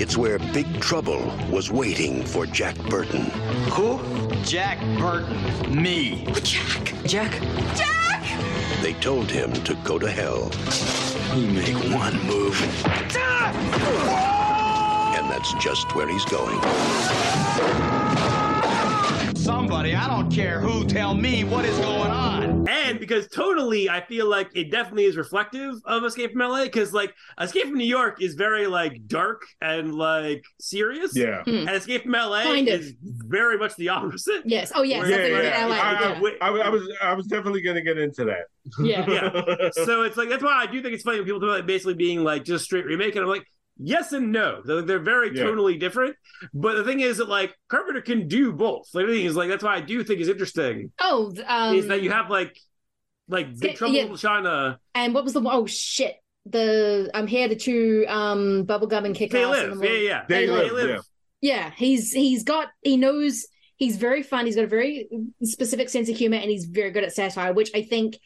It's 0.00 0.16
where 0.16 0.38
Big 0.38 0.80
Trouble 0.80 1.22
was 1.50 1.70
waiting 1.70 2.24
for 2.24 2.44
Jack 2.44 2.76
Burton. 2.90 3.30
Who? 3.70 4.00
Jack 4.42 4.78
Burton. 4.98 5.82
Me. 5.82 6.24
Jack? 6.42 6.92
Jack? 7.06 7.40
Jack! 7.76 8.02
They 8.82 8.94
told 8.94 9.30
him 9.30 9.52
to 9.52 9.74
go 9.84 9.98
to 9.98 10.10
hell. 10.10 10.50
You 11.36 11.46
make 11.46 11.76
one 11.94 12.20
move. 12.26 12.60
And 15.14 15.30
that's 15.30 15.54
just 15.54 15.94
where 15.94 16.08
he's 16.08 16.24
going. 16.24 16.58
Somebody, 19.42 19.92
I 19.94 20.06
don't 20.06 20.30
care 20.30 20.60
who, 20.60 20.84
tell 20.86 21.14
me 21.14 21.42
what 21.42 21.64
is 21.64 21.76
going 21.80 22.10
on. 22.12 22.68
and 22.68 23.00
because 23.00 23.26
totally, 23.26 23.90
I 23.90 24.00
feel 24.06 24.28
like 24.30 24.48
it 24.54 24.70
definitely 24.70 25.06
is 25.06 25.16
reflective 25.16 25.74
of 25.84 26.04
Escape 26.04 26.30
from 26.32 26.42
LA. 26.48 26.62
Because 26.64 26.92
like 26.92 27.12
Escape 27.40 27.64
from 27.66 27.76
New 27.76 27.84
York 27.84 28.22
is 28.22 28.34
very 28.34 28.68
like 28.68 29.04
dark 29.08 29.42
and 29.60 29.96
like 29.96 30.44
serious. 30.60 31.16
Yeah. 31.16 31.42
Hmm. 31.42 31.66
And 31.66 31.70
Escape 31.70 32.04
from 32.04 32.12
LA 32.12 32.44
Kind 32.44 32.68
of. 32.68 32.80
is 32.82 32.94
very 33.02 33.58
much 33.58 33.74
the 33.74 33.88
opposite. 33.88 34.42
Yes. 34.44 34.70
Oh, 34.76 34.82
yes. 34.84 35.00
Where- 35.02 35.10
Something 35.10 35.32
yeah, 35.32 35.38
in 35.38 35.44
yeah. 35.44 35.66
LA. 35.66 35.74
I, 35.74 35.90
I- 35.90 36.20
yeah. 36.20 36.30
I, 36.40 36.48
I 36.48 36.68
was 36.68 36.88
I 37.02 37.14
was 37.14 37.26
definitely 37.26 37.62
gonna 37.62 37.82
get 37.82 37.98
into 37.98 38.24
that. 38.26 38.44
Yeah. 38.80 39.10
yeah. 39.10 39.70
So 39.84 40.02
it's 40.02 40.16
like 40.16 40.28
that's 40.28 40.44
why 40.44 40.52
I 40.54 40.66
do 40.66 40.80
think 40.80 40.94
it's 40.94 41.02
funny 41.02 41.16
when 41.18 41.24
people 41.26 41.40
talk 41.40 41.48
about 41.50 41.66
basically 41.66 41.94
being 41.94 42.22
like 42.22 42.44
just 42.44 42.64
straight 42.64 42.86
remake, 42.86 43.16
and 43.16 43.24
I'm 43.24 43.28
like, 43.28 43.44
yes 43.78 44.12
and 44.12 44.32
no. 44.32 44.60
They're, 44.64 44.82
they're 44.82 44.98
very 44.98 45.36
Yeah. 45.36 45.44
tonally 45.44 45.78
different. 45.78 46.16
But 46.52 46.76
the 46.76 46.84
thing 46.84 47.00
is 47.00 47.18
that 47.18 47.28
like 47.28 47.54
Carpenter 47.68 48.00
can 48.00 48.28
do 48.28 48.52
both. 48.52 48.88
Like 48.94 49.06
the 49.06 49.12
thing 49.14 49.26
is 49.26 49.36
like 49.36 49.48
that's 49.48 49.64
why 49.64 49.76
I 49.76 49.80
do 49.80 50.02
think 50.04 50.20
is 50.20 50.28
interesting 50.28 50.92
Oh, 51.00 51.34
um, 51.46 51.76
is 51.76 51.86
that 51.88 52.02
you 52.02 52.10
have 52.10 52.30
like 52.30 52.56
like 53.28 53.58
Big 53.58 53.70
Yeah, 53.72 53.76
Trouble 53.76 53.94
yeah. 53.94 54.04
in 54.06 54.16
China. 54.16 54.78
and 54.94 55.14
what 55.14 55.24
was 55.24 55.32
the 55.32 55.42
oh 55.44 55.66
shit 55.66 56.16
the 56.46 57.10
I'm 57.14 57.26
here 57.28 57.46
to 57.48 57.54
chew 57.54 58.04
um 58.08 58.66
bubblegum 58.66 59.04
and 59.04 59.14
kick 59.14 59.30
They 59.30 59.44
ass 59.44 59.58
in 59.62 59.70
live. 59.70 59.78
the 59.78 59.86
Yeah, 59.88 59.92
yeah. 59.98 60.24
They 60.28 60.46
They 60.46 60.52
live, 60.52 60.72
live. 60.72 60.88
yeah. 60.90 61.00
Yeah, 61.40 61.70
he's 61.76 62.12
he's 62.12 62.44
got 62.44 62.68
he 62.82 62.96
knows 62.96 63.46
he's 63.76 63.96
very 63.96 64.22
fun. 64.22 64.46
He's 64.46 64.54
got 64.56 64.64
a 64.64 64.68
very 64.68 65.08
specific 65.42 65.88
sense 65.88 66.08
of 66.08 66.16
humor, 66.16 66.36
and 66.36 66.50
he's 66.50 66.66
very 66.66 66.90
good 66.92 67.02
at 67.04 67.12
satire, 67.12 67.52
which 67.52 67.70
I 67.74 67.82
think 67.82 68.16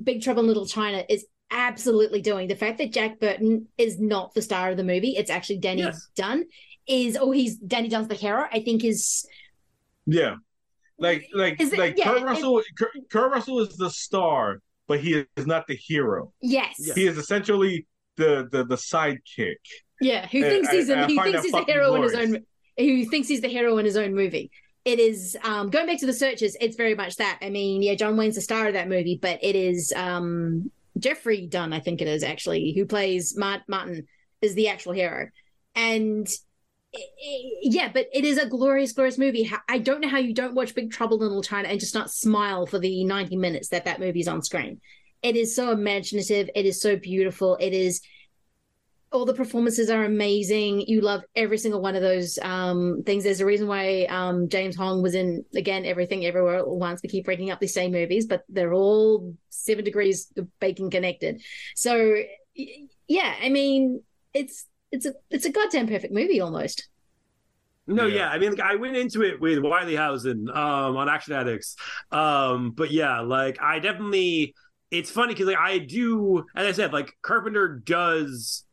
Big 0.00 0.22
Trouble 0.22 0.42
in 0.42 0.46
Little 0.48 0.66
China 0.66 1.02
is 1.08 1.26
absolutely 1.50 2.20
doing. 2.22 2.48
The 2.48 2.56
fact 2.56 2.78
that 2.78 2.92
Jack 2.92 3.18
Burton 3.20 3.66
is 3.78 3.98
not 4.00 4.34
the 4.34 4.42
star 4.42 4.70
of 4.70 4.76
the 4.76 4.84
movie, 4.84 5.16
it's 5.16 5.30
actually 5.30 5.58
Danny 5.58 5.82
Yes. 5.82 6.08
Dunn. 6.16 6.44
Is 6.86 7.16
oh 7.20 7.30
he's 7.30 7.56
Danny 7.56 7.88
Dunn's 7.88 8.08
the 8.08 8.14
hero. 8.14 8.46
I 8.52 8.60
think 8.60 8.84
is 8.84 9.26
Yeah. 10.06 10.36
Like 10.98 11.28
like 11.32 11.60
Is 11.60 11.72
it- 11.72 11.78
like 11.78 11.96
yeah, 11.98 12.04
Kurt 12.04 12.22
it- 12.22 12.24
Russell 12.24 12.62
Kurt, 12.76 12.90
Kurt 13.10 13.32
Russell 13.32 13.60
is 13.60 13.76
the 13.76 13.90
star, 13.90 14.60
but 14.88 15.00
he 15.00 15.24
is 15.36 15.46
not 15.46 15.66
the 15.66 15.76
hero. 15.76 16.32
yes, 16.42 16.76
He 16.94 17.06
is 17.06 17.16
essentially 17.18 17.86
the 18.16 18.48
the 18.50 18.64
the 18.64 18.76
sidekick. 18.76 19.56
yeah. 20.00 20.26
Who 20.28 20.42
thinks 20.42 20.68
I- 20.68 20.72
he's 20.74 20.88
a, 20.90 20.98
I 20.98 21.06
he 21.06 21.18
thinks 21.18 21.42
he's 21.42 21.52
a 21.54 21.58
fucking 21.58 21.74
hero 21.74 21.94
in 21.94 22.02
his 22.02 22.14
own. 22.14 22.44
who 22.78 23.04
thinks 23.06 23.28
he's 23.28 23.40
the 23.40 23.48
hero 23.48 23.78
in 23.78 23.84
his 23.84 23.96
own 23.96 24.14
movie. 24.14 24.50
It 24.84 24.98
is 24.98 25.36
um, 25.44 25.68
going 25.70 25.86
back 25.86 25.98
to 26.00 26.06
the 26.06 26.12
Searchers. 26.14 26.56
It's 26.60 26.74
very 26.74 26.94
much 26.94 27.16
that. 27.16 27.38
I 27.42 27.50
mean, 27.50 27.82
yeah, 27.82 27.94
John 27.94 28.16
Wayne's 28.16 28.36
the 28.36 28.40
star 28.40 28.66
of 28.66 28.72
that 28.72 28.88
movie, 28.88 29.18
but 29.20 29.38
it 29.42 29.54
is 29.54 29.92
um, 29.94 30.70
Jeffrey 31.00 31.46
Dunn, 31.46 31.72
I 31.72 31.80
think 31.80 32.00
it 32.00 32.08
is 32.08 32.22
actually, 32.22 32.72
who 32.72 32.86
plays 32.86 33.36
Martin, 33.36 34.06
is 34.40 34.54
the 34.54 34.68
actual 34.68 34.92
hero, 34.92 35.28
and 35.74 36.28
yeah, 37.62 37.90
but 37.92 38.06
it 38.12 38.24
is 38.24 38.36
a 38.36 38.48
glorious, 38.48 38.92
glorious 38.92 39.18
movie. 39.18 39.50
I 39.68 39.78
don't 39.78 40.00
know 40.00 40.08
how 40.08 40.18
you 40.18 40.34
don't 40.34 40.54
watch 40.54 40.74
Big 40.74 40.90
Trouble 40.90 41.18
in 41.18 41.22
Little 41.22 41.42
China 41.42 41.68
and 41.68 41.78
just 41.78 41.94
not 41.94 42.10
smile 42.10 42.66
for 42.66 42.78
the 42.78 43.04
90 43.04 43.36
minutes 43.36 43.68
that 43.68 43.84
that 43.84 44.00
movie 44.00 44.20
is 44.20 44.28
on 44.28 44.42
screen. 44.42 44.80
It 45.22 45.36
is 45.36 45.54
so 45.54 45.70
imaginative. 45.70 46.50
It 46.54 46.66
is 46.66 46.80
so 46.80 46.96
beautiful. 46.96 47.56
It 47.60 47.72
is 47.72 48.00
all 49.12 49.24
the 49.24 49.34
performances 49.34 49.90
are 49.90 50.04
amazing. 50.04 50.82
You 50.82 51.00
love 51.00 51.22
every 51.34 51.58
single 51.58 51.82
one 51.82 51.96
of 51.96 52.02
those 52.02 52.38
um, 52.42 53.02
things. 53.04 53.24
There's 53.24 53.40
a 53.40 53.46
reason 53.46 53.66
why 53.66 54.04
um, 54.04 54.48
James 54.48 54.76
Hong 54.76 55.02
was 55.02 55.14
in 55.14 55.44
again 55.54 55.84
everything 55.84 56.24
everywhere 56.24 56.58
at 56.58 56.68
once. 56.68 57.00
We 57.02 57.08
keep 57.08 57.24
breaking 57.24 57.50
up 57.50 57.58
these 57.58 57.74
same 57.74 57.90
movies, 57.90 58.26
but 58.26 58.44
they're 58.48 58.72
all 58.72 59.34
seven 59.48 59.84
degrees 59.84 60.32
of 60.36 60.46
bacon 60.60 60.90
connected. 60.90 61.42
So 61.74 62.16
yeah, 62.54 63.34
I 63.42 63.48
mean 63.48 64.02
it's 64.32 64.66
it's 64.92 65.06
a 65.06 65.14
it's 65.30 65.44
a 65.44 65.50
goddamn 65.50 65.88
perfect 65.88 66.12
movie 66.12 66.40
almost. 66.40 66.88
No, 67.86 68.06
yeah. 68.06 68.18
yeah. 68.18 68.28
I 68.28 68.38
mean, 68.38 68.52
like, 68.52 68.60
I 68.60 68.76
went 68.76 68.96
into 68.96 69.22
it 69.22 69.40
with 69.40 69.58
Wiley 69.58 69.96
Housen 69.96 70.48
um, 70.50 70.96
on 70.96 71.08
Action 71.08 71.32
Addicts, 71.32 71.74
um, 72.12 72.70
but 72.70 72.92
yeah, 72.92 73.20
like 73.20 73.60
I 73.60 73.80
definitely. 73.80 74.54
It's 74.92 75.10
funny 75.10 75.34
because 75.34 75.46
like 75.46 75.56
I 75.56 75.78
do, 75.78 76.44
as 76.56 76.66
I 76.66 76.72
said, 76.72 76.92
like 76.92 77.12
Carpenter 77.22 77.80
does 77.84 78.64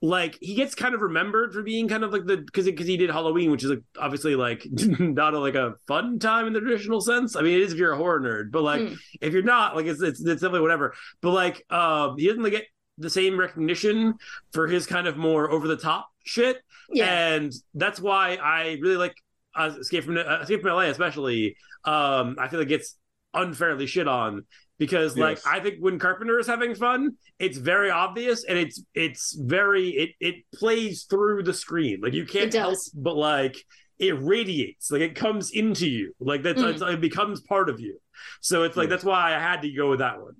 like 0.00 0.38
he 0.40 0.54
gets 0.54 0.74
kind 0.74 0.94
of 0.94 1.00
remembered 1.00 1.52
for 1.52 1.62
being 1.62 1.88
kind 1.88 2.04
of 2.04 2.12
like 2.12 2.24
the 2.24 2.36
because 2.36 2.66
because 2.66 2.86
he 2.86 2.96
did 2.96 3.10
Halloween, 3.10 3.50
which 3.50 3.64
is 3.64 3.70
like 3.70 3.82
obviously 3.98 4.36
like 4.36 4.64
not 4.70 5.34
a, 5.34 5.38
like 5.38 5.56
a 5.56 5.74
fun 5.88 6.18
time 6.18 6.46
in 6.46 6.52
the 6.52 6.60
traditional 6.60 7.00
sense. 7.00 7.34
I 7.34 7.42
mean, 7.42 7.54
it 7.54 7.62
is 7.62 7.72
if 7.72 7.78
you're 7.78 7.92
a 7.92 7.96
horror 7.96 8.20
nerd, 8.20 8.52
but 8.52 8.62
like 8.62 8.80
mm. 8.80 8.96
if 9.20 9.32
you're 9.32 9.42
not, 9.42 9.74
like 9.74 9.86
it's, 9.86 10.00
it's 10.00 10.20
it's 10.20 10.40
definitely 10.40 10.60
whatever. 10.60 10.94
But 11.20 11.32
like 11.32 11.64
um, 11.70 12.16
he 12.16 12.28
doesn't 12.28 12.42
like, 12.42 12.52
get 12.52 12.66
the 12.98 13.10
same 13.10 13.38
recognition 13.38 14.14
for 14.52 14.68
his 14.68 14.86
kind 14.86 15.08
of 15.08 15.16
more 15.16 15.50
over 15.50 15.66
the 15.66 15.76
top 15.76 16.08
shit, 16.24 16.58
yeah. 16.92 17.34
and 17.34 17.52
that's 17.74 18.00
why 18.00 18.36
I 18.36 18.78
really 18.80 18.96
like 18.96 19.16
uh, 19.56 19.72
Escape 19.80 20.04
from 20.04 20.16
uh, 20.16 20.40
Escape 20.42 20.62
from 20.62 20.70
LA, 20.70 20.82
especially. 20.82 21.56
Um, 21.84 22.36
I 22.38 22.48
feel 22.48 22.60
like 22.60 22.70
it's 22.70 22.96
unfairly 23.34 23.86
shit 23.86 24.06
on 24.06 24.44
because 24.78 25.16
yes. 25.16 25.44
like 25.44 25.46
I 25.46 25.60
think 25.60 25.76
when 25.80 25.98
Carpenter 25.98 26.38
is 26.38 26.46
having 26.46 26.74
fun, 26.74 27.16
it's 27.38 27.58
very 27.58 27.90
obvious 27.90 28.44
and 28.44 28.58
it's 28.58 28.82
it's 28.94 29.36
very 29.38 29.90
it 29.90 30.10
it 30.20 30.34
plays 30.54 31.04
through 31.04 31.42
the 31.42 31.54
screen. 31.54 32.00
Like 32.02 32.12
you 32.12 32.24
can't 32.24 32.52
help 32.52 32.78
but 32.94 33.16
like 33.16 33.56
it 33.98 34.20
radiates, 34.22 34.90
like 34.90 35.02
it 35.02 35.16
comes 35.16 35.50
into 35.50 35.88
you, 35.88 36.14
like 36.20 36.42
that's 36.42 36.62
mm. 36.62 36.92
it 36.92 37.00
becomes 37.00 37.40
part 37.40 37.68
of 37.68 37.80
you. 37.80 37.98
So 38.40 38.62
it's 38.62 38.76
like 38.76 38.88
yes. 38.88 38.90
that's 38.90 39.04
why 39.04 39.34
I 39.34 39.38
had 39.38 39.62
to 39.62 39.72
go 39.72 39.90
with 39.90 39.98
that 39.98 40.20
one. 40.20 40.34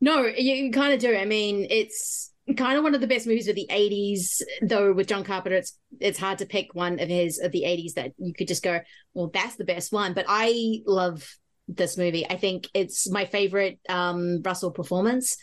No, 0.00 0.26
you, 0.26 0.54
you 0.54 0.70
kind 0.70 0.92
of 0.92 1.00
do. 1.00 1.16
I 1.16 1.24
mean, 1.24 1.66
it's 1.70 2.32
kind 2.56 2.76
of 2.76 2.84
one 2.84 2.94
of 2.94 3.00
the 3.00 3.06
best 3.06 3.26
movies 3.26 3.48
of 3.48 3.56
the 3.56 3.66
80s 3.68 4.40
though 4.62 4.92
with 4.92 5.08
john 5.08 5.24
carpenter 5.24 5.56
it's 5.56 5.76
it's 5.98 6.16
hard 6.16 6.38
to 6.38 6.46
pick 6.46 6.74
one 6.74 7.00
of 7.00 7.08
his 7.08 7.40
of 7.40 7.50
the 7.50 7.64
80s 7.66 7.94
that 7.94 8.12
you 8.18 8.32
could 8.34 8.46
just 8.46 8.62
go 8.62 8.78
well 9.14 9.30
that's 9.34 9.56
the 9.56 9.64
best 9.64 9.92
one 9.92 10.14
but 10.14 10.26
i 10.28 10.78
love 10.86 11.26
this 11.68 11.96
movie. 11.96 12.28
I 12.28 12.36
think 12.36 12.68
it's 12.74 13.10
my 13.10 13.24
favorite 13.24 13.78
um, 13.88 14.42
Russell 14.42 14.70
performance. 14.70 15.36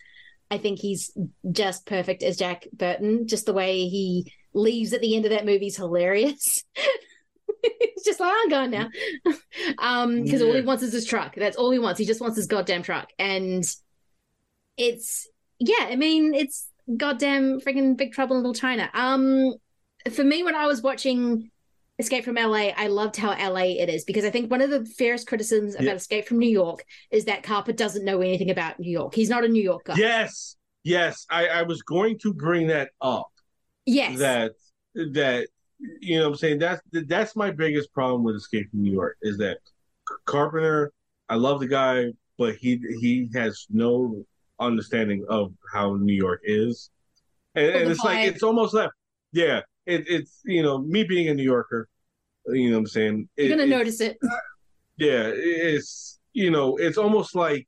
I 0.49 0.57
think 0.57 0.79
he's 0.79 1.11
just 1.51 1.85
perfect 1.85 2.23
as 2.23 2.37
Jack 2.37 2.67
Burton. 2.71 3.27
Just 3.27 3.45
the 3.45 3.53
way 3.53 3.87
he 3.87 4.31
leaves 4.53 4.93
at 4.93 5.01
the 5.01 5.15
end 5.15 5.25
of 5.25 5.31
that 5.31 5.45
movie 5.45 5.67
is 5.67 5.77
hilarious. 5.77 6.63
He's 7.79 8.03
just 8.03 8.19
like, 8.19 8.33
I'm 8.35 8.49
going 8.49 8.71
now. 8.71 8.89
um, 9.79 10.23
because 10.23 10.41
yeah. 10.41 10.47
all 10.47 10.53
he 10.53 10.61
wants 10.61 10.83
is 10.83 10.91
his 10.91 11.05
truck. 11.05 11.35
That's 11.35 11.55
all 11.55 11.71
he 11.71 11.79
wants. 11.79 11.97
He 11.97 12.05
just 12.05 12.19
wants 12.19 12.35
his 12.35 12.47
goddamn 12.47 12.83
truck. 12.83 13.09
And 13.17 13.63
it's 14.75 15.29
yeah, 15.59 15.87
I 15.89 15.95
mean, 15.95 16.33
it's 16.33 16.67
goddamn 16.97 17.61
freaking 17.61 17.95
big 17.95 18.11
trouble 18.11 18.35
in 18.35 18.43
little 18.43 18.53
China. 18.53 18.89
Um 18.93 19.53
for 20.11 20.23
me 20.23 20.43
when 20.43 20.55
I 20.55 20.67
was 20.67 20.81
watching 20.81 21.51
Escape 22.03 22.25
from 22.25 22.35
LA, 22.35 22.69
I 22.75 22.88
loved 22.88 23.17
how 23.17 23.30
LA 23.30 23.63
it 23.63 23.89
is 23.89 24.03
because 24.03 24.25
I 24.25 24.30
think 24.30 24.51
one 24.51 24.61
of 24.61 24.69
the 24.69 24.85
fairest 24.85 25.27
criticisms 25.27 25.75
about 25.75 25.95
Escape 25.95 26.27
from 26.27 26.39
New 26.39 26.49
York 26.49 26.84
is 27.11 27.25
that 27.25 27.43
Carper 27.43 27.73
doesn't 27.73 28.05
know 28.05 28.21
anything 28.21 28.51
about 28.51 28.80
New 28.80 28.91
York. 28.91 29.15
He's 29.15 29.30
not 29.30 29.43
a 29.43 29.47
New 29.47 29.63
Yorker. 29.63 29.93
Yes, 29.95 30.55
yes. 30.84 31.25
I, 31.30 31.47
I 31.47 31.63
was 31.63 31.81
going 31.81 32.19
to 32.19 32.34
bring 32.34 32.67
that 32.67 32.91
up. 33.01 33.27
Yes. 33.85 34.19
That 34.19 34.51
that 34.95 35.47
you 35.99 36.17
know 36.17 36.25
what 36.25 36.34
I'm 36.34 36.38
saying 36.38 36.59
that's 36.59 36.81
that's 36.91 37.35
my 37.35 37.51
biggest 37.51 37.93
problem 37.93 38.23
with 38.23 38.35
Escape 38.35 38.69
from 38.69 38.84
New 38.84 38.91
York 38.91 39.17
is 39.21 39.38
that 39.38 39.57
Carpenter. 40.25 40.91
I 41.30 41.35
love 41.35 41.59
the 41.59 41.67
guy, 41.67 42.11
but 42.38 42.55
he 42.55 42.80
he 42.99 43.30
has 43.34 43.65
no 43.69 44.25
understanding 44.59 45.25
of 45.30 45.53
how 45.71 45.95
New 45.95 46.13
York 46.13 46.41
is, 46.43 46.89
and, 47.55 47.67
and 47.67 47.91
it's 47.91 48.03
like 48.03 48.27
it's 48.27 48.43
almost 48.43 48.73
like 48.73 48.91
yeah, 49.31 49.61
it, 49.85 50.05
it's 50.07 50.41
you 50.45 50.61
know 50.61 50.80
me 50.80 51.03
being 51.03 51.30
a 51.30 51.34
New 51.34 51.43
Yorker, 51.43 51.88
you 52.47 52.69
know 52.69 52.77
what 52.77 52.79
I'm 52.79 52.87
saying. 52.87 53.29
It, 53.37 53.47
You're 53.47 53.57
gonna 53.57 53.67
notice 53.67 54.01
it. 54.01 54.17
Yeah, 54.97 55.31
it's 55.33 56.19
you 56.33 56.51
know 56.51 56.77
it's 56.77 56.97
almost 56.97 57.35
like 57.35 57.67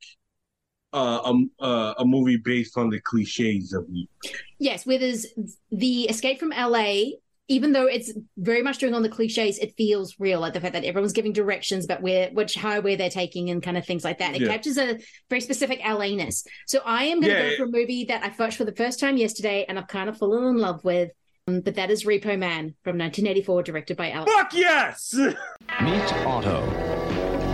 uh, 0.94 1.34
a 1.34 1.64
uh, 1.64 1.94
a 2.00 2.06
movie 2.06 2.38
based 2.38 2.78
on 2.78 2.90
the 2.90 3.00
cliches 3.02 3.74
of 3.74 3.90
New 3.90 4.08
York. 4.24 4.38
Yes, 4.60 4.86
where 4.86 4.98
there's 4.98 5.28
the 5.72 6.04
Escape 6.04 6.40
from 6.40 6.52
L.A. 6.52 7.18
Even 7.48 7.74
though 7.74 7.86
it's 7.86 8.12
very 8.38 8.64
much 8.64 8.80
doing 8.80 8.96
on 8.96 9.04
the 9.04 9.10
cliches, 9.10 9.60
it 9.60 9.76
feels 9.78 10.16
real. 10.18 10.40
Like 10.40 10.54
the 10.54 10.62
fact 10.62 10.74
that 10.74 10.84
everyone's 10.84 11.14
giving 11.14 11.32
directions 11.32 11.86
about 11.86 12.02
where 12.02 12.30
which 12.32 12.56
highway 12.56 12.96
they're 12.96 13.08
taking 13.08 13.52
and 13.52 13.62
kind 13.62 13.78
of 13.78 13.86
things 13.86 14.04
like 14.04 14.18
that. 14.18 14.34
It 14.34 14.42
yeah. 14.42 14.48
captures 14.48 14.80
a 14.80 14.98
very 15.30 15.42
specific 15.42 15.80
LA-ness. 15.86 16.44
So 16.66 16.80
I 16.84 17.04
am 17.04 17.22
going 17.22 17.34
to 17.34 17.40
yeah, 17.40 17.50
go 17.52 17.58
for 17.58 17.64
a 17.66 17.72
movie 17.72 18.06
that 18.06 18.24
I 18.24 18.34
watched 18.40 18.58
for 18.58 18.66
the 18.66 18.74
first 18.74 19.00
time 19.00 19.18
yesterday, 19.18 19.64
and 19.70 19.78
I've 19.78 19.88
kind 19.88 20.10
of 20.10 20.18
fallen 20.18 20.44
in 20.46 20.58
love 20.58 20.84
with 20.84 21.12
um, 21.12 21.16
Um, 21.48 21.62
but 21.62 21.76
that 21.76 21.92
is 21.92 22.06
Repo 22.06 22.40
Man 22.40 22.74
from 22.84 22.98
1984, 22.98 23.62
directed 23.62 23.96
by 23.96 24.10
Al. 24.10 24.26
Fuck 24.26 24.52
yes! 24.56 25.14
Meet 25.14 26.14
Otto. 26.26 26.64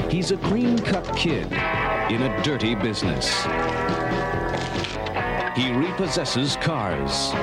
He's 0.09 0.31
a 0.31 0.37
clean 0.37 0.77
cut 0.77 1.03
kid 1.17 1.51
in 2.09 2.21
a 2.21 2.41
dirty 2.41 2.73
business. 2.73 3.43
He 5.57 5.73
repossesses 5.73 6.55
cars. 6.61 7.33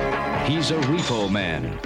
He's 0.49 0.71
a 0.71 0.79
repo 0.87 1.31
man. 1.31 1.79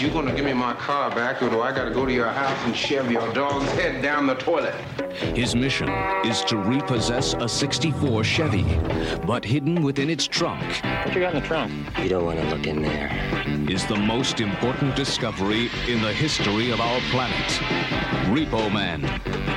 You 0.00 0.10
gonna 0.10 0.34
give 0.34 0.44
me 0.44 0.52
my 0.52 0.74
car 0.74 1.10
back, 1.10 1.42
or 1.42 1.48
do 1.48 1.62
I 1.62 1.72
gotta 1.72 1.90
go 1.90 2.04
to 2.04 2.12
your 2.12 2.28
house 2.28 2.58
and 2.64 2.76
shove 2.76 3.10
your 3.10 3.32
dog's 3.32 3.70
head 3.72 4.02
down 4.02 4.26
the 4.26 4.34
toilet? 4.34 4.74
His 5.34 5.54
mission 5.54 5.88
is 6.24 6.42
to 6.42 6.58
repossess 6.58 7.34
a 7.34 7.48
64 7.48 8.22
Chevy, 8.22 8.64
but 9.26 9.44
hidden 9.44 9.82
within 9.82 10.10
its 10.10 10.26
trunk. 10.26 10.62
What 10.82 11.14
you 11.14 11.20
got 11.20 11.34
in 11.34 11.40
the 11.40 11.46
trunk? 11.46 11.72
You 12.02 12.10
don't 12.10 12.24
want 12.24 12.38
to 12.38 12.46
look 12.54 12.66
in 12.66 12.82
there. 12.82 13.10
Is 13.70 13.86
the 13.86 13.96
most 13.96 14.40
important 14.40 14.94
discovery 14.94 15.70
in 15.88 16.02
the 16.02 16.12
history 16.12 16.70
of 16.70 16.80
our 16.80 17.00
planet. 17.10 17.34
Repo 18.26 18.70
Man. 18.72 19.02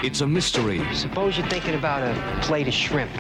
It's 0.04 0.22
a 0.22 0.28
mystery. 0.28 0.82
Suppose 0.96 1.38
you're 1.38 1.48
thinking 1.48 1.76
about 1.76 2.04
a 2.04 2.40
plate 2.42 2.68
of 2.68 2.74
shrimp. 2.74 3.12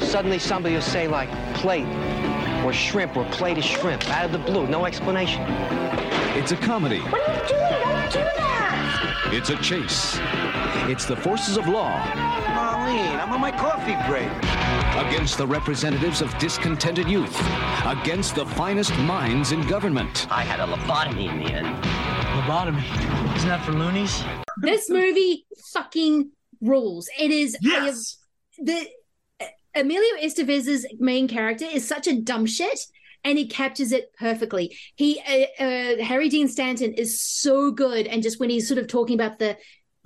Suddenly 0.00 0.38
somebody 0.38 0.74
will 0.74 0.82
say 0.82 1.08
like, 1.08 1.28
plate 1.54 1.86
or 2.64 2.72
shrimp 2.72 3.16
or 3.16 3.24
plate 3.26 3.58
of 3.58 3.64
shrimp 3.64 4.08
out 4.10 4.24
of 4.26 4.32
the 4.32 4.38
blue. 4.38 4.66
No 4.66 4.84
explanation. 4.86 5.42
It's 6.36 6.52
a 6.52 6.56
comedy. 6.56 7.00
What 7.00 7.28
are 7.28 7.34
you 7.34 7.48
doing? 7.48 7.70
Don't 7.82 8.12
do 8.12 8.18
that! 8.18 9.28
It's 9.32 9.50
a 9.50 9.56
chase. 9.56 10.18
It's 10.88 11.04
the 11.04 11.16
forces 11.16 11.56
of 11.56 11.66
law. 11.66 11.90
Marlene, 12.54 13.20
I'm 13.20 13.32
on 13.32 13.40
my 13.40 13.50
coffee 13.50 13.96
break. 14.08 14.30
Against 15.06 15.36
the 15.36 15.46
representatives 15.46 16.22
of 16.22 16.36
discontented 16.38 17.08
youth. 17.08 17.36
Against 17.84 18.34
the 18.34 18.46
finest 18.46 18.96
minds 18.98 19.52
in 19.52 19.66
government. 19.66 20.26
I 20.30 20.42
had 20.42 20.60
a 20.60 20.66
lobotomy 20.66 21.28
in 21.28 21.38
the 21.38 21.52
end. 21.52 21.66
Lobotomy? 22.42 23.36
Isn't 23.36 23.48
that 23.48 23.64
for 23.64 23.72
loonies? 23.72 24.22
This 24.58 24.88
movie 24.88 25.46
fucking 25.72 26.30
rules. 26.60 27.08
It 27.18 27.30
is. 27.30 27.56
Yes. 27.60 28.18
the 28.58 28.86
Emilio 29.76 30.16
Estevez's 30.22 30.86
main 30.98 31.28
character 31.28 31.66
is 31.66 31.86
such 31.86 32.06
a 32.06 32.20
dumb 32.20 32.46
shit 32.46 32.80
and 33.24 33.38
he 33.38 33.46
captures 33.46 33.92
it 33.92 34.12
perfectly. 34.18 34.76
He 34.94 35.20
uh, 35.20 35.62
uh, 35.62 36.04
Harry 36.04 36.28
Dean 36.28 36.48
Stanton 36.48 36.92
is 36.92 37.20
so 37.20 37.72
good, 37.72 38.06
and 38.06 38.22
just 38.22 38.38
when 38.38 38.50
he's 38.50 38.68
sort 38.68 38.78
of 38.78 38.86
talking 38.86 39.20
about 39.20 39.38
the 39.38 39.56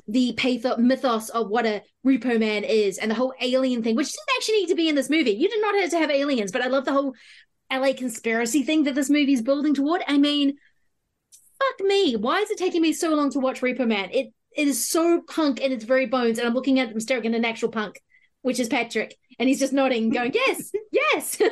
the 0.09 0.33
pathos 0.33 0.79
mythos 0.79 1.29
of 1.29 1.49
what 1.49 1.67
a 1.67 1.83
repo 2.05 2.41
man 2.41 2.65
is 2.65 2.99
and 2.99 3.11
the 3.11 3.15
whole 3.15 3.35
alien 3.41 3.83
thing, 3.83 3.95
which 3.95 4.11
didn't 4.11 4.37
actually 4.37 4.61
need 4.61 4.69
to 4.69 4.75
be 4.75 4.89
in 4.89 4.95
this 4.95 5.11
movie. 5.11 5.33
You 5.33 5.49
did 5.49 5.61
not 5.61 5.75
have 5.77 5.91
to 5.91 5.99
have 5.99 6.11
aliens, 6.11 6.51
but 6.51 6.63
I 6.63 6.69
love 6.69 6.85
the 6.85 6.93
whole 6.93 7.15
LA 7.71 7.93
conspiracy 7.93 8.63
thing 8.63 8.85
that 8.85 8.95
this 8.95 9.11
movie 9.11 9.35
is 9.35 9.43
building 9.43 9.75
toward. 9.75 10.03
I 10.09 10.17
mean, 10.19 10.57
fuck 11.59 11.87
me, 11.87 12.17
why 12.17 12.41
is 12.41 12.51
it 12.51 12.59
taking 12.59 12.83
me 12.83 12.93
so 12.93 13.15
long 13.15 13.31
to 13.33 13.39
watch 13.39 13.61
Repo 13.61 13.87
Man? 13.87 14.09
It 14.13 14.33
it 14.57 14.67
is 14.67 14.89
so 14.89 15.23
punk 15.29 15.61
and 15.63 15.73
it's 15.73 15.85
very 15.85 16.07
bones, 16.07 16.39
and 16.39 16.49
I'm 16.49 16.55
looking 16.55 16.81
at 16.81 16.89
them 16.89 17.01
staring 17.01 17.27
at 17.27 17.35
an 17.35 17.45
actual 17.45 17.69
punk, 17.69 18.01
which 18.43 18.59
is 18.61 18.69
Patrick 18.69 19.17
and 19.39 19.49
he's 19.49 19.59
just 19.59 19.73
nodding, 19.73 20.11
going, 20.11 20.33
"Yes, 20.35 20.71
yes." 20.93 21.41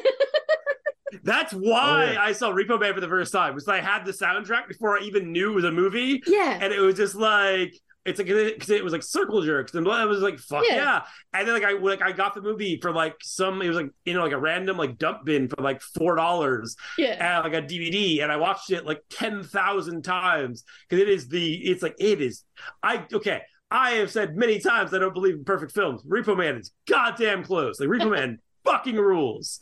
That's 1.25 1.55
oh, 1.55 1.59
why 1.59 2.09
Oh, 2.09 2.13
yeah. 2.13 2.23
I 2.23 2.33
saw 2.33 2.53
Repo 2.53 2.79
Man 2.79 2.95
for 2.95 3.01
the 3.01 3.09
first 3.09 3.33
time. 3.33 3.55
Was 3.55 3.67
I 3.67 3.81
had 3.81 4.05
the 4.05 4.13
soundtrack 4.13 4.69
before 4.69 4.99
I 4.99 5.03
even 5.03 5.33
knew 5.33 5.53
it 5.53 5.55
was 5.55 5.65
a 5.65 5.73
movie. 5.73 6.23
Yeah. 6.27 6.59
and 6.61 6.73
it 6.73 6.81
was 6.81 6.97
just 6.97 7.15
like 7.15 7.75
it's 8.05 8.19
like 8.19 8.29
because 8.29 8.71
it 8.71 8.83
was 8.85 8.93
like 8.93 9.03
circle 9.03 9.43
jerks 9.43 9.75
and 9.75 9.87
I 9.87 10.05
was 10.07 10.21
like 10.21 10.39
fuck 10.39 10.65
Yeah. 10.67 10.77
yeah. 10.77 11.03
and 11.35 11.47
then 11.47 11.55
like 11.55 11.65
I 11.65 11.73
like 11.73 12.01
I 12.03 12.13
got 12.13 12.35
the 12.35 12.41
movie 12.41 12.79
for 12.81 12.93
like 12.93 13.17
some 13.23 13.61
it 13.61 13.69
was 13.69 13.77
like 13.77 13.91
you 14.05 14.15
know 14.15 14.23
like 14.23 14.33
a 14.33 14.39
random 14.39 14.77
like 14.79 14.97
dump 14.99 15.25
bin 15.27 15.49
for 15.49 15.63
like 15.63 15.81
four 15.83 16.15
dollars 16.15 16.77
Yeah. 16.97 17.43
and 17.43 17.53
like 17.53 17.63
a 17.63 17.67
DVD 17.67 18.23
and 18.23 18.31
I 18.33 18.37
watched 18.37 18.71
it 18.71 18.87
like 18.87 19.03
ten 19.11 19.43
thousand 19.43 20.03
times 20.05 20.65
because 20.89 21.03
it 21.03 21.09
is 21.09 21.29
the 21.29 21.55
it's 21.57 21.83
like 21.83 21.97
it 21.99 22.21
is 22.23 22.45
I 22.83 23.05
okay 23.13 23.43
I 23.71 23.91
have 23.93 24.11
said 24.11 24.37
many 24.37 24.59
times 24.59 24.95
I 24.95 24.99
don't 24.99 25.15
believe 25.15 25.35
in 25.35 25.45
perfect 25.45 25.73
films 25.73 26.03
Repo 26.03 26.37
Man 26.37 26.57
is 26.57 26.73
goddamn 26.87 27.45
close 27.45 27.81
like 27.81 27.89
Repo 27.89 28.11
Man 28.11 28.39
fucking 28.65 28.97
rules 28.97 29.61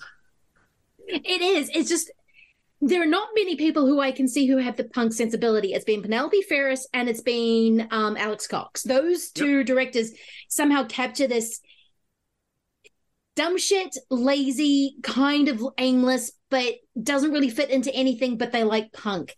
It 1.09 1.41
is. 1.41 1.71
It's 1.75 1.89
just 1.89 2.11
there 2.81 3.03
are 3.03 3.07
not 3.07 3.29
many 3.35 3.57
people 3.57 3.87
who 3.87 4.01
I 4.01 4.13
can 4.13 4.29
see 4.29 4.47
who 4.47 4.59
have 4.59 4.77
the 4.77 4.85
punk 4.85 5.13
sensibility. 5.13 5.73
It's 5.73 5.85
been 5.85 6.03
Penelope 6.03 6.43
Spheeris 6.43 6.87
and 6.93 7.09
it's 7.09 7.23
been 7.23 7.89
um, 7.91 8.17
Alex 8.17 8.47
Cox. 8.47 8.83
Those 8.83 9.31
two 9.31 9.65
directors 9.65 10.13
somehow 10.49 10.85
capture 10.85 11.27
this 11.27 11.61
dumb 13.35 13.59
shit, 13.59 13.97
lazy, 14.11 14.97
kind 15.03 15.49
of 15.49 15.65
aimless, 15.79 16.33
but 16.51 16.75
doesn't 17.03 17.33
really 17.33 17.51
fit 17.51 17.71
into 17.71 17.95
anything. 17.95 18.37
But 18.37 18.53
they 18.53 18.65
like 18.65 18.93
punk. 18.93 19.35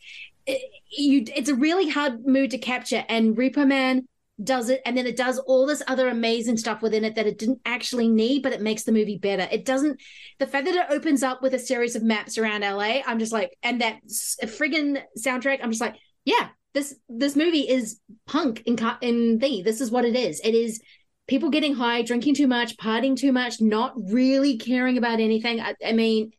It, 0.47 0.63
you, 0.91 1.25
it's 1.35 1.49
a 1.49 1.55
really 1.55 1.89
hard 1.89 2.27
mood 2.27 2.51
to 2.53 2.59
capture, 2.59 3.05
and 3.09 3.37
Repo 3.37 3.67
Man 3.67 4.09
does 4.43 4.69
it, 4.69 4.81
and 4.87 4.97
then 4.97 5.07
it 5.07 5.17
does 5.17 5.39
all 5.39 5.67
this 5.67 5.83
other 5.87 6.09
amazing 6.09 6.57
stuff 6.57 6.83
within 6.83 7.05
it 7.05 7.15
that 7.17 7.27
it 7.27 7.39
didn't 7.39 7.61
actually 7.65 8.09
need, 8.09 8.43
but 8.43 8.53
it 8.53 8.61
makes 8.61 8.85
the 8.85 8.93
movie 8.93 9.19
better. 9.19 9.49
It 9.51 9.65
doesn't. 9.65 10.01
The 10.39 10.47
fact 10.47 10.67
that 10.67 10.75
it 10.75 10.87
opens 10.91 11.23
up 11.23 11.43
with 11.43 11.55
a 11.55 11.59
series 11.59 11.97
of 11.97 12.03
maps 12.03 12.39
around 12.39 12.63
LA, 12.63 13.01
I'm 13.07 13.19
just 13.19 13.33
like, 13.33 13.57
and 13.63 13.81
that 13.81 14.01
friggin' 14.07 15.03
soundtrack, 15.19 15.61
I'm 15.63 15.71
just 15.71 15.81
like, 15.81 15.97
yeah, 16.25 16.49
this 16.75 16.95
this 17.09 17.37
movie 17.37 17.69
is 17.69 18.01
punk 18.27 18.63
in 18.67 18.79
in 19.01 19.39
thee. 19.39 19.63
This 19.63 19.81
is 19.81 19.91
what 19.91 20.05
it 20.05 20.15
is. 20.15 20.41
It 20.45 20.55
is 20.55 20.81
people 21.27 21.51
getting 21.51 21.75
high, 21.75 22.03
drinking 22.03 22.35
too 22.35 22.47
much, 22.47 22.77
partying 22.77 23.17
too 23.17 23.33
much, 23.33 23.61
not 23.61 23.93
really 23.97 24.57
caring 24.57 24.99
about 24.99 25.21
anything. 25.21 25.61
I, 25.61 25.75
I 25.85 25.93
mean, 25.93 26.33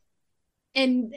and 0.76 1.14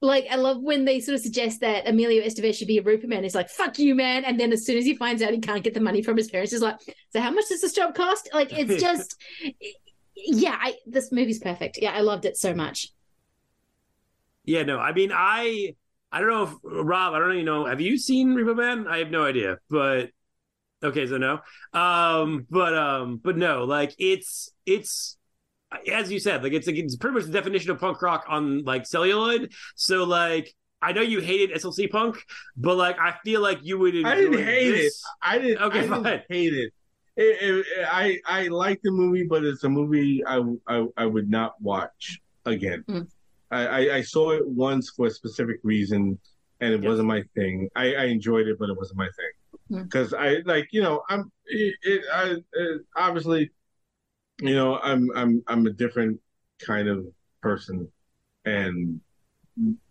like 0.00 0.26
I 0.30 0.36
love 0.36 0.62
when 0.62 0.84
they 0.84 1.00
sort 1.00 1.16
of 1.16 1.20
suggest 1.20 1.60
that 1.60 1.88
Emilio 1.88 2.22
Estevez 2.22 2.54
should 2.54 2.68
be 2.68 2.78
a 2.78 2.82
repo 2.82 3.06
man. 3.06 3.24
He's 3.24 3.34
like, 3.34 3.50
"Fuck 3.50 3.78
you, 3.78 3.94
man!" 3.94 4.24
And 4.24 4.38
then 4.38 4.52
as 4.52 4.64
soon 4.64 4.78
as 4.78 4.84
he 4.84 4.94
finds 4.94 5.22
out 5.22 5.32
he 5.32 5.40
can't 5.40 5.64
get 5.64 5.74
the 5.74 5.80
money 5.80 6.02
from 6.02 6.16
his 6.16 6.30
parents, 6.30 6.52
he's 6.52 6.62
like, 6.62 6.76
"So 7.12 7.20
how 7.20 7.30
much 7.30 7.48
does 7.48 7.60
this 7.60 7.72
job 7.72 7.94
cost?" 7.94 8.28
Like 8.32 8.52
it's 8.52 8.80
just, 8.82 9.16
yeah. 10.14 10.56
I 10.60 10.76
this 10.86 11.10
movie's 11.10 11.40
perfect. 11.40 11.78
Yeah, 11.80 11.92
I 11.92 12.00
loved 12.00 12.24
it 12.24 12.36
so 12.36 12.54
much. 12.54 12.88
Yeah, 14.44 14.62
no, 14.62 14.78
I 14.78 14.92
mean, 14.92 15.10
I 15.12 15.74
I 16.12 16.20
don't 16.20 16.30
know 16.30 16.42
if 16.44 16.54
Rob, 16.62 17.14
I 17.14 17.18
don't 17.18 17.32
even 17.32 17.44
know. 17.44 17.66
Have 17.66 17.80
you 17.80 17.98
seen 17.98 18.34
Repo 18.34 18.56
Man? 18.56 18.86
I 18.86 18.98
have 18.98 19.10
no 19.10 19.24
idea, 19.24 19.58
but 19.68 20.10
okay, 20.82 21.06
so 21.08 21.18
no. 21.18 21.40
Um, 21.72 22.46
but 22.48 22.74
um, 22.74 23.20
but 23.22 23.36
no, 23.36 23.64
like 23.64 23.96
it's 23.98 24.50
it's 24.64 25.17
as 25.92 26.10
you 26.10 26.18
said, 26.18 26.42
like 26.42 26.52
it's 26.52 26.66
like 26.66 26.76
it's 26.76 26.96
pretty 26.96 27.14
much 27.16 27.24
the 27.26 27.32
definition 27.32 27.70
of 27.70 27.78
punk 27.80 28.00
rock 28.02 28.24
on 28.28 28.64
like 28.64 28.86
celluloid. 28.86 29.52
So 29.76 30.04
like. 30.04 30.54
I 30.80 30.92
know 30.92 31.00
you 31.00 31.18
hated 31.20 31.50
SLC 31.60 31.90
punk, 31.90 32.18
but 32.56 32.76
like 32.76 33.00
I 33.00 33.14
feel 33.24 33.40
like 33.40 33.58
you 33.64 33.80
would. 33.80 33.96
I 34.06 34.14
didn't 34.14 34.44
hate 34.44 34.70
this. 34.70 34.94
it. 34.94 35.02
I 35.20 35.38
didn't. 35.38 35.58
Okay, 35.60 35.78
I 35.80 35.82
didn't 35.82 36.04
fine. 36.04 36.22
hate 36.28 36.54
it. 36.54 36.72
It, 37.16 37.42
it- 37.42 37.66
I 37.90 38.20
I 38.24 38.46
like 38.46 38.80
the 38.82 38.92
movie, 38.92 39.24
but 39.24 39.42
it's 39.44 39.64
a 39.64 39.68
movie 39.68 40.24
I 40.24 40.40
I, 40.68 40.86
I 40.96 41.04
would 41.04 41.28
not 41.28 41.60
watch 41.60 42.20
again. 42.46 42.84
I, 43.50 43.66
I 43.66 43.94
I 43.96 44.02
saw 44.02 44.30
it 44.30 44.46
once 44.46 44.90
for 44.90 45.06
a 45.06 45.10
specific 45.10 45.58
reason, 45.64 46.16
and 46.60 46.72
it 46.74 46.80
wasn't 46.80 47.08
my 47.08 47.24
thing. 47.34 47.68
I, 47.74 47.94
I 47.96 48.04
enjoyed 48.04 48.46
it, 48.46 48.56
but 48.60 48.70
it 48.70 48.76
wasn't 48.76 48.98
my 48.98 49.06
thing 49.16 49.32
Hmm. 49.78 49.82
because 49.82 50.14
I 50.14 50.42
like 50.46 50.68
you 50.70 50.82
know 50.82 51.02
I'm 51.10 51.32
it, 51.46 51.74
it 51.82 52.02
I 52.14 52.36
it, 52.52 52.82
obviously 52.94 53.50
you 54.40 54.54
know 54.54 54.78
I'm 54.78 55.10
I'm 55.16 55.42
I'm 55.46 55.66
a 55.66 55.72
different 55.72 56.20
kind 56.64 56.88
of 56.88 57.06
person, 57.42 57.88
and 58.44 59.00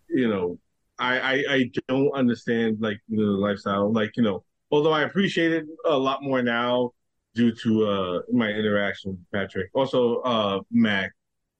you 0.09 0.27
know 0.27 0.59
I 0.99 1.19
I, 1.19 1.43
I 1.49 1.71
don't 1.87 2.11
understand 2.13 2.77
like 2.79 2.99
the 3.09 3.21
lifestyle 3.21 3.91
like 3.91 4.11
you 4.17 4.23
know 4.23 4.43
although 4.71 4.91
I 4.93 5.03
appreciate 5.03 5.51
it 5.51 5.65
a 5.85 5.97
lot 5.97 6.23
more 6.23 6.41
now 6.41 6.91
due 7.35 7.53
to 7.53 7.85
uh 7.87 8.21
my 8.31 8.49
interaction 8.49 9.11
with 9.11 9.31
Patrick. 9.33 9.69
Also 9.73 10.17
uh 10.21 10.59
Mac 10.71 11.11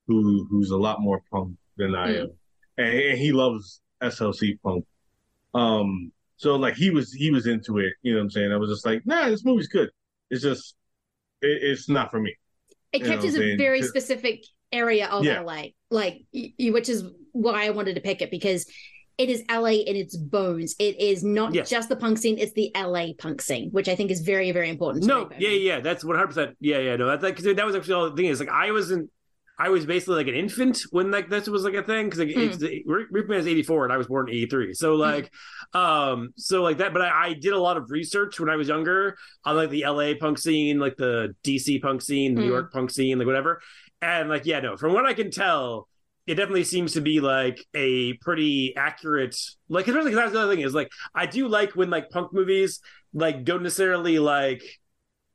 who 0.07 0.47
who's 0.49 0.71
a 0.71 0.77
lot 0.77 1.01
more 1.01 1.21
punk 1.31 1.57
than 1.77 1.95
I 1.95 2.11
Mm. 2.11 2.21
am. 2.21 2.31
And, 2.77 2.99
and 2.99 3.17
he 3.19 3.31
loves 3.31 3.81
SLC 4.01 4.57
punk. 4.63 4.85
Um 5.53 6.11
so 6.37 6.55
like 6.55 6.75
he 6.75 6.89
was 6.91 7.13
he 7.13 7.31
was 7.31 7.47
into 7.47 7.79
it, 7.79 7.93
you 8.03 8.13
know 8.13 8.19
what 8.19 8.25
I'm 8.25 8.31
saying? 8.31 8.51
I 8.51 8.57
was 8.57 8.69
just 8.69 8.85
like, 8.85 9.05
nah, 9.05 9.29
this 9.29 9.45
movie's 9.45 9.67
good. 9.67 9.89
It's 10.29 10.43
just 10.43 10.75
it, 11.41 11.59
it's 11.63 11.89
not 11.89 12.11
for 12.11 12.19
me. 12.21 12.35
It 12.97 13.03
You 13.03 13.07
know 13.09 13.13
captures 13.15 13.33
what 13.33 13.43
a 13.43 13.55
very 13.57 13.81
specific 13.81 14.43
area 14.71 15.07
of 15.07 15.23
Yeah. 15.23 15.41
LA, 15.41 15.63
like 15.89 16.23
which 16.59 16.89
is 16.89 17.03
why 17.31 17.65
I 17.65 17.69
wanted 17.69 17.95
to 17.95 18.01
pick 18.01 18.21
it 18.21 18.31
because 18.31 18.65
it 19.17 19.29
is 19.29 19.43
LA 19.49 19.81
in 19.89 19.95
its 19.95 20.15
bones. 20.15 20.75
It 20.77 20.99
is 20.99 21.23
not 21.23 21.53
Yes. 21.53 21.69
just 21.69 21.89
the 21.89 21.95
punk 21.95 22.17
scene; 22.19 22.37
it's 22.37 22.53
the 22.53 22.71
LA 22.75 23.13
punk 23.17 23.41
scene, 23.41 23.69
which 23.71 23.87
I 23.89 23.95
think 23.95 24.11
is 24.11 24.21
very, 24.21 24.51
very 24.51 24.69
important. 24.69 25.05
No, 25.05 25.29
yeah, 25.39 25.49
yeah, 25.49 25.79
that's 25.79 26.03
one 26.03 26.15
hundred 26.15 26.27
percent. 26.27 26.57
Yeah, 26.59 26.79
yeah, 26.79 26.95
no, 26.97 27.07
that's 27.07 27.23
like 27.23 27.37
that 27.37 27.65
was 27.65 27.75
actually 27.75 27.93
all 27.95 28.09
the 28.09 28.15
thing 28.15 28.25
is 28.27 28.39
like 28.39 28.49
I 28.49 28.71
wasn't. 28.71 29.09
I 29.59 29.69
was 29.69 29.85
basically 29.85 30.15
like 30.17 30.27
an 30.27 30.35
infant 30.35 30.81
when 30.91 31.09
like 31.09 31.29
this 31.29 31.47
was 31.47 31.63
like 31.63 31.73
a 31.73 31.81
thing 31.83 32.05
because 32.05 32.19
like, 32.19 32.31
Hmm. 32.33 32.41
it's 32.41 32.57
Repo 32.57 33.27
Man 33.27 33.39
is 33.39 33.47
eighty 33.47 33.63
four 33.63 33.83
and 33.85 33.91
I 33.93 33.97
was 33.97 34.07
born 34.07 34.29
in 34.29 34.35
eighty 34.35 34.45
three. 34.45 34.73
So 34.73 34.95
like, 34.95 35.31
um, 35.73 36.29
so 36.37 36.61
like 36.61 36.77
that. 36.77 36.93
But 36.93 37.01
I, 37.01 37.27
I 37.29 37.33
did 37.33 37.53
a 37.53 37.59
lot 37.59 37.77
of 37.77 37.89
research 37.89 38.39
when 38.39 38.49
I 38.49 38.55
was 38.55 38.67
younger 38.67 39.17
on 39.45 39.55
like 39.55 39.69
the 39.69 39.83
L.A. 39.83 40.15
punk 40.15 40.37
scene, 40.37 40.79
like 40.79 40.95
the 40.97 41.35
D.C. 41.43 41.79
punk 41.79 42.01
scene, 42.01 42.35
the 42.35 42.41
New 42.41 42.47
Hmm. 42.47 42.53
York 42.53 42.73
punk 42.73 42.91
scene, 42.91 43.17
like 43.17 43.27
whatever. 43.27 43.61
And 44.01 44.29
like, 44.29 44.45
yeah, 44.45 44.59
no, 44.59 44.77
from 44.77 44.93
what 44.93 45.05
I 45.05 45.13
can 45.15 45.31
tell, 45.31 45.87
it 46.27 46.35
definitely 46.35 46.65
seems 46.65 46.93
to 46.93 47.01
be 47.01 47.19
like 47.19 47.57
a 47.73 48.13
pretty 48.17 48.75
accurate 48.75 49.35
like 49.69 49.87
especially 49.87 50.11
'cause 50.11 50.19
that's 50.19 50.33
the 50.33 50.39
other 50.41 50.53
thing 50.53 50.63
is 50.63 50.73
like 50.73 50.89
I 51.15 51.25
do 51.25 51.47
like 51.47 51.75
when 51.75 51.89
like 51.89 52.09
punk 52.09 52.33
movies 52.33 52.81
like 53.13 53.45
don't 53.45 53.63
necessarily 53.63 54.19
like 54.19 54.61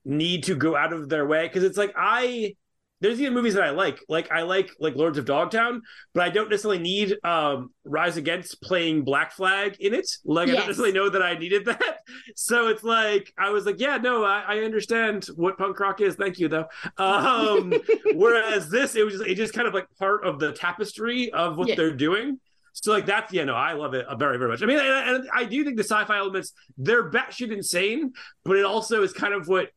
need 0.05 0.45
to 0.45 0.55
go 0.55 0.77
out 0.77 0.93
of 0.93 1.09
their 1.09 1.27
way 1.27 1.47
because 1.47 1.65
it's 1.65 1.79
like 1.79 1.95
I 1.97 2.55
there's 3.03 3.21
even 3.21 3.35
movies 3.35 3.55
that 3.55 3.65
I 3.65 3.71
like. 3.71 3.99
Like 4.09 4.33
I 4.33 4.43
like 4.43 4.71
like 4.81 4.95
Lords 4.97 5.19
of 5.19 5.27
Dogtown 5.27 5.83
but 6.15 6.23
I 6.23 6.31
don't 6.31 6.49
necessarily 6.49 6.79
need 6.79 7.17
um 7.25 7.71
Rise 7.85 8.17
Against 8.17 8.63
playing 8.63 9.05
Black 9.05 9.33
Flag 9.33 9.77
in 9.81 9.93
it. 9.93 10.09
Like 10.25 10.49
I 10.49 10.53
don't 10.53 10.67
necessarily 10.67 10.95
know 10.95 11.11
that 11.11 11.23
I 11.23 11.37
needed 11.37 11.65
that. 11.67 11.99
So 12.37 12.69
it's 12.69 12.83
like 12.83 13.33
I 13.37 13.51
was 13.51 13.67
like 13.67 13.79
yeah 13.81 13.99
no 13.99 14.25
I, 14.25 14.45
I 14.47 14.59
understand 14.61 15.27
what 15.37 15.59
punk 15.59 15.79
rock 15.81 16.01
is. 16.01 16.15
Thank 16.15 16.39
you 16.39 16.49
though. 16.49 16.67
Um 16.97 17.75
whereas 18.15 18.71
this 18.71 18.97
it 18.97 19.05
was 19.05 19.15
just, 19.15 19.27
it 19.27 19.35
just 19.35 19.53
kind 19.53 19.69
of 19.69 19.75
like 19.75 19.87
part 19.99 20.25
of 20.25 20.39
the 20.39 20.53
tapestry 20.53 21.33
of 21.33 21.59
what 21.59 21.69
Yeah. 21.69 21.75
they're 21.75 21.95
doing. 21.95 22.39
So 22.75 22.91
like 22.93 23.05
that's 23.05 23.33
yeah 23.33 23.45
no 23.45 23.55
I 23.55 23.73
love 23.75 23.93
it 23.95 24.07
uh, 24.07 24.17
very 24.17 24.39
very 24.39 24.51
much. 24.51 24.63
I 24.63 24.67
mean 24.67 24.79
and, 24.79 25.17
and 25.17 25.29
I 25.35 25.45
do 25.45 25.63
think 25.65 25.77
the 25.77 25.85
sci-fi 25.85 26.17
elements 26.19 26.53
they're 26.79 27.11
batshit 27.11 27.53
insane 27.53 28.13
but 28.45 28.57
it 28.57 28.65
also 28.65 29.03
is 29.03 29.13
kind 29.13 29.35
of 29.35 29.47
what 29.49 29.69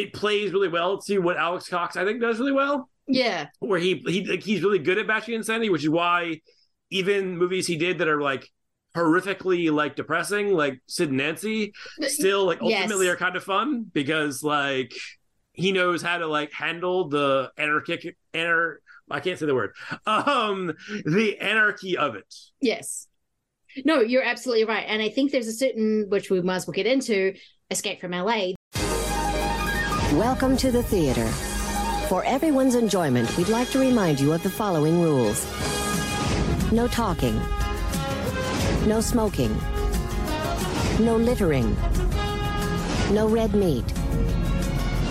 it 0.00 0.12
plays 0.12 0.52
really 0.52 0.68
well 0.68 0.98
to 1.02 1.18
what 1.18 1.36
Alex 1.36 1.68
Cox 1.68 1.96
I 1.96 2.04
think 2.04 2.20
does 2.20 2.38
really 2.38 2.52
well 2.52 2.88
Yeah. 3.08 3.46
where 3.60 3.78
he 3.80 4.02
he 4.06 4.24
like, 4.24 4.42
he's 4.42 4.62
really 4.62 4.78
good 4.78 4.98
at 4.98 5.06
batshit 5.06 5.34
insanity 5.34 5.70
which 5.70 5.82
is 5.84 5.88
why 5.90 6.40
even 6.90 7.36
movies 7.38 7.66
he 7.66 7.76
did 7.76 7.98
that 7.98 8.08
are 8.08 8.20
like 8.20 8.48
horrifically 8.96 9.70
like 9.72 9.96
depressing 9.96 10.52
like 10.52 10.80
Sid 10.86 11.08
and 11.08 11.18
Nancy 11.18 11.72
still 12.02 12.44
like 12.46 12.58
Yes. 12.62 12.82
ultimately 12.82 13.08
are 13.08 13.16
kind 13.16 13.36
of 13.36 13.44
fun 13.44 13.86
because 13.92 14.42
like 14.42 14.92
he 15.52 15.72
knows 15.72 16.02
how 16.02 16.18
to 16.18 16.26
like 16.26 16.52
handle 16.52 17.08
the 17.08 17.50
anarchic 17.58 18.16
anar 18.34 18.76
I 19.10 19.20
can't 19.20 19.38
say 19.38 19.46
the 19.46 19.54
word 19.54 19.72
um 20.06 20.72
the 21.04 21.38
anarchy 21.40 21.96
of 21.96 22.14
it 22.16 22.32
Yes. 22.60 23.06
No, 23.84 24.00
you're 24.00 24.22
absolutely 24.22 24.64
right. 24.64 24.86
And 24.88 25.02
I 25.02 25.10
think 25.10 25.32
there's 25.32 25.48
a 25.48 25.52
certain, 25.52 26.06
which 26.08 26.30
we 26.30 26.40
might 26.40 26.56
as 26.56 26.66
well 26.66 26.72
get 26.72 26.86
into, 26.86 27.34
Escape 27.70 28.00
from 28.00 28.12
LA. 28.12 28.52
Welcome 30.16 30.56
to 30.58 30.70
the 30.70 30.82
theater. 30.82 31.26
For 32.08 32.24
everyone's 32.24 32.74
enjoyment, 32.74 33.36
we'd 33.36 33.50
like 33.50 33.68
to 33.72 33.78
remind 33.78 34.18
you 34.18 34.32
of 34.32 34.42
the 34.42 34.48
following 34.48 35.02
rules. 35.02 35.44
No 36.72 36.88
talking, 36.88 37.38
no 38.86 39.02
smoking, 39.02 39.54
no 41.00 41.18
littering, 41.18 41.76
no 43.12 43.28
red 43.28 43.54
meat, 43.54 43.84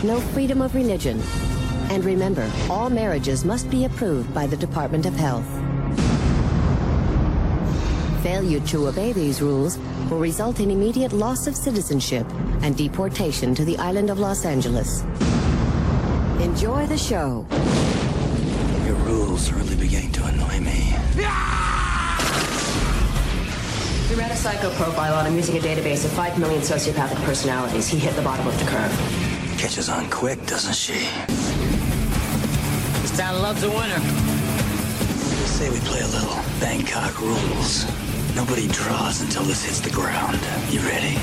no 0.04 0.20
freedom 0.34 0.60
of 0.64 0.74
religion, 0.74 1.22
and 1.92 2.04
remember, 2.04 2.52
all 2.68 2.90
marriages 2.90 3.46
must 3.46 3.70
be 3.70 3.86
approved 3.86 4.34
by 4.34 4.48
the 4.48 4.58
Department 4.58 5.06
of 5.06 5.14
Health. 5.14 5.65
Failure 8.26 8.60
to 8.62 8.88
obey 8.88 9.14
these 9.14 9.40
rules 9.40 9.78
will 10.10 10.18
result 10.18 10.60
in 10.60 10.72
immediate 10.72 11.14
loss 11.14 11.46
of 11.46 11.56
citizenship 11.56 12.26
and 12.64 12.76
deportation 12.76 13.54
to 13.54 13.64
the 13.64 13.78
island 13.78 14.10
of 14.10 14.18
Los 14.18 14.46
Angeles. 14.46 15.04
Enjoy 16.42 16.88
the 16.88 16.98
show. 16.98 17.46
Your 18.84 18.96
rules 19.06 19.52
are 19.52 19.58
really 19.58 19.76
beginning 19.76 20.12
to 20.14 20.26
annoy 20.26 20.60
me. 20.60 20.98
He 24.10 24.16
ran 24.16 24.32
a 24.32 24.36
psycho 24.36 24.72
profile 24.72 25.14
on 25.14 25.28
him 25.28 25.36
using 25.36 25.58
a 25.58 25.62
database 25.62 26.04
of 26.04 26.10
5 26.14 26.40
million 26.40 26.62
sociopathic 26.62 27.24
personalities. 27.26 27.88
He 27.88 28.00
hit 28.00 28.16
the 28.16 28.24
bottom 28.24 28.48
of 28.48 28.58
the 28.58 28.66
curve. 28.66 28.92
Catches 29.60 29.88
on 29.88 30.10
quick, 30.10 30.44
doesn't 30.48 30.74
she? 30.74 31.08
This 33.04 33.16
town 33.16 33.44
loves 33.44 33.62
a 33.62 33.70
winner. 33.70 34.00
Say 35.46 35.70
we 35.70 35.78
play 35.82 36.02
a 36.02 36.08
little 36.08 36.36
Bangkok 36.60 37.22
rules. 37.22 37.86
Nobody 38.36 38.68
draws 38.68 39.22
until 39.22 39.44
this 39.44 39.64
hits 39.64 39.80
the 39.80 39.90
ground. 39.90 40.40
You 40.70 40.82
ready? 40.82 41.18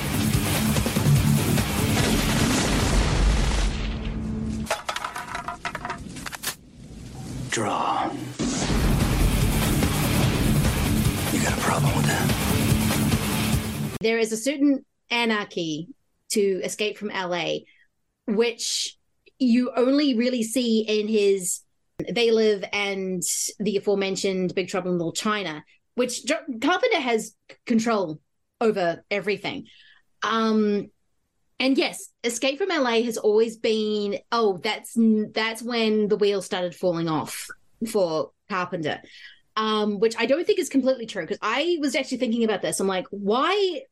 Draw. 7.51 8.11
You 11.33 11.43
got 11.43 11.53
a 11.53 11.61
problem 11.61 11.95
with 11.97 12.07
that? 12.07 12.33
there 14.03 14.19
is 14.19 14.33
a 14.33 14.37
certain 14.37 14.85
anarchy 15.11 15.89
to 16.31 16.61
escape 16.65 16.99
from 16.99 17.09
LA, 17.09 17.59
which 18.27 18.97
you 19.39 19.71
only 19.77 20.15
really 20.15 20.43
see 20.43 20.81
in 20.81 21.09
his 21.09 21.61
They 22.11 22.31
Live 22.31 22.65
and 22.73 23.23
the 23.59 23.77
aforementioned 23.77 24.55
Big 24.55 24.69
Trouble 24.69 24.91
in 24.91 24.99
Little 24.99 25.13
China, 25.13 25.65
which 25.95 26.23
Carpenter 26.61 27.01
has 27.01 27.35
control 27.67 28.21
over 28.61 29.05
everything. 29.11 29.67
Um, 30.23 30.91
and 31.59 31.79
yes, 31.79 32.09
Escape 32.25 32.59
from 32.59 32.71
LA 32.71 33.03
has 33.03 33.19
always 33.19 33.57
been 33.57 34.19
oh, 34.31 34.59
that's 34.63 34.97
that's 34.97 35.63
when 35.63 36.09
the 36.09 36.17
wheels 36.17 36.47
started 36.47 36.75
falling 36.75 37.09
off 37.09 37.49
for 37.91 38.31
Carpenter. 38.49 39.01
Um, 39.55 40.01
which 40.01 40.17
I 40.19 40.25
don't 40.25 40.47
think 40.47 40.59
is 40.59 40.71
completely 40.71 41.05
true 41.05 41.25
because 41.25 41.39
I 41.43 41.77
was 41.81 41.95
actually 41.95 42.19
thinking 42.19 42.43
about 42.43 42.63
this. 42.63 42.81
I'm 42.81 42.87
like, 42.87 43.07
why 43.11 43.83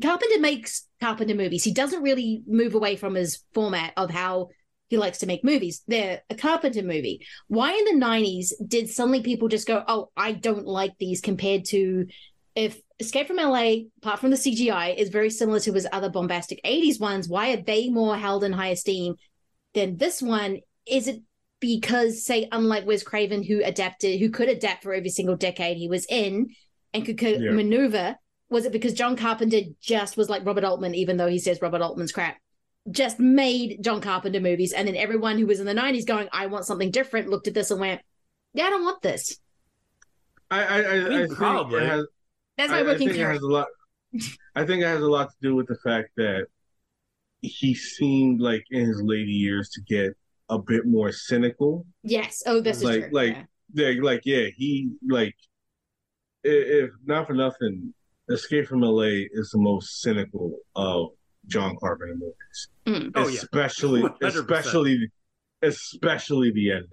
Carpenter 0.00 0.40
makes 0.40 0.86
Carpenter 1.00 1.34
movies. 1.34 1.62
He 1.62 1.72
doesn't 1.72 2.02
really 2.02 2.42
move 2.46 2.74
away 2.74 2.96
from 2.96 3.14
his 3.14 3.42
format 3.52 3.92
of 3.96 4.10
how 4.10 4.48
he 4.88 4.96
likes 4.96 5.18
to 5.18 5.26
make 5.26 5.44
movies. 5.44 5.82
They're 5.86 6.22
a 6.30 6.34
Carpenter 6.34 6.82
movie. 6.82 7.26
Why 7.48 7.72
in 7.72 7.98
the 7.98 8.04
90s 8.04 8.52
did 8.66 8.90
suddenly 8.90 9.22
people 9.22 9.48
just 9.48 9.66
go, 9.66 9.82
oh, 9.86 10.10
I 10.16 10.32
don't 10.32 10.66
like 10.66 10.98
these 10.98 11.20
compared 11.20 11.64
to 11.66 12.06
if 12.54 12.80
Escape 13.00 13.26
from 13.26 13.36
LA, 13.36 13.86
apart 13.98 14.20
from 14.20 14.30
the 14.30 14.36
CGI, 14.36 14.96
is 14.96 15.08
very 15.08 15.30
similar 15.30 15.58
to 15.60 15.72
his 15.72 15.88
other 15.90 16.08
bombastic 16.08 16.60
80s 16.64 17.00
ones, 17.00 17.28
why 17.28 17.52
are 17.52 17.62
they 17.62 17.88
more 17.88 18.16
held 18.16 18.44
in 18.44 18.52
high 18.52 18.68
esteem 18.68 19.16
than 19.74 19.96
this 19.96 20.22
one? 20.22 20.60
Is 20.86 21.08
it 21.08 21.22
because, 21.58 22.24
say, 22.24 22.48
unlike 22.52 22.86
Wes 22.86 23.02
Craven, 23.02 23.42
who 23.42 23.62
adapted, 23.64 24.20
who 24.20 24.30
could 24.30 24.48
adapt 24.48 24.84
for 24.84 24.94
every 24.94 25.08
single 25.10 25.36
decade 25.36 25.76
he 25.76 25.88
was 25.88 26.06
in 26.08 26.50
and 26.92 27.04
could, 27.04 27.18
could 27.18 27.40
Yeah. 27.42 27.50
maneuver, 27.50 28.16
was 28.50 28.66
it 28.66 28.72
because 28.72 28.92
John 28.92 29.16
Carpenter 29.16 29.60
just 29.80 30.16
was 30.16 30.28
like 30.28 30.46
Robert 30.46 30.62
Altman, 30.62 30.94
even 30.94 31.16
though 31.16 31.26
he 31.26 31.40
says 31.40 31.60
Robert 31.60 31.82
Altman's 31.82 32.12
crap? 32.12 32.36
Just 32.90 33.18
made 33.18 33.82
John 33.82 34.00
Carpenter 34.00 34.40
movies, 34.40 34.72
and 34.72 34.86
then 34.86 34.96
everyone 34.96 35.38
who 35.38 35.46
was 35.46 35.60
in 35.60 35.66
the 35.66 35.74
90s 35.74 36.06
going, 36.06 36.28
I 36.32 36.46
want 36.46 36.66
something 36.66 36.90
different, 36.90 37.28
looked 37.28 37.48
at 37.48 37.54
this 37.54 37.70
and 37.70 37.80
went, 37.80 38.02
Yeah, 38.52 38.64
I 38.64 38.70
don't 38.70 38.84
want 38.84 39.02
this. 39.02 39.38
I 40.50 40.62
I, 40.62 40.76
I, 40.76 40.98
mean, 40.98 41.12
I 41.12 41.26
think 41.26 41.34
probably. 41.36 41.82
it 41.82 41.88
has. 41.88 42.06
That's 42.58 42.70
I, 42.70 42.74
my 42.74 42.80
I 42.80 42.82
working 42.82 42.98
think 42.98 43.10
it 43.12 43.14
theory. 43.14 43.32
has 43.32 43.42
a 43.42 43.46
lot. 43.46 43.66
I 44.54 44.64
think 44.64 44.82
it 44.82 44.86
has 44.86 45.00
a 45.00 45.06
lot 45.08 45.30
to 45.30 45.36
do 45.42 45.54
with 45.56 45.66
the 45.66 45.78
fact 45.82 46.10
that 46.16 46.46
he 47.40 47.74
seemed 47.74 48.40
like 48.40 48.64
in 48.70 48.86
his 48.86 49.02
later 49.02 49.30
years 49.30 49.70
to 49.70 49.80
get 49.82 50.12
a 50.48 50.58
bit 50.58 50.86
more 50.86 51.12
cynical. 51.12 51.86
Yes. 52.02 52.42
Oh, 52.46 52.60
this 52.60 52.78
is 52.78 52.84
like 52.84 53.00
true. 53.00 53.10
like 53.12 53.36
yeah. 53.72 53.88
yeah, 53.88 54.02
like 54.02 54.22
yeah, 54.24 54.46
he 54.56 54.90
like 55.08 55.34
if 56.44 56.90
not 57.04 57.26
for 57.26 57.34
nothing, 57.34 57.94
Escape 58.30 58.66
from 58.66 58.82
LA 58.82 59.26
is 59.32 59.50
the 59.50 59.58
most 59.58 60.00
cynical 60.00 60.58
of 60.76 61.10
John 61.46 61.76
Carpenter 61.80 62.14
movies. 62.14 62.68
Mm. 62.86 63.12
Oh, 63.14 63.28
especially 63.28 64.02
100%. 64.02 64.22
especially 64.22 65.10
especially 65.62 66.50
the 66.52 66.72
ending. 66.72 66.88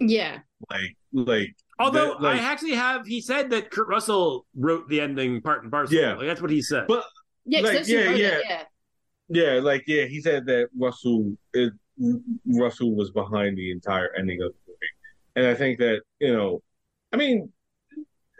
Yeah. 0.00 0.38
Like 0.70 0.96
like 1.12 1.56
Although 1.78 2.14
that- 2.14 2.22
like, 2.22 2.40
I 2.40 2.44
actually 2.44 2.72
have, 2.74 3.06
he 3.06 3.20
said 3.20 3.50
that 3.50 3.70
Kurt 3.70 3.88
Russell 3.88 4.46
wrote 4.56 4.88
the 4.88 5.00
ending 5.00 5.42
part 5.42 5.62
and 5.62 5.70
parcel. 5.70 5.96
Yeah. 5.98 6.14
like, 6.14 6.26
that's 6.26 6.40
what 6.40 6.50
he 6.50 6.62
said. 6.62 6.86
but 6.88 7.04
Yeah, 7.44 7.60
'cause 7.60 7.68
Like, 7.68 7.78
those 7.78 7.86
two 7.86 7.92
yeah, 7.94 8.10
it, 8.10 8.16
yeah. 8.18 8.38
yeah. 8.48 8.62
Yeah, 9.28 9.60
like 9.60 9.84
yeah, 9.86 10.04
he 10.04 10.20
said 10.20 10.46
that 10.46 10.68
Russell 10.78 11.36
it, 11.52 11.72
Russell 12.46 12.94
was 12.94 13.10
behind 13.10 13.56
the 13.58 13.70
entire 13.72 14.14
ending 14.16 14.40
of 14.42 14.52
the 14.52 14.58
movie, 14.68 14.78
and 15.34 15.46
I 15.46 15.54
think 15.54 15.78
that 15.80 16.02
you 16.20 16.32
know, 16.32 16.62
I 17.12 17.16
mean, 17.16 17.52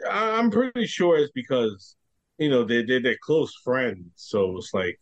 I- 0.09 0.37
I'm 0.37 0.49
pretty 0.49 0.85
sure 0.87 1.17
it's 1.17 1.31
because 1.33 1.97
you 2.37 2.49
know 2.49 2.63
they 2.63 2.83
they 2.83 2.99
they're 2.99 3.17
close 3.21 3.53
friends, 3.65 4.05
so 4.15 4.55
it's 4.57 4.73
like 4.73 4.97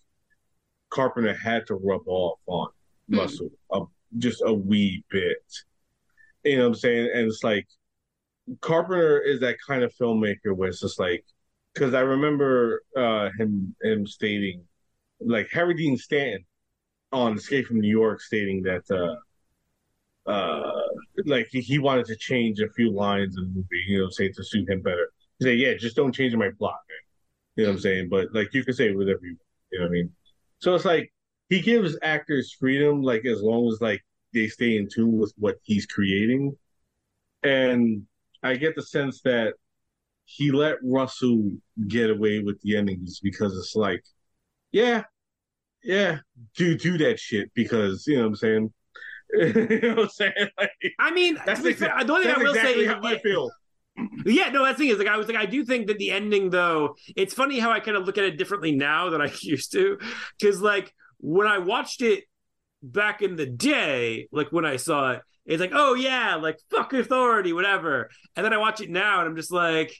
Carpenter 0.96 1.36
had 1.36 1.68
to 1.68 1.76
rub 1.76 2.08
off 2.08 2.40
on 2.48 2.70
Hmm. 3.10 3.20
A, 3.72 3.82
just 4.18 4.42
a 4.46 4.54
wee 4.54 5.04
bit. 5.12 5.38
You 6.44 6.58
know 6.58 6.64
what 6.64 6.68
I'm 6.70 6.76
saying? 6.76 7.10
And 7.14 7.28
it's 7.28 7.44
like 7.44 7.68
Carpenter 8.62 9.22
is 9.22 9.40
that 9.42 9.58
kind 9.68 9.84
of 9.84 9.94
filmmaker 9.96 10.56
where 10.56 10.70
it's 10.70 10.82
just 10.82 11.00
like 11.00 11.26
because 11.74 11.94
I 11.94 12.02
remember 12.02 12.82
uh, 12.96 13.30
him 13.38 13.76
him 13.84 14.08
stating 14.08 14.64
like 15.20 15.50
Harry 15.52 15.76
Dean 15.76 15.98
Stanton 15.98 16.46
on 17.12 17.38
Escape 17.38 17.68
from 17.68 17.80
New 17.80 17.90
York 17.90 18.22
stating 18.22 18.64
that 18.64 18.84
uh 18.92 20.30
uh 20.30 20.72
like 21.26 21.48
he, 21.52 21.62
he 21.62 21.80
wanted 21.80 22.06
to 22.08 22.16
change 22.16 22.60
a 22.60 22.70
few 22.70 22.92
lines 22.92 23.38
in 23.38 23.44
the 23.44 23.50
movie, 23.50 23.68
you 23.88 24.00
know, 24.00 24.10
say 24.10 24.30
to 24.30 24.44
suit 24.44 24.70
him 24.70 24.82
better. 24.82 25.10
He 25.40 25.46
said, 25.46 25.60
Yeah, 25.60 25.76
just 25.76 25.96
don't 25.96 26.14
change 26.14 26.36
my 26.36 26.50
plot, 26.58 26.80
man. 26.90 26.98
You 27.58 27.64
know 27.66 27.70
what 27.72 27.76
I'm 27.76 27.82
saying? 27.82 28.10
But 28.10 28.34
like 28.34 28.54
you 28.54 28.64
can 28.64 28.74
say 28.74 28.92
whatever 28.94 29.20
you 29.24 29.32
want, 29.32 29.40
you 29.72 29.80
know 29.80 29.86
what 29.86 29.90
I 29.90 29.94
mean? 29.94 30.12
So 30.60 30.76
it's 30.76 30.86
like 30.86 31.11
he 31.49 31.61
gives 31.61 31.98
actors 32.02 32.56
freedom, 32.60 33.02
like 33.02 33.26
as 33.26 33.41
long 33.41 33.68
as 33.68 33.80
like 33.82 34.03
they 34.34 34.48
stay 34.48 34.77
in 34.77 34.88
tune 34.88 35.18
with 35.18 35.34
what 35.38 35.57
he's 35.64 35.86
creating. 35.86 36.56
And 37.44 38.03
I 38.44 38.56
get 38.56 38.76
the 38.76 38.84
sense 38.84 39.22
that 39.22 39.53
he 40.26 40.52
let 40.52 40.77
Russell 40.84 41.52
get 41.88 42.10
away 42.10 42.40
with 42.40 42.60
the 42.61 42.77
endings 42.77 43.19
because 43.19 43.56
it's 43.57 43.76
like, 43.76 44.03
yeah, 44.72 45.03
yeah, 45.84 46.19
do 46.56 46.76
do 46.76 46.98
that 46.98 47.19
shit 47.19 47.52
because 47.53 48.06
you 48.07 48.18
know 48.18 48.23
what 48.23 48.27
I'm 48.30 48.36
saying. 48.36 48.73
you 49.34 49.80
know 49.82 49.95
what 49.95 50.03
I'm 50.03 50.10
saying? 50.10 50.49
Like, 50.57 50.72
I 50.99 51.11
mean, 51.11 51.38
that's 51.45 51.61
be 51.61 51.73
fair, 51.73 51.94
the 52.03 52.11
only 52.14 52.26
thing 52.26 52.36
I 52.36 52.38
will 52.40 52.49
exactly 52.49 52.73
say 52.73 52.80
is 52.82 52.88
how 52.88 53.02
I 53.03 53.19
feel. 53.19 53.52
Yeah, 54.26 54.50
no, 54.50 54.66
that's 54.66 54.78
the 54.78 54.84
thing 54.86 54.92
is 54.92 54.98
like 54.98 55.08
I 55.08 55.18
was 55.18 55.28
like 55.28 55.38
I 55.38 55.46
do 55.46 55.64
think 55.64 55.88
that 55.88 55.98
the 55.98 56.12
ending 56.12 56.50
though 56.50 56.96
it's 57.16 57.34
funny 57.34 57.60
how 57.60 57.72
I 57.72 57.80
kind 57.80 57.96
of 57.96 58.06
look 58.06 58.18
at 58.18 58.26
it 58.26 58.38
differently 58.38 58.74
now 58.76 59.10
than 59.10 59.22
I 59.22 59.32
used 59.42 59.72
to 59.72 59.98
because 60.40 60.62
like 60.62 60.94
when 61.20 61.48
I 61.48 61.60
watched 61.60 62.02
it 62.02 62.26
back 62.84 63.22
in 63.22 63.36
the 63.36 63.46
day, 63.46 64.28
like 64.32 64.52
when 64.52 64.66
I 64.66 64.78
saw 64.78 65.14
it, 65.14 65.22
it's 65.46 65.62
like 65.62 65.72
oh 65.74 65.94
yeah, 65.96 66.36
like 66.36 66.60
fuck 66.72 66.94
authority, 66.94 67.54
whatever, 67.54 68.10
and 68.36 68.46
then 68.46 68.54
I 68.54 68.58
watch 68.58 68.82
it 68.82 68.90
now 68.90 69.20
and 69.22 69.30
I'm 69.30 69.36
just 69.36 69.52
like 69.52 69.96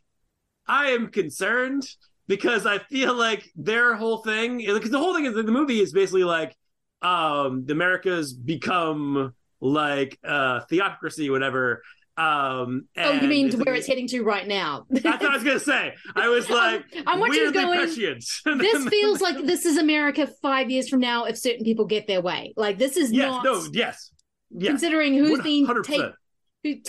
I 0.68 0.92
am 0.92 1.08
concerned 1.10 1.84
because 2.28 2.66
I 2.66 2.80
feel 2.80 3.14
like 3.14 3.50
their 3.56 3.96
whole 3.96 4.20
thing 4.20 4.58
because 4.58 4.92
the 4.92 5.00
whole 5.00 5.14
thing 5.14 5.26
is 5.26 5.36
that 5.36 5.46
the 5.46 5.52
movie 5.52 5.80
is 5.80 5.92
basically 5.94 6.24
like 6.24 6.56
um 7.02 7.66
the 7.66 7.74
America's 7.74 8.34
become 8.34 9.34
like 9.62 10.18
uh 10.24 10.62
theocracy 10.62 11.30
whatever 11.30 11.82
um 12.18 12.88
Oh, 12.98 13.12
you 13.12 13.28
mean 13.28 13.48
it's 13.48 13.56
where 13.56 13.76
it's 13.76 13.88
heading 13.88 14.08
to 14.08 14.24
right 14.24 14.48
now? 14.48 14.86
that's 14.90 15.04
what 15.04 15.32
I 15.32 15.36
was 15.36 15.44
gonna 15.44 15.60
say. 15.60 15.94
I 16.16 16.28
was 16.30 16.50
like, 16.62 16.86
I'm 17.06 17.20
watching 17.20 17.44
weirdly 17.44 17.62
going, 17.62 17.80
prescient. 17.80 18.26
this 18.60 18.88
feels 18.88 19.22
like 19.22 19.46
this 19.46 19.66
is 19.66 19.78
America 19.78 20.28
five 20.42 20.70
years 20.70 20.88
from 20.88 21.02
now 21.02 21.26
if 21.26 21.38
certain 21.38 21.64
people 21.66 21.86
get 21.86 22.08
their 22.08 22.22
way. 22.22 22.54
Like 22.56 22.78
this 22.78 22.96
is 22.98 23.12
yes, 23.12 23.30
not 23.30 23.44
no, 23.44 23.66
yes, 23.74 24.12
yes. 24.52 24.70
considering 24.70 25.14
who's 25.14 25.42
been 25.42 25.68
100%. 25.68 25.84
taken. 25.84 26.14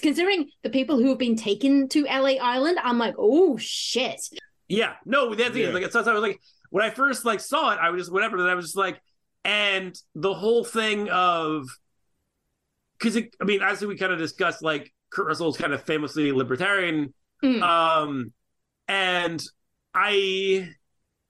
Considering 0.01 0.49
the 0.63 0.71
people 0.71 0.97
who 0.97 1.11
have 1.11 1.19
been 1.19 1.37
taken 1.37 1.87
to 1.91 2.05
LA 2.05 2.37
Island, 2.41 2.79
I'm 2.83 2.99
like, 2.99 3.15
oh 3.19 3.59
shit. 3.59 4.21
Yeah, 4.69 4.95
no, 5.05 5.35
the 5.35 5.45
thing 5.51 5.57
Yeah. 5.63 5.69
is, 5.69 5.75
like, 5.75 5.91
so 5.93 6.01
I 6.01 6.13
was 6.15 6.23
like, 6.23 6.41
when 6.71 6.85
I 6.85 6.91
first 6.91 7.25
like 7.25 7.41
saw 7.41 7.73
it, 7.73 7.79
I 7.81 7.91
was 7.91 8.03
just 8.03 8.13
whatever. 8.13 8.39
Then 8.39 8.49
I 8.49 8.55
was 8.55 8.67
just 8.67 8.77
like, 8.77 9.01
and 9.45 9.95
the 10.15 10.33
whole 10.33 10.65
thing 10.65 11.11
of, 11.11 11.67
because 12.99 13.17
I 13.17 13.45
mean, 13.45 13.61
as 13.63 13.85
we 13.85 13.97
kind 13.97 14.13
of 14.13 14.19
discussed, 14.19 14.63
like 14.63 14.93
Kurt 15.17 15.27
Russell's 15.27 15.57
kind 15.57 15.73
of 15.73 15.83
famously 15.83 16.31
libertarian, 16.31 17.15
Mm. 17.43 17.63
um, 17.63 18.33
and 18.87 19.43
I 19.95 20.69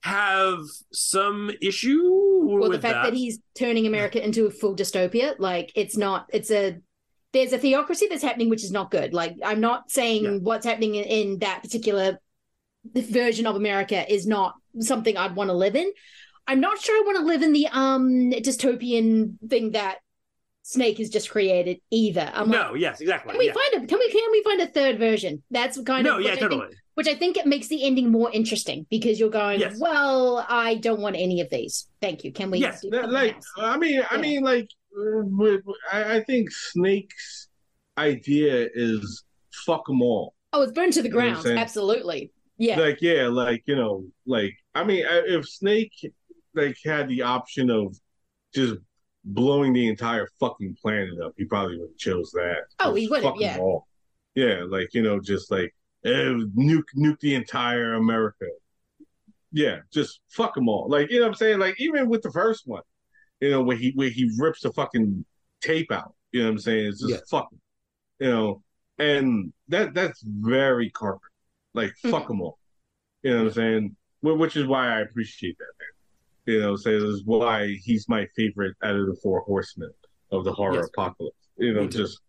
have 0.03 0.59
some 0.93 1.51
issue 1.63 2.01
Well, 2.45 2.69
with 2.69 2.81
the 2.83 2.89
fact 2.89 3.05
that. 3.05 3.13
he's 3.15 3.39
turning 3.57 3.87
America 3.87 4.23
into 4.23 4.47
a 4.47 4.51
full 4.51 4.75
dystopia, 4.77 5.35
like 5.39 5.71
it's 5.77 5.97
not. 5.97 6.27
It's 6.33 6.51
a 6.51 6.79
there's 7.33 7.53
a 7.53 7.59
theocracy 7.59 8.07
that's 8.09 8.23
happening, 8.23 8.49
which 8.49 8.65
is 8.65 8.71
not 8.73 8.91
good. 8.91 9.13
Like 9.15 9.35
I'm 9.45 9.61
not 9.61 9.91
saying 9.91 10.43
what's 10.43 10.65
happening 10.67 10.95
in, 10.97 11.05
in 11.05 11.39
that 11.41 11.63
particular 11.63 12.19
version 12.95 13.47
of 13.47 13.57
America 13.57 14.11
is 14.13 14.27
not 14.27 14.55
something 14.81 15.17
I'd 15.17 15.37
want 15.37 15.51
to 15.51 15.55
live 15.55 15.77
in. 15.77 15.93
I'm 16.47 16.61
not 16.61 16.81
sure 16.81 16.97
I 16.97 17.03
want 17.05 17.19
to 17.19 17.25
live 17.25 17.43
in 17.43 17.53
the 17.53 17.67
um 17.73 18.31
dystopian 18.33 19.37
thing 19.49 19.73
that 19.73 19.97
Snake 20.69 20.99
is 20.99 21.11
just 21.11 21.31
created 21.31 21.79
either. 21.93 22.29
I'm 22.35 22.51
no, 22.51 22.73
like, 22.73 22.81
yes, 22.81 23.01
exactly. 23.01 23.31
can 23.31 23.39
we 23.39 23.47
yeah. 23.47 23.53
find 23.53 23.85
a 23.85 23.87
can 23.87 24.01
we 24.01 24.11
can 24.11 24.33
we 24.33 24.43
find 24.43 24.61
a 24.61 24.67
third 24.67 24.99
version? 24.99 25.41
That's 25.49 25.81
kind 25.83 26.05
No, 26.05 26.17
of 26.17 26.23
yeah, 26.23 26.31
which 26.31 26.39
I 26.39 26.41
think- 26.41 26.51
totally. 26.51 26.77
which 26.95 27.07
I 27.07 27.15
think 27.15 27.37
it 27.37 27.47
makes 27.47 27.69
the 27.69 27.85
ending 27.85 28.11
more 28.11 28.33
interesting 28.33 28.85
because 28.91 29.21
you're 29.21 29.31
going, 29.31 29.61
Yes. 29.61 29.79
well, 29.79 30.45
I 30.49 30.75
don't 30.75 31.01
want 31.01 31.15
any 31.15 31.41
of 31.41 31.51
these. 31.51 31.87
Thank 32.03 32.25
you. 32.25 32.33
Can 32.33 32.51
we? 32.51 32.59
yes, 32.59 32.83
like 32.83 33.35
else? 33.37 33.47
I 33.57 33.79
mean, 33.79 34.03
I 34.11 34.17
mean, 34.17 34.43
like 34.43 34.69
I, 35.93 36.17
I 36.17 36.25
think 36.25 36.51
Snake's 36.51 37.47
idea 37.97 38.69
is 38.75 39.23
fuck 39.65 39.87
them 39.87 40.03
all. 40.03 40.35
Oh, 40.53 40.63
it's 40.63 40.73
burned 40.73 40.95
to 40.95 41.03
the 41.03 41.09
You 41.09 41.15
know 41.15 41.21
ground. 41.43 41.47
Absolutely. 41.47 42.33
Yeah. 42.59 42.81
Like 42.81 43.01
yeah, 43.03 43.29
like 43.29 43.63
you 43.67 43.77
know, 43.77 44.05
like 44.27 44.55
I 44.75 44.83
mean, 44.83 45.05
if 45.09 45.49
Snake 45.49 45.93
like 46.57 46.77
had 46.85 47.07
the 47.09 47.23
option 47.23 47.71
of 47.71 47.97
just 48.53 48.79
blowing 49.27 49.73
the 49.73 49.89
entire 49.89 50.29
fucking 50.41 50.77
planet 50.81 51.21
up, 51.23 51.33
he 51.37 51.45
probably 51.45 51.77
would 51.79 51.89
have 51.91 51.97
chose 51.99 52.31
that. 52.33 52.63
Oh, 52.81 52.95
he 52.95 53.09
would 53.09 53.23
have, 53.23 53.35
yeah. 53.39 53.59
all. 53.59 53.87
Yeah, 54.35 54.65
like 54.69 54.93
you 54.95 55.03
know, 55.03 55.19
just 55.21 55.51
like 55.51 55.75
eh, 56.05 56.11
nuke 56.11 56.85
nuke 56.97 57.21
the 57.21 57.35
entire 57.35 57.95
America. 57.95 58.47
Yeah, 59.53 59.79
just 59.93 60.21
fuck 60.29 60.55
them 60.55 60.69
all. 60.69 60.89
Like 60.89 61.11
you 61.11 61.19
know 61.19 61.25
what 61.27 61.29
I'm 61.31 61.35
saying? 61.37 61.59
Like 61.59 61.81
even 61.81 62.09
with 62.09 62.23
the 62.23 62.31
first 62.33 62.67
one, 62.67 62.83
you 63.41 63.51
know, 63.51 63.63
where 63.63 63.77
he 63.77 63.93
where 63.95 64.11
he 64.11 64.31
rips 64.39 64.61
the 64.61 64.73
fucking 64.73 65.25
tape 65.63 65.91
out. 65.91 66.15
You 66.33 66.41
know 66.43 66.47
what 66.49 66.53
I'm 66.53 66.59
saying? 66.59 66.87
It's 66.87 67.01
just 67.01 67.11
Yeah. 67.13 67.21
fuck 67.31 67.49
'em. 67.53 67.61
You 68.19 68.31
know, 68.31 68.63
and 68.99 69.53
that 69.69 69.95
that's 69.95 70.23
very 70.23 70.91
carpet. 70.91 71.31
Like 71.75 71.91
Mm-hmm. 71.91 72.11
fuck 72.11 72.29
them 72.29 72.43
all. 72.43 72.59
You 73.23 73.31
know 73.31 73.37
what 73.39 73.47
I'm 73.49 73.53
saying? 73.55 73.97
Which 74.23 74.57
is 74.57 74.67
why 74.67 74.89
I 74.89 75.01
appreciate 75.01 75.57
that 75.59 75.65
man. 75.81 75.89
You 76.47 76.61
know, 76.61 76.77
so 76.77 76.91
this 76.93 77.03
is 77.03 77.23
why 77.25 77.77
he's 77.83 78.09
my 78.09 78.27
favorite 78.37 78.77
out 78.83 78.95
of 78.97 79.07
the 79.07 79.17
four 79.23 79.41
horsemen 79.41 79.91
of 80.31 80.45
the 80.45 80.53
horror 80.53 80.77
Yes. 80.77 80.89
apocalypse. 80.95 81.37
You 81.59 81.75
know, 81.75 81.87
just 81.89 82.21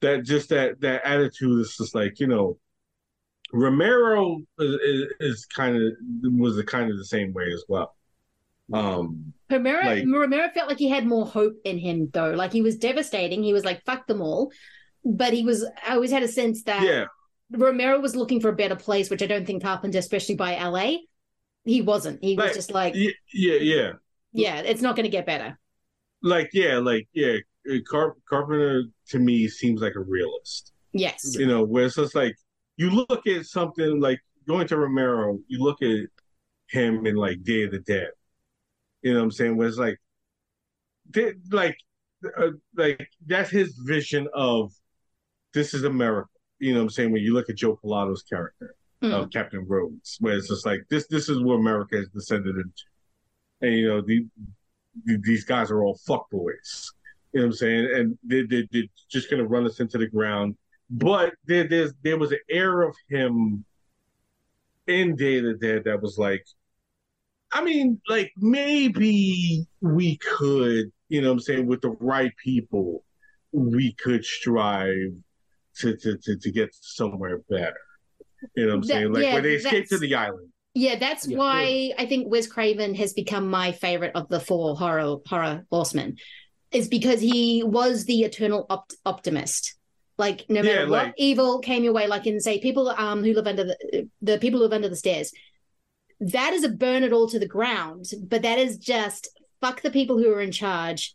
that 0.00 0.24
just 0.24 0.48
that 0.48 0.80
that 0.80 1.04
attitude 1.04 1.60
is 1.60 1.76
just 1.76 1.94
like 1.94 2.20
you 2.20 2.26
know 2.26 2.58
Romero 3.52 4.38
is, 4.58 4.74
is, 4.74 5.12
is 5.20 5.46
kind 5.46 5.76
of 5.76 5.92
was 6.38 6.56
the 6.56 6.64
kind 6.64 6.90
of 6.90 6.96
the 6.98 7.04
same 7.04 7.32
way 7.32 7.52
as 7.52 7.64
well. 7.68 7.94
Um, 8.72 9.32
Romero, 9.50 9.84
like- 9.84 10.04
Romero 10.06 10.48
felt 10.54 10.68
like 10.68 10.78
he 10.78 10.88
had 10.88 11.06
more 11.06 11.26
hope 11.26 11.54
in 11.64 11.78
him, 11.78 12.08
though. 12.12 12.30
Like 12.32 12.52
he 12.52 12.62
was 12.62 12.76
devastating. 12.76 13.42
He 13.42 13.52
was 13.52 13.64
like, 13.64 13.84
fuck 13.84 14.06
them 14.06 14.22
all. 14.22 14.50
But 15.04 15.34
he 15.34 15.44
was, 15.44 15.64
I 15.86 15.94
always 15.94 16.10
had 16.10 16.22
a 16.22 16.28
sense 16.28 16.62
that 16.62 16.82
yeah, 16.82 17.04
Romero 17.50 18.00
was 18.00 18.16
looking 18.16 18.40
for 18.40 18.48
a 18.48 18.56
better 18.56 18.74
place, 18.74 19.10
which 19.10 19.22
I 19.22 19.26
don't 19.26 19.46
think 19.46 19.62
Carpenter, 19.62 19.98
especially 19.98 20.34
by 20.34 20.56
LA, 20.56 20.96
he 21.64 21.80
wasn't. 21.80 22.22
He 22.22 22.36
was 22.36 22.54
just 22.54 22.72
like, 22.72 22.94
yeah, 22.94 23.10
yeah, 23.32 23.58
yeah. 23.60 23.92
yeah, 24.32 24.58
it's 24.60 24.82
not 24.82 24.96
going 24.96 25.04
to 25.04 25.10
get 25.10 25.26
better. 25.26 25.58
Like 26.22 26.50
yeah, 26.52 26.78
like 26.78 27.08
yeah. 27.12 27.36
uh, 27.70 27.76
Car- 27.88 28.16
Carpenter 28.28 28.84
to 29.08 29.18
me 29.18 29.48
seems 29.48 29.80
like 29.80 29.94
a 29.94 30.00
realist. 30.00 30.72
Yes. 30.92 31.36
You 31.38 31.46
know, 31.46 31.64
where 31.64 31.86
it's 31.86 31.96
just 31.96 32.14
like 32.14 32.36
you 32.76 32.90
look 32.90 33.26
at 33.26 33.46
something 33.46 34.00
like 34.00 34.20
going 34.46 34.66
to 34.68 34.76
Romero, 34.76 35.38
you 35.48 35.62
look 35.62 35.82
at 35.82 36.06
him 36.68 37.06
in 37.06 37.16
like 37.16 37.42
Day 37.42 37.64
of 37.64 37.72
the 37.72 37.80
Dead. 37.80 38.08
You 39.02 39.12
know 39.12 39.18
what 39.18 39.24
I'm 39.24 39.30
saying? 39.32 39.56
Where 39.56 39.68
it's 39.68 39.76
like, 39.76 39.98
they- 41.10 41.34
like, 41.50 41.76
uh, 42.38 42.50
like 42.76 43.08
that's 43.26 43.50
his 43.50 43.74
vision 43.84 44.28
of 44.34 44.72
this 45.52 45.74
is 45.74 45.84
America. 45.84 46.28
You 46.58 46.72
know 46.72 46.78
what 46.78 46.84
I'm 46.84 46.90
saying? 46.90 47.12
When 47.12 47.22
you 47.22 47.34
look 47.34 47.50
at 47.50 47.56
Joe 47.56 47.78
Pilato's 47.82 48.22
character 48.22 48.74
of 49.12 49.24
hmm. 49.24 49.30
Captain 49.30 49.64
Rhodes, 49.66 50.16
where 50.20 50.36
it's 50.36 50.48
just 50.48 50.66
like 50.66 50.82
this, 50.90 51.06
this 51.08 51.28
is 51.28 51.42
where 51.42 51.58
America 51.58 51.96
has 51.96 52.08
descended 52.08 52.56
into, 52.56 52.82
and 53.62 53.72
you 53.74 53.88
know 53.88 54.00
the, 54.00 54.26
the- 55.04 55.20
these 55.22 55.44
guys 55.44 55.70
are 55.70 55.82
all 55.82 55.98
fuckboys. 56.08 56.90
You 57.32 57.40
know 57.40 57.46
what 57.46 57.52
I'm 57.52 57.52
saying? 57.52 57.90
And 57.94 58.18
they, 58.22 58.42
they, 58.42 58.68
they're 58.70 58.82
just 59.10 59.30
gonna 59.30 59.44
run 59.44 59.66
us 59.66 59.80
into 59.80 59.98
the 59.98 60.06
ground. 60.06 60.56
But 60.90 61.34
there, 61.46 61.66
there's 61.66 61.92
there 62.02 62.18
was 62.18 62.32
an 62.32 62.38
air 62.48 62.82
of 62.82 62.94
him 63.08 63.64
in 64.86 65.16
Day 65.16 65.38
of 65.38 65.44
the 65.44 65.54
Dead 65.54 65.84
that 65.84 66.00
was 66.00 66.18
like, 66.18 66.44
I 67.52 67.64
mean, 67.64 68.00
like 68.08 68.32
maybe 68.36 69.66
we 69.80 70.16
could, 70.18 70.92
you 71.08 71.20
know 71.20 71.28
what 71.28 71.34
I'm 71.34 71.40
saying, 71.40 71.66
with 71.66 71.80
the 71.80 71.96
right 72.00 72.32
people, 72.42 73.04
we 73.52 73.92
could 73.94 74.24
strive 74.24 75.12
to 75.78 75.96
to 75.96 76.18
to, 76.18 76.36
to 76.36 76.50
get 76.52 76.74
somewhere 76.74 77.38
better. 77.48 77.80
You 78.54 78.64
know 78.66 78.68
what 78.70 78.76
I'm 78.76 78.84
saying? 78.84 79.12
Like 79.12 79.22
yeah, 79.24 79.34
when 79.34 79.42
they 79.42 79.54
escape 79.54 79.88
to 79.88 79.98
the 79.98 80.14
island. 80.14 80.50
Yeah, 80.74 80.98
that's 80.98 81.26
Yeah. 81.28 81.38
why 81.38 81.92
I 81.98 82.06
think 82.06 82.30
Wes 82.30 82.46
Craven 82.46 82.94
has 82.96 83.12
become 83.12 83.48
my 83.48 83.72
favorite 83.72 84.12
of 84.14 84.28
the 84.28 84.40
four 84.40 84.76
horror 84.76 85.16
horror 85.26 85.64
horsemen, 85.70 86.16
is 86.72 86.88
because 86.88 87.20
he 87.20 87.62
was 87.64 88.04
the 88.06 88.22
eternal 88.22 88.66
opt- 88.68 88.96
optimist. 89.06 89.76
Like 90.18 90.44
no 90.48 90.62
matter 90.62 90.82
Yeah, 90.82 90.88
what 90.88 91.04
like- 91.06 91.14
evil 91.16 91.58
came 91.60 91.84
your 91.84 91.92
way, 91.92 92.06
like 92.06 92.26
in 92.26 92.40
say 92.40 92.58
people 92.60 92.88
um 92.88 93.22
who 93.24 93.32
live 93.34 93.46
under 93.46 93.64
the 93.64 94.08
the 94.22 94.38
people 94.38 94.58
who 94.58 94.64
live 94.64 94.72
under 94.72 94.88
the 94.88 94.96
stairs, 94.96 95.32
that 96.20 96.52
is 96.52 96.64
a 96.64 96.68
burn 96.68 97.02
it 97.04 97.12
all 97.12 97.28
to 97.28 97.38
the 97.38 97.48
ground. 97.48 98.06
But 98.22 98.42
that 98.42 98.58
is 98.58 98.78
just 98.78 99.28
fuck 99.60 99.82
the 99.82 99.90
people 99.90 100.18
who 100.18 100.32
are 100.32 100.40
in 100.40 100.52
charge. 100.52 101.14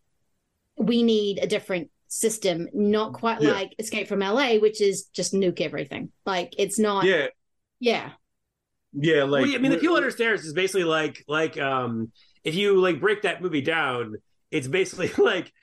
We 0.77 1.03
need 1.03 1.39
a 1.39 1.47
different 1.47 1.91
system, 2.09 2.67
not 2.73 3.13
quite 3.13 3.41
Yeah. 3.41 3.51
like 3.51 3.73
Escape 3.79 4.07
from 4.07 4.19
LA, 4.19 4.57
which 4.57 4.81
is 4.81 5.05
just 5.13 5.33
nuke 5.33 5.61
everything. 5.61 6.11
Like 6.25 6.53
it's 6.57 6.77
not. 6.77 7.05
Yeah, 7.05 7.27
Yeah. 7.79 8.11
yeah, 8.93 9.23
like 9.23 9.43
well, 9.43 9.51
yeah, 9.51 9.57
I 9.57 9.61
mean, 9.61 9.71
the 9.71 9.77
wh- 9.77 9.81
people 9.81 9.95
under 9.95 10.11
stairs 10.11 10.43
is 10.45 10.53
basically 10.53 10.83
like 10.83 11.23
like 11.27 11.57
um 11.59 12.11
if 12.43 12.55
you 12.55 12.79
like 12.79 12.99
break 12.99 13.21
that 13.21 13.41
movie 13.41 13.61
down, 13.61 14.15
it's 14.51 14.67
basically 14.67 15.11
like 15.23 15.53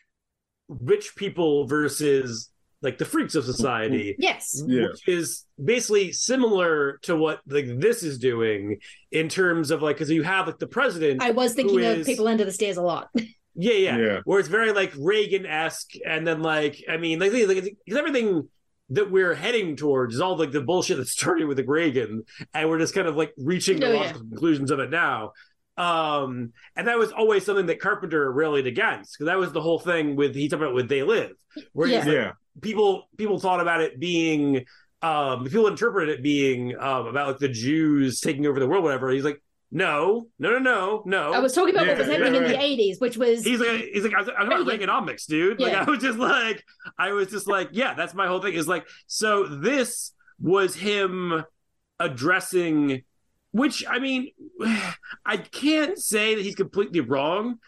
rich 0.68 1.14
people 1.16 1.66
versus 1.66 2.50
like 2.82 2.98
the 2.98 3.04
freaks 3.04 3.34
of 3.34 3.44
society. 3.44 4.14
Yes. 4.18 4.62
Yeah. 4.66 4.88
Which 4.88 5.08
is 5.08 5.46
basically 5.62 6.12
similar 6.12 6.98
to 7.02 7.16
what 7.16 7.40
like 7.46 7.66
this 7.80 8.02
is 8.02 8.18
doing 8.18 8.78
in 9.10 9.28
terms 9.28 9.70
of 9.70 9.82
like 9.82 9.96
because 9.96 10.10
you 10.10 10.22
have 10.22 10.46
like 10.46 10.58
the 10.58 10.66
president. 10.66 11.22
I 11.22 11.30
was 11.32 11.54
thinking 11.54 11.78
of 11.84 11.98
is- 11.98 12.06
people 12.06 12.28
under 12.28 12.44
the 12.44 12.52
stairs 12.52 12.76
a 12.76 12.82
lot. 12.82 13.08
Yeah, 13.56 13.72
yeah, 13.72 13.96
Yeah. 13.98 14.20
Where 14.24 14.38
it's 14.38 14.48
very 14.48 14.72
like 14.72 14.92
Reagan 14.98 15.46
esque, 15.46 15.92
and 16.06 16.26
then 16.26 16.42
like 16.42 16.82
I 16.88 16.96
mean, 16.98 17.18
like 17.18 17.32
because 17.32 17.48
like, 17.64 17.76
everything 17.96 18.48
that 18.90 19.10
we're 19.10 19.34
heading 19.34 19.74
towards 19.76 20.14
is 20.14 20.20
all 20.20 20.36
like 20.36 20.52
the 20.52 20.60
bullshit 20.60 20.98
that 20.98 21.08
started 21.08 21.46
with 21.46 21.56
the 21.56 21.64
Reagan, 21.64 22.22
and 22.54 22.68
we're 22.68 22.78
just 22.78 22.94
kind 22.94 23.08
of 23.08 23.16
like 23.16 23.32
reaching 23.38 23.80
the 23.80 23.86
Oh, 23.88 23.92
yeah. 23.92 23.98
logical 24.00 24.20
conclusions 24.22 24.70
of 24.70 24.78
it 24.80 24.90
now. 24.90 25.32
Um, 25.78 26.52
and 26.74 26.88
that 26.88 26.98
was 26.98 27.12
always 27.12 27.44
something 27.44 27.66
that 27.66 27.80
Carpenter 27.80 28.32
railed 28.32 28.66
against 28.66 29.14
because 29.18 29.26
that 29.26 29.38
was 29.38 29.52
the 29.52 29.60
whole 29.60 29.78
thing 29.78 30.16
with 30.16 30.34
he 30.34 30.48
talked 30.48 30.62
about 30.62 30.74
with 30.74 30.88
They 30.88 31.02
Live, 31.02 31.32
where 31.72 31.88
Yeah. 31.88 31.98
like, 31.98 32.08
yeah, 32.08 32.32
people 32.62 33.08
people 33.16 33.38
thought 33.38 33.60
about 33.60 33.80
it 33.82 33.98
being 34.00 34.64
um 35.02 35.44
people 35.44 35.66
interpreted 35.66 36.18
it 36.18 36.22
being 36.22 36.74
um 36.78 37.06
about 37.08 37.28
like 37.28 37.38
the 37.38 37.48
Jews 37.48 38.20
taking 38.20 38.46
over 38.46 38.58
the 38.58 38.66
world, 38.66 38.84
whatever. 38.84 39.10
He's 39.10 39.24
like, 39.24 39.42
no, 39.76 40.28
no, 40.38 40.52
no, 40.52 40.58
no, 40.58 41.02
no. 41.04 41.32
I 41.34 41.38
was 41.38 41.52
talking 41.52 41.74
about 41.74 41.86
what 41.86 41.98
was 41.98 42.06
happening 42.06 42.34
yeah, 42.34 42.40
in 42.40 42.50
the 42.50 42.56
80s, 42.56 42.98
which 42.98 43.18
was 43.18 43.44
He's 43.44 43.60
like, 43.60 43.84
he's 43.92 44.04
like, 44.04 44.14
I 44.14 44.20
was, 44.20 44.28
I 44.30 44.42
was 44.42 44.62
about 44.62 44.66
Reaganomics, 44.66 45.26
dude. 45.26 45.60
Like, 45.60 45.72
Yeah. 45.72 45.84
I 45.86 45.90
was 45.90 46.00
just 46.00 46.18
like, 46.18 46.64
I 46.98 47.12
was 47.12 47.28
just 47.28 47.46
like, 47.46 47.68
yeah, 47.72 47.92
that's 47.92 48.14
my 48.14 48.26
whole 48.26 48.40
thing. 48.40 48.54
Is 48.54 48.66
like, 48.66 48.86
so 49.06 49.44
this 49.44 50.14
was 50.40 50.74
him 50.74 51.44
addressing, 52.00 53.02
which 53.50 53.84
I 53.86 53.98
mean, 53.98 54.30
I 55.26 55.36
can't 55.36 55.98
say 55.98 56.34
that 56.36 56.42
he's 56.42 56.54
completely 56.54 57.00
wrong, 57.00 57.58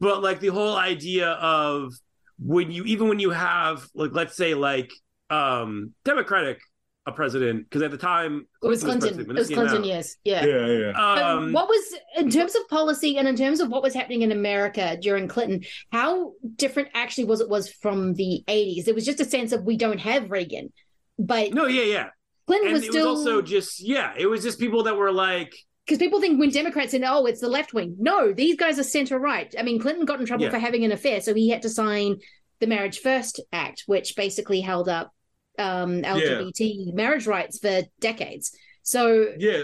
but 0.00 0.20
like 0.20 0.40
the 0.40 0.48
whole 0.48 0.76
idea 0.76 1.28
of 1.30 1.92
when 2.40 2.72
you, 2.72 2.82
even 2.86 3.06
when 3.06 3.20
you 3.20 3.30
have 3.30 3.88
like, 3.94 4.10
let's 4.12 4.36
say 4.36 4.54
like, 4.54 4.90
um, 5.30 5.94
Democratic 6.04 6.58
a 7.04 7.12
president, 7.12 7.64
because 7.64 7.82
at 7.82 7.90
the 7.90 7.98
time 7.98 8.46
it 8.62 8.66
was 8.66 8.84
Clinton. 8.84 9.18
It 9.18 9.28
was 9.28 9.48
Clinton, 9.48 9.82
yes. 9.82 10.16
Yeah. 10.24 10.44
yeah, 10.44 10.66
yeah. 10.66 11.32
Um, 11.34 11.52
what 11.52 11.68
was 11.68 11.94
in 12.16 12.30
terms 12.30 12.54
of 12.54 12.68
policy 12.68 13.18
and 13.18 13.26
in 13.26 13.34
terms 13.34 13.60
of 13.60 13.68
what 13.70 13.82
was 13.82 13.92
happening 13.92 14.22
in 14.22 14.30
America 14.30 14.96
during 15.00 15.26
Clinton? 15.26 15.64
How 15.90 16.32
different 16.56 16.90
actually 16.94 17.24
was 17.24 17.40
it 17.40 17.48
was 17.48 17.68
from 17.72 18.14
the 18.14 18.44
eighties? 18.46 18.86
It 18.86 18.94
was 18.94 19.04
just 19.04 19.20
a 19.20 19.24
sense 19.24 19.50
of 19.52 19.64
we 19.64 19.76
don't 19.76 19.98
have 19.98 20.30
Reagan, 20.30 20.72
but 21.18 21.52
no, 21.52 21.66
yeah, 21.66 21.82
yeah. 21.82 22.08
Clinton 22.46 22.68
And 22.68 22.74
was 22.74 22.84
it 22.84 22.90
still 22.92 23.10
was 23.10 23.18
also 23.20 23.42
just, 23.42 23.80
yeah, 23.80 24.12
it 24.16 24.26
was 24.26 24.42
just 24.42 24.58
people 24.60 24.84
that 24.84 24.96
were 24.96 25.12
like, 25.12 25.54
because 25.86 25.98
people 25.98 26.20
think 26.20 26.38
when 26.38 26.50
Democrats 26.50 26.92
said, 26.92 27.02
"Oh, 27.04 27.26
it's 27.26 27.40
the 27.40 27.48
left 27.48 27.74
wing," 27.74 27.96
no, 27.98 28.32
these 28.32 28.56
guys 28.56 28.78
are 28.78 28.84
center 28.84 29.18
right. 29.18 29.52
I 29.58 29.62
mean, 29.62 29.80
Clinton 29.80 30.04
got 30.04 30.20
in 30.20 30.26
trouble 30.26 30.44
Yeah. 30.44 30.50
for 30.50 30.58
having 30.58 30.84
an 30.84 30.92
affair, 30.92 31.20
so 31.20 31.34
he 31.34 31.48
had 31.48 31.62
to 31.62 31.68
sign 31.68 32.18
the 32.60 32.68
Marriage 32.68 33.00
First 33.00 33.40
Act, 33.52 33.82
which 33.86 34.14
basically 34.14 34.60
held 34.60 34.88
up 34.88 35.12
um, 35.58 36.02
LGBT 36.02 36.94
marriage 36.94 37.26
rights 37.26 37.58
for 37.58 37.82
decades. 38.00 38.52
So, 38.82 39.32
yeah. 39.38 39.62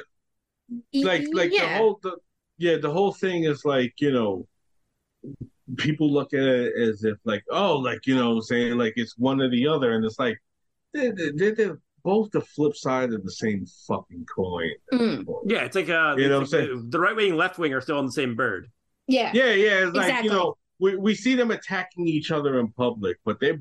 y- 0.92 1.02
like 1.05 1.26
like 1.33 1.50
the 1.50 1.68
whole 1.76 1.99
the, 2.02 2.17
yeah 2.58 2.76
the 2.76 2.91
whole 2.91 3.12
thing 3.12 3.44
is 3.44 3.65
like 3.65 3.94
you 4.00 4.12
know 4.12 4.47
people 5.76 6.10
look 6.10 6.33
at 6.33 6.41
it 6.41 6.73
as 6.81 7.05
if 7.05 7.17
like 7.25 7.44
oh 7.50 7.76
like 7.76 8.07
you 8.07 8.15
know 8.17 8.41
saying 8.41 8.76
like 8.78 8.94
it's 8.97 9.17
one 9.18 9.41
or 9.41 9.50
the 9.50 9.67
other 9.67 9.92
and 9.92 10.05
it's 10.05 10.18
like 10.18 10.39
they're, 10.94 11.12
they're, 11.34 11.55
they're 11.55 11.78
both 12.05 12.31
the 12.31 12.41
flip 12.41 12.75
side 12.75 13.12
of 13.12 13.23
the 13.25 13.31
same 13.31 13.67
fucking 13.86 14.25
coin 14.34 14.70
Mm. 14.92 15.25
Yeah, 15.44 15.65
it's 15.65 15.76
like 15.76 15.91
uh, 15.91 16.15
You 16.17 16.28
know 16.28 16.41
what 16.41 16.52
I'm 16.55 16.60
like 16.60 16.70
the, 16.70 16.86
the 16.89 17.00
right 17.00 17.15
wing, 17.15 17.31
and 17.31 17.39
left 17.39 17.58
wing 17.58 17.75
are 17.75 17.81
still 17.83 17.99
on 17.99 18.07
the 18.07 18.12
same 18.12 18.34
bird. 18.34 18.68
yeah, 19.07 19.31
yeah 19.34 19.52
yeah 19.52 19.86
it's 19.86 19.94
like 19.97 20.08
Exactly. 20.08 20.31
you 20.31 20.34
know 20.34 20.55
we, 20.81 20.97
we 20.97 21.15
see 21.15 21.34
them 21.34 21.50
attacking 21.50 22.07
each 22.07 22.31
other 22.31 22.60
in 22.60 22.68
public, 22.68 23.18
but 23.25 23.41
they 23.41 23.58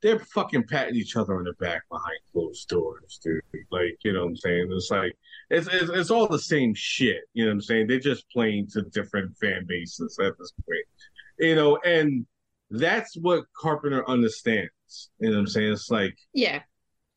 they're 0.00 0.18
fucking 0.18 0.64
patting 0.64 0.94
each 0.94 1.16
other 1.16 1.36
on 1.36 1.44
the 1.44 1.52
back 1.54 1.82
behind 1.90 2.18
closed 2.32 2.68
doors, 2.68 3.18
dude. 3.22 3.42
Like, 3.70 3.98
you 4.04 4.12
know 4.12 4.20
what 4.22 4.28
I'm 4.28 4.36
saying? 4.36 4.68
It's 4.70 4.90
like 4.90 5.16
it's, 5.50 5.66
it's 5.68 5.90
it's 5.90 6.10
all 6.10 6.28
the 6.28 6.38
same 6.38 6.74
shit. 6.74 7.22
You 7.34 7.44
know 7.44 7.50
what 7.50 7.54
I'm 7.54 7.60
saying? 7.62 7.86
They're 7.88 7.98
just 7.98 8.30
playing 8.30 8.68
to 8.68 8.82
different 8.82 9.36
fan 9.38 9.64
bases 9.66 10.18
at 10.20 10.38
this 10.38 10.52
point. 10.52 11.08
You 11.38 11.54
know, 11.56 11.78
and 11.84 12.26
that's 12.70 13.16
what 13.16 13.44
Carpenter 13.56 14.08
understands. 14.08 14.70
You 15.18 15.30
know 15.30 15.36
what 15.36 15.40
I'm 15.40 15.46
saying? 15.48 15.72
It's 15.72 15.90
like 15.90 16.16
Yeah. 16.32 16.62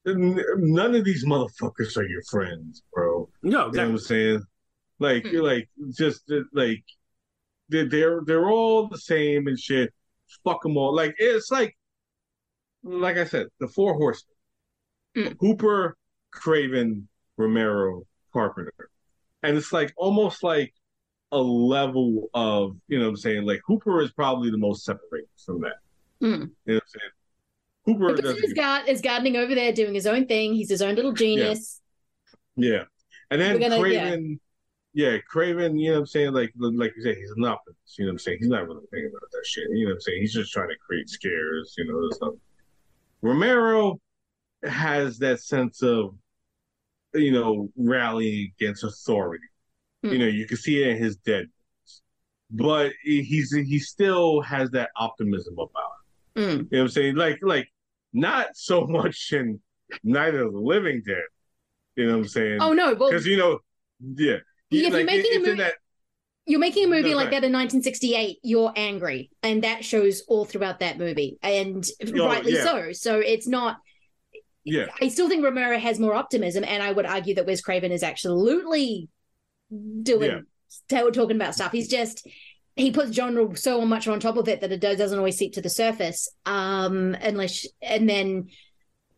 none 0.05 0.95
of 0.95 1.05
these 1.05 1.25
motherfuckers 1.25 1.97
are 1.97 2.07
your 2.07 2.23
friends, 2.23 2.83
bro. 2.93 3.29
No, 3.43 3.67
You 3.67 3.71
know 3.73 3.83
what 3.83 3.89
I'm 3.91 3.97
saying? 3.99 4.43
Like 4.99 5.23
hmm. 5.23 5.29
you're 5.33 5.43
like 5.43 5.69
just 5.91 6.31
like 6.53 6.83
they're 7.69 7.87
they're 7.87 8.21
they're 8.25 8.49
all 8.49 8.87
the 8.87 8.97
same 8.97 9.47
and 9.47 9.59
shit. 9.59 9.93
Fuck 10.43 10.63
them 10.63 10.77
all. 10.77 10.95
Like 10.95 11.15
it's 11.17 11.51
like 11.51 11.75
like 12.83 13.17
I 13.17 13.25
said, 13.25 13.47
the 13.59 13.67
four 13.67 13.93
horsemen: 13.95 15.35
Hooper, 15.39 15.97
Craven, 16.31 17.07
Romero, 17.37 18.03
Carpenter, 18.33 18.89
and 19.43 19.57
it's 19.57 19.73
like 19.73 19.93
almost 19.97 20.43
like 20.43 20.73
a 21.31 21.39
level 21.39 22.29
of 22.33 22.75
you 22.87 22.99
know 22.99 23.05
what 23.05 23.11
I'm 23.11 23.17
saying. 23.17 23.45
Like 23.45 23.61
Hooper 23.65 24.01
is 24.01 24.11
probably 24.11 24.51
the 24.51 24.57
most 24.57 24.83
separated 24.83 25.29
from 25.45 25.61
that. 25.61 25.75
Mm. 26.21 26.21
You 26.21 26.29
know 26.29 26.47
what 26.65 26.73
I'm 26.75 26.81
saying? 26.87 27.11
Hooper 27.85 28.15
doesn't 28.21 28.41
his 28.41 28.53
is 28.87 29.01
gardening 29.01 29.37
over 29.37 29.55
there 29.55 29.73
doing 29.73 29.93
his 29.93 30.05
own 30.05 30.27
thing. 30.27 30.53
He's 30.53 30.69
his 30.69 30.81
own 30.81 30.95
little 30.95 31.13
genius. 31.13 31.81
Yeah. 32.55 32.83
And 33.31 33.41
then 33.41 33.59
gonna- 33.59 33.79
Craven, 33.79 34.39
yeah. 34.93 35.17
Craven, 35.27 35.79
you 35.79 35.89
know 35.89 35.95
what 35.95 35.99
I'm 36.01 36.05
saying? 36.07 36.33
Like 36.33 36.51
like 36.57 36.93
you 36.95 37.01
said, 37.01 37.15
he's 37.15 37.31
an 37.31 37.45
optimist, 37.45 37.97
you 37.97 38.05
know 38.05 38.09
what 38.09 38.13
I'm 38.13 38.19
saying? 38.19 38.37
He's 38.39 38.49
not 38.49 38.67
really 38.67 38.85
thinking 38.91 39.09
about 39.09 39.31
that 39.31 39.45
shit. 39.45 39.63
You 39.71 39.85
know 39.85 39.91
what 39.91 39.95
I'm 39.95 40.01
saying? 40.01 40.21
He's 40.21 40.33
just 40.33 40.51
trying 40.51 40.69
to 40.69 40.75
create 40.85 41.09
scares, 41.09 41.73
you 41.77 41.85
know, 41.85 42.09
stuff. 42.11 42.33
Romero 43.21 43.99
has 44.63 45.17
that 45.19 45.41
sense 45.41 45.81
of 45.81 46.15
you 47.13 47.31
know, 47.31 47.69
rallying 47.75 48.51
against 48.57 48.83
authority. 48.85 49.43
You 50.01 50.17
know, 50.17 50.27
you 50.27 50.47
can 50.47 50.55
see 50.57 50.81
it 50.81 50.87
in 50.87 50.97
his 50.97 51.17
dead 51.17 51.47
but 52.51 52.91
he's 53.03 53.51
he 53.53 53.79
still 53.79 54.41
has 54.41 54.69
that 54.71 54.89
optimism 54.97 55.53
about 55.53 55.91
it. 56.35 56.39
Mm. 56.39 56.49
You 56.49 56.57
know 56.57 56.67
what 56.69 56.79
I'm 56.81 56.89
saying? 56.89 57.15
Like 57.15 57.39
like 57.41 57.67
not 58.13 58.47
so 58.53 58.85
much 58.87 59.31
in 59.31 59.59
Night 60.03 60.35
of 60.35 60.53
the 60.53 60.59
Living 60.59 61.01
Dead. 61.05 61.23
You 61.95 62.07
know 62.07 62.13
what 62.13 62.23
I'm 62.23 62.27
saying? 62.27 62.57
Oh, 62.61 62.73
no, 62.73 62.93
well- 62.93 63.09
because 63.09 63.25
you 63.25 63.37
know, 63.37 63.59
yeah, 64.15 64.35
if 64.69 64.81
you're 64.81 64.91
like, 64.91 65.05
making 65.05 65.31
a 65.31 65.35
it's 65.35 65.45
movie- 65.47 65.57
that 65.61 65.75
You're 66.45 66.59
making 66.59 66.85
a 66.85 66.89
movie 66.89 67.11
No, 67.11 67.15
like 67.17 67.25
right. 67.25 67.41
that 67.41 67.45
in 67.45 67.53
1968. 67.53 68.39
You're 68.43 68.73
angry, 68.75 69.29
and 69.43 69.63
that 69.63 69.85
shows 69.85 70.23
all 70.27 70.45
throughout 70.45 70.79
that 70.79 70.97
movie, 70.97 71.37
and 71.41 71.85
Oh, 72.15 72.27
rightly 72.27 72.53
yeah. 72.53 72.63
so. 72.63 72.91
So 72.93 73.19
it's 73.19 73.47
not. 73.47 73.77
yeah. 74.63 74.87
I 75.01 75.07
still 75.09 75.29
think 75.29 75.43
Romero 75.43 75.77
has 75.77 75.99
more 75.99 76.15
optimism, 76.15 76.63
and 76.63 76.81
I 76.81 76.91
would 76.91 77.05
argue 77.05 77.35
that 77.35 77.45
Wes 77.45 77.61
Craven 77.61 77.91
is 77.91 78.03
absolutely 78.03 79.07
doing 80.03 80.45
Yeah. 80.89 81.01
talking 81.11 81.35
about 81.35 81.53
stuff. 81.55 81.71
He's 81.71 81.87
just 81.87 82.27
he 82.77 82.89
puts 82.91 83.11
genre 83.11 83.55
so 83.57 83.81
much 83.85 84.07
on 84.07 84.19
top 84.19 84.37
of 84.37 84.47
it 84.47 84.61
that 84.61 84.71
it 84.71 84.79
does, 84.79 84.97
doesn't 84.97 85.17
always 85.17 85.37
seep 85.37 85.53
to 85.53 85.61
the 85.61 85.69
surface. 85.69 86.27
Um, 86.45 87.15
unless 87.21 87.67
and 87.81 88.09
then 88.09 88.47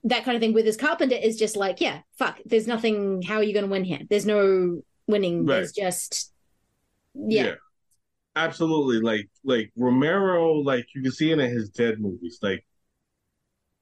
that 0.06 0.26
kind 0.26 0.36
of 0.36 0.42
thing 0.42 0.54
with 0.54 0.66
his 0.66 0.76
Carpenter 0.76 1.16
is 1.16 1.38
just 1.38 1.56
like, 1.56 1.80
yeah, 1.80 2.00
fuck. 2.18 2.40
There's 2.46 2.68
nothing. 2.68 3.22
How 3.22 3.36
are 3.36 3.44
you 3.44 3.54
going 3.54 3.66
to 3.66 3.72
win 3.72 3.86
here? 3.86 4.00
There's 4.10 4.26
no 4.26 4.82
winning. 5.08 5.46
Right. 5.46 5.58
There's 5.58 5.72
just 5.72 6.33
yeah. 7.16 7.54
absolutely. 8.36 9.00
Like 9.00 9.30
like 9.44 9.72
Romero, 9.76 10.54
like 10.54 10.86
you 10.96 11.02
can 11.02 11.12
see 11.12 11.32
it 11.32 11.40
in 11.40 11.52
his 11.52 11.70
dead 11.70 12.00
movies. 12.00 12.40
Like 12.42 12.66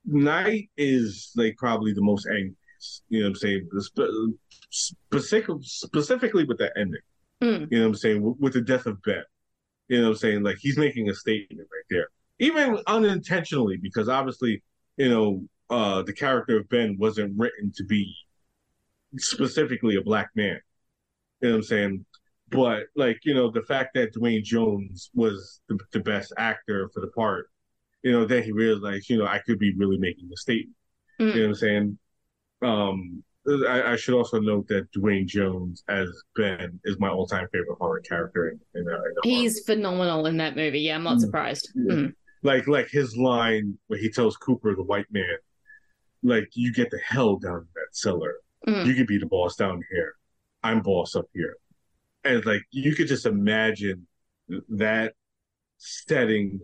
Night 0.05 0.69
is 0.77 1.31
like 1.35 1.55
probably 1.57 1.93
the 1.93 2.01
most 2.01 2.27
angriest. 2.27 3.03
You 3.09 3.19
know 3.19 3.25
what 3.25 3.29
I'm 3.29 3.35
saying? 3.35 3.69
Spe- 3.77 4.37
specific, 4.69 5.55
specifically 5.61 6.43
with 6.43 6.57
that 6.57 6.73
ending. 6.77 7.01
Mm. 7.41 7.67
You 7.71 7.77
know 7.77 7.83
what 7.85 7.89
I'm 7.89 7.95
saying? 7.95 8.21
With, 8.21 8.39
with 8.39 8.53
the 8.53 8.61
death 8.61 8.85
of 8.85 9.01
Ben. 9.03 9.23
You 9.87 9.97
know 9.97 10.07
what 10.07 10.11
I'm 10.11 10.17
saying? 10.17 10.43
Like 10.43 10.57
he's 10.59 10.77
making 10.77 11.09
a 11.09 11.13
statement 11.13 11.67
right 11.71 11.85
there. 11.89 12.07
Even 12.39 12.79
unintentionally, 12.87 13.77
because 13.77 14.09
obviously, 14.09 14.63
you 14.97 15.09
know, 15.09 15.43
uh 15.69 16.01
the 16.01 16.13
character 16.13 16.57
of 16.59 16.69
Ben 16.69 16.97
wasn't 16.99 17.37
written 17.37 17.71
to 17.75 17.83
be 17.83 18.13
specifically 19.17 19.95
a 19.95 20.01
black 20.01 20.29
man. 20.35 20.59
You 21.41 21.49
know 21.49 21.55
what 21.55 21.57
I'm 21.57 21.63
saying? 21.63 22.05
But 22.51 22.83
like, 22.95 23.19
you 23.23 23.33
know, 23.33 23.49
the 23.49 23.63
fact 23.63 23.93
that 23.95 24.13
Duane 24.13 24.43
Jones 24.43 25.09
was 25.13 25.61
the, 25.69 25.79
the 25.93 25.99
best 25.99 26.33
actor 26.37 26.89
for 26.93 26.99
the 26.99 27.07
part, 27.07 27.47
you 28.03 28.11
know, 28.11 28.25
then 28.25 28.43
he 28.43 28.51
realized, 28.51 29.09
you 29.09 29.17
know, 29.17 29.25
I 29.25 29.39
could 29.39 29.59
be 29.59 29.73
really 29.75 29.97
making 29.97 30.29
a 30.33 30.37
statement. 30.37 30.75
You 31.19 31.25
know 31.27 31.41
what 31.41 31.47
I'm 31.47 31.55
saying? 31.55 31.99
Um, 32.63 33.23
I, 33.67 33.93
I 33.93 33.95
should 33.95 34.15
also 34.15 34.39
note 34.39 34.67
that 34.67 34.91
Duane 34.91 35.27
Jones 35.27 35.83
as 35.87 36.09
Ben 36.35 36.79
is 36.83 36.99
my 36.99 37.09
all-time 37.09 37.47
favorite 37.51 37.77
horror 37.79 38.01
character 38.01 38.49
in, 38.49 38.59
in, 38.79 38.87
uh, 38.87 38.95
in 38.95 39.13
He's 39.23 39.63
phenomenal 39.65 40.25
in 40.25 40.37
that 40.37 40.55
movie. 40.55 40.81
Yeah, 40.81 40.95
I'm 40.95 41.03
not 41.03 41.19
surprised. 41.21 41.69
Mm. 41.77 42.13
like 42.43 42.67
like 42.67 42.89
his 42.89 43.15
line 43.17 43.77
where 43.87 43.99
he 43.99 44.09
tells 44.09 44.37
Cooper, 44.37 44.75
the 44.75 44.83
white 44.83 45.07
man, 45.11 45.37
like 46.23 46.49
you 46.53 46.73
get 46.73 46.91
the 46.91 46.99
hell 46.99 47.37
down 47.37 47.57
in 47.57 47.67
that 47.75 47.93
cellar. 47.95 48.35
Mm. 48.67 48.85
You 48.85 48.93
could 48.93 49.07
be 49.07 49.17
the 49.17 49.25
boss 49.25 49.55
down 49.55 49.81
here. 49.91 50.13
I'm 50.63 50.81
boss 50.81 51.15
up 51.15 51.25
here. 51.33 51.57
And 52.23 52.45
like 52.45 52.63
you 52.71 52.95
could 52.95 53.07
just 53.07 53.25
imagine 53.25 54.07
that 54.69 55.13
setting 55.77 56.59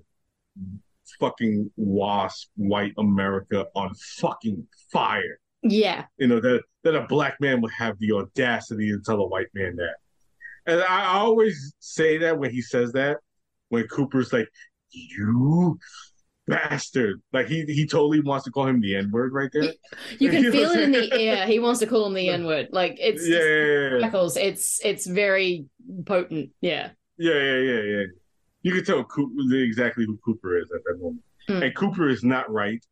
fucking 1.20 1.72
wasp 1.76 2.50
white 2.56 2.94
America 2.98 3.66
on 3.76 3.94
fucking 4.20 4.68
fire. 4.92 5.40
Yeah. 5.64 6.06
You 6.18 6.28
know, 6.28 6.40
that 6.40 6.62
that 6.84 6.96
a 6.96 7.08
black 7.08 7.38
man 7.40 7.62
would 7.62 7.72
have 7.78 7.98
the 8.00 8.12
audacity 8.14 8.92
to 8.92 9.00
tell 9.04 9.20
a 9.20 9.28
white 9.28 9.48
man 9.54 9.76
that. 9.78 9.96
And 10.66 10.82
I, 10.82 11.02
I 11.02 11.18
always 11.20 11.74
say 11.80 12.18
that 12.20 12.38
when 12.38 12.52
he 12.52 12.62
says 12.62 12.92
that, 12.94 13.18
when 13.70 13.88
Cooper's 13.88 14.34
like, 14.34 14.48
you 14.90 15.80
bastard. 16.48 17.22
Like 17.34 17.48
he 17.48 17.66
he 17.66 17.86
totally 17.86 18.22
wants 18.22 18.46
to 18.46 18.52
call 18.52 18.68
him 18.68 18.82
the 18.82 18.96
N-word 18.96 19.34
right 19.34 19.50
there. 19.52 19.74
You 20.20 20.30
can 20.30 20.52
feel 20.52 20.72
it 20.72 20.80
in 20.80 20.92
the 20.92 21.14
air. 21.14 21.46
He 21.46 21.60
wants 21.60 21.80
to 21.82 21.88
call 21.88 22.06
him 22.08 22.14
the 22.14 22.30
N 22.38 22.46
word. 22.46 22.70
Like 22.72 22.98
it's 23.00 23.28
Yeah, 23.28 23.40
yeah, 23.40 23.90
yeah. 23.90 24.00
Freckles. 24.00 24.38
It's 24.38 24.80
it's 24.84 25.06
very 25.06 25.66
potent. 26.06 26.52
Yeah. 26.62 26.92
Yeah, 27.18 27.34
yeah, 27.34 27.58
yeah, 27.58 27.82
yeah. 27.82 28.04
You 28.62 28.74
can 28.74 28.86
tell 28.86 29.04
Cooper 29.04 29.56
exactly 29.56 30.06
who 30.06 30.18
Cooper 30.24 30.58
is 30.58 30.70
at 30.74 30.84
that 30.86 31.02
moment. 31.02 31.24
Hmm. 31.48 31.64
And 31.64 31.76
Cooper 31.76 32.10
is 32.10 32.24
not 32.24 32.52
right. 32.52 32.84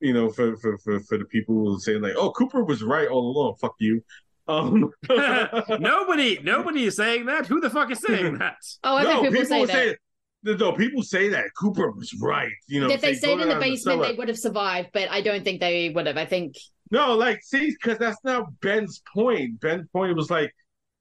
You 0.00 0.12
know, 0.12 0.30
for 0.30 0.56
for 0.58 0.78
for, 0.78 1.00
for 1.00 1.18
the 1.18 1.24
people 1.26 1.54
who 1.54 1.80
say 1.80 1.94
like, 1.94 2.14
"Oh, 2.16 2.30
Cooper 2.32 2.64
was 2.64 2.82
right 2.82 3.08
all 3.08 3.30
along." 3.30 3.54
Fuck 3.60 3.74
you. 3.78 4.02
Um, 4.46 4.90
nobody, 5.08 6.38
nobody 6.42 6.84
is 6.84 6.96
saying 6.96 7.26
that. 7.26 7.46
Who 7.46 7.60
the 7.60 7.70
fuck 7.70 7.90
is 7.90 8.00
saying 8.00 8.38
that? 8.38 8.56
Oh, 8.82 8.96
I've 8.96 9.08
had 9.08 9.32
people 9.32 9.46
say 9.46 9.64
that. 9.64 9.96
No, 10.44 10.72
people 10.72 11.02
say 11.02 11.28
that 11.30 11.46
Cooper 11.58 11.90
was 11.90 12.12
right. 12.20 12.52
You 12.68 12.80
know, 12.80 12.90
if 12.90 13.00
they 13.00 13.14
say, 13.14 13.18
stayed 13.20 13.32
in 13.32 13.38
the 13.40 13.46
down 13.54 13.60
basement, 13.60 13.98
cellar. 14.00 14.08
they 14.12 14.14
would 14.18 14.28
have 14.28 14.38
survived, 14.38 14.90
but 14.92 15.10
I 15.10 15.20
don't 15.20 15.42
think 15.42 15.60
they 15.60 15.90
would 15.90 16.06
have. 16.06 16.16
I 16.16 16.26
think 16.26 16.56
No, 16.90 17.14
like, 17.16 17.40
see, 17.42 17.70
because 17.70 17.98
that's 17.98 18.22
not 18.24 18.60
Ben's 18.60 19.02
point. 19.12 19.60
Ben's 19.60 19.88
point 19.92 20.14
was 20.16 20.30
like 20.30 20.54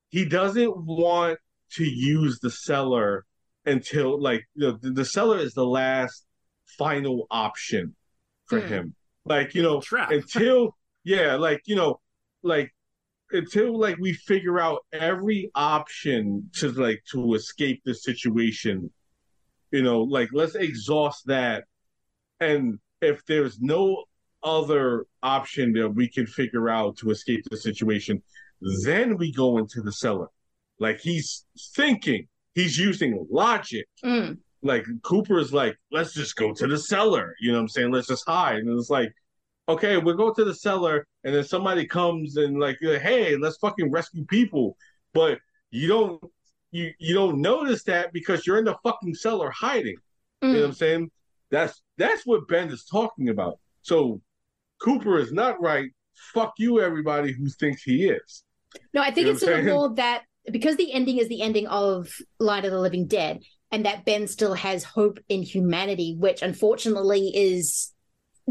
he 0.10 0.26
doesn't 0.26 0.74
want 0.86 1.40
to 1.74 1.84
use 1.84 2.40
the 2.40 2.50
cellar 2.52 3.26
until 3.66 4.22
like 4.22 4.44
you 4.56 4.68
know, 4.68 4.78
the, 4.82 4.92
the 4.92 5.06
cellar 5.06 5.40
is 5.40 5.54
the 5.54 5.66
last 5.66 6.26
final 6.78 7.28
option 7.30 7.96
for 8.46 8.62
Hmm. 8.62 8.68
him. 8.68 8.96
Like, 9.26 9.56
you 9.56 9.62
know, 9.64 9.82
until 10.10 10.76
yeah, 11.04 11.36
like, 11.36 11.62
you 11.66 11.76
know, 11.76 12.00
like 12.44 12.74
until 13.32 13.78
like 13.80 13.98
we 13.98 14.14
figure 14.14 14.60
out 14.60 14.86
every 14.94 15.50
option 15.56 16.50
to 16.56 16.72
like 16.72 17.04
to 17.12 17.34
escape 17.34 17.82
the 17.84 17.94
situation, 17.96 18.92
you 19.74 19.82
know, 19.82 20.02
like 20.02 20.30
let's 20.32 20.56
exhaust 20.56 21.26
that. 21.26 21.66
And 22.40 22.80
if 23.02 23.26
there's 23.26 23.60
no 23.60 24.06
other 24.44 25.06
option 25.24 25.74
that 25.74 25.90
we 25.90 26.08
can 26.08 26.28
figure 26.28 26.70
out 26.70 26.98
to 26.98 27.10
escape 27.10 27.44
the 27.50 27.58
situation, 27.58 28.22
then 28.84 29.18
we 29.18 29.34
go 29.34 29.58
into 29.58 29.82
the 29.82 29.92
cellar. 29.92 30.28
Like 30.80 31.00
he's 31.00 31.46
thinking, 31.76 32.28
he's 32.54 32.78
using 32.78 33.26
logic. 33.32 33.88
Mm. 34.06 34.38
Like 34.62 34.86
Cooper's 35.02 35.52
like, 35.52 35.76
let's 35.92 36.14
just 36.14 36.36
go 36.36 36.54
to 36.54 36.68
the 36.68 36.78
cellar. 36.78 37.36
You 37.42 37.52
know 37.52 37.58
what 37.58 37.64
I'm 37.64 37.70
saying? 37.70 37.92
Let's 37.92 38.08
just 38.08 38.28
hide. 38.28 38.58
And 38.58 38.80
it's 38.80 38.92
like, 38.92 39.12
okay, 39.68 39.98
we'll 39.98 40.16
go 40.16 40.32
to 40.32 40.44
the 40.44 40.54
cellar, 40.54 41.08
and 41.24 41.34
then 41.34 41.44
somebody 41.44 41.88
comes 41.88 42.38
and 42.38 42.60
like, 42.60 42.78
hey, 42.82 43.38
let's 43.38 43.58
fucking 43.58 43.92
rescue 43.92 44.26
people. 44.26 44.78
But 45.14 45.40
you 45.72 45.88
don't 45.88 46.24
you 46.74 46.92
you 46.98 47.14
don't 47.14 47.40
notice 47.40 47.84
that 47.84 48.12
because 48.12 48.46
you're 48.46 48.58
in 48.58 48.66
the 48.66 48.76
fucking 48.84 49.14
cellar 49.16 49.52
hiding. 49.52 49.96
You 50.42 50.50
know 50.50 50.60
what 50.60 50.66
I'm 50.66 50.72
mm. 50.72 50.76
saying? 50.76 51.12
That's 51.52 51.82
that's 51.98 52.26
what 52.26 52.48
Ben 52.48 52.70
is 52.70 52.84
talking 52.84 53.30
about. 53.30 53.60
So 53.82 54.22
Cooper 54.82 55.20
is 55.20 55.32
not 55.32 55.62
right. 55.62 55.92
Fuck 56.34 56.54
you, 56.58 56.82
everybody 56.82 57.32
who 57.32 57.48
thinks 57.48 57.84
he 57.84 58.08
is. 58.08 58.44
no. 58.94 59.02
I 59.02 59.12
think 59.12 59.18
You 59.18 59.24
know 59.26 59.32
it's 59.32 59.42
sort 59.42 59.60
of 59.60 59.66
more 59.66 59.96
that 59.96 60.24
because 60.52 60.76
the 60.76 60.92
ending 60.92 61.20
is 61.20 61.30
the 61.30 61.42
ending 61.42 61.68
of 61.68 62.10
Night 62.40 62.66
of 62.66 62.72
the 62.72 62.80
Living 62.80 63.08
Dead, 63.08 63.42
and 63.72 63.86
that 63.86 64.04
Ben 64.04 64.28
still 64.28 64.56
has 64.56 64.84
hope 64.84 65.20
in 65.30 65.44
humanity, 65.44 66.16
which 66.18 66.42
unfortunately 66.42 67.32
is 67.36 67.94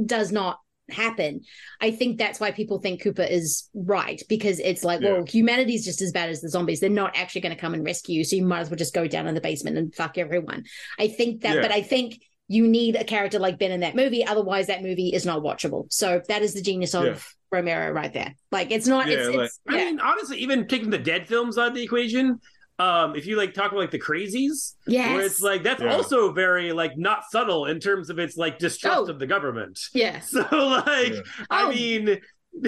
does 0.06 0.32
not 0.32 0.58
happen. 0.92 1.40
I 1.80 1.90
think 1.90 2.18
that's 2.18 2.38
why 2.40 2.50
people 2.50 2.78
think 2.78 3.02
Cooper 3.02 3.22
is 3.22 3.68
right 3.74 4.22
because 4.28 4.58
it's 4.60 4.84
like, 4.84 5.00
Yeah. 5.00 5.12
well, 5.12 5.24
humanity's 5.26 5.84
just 5.84 6.00
as 6.02 6.12
bad 6.12 6.30
as 6.30 6.40
the 6.40 6.48
zombies. 6.48 6.80
They're 6.80 6.90
not 6.90 7.16
actually 7.16 7.40
going 7.42 7.54
to 7.54 7.60
come 7.60 7.74
and 7.74 7.84
rescue 7.84 8.18
you, 8.18 8.24
so 8.24 8.36
you 8.36 8.44
might 8.44 8.60
as 8.60 8.70
well 8.70 8.76
just 8.76 8.94
go 8.94 9.06
down 9.06 9.26
in 9.26 9.34
the 9.34 9.40
basement 9.40 9.78
and 9.78 9.94
fuck 9.94 10.18
everyone. 10.18 10.64
I 10.98 11.08
think 11.08 11.42
that, 11.42 11.56
Yeah. 11.56 11.62
but 11.62 11.72
I 11.72 11.82
think 11.82 12.20
you 12.48 12.68
need 12.68 12.96
a 12.96 13.04
character 13.04 13.38
like 13.38 13.58
Ben 13.58 13.70
in 13.72 13.80
that 13.80 13.96
movie, 13.96 14.24
otherwise 14.26 14.66
that 14.66 14.82
movie 14.82 15.08
is 15.14 15.24
not 15.24 15.42
watchable. 15.42 15.90
So 15.92 16.20
that 16.28 16.42
is 16.42 16.54
the 16.54 16.60
genius 16.62 16.94
of 16.94 17.04
Yeah. 17.04 17.18
Romero 17.50 17.90
right 17.92 18.12
there. 18.12 18.34
Like 18.50 18.70
it's 18.70 18.86
not. 18.86 19.08
it's, 19.08 19.28
it's 19.28 19.60
I 19.68 19.76
mean, 19.76 20.00
honestly, 20.00 20.38
even 20.38 20.66
taking 20.68 20.90
the 20.90 20.98
dead 20.98 21.28
films 21.28 21.56
out 21.58 21.68
of 21.68 21.74
the 21.74 21.82
equation, 21.82 22.40
um, 22.78 23.14
if 23.14 23.26
you 23.26 23.36
like 23.36 23.54
talk 23.54 23.70
about 23.72 23.80
like 23.80 23.90
the 23.90 23.98
crazies, 24.00 24.74
Yes. 24.86 25.10
where 25.12 25.20
it's 25.24 25.40
like 25.40 25.62
that's 25.62 25.82
Yeah. 25.82 25.94
also 25.94 26.32
very 26.32 26.72
like 26.72 26.96
not 26.96 27.22
subtle 27.30 27.66
in 27.66 27.78
terms 27.80 28.10
of 28.10 28.18
its 28.18 28.36
like 28.36 28.58
distrust 28.58 29.08
of 29.10 29.18
the 29.18 29.26
government. 29.26 29.78
Yeah. 29.94 30.20
So 30.20 30.40
like, 30.50 31.14
I 31.50 31.64
Oh. 31.64 31.68
mean. 31.70 32.20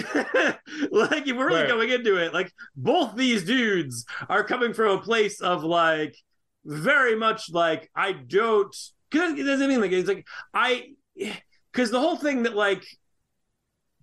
like 0.90 1.26
if 1.26 1.36
we're 1.36 1.46
really 1.48 1.60
Right. 1.62 1.68
going 1.68 1.90
into 1.90 2.16
it, 2.16 2.32
like 2.32 2.50
both 2.76 3.14
these 3.16 3.44
dudes 3.44 4.06
are 4.30 4.42
coming 4.42 4.72
from 4.72 4.98
a 4.98 5.02
place 5.02 5.40
of 5.42 5.62
like 5.62 6.16
very 6.64 7.16
much 7.16 7.50
like 7.50 7.90
I 7.94 8.12
don't 8.12 8.74
because 9.10 9.38
it 9.38 9.42
doesn't 9.44 9.68
mean 9.68 9.82
like 9.82 9.92
it's 9.92 10.08
like 10.08 10.26
I 10.54 10.94
because 11.72 11.90
the 11.90 12.00
whole 12.00 12.16
thing 12.16 12.44
that 12.44 12.54
like 12.54 12.82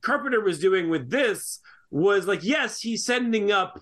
Carpenter 0.01 0.41
was 0.41 0.59
doing 0.59 0.89
with 0.89 1.09
this 1.09 1.59
was 1.89 2.27
like, 2.27 2.43
yes, 2.43 2.79
he's 2.79 3.05
sending 3.05 3.51
up 3.51 3.79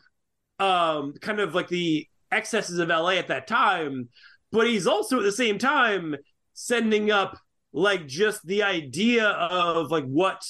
um 0.59 1.13
kind 1.21 1.39
of 1.39 1.55
like 1.55 1.67
the 1.69 2.07
excesses 2.31 2.79
of 2.79 2.89
LA 2.89 3.11
at 3.11 3.27
that 3.27 3.47
time, 3.47 4.09
but 4.51 4.67
he's 4.67 4.87
also 4.87 5.17
at 5.17 5.23
the 5.23 5.31
same 5.31 5.57
time 5.57 6.15
sending 6.53 7.11
up 7.11 7.37
like 7.71 8.07
just 8.07 8.45
the 8.45 8.63
idea 8.63 9.27
of 9.27 9.91
like 9.91 10.05
what 10.05 10.43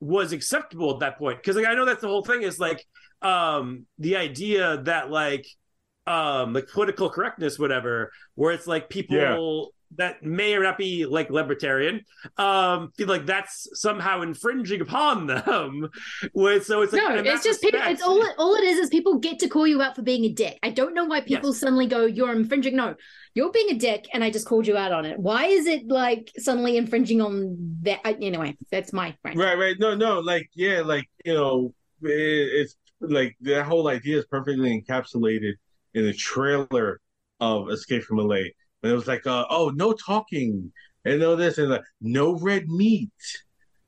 was 0.00 0.32
acceptable 0.32 0.92
at 0.94 1.00
that 1.00 1.18
point. 1.18 1.42
Cause 1.42 1.56
like 1.56 1.66
I 1.66 1.74
know 1.74 1.84
that's 1.84 2.00
the 2.00 2.08
whole 2.08 2.24
thing 2.24 2.42
is 2.42 2.58
like 2.58 2.84
um 3.20 3.86
the 3.98 4.16
idea 4.16 4.80
that 4.84 5.10
like 5.10 5.46
um 6.06 6.52
like 6.52 6.68
political 6.68 7.10
correctness, 7.10 7.58
whatever, 7.58 8.12
where 8.34 8.52
it's 8.52 8.66
like 8.66 8.88
people 8.88 9.72
that 9.96 10.22
may 10.22 10.54
or 10.54 10.62
not 10.62 10.76
be 10.76 11.06
like 11.06 11.30
libertarian 11.30 12.02
um 12.36 12.90
feel 12.96 13.08
like 13.08 13.24
that's 13.24 13.68
somehow 13.72 14.20
infringing 14.20 14.80
upon 14.82 15.26
them 15.26 15.88
with 16.34 16.66
so 16.66 16.82
it's 16.82 16.92
like 16.92 17.02
no, 17.02 17.14
it's 17.32 17.42
just 17.42 17.62
people. 17.62 17.80
It's 17.84 18.02
all. 18.02 18.20
It, 18.20 18.34
all 18.38 18.54
it 18.54 18.64
is 18.64 18.78
is 18.78 18.90
people 18.90 19.18
get 19.18 19.38
to 19.40 19.48
call 19.48 19.66
you 19.66 19.80
out 19.80 19.96
for 19.96 20.02
being 20.02 20.24
a 20.24 20.32
dick. 20.32 20.58
I 20.62 20.70
don't 20.70 20.94
know 20.94 21.04
why 21.04 21.20
people 21.22 21.52
suddenly 21.52 21.86
go, 21.86 22.04
"You're 22.04 22.32
infringing." 22.32 22.76
No, 22.76 22.94
you're 23.34 23.50
being 23.50 23.70
a 23.70 23.78
dick, 23.78 24.06
and 24.12 24.22
I 24.22 24.30
just 24.30 24.46
called 24.46 24.66
you 24.66 24.76
out 24.76 24.92
on 24.92 25.04
it. 25.06 25.18
Why 25.18 25.46
is 25.46 25.66
it 25.66 25.86
like 25.88 26.30
suddenly 26.36 26.76
infringing 26.76 27.20
on 27.20 27.56
that? 27.82 28.00
I- 28.04 28.16
Anyway, 28.20 28.56
that's 28.70 28.92
my 28.92 29.14
friend. 29.22 29.38
Right, 29.38 29.56
right. 29.56 29.76
No, 29.78 29.94
no, 29.94 30.20
like 30.20 30.50
yeah, 30.54 30.80
like 30.80 31.08
you 31.24 31.32
know, 31.34 31.74
it, 32.02 32.10
it's 32.10 32.76
like 33.00 33.36
that 33.42 33.64
whole 33.64 33.88
idea 33.88 34.18
is 34.18 34.26
perfectly 34.26 34.82
encapsulated 34.82 35.54
in 35.94 36.04
the 36.04 36.12
trailer 36.12 37.00
of 37.40 37.70
Escape 37.70 38.02
from 38.02 38.18
LA. 38.18 38.40
And 38.82 38.92
it 38.92 38.94
was 38.94 39.06
like, 39.06 39.26
uh, 39.26 39.44
oh, 39.50 39.70
no 39.74 39.92
talking, 39.92 40.72
and 41.04 41.20
no 41.20 41.34
this, 41.36 41.58
and 41.58 41.70
like, 41.70 41.82
no 42.00 42.32
red 42.32 42.68
meat. 42.68 43.10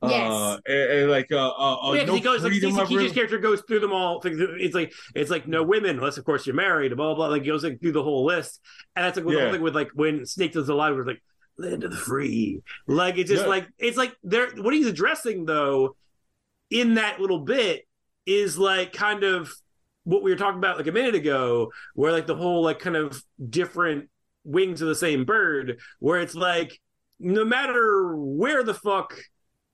Yes. 0.03 0.33
Uh, 0.33 0.59
and, 0.67 0.93
and 0.93 1.11
like, 1.11 1.31
uh, 1.31 1.37
uh, 1.51 1.91
uh 1.91 1.93
yeah, 1.93 2.01
'cause 2.01 2.09
no 2.09 2.15
he 2.15 2.21
goes 2.21 2.43
like 2.43 2.53
freedom 2.53 2.71
Stacy 2.71 2.83
of 2.83 2.89
Keach's 2.89 2.97
religion. 2.97 3.15
character 3.15 3.39
goes 3.39 3.63
through 3.69 3.81
them 3.81 3.93
all. 3.93 4.23
It's 4.25 4.75
like 4.75 4.95
it's 5.15 5.31
like 5.31 5.47
no 5.47 5.63
women 5.63 5.99
unless 5.99 6.17
of 6.17 6.25
course 6.25 6.47
you're 6.47 6.57
married. 6.57 6.97
Blah 6.97 7.09
blah. 7.09 7.15
blah. 7.15 7.27
Like 7.27 7.45
goes 7.45 7.63
like 7.65 7.81
through 7.83 7.93
the 7.93 8.03
whole 8.03 8.25
list, 8.25 8.61
and 8.97 9.05
that's 9.05 9.19
like 9.19 9.27
with 9.27 9.35
the 9.37 9.43
whole 9.43 9.53
thing 9.53 9.61
with 9.61 9.75
like 9.75 9.91
when 9.95 10.25
Snake 10.25 10.53
does 10.53 10.69
the 10.69 10.75
live, 10.75 10.97
was 10.97 11.07
like 11.07 11.23
land 11.59 11.85
of 11.85 11.91
the 11.91 11.99
free. 11.99 12.63
Like 12.87 13.19
it's 13.19 13.29
just 13.29 13.43
Yeah. 13.43 13.49
like 13.51 13.69
it's 13.79 13.99
like 13.99 14.17
there. 14.25 14.49
What 14.57 14.73
he's 14.73 14.87
addressing 14.87 15.45
though, 15.45 15.97
in 16.71 16.95
that 16.95 17.21
little 17.21 17.41
bit, 17.41 17.87
is 18.25 18.57
like 18.57 18.95
kind 18.95 19.23
of 19.23 19.53
what 20.05 20.23
we 20.23 20.31
were 20.31 20.39
talking 20.39 20.57
about 20.59 20.79
like 20.79 20.87
a 20.87 20.93
minute 20.93 21.15
ago, 21.15 21.73
where 21.95 22.11
like 22.11 22.27
the 22.27 22.35
whole 22.37 22.63
like 22.63 22.79
kind 22.79 22.97
of 22.97 23.23
different 23.51 24.09
wings 24.45 24.81
of 24.83 24.89
the 24.89 24.95
same 24.95 25.25
bird, 25.25 25.79
where 25.99 26.21
it's 26.21 26.35
like 26.35 26.79
no 27.19 27.45
matter 27.45 28.15
where 28.17 28.63
the 28.65 28.75
fuck 28.75 29.15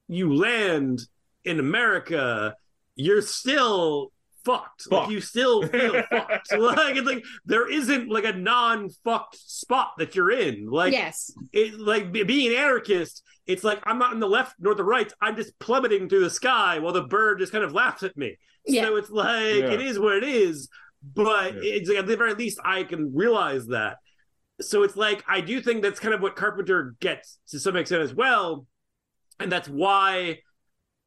you 0.09 0.35
land 0.35 1.01
in 1.45 1.61
America, 1.61 2.55
you're 2.97 3.23
still 3.23 4.11
fucked. 4.45 4.91
Like 4.91 5.11
you 5.11 5.21
still 5.21 5.67
feel 5.67 6.03
fucked. 6.11 6.49
Like 6.57 6.97
it's 6.97 7.07
like 7.07 7.25
there 7.45 7.71
isn't 7.71 8.09
like 8.09 8.25
a 8.25 8.33
non-fucked 8.33 9.37
spot 9.37 9.93
that 9.99 10.15
you're 10.15 10.31
in. 10.31 10.67
Like 10.67 10.93
Yes. 10.93 11.33
it 11.53 11.79
like 11.79 12.13
being 12.13 12.53
an 12.53 12.57
anarchist, 12.59 13.23
it's 13.47 13.65
like 13.65 13.81
I'm 13.85 13.99
not 13.99 14.13
in 14.13 14.21
the 14.21 14.29
left 14.29 14.55
nor 14.61 14.75
the 14.75 14.85
right. 14.85 15.13
I'm 15.21 15.37
just 15.37 15.59
plummeting 15.59 16.09
through 16.09 16.21
the 16.25 16.31
sky 16.31 16.79
while 16.79 16.93
the 16.93 17.03
bird 17.03 17.39
just 17.41 17.53
kind 17.53 17.65
of 17.65 17.73
laughs 17.73 18.03
at 18.03 18.17
me. 18.17 18.37
Yeah. 18.67 18.83
So 18.87 18.97
it's 18.97 19.11
like 19.11 19.55
Yeah. 19.57 19.71
it 19.73 19.81
is 19.81 19.99
what 19.99 20.17
it 20.17 20.25
is. 20.25 20.69
But 21.15 21.55
it's 21.57 21.89
like 21.89 21.99
at 21.99 22.07
the 22.07 22.17
very 22.17 22.35
least 22.35 22.59
I 22.65 22.83
can 22.85 23.15
realize 23.15 23.67
that. 23.69 23.99
So 24.61 24.83
it's 24.83 24.97
like 24.97 25.23
I 25.29 25.41
do 25.41 25.61
think 25.61 25.83
that's 25.83 26.01
kind 26.01 26.15
of 26.15 26.21
what 26.23 26.37
Carpenter 26.37 26.95
gets 27.01 27.39
to 27.49 27.61
some 27.61 27.77
extent 27.77 28.03
as 28.03 28.15
well, 28.15 28.67
and 29.39 29.51
that's 29.53 29.69
why 29.69 30.39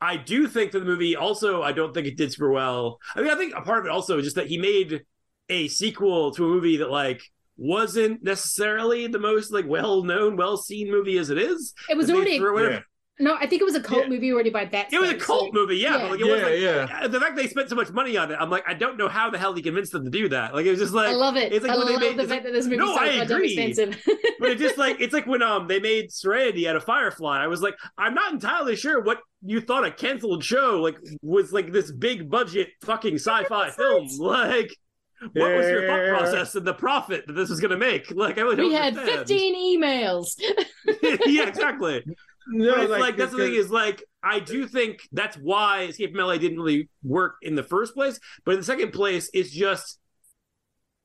I 0.02 0.18
do 0.18 0.48
think 0.48 0.72
that 0.72 0.80
the 0.80 0.86
movie 0.86 1.16
also 1.16 1.62
I 1.62 1.72
don't 1.72 1.94
think 1.94 2.08
it 2.08 2.18
did 2.18 2.32
super 2.32 2.52
well. 2.52 3.00
I 3.16 3.22
mean, 3.22 3.32
I 3.32 3.36
think 3.36 3.54
a 3.56 3.62
part 3.62 3.80
of 3.80 3.86
it 3.86 3.92
also 3.92 4.18
is 4.20 4.24
just 4.26 4.36
that 4.36 4.48
he 4.48 4.58
made 4.58 5.02
a 5.50 5.68
sequel 5.68 6.32
to 6.34 6.46
a 6.46 6.48
movie 6.48 6.78
that 6.78 6.92
like 6.92 7.22
wasn't 7.58 8.24
necessarily 8.24 9.08
the 9.08 9.20
most 9.20 9.52
like 9.52 9.68
well 9.68 10.04
known, 10.04 10.38
well 10.38 10.56
seen 10.56 10.92
movie 10.92 11.18
as 11.18 11.30
it 11.30 11.38
is. 11.38 11.74
It 11.90 11.98
was 11.98 12.10
already 12.10 12.38
threw 12.38 12.54
whatever- 12.54 12.86
no. 13.20 13.36
I 13.36 13.46
think 13.48 13.62
it 13.62 13.66
was 13.66 13.76
a 13.76 13.82
cult 13.82 14.08
movie 14.10 14.32
already 14.32 14.50
by 14.50 14.66
that. 14.66 14.92
It 14.94 15.00
was 15.00 15.10
a 15.12 15.16
cult 15.16 15.48
so- 15.48 15.52
movie, 15.54 15.78
yeah, 15.78 15.98
but 15.98 16.12
like 16.12 16.20
it 16.20 16.26
was 16.26 16.40
Yeah, 16.40 16.46
like 16.82 16.90
yeah. 16.90 17.08
the 17.08 17.20
fact 17.20 17.36
they 17.36 17.48
spent 17.48 17.70
so 17.70 17.76
much 17.76 17.92
money 17.92 18.18
on 18.18 18.32
it. 18.32 18.38
I'm 18.40 18.50
like, 18.50 18.64
I 18.68 18.74
don't 18.74 18.98
know 18.98 19.08
how 19.08 19.30
the 19.30 19.38
hell 19.38 19.54
he 19.54 19.62
convinced 19.62 19.92
them 19.92 20.04
to 20.06 20.10
do 20.10 20.30
that. 20.30 20.54
Like 20.54 20.66
it 20.66 20.70
was 20.72 20.80
just 20.80 20.94
like 20.94 21.10
I 21.10 21.14
love 21.14 21.36
it. 21.38 21.52
It's 21.54 21.66
like 21.66 21.76
I 21.76 21.78
when 21.78 21.88
they 21.88 21.98
made 21.98 22.18
the 22.18 22.24
fact 22.24 22.30
like- 22.30 22.44
that 22.44 22.54
this 22.54 22.66
movie 22.66 22.78
no, 22.78 22.94
so 22.96 23.00
I 23.00 23.18
goddamn 23.18 23.38
agree. 23.38 23.58
expensive. 23.58 24.02
but 24.40 24.50
it's 24.52 24.62
just 24.62 24.78
like 24.78 25.00
it's 25.00 25.14
like 25.14 25.26
when 25.28 25.42
um 25.42 25.68
they 25.68 25.80
made 25.80 26.12
Serenity 26.12 26.68
out 26.68 26.76
of 26.76 26.84
Firefly. 26.84 27.44
I 27.44 27.48
was 27.48 27.62
like, 27.62 27.76
I'm 27.98 28.14
not 28.14 28.32
entirely 28.34 28.76
sure 28.76 29.02
what 29.02 29.20
you 29.42 29.62
thought 29.62 29.86
a 29.86 29.92
canceled 29.92 30.44
show 30.44 30.82
like 30.82 30.98
was 31.22 31.52
like 31.54 31.72
this 31.72 31.92
big 31.92 32.30
budget 32.30 32.70
fucking 32.84 33.16
sci-fi 33.16 33.70
film. 33.72 34.08
Like, 34.20 35.34
what 35.34 35.52
was 35.58 35.68
your 35.68 35.86
thought 35.86 36.18
process 36.18 36.56
and 36.56 36.66
the 36.66 36.74
profit 36.74 37.28
that 37.28 37.34
this 37.34 37.50
was 37.50 37.60
going 37.60 37.72
to 37.72 37.78
make? 37.78 38.10
Like, 38.10 38.38
I 38.38 38.42
really 38.42 38.56
don't 38.56 38.68
we 38.70 38.74
had 38.74 38.98
understand. 38.98 39.28
15 39.28 39.82
emails. 39.82 40.28
yeah, 41.26 41.46
exactly. 41.48 42.06
No, 42.52 42.74
but 42.76 42.82
it's 42.82 42.92
like, 42.92 43.02
like, 43.02 43.18
that's 43.18 43.32
the 43.32 43.38
thing 43.38 43.54
is 43.54 43.70
like 43.70 44.04
I 44.24 44.40
do 44.40 44.68
think 44.68 45.00
that's 45.12 45.38
why 45.38 45.84
Escape 45.84 46.12
from 46.16 46.26
LA 46.26 46.38
didn't 46.38 46.60
really 46.60 46.90
work 47.04 47.36
in 47.42 47.56
the 47.56 47.64
first 47.64 47.94
place. 47.94 48.20
But 48.44 48.52
in 48.54 48.60
the 48.60 48.66
second 48.66 48.92
place, 48.92 49.30
it's 49.34 49.52
just 49.52 50.00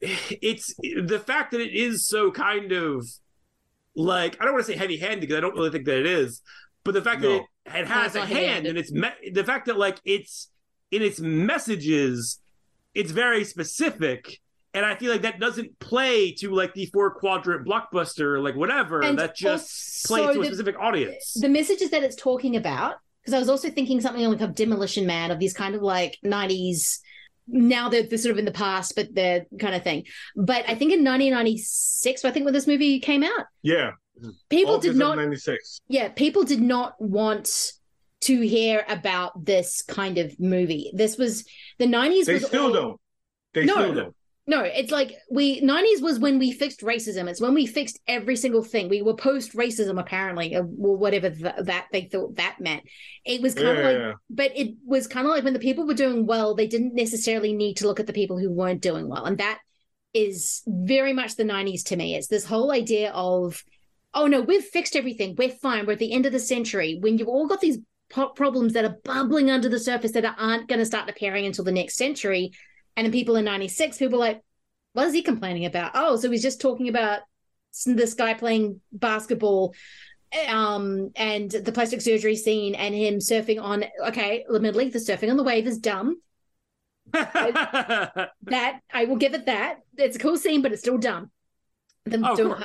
it's 0.01 0.75
the 0.77 1.23
fact 1.25 1.53
that 1.53 1.61
it 1.61 1.73
is 1.73 2.07
so 2.07 2.31
kind 2.31 2.73
of 2.73 3.07
like 3.97 4.41
I 4.41 4.45
don't 4.45 4.55
want 4.55 4.67
to 4.67 4.73
say 4.73 4.79
heavy 4.79 4.97
handed 4.99 5.21
because 5.21 5.37
I 5.37 5.41
don't 5.41 5.55
really 5.55 5.71
think 5.71 5.87
that 5.87 5.99
it 5.99 6.07
is, 6.07 6.43
but 6.85 6.95
the 6.95 7.03
fact 7.03 7.21
No. 7.23 7.29
that 7.29 7.77
it, 7.77 7.81
it 7.81 7.87
has 7.87 8.15
a 8.17 8.25
hand 8.27 8.67
and 8.67 8.77
it's 8.77 8.93
me- 8.93 9.31
the 9.33 9.45
fact 9.45 9.67
that 9.67 9.79
like 9.79 10.01
it's 10.05 10.51
in 10.91 11.03
its 11.03 11.21
messages, 11.21 12.41
it's 12.95 13.11
very 13.13 13.45
specific. 13.45 14.41
And 14.75 14.85
I 14.85 14.97
feel 14.97 15.13
like 15.13 15.23
that 15.23 15.39
doesn't 15.39 15.79
play 15.79 16.33
to 16.41 16.51
like 16.51 16.75
the 16.75 16.87
four 16.87 17.13
quadrant 17.13 17.67
blockbuster, 17.67 18.43
like 18.43 18.57
whatever. 18.57 19.01
And 19.03 19.19
that 19.21 19.37
just 19.37 20.05
plays 20.07 20.35
to 20.35 20.41
a 20.41 20.45
specific 20.47 20.77
audience. 20.79 21.35
the 21.35 21.49
messages 21.49 21.91
that 21.91 22.03
it's 22.03 22.17
talking 22.17 22.57
about 22.57 22.97
because 23.23 23.33
i 23.35 23.39
was 23.39 23.49
also 23.49 23.71
thinking 23.71 24.01
something 24.03 24.23
on 24.27 24.33
like 24.33 24.43
of 24.43 24.55
demolition 24.55 25.07
man 25.07 25.31
of 25.31 25.39
these 25.39 25.55
kind 25.55 25.75
of 25.75 25.81
like 25.81 26.19
90s 26.23 26.99
now 27.49 27.89
they're, 27.89 28.03
they're 28.03 28.19
sort 28.19 28.33
of 28.33 28.39
in 28.39 28.45
the 28.45 28.51
past 28.53 28.95
but 28.97 29.15
they're 29.15 29.47
kind 29.59 29.75
of 29.75 29.83
thing 29.83 30.05
but 30.37 30.59
i 30.69 30.75
think 30.75 30.93
in 30.93 31.03
1996 31.03 32.25
i 32.25 32.31
think 32.31 32.45
when 32.45 32.53
this 32.53 32.67
movie 32.67 33.01
came 33.01 33.23
out 33.23 33.47
Yeah. 33.63 33.93
People 34.51 34.75
August 34.75 34.93
did 34.93 34.99
not- 34.99 35.17
96. 35.17 35.81
yeah 35.89 36.09
people 36.11 36.45
did 36.45 36.61
not 36.61 37.01
want 37.01 37.73
to 38.23 38.41
hear 38.41 38.85
about 38.89 39.45
this 39.45 39.83
kind 39.83 40.19
of 40.19 40.39
movie 40.39 40.91
this 40.95 41.17
was 41.17 41.45
the 41.79 41.87
90s 41.87 42.27
They 42.27 42.35
was 42.35 42.47
still 42.47 42.67
all- 42.67 42.73
don't. 42.73 43.01
They 43.55 43.65
No, 43.65 43.75
still 43.75 43.95
don't. 43.95 44.17
No, 44.47 44.61
it's 44.61 44.91
like 44.91 45.15
we 45.31 45.63
90s 45.63 46.03
was 46.03 46.19
when 46.19 46.39
we 46.39 46.53
fixed 46.53 46.81
racism. 46.81 47.29
It's 47.29 47.41
when 47.41 47.55
we 47.55 47.67
fixed 47.67 47.99
every 48.07 48.37
single 48.37 48.63
thing. 48.63 48.89
We 48.89 49.01
were 49.01 49.15
post 49.15 49.55
racism, 49.55 49.99
apparently, 49.99 50.55
or 50.55 50.63
whatever 50.63 51.31
th- 51.31 51.55
that 51.63 51.87
they 51.93 52.03
thought 52.03 52.37
that 52.37 52.57
meant. 52.61 52.83
It 53.25 53.41
was 53.41 53.55
kind 53.55 53.69
of 53.69 53.79
Yeah, 53.79 54.09
like, 54.09 54.17
but 54.29 54.53
it 54.55 54.75
was 54.85 55.07
kind 55.07 55.27
of 55.27 55.33
like 55.33 55.45
when 55.45 55.55
the 55.55 55.59
people 55.59 55.87
were 55.87 55.95
doing 55.95 56.27
well, 56.27 56.55
they 56.55 56.67
didn't 56.67 56.95
necessarily 56.95 57.55
need 57.55 57.79
to 57.79 57.87
look 57.87 58.01
at 58.01 58.07
the 58.07 58.13
people 58.13 58.39
who 58.39 58.51
weren't 58.51 58.83
doing 58.83 59.09
well. 59.09 59.25
And 59.25 59.39
that 59.39 59.61
is 60.13 60.63
very 60.67 61.15
much 61.15 61.37
the 61.37 61.45
90s 61.45 61.83
to 61.85 61.97
me. 61.97 62.15
It's 62.15 62.29
this 62.29 62.45
whole 62.45 62.71
idea 62.71 63.13
of, 63.13 63.65
oh 64.13 64.27
no, 64.27 64.43
we've 64.43 64.63
fixed 64.65 64.95
everything. 64.95 65.37
We're 65.39 65.49
fine. 65.49 65.87
We're 65.87 65.95
at 65.95 65.99
the 65.99 66.13
end 66.13 66.27
of 66.27 66.33
the 66.33 66.39
century. 66.39 66.99
When 67.01 67.17
you've 67.17 67.29
all 67.29 67.49
got 67.49 67.63
these 67.63 67.79
problems 68.11 68.75
that 68.75 68.85
are 68.85 68.97
bubbling 69.05 69.51
under 69.51 69.69
the 69.69 69.81
surface 69.81 70.13
that 70.13 70.37
aren't 70.39 70.69
going 70.69 70.79
to 70.79 70.87
start 70.87 71.09
appearing 71.09 71.47
until 71.47 71.65
the 71.65 71.73
next 71.73 71.97
century. 71.97 72.53
And 72.97 73.05
then 73.07 73.13
people 73.13 73.37
in 73.37 73.45
96, 73.45 73.99
people 73.99 74.19
were 74.19 74.25
like, 74.25 74.43
what 74.93 75.07
is 75.07 75.13
he 75.15 75.23
complaining 75.23 75.65
about? 75.65 75.93
Oh, 75.95 76.17
so 76.17 76.31
he's 76.31 76.43
just 76.43 76.61
talking 76.61 76.89
about 76.89 77.21
this 77.87 78.15
guy 78.15 78.35
playing 78.35 78.81
basketball 78.93 79.75
um 80.49 81.11
and 81.15 81.51
the 81.51 81.71
plastic 81.73 82.01
surgery 82.01 82.35
scene 82.37 82.75
and 82.75 82.93
him 82.95 83.19
surfing 83.19 83.61
on 83.63 83.85
okay 84.05 84.45
admittedly 84.53 84.89
the 84.89 84.99
surfing 84.99 85.31
on 85.31 85.37
the 85.37 85.45
wave 85.45 85.65
is 85.67 85.79
dumb 85.79 86.17
that 87.13 88.81
I 88.93 89.05
will 89.05 89.17
give 89.17 89.35
it 89.35 89.47
that. 89.47 89.81
It's 89.97 90.17
a 90.17 90.19
cool 90.19 90.37
scene, 90.37 90.63
but 90.63 90.73
it's 90.73 90.81
still 90.81 90.99
dumb. 90.99 91.31
Them 92.05 92.25
Oh, 92.25 92.37
doing- 92.37 92.63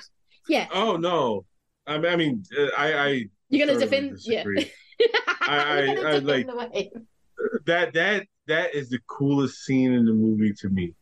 yeah, 0.48 0.67
Oh 0.72 0.95
no, 0.95 1.45
I 1.85 1.98
mean, 1.98 2.11
I, 2.11 2.16
mean, 2.16 2.43
I, 2.77 2.93
I 2.93 3.25
you're 3.49 3.67
gonna 3.67 3.80
defend. 3.80 4.17
Yeah. 4.24 4.43
I, 5.41 5.58
I, 5.58 6.14
I 6.16 6.17
like 6.19 6.48
the 6.48 6.56
wave. 6.56 6.91
That. 7.66 7.93
That 7.93 8.26
that 8.48 8.74
is 8.74 8.90
the 8.90 9.00
coolest 9.08 9.64
scene 9.64 9.93
in 9.93 10.06
the 10.06 10.14
movie 10.14 10.53
to 10.53 10.69
me. 10.69 10.93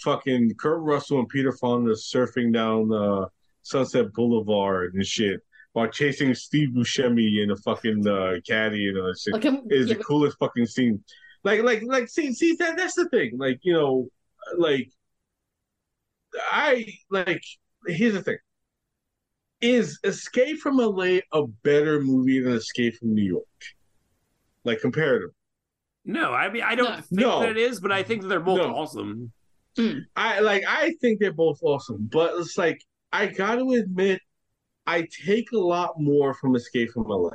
Fucking 0.00 0.54
Kurt 0.58 0.80
Russell 0.80 1.20
and 1.20 1.28
Peter 1.28 1.52
Fonda 1.52 1.92
surfing 1.92 2.52
down 2.52 2.92
uh, 2.92 3.26
Sunset 3.62 4.12
Boulevard 4.12 4.94
and 4.94 5.06
shit 5.06 5.40
while 5.72 5.88
chasing 5.88 6.34
Steve 6.34 6.70
Buscemi 6.70 7.42
in 7.42 7.50
a 7.50 7.56
fucking 7.56 8.06
uh, 8.06 8.34
caddy 8.46 8.88
and 8.88 8.98
all 8.98 9.06
that 9.08 9.18
shit. 9.18 9.34
Like, 9.34 9.62
is 9.70 9.88
the 9.88 9.96
coolest 9.96 10.38
fucking 10.38 10.66
scene. 10.66 11.02
Like, 11.44 11.62
like, 11.62 11.82
like. 11.84 12.08
See, 12.08 12.32
see 12.32 12.56
that 12.56 12.76
that's 12.76 12.94
the 12.94 13.08
thing. 13.08 13.38
Like, 13.38 13.60
you 13.62 13.72
know, 13.72 14.08
like 14.58 14.90
I 16.50 16.86
like. 17.10 17.42
Here's 17.86 18.14
the 18.14 18.22
thing: 18.22 18.38
is 19.60 19.98
Escape 20.04 20.58
from 20.58 20.76
LA 20.76 21.18
a 21.32 21.46
better 21.62 22.00
movie 22.00 22.40
than 22.40 22.52
Escape 22.54 22.96
from 22.96 23.14
New 23.14 23.24
York? 23.24 23.46
Like 24.64 24.80
comparative. 24.80 25.30
No, 26.06 26.32
I 26.32 26.48
mean 26.50 26.62
I 26.62 26.74
don't 26.76 27.04
think 27.04 27.20
No. 27.20 27.40
that 27.40 27.50
it 27.50 27.56
is, 27.58 27.80
but 27.80 27.92
I 27.92 28.02
think 28.02 28.22
that 28.22 28.28
they're 28.28 28.40
both 28.40 28.58
No. 28.58 28.74
awesome. 28.74 29.32
Mm. 29.76 30.06
I 30.16 30.40
like. 30.40 30.62
I 30.66 30.94
think 31.02 31.20
they're 31.20 31.32
both 31.34 31.58
awesome, 31.62 32.08
but 32.10 32.32
it's 32.38 32.56
like 32.56 32.80
I 33.12 33.26
got 33.26 33.56
to 33.56 33.72
admit, 33.72 34.20
I 34.86 35.06
take 35.26 35.52
a 35.52 35.58
lot 35.58 36.00
more 36.00 36.32
from 36.32 36.56
Escape 36.56 36.92
from 36.92 37.08
LA. 37.08 37.30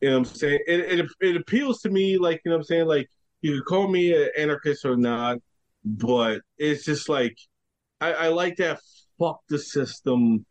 You 0.00 0.10
know 0.10 0.18
what 0.20 0.28
I'm 0.28 0.34
saying? 0.36 0.60
It, 0.68 1.00
it 1.00 1.06
it 1.20 1.36
appeals 1.36 1.80
to 1.80 1.90
me, 1.90 2.16
like 2.18 2.42
you 2.44 2.50
know 2.50 2.56
what 2.58 2.60
I'm 2.60 2.64
saying. 2.64 2.86
Like 2.86 3.10
you 3.40 3.54
could 3.56 3.64
call 3.64 3.88
me 3.88 4.14
an 4.14 4.28
anarchist 4.38 4.84
or 4.84 4.96
not, 4.96 5.38
but 5.84 6.42
it's 6.58 6.84
just 6.84 7.08
like 7.08 7.36
I, 8.00 8.12
I 8.12 8.28
like 8.28 8.56
that 8.58 8.78
fuck 9.18 9.40
the 9.48 9.58
system, 9.58 10.44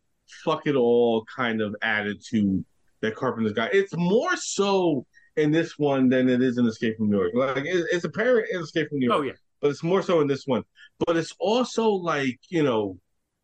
fuck 0.44 0.66
it 0.66 0.74
all 0.74 1.24
kind 1.34 1.62
of 1.62 1.74
attitude 1.80 2.64
that 3.00 3.14
Carpenter's 3.14 3.52
got. 3.52 3.72
It's 3.74 3.94
more 3.96 4.36
so 4.36 5.06
in 5.36 5.50
this 5.50 5.78
one 5.78 6.08
than 6.08 6.28
it 6.28 6.42
is 6.42 6.58
in 6.58 6.66
Escape 6.66 6.96
from 6.96 7.10
New 7.10 7.18
York. 7.18 7.32
Like 7.34 7.64
it, 7.64 7.86
it's 7.92 8.04
apparent 8.04 8.48
in 8.52 8.60
Escape 8.62 8.88
from 8.88 8.98
New 8.98 9.06
York. 9.06 9.18
Oh 9.18 9.22
yeah. 9.22 9.32
But 9.60 9.70
it's 9.70 9.82
more 9.82 10.02
so 10.02 10.20
in 10.20 10.26
this 10.26 10.46
one. 10.46 10.62
But 11.06 11.16
it's 11.16 11.34
also 11.38 11.88
like, 11.90 12.38
you 12.48 12.62
know, 12.62 12.98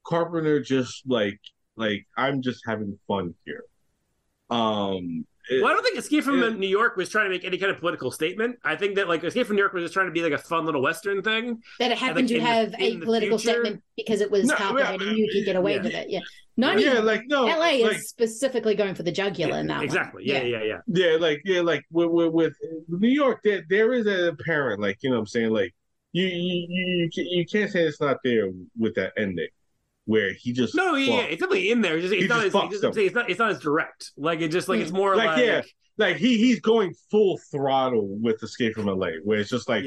Carpenter 0.07 0.61
just 0.61 1.03
like 1.07 1.41
like 1.77 2.07
I'm 2.17 2.43
just 2.43 2.63
having 2.67 2.99
fun 3.07 3.35
here. 3.45 3.65
Um 4.51 5.27
it- 5.51 5.61
Well, 5.63 5.73
I 5.73 5.75
don't 5.75 5.83
think 5.83 5.99
Escape 5.99 6.23
from 6.25 6.61
New 6.61 6.69
York 6.69 6.97
was 6.97 7.09
trying 7.09 7.25
to 7.25 7.31
make 7.31 7.45
any 7.45 7.59
kind 7.59 7.71
of 7.73 7.79
political 7.81 8.11
statement. 8.13 8.59
I 8.65 8.77
think 8.77 8.95
that 8.97 9.09
like 9.09 9.25
Escape 9.25 9.47
from 9.47 9.57
New 9.57 9.63
York 9.63 9.73
was 9.73 9.83
just 9.83 9.93
trying 9.95 10.07
to 10.07 10.13
be 10.13 10.23
like 10.23 10.33
a 10.33 10.39
fun 10.39 10.67
little 10.67 10.83
western 10.83 11.21
thing. 11.23 11.61
that 11.81 11.87
it 11.87 11.91
And, 11.93 11.99
happened 12.01 12.17
like, 12.17 12.29
to 12.29 12.35
in 12.37 12.45
the- 12.45 12.49
have 12.51 12.75
a 12.79 12.97
political 12.99 13.39
future- 13.39 13.61
statement 13.65 13.83
because 13.97 14.21
it 14.21 14.31
was 14.31 14.45
No, 14.47 14.55
carpeted 14.55 15.01
yeah, 15.03 15.09
and 15.09 15.19
you 15.19 15.29
could 15.33 15.45
get 15.45 15.57
away 15.57 15.75
yeah. 15.77 15.83
with 15.83 15.93
it. 15.95 16.11
Yeah, 16.11 16.21
no, 16.57 16.73
Yeah, 16.73 17.01
like, 17.01 17.23
no, 17.27 17.47
LA 17.47 17.87
is 17.89 18.09
specifically 18.09 18.75
going 18.75 18.95
for 18.95 19.03
the 19.03 19.13
jugular 19.13 19.59
in 19.59 19.67
that 19.69 19.77
one. 19.77 19.85
Exactly. 19.85 20.23
Yeah, 20.27 20.43
yeah, 20.43 20.63
yeah. 20.63 20.79
Yeah, 20.87 21.17
like 21.19 21.41
yeah, 21.45 21.61
like 21.61 21.85
with 21.91 22.11
with, 22.11 22.33
with 22.33 22.55
New 22.89 23.09
York, 23.09 23.41
there 23.43 23.65
there 23.69 23.93
is 23.95 24.07
an 24.07 24.29
apparent 24.29 24.81
like 24.81 24.99
you 25.03 25.11
know 25.11 25.17
what 25.17 25.21
I'm 25.21 25.27
saying 25.27 25.51
like 25.51 25.75
you 26.13 26.27
you 26.27 26.67
you 26.69 27.11
you, 27.13 27.25
you 27.39 27.47
can't 27.47 27.71
say 27.71 27.83
it's 27.83 28.01
not 28.01 28.19
there 28.25 28.51
with 28.79 28.95
that 28.97 29.13
ending 29.17 29.49
where 30.05 30.33
he 30.33 30.53
just 30.53 30.75
No, 30.75 30.95
yeah, 30.95 31.15
yeah, 31.15 31.21
it's 31.23 31.41
definitely 31.41 31.71
in 31.71 31.81
there. 31.81 31.97
It's, 31.97 32.09
just, 32.09 32.15
He 32.15 32.21
it's 32.21 32.29
not 32.29 32.43
just 32.71 32.85
as 32.85 32.91
fucks 32.91 33.07
it's, 33.07 33.15
not 33.15 33.31
it's 33.31 33.39
not 33.39 33.51
as 33.51 33.61
direct. 33.61 34.13
Like 34.17 34.41
it 34.41 34.49
just 34.49 34.69
like 34.69 34.81
it's 34.81 34.91
hmm. 34.91 34.97
more 34.97 35.17
like, 35.17 35.29
like, 35.29 35.45
yeah, 35.45 35.63
like 35.99 36.17
he 36.17 36.39
he's 36.39 36.61
going 36.61 36.95
full 37.11 37.39
throttle 37.51 38.09
with 38.21 38.43
Escape 38.43 38.75
from 38.75 38.87
LA, 38.87 39.11
where 39.25 39.39
it's 39.39 39.51
just 39.51 39.69
like 39.69 39.85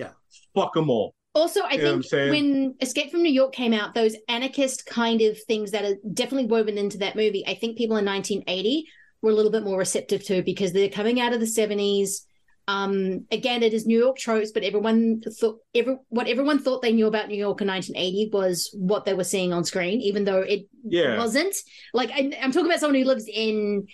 fuck 0.54 0.74
them 0.74 0.90
all. 0.90 1.15
Also, 1.36 1.62
I 1.64 1.74
You 1.74 1.80
know 1.80 1.84
what 1.84 1.96
I'm 1.96 2.02
think 2.02 2.30
when 2.32 2.76
Escape 2.82 3.12
from 3.12 3.22
New 3.22 3.32
York 3.32 3.54
came 3.54 3.74
out, 3.74 3.94
those 3.94 4.16
anarchist 4.30 4.86
kind 4.86 5.22
of 5.22 5.38
things 5.44 5.72
that 5.72 5.84
are 5.84 5.96
definitely 6.14 6.48
woven 6.48 6.78
into 6.78 6.98
that 7.00 7.16
movie, 7.16 7.46
I 7.46 7.56
think 7.56 7.78
people 7.78 7.98
in 7.98 8.06
1980 8.06 8.86
were 9.22 9.32
a 9.32 9.34
little 9.36 9.52
bit 9.52 9.64
more 9.64 9.78
receptive 9.78 10.24
to 10.26 10.42
because 10.44 10.72
they're 10.72 10.90
coming 10.90 11.20
out 11.20 11.34
of 11.34 11.42
the 11.42 11.48
70s. 11.48 12.26
Um, 12.68 13.26
again, 13.32 13.62
it 13.62 13.74
is 13.74 13.86
New 13.86 14.00
York 14.00 14.18
tropes, 14.18 14.52
but 14.52 14.64
everyone 14.64 15.22
thought 15.22 15.60
every 15.76 15.98
what 16.10 16.28
everyone 16.28 16.58
thought 16.60 16.82
they 16.82 16.94
knew 16.94 17.06
about 17.06 17.28
New 17.28 17.38
York 17.38 17.62
in 17.62 17.68
1980 17.68 18.30
was 18.34 18.72
what 18.74 19.06
they 19.06 19.14
were 19.14 19.24
seeing 19.24 19.54
on 19.54 19.64
screen, 19.66 20.02
even 20.02 20.24
though 20.24 20.40
it 20.40 20.68
Yeah. 20.84 21.18
wasn't. 21.18 21.56
Like 21.94 22.10
I, 22.12 22.32
I'm 22.42 22.52
talking 22.52 22.66
about 22.66 22.80
someone 22.80 23.00
who 23.00 23.06
lives 23.06 23.28
in 23.32 23.88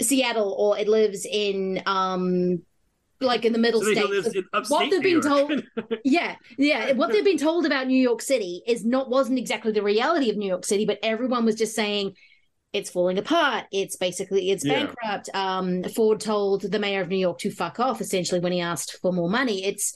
Seattle 0.00 0.54
or 0.58 0.78
it 0.78 0.88
lives 0.88 1.26
in 1.30 1.82
um 1.84 2.62
like 3.20 3.44
in 3.44 3.52
the 3.52 3.58
middle 3.58 3.80
Somebody 3.80 4.00
states. 4.06 4.24
lives 4.24 4.36
in 4.36 4.44
upstate 4.52 4.74
what 4.74 4.90
they've 4.90 5.02
been 5.02 5.20
told 5.20 5.62
yeah, 6.04 6.36
yeah. 6.58 6.92
What 6.92 7.12
they've 7.12 7.24
been 7.24 7.38
told 7.38 7.66
about 7.66 7.86
New 7.86 8.00
York 8.00 8.22
City 8.22 8.62
is 8.66 8.84
not 8.84 9.10
wasn't 9.10 9.38
exactly 9.38 9.72
the 9.72 9.82
reality 9.82 10.30
of 10.30 10.36
New 10.36 10.48
York 10.48 10.64
City, 10.64 10.84
but 10.86 10.98
everyone 11.02 11.44
was 11.44 11.54
just 11.56 11.74
saying 11.74 12.14
it's 12.72 12.88
falling 12.90 13.18
apart. 13.18 13.64
It's 13.72 13.96
basically 13.96 14.50
it's 14.50 14.64
Yeah. 14.64 14.86
bankrupt. 14.86 15.28
Um, 15.34 15.82
Ford 15.84 16.20
told 16.20 16.62
the 16.62 16.78
mayor 16.78 17.00
of 17.02 17.08
New 17.08 17.18
York 17.18 17.38
to 17.40 17.50
fuck 17.50 17.80
off 17.80 18.00
essentially 18.00 18.40
when 18.40 18.52
he 18.52 18.60
asked 18.60 18.98
for 19.02 19.12
more 19.12 19.28
money. 19.28 19.64
It's 19.64 19.94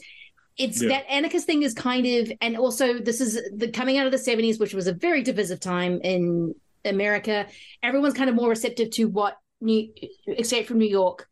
it's 0.56 0.82
Yeah. 0.82 0.88
that 0.90 1.10
anarchist 1.10 1.46
thing 1.46 1.62
is 1.62 1.74
kind 1.74 2.06
of, 2.06 2.30
and 2.40 2.56
also 2.56 2.98
this 2.98 3.20
is 3.20 3.40
the 3.56 3.68
coming 3.70 3.98
out 3.98 4.06
of 4.06 4.12
the 4.12 4.18
seventies, 4.18 4.58
which 4.58 4.74
was 4.74 4.86
a 4.86 4.92
very 4.92 5.22
divisive 5.22 5.60
time 5.60 6.00
in 6.02 6.54
America. 6.84 7.46
Everyone's 7.82 8.14
kind 8.14 8.28
of 8.28 8.36
more 8.36 8.50
receptive 8.50 8.90
to 8.90 9.06
what 9.06 9.36
New 9.60 9.88
Escape 10.28 10.66
from 10.66 10.78
New 10.78 10.88
York 10.88 11.28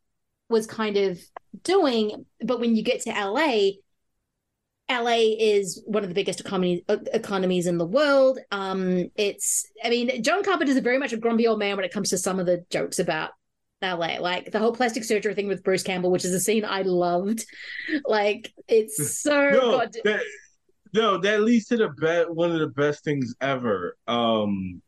was 0.48 0.66
kind 0.66 0.96
of 0.96 1.18
doing. 1.62 2.26
But 2.44 2.60
when 2.60 2.76
you 2.76 2.82
get 2.82 3.02
to 3.02 3.10
LA, 3.10 3.72
LA 4.90 5.34
is 5.38 5.82
one 5.86 6.02
of 6.02 6.08
the 6.08 6.14
biggest 6.14 6.40
economies 6.40 6.82
economies 6.88 7.66
in 7.66 7.78
the 7.78 7.86
world. 7.86 8.38
Um, 8.50 9.10
it's, 9.16 9.66
I 9.82 9.90
mean, 9.90 10.22
John 10.22 10.42
Carpenter 10.42 10.72
is 10.72 10.78
very 10.78 10.98
much 10.98 11.12
a 11.12 11.16
grumpy 11.16 11.46
old 11.46 11.58
man 11.58 11.76
when 11.76 11.84
it 11.84 11.92
comes 11.92 12.10
to 12.10 12.18
some 12.18 12.38
of 12.38 12.46
the 12.46 12.64
jokes 12.70 12.98
about 12.98 13.30
LA, 13.82 14.18
like 14.20 14.50
the 14.52 14.58
whole 14.58 14.72
plastic 14.72 15.04
surgery 15.04 15.34
thing 15.34 15.48
with 15.48 15.64
Bruce 15.64 15.82
Campbell, 15.82 16.10
which 16.10 16.24
is 16.24 16.34
a 16.34 16.40
scene 16.40 16.64
I 16.64 16.82
loved. 16.82 17.44
Like, 18.04 18.52
it's 18.68 19.20
so 19.22 19.50
no, 19.50 19.70
god- 19.78 19.96
that, 20.04 20.20
no, 20.92 21.18
that 21.18 21.42
leads 21.42 21.66
to 21.66 21.76
the 21.76 21.88
be- 21.88 22.32
one 22.32 22.52
of 22.52 22.60
the 22.60 22.68
best 22.68 23.04
things 23.04 23.34
ever. 23.40 23.96
Um, 24.06 24.82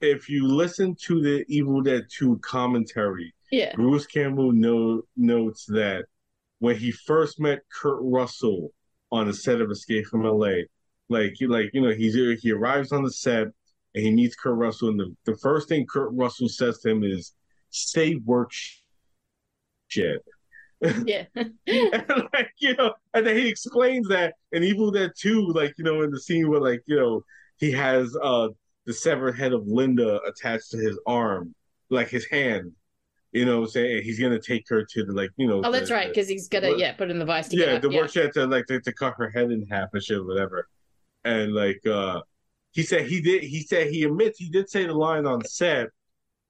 if 0.00 0.28
you 0.30 0.46
listen 0.46 0.94
to 1.02 1.20
the 1.20 1.44
Evil 1.48 1.82
Dead 1.82 2.04
2 2.10 2.38
commentary, 2.38 3.34
Yeah. 3.50 3.74
Bruce 3.74 4.06
Campbell 4.06 4.52
no- 4.52 5.02
notes 5.16 5.66
that 5.66 6.06
when 6.60 6.76
he 6.76 6.92
first 6.92 7.40
met 7.40 7.60
Kurt 7.72 7.98
Russell 8.00 8.72
on 9.10 9.26
the 9.26 9.34
set 9.34 9.60
of 9.60 9.70
Escape 9.70 10.06
from 10.06 10.24
LA, 10.24 10.62
like 11.08 11.32
he 11.34 11.46
like 11.46 11.70
you 11.72 11.80
know 11.80 11.90
he's 11.90 12.14
he 12.40 12.52
arrives 12.52 12.92
on 12.92 13.02
the 13.02 13.10
set 13.10 13.48
and 13.94 14.04
he 14.04 14.10
meets 14.12 14.36
Kurt 14.36 14.56
Russell, 14.56 14.90
and 14.90 15.00
the, 15.00 15.16
the 15.24 15.36
first 15.38 15.68
thing 15.68 15.86
Kurt 15.86 16.10
Russell 16.12 16.48
says 16.48 16.78
to 16.80 16.90
him 16.90 17.02
is, 17.02 17.34
"Say 17.70 18.16
work 18.24 18.52
shit." 19.88 20.22
yeah. 21.04 21.24
like 21.34 22.52
you 22.58 22.74
know, 22.76 22.94
and 23.14 23.26
then 23.26 23.36
he 23.36 23.48
explains 23.48 24.08
that 24.08 24.34
in 24.52 24.62
Evil 24.62 24.90
Dead 24.90 25.12
too, 25.18 25.48
like 25.54 25.74
you 25.76 25.84
know, 25.84 26.02
in 26.02 26.10
the 26.10 26.20
scene 26.20 26.48
where 26.48 26.60
like 26.60 26.82
you 26.86 26.96
know 26.96 27.22
he 27.58 27.72
has 27.72 28.16
uh 28.22 28.48
the 28.86 28.92
severed 28.92 29.32
head 29.32 29.52
of 29.52 29.66
Linda 29.66 30.20
attached 30.26 30.70
to 30.70 30.78
his 30.78 30.98
arm, 31.06 31.54
like 31.90 32.08
his 32.08 32.26
hand. 32.30 32.72
You 33.32 33.44
know, 33.44 33.64
saying 33.64 34.02
he's 34.02 34.18
gonna 34.18 34.40
take 34.40 34.64
her 34.68 34.84
to 34.84 35.04
the 35.04 35.12
like 35.12 35.30
you 35.36 35.46
know. 35.46 35.62
Oh, 35.64 35.70
that's 35.70 35.90
right, 35.90 36.08
because 36.08 36.28
he's 36.28 36.48
gonna 36.48 36.76
yeah 36.76 36.92
put 36.92 37.10
in 37.10 37.18
the 37.18 37.24
vice. 37.24 37.48
To 37.48 37.56
yeah, 37.56 37.78
the 37.78 37.88
up, 37.88 37.94
workshop 37.94 38.32
to 38.32 38.46
like 38.46 38.66
to, 38.66 38.80
to 38.80 38.92
cut 38.92 39.14
her 39.18 39.30
head 39.30 39.50
in 39.52 39.66
half 39.70 39.90
and 39.92 40.02
shit, 40.02 40.24
whatever. 40.24 40.68
And 41.24 41.54
like 41.54 41.84
uh 41.86 42.22
he 42.72 42.82
said 42.82 43.06
he 43.06 43.20
did 43.20 43.42
he 43.42 43.62
said 43.62 43.88
he 43.88 44.04
admits 44.04 44.38
he 44.38 44.48
did 44.50 44.68
say 44.68 44.86
the 44.86 44.94
line 44.94 45.26
on 45.26 45.44
set, 45.44 45.88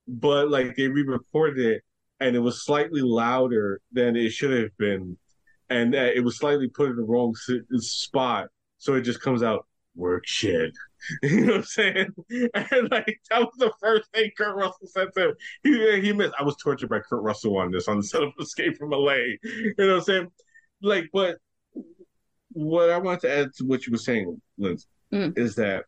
but 0.08 0.50
like 0.50 0.74
they 0.76 0.88
re-recorded 0.88 1.64
it 1.64 1.82
and 2.20 2.36
it 2.36 2.40
was 2.40 2.64
slightly 2.64 3.00
louder 3.00 3.80
than 3.92 4.16
it 4.16 4.30
should 4.30 4.58
have 4.58 4.76
been. 4.78 5.16
And 5.68 5.94
uh, 5.94 6.10
it 6.14 6.24
was 6.24 6.36
slightly 6.36 6.68
put 6.68 6.90
in 6.90 6.96
the 6.96 7.02
wrong 7.02 7.34
s- 7.48 7.86
spot. 7.86 8.48
So 8.78 8.94
it 8.94 9.02
just 9.02 9.20
comes 9.20 9.42
out 9.42 9.66
work 9.94 10.26
shit. 10.26 10.72
You 11.22 11.40
know 11.40 11.46
what 11.46 11.56
I'm 11.56 11.64
saying? 11.64 12.06
And 12.54 12.90
like 12.90 13.20
that 13.30 13.40
was 13.40 13.54
the 13.58 13.72
first 13.80 14.10
thing 14.12 14.30
Kurt 14.36 14.56
Russell 14.56 14.86
said 14.86 15.08
to 15.16 15.28
him. 15.28 15.34
He, 15.62 16.00
he 16.00 16.12
missed. 16.12 16.34
I 16.38 16.42
was 16.42 16.56
tortured 16.56 16.88
by 16.88 17.00
Kurt 17.00 17.22
Russell 17.22 17.58
on 17.58 17.70
this 17.70 17.88
on 17.88 17.98
the 17.98 18.02
set 18.02 18.22
of 18.22 18.32
Escape 18.40 18.76
from 18.76 18.90
LA. 18.90 19.14
You 19.42 19.74
know 19.78 19.86
what 19.86 19.94
I'm 19.96 20.00
saying? 20.02 20.28
Like, 20.82 21.10
but 21.12 21.36
what 22.52 22.90
I 22.90 22.98
want 22.98 23.20
to 23.22 23.30
add 23.30 23.54
to 23.56 23.64
what 23.64 23.86
you 23.86 23.92
were 23.92 23.98
saying, 23.98 24.40
Liz, 24.58 24.86
mm. 25.12 25.36
is 25.38 25.54
that 25.56 25.84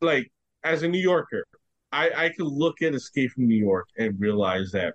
like 0.00 0.30
as 0.64 0.82
a 0.82 0.88
New 0.88 1.00
Yorker, 1.00 1.44
I 1.92 2.10
I 2.10 2.28
can 2.30 2.46
look 2.46 2.82
at 2.82 2.94
Escape 2.94 3.32
from 3.32 3.46
New 3.46 3.58
York 3.58 3.88
and 3.98 4.18
realize 4.20 4.72
that 4.72 4.94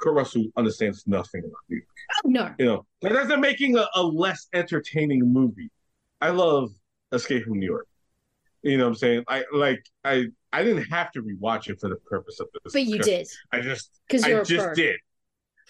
Kurt 0.00 0.14
Russell 0.14 0.46
understands 0.56 1.04
nothing 1.06 1.42
about 1.44 1.60
New 1.68 1.76
York. 1.76 1.86
No. 2.24 2.54
You 2.58 2.66
know, 2.66 2.86
that 3.02 3.10
doesn't 3.12 3.40
making 3.40 3.76
a, 3.76 3.86
a 3.94 4.02
less 4.02 4.48
entertaining 4.52 5.32
movie. 5.32 5.70
I 6.20 6.30
love 6.30 6.70
Escape 7.12 7.44
from 7.44 7.58
New 7.58 7.66
York. 7.66 7.86
You 8.62 8.76
know 8.76 8.84
what 8.84 8.90
I'm 8.90 8.94
saying? 8.96 9.24
I 9.28 9.44
like 9.52 9.82
I 10.04 10.26
I 10.52 10.62
didn't 10.62 10.84
have 10.84 11.10
to 11.12 11.22
rewatch 11.22 11.68
it 11.68 11.80
for 11.80 11.88
the 11.88 11.96
purpose 11.96 12.40
of 12.40 12.48
this. 12.52 12.72
But 12.72 12.84
you 12.84 12.98
did. 12.98 13.26
I 13.52 13.60
just 13.60 14.00
because 14.06 14.24
I 14.24 14.42
just 14.42 14.74
did 14.74 14.96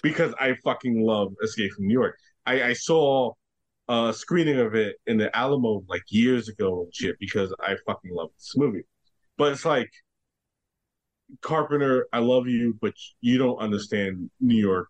because 0.02 0.35
I 0.41 0.55
fucking 0.65 1.01
love 1.01 1.33
Escape 1.43 1.73
from 1.73 1.86
New 1.86 1.93
York. 1.93 2.17
I, 2.47 2.62
I 2.62 2.73
saw 2.73 3.33
a 3.89 4.12
screening 4.15 4.59
of 4.59 4.75
it 4.75 4.97
in 5.07 5.19
the 5.19 5.35
Alamo 5.36 5.85
like 5.89 6.02
years 6.09 6.49
ago 6.49 6.83
and 6.83 6.94
shit 6.94 7.17
because 7.20 7.55
I 7.60 7.77
fucking 7.86 8.12
love 8.12 8.31
this 8.36 8.55
movie. 8.57 8.83
But 9.36 9.52
it's 9.52 9.65
like 9.65 9.91
Carpenter, 11.43 12.09
I 12.12 12.19
love 12.19 12.47
you, 12.49 12.77
but 12.81 12.94
you 13.20 13.39
don't 13.39 13.59
understand 13.59 14.31
New 14.41 14.57
York. 14.57 14.89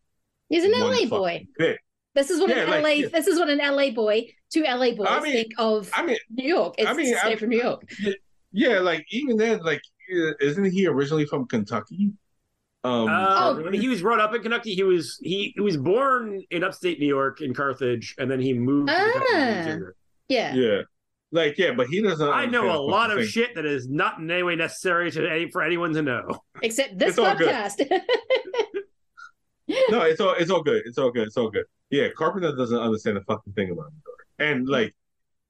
He's 0.49 0.65
an 0.65 0.73
LA 0.73 1.07
boy. 1.07 1.47
bit. 1.59 1.79
This 2.15 2.31
is 2.31 2.41
what 2.41 2.51
Yeah, 2.51 2.63
an 2.63 2.71
like, 2.71 2.83
LA. 2.83 2.89
yeah. 2.91 3.09
This 3.09 3.27
is 3.29 3.39
what 3.39 3.49
an 3.49 3.59
LA 3.59 3.91
boy, 3.91 4.27
two 4.53 4.65
LA 4.65 4.93
boys 4.95 5.07
I 5.09 5.21
mean- 5.21 5.33
think 5.33 5.53
of 5.59 5.91
I 5.95 6.05
mean, 6.05 6.17
New 6.31 6.49
York. 6.49 6.75
It's 6.79 6.89
I 6.89 6.93
mean, 6.93 7.15
Escape 7.15 7.33
I- 7.33 7.37
from 7.37 7.49
New 7.51 7.63
York. 7.63 7.89
Yeah, 8.53 8.81
like 8.81 9.07
even 9.11 9.37
then, 9.37 9.61
like 9.61 9.81
uh, 10.13 10.33
isn't 10.41 10.73
he 10.73 10.87
originally 10.89 11.25
from 11.27 11.47
Kentucky? 11.47 12.11
Um, 12.83 13.09
Uh, 13.09 13.39
Carpenter? 13.39 13.73
he 13.79 13.89
was 13.89 14.01
brought 14.03 14.19
up 14.21 14.35
in 14.35 14.43
Kentucky. 14.43 14.75
He 14.75 14.83
was 14.83 15.19
he, 15.23 15.53
he 15.55 15.61
was 15.61 15.77
born 15.77 16.43
in 16.51 16.65
upstate 16.65 16.99
New 16.99 17.07
York 17.07 17.43
in 17.43 17.55
Carthage, 17.55 18.15
and 18.19 18.29
then 18.31 18.41
he 18.41 18.53
moved. 18.55 18.89
to 18.89 18.95
Kentucky 18.95 19.33
when 19.35 19.65
he 19.65 19.71
was 19.83 19.83
Ah, 19.91 19.93
yeah. 20.29 20.55
yeah, 20.55 20.81
like 21.31 21.59
yeah, 21.59 21.73
but 21.73 21.87
he 21.89 22.03
doesn't. 22.03 22.29
I 22.29 22.47
know 22.47 22.75
a 22.75 22.81
lot 22.81 23.11
of 23.13 23.19
thing. 23.19 23.29
shit 23.29 23.55
that 23.55 23.67
is 23.67 23.89
not 23.89 24.19
in 24.19 24.29
any 24.31 24.43
way 24.43 24.57
necessary 24.57 25.11
to 25.13 25.31
any, 25.31 25.49
for 25.51 25.63
anyone 25.63 25.93
to 25.93 26.03
know. 26.03 26.41
Except 26.63 26.99
this 26.99 27.17
It's 27.17 27.21
podcast. 27.21 28.01
No, 29.91 30.03
it's 30.03 30.21
all 30.21 30.35
it's 30.39 30.51
all 30.51 30.63
good. 30.63 30.83
It's 30.87 30.99
all 30.99 31.11
good. 31.11 31.27
It's 31.27 31.37
all 31.37 31.51
good. 31.51 31.65
Yeah, 31.91 32.09
Carpenter 32.17 32.55
doesn't 32.55 32.79
understand 32.79 33.19
a 33.19 33.23
fucking 33.23 33.53
thing 33.53 33.71
about 33.71 33.87
New 33.93 34.01
York, 34.07 34.27
and 34.39 34.69
like 34.69 34.95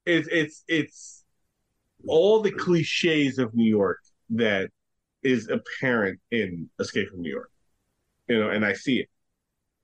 it's 0.06 0.28
it's 0.30 0.64
it's 0.68 1.24
all 2.06 2.40
the 2.40 2.50
cliches 2.50 3.38
of 3.38 3.54
New 3.54 3.68
York 3.68 3.98
that 4.30 4.70
is 5.22 5.48
apparent 5.48 6.18
in 6.30 6.68
Escape 6.78 7.08
from 7.08 7.20
New 7.20 7.30
York. 7.30 7.50
You 8.28 8.40
know, 8.40 8.50
and 8.50 8.64
I 8.64 8.72
see 8.72 9.00
it. 9.00 9.08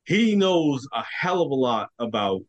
He 0.05 0.37
knows 0.37 0.87
a 0.93 1.03
hell 1.03 1.43
of 1.43 1.51
a 1.51 1.55
lot 1.55 1.89
about 1.99 2.43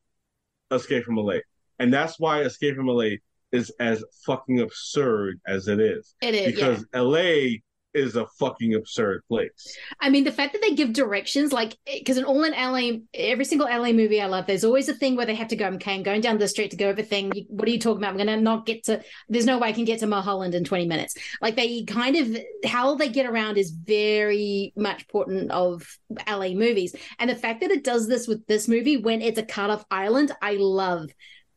Escape 0.71 1.03
from 1.03 1.17
LA, 1.17 1.39
and 1.79 1.93
that's 1.93 2.19
why 2.19 2.41
Escape 2.41 2.75
from 2.75 2.87
LA 2.87 3.15
is 3.51 3.71
as 3.79 4.03
fucking 4.25 4.59
absurd 4.59 5.39
as 5.47 5.67
it 5.67 5.79
is. 5.79 6.15
It 6.21 6.35
is, 6.35 6.53
because 6.53 6.85
LA 6.93 7.57
is 7.97 8.15
a 8.15 8.27
fucking 8.39 8.75
absurd 8.75 9.23
place. 9.27 9.77
I 9.99 10.09
mean, 10.09 10.23
the 10.23 10.31
fact 10.31 10.53
that 10.53 10.61
they 10.61 10.75
give 10.75 10.93
directions, 10.93 11.51
like, 11.51 11.75
because 11.85 12.17
in 12.17 12.23
all 12.23 12.43
in 12.43 12.53
LA, 12.53 12.99
every 13.13 13.45
single 13.45 13.67
LA 13.67 13.91
movie 13.91 14.21
I 14.21 14.27
love, 14.27 14.45
there's 14.45 14.63
always 14.63 14.87
a 14.87 14.93
thing 14.93 15.15
where 15.15 15.25
they 15.25 15.35
have 15.35 15.47
to 15.49 15.55
go, 15.55 15.67
okay, 15.67 15.95
I'm 15.95 16.03
going 16.03 16.21
down 16.21 16.37
the 16.37 16.47
street 16.47 16.71
to 16.71 16.77
go 16.77 16.89
over 16.89 17.01
thing. 17.01 17.31
What 17.49 17.67
are 17.67 17.71
you 17.71 17.79
talking 17.79 18.03
about? 18.03 18.11
I'm 18.11 18.17
going 18.17 18.27
to 18.27 18.37
not 18.37 18.65
get 18.65 18.83
to, 18.85 19.01
there's 19.27 19.45
no 19.45 19.57
way 19.57 19.69
I 19.69 19.73
can 19.73 19.85
get 19.85 19.99
to 19.99 20.07
Mulholland 20.07 20.53
in 20.53 20.63
20 20.63 20.85
minutes. 20.85 21.15
Like, 21.41 21.55
they 21.55 21.83
kind 21.83 22.15
of, 22.15 22.37
how 22.65 22.95
they 22.95 23.09
get 23.09 23.25
around 23.25 23.57
is 23.57 23.71
very 23.71 24.73
much 24.75 25.01
important 25.01 25.51
of 25.51 25.97
LA 26.27 26.49
movies. 26.49 26.95
And 27.19 27.29
the 27.29 27.35
fact 27.35 27.61
that 27.61 27.71
it 27.71 27.83
does 27.83 28.07
this 28.07 28.27
with 28.27 28.45
this 28.47 28.67
movie 28.67 28.97
when 28.97 29.21
it's 29.21 29.39
a 29.39 29.43
cut 29.43 29.69
off 29.69 29.85
island, 29.89 30.31
I 30.41 30.53
love. 30.59 31.09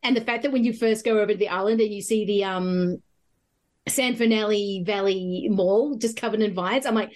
And 0.02 0.16
the 0.16 0.22
fact 0.22 0.44
that 0.44 0.52
when 0.52 0.64
you 0.64 0.72
first 0.72 1.04
go 1.04 1.18
over 1.18 1.32
to 1.32 1.38
the 1.38 1.50
island 1.50 1.80
and 1.80 1.92
you 1.92 2.00
see 2.00 2.24
the, 2.24 2.44
um, 2.44 3.02
San 3.88 4.14
Fernelli 4.14 4.84
Valley 4.84 5.48
Mall 5.50 5.96
just 5.96 6.16
covered 6.16 6.40
in 6.40 6.54
vines. 6.54 6.86
I'm 6.86 6.94
like, 6.94 7.12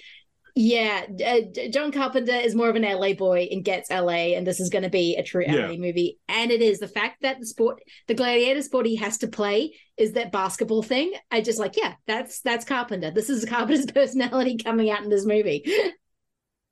yeah, 0.57 1.05
uh, 1.27 1.41
John 1.71 1.91
Carpenter 1.91 2.33
is 2.35 2.55
more 2.55 2.69
of 2.69 2.77
an 2.77 2.83
LA 2.83 3.13
boy 3.15 3.49
and 3.51 3.65
gets 3.65 3.91
LA, 3.91 4.35
and 4.37 4.47
this 4.47 4.61
is 4.61 4.71
going 4.71 4.85
to 4.85 4.91
be 4.91 5.17
a 5.17 5.23
true 5.23 5.45
Yeah. 5.45 5.67
LA 5.67 5.77
movie. 5.77 6.19
And 6.29 6.53
it 6.53 6.63
is 6.63 6.79
the 6.79 6.87
fact 6.87 7.23
that 7.23 7.41
the 7.41 7.47
sport, 7.47 7.83
the 8.07 8.15
gladiator 8.15 8.63
sport 8.63 8.87
he 8.87 8.95
has 8.97 9.19
to 9.19 9.27
play 9.27 9.75
is 9.97 10.13
that 10.13 10.31
basketball 10.31 10.83
thing. 10.85 11.13
I 11.31 11.41
just 11.41 11.59
like, 11.59 11.77
yeah, 11.77 11.95
that's 12.07 12.41
that's 12.41 12.65
Carpenter. 12.65 13.11
This 13.11 13.31
is 13.31 13.45
Carpenter's 13.45 13.87
personality 13.93 14.57
coming 14.57 14.91
out 14.91 15.03
in 15.03 15.11
this 15.11 15.27
movie. 15.27 15.65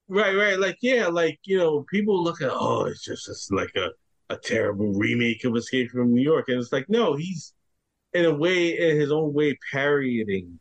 Right, 0.09 0.35
right. 0.35 0.59
Like, 0.59 0.77
yeah, 0.83 1.07
like, 1.09 1.41
you 1.45 1.59
know, 1.59 1.85
people 1.91 2.23
look 2.23 2.43
at, 2.43 2.51
oh, 2.53 2.85
it's 2.85 3.05
just 3.05 3.29
it's 3.29 3.51
like 3.51 3.73
a, 3.77 3.89
a 4.33 4.37
terrible 4.37 4.93
remake 4.93 5.45
of 5.45 5.57
Escape 5.57 5.91
from 5.91 6.13
New 6.15 6.23
York. 6.23 6.49
And 6.49 6.61
it's 6.61 6.73
like, 6.73 6.89
no, 6.89 7.17
he's 7.17 7.53
in 8.15 8.25
a 8.25 8.35
way, 8.35 8.79
in 8.79 9.01
his 9.01 9.13
own 9.13 9.33
way, 9.33 9.59
parodying 9.71 10.59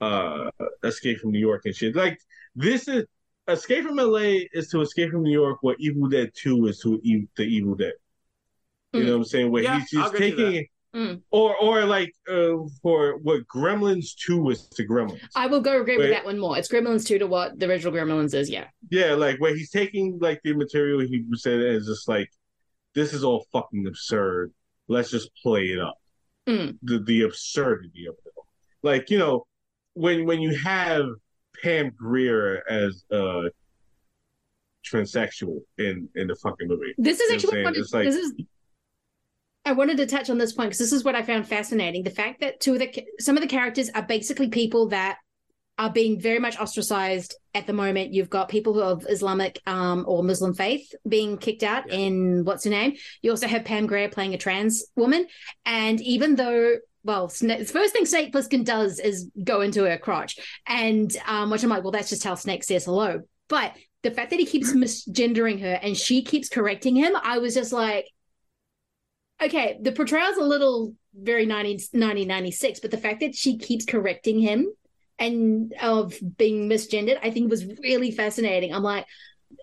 uh 0.00 0.50
Escape 0.82 1.18
from 1.18 1.32
New 1.32 1.38
York 1.38 1.62
and 1.64 1.74
shit. 1.74 1.96
Like, 1.96 2.18
this 2.54 2.88
is 2.88 3.04
Escape 3.48 3.84
from 3.84 3.96
LA 3.96 4.40
is 4.52 4.68
to 4.70 4.80
Escape 4.80 5.10
from 5.12 5.22
New 5.22 5.32
York 5.32 5.58
what 5.60 5.76
Evil 5.78 6.08
Dead 6.08 6.32
2 6.34 6.66
is 6.66 6.80
to 6.80 7.00
e- 7.02 7.28
the 7.36 7.44
Evil 7.44 7.74
Dead. 7.74 7.92
You 8.92 9.04
know 9.04 9.12
what 9.12 9.18
I'm 9.18 9.24
saying? 9.24 9.50
Where 9.50 9.62
Yeah, 9.62 9.78
he's 9.78 9.90
just 9.90 10.04
I'll 10.04 10.10
get 10.10 10.20
you 10.20 10.36
taking 10.36 10.54
it. 10.54 10.66
Mm. 10.94 11.20
Or, 11.30 11.54
or 11.56 11.84
like 11.84 12.14
uh, 12.26 12.56
for 12.82 13.18
what 13.18 13.46
Gremlins 13.46 14.14
2 14.24 14.40
was 14.40 14.66
to 14.68 14.86
Gremlins. 14.86 15.20
I 15.34 15.46
will 15.46 15.60
go 15.60 15.80
agree 15.80 15.98
with 15.98 16.10
that 16.10 16.24
one 16.24 16.38
more. 16.38 16.56
It's 16.56 16.68
Gremlins 16.68 17.04
2 17.06 17.18
to 17.18 17.26
what 17.26 17.58
the 17.58 17.68
original 17.68 17.92
Gremlins 17.92 18.32
is, 18.34 18.48
yeah. 18.48 18.64
Yeah, 18.90 19.12
like 19.12 19.38
where 19.38 19.54
he's 19.54 19.70
taking 19.70 20.18
like 20.20 20.40
the 20.42 20.54
material 20.54 21.00
he 21.00 21.24
said 21.34 21.60
is 21.60 21.86
just 21.86 22.08
like, 22.08 22.30
this 22.94 23.12
is 23.12 23.24
all 23.24 23.46
fucking 23.52 23.86
absurd. 23.86 24.52
Let's 24.88 25.10
just 25.10 25.30
play 25.42 25.64
it 25.64 25.78
up. 25.78 25.98
Mm. 26.48 26.78
The 26.82 27.00
the 27.00 27.22
absurdity 27.22 28.06
of 28.06 28.14
it 28.24 28.32
all. 28.36 28.46
Like, 28.82 29.10
you 29.10 29.18
know, 29.18 29.46
when 29.94 30.24
when 30.26 30.40
you 30.40 30.56
have 30.62 31.06
Pam 31.62 31.90
Grier 31.96 32.62
as 32.68 33.04
uh 33.10 33.48
transsexual 34.84 35.60
in 35.78 36.08
in 36.14 36.28
the 36.28 36.36
fucking 36.36 36.68
movie. 36.68 36.94
This 36.98 37.18
is 37.20 37.22
You 37.22 37.28
know 37.28 37.34
actually 37.34 37.48
what 37.48 37.56
I'm 37.58 37.64
what 37.64 37.70
I 37.70 37.72
saying? 37.72 37.74
wanted, 37.74 37.80
it's 37.80 37.92
like 37.94 38.04
this 38.06 38.16
is 38.16 38.32
I 39.64 39.72
wanted 39.72 39.96
to 39.96 40.06
touch 40.06 40.30
on 40.30 40.38
this 40.38 40.52
point 40.52 40.68
because 40.68 40.78
this 40.78 40.92
is 40.92 41.02
what 41.02 41.16
I 41.16 41.22
found 41.22 41.48
fascinating. 41.48 42.04
The 42.04 42.10
fact 42.10 42.40
that 42.40 42.60
two 42.60 42.74
of 42.74 42.78
the 42.78 43.04
some 43.18 43.36
of 43.36 43.42
the 43.42 43.48
characters 43.48 43.90
are 43.90 44.02
basically 44.02 44.48
people 44.48 44.88
that 44.90 45.18
are 45.78 45.90
being 45.90 46.20
very 46.20 46.38
much 46.38 46.58
ostracized 46.58 47.36
at 47.54 47.66
the 47.66 47.72
moment. 47.72 48.14
You've 48.14 48.30
got 48.30 48.48
people 48.48 48.72
who 48.72 48.80
of 48.80 49.06
Islamic 49.08 49.60
um, 49.66 50.04
or 50.08 50.22
Muslim 50.22 50.54
faith 50.54 50.94
being 51.06 51.36
kicked 51.36 51.62
out 51.62 51.90
in 51.90 52.44
what's 52.44 52.64
her 52.64 52.70
name. 52.70 52.94
You 53.22 53.30
also 53.30 53.46
have 53.46 53.64
Pam 53.64 53.86
Grier 53.86 54.08
playing 54.08 54.34
a 54.34 54.38
trans 54.38 54.84
woman, 54.96 55.26
and 55.64 56.00
even 56.00 56.36
though 56.36 56.76
well, 57.04 57.28
Sna- 57.28 57.58
the 57.58 57.64
first 57.64 57.92
thing 57.92 58.04
Snake 58.04 58.32
Plissken 58.32 58.64
does 58.64 58.98
is 58.98 59.30
go 59.44 59.60
into 59.60 59.84
her 59.84 59.96
crotch, 59.96 60.38
and 60.66 61.14
um, 61.26 61.50
which 61.50 61.62
I'm 61.62 61.70
like, 61.70 61.84
well, 61.84 61.92
that's 61.92 62.10
just 62.10 62.24
how 62.24 62.34
Snake 62.34 62.64
says 62.64 62.84
hello. 62.84 63.22
But 63.48 63.76
the 64.02 64.10
fact 64.10 64.30
that 64.30 64.40
he 64.40 64.46
keeps 64.46 64.72
misgendering 64.74 65.60
her 65.60 65.78
and 65.80 65.96
she 65.96 66.22
keeps 66.22 66.48
correcting 66.48 66.96
him, 66.96 67.14
I 67.22 67.38
was 67.38 67.54
just 67.54 67.72
like, 67.72 68.10
okay, 69.40 69.78
the 69.80 69.92
portrayal's 69.92 70.36
a 70.36 70.42
little 70.42 70.94
very 71.14 71.46
90, 71.46 71.70
1996, 71.92 72.80
but 72.80 72.90
the 72.90 72.98
fact 72.98 73.20
that 73.20 73.34
she 73.34 73.56
keeps 73.56 73.84
correcting 73.84 74.40
him 74.40 74.72
and 75.18 75.72
of 75.80 76.14
being 76.36 76.68
misgendered, 76.68 77.18
I 77.22 77.30
think 77.30 77.50
was 77.50 77.66
really 77.82 78.10
fascinating. 78.10 78.74
I'm 78.74 78.82
like, 78.82 79.06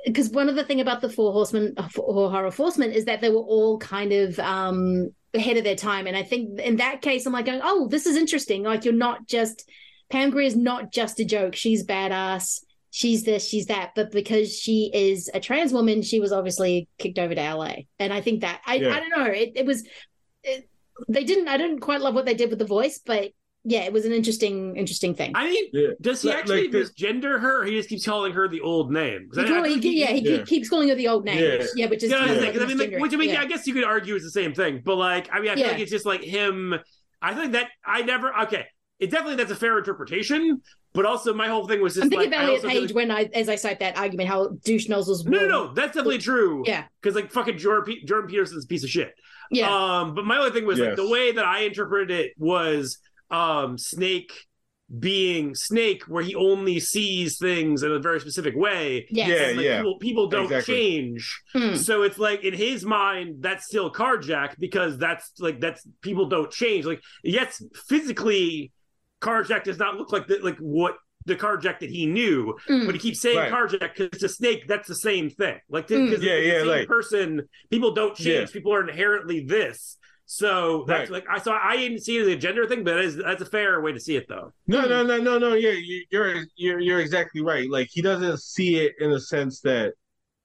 because 0.05 0.29
one 0.29 0.49
of 0.49 0.55
the 0.55 0.63
thing 0.63 0.81
about 0.81 1.01
the 1.01 1.09
four 1.09 1.31
horsemen 1.31 1.75
or 1.97 2.31
horror 2.31 2.51
horsemen 2.51 2.91
is 2.91 3.05
that 3.05 3.21
they 3.21 3.29
were 3.29 3.37
all 3.37 3.77
kind 3.77 4.11
of 4.13 4.39
um 4.39 5.11
ahead 5.33 5.57
of 5.57 5.63
their 5.63 5.75
time. 5.75 6.07
And 6.07 6.15
i 6.15 6.23
think 6.23 6.59
in 6.59 6.77
that 6.77 7.01
case 7.01 7.25
i'm 7.25 7.33
like 7.33 7.45
going 7.45 7.61
oh 7.63 7.87
this 7.87 8.05
is 8.05 8.15
interesting. 8.15 8.63
Like 8.63 8.85
you're 8.85 8.93
not 8.93 9.27
just 9.27 9.69
pam 10.09 10.29
Grier 10.29 10.47
is 10.47 10.55
not 10.55 10.91
just 10.91 11.19
a 11.19 11.25
joke. 11.25 11.55
She's 11.55 11.85
badass. 11.85 12.61
She's 12.91 13.23
this 13.23 13.47
she's 13.47 13.67
that. 13.67 13.91
But 13.95 14.11
because 14.11 14.57
she 14.57 14.89
is 14.93 15.29
a 15.33 15.39
trans 15.39 15.73
woman 15.73 16.01
she 16.01 16.19
was 16.19 16.31
obviously 16.31 16.87
kicked 16.97 17.19
over 17.19 17.35
to 17.35 17.55
la 17.55 17.73
and 17.99 18.13
i 18.13 18.21
think 18.21 18.41
that 18.41 18.61
i, 18.65 18.75
Yeah. 18.75 18.93
I 18.93 18.99
don't 18.99 19.17
know. 19.17 19.25
It, 19.25 19.51
it 19.55 19.65
was 19.65 19.87
it, 20.43 20.69
they 21.09 21.23
didn't 21.23 21.47
i 21.47 21.57
didn't 21.57 21.79
quite 21.79 22.01
love 22.01 22.13
what 22.13 22.25
they 22.25 22.35
did 22.35 22.49
with 22.49 22.59
the 22.59 22.65
voice 22.65 22.99
but 23.05 23.31
yeah 23.65 23.81
it 23.83 23.93
was 23.93 24.05
an 24.05 24.11
interesting 24.11 24.75
interesting 24.75 25.15
thing 25.15 25.31
I 25.35 25.45
mean, 25.49 25.93
does 26.01 26.21
he 26.21 26.29
Like- 26.29 26.37
actually 26.39 26.61
like 26.63 26.71
the- 26.71 26.77
misgender 26.79 27.39
her? 27.39 27.61
Or 27.61 27.65
he 27.65 27.71
just 27.75 27.89
keeps 27.89 28.05
calling 28.05 28.33
her 28.33 28.47
the 28.47 28.61
old 28.61 28.91
name. 28.91 29.29
he 29.33 29.43
call- 29.45 29.63
I 29.65 29.67
he- 29.69 29.79
think 29.79 29.95
yeah, 29.95 30.07
he 30.11 30.19
Yeah. 30.37 30.43
keeps 30.43 30.69
calling 30.69 30.89
her 30.89 30.95
the 30.95 31.07
old 31.07 31.23
name. 31.25 31.39
Yeah. 31.41 31.65
Yeah, 31.75 31.85
which 31.87 32.03
is 32.03 32.11
Yeah, 32.11 32.17
I, 32.17 32.21
was 32.21 32.27
kind 32.27 32.37
of 32.37 32.41
saying, 32.43 32.53
'cause 32.53 32.61
I 32.63 32.65
mean, 32.67 32.77
like, 32.77 33.01
which 33.01 33.13
I 33.13 33.17
mean, 33.17 33.29
Yeah. 33.29 33.41
I 33.41 33.45
guess 33.45 33.65
you 33.67 33.73
could 33.73 33.83
argue 33.85 34.15
it's 34.15 34.25
the 34.25 34.31
same 34.31 34.53
thing, 34.53 34.81
but 34.83 34.95
like, 34.97 35.29
I 35.31 35.39
mean, 35.39 35.49
I 35.51 35.55
feel 35.55 35.67
like 35.67 35.79
it's 35.79 35.91
just 35.91 36.05
like 36.05 36.23
him. 36.23 36.75
I 37.21 37.33
think 37.35 37.53
that 37.53 37.69
I 37.85 38.01
never. 38.01 38.33
Okay, 38.43 38.65
it 38.99 39.09
definitely 39.11 39.35
that's 39.35 39.51
a 39.51 39.55
fair 39.55 39.77
interpretation, 39.77 40.61
but 40.93 41.05
also 41.05 41.33
my 41.33 41.47
whole 41.47 41.65
thing 41.67 41.81
was 41.81 41.93
just 41.93 42.03
I'm 42.05 42.09
thinking 42.09 42.31
like, 42.31 42.37
of 42.39 42.43
I 42.43 42.47
Elliot 42.47 42.63
Page 42.63 42.89
like- 42.89 42.95
when 42.95 43.11
I, 43.11 43.29
as 43.33 43.47
I 43.47 43.55
cite 43.55 43.79
that 43.79 43.97
argument, 43.97 44.27
how 44.27 44.49
douche 44.65 44.89
nozzles. 44.89 45.25
no, 45.25 45.39
no, 45.39 45.47
no, 45.47 45.73
that's 45.73 45.93
definitely 45.95 46.17
true. 46.17 46.63
Yeah. 46.65 46.83
because 47.01 47.15
like 47.15 47.31
fucking 47.31 47.57
Jordan, 47.59 47.95
Jordan 48.05 48.29
Peterson's 48.29 48.65
a 48.65 48.67
piece 48.67 48.83
of 48.83 48.89
shit. 48.89 49.13
Yeah. 49.51 49.69
Um, 49.73 50.15
but 50.15 50.25
my 50.25 50.37
only 50.37 50.51
thing 50.51 50.65
was 50.65 50.79
like 50.79 50.95
the 50.97 51.07
way 51.07 51.31
that 51.31 51.45
I 51.45 51.61
interpreted 51.61 52.11
it 52.11 52.33
was 52.37 52.97
um 53.33 53.77
Snake 53.77 54.31
being 54.99 55.55
Snake, 55.55 56.03
where 56.07 56.21
he 56.23 56.35
only 56.35 56.79
sees 56.79 57.37
things 57.39 57.81
in 57.81 57.91
a 57.91 57.97
very 57.99 58.19
specific 58.19 58.53
way. 58.55 59.07
Yes. 59.09 59.27
Yeah, 59.29 59.57
like, 59.57 59.65
yeah. 59.65 59.77
People, 59.77 59.97
people 59.99 60.27
don't 60.27 60.43
Exactly. 60.43 60.75
change. 60.75 61.41
Hmm. 61.53 61.75
So 61.75 62.03
it's 62.03 62.19
like 62.19 62.43
in 62.43 62.53
his 62.53 62.85
mind, 62.85 63.37
that's 63.39 63.65
still 63.65 63.91
Carjack 63.91 64.55
because 64.59 64.97
that's 64.99 65.31
like 65.39 65.59
that's 65.59 65.81
people 66.01 66.27
don't 66.27 66.51
change. 66.51 66.85
Like 66.85 67.01
yes, 67.23 67.63
physically, 67.89 68.71
Carjack 69.21 69.63
does 69.63 69.79
not 69.79 69.97
look 69.97 70.11
like 70.11 70.27
the, 70.27 70.37
like 70.43 70.57
what 70.59 70.95
the 71.25 71.35
Carjack 71.37 71.79
that 71.79 71.89
he 71.89 72.05
knew, 72.05 72.53
Mm. 72.69 72.85
but 72.85 72.93
he 72.93 72.99
keeps 72.99 73.21
saying 73.21 73.37
Right. 73.37 73.51
Carjack 73.51 73.79
because 73.95 74.09
it's 74.11 74.23
a 74.23 74.29
snake. 74.29 74.67
That's 74.67 74.89
the 74.89 74.95
same 75.09 75.29
thing. 75.29 75.57
Like 75.69 75.87
Mm. 75.87 76.09
because 76.09 76.23
Yeah, 76.23 76.35
the 76.35 76.45
yeah, 76.45 76.57
same 76.59 76.67
like- 76.67 76.87
person, 76.87 77.41
people 77.71 77.93
don't 77.93 78.15
change. 78.15 78.49
Yeah. 78.49 78.53
People 78.53 78.73
are 78.73 78.87
inherently 78.87 79.39
this. 79.45 79.97
So 80.25 80.85
that's 80.87 81.09
like 81.11 81.25
I 81.29 81.37
saw. 81.37 81.59
I 81.61 81.75
didn't 81.77 81.99
see 81.99 82.17
it 82.17 82.21
as 82.21 82.27
a 82.27 82.35
gender 82.35 82.65
thing, 82.65 82.83
but 82.83 82.95
that 82.95 83.03
is, 83.03 83.17
that's 83.17 83.41
a 83.41 83.45
fair 83.45 83.81
way 83.81 83.91
to 83.91 83.99
see 83.99 84.15
it, 84.15 84.27
though. 84.27 84.53
No, 84.67 84.85
no, 84.85 85.03
no, 85.03 85.17
no, 85.17 85.37
no. 85.37 85.53
Yeah, 85.53 85.71
you, 85.71 86.05
you're 86.11 86.45
you're 86.55 86.79
you're 86.79 86.99
exactly 86.99 87.41
right. 87.41 87.69
Like 87.69 87.89
he 87.91 88.01
doesn't 88.01 88.39
see 88.39 88.77
it 88.77 88.93
in 88.99 89.11
a 89.11 89.19
sense 89.19 89.59
that 89.61 89.93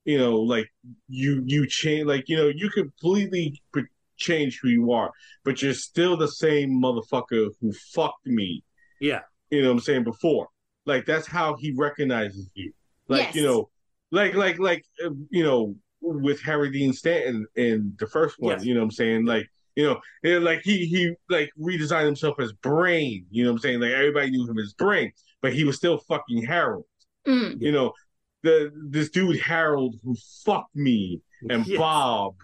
you 0.05 0.19
know, 0.19 0.37
like 0.41 0.69
you 1.09 1.43
you 1.47 1.67
change, 1.67 2.07
like 2.07 2.29
you 2.29 2.37
know, 2.37 2.49
you 2.49 2.71
completely 2.71 3.61
p- 3.75 3.83
change 4.17 4.59
who 4.61 4.69
you 4.69 4.91
are, 4.93 5.13
but 5.45 5.63
you're 5.63 5.75
still 5.75 6.17
the 6.17 6.29
same 6.29 6.71
motherfucker 6.83 7.49
who 7.61 7.73
fucked 7.95 8.27
me. 8.27 8.65
Yeah, 9.01 9.21
you 9.51 9.63
know 9.63 9.69
what 9.69 9.75
I'm 9.75 9.81
saying 9.81 10.05
before. 10.05 10.49
Like 10.87 11.07
that's 11.07 11.27
how 11.27 11.55
he 11.57 11.73
recognizes 11.77 12.51
you. 12.55 12.73
Like 13.07 13.27
Yes. 13.27 13.35
you 13.37 13.43
know, 13.45 13.69
like 14.11 14.35
like 14.35 14.59
like 14.59 14.85
uh, 15.05 15.11
you 15.31 15.45
know, 15.45 15.77
with 16.01 16.41
Harry 16.43 16.71
Dean 16.73 16.93
Stanton 16.93 17.47
in 17.55 17.95
the 17.99 18.07
first 18.09 18.37
one. 18.41 18.55
Yes. 18.57 18.65
You 18.65 18.75
know 18.75 18.81
what 18.81 18.85
I'm 18.87 18.91
saying? 18.91 19.25
Like 19.25 19.49
you 19.79 19.85
know, 19.85 20.01
and 20.25 20.43
like 20.43 20.61
he 20.65 20.87
he 20.87 21.15
like 21.31 21.51
redesigned 21.57 22.07
himself 22.07 22.41
as 22.41 22.53
Brain. 22.53 23.25
You 23.31 23.45
know 23.45 23.51
what 23.53 23.59
I'm 23.59 23.61
saying? 23.61 23.81
Like 23.81 23.93
everybody 23.93 24.29
knew 24.33 24.45
him 24.45 24.59
as 24.59 24.73
Brain, 24.73 25.13
but 25.41 25.53
he 25.53 25.63
was 25.63 25.77
still 25.77 25.99
fucking 26.09 26.43
Harold. 26.45 26.85
Mm. 27.29 27.61
You 27.61 27.71
know, 27.71 27.93
the 28.43 28.73
this 28.91 29.09
dude 29.11 29.39
Harold 29.41 29.95
who 30.03 30.17
fucked 30.45 30.75
me 30.75 31.23
and 31.49 31.65
Yes. 31.65 31.79
Bob. 31.79 32.35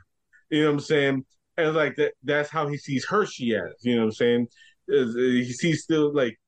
You 0.49 0.61
know 0.63 0.67
what 0.69 0.73
I'm 0.75 0.81
saying? 0.81 1.25
And 1.57 1.75
like 1.75 1.97
that 1.97 2.13
that's 2.23 2.51
how 2.51 2.69
he 2.69 2.77
sees 2.77 3.05
Hershe 3.05 3.53
as. 3.61 3.75
You 3.83 3.97
know 3.97 4.03
what 4.03 4.07
I'm 4.07 4.13
saying? 4.13 4.47
Is- 4.87 5.17
uh, 5.17 5.19
He 5.19 5.53
sees 5.53 5.83
still 5.83 6.15
like 6.15 6.39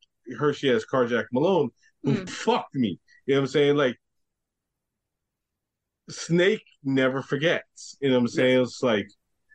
Hershe 0.40 0.72
as 0.72 0.86
Carjack 0.86 1.24
Malone 1.32 1.70
who 2.04 2.14
fucked 2.26 2.76
me. 2.76 3.00
You 3.26 3.34
know 3.34 3.40
what 3.40 3.46
I'm 3.46 3.52
saying? 3.52 3.76
Like 3.76 3.96
Snake 6.10 6.62
never 6.84 7.22
forgets. 7.22 7.96
You 8.00 8.10
know 8.10 8.14
what 8.18 8.20
I'm 8.20 8.28
saying? 8.28 8.62
It's 8.62 8.84
like 8.84 9.08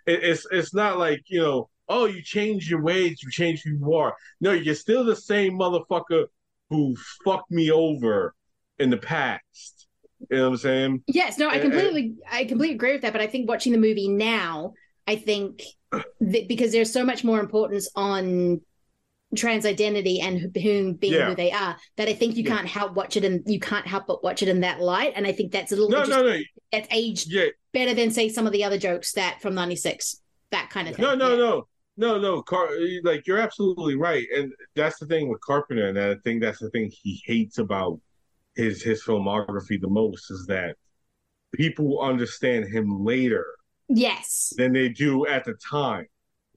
it, 0.05 0.23
it's 0.23 0.45
it's 0.51 0.73
not 0.73 0.97
like 0.97 1.21
you 1.27 1.41
know. 1.41 1.69
Oh, 1.93 2.05
you 2.05 2.21
change 2.23 2.69
your 2.69 2.81
ways, 2.81 3.21
you 3.21 3.29
change 3.31 3.63
who 3.63 3.71
you 3.71 3.93
are. 3.95 4.15
No, 4.39 4.53
you're 4.53 4.75
still 4.75 5.03
the 5.03 5.15
same 5.15 5.59
motherfucker 5.59 6.27
who 6.69 6.95
fucked 7.25 7.51
me 7.51 7.69
over 7.69 8.33
in 8.79 8.89
the 8.89 8.95
past. 8.95 9.87
You 10.29 10.37
know 10.37 10.43
what 10.43 10.49
I'm 10.51 10.57
saying? 10.57 11.03
Yes, 11.07 11.37
no, 11.37 11.49
I 11.49 11.55
And- 11.55 11.63
completely, 11.63 12.13
I 12.31 12.45
completely 12.45 12.75
agree 12.75 12.93
with 12.93 13.01
that. 13.01 13.11
But 13.11 13.19
I 13.19 13.27
think 13.27 13.49
watching 13.49 13.73
the 13.73 13.77
movie 13.77 14.07
now, 14.07 14.71
I 15.05 15.17
think 15.17 15.63
that 15.91 16.47
because 16.47 16.71
there's 16.71 16.93
so 16.93 17.03
much 17.03 17.25
more 17.25 17.41
importance 17.41 17.89
on 17.93 18.61
trans 19.35 19.65
identity 19.65 20.19
and 20.19 20.39
who- 20.39 20.59
whom 20.61 20.93
being 20.93 21.13
Yeah. 21.13 21.29
who 21.29 21.35
they 21.35 21.51
are, 21.51 21.77
that 21.97 22.07
I 22.09 22.13
think 22.13 22.35
you 22.35 22.43
can't 22.43 22.67
help 22.67 22.93
watch 22.95 23.15
it 23.17 23.23
and 23.23 23.41
you 23.45 23.59
can't 23.59 23.87
help 23.87 24.07
but 24.07 24.23
watch 24.23 24.41
it 24.41 24.49
in 24.49 24.61
that 24.61 24.81
light. 24.81 25.13
And 25.15 25.25
I 25.25 25.31
think 25.31 25.51
that's 25.51 25.71
a 25.71 25.75
little 25.75 25.89
No, 25.89 26.01
bit 26.01 26.09
no, 26.09 26.23
no. 26.23 26.39
that's 26.71 26.87
aged 26.91 27.33
better 27.73 27.93
than 27.93 28.11
say 28.11 28.27
some 28.29 28.45
of 28.45 28.51
the 28.53 28.63
other 28.63 28.77
jokes 28.77 29.13
that 29.13 29.41
from 29.41 29.55
'96, 29.55 30.21
that 30.51 30.69
kind 30.69 30.87
of 30.87 30.95
thing. 30.95 31.03
No, 31.03 31.15
no, 31.15 31.37
no, 31.37 31.67
no, 31.97 32.19
no. 32.19 32.41
Car- 32.41 32.69
like 33.03 33.25
you're 33.27 33.37
absolutely 33.39 33.95
right, 33.95 34.27
and 34.35 34.51
that's 34.75 34.99
the 34.99 35.05
thing 35.05 35.29
with 35.29 35.39
Carpenter, 35.41 35.87
and 35.87 35.97
I 35.99 36.15
think 36.23 36.41
that's 36.41 36.59
the 36.59 36.69
thing 36.69 36.91
he 36.91 37.21
hates 37.25 37.57
about 37.57 37.99
his 38.55 38.83
his 38.83 39.01
filmography 39.03 39.79
the 39.79 39.87
most 39.89 40.29
is 40.29 40.45
that 40.47 40.75
people 41.53 42.01
understand 42.01 42.65
him 42.67 43.03
later 43.03 43.45
Yes. 43.87 44.53
than 44.57 44.73
they 44.73 44.89
do 44.89 45.25
at 45.27 45.45
the 45.45 45.53
time. 45.53 46.07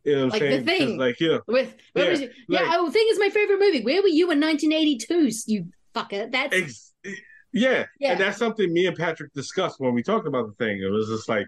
You 0.05 0.17
know 0.17 0.27
what 0.27 0.35
I'm 0.35 0.41
Like 0.51 0.65
The 0.65 0.65
Thing. 0.67 0.99
like 0.99 1.21
know, 1.21 1.41
With 1.47 1.75
where 1.95 2.05
Yeah, 2.05 2.11
was 2.11 2.21
you? 2.21 2.31
Yeah, 2.49 2.61
like- 2.61 2.71
oh, 2.75 2.91
thing 2.91 3.07
is 3.11 3.19
my 3.19 3.31
favorite 3.31 3.59
movie. 3.59 3.83
Where 3.83 4.03
were 4.03 4.09
you 4.09 4.31
in 4.31 4.39
1982? 4.41 5.31
You 5.47 5.67
fucker. 5.95 6.31
That's 6.31 6.55
Ex- 6.55 6.93
yeah, 7.53 7.87
Yeah. 8.01 8.13
and 8.13 8.21
that's 8.21 8.37
something 8.39 8.73
me 8.73 8.87
and 8.87 8.97
Patrick 8.97 9.33
discussed 9.33 9.77
when 9.81 9.95
we 9.95 10.03
talked 10.03 10.27
about 10.27 10.47
the 10.49 10.65
thing. 10.65 10.83
It 10.83 10.91
was 10.91 11.09
just 11.09 11.29
like 11.29 11.47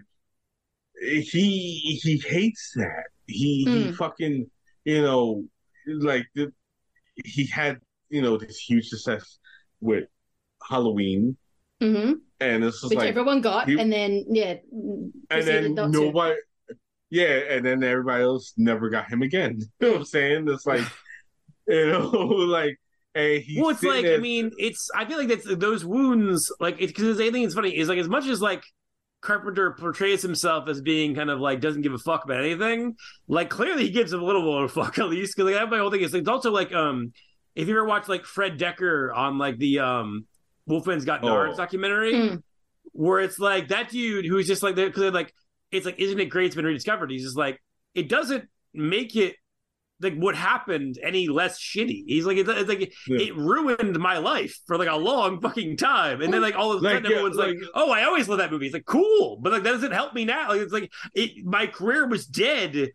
he 1.01 1.99
he 2.01 2.17
hates 2.25 2.71
that. 2.75 3.03
He 3.27 3.65
he 3.65 3.87
Mm. 3.89 3.95
fucking 3.95 4.49
you 4.85 5.01
know 5.01 5.45
like 5.85 6.25
the, 6.33 6.51
he 7.25 7.45
had 7.45 7.79
you 8.09 8.21
know 8.21 8.37
this 8.37 8.57
huge 8.57 8.87
success 8.87 9.37
with 9.81 10.05
Halloween, 10.67 11.37
hmm 11.81 12.13
and 12.39 12.63
it's 12.63 12.81
just 12.81 12.89
which 12.89 12.97
like 12.99 13.09
everyone 13.09 13.41
got, 13.41 13.67
he- 13.67 13.79
and 13.79 13.91
then 13.91 14.25
yeah, 14.29 14.55
and 15.29 15.43
then 15.43 15.73
nobody. 15.75 16.39
Yeah, 17.09 17.39
and 17.49 17.65
then 17.65 17.83
everybody 17.83 18.23
else 18.23 18.53
never 18.57 18.89
got 18.89 19.09
him 19.09 19.21
again. 19.21 19.59
You 19.79 19.87
know 19.87 19.91
what 19.93 19.99
I'm 19.99 20.05
saying? 20.05 20.47
It's 20.49 20.65
like, 20.65 20.81
you 21.67 21.87
know, 21.87 22.01
like, 22.09 22.77
hey, 23.13 23.39
he's 23.39 23.61
well, 23.61 23.69
it's 23.69 23.83
like 23.83 24.03
there- 24.03 24.15
I 24.15 24.19
mean, 24.19 24.51
it's 24.57 24.89
I 24.95 25.05
feel 25.05 25.17
like 25.17 25.27
that's 25.29 25.45
those 25.55 25.85
wounds. 25.85 26.51
Like 26.59 26.77
it's 26.79 26.91
because 26.91 27.19
I 27.19 27.31
think 27.31 27.45
it's 27.45 27.55
funny 27.55 27.77
is 27.77 27.87
like 27.89 27.99
as 27.99 28.09
much 28.09 28.25
as 28.27 28.41
like 28.41 28.63
Carpenter 29.21 29.71
portrays 29.71 30.21
himself 30.21 30.67
as 30.69 30.81
being 30.81 31.15
kind 31.15 31.29
of 31.29 31.39
like 31.39 31.59
doesn't 31.61 31.81
give 31.81 31.93
a 31.93 31.97
fuck 31.97 32.23
about 32.25 32.39
anything. 32.43 32.95
Like 33.27 33.49
clearly 33.49 33.83
he 33.85 33.89
gives 33.91 34.11
a 34.13 34.17
little 34.17 34.41
bit 34.43 34.63
of 34.63 34.63
a 34.65 34.73
fuck 34.83 34.99
at 34.99 35.09
least 35.09 35.35
because 35.35 35.51
like 35.51 35.59
that's 35.59 35.71
my 35.71 35.79
whole 35.79 35.89
thing 35.91 36.01
is 36.01 36.13
it's 36.13 36.27
also 36.29 36.51
like 36.51 36.71
um 36.73 37.11
if 37.55 37.67
you 37.67 37.73
ever 37.73 37.85
watch 37.85 38.07
like 38.07 38.25
Fred 38.25 38.59
Dekker 38.59 39.15
on 39.15 39.37
like 39.37 39.57
the 39.57 39.79
um 39.79 40.25
Wolfman's 40.67 41.05
Got 41.05 41.21
Nards 41.23 41.53
Oh. 41.53 41.57
documentary 41.57 42.13
Mm. 42.13 42.43
where 42.91 43.19
it's 43.21 43.39
like 43.39 43.69
that 43.69 43.89
dude 43.89 44.25
who's 44.25 44.45
just 44.45 44.61
like 44.61 44.75
because 44.75 45.01
they're 45.01 45.11
like 45.11 45.33
it's 45.71 45.85
like 45.85 45.99
isn't 45.99 46.19
it 46.19 46.25
great 46.25 46.47
it's 46.47 46.55
been 46.55 46.65
rediscovered? 46.65 47.11
He's 47.11 47.23
just 47.23 47.37
like 47.37 47.61
it 47.95 48.09
doesn't 48.09 48.45
make 48.73 49.15
it 49.15 49.35
like 49.99 50.15
what 50.15 50.35
happened 50.35 50.99
any 51.01 51.27
less 51.27 51.59
shitty. 51.59 52.03
He's 52.05 52.25
like 52.25 52.37
it's, 52.37 52.47
it's 52.49 52.69
like 52.69 52.93
it 53.07 53.35
ruined 53.35 53.97
my 53.97 54.19
life 54.19 54.55
for 54.67 54.77
like 54.77 54.89
a 54.89 54.95
long 54.95 55.41
fucking 55.41 55.77
time. 55.77 56.21
And 56.21 56.31
then 56.31 56.41
like 56.41 56.55
all 56.55 56.71
of 56.71 56.81
a 56.81 56.83
Like, 56.85 56.93
sudden 56.97 57.11
yeah, 57.11 57.17
everyone's 57.17 57.37
like, 57.37 57.55
like- 57.55 57.69
oh 57.73 57.91
i 57.91 58.03
always 58.03 58.29
love 58.29 58.37
that 58.37 58.51
movie. 58.51 58.67
It's 58.67 58.73
like 58.73 58.85
cool 58.85 59.37
but 59.41 59.51
like 59.51 59.63
that 59.63 59.71
doesn't 59.71 59.91
help 59.93 60.13
me 60.13 60.25
now. 60.25 60.49
Like 60.49 60.61
it's 60.61 60.73
like 60.73 60.91
it 61.15 61.43
my 61.45 61.65
career 61.67 62.07
was 62.07 62.27
dead 62.27 62.89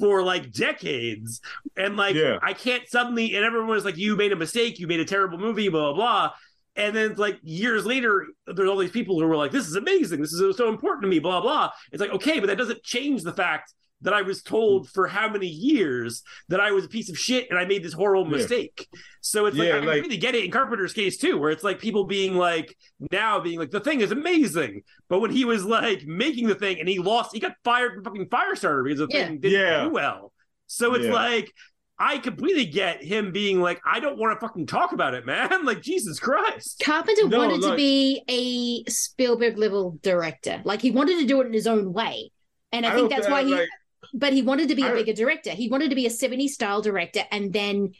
for 0.00 0.22
like 0.22 0.52
decades. 0.52 1.40
And 1.76 1.96
like 1.96 2.16
Yeah. 2.16 2.38
i 2.42 2.52
can't 2.54 2.88
suddenly 2.88 3.36
and 3.36 3.44
everyone 3.44 3.68
was 3.68 3.84
like 3.84 3.96
you 3.96 4.16
made 4.16 4.32
a 4.32 4.36
mistake. 4.36 4.80
You 4.80 4.88
made 4.88 5.00
a 5.00 5.04
terrible 5.04 5.38
movie 5.38 5.68
blah 5.68 5.92
blah 5.92 5.94
blah 5.94 6.30
and 6.78 6.96
then 6.96 7.14
like 7.16 7.38
years 7.42 7.84
later, 7.84 8.26
there's 8.46 8.70
all 8.70 8.78
these 8.78 8.90
people 8.90 9.20
who 9.20 9.26
were 9.26 9.36
like, 9.36 9.50
"This 9.52 9.66
is 9.66 9.74
amazing. 9.76 10.20
This 10.22 10.32
is 10.32 10.56
so 10.56 10.68
important 10.68 11.02
to 11.02 11.08
me." 11.08 11.18
Blah 11.18 11.40
blah. 11.42 11.70
It's 11.92 12.00
like 12.00 12.10
okay, 12.12 12.40
but 12.40 12.46
that 12.46 12.56
doesn't 12.56 12.82
change 12.82 13.22
the 13.22 13.32
fact 13.34 13.74
that 14.02 14.14
I 14.14 14.22
was 14.22 14.42
told 14.44 14.88
for 14.88 15.08
how 15.08 15.28
many 15.28 15.48
years 15.48 16.22
that 16.50 16.60
I 16.60 16.70
was 16.70 16.84
a 16.84 16.88
piece 16.88 17.10
of 17.10 17.18
shit 17.18 17.50
and 17.50 17.58
I 17.58 17.64
made 17.64 17.82
this 17.82 17.92
horrible 17.94 18.30
Yeah. 18.30 18.36
mistake. 18.36 18.86
So 19.22 19.46
it's 19.46 19.56
like 19.56 19.66
Yeah, 19.68 19.76
I 19.78 19.80
like- 19.80 20.02
really 20.04 20.16
get 20.18 20.36
it 20.36 20.44
in 20.44 20.52
Carpenter's 20.52 20.92
case 20.92 21.16
too, 21.18 21.36
where 21.36 21.50
it's 21.50 21.64
like 21.64 21.80
people 21.80 22.04
being 22.04 22.36
like 22.36 22.76
now 23.10 23.40
being 23.40 23.58
like 23.58 23.72
the 23.72 23.80
thing 23.80 24.00
is 24.00 24.12
amazing, 24.12 24.82
but 25.08 25.18
when 25.18 25.32
he 25.32 25.44
was 25.44 25.64
like 25.64 26.06
making 26.06 26.46
the 26.46 26.54
thing 26.54 26.78
and 26.78 26.88
he 26.88 27.00
lost, 27.00 27.34
he 27.34 27.40
got 27.40 27.54
fired 27.64 27.94
from 27.94 28.04
fucking 28.04 28.26
Firestarter 28.26 28.84
because 28.84 29.00
the 29.00 29.08
Yeah. 29.10 29.26
thing 29.26 29.40
didn't 29.40 29.60
Yeah. 29.60 29.84
do 29.84 29.90
well. 29.90 30.32
So 30.68 30.94
it's 30.94 31.06
Yeah. 31.06 31.12
like. 31.14 31.52
I 32.00 32.18
completely 32.18 32.66
get 32.66 33.02
him 33.02 33.32
being 33.32 33.60
like, 33.60 33.80
I 33.84 33.98
don't 33.98 34.18
want 34.18 34.38
to 34.38 34.46
fucking 34.46 34.66
talk 34.66 34.92
about 34.92 35.14
it, 35.14 35.26
man. 35.26 35.64
Like, 35.64 35.82
Jesus 35.82 36.20
Christ. 36.20 36.80
Carpenter 36.84 37.26
No, 37.28 37.38
wanted 37.38 37.62
to 37.62 37.74
be 37.74 38.22
a 38.28 38.88
Spielberg 38.90 39.58
level 39.58 39.98
director. 40.02 40.62
Like 40.64 40.80
he 40.80 40.90
wanted 40.92 41.18
to 41.18 41.26
do 41.26 41.40
it 41.40 41.46
in 41.48 41.52
his 41.52 41.66
own 41.66 41.92
way. 41.92 42.30
And 42.72 42.86
I, 42.86 42.92
I 42.92 42.94
think 42.94 43.10
that's 43.10 43.26
thi- 43.26 43.32
why 43.32 43.44
he 43.44 43.54
like- 43.54 43.68
but 44.14 44.32
he 44.32 44.42
wanted 44.42 44.68
to 44.68 44.74
be 44.76 44.82
a 44.84 44.90
I- 44.90 44.94
bigger 44.94 45.12
director. 45.12 45.50
He 45.50 45.68
wanted 45.68 45.90
to 45.90 45.96
be 45.96 46.06
a 46.06 46.10
70s 46.10 46.50
style 46.50 46.80
director 46.82 47.22
and 47.30 47.52
then 47.52 47.92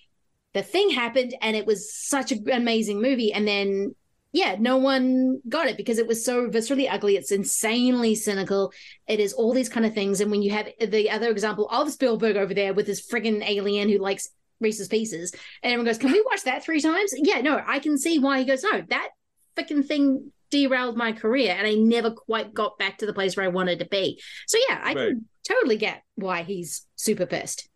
the 0.54 0.62
thing 0.62 0.90
happened 0.90 1.34
and 1.42 1.56
it 1.56 1.66
was 1.66 1.92
such 1.92 2.32
an 2.32 2.44
amazing 2.50 3.02
movie 3.02 3.32
and 3.32 3.46
then 3.46 3.94
yeah, 4.32 4.56
no 4.58 4.76
one 4.76 5.40
got 5.48 5.66
it 5.68 5.76
because 5.76 5.98
it 5.98 6.06
was 6.06 6.24
so 6.24 6.48
viscerally 6.48 6.86
ugly. 6.90 7.16
It's 7.16 7.32
insanely 7.32 8.14
cynical. 8.14 8.72
It 9.06 9.20
is 9.20 9.32
all 9.32 9.54
these 9.54 9.68
kind 9.70 9.86
of 9.86 9.94
things. 9.94 10.20
And 10.20 10.30
when 10.30 10.42
you 10.42 10.50
have 10.52 10.68
the 10.80 11.10
other 11.10 11.30
example 11.30 11.68
of 11.70 11.90
Spielberg 11.90 12.36
over 12.36 12.52
there 12.52 12.74
with 12.74 12.86
this 12.86 13.06
friggin' 13.06 13.42
alien 13.48 13.88
who 13.88 13.98
likes 13.98 14.28
Reese's 14.60 14.88
Pieces, 14.88 15.32
and 15.62 15.72
everyone 15.72 15.86
goes, 15.86 15.98
Can 15.98 16.12
we 16.12 16.22
watch 16.30 16.42
that 16.44 16.62
three 16.62 16.80
times? 16.80 17.12
Yeah, 17.16 17.40
no, 17.40 17.62
I 17.66 17.78
can 17.78 17.96
see 17.96 18.18
why 18.18 18.38
he 18.40 18.44
goes, 18.44 18.62
No, 18.62 18.82
that 18.88 19.08
freaking 19.56 19.86
thing 19.86 20.32
derailed 20.50 20.96
my 20.96 21.12
career 21.12 21.54
and 21.56 21.66
I 21.66 21.74
never 21.74 22.10
quite 22.10 22.54
got 22.54 22.78
back 22.78 22.98
to 22.98 23.06
the 23.06 23.12
place 23.12 23.36
where 23.36 23.44
I 23.44 23.50
wanted 23.50 23.80
to 23.80 23.84
be. 23.86 24.20
So 24.46 24.58
yeah, 24.68 24.80
I 24.82 24.92
Right. 24.94 25.08
can 25.10 25.26
totally 25.46 25.76
get 25.76 26.02
why 26.14 26.42
he's 26.42 26.86
super 26.96 27.26
pissed. 27.26 27.68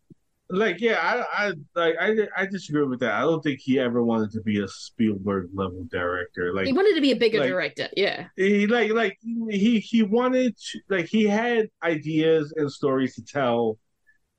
Like 0.55 0.81
yeah 0.81 0.99
i 1.35 1.47
i 1.47 1.53
like 1.75 1.95
i 2.01 2.15
i 2.37 2.47
disagree 2.47 2.85
with 2.85 3.01
that 3.01 3.13
i 3.15 3.21
don't 3.23 3.43
think 3.43 3.59
he 3.61 3.79
ever 3.81 4.05
wanted 4.05 4.31
to 4.31 4.41
be 4.43 4.61
a 4.63 4.69
spielberg 4.69 5.49
level 5.55 5.85
director 5.91 6.53
like 6.55 6.67
he 6.67 6.73
wanted 6.73 6.95
to 6.95 7.01
be 7.01 7.11
a 7.13 7.17
bigger 7.17 7.39
like- 7.41 7.49
director. 7.49 7.89
Yeah. 7.97 8.27
he 8.37 8.67
like 8.67 8.93
like 8.93 9.17
he 9.49 9.81
he 9.81 10.03
wanted 10.03 10.55
to, 10.57 10.81
like 10.91 11.07
he 11.07 11.25
had 11.25 11.69
ideas 11.83 12.53
and 12.57 12.71
stories 12.71 13.15
to 13.17 13.23
tell 13.25 13.79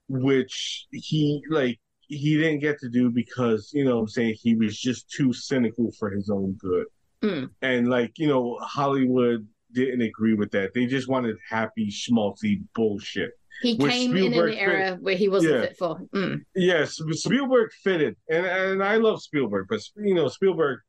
which 0.09 0.85
he 0.92 1.42
like 1.50 1.80
he 2.08 2.38
didn't 2.38 2.59
get 2.59 2.77
to 2.80 2.90
do 2.90 3.09
because 3.09 3.72
you 3.74 3.83
know 3.85 3.95
what 3.95 4.01
i'm 4.01 4.08
saying 4.08 4.35
he 4.40 4.56
was 4.56 4.77
just 4.80 5.09
too 5.09 5.33
cynical 5.33 5.92
for 6.00 6.09
his 6.09 6.30
own 6.30 6.53
good 6.59 6.85
Mm. 7.24 7.50
and 7.61 7.90
like 7.90 8.11
you 8.17 8.27
know 8.27 8.58
hollywood 8.61 9.48
didn't 9.72 10.01
agree 10.01 10.33
with 10.33 10.51
that 10.51 10.74
they 10.74 10.85
just 10.85 11.08
wanted 11.08 11.38
happy 11.50 11.88
schmaltzy 11.90 12.61
bullshit 12.75 13.32
He 13.61 13.77
came 13.77 14.11
in 14.17 14.17
an 14.25 14.32
Spielberg 14.32 14.53
fit- 14.53 14.59
era 14.61 14.98
where 14.99 15.15
he 15.15 15.30
wasn't 15.30 15.53
Yeah. 15.53 15.61
fit 15.61 15.77
for. 15.77 15.99
Mm. 16.14 16.43
Yes, 16.56 16.99
Spielberg 17.11 17.72
fitted, 17.83 18.15
and 18.30 18.45
and 18.45 18.83
I 18.83 18.98
love 18.98 19.22
Spielberg, 19.22 19.67
but 19.69 19.80
you 19.98 20.15
know 20.15 20.27
Spielberg, 20.27 20.80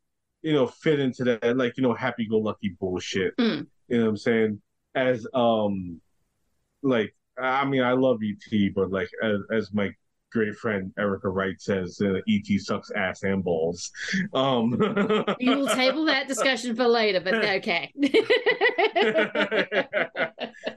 you 0.42 0.52
know, 0.52 0.66
fit 0.66 0.98
into 1.00 1.24
that 1.24 1.56
like 1.56 1.76
you 1.76 1.82
know 1.82 1.94
happy-go-lucky 1.94 2.76
bullshit. 2.80 3.36
Mm. 3.36 3.66
You 3.88 3.98
know 3.98 4.04
what 4.04 4.10
I'm 4.10 4.16
saying? 4.16 4.62
As 4.94 5.26
um, 5.34 6.00
like 6.82 7.14
I 7.38 7.64
mean, 7.64 7.82
I 7.82 7.92
love 7.92 8.20
ET, 8.22 8.74
but 8.74 8.90
like 8.90 9.10
as, 9.22 9.38
as 9.52 9.72
my 9.72 9.90
great 10.34 10.54
friend 10.56 10.92
Erica 10.98 11.28
Wright 11.28 11.54
says, 11.60 12.00
uh, 12.02 12.14
ET 12.28 12.60
sucks 12.60 12.90
ass 12.90 13.22
and 13.22 13.42
balls. 13.42 13.90
Um, 14.34 14.72
We 15.40 15.54
will 15.54 15.68
table 15.68 16.04
that 16.06 16.26
discussion 16.28 16.74
for 16.76 16.86
later, 16.86 17.20
but 17.20 17.34
okay. 17.56 17.92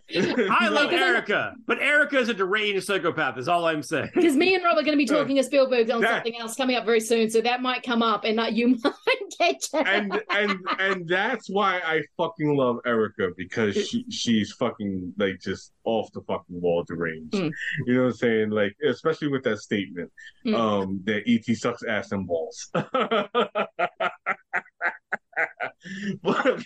I 0.10 0.70
love 0.70 0.90
Because 0.90 1.02
I'm- 1.02 1.16
Erica, 1.16 1.56
but 1.66 1.80
Erica 1.82 2.20
is 2.20 2.30
a 2.30 2.34
deranged 2.34 2.86
psychopath. 2.86 3.38
Is 3.38 3.48
all 3.48 3.66
I'm 3.66 3.84
saying. 3.84 4.10
Because 4.14 4.36
me 4.36 4.56
and 4.56 4.64
Rob 4.64 4.78
are 4.78 4.84
going 4.84 4.94
to 4.94 4.98
be 4.98 5.06
talking 5.06 5.36
to 5.38 5.44
Spielberg 5.44 5.90
on 5.90 6.02
That- 6.02 6.24
something 6.24 6.40
else 6.40 6.56
coming 6.56 6.76
up 6.76 6.86
very 6.86 7.00
soon, 7.02 7.30
so 7.30 7.42
that 7.42 7.62
might 7.62 7.84
come 7.84 8.02
up, 8.02 8.24
and 8.24 8.40
uh, 8.40 8.44
you 8.46 8.70
might 8.84 8.94
get 9.40 9.64
and 9.74 10.22
and 10.30 10.60
and 10.80 11.08
that's 11.08 11.50
why 11.50 11.80
I 11.86 12.02
fucking 12.18 12.56
love 12.56 12.78
Erica 12.86 13.30
because 13.36 13.76
she 13.88 14.06
she's 14.10 14.52
fucking 14.54 15.14
like 15.18 15.40
just 15.42 15.74
off 15.84 16.12
the 16.14 16.22
fucking 16.22 16.62
wall 16.62 16.84
deranged. 16.84 17.34
Mm. 17.34 17.52
You 17.86 17.94
know 17.96 18.02
what 18.04 18.08
I'm 18.10 18.14
saying? 18.16 18.50
Like 18.52 18.76
especially 18.88 19.28
with 19.30 19.44
that 19.50 19.60
statement, 19.60 20.12
Mm. 20.46 20.56
um, 20.56 21.02
that 21.06 21.24
ET 21.28 21.46
sucks 21.58 21.84
ass 21.84 22.12
and 22.12 22.28
balls. 22.28 22.70
but 22.74 22.88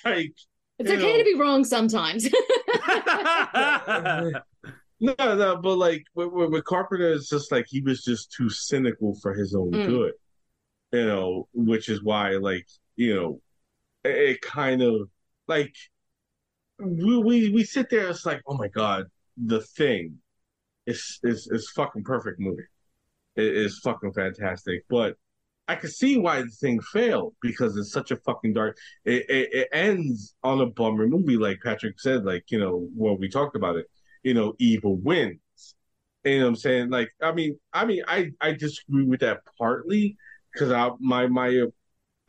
like 0.06 0.34
It's 0.80 0.90
okay 0.92 1.12
know- 1.14 1.18
to 1.18 1.24
be 1.24 1.36
wrong 1.40 1.64
sometimes. 1.64 2.28
No, 5.04 5.16
no, 5.18 5.58
but 5.58 5.78
like 5.80 6.04
with, 6.14 6.30
with, 6.32 6.64
Carpenter, 6.66 7.12
it's 7.14 7.28
just 7.28 7.52
like 7.52 7.66
he 7.68 7.82
was 7.82 8.04
just 8.04 8.32
too 8.32 8.50
cynical 8.52 9.16
for 9.20 9.34
his 9.34 9.56
own 9.56 9.72
Mm. 9.72 9.88
good, 9.88 10.14
you 10.92 11.08
know, 11.08 11.48
which 11.54 11.90
is 11.90 12.04
why, 12.04 12.34
like, 12.34 12.68
you 12.98 13.16
know, 13.16 13.42
it, 14.04 14.16
it 14.16 14.42
kind 14.42 14.84
of 14.84 15.10
like 15.48 15.74
we, 16.78 17.18
we 17.18 17.50
we 17.50 17.64
sit 17.64 17.90
there, 17.90 18.10
it's 18.10 18.28
like, 18.28 18.42
oh 18.46 18.56
my 18.58 18.68
god, 18.68 19.08
the 19.44 19.62
thing 19.62 20.20
is 20.88 21.20
is 21.24 21.48
is 21.52 21.70
fucking 21.76 22.04
perfect 22.04 22.40
movie. 22.40 22.64
It 23.36 23.56
is 23.56 23.80
fucking 23.80 24.14
fantastic, 24.14 24.84
but 24.90 25.16
I 25.68 25.76
could 25.76 25.92
see 25.92 26.18
why 26.18 26.42
the 26.42 26.50
thing 26.50 26.82
failed 26.82 27.34
because 27.42 27.78
it's 27.78 27.92
such 27.94 28.12
a 28.12 28.18
fucking 28.18 28.54
dark. 28.54 28.78
It, 29.06 29.26
it 29.30 29.50
it 29.54 29.68
ends 29.72 30.36
on 30.44 30.60
a 30.62 30.66
bummer 30.66 31.08
movie, 31.08 31.38
like 31.38 31.60
Patrick 31.64 32.00
said, 32.00 32.26
like 32.26 32.46
you 32.50 32.60
know 32.60 32.90
when 32.96 33.18
we 33.20 33.30
talked 33.30 33.56
about 33.56 33.78
it. 33.78 33.88
You 34.24 34.34
know, 34.36 34.54
evil 34.60 34.98
wins. 34.98 35.40
You 36.24 36.40
know 36.40 36.46
what 36.46 36.50
I'm 36.50 36.56
saying? 36.58 36.90
Like, 36.92 37.10
I 37.22 37.32
mean, 37.32 37.58
I 37.74 37.86
mean, 37.86 38.04
I 38.08 38.32
I 38.42 38.52
disagree 38.54 39.06
with 39.06 39.22
that 39.22 39.42
partly 39.58 40.18
because 40.54 40.72
I 40.72 40.90
my 41.00 41.28
my 41.28 41.66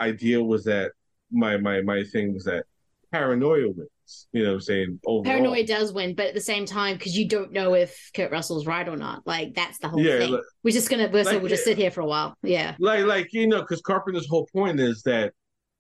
idea 0.01 0.43
was 0.43 0.65
that 0.65 0.93
my 1.31 1.57
my 1.57 1.83
my 1.83 2.05
thing 2.05 2.35
was 2.35 2.45
that 2.45 2.65
paranoia 3.13 3.69
wins. 3.69 3.91
You 4.33 4.43
know 4.43 4.51
what 4.51 4.55
I'm 4.55 4.61
saying? 4.61 5.01
Overall. 5.07 5.25
Paranoia 5.25 5.65
does 5.67 5.93
win, 5.93 6.15
but 6.15 6.27
at 6.27 6.35
the 6.35 6.41
same 6.41 6.67
time, 6.67 6.97
because 6.97 7.17
you 7.17 7.29
don't 7.29 7.53
know 7.53 7.75
if 7.75 8.11
Kurt 8.15 8.31
Russell's 8.31 8.67
right 8.67 8.87
or 8.89 8.97
not, 8.97 9.27
like 9.27 9.55
that's 9.55 9.79
the 9.79 9.89
whole 9.89 10.01
Yeah, 10.01 10.19
thing. 10.19 10.33
like- 10.33 10.43
we're 10.63 10.71
just 10.73 10.91
gonna, 10.91 11.09
we're, 11.13 11.25
so 11.25 11.33
like, 11.33 11.41
we'll 11.41 11.49
just 11.51 11.65
sit 11.65 11.77
here 11.79 11.91
for 11.91 12.01
a 12.01 12.07
while. 12.07 12.35
Yeah, 12.43 12.75
Like 12.79 13.05
like 13.07 13.33
you 13.33 13.47
know, 13.47 13.61
because 13.61 13.81
Carpenter's 13.83 14.29
whole 14.29 14.47
point 14.53 14.81
is 14.81 15.03
that 15.03 15.33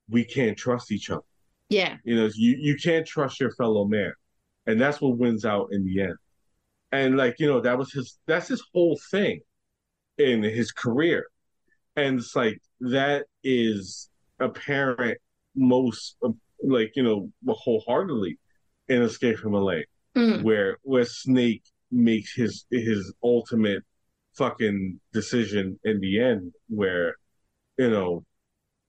we 0.08 0.24
can't 0.24 0.56
trust 0.56 0.90
each 0.92 1.10
other. 1.10 1.22
yeah. 1.68 1.96
You 2.04 2.16
know, 2.16 2.28
you 2.34 2.56
you 2.58 2.76
can't 2.76 3.06
trust 3.06 3.40
your 3.40 3.52
fellow 3.52 3.84
man, 3.86 4.12
and 4.66 4.80
that's 4.80 5.00
what 5.00 5.18
wins 5.18 5.44
out 5.44 5.68
in 5.72 5.84
the 5.84 6.02
end. 6.02 6.16
And 6.92 7.16
like 7.16 7.36
you 7.38 7.46
know, 7.46 7.60
that 7.60 7.76
was 7.78 7.92
his 7.92 8.18
that's 8.26 8.48
his 8.48 8.62
whole 8.74 8.98
thing 9.10 9.40
in 10.18 10.42
his 10.42 10.72
career, 10.72 11.26
and 11.96 12.18
it's 12.20 12.36
like 12.36 12.58
that 12.80 13.24
is 13.42 14.10
apparent 14.40 15.18
most 15.54 16.16
like 16.62 16.92
you 16.96 17.02
know 17.02 17.30
wholeheartedly 17.46 18.38
in 18.88 19.02
Escape 19.02 19.38
from 19.38 19.52
LA, 19.54 19.80
Mm. 20.16 20.42
where 20.42 20.78
where 20.82 21.04
Snake 21.04 21.62
makes 21.90 22.34
his 22.34 22.64
his 22.70 23.12
ultimate 23.22 23.82
fucking 24.36 25.00
decision 25.12 25.78
in 25.84 26.00
the 26.00 26.20
end, 26.20 26.52
where 26.68 27.16
you 27.78 27.90
know 27.90 28.24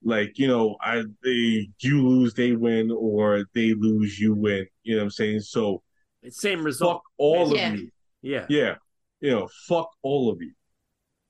like 0.06 0.38
you 0.38 0.48
know 0.48 0.76
i 0.82 1.02
they 1.24 1.70
you 1.80 2.06
lose 2.06 2.34
they 2.34 2.52
win 2.52 2.92
or 2.92 3.46
they 3.56 3.74
lose 3.74 4.20
you 4.20 4.34
win 4.34 4.66
you 4.84 4.94
know 4.96 5.00
what 5.02 5.06
i'm 5.06 5.10
saying 5.10 5.40
so 5.40 5.82
same 6.30 6.62
result. 6.62 6.96
fuck 6.96 7.04
all 7.18 7.56
Yeah. 7.56 7.72
of 7.72 7.80
you 7.80 7.90
Yeah. 8.22 8.46
yeah 8.50 8.76
you 9.22 9.32
know 9.32 9.48
fuck 9.70 9.90
all 10.02 10.30
of 10.30 10.42
you 10.42 10.52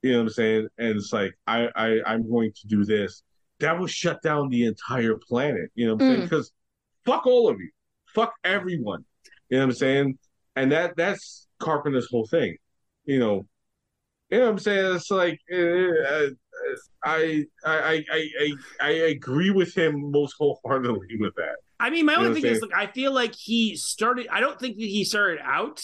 you 0.02 0.12
know 0.12 0.18
what 0.18 0.24
i'm 0.24 0.30
saying 0.32 0.68
and 0.80 0.98
it's 0.98 1.14
like 1.14 1.36
i 1.46 1.70
i 1.76 2.00
i'm 2.08 2.28
going 2.28 2.52
to 2.62 2.68
do 2.68 2.84
this 2.84 3.22
that 3.64 3.80
will 3.80 3.88
shut 3.88 4.22
down 4.22 4.50
the 4.50 4.66
entire 4.66 5.16
planet 5.16 5.70
you 5.76 5.86
know 5.88 5.96
what 5.96 6.04
i'm 6.04 6.10
saying 6.10 6.22
Mm. 6.22 6.30
because 6.30 6.52
fuck 7.06 7.26
all 7.26 7.50
of 7.50 7.60
you 7.60 7.70
fuck 8.16 8.34
everyone 8.44 9.04
you 9.50 9.58
know 9.58 9.64
what 9.66 9.72
i'm 9.72 9.76
saying 9.76 10.18
and 10.56 10.72
that 10.72 10.96
that's 10.96 11.48
carpenter's 11.60 12.08
whole 12.10 12.28
thing 12.28 12.56
you 13.06 13.20
know 13.20 13.46
you 14.30 14.40
know 14.40 14.46
what 14.46 14.52
I'm 14.54 14.60
saying? 14.60 14.96
It's 14.96 15.12
like 15.12 15.40
uh, 15.54 15.58
uh, 15.58 16.30
I, 17.04 17.46
I 17.64 18.04
I 18.12 18.30
I 18.42 18.52
I 18.82 18.90
agree 18.90 19.52
with 19.52 19.78
him 19.78 20.10
most 20.10 20.34
wholeheartedly 20.40 21.18
with 21.20 21.36
that. 21.36 21.58
I 21.80 21.92
mean, 21.92 22.08
my 22.08 22.14
You 22.14 22.20
only 22.20 22.42
thing 22.42 22.50
I'm 22.50 22.56
is, 22.56 22.62
like, 22.64 22.74
I 22.76 22.92
feel 22.92 23.12
like 23.14 23.36
he 23.36 23.76
started. 23.76 24.28
I 24.32 24.40
don't 24.40 24.60
think 24.60 24.78
that 24.78 24.86
he 24.86 25.04
started 25.04 25.40
out. 25.44 25.84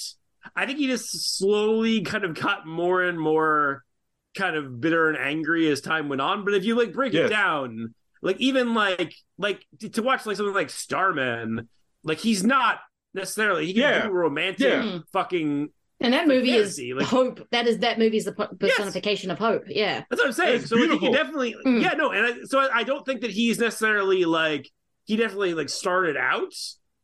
I 0.56 0.66
think 0.66 0.80
he 0.80 0.88
just 0.88 1.38
slowly 1.38 2.02
kind 2.02 2.24
of 2.24 2.34
got 2.34 2.66
more 2.66 3.04
and 3.04 3.20
more 3.20 3.84
kind 4.40 4.56
of 4.56 4.80
bitter 4.82 5.10
and 5.10 5.18
angry 5.18 5.70
as 5.70 5.82
time 5.82 6.10
went 6.10 6.22
on. 6.22 6.44
But 6.46 6.54
if 6.56 6.64
you 6.64 6.76
like 6.78 6.94
break 6.94 7.14
Yes. 7.14 7.28
it 7.28 7.30
down, 7.30 7.94
like 8.22 8.38
even 8.40 8.74
like 8.74 9.14
like 9.38 9.66
to, 9.82 9.90
to 9.90 10.02
watch 10.02 10.26
like 10.26 10.38
something 10.38 10.56
like 10.56 10.70
Starman, 10.70 11.70
like 12.04 12.18
he's 12.20 12.44
not 12.44 12.80
necessarily 13.14 13.66
he 13.66 13.74
can 13.74 13.82
Yeah. 13.84 14.04
do 14.08 14.12
romantic 14.12 14.60
Yeah. 14.84 15.00
fucking. 15.14 15.70
And 16.02 16.14
that 16.14 16.28
movie 16.30 16.54
fantasy, 16.54 16.92
is 16.92 16.98
like- 16.98 17.08
hope. 17.08 17.46
That 17.52 17.68
is 17.68 17.80
that 17.80 18.00
movie 18.00 18.18
is 18.18 18.26
the 18.26 18.32
per- 18.32 18.48
personification 18.60 19.32
of 19.32 19.38
hope. 19.38 19.64
Yeah. 19.68 20.04
That's 20.10 20.22
what 20.22 20.28
I'm 20.28 20.34
saying. 20.34 20.62
It's 20.62 20.70
so 20.70 20.76
like, 20.76 20.84
he 20.84 20.88
beautiful. 20.98 21.14
definitely, 21.14 21.56
Mm. 21.66 21.82
yeah, 21.82 21.90
no, 21.94 22.12
and 22.12 22.26
I, 22.26 22.34
so 22.46 22.60
I, 22.60 22.70
I 22.80 22.84
don't 22.84 23.06
think 23.06 23.22
that 23.22 23.32
he's 23.32 23.60
necessarily 23.60 24.24
like 24.26 24.70
he 25.06 25.16
definitely 25.18 25.54
like 25.56 25.68
started 25.70 26.16
out 26.16 26.54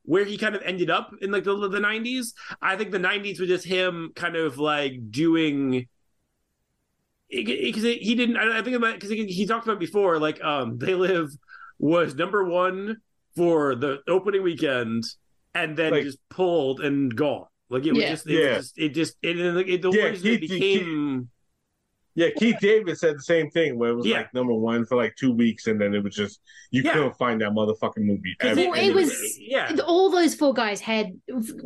where 0.04 0.24
he 0.24 0.38
kind 0.38 0.56
of 0.56 0.62
ended 0.64 0.90
up 0.90 1.12
in 1.22 1.32
like 1.32 1.44
the 1.44 1.56
the 1.68 1.80
90s. 1.80 2.28
I 2.62 2.78
think 2.78 2.92
the 2.92 3.00
90s 3.00 3.40
was 3.40 3.50
just 3.50 3.66
him 3.66 4.12
kind 4.16 4.36
of 4.36 4.58
like 4.60 4.94
doing 5.10 5.88
because 7.30 7.84
he 7.84 8.16
didn't. 8.16 8.38
I 8.38 8.60
I 8.60 8.62
think 8.62 8.76
about 8.76 8.96
because 8.96 9.10
he, 9.10 9.26
he 9.26 9.46
talked 9.46 9.66
about 9.68 9.80
before 9.80 10.20
like 10.20 10.44
um 10.44 10.78
they 10.80 10.96
live 10.96 11.30
was 11.80 12.16
number 12.16 12.44
one 12.44 12.98
for 13.36 13.76
the 13.76 14.00
opening 14.08 14.44
weekend 14.44 15.04
and 15.54 15.76
then 15.78 15.92
Like- 15.92 16.04
just 16.04 16.20
pulled 16.30 16.80
and 16.82 17.14
gone. 17.16 17.48
Like 17.70 17.86
it 17.86 17.94
was 17.94 18.04
just, 18.04 18.28
it 18.28 18.34
Yeah. 18.34 18.58
was 18.58 18.72
just, 18.72 18.78
it 18.78 18.90
just, 18.90 19.16
it, 19.24 19.40
it, 19.40 19.70
it 19.70 19.82
the 19.82 19.90
Yeah, 19.92 20.04
reason 20.06 20.28
it 20.28 20.42
he- 20.42 20.48
he- 20.48 20.78
became. 20.78 21.30
Yeah, 22.18 22.30
Keith 22.38 22.56
David 22.62 22.98
said 22.98 23.16
the 23.18 23.22
same 23.24 23.50
thing 23.50 23.78
where 23.78 23.90
it 23.90 23.96
was 23.96 24.06
Yeah. 24.06 24.18
like 24.20 24.34
number 24.34 24.54
one 24.54 24.86
for 24.86 24.96
like 24.96 25.16
two 25.18 25.34
weeks, 25.34 25.68
and 25.68 25.82
then 25.82 25.94
it 25.94 26.02
was 26.02 26.16
just 26.16 26.40
you 26.72 26.82
Yeah. 26.84 26.94
couldn't 26.94 27.18
find 27.18 27.42
that 27.42 27.50
motherfucking 27.50 27.98
movie. 27.98 28.36
'Cause 28.40 28.58
ever. 28.58 28.74
it- 28.78 28.84
it 28.86 28.94
was 28.96 29.38
yeah. 29.40 29.76
all 29.86 30.10
those 30.10 30.34
four 30.36 30.54
guys 30.54 30.80
had 30.80 31.20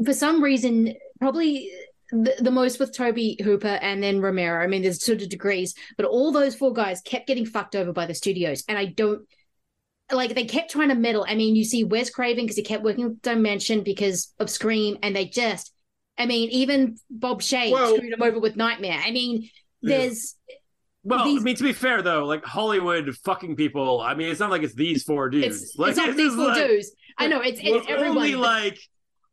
for 0.06 0.14
some 0.14 0.42
reason 0.44 0.96
probably 1.20 1.70
the, 2.12 2.36
the 2.40 2.52
most 2.52 2.80
with 2.80 2.96
Tobe 2.96 3.40
Hooper 3.42 3.68
and 3.68 4.02
then 4.02 4.22
Romero. 4.22 4.64
I 4.64 4.68
mean, 4.68 4.82
there's 4.82 5.04
sort 5.04 5.22
of 5.22 5.30
degrees, 5.30 5.74
but 5.98 6.06
all 6.06 6.32
those 6.32 6.56
four 6.56 6.74
guys 6.74 7.02
kept 7.02 7.28
getting 7.28 7.46
fucked 7.46 7.76
over 7.76 7.92
by 7.94 8.06
the 8.06 8.14
studios, 8.16 8.64
and 8.68 8.78
I 8.78 8.86
don't 8.86 9.22
like 10.12 10.34
they 10.34 10.46
kept 10.46 10.72
trying 10.72 10.90
to 10.90 10.96
meddle. 10.96 11.26
I 11.28 11.36
mean, 11.36 11.56
you 11.56 11.64
see 11.64 11.84
Wes 11.84 12.10
Craven 12.10 12.46
because 12.46 12.56
he 12.58 12.64
kept 12.64 12.84
working 12.84 13.04
with 13.06 13.22
Dimension 13.22 13.84
because 13.84 14.34
of 14.40 14.50
Scream, 14.50 14.98
and 15.04 15.16
they 15.16 15.26
just, 15.26 15.72
I 16.18 16.26
mean, 16.26 16.50
even 16.50 16.98
Bob 17.10 17.42
Shaye 17.42 17.72
Well- 17.72 17.96
screwed 17.96 18.14
him 18.14 18.22
over 18.24 18.40
with 18.40 18.56
Nightmare. 18.56 19.00
I 19.06 19.12
mean, 19.12 19.50
there's 19.82 20.36
Well, 21.04 21.24
These- 21.26 21.42
I 21.42 21.44
mean, 21.44 21.56
to 21.56 21.64
be 21.64 21.74
fair 21.74 22.02
though, 22.02 22.26
like 22.26 22.44
Hollywood 22.44 23.16
fucking 23.24 23.56
people. 23.56 24.02
I 24.02 24.16
mean, 24.16 24.30
it's 24.30 24.40
not 24.40 24.50
like 24.50 24.64
it's 24.64 24.74
these 24.74 25.04
four 25.04 25.30
dudes. 25.30 25.62
it's 25.62 25.76
like 25.78 25.90
it's 25.92 25.98
not 25.98 26.08
this 26.08 26.18
these 26.18 26.36
four 26.36 26.48
like- 26.48 26.68
dudes. 26.68 26.92
I 27.18 27.28
know 27.28 27.42
it's 27.42 27.60
it's 27.64 27.86
everyone. 27.88 28.18
only 28.18 28.34
but- 28.34 28.40
like 28.42 28.80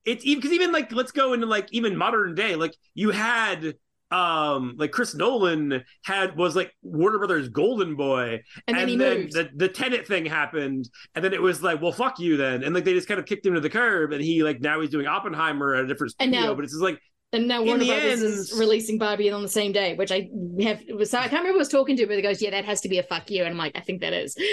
it's 0.07 0.25
even 0.25 0.41
because 0.41 0.53
even 0.55 0.73
like 0.73 0.93
let's 0.93 1.13
go 1.13 1.33
into 1.35 1.47
like 1.47 1.69
even 1.73 1.97
modern 1.97 2.35
day. 2.35 2.57
Like 2.57 2.75
you 2.95 3.11
had 3.11 3.75
um 4.13 4.75
like 4.79 4.93
Chris 4.93 5.15
Nolan 5.17 5.83
had 6.05 6.37
was 6.37 6.55
like 6.55 6.73
Warner 6.83 7.19
Brothers 7.19 7.49
Golden 7.49 7.97
Boy, 7.97 8.41
And 8.69 8.77
then 8.79 8.87
he 8.89 8.97
moved. 8.97 9.33
the 9.33 9.51
the 9.57 9.69
Tenet 9.69 10.07
thing 10.07 10.25
happened, 10.27 10.89
and 11.17 11.25
then 11.25 11.35
it 11.35 11.43
was 11.43 11.61
like, 11.63 11.83
well, 11.83 11.91
fuck 11.93 12.21
you 12.21 12.37
then, 12.37 12.63
and 12.63 12.73
like 12.75 12.85
they 12.85 12.93
just 12.95 13.09
kind 13.09 13.19
of 13.19 13.27
kicked 13.27 13.45
him 13.45 13.55
to 13.55 13.61
the 13.61 13.69
curb, 13.71 14.13
and 14.13 14.23
he 14.23 14.45
like 14.45 14.61
now 14.61 14.81
he's 14.81 14.91
doing 14.91 15.07
Oppenheimer 15.09 15.75
at 15.75 15.85
a 15.85 15.87
different 15.89 16.15
And 16.21 16.31
studio, 16.33 16.51
now- 16.51 16.55
but 16.55 16.63
it's 16.65 16.73
just 16.73 16.83
like 16.85 17.01
And 17.33 17.49
now 17.49 17.61
In 17.61 17.67
Warner 17.67 17.85
the 17.85 17.91
Brothers 17.91 18.23
end- 18.23 18.33
is 18.33 18.55
releasing 18.57 18.99
Barbie 18.99 19.31
on 19.31 19.43
the 19.43 19.49
same 19.49 19.73
day, 19.73 19.95
which 19.95 20.13
I 20.13 20.31
have. 20.61 20.81
It 20.87 20.97
was, 20.97 21.13
I 21.13 21.23
can't 21.23 21.33
remember 21.33 21.53
who 21.53 21.57
I 21.57 21.59
was 21.59 21.69
talking 21.69 21.97
to, 21.97 22.07
but 22.07 22.17
it 22.17 22.23
goes, 22.23 22.41
"Yeah, 22.41 22.51
that 22.51 22.65
has 22.65 22.81
to 22.83 22.89
be 22.89 22.99
a 22.99 23.03
fuck 23.03 23.31
you," 23.31 23.43
and 23.43 23.51
I'm 23.51 23.59
like, 23.59 23.77
"I 23.77 23.81
think 23.81 24.01
that 24.01 24.13
is." 24.13 24.37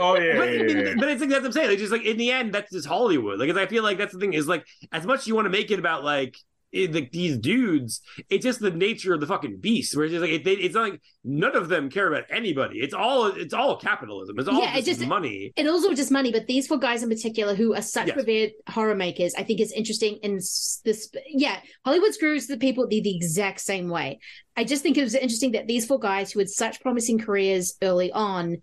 Oh 0.00 0.18
yeah, 0.18 0.36
but, 0.36 0.48
yeah, 0.52 0.62
yeah, 0.64 0.88
yeah. 0.88 0.94
but 0.98 1.08
it's 1.08 1.20
like 1.20 1.30
that's 1.30 1.42
what 1.42 1.46
I'm 1.46 1.52
saying. 1.52 1.68
Like 1.68 1.78
just 1.78 1.92
like 1.92 2.02
in 2.02 2.16
the 2.16 2.32
end, 2.32 2.52
that's 2.52 2.72
just 2.72 2.84
Hollywood. 2.84 3.38
Like, 3.38 3.48
I 3.50 3.66
feel 3.66 3.84
like 3.84 3.96
that's 3.96 4.12
the 4.12 4.18
thing 4.18 4.32
is 4.32 4.48
like 4.48 4.66
as 4.90 5.06
much 5.06 5.20
as 5.20 5.26
you 5.28 5.36
want 5.36 5.44
to 5.46 5.50
make 5.50 5.70
it 5.70 5.78
about 5.78 6.02
like 6.02 6.36
it, 6.74 6.92
like 6.94 7.10
these 7.12 7.38
dudes, 7.38 8.00
it's 8.28 8.44
just 8.44 8.60
the 8.60 8.70
nature 8.70 9.14
of 9.14 9.20
the 9.20 9.26
fucking 9.26 9.58
beast. 9.60 9.96
Where 9.96 10.04
it's 10.04 10.12
just 10.12 10.22
like 10.22 10.32
it, 10.32 10.46
it's 10.46 10.74
not 10.74 10.90
like 10.90 11.00
none 11.24 11.54
of 11.56 11.68
them 11.68 11.88
care 11.88 12.12
about 12.12 12.24
anybody. 12.30 12.80
It's 12.80 12.92
all 12.94 13.26
it's 13.26 13.54
all 13.54 13.78
capitalism. 13.78 14.38
It's 14.38 14.48
all 14.48 14.60
Yeah, 14.60 14.72
it 14.76 14.84
just, 14.84 14.98
just- 15.00 15.08
money. 15.08 15.52
and 15.56 15.68
also 15.68 15.94
just 15.94 16.10
money. 16.10 16.32
But 16.32 16.46
these 16.46 16.66
four 16.66 16.78
guys 16.78 17.02
in 17.02 17.08
particular, 17.08 17.54
who 17.54 17.74
are 17.74 17.82
such 17.82 18.08
Yes. 18.08 18.16
revered 18.16 18.50
horror 18.68 18.94
makers, 18.94 19.34
I 19.36 19.42
think 19.44 19.60
is 19.60 19.72
interesting. 19.72 20.18
In 20.22 20.34
this, 20.36 21.10
yeah, 21.28 21.60
Hollywood 21.84 22.12
screws 22.14 22.46
the 22.46 22.56
people 22.56 22.86
the, 22.86 23.00
the 23.00 23.14
exact 23.16 23.60
same 23.60 23.88
way. 23.88 24.18
I 24.56 24.64
just 24.64 24.82
think 24.82 24.98
it 24.98 25.02
was 25.02 25.14
interesting 25.14 25.52
that 25.52 25.66
these 25.66 25.86
four 25.86 25.98
guys 25.98 26.32
who 26.32 26.38
had 26.40 26.48
such 26.48 26.80
promising 26.80 27.18
careers 27.18 27.74
early 27.82 28.10
on, 28.12 28.62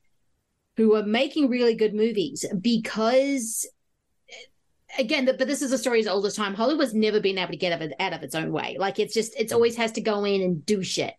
who 0.78 0.90
were 0.90 1.04
making 1.04 1.50
really 1.50 1.76
good 1.76 1.94
movies, 1.94 2.46
because 2.62 3.68
again, 4.98 5.26
but 5.26 5.40
this 5.40 5.62
is 5.62 5.72
a 5.72 5.78
story 5.78 6.00
as 6.00 6.08
old 6.08 6.26
as 6.26 6.36
time. 6.36 6.54
Hollywood's 6.54 6.94
never 6.94 7.20
been 7.20 7.38
able 7.38 7.52
to 7.52 7.58
get 7.58 7.72
out 7.74 7.82
of, 7.82 7.94
out 8.00 8.14
of 8.14 8.24
its 8.24 8.36
own 8.36 8.52
way. 8.52 8.78
Like 8.80 9.00
it's 9.00 9.14
just, 9.14 9.40
it's 9.40 9.54
always 9.54 9.76
has 9.78 9.92
to 9.94 10.02
go 10.02 10.24
in 10.26 10.42
and 10.42 10.66
do 10.66 10.84
shit. 10.84 11.14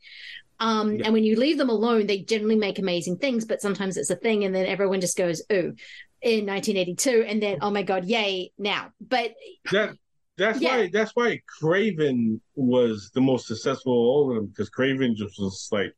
Um, 0.61 0.97
Yeah. 0.97 1.07
And 1.07 1.13
when 1.15 1.25
you 1.25 1.37
leave 1.37 1.59
them 1.59 1.71
alone, 1.71 2.07
they 2.07 2.19
generally 2.21 2.57
make 2.57 2.79
amazing 2.79 3.17
things, 3.19 3.45
but 3.45 3.61
sometimes 3.61 3.97
it's 3.97 4.11
a 4.11 4.17
thing, 4.17 4.45
and 4.45 4.55
then 4.55 4.67
everyone 4.67 5.01
just 5.01 5.17
goes, 5.17 5.43
"Ooh," 5.53 5.75
in 6.21 6.47
1982, 6.47 7.25
and 7.27 7.43
then, 7.43 7.59
"Oh 7.63 7.71
my 7.71 7.83
god, 7.83 8.05
yay!" 8.05 8.53
Now, 8.59 8.91
but 9.01 9.33
That 9.73 9.97
that's 10.37 10.61
Yeah. 10.61 10.77
why 10.77 10.91
that's 10.93 11.11
why 11.17 11.41
Craven 11.59 12.41
was 12.55 13.11
the 13.13 13.21
most 13.21 13.49
successful 13.49 13.93
of 13.93 13.99
all 13.99 14.31
of 14.31 14.37
them 14.37 14.47
because 14.47 14.69
Craven 14.71 15.17
just 15.17 15.39
was 15.41 15.69
like, 15.73 15.95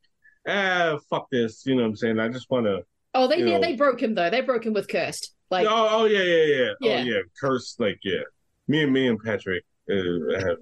ah, 0.47 0.97
fuck 1.11 1.29
this. 1.29 1.63
You 1.65 1.75
know 1.75 1.83
what 1.83 1.89
I'm 1.89 1.95
saying? 1.95 2.19
I 2.19 2.29
just 2.29 2.49
want 2.49 2.65
to. 2.65 2.83
oh, 3.13 3.27
they 3.27 3.41
know- 3.43 3.61
they 3.61 3.75
broke 3.75 4.01
him 4.01 4.15
though. 4.15 4.29
They 4.31 4.41
broke 4.41 4.65
him 4.65 4.73
with 4.73 4.87
cursed. 4.87 5.34
Like, 5.51 5.67
oh, 5.69 5.87
oh 5.91 6.05
yeah, 6.05 6.23
yeah, 6.23 6.43
yeah, 6.43 6.71
Yeah. 6.81 6.99
Oh 6.99 7.03
yeah, 7.03 7.19
curse. 7.39 7.75
Like 7.79 7.99
yeah, 8.03 8.21
me 8.67 8.83
and 8.83 8.91
me 8.93 9.07
and 9.07 9.19
Patrick 9.23 9.63
uh, 9.91 10.39
have 10.39 10.57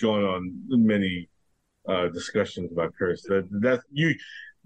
gone 0.00 0.24
on 0.24 0.52
many 0.68 1.28
uh 1.88 2.08
discussions 2.08 2.70
about 2.72 2.92
curse. 2.98 3.22
That 3.22 3.48
that's 3.60 3.82
you. 3.90 4.14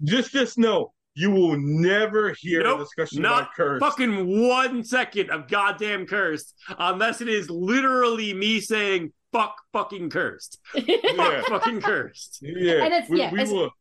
Just 0.03 0.31
just 0.31 0.57
know 0.57 0.93
you 1.13 1.29
will 1.29 1.57
never 1.57 2.33
hear 2.39 2.61
a 2.65 2.77
discussion 2.77 3.21
not 3.21 3.41
about 3.41 3.53
curse. 3.55 3.79
fucking 3.81 4.47
one 4.47 4.83
second 4.83 5.29
of 5.29 5.47
goddamn 5.47 6.05
cursed, 6.05 6.53
unless 6.77 7.21
it 7.21 7.27
is 7.27 7.49
literally 7.49 8.33
me 8.33 8.59
saying 8.61 9.11
"fuck 9.31 9.55
fucking 9.73 10.09
cursed." 10.09 10.59
Fuck 10.73 11.45
fucking 11.47 11.81
cursed. 11.81 12.39
Yeah, 12.41 12.83
And 12.85 12.93
it's- 12.93 13.09
we, 13.09 13.19
yeah, 13.19 13.31
we 13.31 13.39
it's- 13.41 13.51
will. 13.51 13.71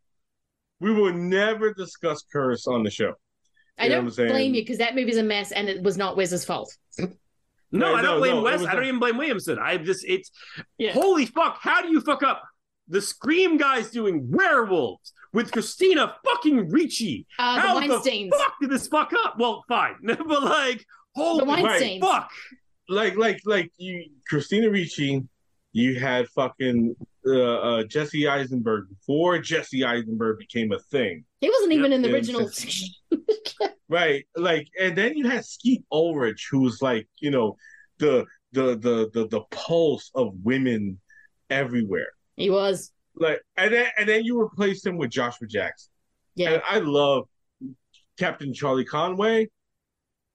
We 0.81 0.93
will 0.95 1.13
never 1.13 1.75
discuss 1.75 2.25
curse 2.33 2.67
on 2.67 2.83
the 2.85 2.91
show. 2.91 3.13
I 3.81 3.85
You 3.85 3.91
don't 3.91 4.05
what 4.05 4.17
blame 4.17 4.55
you 4.55 4.63
because 4.63 4.79
that 4.79 4.95
movie's 4.95 5.17
a 5.17 5.23
mess, 5.23 5.51
and 5.53 5.69
it 5.69 5.83
was 5.83 5.97
not 5.97 6.17
Wes's 6.17 6.45
fault. 6.45 6.77
No, 7.73 7.93
No, 7.93 7.95
I 7.95 8.03
don't 8.03 8.15
no, 8.17 8.19
blame 8.19 8.35
no, 8.35 8.43
Wes. 8.43 8.61
I 8.63 8.65
don't 8.73 8.77
not- 8.77 8.85
even 8.87 8.99
blame 8.99 9.17
Williamson. 9.17 9.59
I 9.61 9.77
just 9.77 10.05
it's 10.05 10.33
holy 10.93 11.25
fuck. 11.27 11.59
How 11.61 11.81
do 11.83 11.89
you 11.89 12.01
fuck 12.01 12.25
up? 12.25 12.43
The 12.89 13.01
Scream 13.01 13.59
guys 13.59 13.91
doing 13.93 14.29
werewolves 14.29 15.13
with 15.33 15.53
Christina 15.53 16.17
fucking 16.25 16.69
Ricci. 16.69 17.29
Uh, 17.39 17.55
the 17.55 17.61
How 17.61 17.81
Weinsteins. 17.81 18.31
fuck 18.31 18.55
did 18.61 18.71
this 18.71 18.89
fuck 18.89 19.13
up? 19.25 19.37
Well, 19.39 19.65
fine, 19.69 19.95
but 20.03 20.43
like 20.43 20.85
holy 21.15 21.45
Weinsteins. 21.45 22.01
fuck. 22.01 22.29
Like, 22.89 23.17
like, 23.17 23.41
like 23.45 23.71
you, 23.77 24.11
Christina 24.29 24.69
Ricci. 24.69 25.23
You 25.73 26.01
had 26.01 26.27
fucking 26.31 26.97
uh, 27.27 27.33
uh, 27.33 27.85
Jesse 27.85 28.27
Eisenberg 28.27 28.89
before 28.89 29.39
Jesse 29.39 29.85
Eisenberg 29.85 30.39
became 30.39 30.73
a 30.73 30.79
thing, 30.79 31.25
He 31.41 31.51
wasn't 31.51 31.73
even 31.73 31.93
in 31.93 32.03
the 32.03 32.13
original. 32.13 32.51
right? 33.89 34.27
Like, 34.37 34.69
and 34.81 34.97
then 34.97 35.17
you 35.17 35.29
had 35.29 35.45
Skeet 35.45 35.85
Ulrich, 35.93 36.49
who 36.51 36.61
was 36.61 36.81
like, 36.81 37.09
you 37.19 37.31
know, 37.31 37.57
the 37.99 38.25
the 38.53 38.77
the 38.79 39.11
the 39.13 39.29
the 39.29 39.41
pulse 39.51 40.11
of 40.15 40.33
women 40.43 40.99
everywhere. 41.51 42.13
he 42.37 42.51
was. 42.51 42.93
Like, 43.15 43.43
and 43.57 43.73
then 43.73 43.89
and 43.99 44.09
then 44.09 44.25
you 44.25 44.41
replaced 44.41 44.87
him 44.87 44.97
with 44.97 45.11
Joshua 45.11 45.47
Jackson. 45.47 45.91
Yeah. 46.37 46.51
And 46.53 46.63
I 46.69 46.79
love 46.79 47.29
Captain 48.19 48.55
Charlie 48.55 48.85
Conway. 48.85 49.49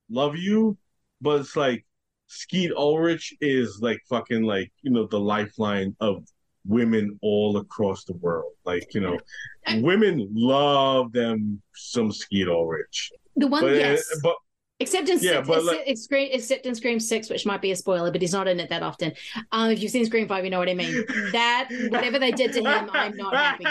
Love 0.10 0.36
you, 0.36 0.78
but 1.22 1.42
it's 1.42 1.56
like 1.56 1.86
Skeet 2.28 2.72
Ulrich 2.72 3.34
is 3.42 3.80
like 3.82 4.00
fucking 4.10 4.44
like 4.44 4.72
you 4.82 4.92
know 4.92 5.08
the 5.08 5.20
lifeline 5.20 5.96
of 6.00 6.26
women 6.68 7.18
all 7.22 7.58
across 7.58 8.04
the 8.04 8.14
world. 8.14 8.54
Like 8.66 8.94
you 8.94 9.02
know, 9.02 9.20
women 9.82 10.28
love 10.34 11.12
them 11.12 11.62
some 11.74 12.12
Skeet 12.12 12.48
Ulrich. 12.48 13.12
The 13.36 13.48
one, 13.48 13.64
But, 13.64 13.76
yes. 13.76 14.06
but 14.24 14.36
Except 14.78 15.08
in, 15.08 15.20
Yeah, 15.20 15.36
Six- 15.44 15.48
but 15.48 15.58
except, 15.86 16.12
like- 16.12 16.30
except 16.34 16.66
in 16.66 16.76
Scream 16.76 17.00
Six, 17.00 17.30
which 17.30 17.46
might 17.46 17.62
be 17.62 17.72
a 17.72 17.76
spoiler, 17.78 18.12
but 18.12 18.22
he's 18.22 18.34
not 18.34 18.46
in 18.50 18.60
it 18.60 18.70
that 18.70 18.84
often. 18.84 19.14
Um, 19.54 19.72
if 19.72 19.82
you've 19.82 19.90
seen 19.92 20.06
Scream 20.06 20.28
Five, 20.28 20.44
you 20.44 20.50
know 20.50 20.60
what 20.60 20.68
I 20.68 20.74
mean. 20.74 21.06
That 21.32 21.70
whatever 21.90 22.20
they 22.20 22.32
did 22.32 22.52
to 22.54 22.60
him, 22.60 22.90
I'm 22.92 23.16
not 23.16 23.34
happy. 23.34 23.64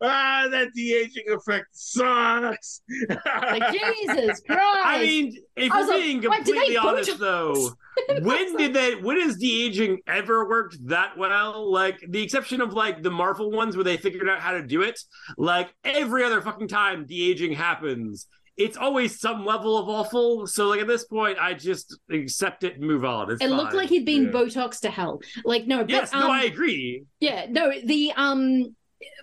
ah, 0.00 0.46
that 0.48 0.68
de 0.74 0.94
aging 0.94 1.24
effect 1.28 1.66
sucks. 1.72 2.82
Like 3.26 3.72
Jesus 3.72 4.40
Christ! 4.46 4.78
I 4.84 5.00
mean, 5.04 5.36
if 5.56 5.72
I 5.72 5.80
we're 5.80 5.86
like, 5.88 6.02
being 6.02 6.22
completely 6.22 6.76
honest, 6.76 7.18
though, 7.18 7.70
when 8.22 8.56
did 8.56 8.74
they? 8.74 8.94
When 8.94 9.20
has 9.20 9.36
de 9.38 9.64
aging 9.66 9.98
ever 10.06 10.48
worked 10.48 10.76
that 10.86 11.18
well? 11.18 11.70
Like 11.70 11.98
the 12.08 12.22
exception 12.22 12.60
of 12.60 12.74
like 12.74 13.02
the 13.02 13.10
Marvel 13.10 13.50
ones 13.50 13.76
where 13.76 13.84
they 13.84 13.96
figured 13.96 14.28
out 14.28 14.38
how 14.38 14.52
to 14.52 14.64
do 14.64 14.82
it. 14.82 15.00
Like 15.36 15.74
every 15.84 16.22
other 16.24 16.40
fucking 16.40 16.68
time 16.68 17.06
de 17.06 17.28
aging 17.30 17.52
happens, 17.54 18.28
it's 18.60 18.76
always 18.76 19.18
some 19.18 19.46
level 19.46 19.78
of 19.78 19.88
awful. 19.88 20.46
So 20.46 20.68
like 20.68 20.80
at 20.80 20.86
this 20.86 21.04
point, 21.04 21.38
I 21.40 21.54
just 21.54 21.98
accept 22.10 22.62
it 22.62 22.74
and 22.74 22.84
move 22.84 23.04
on. 23.04 23.30
It's 23.30 23.42
It 23.42 23.48
looked 23.48 23.72
like 23.72 23.88
he'd 23.88 24.04
been 24.04 24.30
Botox 24.30 24.80
to 24.80 24.90
hell. 24.90 25.20
Like 25.44 25.66
no, 25.66 25.78
but, 25.78 25.90
Yes, 25.90 26.12
no, 26.12 26.26
um, 26.26 26.30
I 26.30 26.44
agree. 26.44 27.04
Yeah, 27.20 27.46
no, 27.48 27.72
the 27.82 28.12
um 28.16 28.76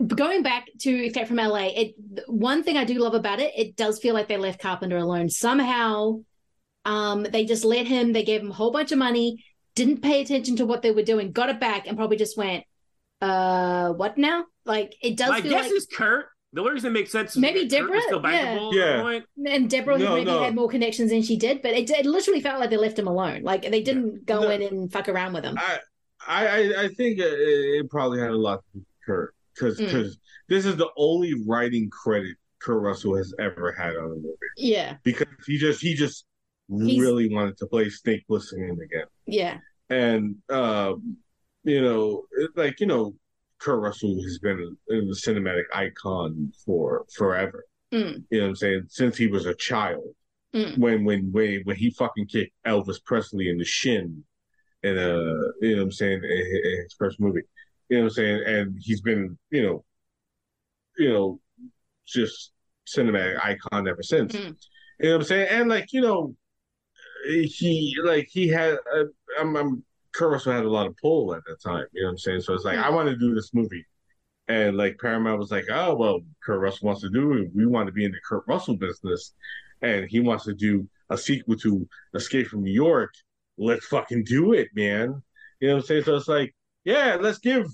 going 0.08 0.42
back 0.42 0.66
to 0.82 0.90
Escape 0.90 1.28
from 1.28 1.38
LA, 1.38 1.68
it 1.68 1.96
one 2.28 2.64
thing 2.64 2.78
I 2.78 2.84
do 2.84 2.96
love 2.96 3.14
about 3.14 3.40
it, 3.40 3.54
it 3.56 3.76
does 3.76 4.00
feel 4.00 4.16
like 4.16 4.28
they 4.28 4.38
left 4.38 4.60
Carpenter 4.60 4.98
alone. 4.98 5.30
Somehow 5.30 6.22
um 6.86 7.24
they 7.24 7.46
just 7.46 7.64
let 7.64 7.86
him, 7.86 8.14
they 8.14 8.24
gave 8.24 8.42
him 8.42 8.50
a 8.50 8.56
whole 8.56 8.72
bunch 8.72 8.92
of 8.92 8.98
money, 8.98 9.46
didn't 9.76 10.02
pay 10.02 10.22
attention 10.22 10.56
to 10.58 10.66
what 10.66 10.82
they 10.82 10.92
were 10.92 11.04
doing, 11.04 11.32
got 11.32 11.50
it 11.50 11.60
back, 11.60 11.88
and 11.88 11.96
probably 11.96 12.18
just 12.18 12.38
went, 12.38 12.64
uh 13.22 13.94
what 13.94 14.18
now? 14.18 14.46
Like 14.66 14.96
it 15.02 15.16
does 15.16 15.30
My 15.30 15.42
feel 15.42 15.52
guess 15.52 15.66
like 15.66 15.70
this 15.70 15.84
is 15.84 15.88
Kurt. 15.96 16.26
The 16.54 16.62
only 16.62 16.74
reason 16.74 16.92
it 16.92 16.94
makes 16.94 17.12
sense. 17.12 17.32
is 17.32 17.38
Maybe 17.38 17.62
that 17.62 17.70
Deborah? 17.70 18.02
still 18.02 18.22
Yeah. 18.24 18.58
bankable 18.58 18.70
at 18.72 18.76
Yeah. 18.76 19.02
point. 19.02 19.26
and 19.46 19.70
Deborah 19.70 19.98
No, 19.98 20.14
maybe 20.16 20.26
no. 20.26 20.42
had 20.44 20.56
more 20.56 20.70
connections 20.70 21.12
than 21.12 21.22
she 21.22 21.38
did, 21.38 21.62
but 21.62 21.72
it, 21.74 21.90
it 21.90 22.06
literally 22.06 22.40
felt 22.42 22.60
like 22.60 22.70
they 22.70 22.78
left 22.78 22.98
him 22.98 23.08
alone. 23.08 23.44
Like 23.44 23.64
they 23.70 23.82
didn't 23.82 24.26
go 24.26 24.42
No. 24.42 24.50
in 24.50 24.62
and 24.62 24.92
fuck 24.92 25.10
around 25.10 25.34
with 25.34 25.44
him. 25.44 25.58
I, 25.58 25.80
I, 26.28 26.84
I 26.84 26.88
think 26.90 27.20
it, 27.20 27.26
it 27.26 27.90
probably 27.90 28.20
had 28.20 28.32
a 28.32 28.38
lot 28.38 28.60
to 28.64 28.66
do 28.74 28.80
with 28.80 28.88
Kurt 29.06 29.36
because 29.54 29.80
Mm. 29.80 30.16
this 30.48 30.66
is 30.66 30.76
the 30.78 30.90
only 30.98 31.34
writing 31.46 31.90
credit 31.90 32.38
Kurt 32.60 32.82
Russell 32.82 33.16
has 33.18 33.34
ever 33.40 33.72
had 33.72 33.96
on 33.98 34.06
a 34.06 34.16
movie 34.16 34.36
yeah, 34.58 34.98
because 35.04 35.28
he 35.46 35.58
just 35.58 35.80
he 35.82 35.94
just 35.94 36.26
He's- 36.70 37.00
really 37.00 37.30
wanted 37.30 37.58
to 37.58 37.68
play 37.68 37.90
Snake 37.90 38.24
Plissken 38.30 38.72
again, 38.84 39.06
yeah. 39.28 39.60
and 39.90 40.38
uh, 40.50 40.94
you 41.64 41.82
know, 41.82 42.24
it- 42.32 42.52
like 42.58 42.80
you 42.80 42.88
know, 42.88 43.14
Kurt 43.60 43.80
Russell 43.80 44.22
has 44.24 44.40
been 44.40 44.76
a, 44.90 44.94
a 44.94 45.02
cinematic 45.14 45.64
icon 45.74 46.52
for 46.66 47.06
forever. 47.16 47.66
Mm. 47.94 48.24
You 48.30 48.38
know 48.40 48.44
what 48.46 48.50
I'm 48.50 48.56
saying? 48.56 48.84
Since 48.90 49.18
he 49.18 49.28
was 49.28 49.46
a 49.46 49.56
child, 49.56 50.04
Mm. 50.56 50.78
when 50.78 51.04
when 51.04 51.30
when 51.34 51.62
when 51.66 51.76
he 51.76 51.92
fucking 51.92 52.28
kicked 52.28 52.54
Elvis 52.66 53.04
Presley 53.04 53.50
in 53.50 53.58
the 53.58 53.66
shin, 53.66 54.24
in 54.82 54.98
a 54.98 55.18
you 55.62 55.72
know 55.72 55.78
what 55.78 55.82
I'm 55.84 55.92
saying 55.92 56.22
in, 56.24 56.62
in 56.64 56.82
his 56.84 56.96
first 56.98 57.20
movie, 57.20 57.42
you 57.90 57.98
know 57.98 58.04
what 58.04 58.10
I'm 58.12 58.14
saying, 58.16 58.44
and 58.46 58.78
he's 58.80 59.02
been 59.02 59.38
you 59.52 59.62
know, 59.62 59.84
you 60.98 61.12
know, 61.12 61.42
just 62.08 62.54
cinematic 62.88 63.44
icon 63.44 63.90
ever 63.90 64.02
since. 64.02 64.34
Mm. 64.34 64.56
You 65.00 65.10
know 65.10 65.12
what 65.18 65.22
I'm 65.22 65.28
saying? 65.28 65.48
And 65.52 65.70
like 65.70 65.92
you 65.92 66.00
know, 66.02 66.34
he 67.28 67.96
like 68.04 68.30
he 68.32 68.48
had 68.48 68.78
uh, 68.96 69.04
I'm, 69.40 69.56
I'm 69.58 69.84
Kurt 70.18 70.32
Russell 70.32 70.54
had 70.54 70.66
a 70.66 70.70
lot 70.70 70.88
of 70.88 70.98
pull 70.98 71.36
at 71.36 71.44
that 71.46 71.62
time. 71.62 71.86
You 71.94 72.02
know 72.02 72.08
what 72.08 72.12
I'm 72.14 72.18
saying? 72.18 72.42
So 72.42 72.54
it's 72.54 72.66
like 72.66 72.78
I 72.78 72.90
want 72.90 73.08
to 73.10 73.16
do 73.16 73.36
this 73.36 73.54
movie. 73.54 73.86
And 74.50 74.78
like 74.78 74.98
Paramount 75.00 75.40
was 75.40 75.52
like, 75.52 75.66
oh 75.72 75.96
well, 75.96 76.20
Kurt 76.44 76.60
Russell 76.60 76.88
wants 76.88 77.02
to 77.02 77.10
do 77.10 77.34
it. 77.34 77.52
We 77.54 77.66
want 77.66 77.88
to 77.88 77.94
be 77.94 78.06
in 78.06 78.12
the 78.12 78.20
Kurt 78.28 78.44
Russell 78.48 78.78
business, 78.78 79.34
and 79.82 80.10
he 80.10 80.20
wants 80.20 80.46
to 80.46 80.54
do 80.54 80.88
a 81.10 81.18
sequel 81.18 81.58
to 81.58 81.88
Escape 82.16 82.48
from 82.48 82.64
New 82.64 82.72
York. 82.72 83.14
Let's 83.58 83.86
fucking 83.88 84.24
do 84.24 84.54
it, 84.54 84.70
man. 84.74 85.22
You 85.60 85.68
know 85.68 85.76
what 85.76 85.82
I'm 85.82 85.86
saying? 85.88 86.04
So 86.04 86.16
it's 86.16 86.28
like, 86.28 86.56
yeah, 86.86 87.18
let's 87.20 87.40
give 87.40 87.68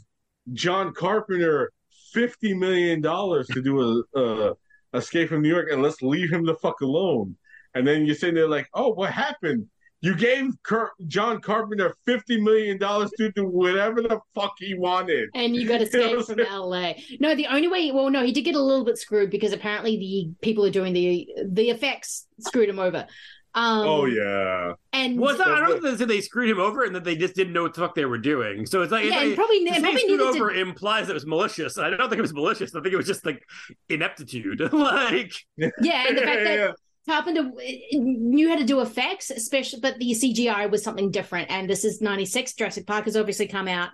John 0.52 0.94
Carpenter 0.94 1.72
fifty 2.12 2.54
million 2.54 3.02
dollars 3.02 3.48
to 3.48 3.62
do 3.62 4.04
a, 4.16 4.20
a 4.20 4.54
Escape 4.94 5.30
from 5.30 5.42
New 5.42 5.50
York, 5.50 5.70
and 5.72 5.82
let's 5.82 6.02
leave 6.02 6.32
him 6.32 6.46
the 6.46 6.56
fuck 6.56 6.82
alone. 6.82 7.38
And 7.76 7.88
then 7.88 8.06
you're 8.06 8.16
sitting 8.16 8.36
there 8.36 8.48
like, 8.48 8.68
oh, 8.74 8.90
what 8.90 9.12
happened? 9.12 9.68
You 10.04 10.16
gave 10.16 10.52
Kurt, 10.64 10.92
John 11.08 11.40
Carpenter 11.40 11.96
fifty 12.06 12.40
million 12.40 12.78
dollars 12.78 13.10
to 13.18 13.32
do 13.32 13.46
whatever 13.46 14.02
the 14.02 14.20
fuck 14.36 14.54
he 14.60 14.74
wanted. 14.74 15.30
And 15.34 15.56
you 15.56 15.66
got 15.66 15.78
to 15.78 15.86
You 15.94 16.00
know 16.12 16.20
escape 16.20 16.46
from 16.46 16.70
LA. 16.70 16.94
No, 17.22 17.34
the 17.36 17.48
only 17.48 17.70
way. 17.70 17.90
Well, 17.94 18.10
no, 18.10 18.22
he 18.22 18.34
did 18.34 18.42
get 18.42 18.56
a 18.56 18.60
little 18.62 18.84
bit 18.84 18.98
screwed 18.98 19.30
because 19.32 19.54
apparently 19.54 19.98
the 19.98 20.30
people 20.42 20.64
who 20.66 20.70
are 20.70 20.74
doing 20.74 20.92
the 20.92 21.28
the 21.50 21.70
effects 21.70 22.28
screwed 22.40 22.68
him 22.68 22.80
over. 22.80 23.08
Um, 23.56 23.88
oh 23.88 24.06
yeah. 24.06 24.74
And 24.92 25.18
well, 25.20 25.30
it's 25.30 25.40
not, 25.40 25.48
I 25.50 25.60
don't 25.66 25.82
think 25.82 25.98
they, 26.00 26.06
they 26.06 26.22
screwed 26.22 26.50
him 26.50 26.60
over 26.60 26.84
and 26.84 26.96
that 26.96 27.04
they 27.06 27.16
just 27.16 27.36
didn't 27.36 27.54
know 27.54 27.62
what 27.64 27.74
the 27.76 27.82
fuck 27.82 27.96
they 27.96 28.04
were 28.06 28.18
doing. 28.18 28.66
So 28.66 28.82
it's 28.82 28.92
like 28.92 29.06
Yeah, 29.06 29.12
it's 29.12 29.18
and 29.22 29.30
like, 29.30 29.36
probably- 29.38 29.64
to 29.66 29.72
probably 29.80 30.00
screwed 30.00 30.12
needed 30.20 30.34
to- 30.34 30.40
over 30.40 30.52
implies 30.52 31.08
it 31.08 31.14
was 31.14 31.26
malicious. 31.26 31.78
I 31.78 31.92
don't 31.92 32.10
think 32.10 32.18
it 32.18 32.22
was 32.24 32.34
malicious. 32.34 32.76
I 32.76 32.82
think 32.82 32.94
it 32.94 32.98
was 32.98 33.06
just 33.08 33.26
like 33.26 33.42
ineptitude. 33.90 34.60
like 34.74 35.34
Yeah, 35.58 36.08
and 36.10 36.18
the 36.18 36.22
fact 36.24 36.44
that 36.44 36.76
Carpenter 37.08 37.42
uh, 37.42 37.62
knew 37.94 38.50
how 38.50 38.56
to 38.56 38.64
do 38.64 38.80
effects, 38.82 39.30
especially, 39.30 39.80
but 39.82 39.98
the 40.00 40.12
CGI 40.12 40.70
was 40.72 40.84
something 40.84 41.12
different. 41.12 41.52
And 41.52 41.70
this 41.70 41.84
is 41.84 42.02
'96. 42.02 42.54
Jurassic 42.54 42.88
Park 42.88 43.06
has 43.06 43.18
obviously 43.18 43.48
come 43.48 43.68
out. 43.68 43.90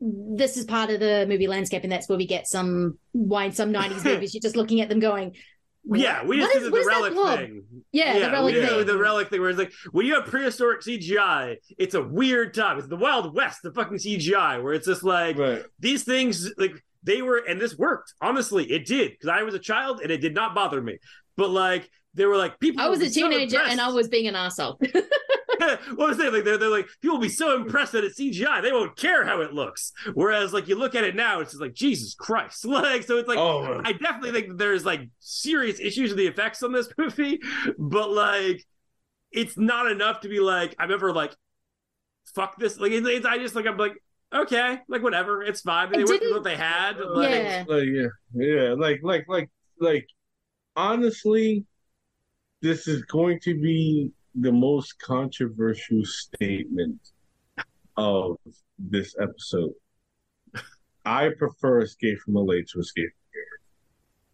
This 0.00 0.56
is 0.56 0.64
part 0.64 0.90
of 0.90 1.00
the 1.00 1.26
movie 1.28 1.46
landscape, 1.46 1.82
and 1.82 1.92
that's 1.92 2.08
where 2.08 2.18
we 2.18 2.26
get 2.26 2.46
some 2.46 2.98
why 3.12 3.44
in 3.44 3.52
some 3.52 3.72
'90s 3.72 4.04
movies 4.04 4.34
you're 4.34 4.40
just 4.40 4.56
looking 4.56 4.80
at 4.80 4.88
them 4.88 4.98
going, 5.00 5.34
Yeah, 5.84 6.24
we 6.24 6.40
What 6.40 6.44
just 6.52 6.56
is- 6.56 6.62
did 6.64 6.72
the 6.72 6.78
that 6.78 6.86
relic 6.86 7.38
thing. 7.38 7.62
Yeah, 7.92 8.18
the 8.18 8.30
relic 8.32 8.54
we 8.54 8.60
did 8.60 8.68
thing. 8.70 8.86
The 8.86 8.98
relic 8.98 9.28
thing, 9.28 9.40
where 9.40 9.50
it's 9.50 9.58
like 9.58 9.72
when 9.92 10.06
you 10.06 10.14
have 10.14 10.24
prehistoric 10.26 10.82
CGI, 10.82 11.56
it's 11.78 11.94
a 11.94 12.02
weird 12.02 12.54
time. 12.54 12.78
It's 12.78 12.88
the 12.88 12.96
Wild 12.96 13.34
West, 13.34 13.60
the 13.62 13.72
fucking 13.72 13.98
CGI, 13.98 14.62
where 14.62 14.72
it's 14.74 14.86
just 14.86 15.02
like 15.02 15.36
these 15.78 16.04
things, 16.04 16.50
like 16.56 16.72
they 17.02 17.20
were, 17.22 17.38
and 17.38 17.60
this 17.60 17.76
worked. 17.76 18.12
Honestly, 18.20 18.70
it 18.70 18.86
did 18.86 19.12
because 19.12 19.28
I 19.28 19.42
was 19.42 19.54
a 19.54 19.58
child 19.58 20.00
and 20.02 20.10
it 20.10 20.18
did 20.18 20.34
not 20.34 20.54
bother 20.54 20.80
me. 20.82 20.98
But 21.36 21.50
like 21.50 21.90
they 22.14 22.24
were 22.26 22.36
like 22.36 22.58
people. 22.60 22.82
I 22.82 22.88
was 22.88 23.00
a 23.00 23.04
be 23.04 23.08
so 23.10 23.28
teenager 23.28 23.56
impressed. 23.56 23.72
and 23.72 23.80
I 23.80 23.88
was 23.88 24.08
being 24.08 24.26
an 24.26 24.34
asshole. 24.36 24.78
what 24.80 24.98
I 25.62 25.78
was 25.94 26.16
they 26.16 26.30
like? 26.30 26.44
They're, 26.44 26.56
they're 26.58 26.68
like 26.70 26.88
people 27.02 27.16
will 27.18 27.22
be 27.22 27.28
so 27.28 27.54
impressed 27.54 27.92
that 27.92 28.02
it's 28.04 28.18
CGI, 28.18 28.62
they 28.62 28.72
won't 28.72 28.96
care 28.96 29.24
how 29.24 29.40
it 29.42 29.52
looks. 29.52 29.92
Whereas 30.14 30.52
like 30.52 30.68
you 30.68 30.76
look 30.76 30.94
at 30.94 31.04
it 31.04 31.14
now, 31.14 31.40
it's 31.40 31.52
just 31.52 31.60
like 31.60 31.74
Jesus 31.74 32.14
Christ. 32.14 32.64
Like 32.66 33.02
so, 33.04 33.18
it's 33.18 33.28
like 33.28 33.38
Oh. 33.38 33.62
Uh. 33.62 33.82
I 33.84 33.92
definitely 33.92 34.32
think 34.32 34.48
that 34.48 34.58
there's 34.58 34.84
like 34.84 35.02
serious 35.20 35.78
issues 35.80 36.10
with 36.10 36.18
the 36.18 36.26
effects 36.26 36.62
on 36.62 36.72
this 36.72 36.88
movie, 36.98 37.38
but 37.78 38.10
like 38.10 38.64
it's 39.32 39.56
not 39.56 39.90
enough 39.90 40.20
to 40.22 40.28
be 40.28 40.40
like 40.40 40.74
I'm 40.78 40.90
ever 40.90 41.12
like 41.12 41.34
fuck 42.34 42.58
this. 42.58 42.78
Like 42.80 42.92
it's, 42.92 43.06
it's 43.06 43.26
I 43.26 43.38
just 43.38 43.54
like 43.54 43.66
I'm 43.66 43.76
like 43.76 43.92
okay, 44.32 44.78
like 44.88 45.02
whatever, 45.02 45.42
it's 45.42 45.60
fine. 45.60 45.90
They 45.92 45.98
It 45.98 46.06
worked 46.06 46.10
with 46.10 46.20
didn't- 46.20 46.34
what 46.34 46.44
they 46.44 46.56
had. 46.56 46.98
Like, 47.00 47.30
Yeah. 47.30 47.64
Like 47.68 47.84
yeah, 47.86 48.06
yeah, 48.34 48.74
like 48.78 49.00
like 49.02 49.24
like 49.28 49.50
like 49.80 50.06
honestly, 50.76 51.64
this 52.62 52.86
is 52.88 53.02
going 53.04 53.40
to 53.40 53.54
be 53.60 54.10
the 54.34 54.52
most 54.52 54.98
controversial 55.00 56.04
statement 56.04 56.98
of 57.96 58.36
this 58.78 59.14
episode. 59.20 59.72
I 61.04 61.30
prefer 61.38 61.80
Escape 61.80 62.18
from 62.20 62.34
LA 62.34 62.56
to 62.72 62.80
Escape. 62.80 63.10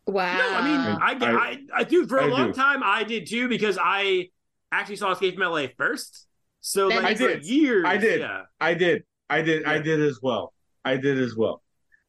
Wow. 0.07 0.37
No, 0.37 0.55
I 0.55 0.63
mean, 0.65 0.81
I, 0.81 1.27
I, 1.27 1.31
I- 1.33 1.37
I, 1.51 1.59
I 1.81 1.85
do 1.85 2.07
for 2.07 2.19
a 2.19 2.25
I 2.25 2.29
long 2.29 2.47
do. 2.49 2.53
time. 2.53 2.83
I 2.85 3.05
did 3.05 3.27
too 3.29 3.49
because 3.49 3.79
I 3.81 4.31
actually 4.73 4.97
saw 4.97 5.13
Escape 5.13 5.35
from 5.37 5.45
LA 5.51 5.67
first. 5.77 6.27
So 6.61 6.89
That 6.89 7.03
like 7.03 7.05
I 7.05 7.15
for 7.15 7.29
did. 7.29 7.47
years, 7.47 7.85
I 7.87 7.97
did. 7.97 8.21
Yeah. 8.21 8.43
I 8.61 8.75
did. 8.75 9.05
I 9.31 9.43
did. 9.43 9.65
I 9.65 9.79
did 9.79 10.01
as 10.01 10.19
well. 10.23 10.53
I 10.85 10.97
did 10.97 11.19
as 11.19 11.37
well. 11.37 11.63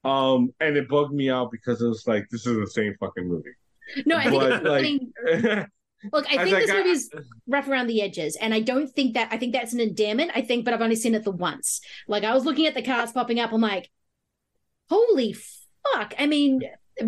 Um, 0.04 0.54
and 0.60 0.78
it 0.78 0.88
bugged 0.88 1.14
me 1.14 1.30
out 1.30 1.52
because 1.52 1.82
it 1.82 1.88
was 1.88 2.06
like 2.08 2.28
this 2.32 2.46
is 2.46 2.56
the 2.58 2.68
same 2.68 2.96
fucking 3.00 3.28
movie. 3.28 3.50
no, 4.06 4.18
I 4.18 4.24
think 4.30 4.34
But, 4.36 4.52
it's 4.52 4.66
like- 4.66 5.42
something. 5.44 5.66
Look, 6.12 6.26
I 6.32 6.36
As 6.38 6.44
think 6.44 6.56
I 6.56 6.60
this 6.60 6.72
got- 6.72 6.86
movie's 6.86 7.10
rough 7.48 7.68
around 7.68 7.88
the 7.88 8.02
edges, 8.02 8.36
and 8.40 8.54
I 8.54 8.60
don't 8.60 8.88
think 8.88 9.16
that. 9.16 9.30
I 9.32 9.38
think 9.38 9.54
that's 9.54 9.74
an 9.74 9.80
endearment. 9.80 10.32
I 10.36 10.42
think, 10.42 10.64
but 10.64 10.74
I've 10.74 10.82
only 10.82 10.96
seen 10.96 11.16
it 11.16 11.24
the 11.24 11.32
once. 11.32 11.82
Like 12.08 12.24
I 12.24 12.34
was 12.34 12.46
looking 12.46 12.68
at 12.68 12.76
the 12.76 12.84
cards 12.84 13.12
popping 13.12 13.40
up, 13.40 13.52
I'm 13.52 13.62
like, 13.62 13.90
holy 14.90 15.34
fuck! 15.34 16.14
I 16.20 16.28
mean, 16.28 16.62
uh, 17.02 17.06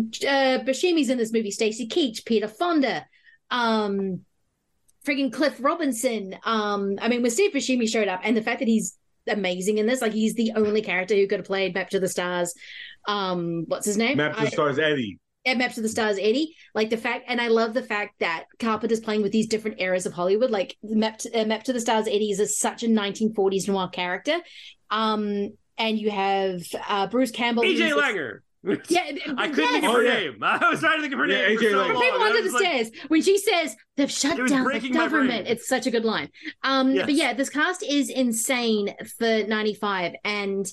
Buscemi's 0.64 1.08
in 1.08 1.18
this 1.18 1.32
movie. 1.32 1.50
Stacy 1.52 1.86
Keach, 1.86 2.24
Peter 2.24 2.48
Fonda, 2.48 3.06
um, 3.50 4.22
friggin' 5.06 5.32
Cliff 5.32 5.56
Robertson. 5.60 6.36
Um, 6.44 6.98
I 7.00 7.08
mean, 7.08 7.22
when 7.22 7.30
Steve 7.30 7.52
Buscemi 7.52 7.88
showed 7.88 8.08
up, 8.08 8.20
and 8.24 8.36
the 8.36 8.42
fact 8.42 8.58
that 8.58 8.68
he's 8.68 8.96
amazing 9.28 9.78
in 9.78 9.86
this, 9.86 10.00
like 10.02 10.12
he's 10.12 10.34
the 10.34 10.52
only 10.56 10.82
character 10.82 11.14
who 11.14 11.28
could 11.28 11.38
have 11.38 11.46
played 11.46 11.74
Map 11.74 11.90
to 11.90 12.00
the 12.00 12.08
Stars. 12.08 12.54
Um, 13.06 13.64
what's 13.68 13.86
his 13.86 13.96
name? 13.96 14.16
Map 14.16 14.36
to 14.36 14.44
the 14.46 14.50
Stars 14.50 14.78
Eddie. 14.80 15.18
At 15.46 15.56
Maps 15.58 15.76
to 15.76 15.80
the 15.80 15.88
Stars 15.88 16.18
Eddie. 16.18 16.54
Like 16.74 16.90
the 16.90 16.96
fact, 16.96 17.24
and 17.28 17.40
I 17.40 17.48
love 17.48 17.74
the 17.74 17.82
fact 17.82 18.20
that 18.20 18.44
Carpenter's 18.58 19.00
playing 19.00 19.22
with 19.22 19.32
these 19.32 19.46
different 19.48 19.80
eras 19.80 20.06
of 20.06 20.12
Hollywood. 20.12 20.50
Like 20.50 20.76
Map 20.82 21.18
to, 21.18 21.40
uh, 21.40 21.44
Map 21.44 21.64
to 21.64 21.72
the 21.72 21.80
Stars 21.80 22.06
Eddie 22.06 22.30
is 22.30 22.40
a, 22.40 22.46
such 22.46 22.82
a 22.82 22.86
1940s 22.86 23.68
noir 23.68 23.88
character. 23.88 24.38
Um, 24.90 25.50
and 25.78 25.98
you 25.98 26.10
have 26.10 26.60
uh, 26.88 27.06
Bruce 27.06 27.30
Campbell. 27.30 27.62
AJ 27.62 27.92
Langer. 27.92 28.40
Yeah, 28.90 29.00
I 29.38 29.48
couldn't 29.48 29.70
think 29.70 29.84
of 29.84 29.90
Oh, 29.90 29.94
her 29.94 30.02
yeah. 30.04 30.14
name. 30.30 30.38
I 30.42 30.68
was 30.68 30.80
trying 30.80 30.96
to 30.98 31.00
think 31.00 31.14
of 31.14 31.18
her 31.20 31.26
Yeah, 31.26 31.48
name. 31.48 31.56
for 31.56 31.64
AJ 31.64 31.70
so 31.70 31.76
Langer. 31.78 31.92
From 31.92 32.00
people 32.02 32.20
under 32.20 32.42
was 32.42 32.52
the 32.52 32.58
like, 32.58 32.66
stairs 32.66 32.90
when 33.08 33.22
she 33.22 33.38
says 33.38 33.74
they've 33.96 34.10
shut 34.10 34.36
down 34.36 34.64
the 34.68 34.90
government. 34.90 35.48
It's 35.48 35.66
such 35.66 35.86
a 35.86 35.90
good 35.90 36.04
line. 36.04 36.28
Um, 36.62 36.90
Yes. 36.94 37.06
but 37.06 37.14
yeah, 37.14 37.32
this 37.32 37.48
cast 37.48 37.82
is 37.82 38.10
insane 38.10 38.94
for 39.18 39.44
'95, 39.44 40.12
and 40.24 40.66
it- 40.66 40.72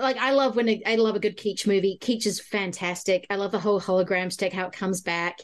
like 0.00 0.16
I 0.16 0.32
love 0.32 0.56
when 0.56 0.82
I 0.86 0.96
love 0.96 1.16
a 1.16 1.20
good 1.20 1.38
Keach 1.38 1.66
movie. 1.66 1.98
Keach 2.00 2.26
is 2.26 2.40
fantastic. 2.40 3.26
I 3.30 3.36
love 3.36 3.52
the 3.52 3.58
whole 3.58 3.80
holograms 3.80 4.36
tech, 4.36 4.52
how 4.52 4.66
it 4.66 4.72
comes 4.72 5.00
back. 5.00 5.38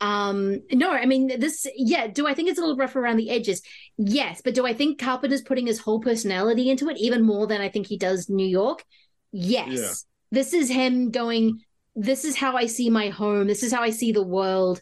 Um, 0.00 0.60
no, 0.72 0.90
I 0.90 1.06
mean 1.06 1.40
this. 1.40 1.66
Yeah, 1.76 2.06
do 2.06 2.26
I 2.26 2.34
think 2.34 2.48
it's 2.48 2.58
a 2.58 2.60
little 2.60 2.76
rough 2.76 2.96
around 2.96 3.16
the 3.16 3.30
edges? 3.30 3.62
Yes, 3.96 4.40
but 4.44 4.54
do 4.54 4.66
I 4.66 4.74
think 4.74 5.00
Carpenter's 5.00 5.42
putting 5.42 5.66
his 5.66 5.78
whole 5.78 6.00
personality 6.00 6.70
into 6.70 6.88
it 6.88 6.98
even 6.98 7.22
more 7.22 7.46
than 7.46 7.60
I 7.60 7.68
think 7.68 7.86
he 7.86 7.98
does 7.98 8.28
New 8.28 8.46
York? 8.46 8.84
Yes. 9.32 9.68
Yeah. 9.70 9.92
This 10.30 10.52
is 10.52 10.68
him 10.68 11.10
going. 11.10 11.60
This 11.96 12.24
is 12.24 12.36
how 12.36 12.56
I 12.56 12.66
see 12.66 12.90
my 12.90 13.08
home. 13.08 13.46
This 13.46 13.62
is 13.62 13.72
how 13.72 13.82
I 13.82 13.90
see 13.90 14.12
the 14.12 14.22
world. 14.22 14.80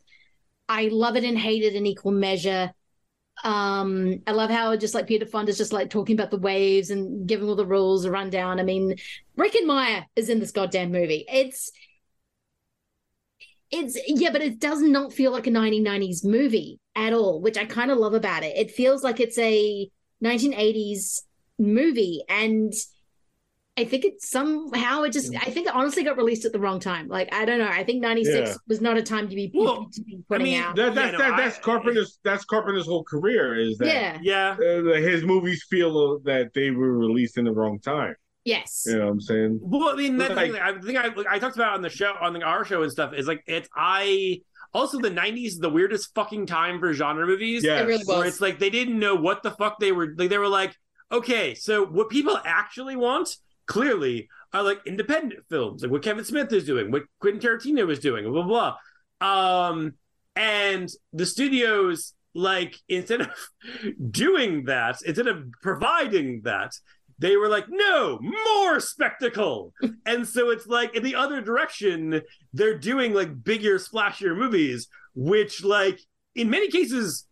I 0.69 0.89
love 0.89 1.17
it 1.17 1.25
and 1.25 1.39
hate 1.39 1.63
it 1.63 1.75
in 1.75 1.87
equal 1.87 2.13
measure. 2.13 2.73
Um, 3.47 4.23
I 4.27 4.33
love 4.33 4.51
how 4.51 4.75
just 4.75 4.93
like 4.93 5.07
Peter 5.07 5.25
Fonda's 5.25 5.57
just 5.57 5.73
like 5.73 5.89
talking 5.89 6.17
about 6.17 6.33
the 6.33 6.37
waves 6.37 6.91
and 6.91 7.29
giving 7.29 7.49
all 7.49 7.55
the 7.55 7.65
rules 7.65 8.05
a 8.05 8.11
rundown. 8.11 8.59
I 8.59 8.65
mean, 8.65 8.97
Breckin 9.39 9.67
Meyer 9.67 10.05
is 10.17 10.29
in 10.29 10.41
this 10.41 10.51
goddamn 10.51 10.91
movie. 10.91 11.25
It's 11.33 11.71
it's 13.71 13.97
yeah, 14.09 14.31
but 14.33 14.43
it 14.43 14.59
does 14.59 14.83
not 14.83 15.13
feel 15.13 15.31
like 15.31 15.47
a 15.47 15.51
1990s 15.51 16.25
movie 16.25 16.81
at 16.97 17.13
all, 17.13 17.41
which 17.41 17.57
I 17.57 17.67
kind 17.67 17.93
of 17.93 17.99
love 17.99 18.15
about 18.15 18.43
it. 18.43 18.57
It 18.57 18.73
feels 18.73 19.05
like 19.05 19.21
it's 19.21 19.39
a 19.39 19.89
1980s 20.25 21.23
movie, 21.57 22.25
and 22.29 22.73
I 23.79 23.85
think 23.85 24.05
it 24.07 24.23
somehow 24.23 25.03
it 25.03 25.13
just 25.13 25.35
I 25.37 25.51
think 25.51 25.67
it 25.67 25.75
honestly 25.75 26.03
got 26.03 26.17
released 26.17 26.45
at 26.47 26.53
the 26.53 26.59
wrong 26.59 26.81
time. 26.81 27.09
Like 27.09 27.29
I 27.35 27.45
don't 27.45 27.59
know. 27.59 27.69
I 27.69 27.85
think 27.85 28.01
96 28.01 28.49
Yeah. 28.51 28.55
was 28.69 28.81
not 28.81 28.97
a 28.97 29.03
time 29.03 29.29
to 29.29 29.35
be, 29.37 29.51
Well, 29.55 29.89
to 29.93 30.03
be 30.03 30.19
putting 30.29 30.45
mean, 30.45 30.63
out. 30.63 30.77
That, 30.77 30.95
that's 30.95 31.13
Yeah, 31.13 31.19
no, 31.19 31.31
that, 31.31 31.37
that's 31.37 31.59
I- 31.59 31.61
Carpenter's 31.61 32.19
that's 32.25 32.45
Carpenter's 32.47 32.87
whole 32.87 33.05
career 33.05 33.55
is 33.55 33.77
that 33.79 33.87
Yeah. 33.89 34.19
Yeah. 34.23 34.57
uh, 34.59 34.95
his 34.95 35.25
movies 35.25 35.65
feel 35.69 36.19
that 36.21 36.55
they 36.55 36.71
were 36.71 36.97
released 36.97 37.37
in 37.37 37.45
the 37.45 37.53
wrong 37.53 37.79
time. 37.79 38.15
Yes. 38.45 38.85
You 38.87 38.97
know 38.99 39.07
what 39.07 39.11
I'm 39.13 39.21
saying? 39.21 39.59
Well, 39.61 39.89
I 39.91 39.95
mean, 39.97 40.17
that's 40.19 40.31
the 40.31 40.37
Like- 40.37 40.53
thing. 40.53 40.61
I 40.63 40.81
think 40.81 40.99
I, 41.29 41.35
I 41.35 41.39
talked 41.39 41.57
about 41.57 41.75
on 41.75 41.83
the 41.83 41.91
show, 41.91 42.15
on 42.21 42.33
the, 42.33 42.43
our 42.43 42.65
show 42.65 42.83
and 42.83 42.91
stuff, 42.91 43.13
is 43.15 43.27
like 43.27 43.43
it's 43.47 43.69
I. 43.77 44.41
Also, 44.73 44.99
the 45.01 45.11
'90s 45.11 45.47
is 45.47 45.59
the 45.59 45.71
weirdest 45.71 46.15
fucking 46.15 46.47
time 46.47 46.81
for 46.81 46.93
genre 46.93 47.27
movies. 47.27 47.65
Yes. 47.65 47.83
It 47.83 47.87
really 47.87 48.05
where 48.05 48.27
it's 48.27 48.41
like 48.41 48.59
they 48.59 48.71
didn't 48.71 48.99
know 48.99 49.15
what 49.17 49.43
the 49.43 49.51
fuck 49.51 49.81
they 49.81 49.91
were. 49.93 50.15
Like 50.17 50.29
they 50.31 50.39
were 50.39 50.49
like, 50.49 50.75
okay, 51.13 51.55
so 51.55 51.85
what 51.85 52.09
people 52.11 52.39
actually 52.45 52.97
want 52.97 53.37
clearly 53.67 54.29
are 54.53 54.63
like 54.63 54.81
independent 54.87 55.45
films, 55.49 55.83
like 55.83 55.91
what 55.91 56.03
Kevin 56.03 56.25
Smith 56.25 56.53
is 56.53 56.65
doing, 56.65 56.91
what 56.91 57.03
Quentin 57.21 57.41
Tarantino 57.41 57.91
is 57.91 57.99
doing, 57.99 58.31
blah 58.31 58.43
blah. 58.43 58.77
blah. 59.21 59.69
Um, 59.69 59.95
and 60.35 60.91
the 61.13 61.27
studios 61.27 62.15
like 62.35 62.77
instead 62.89 63.23
of 63.23 63.31
doing 64.11 64.65
that, 64.67 64.99
instead 65.05 65.27
of 65.27 65.45
providing 65.63 66.43
that, 66.43 66.73
they 67.19 67.37
were 67.37 67.49
like, 67.49 67.65
no, 67.69 68.19
more 68.21 68.79
spectacle. 68.79 69.73
and 70.07 70.29
so 70.29 70.51
it's 70.51 70.67
like 70.67 70.95
in 70.95 71.03
the 71.03 71.15
other 71.15 71.41
direction, 71.41 72.21
they're 72.53 72.79
doing 72.79 73.15
like 73.15 73.43
bigger, 73.43 73.79
splashier 73.79 74.37
movies, 74.37 74.89
which 75.15 75.65
like 75.65 75.99
in 76.35 76.51
many 76.51 76.69
cases 76.69 77.26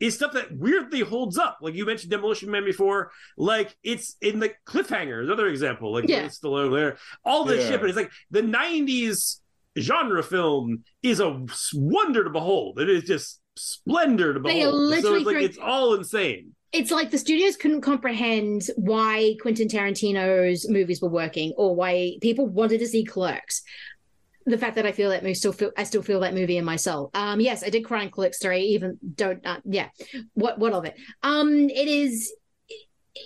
is 0.00 0.14
stuff 0.14 0.32
that 0.32 0.50
weirdly 0.56 1.00
holds 1.00 1.36
up. 1.38 1.58
Like 1.60 1.74
you 1.74 1.84
mentioned 1.86 2.10
Demolition 2.10 2.50
Man 2.50 2.64
before, 2.64 3.10
like 3.36 3.76
it's 3.84 4.16
in 4.22 4.38
the 4.40 4.52
cliffhanger, 4.66 5.22
another 5.22 5.46
example, 5.46 5.92
like 5.92 6.08
Yeah. 6.08 6.22
yeah. 6.22 6.28
Stallone 6.28 6.74
there, 6.74 6.96
all 7.24 7.44
this 7.44 7.64
Yeah. 7.64 7.70
shit, 7.72 7.80
but 7.80 7.90
it's 7.90 7.96
like 7.96 8.10
the 8.30 8.42
90s 8.42 9.40
genre 9.78 10.22
film 10.22 10.82
is 11.02 11.20
a 11.20 11.44
wonder 11.74 12.24
to 12.24 12.30
behold. 12.30 12.80
It 12.80 12.88
is 12.88 13.04
just 13.04 13.40
splendor 13.56 14.32
to 14.34 14.40
They 14.40 14.60
behold. 14.60 14.74
so 14.74 14.78
literally 14.80 15.16
it's 15.18 15.26
like 15.26 15.36
threw- 15.36 15.44
it's 15.44 15.58
all 15.58 15.94
insane. 15.94 16.54
it's 16.72 16.90
like 16.90 17.10
the 17.10 17.18
studios 17.18 17.56
couldn't 17.56 17.80
comprehend 17.82 18.62
why 18.76 19.34
Quentin 19.42 19.68
Tarantino's 19.68 20.68
movies 20.68 21.02
were 21.02 21.08
working 21.10 21.52
or 21.56 21.74
why 21.74 22.16
people 22.22 22.46
wanted 22.46 22.78
to 22.78 22.86
see 22.86 23.04
Clerks. 23.04 23.62
The 24.46 24.58
fact 24.58 24.76
that 24.76 24.86
I 24.86 24.92
feel 24.92 25.10
that 25.10 25.22
movie 25.22 25.34
still 25.34 25.52
feel 25.52 25.70
I 25.76 25.84
still 25.84 26.02
feel 26.02 26.20
that 26.20 26.34
movie 26.34 26.56
in 26.56 26.64
my 26.64 26.76
soul. 26.76 27.10
Um, 27.14 27.40
yes, 27.40 27.62
I 27.62 27.70
did 27.70 27.84
cry 27.84 28.02
in 28.02 28.10
three. 28.10 28.62
Even 28.62 28.98
don't 29.14 29.44
uh, 29.46 29.60
yeah. 29.64 29.88
What 30.34 30.58
what 30.58 30.72
of 30.72 30.84
it? 30.84 30.96
Um, 31.22 31.68
it 31.68 31.88
is 31.88 32.32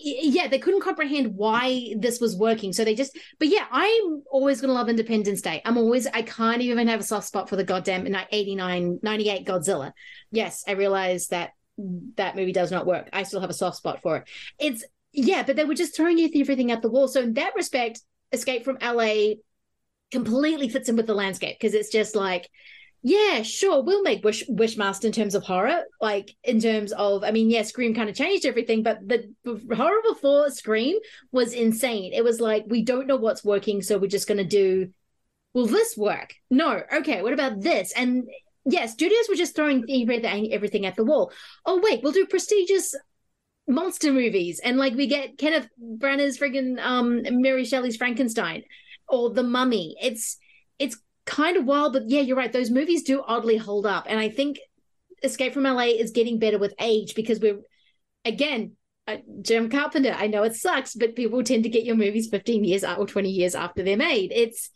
yeah, 0.02 0.48
they 0.48 0.58
couldn't 0.58 0.80
comprehend 0.80 1.36
why 1.36 1.94
this 1.98 2.20
was 2.20 2.36
working. 2.36 2.72
So 2.72 2.84
they 2.84 2.94
just, 2.94 3.18
but 3.38 3.48
yeah, 3.48 3.66
I'm 3.70 4.22
always 4.30 4.60
going 4.60 4.68
to 4.68 4.74
love 4.74 4.88
Independence 4.88 5.42
Day. 5.42 5.60
I'm 5.64 5.76
always, 5.76 6.06
I 6.06 6.22
can't 6.22 6.62
even 6.62 6.88
have 6.88 7.00
a 7.00 7.04
soft 7.04 7.26
spot 7.26 7.48
for 7.48 7.56
the 7.56 7.64
goddamn 7.64 8.06
89, 8.32 9.00
98 9.02 9.46
Godzilla. 9.46 9.92
Yes, 10.30 10.64
I 10.66 10.72
realize 10.72 11.28
that 11.28 11.50
that 12.16 12.36
movie 12.36 12.52
does 12.52 12.70
not 12.70 12.86
work. 12.86 13.08
I 13.12 13.24
still 13.24 13.40
have 13.40 13.50
a 13.50 13.54
soft 13.54 13.76
spot 13.76 14.00
for 14.02 14.18
it. 14.18 14.28
It's, 14.58 14.84
yeah, 15.12 15.42
but 15.42 15.56
they 15.56 15.64
were 15.64 15.74
just 15.74 15.94
throwing 15.94 16.18
everything 16.18 16.70
at 16.70 16.82
the 16.82 16.90
wall. 16.90 17.08
So 17.08 17.20
in 17.20 17.34
that 17.34 17.54
respect, 17.54 18.00
Escape 18.32 18.64
from 18.64 18.78
LA 18.82 19.34
completely 20.14 20.68
fits 20.68 20.88
in 20.88 20.94
with 20.94 21.08
the 21.08 21.14
landscape 21.14 21.58
because 21.58 21.74
it's 21.74 21.90
just 21.90 22.14
like, 22.14 22.48
yeah, 23.02 23.42
sure, 23.42 23.82
we'll 23.82 24.02
make 24.02 24.24
Wish 24.24 24.46
Wishmaster 24.46 25.06
in 25.06 25.12
terms 25.12 25.34
of 25.34 25.42
horror. 25.42 25.82
Like 26.00 26.34
in 26.44 26.60
terms 26.60 26.92
of, 26.92 27.24
I 27.24 27.32
mean, 27.32 27.50
yeah, 27.50 27.62
Scream 27.62 27.94
kind 27.94 28.08
of 28.08 28.14
changed 28.14 28.46
everything, 28.46 28.84
but 28.84 29.00
the 29.06 29.28
horror 29.74 30.00
before 30.08 30.48
Scream 30.50 30.96
was 31.32 31.52
insane. 31.52 32.12
It 32.14 32.22
was 32.22 32.40
like 32.40 32.64
we 32.68 32.82
don't 32.82 33.08
know 33.08 33.16
what's 33.16 33.44
working, 33.44 33.82
so 33.82 33.98
we're 33.98 34.06
just 34.06 34.28
gonna 34.28 34.44
do. 34.44 34.90
Will 35.52 35.66
this 35.66 35.96
work? 35.96 36.34
No. 36.48 36.82
Okay. 36.92 37.22
What 37.22 37.32
about 37.32 37.60
this? 37.60 37.92
And 37.92 38.28
yeah, 38.64 38.86
studios 38.86 39.28
were 39.28 39.34
just 39.34 39.54
throwing 39.54 39.84
everything 40.52 40.86
at 40.86 40.96
the 40.96 41.04
wall. 41.04 41.32
Oh 41.66 41.80
wait, 41.82 42.02
we'll 42.02 42.12
do 42.12 42.26
prestigious 42.26 42.94
monster 43.66 44.12
movies, 44.12 44.60
and 44.64 44.78
like 44.78 44.94
we 44.94 45.08
get 45.08 45.38
Kenneth 45.38 45.68
Branagh's 45.98 46.38
friggin' 46.38 46.78
um 46.80 47.22
Mary 47.42 47.64
Shelley's 47.64 47.96
Frankenstein 47.96 48.62
or 49.08 49.30
The 49.30 49.42
Mummy. 49.42 49.96
It's 50.00 50.38
it's 50.78 50.96
kind 51.26 51.56
of 51.56 51.64
wild, 51.64 51.92
but 51.92 52.08
yeah, 52.08 52.20
you're 52.20 52.36
right. 52.36 52.52
Those 52.52 52.70
movies 52.70 53.02
do 53.02 53.22
oddly 53.26 53.56
hold 53.56 53.86
up. 53.86 54.06
And 54.08 54.18
I 54.18 54.28
think 54.28 54.58
Escape 55.22 55.54
from 55.54 55.64
LA 55.64 55.84
is 55.84 56.10
getting 56.10 56.38
better 56.38 56.58
with 56.58 56.74
age 56.78 57.14
because 57.14 57.40
we're, 57.40 57.60
again, 58.24 58.72
uh, 59.06 59.16
Jim 59.42 59.70
Carpenter. 59.70 60.14
I 60.16 60.26
know 60.26 60.42
it 60.42 60.54
sucks, 60.54 60.94
but 60.94 61.16
people 61.16 61.42
tend 61.42 61.64
to 61.64 61.68
get 61.68 61.84
your 61.84 61.96
movies 61.96 62.28
15 62.28 62.64
years 62.64 62.84
or 62.84 63.06
20 63.06 63.30
years 63.30 63.54
after 63.54 63.82
they're 63.82 63.96
made. 63.96 64.32
It's 64.32 64.70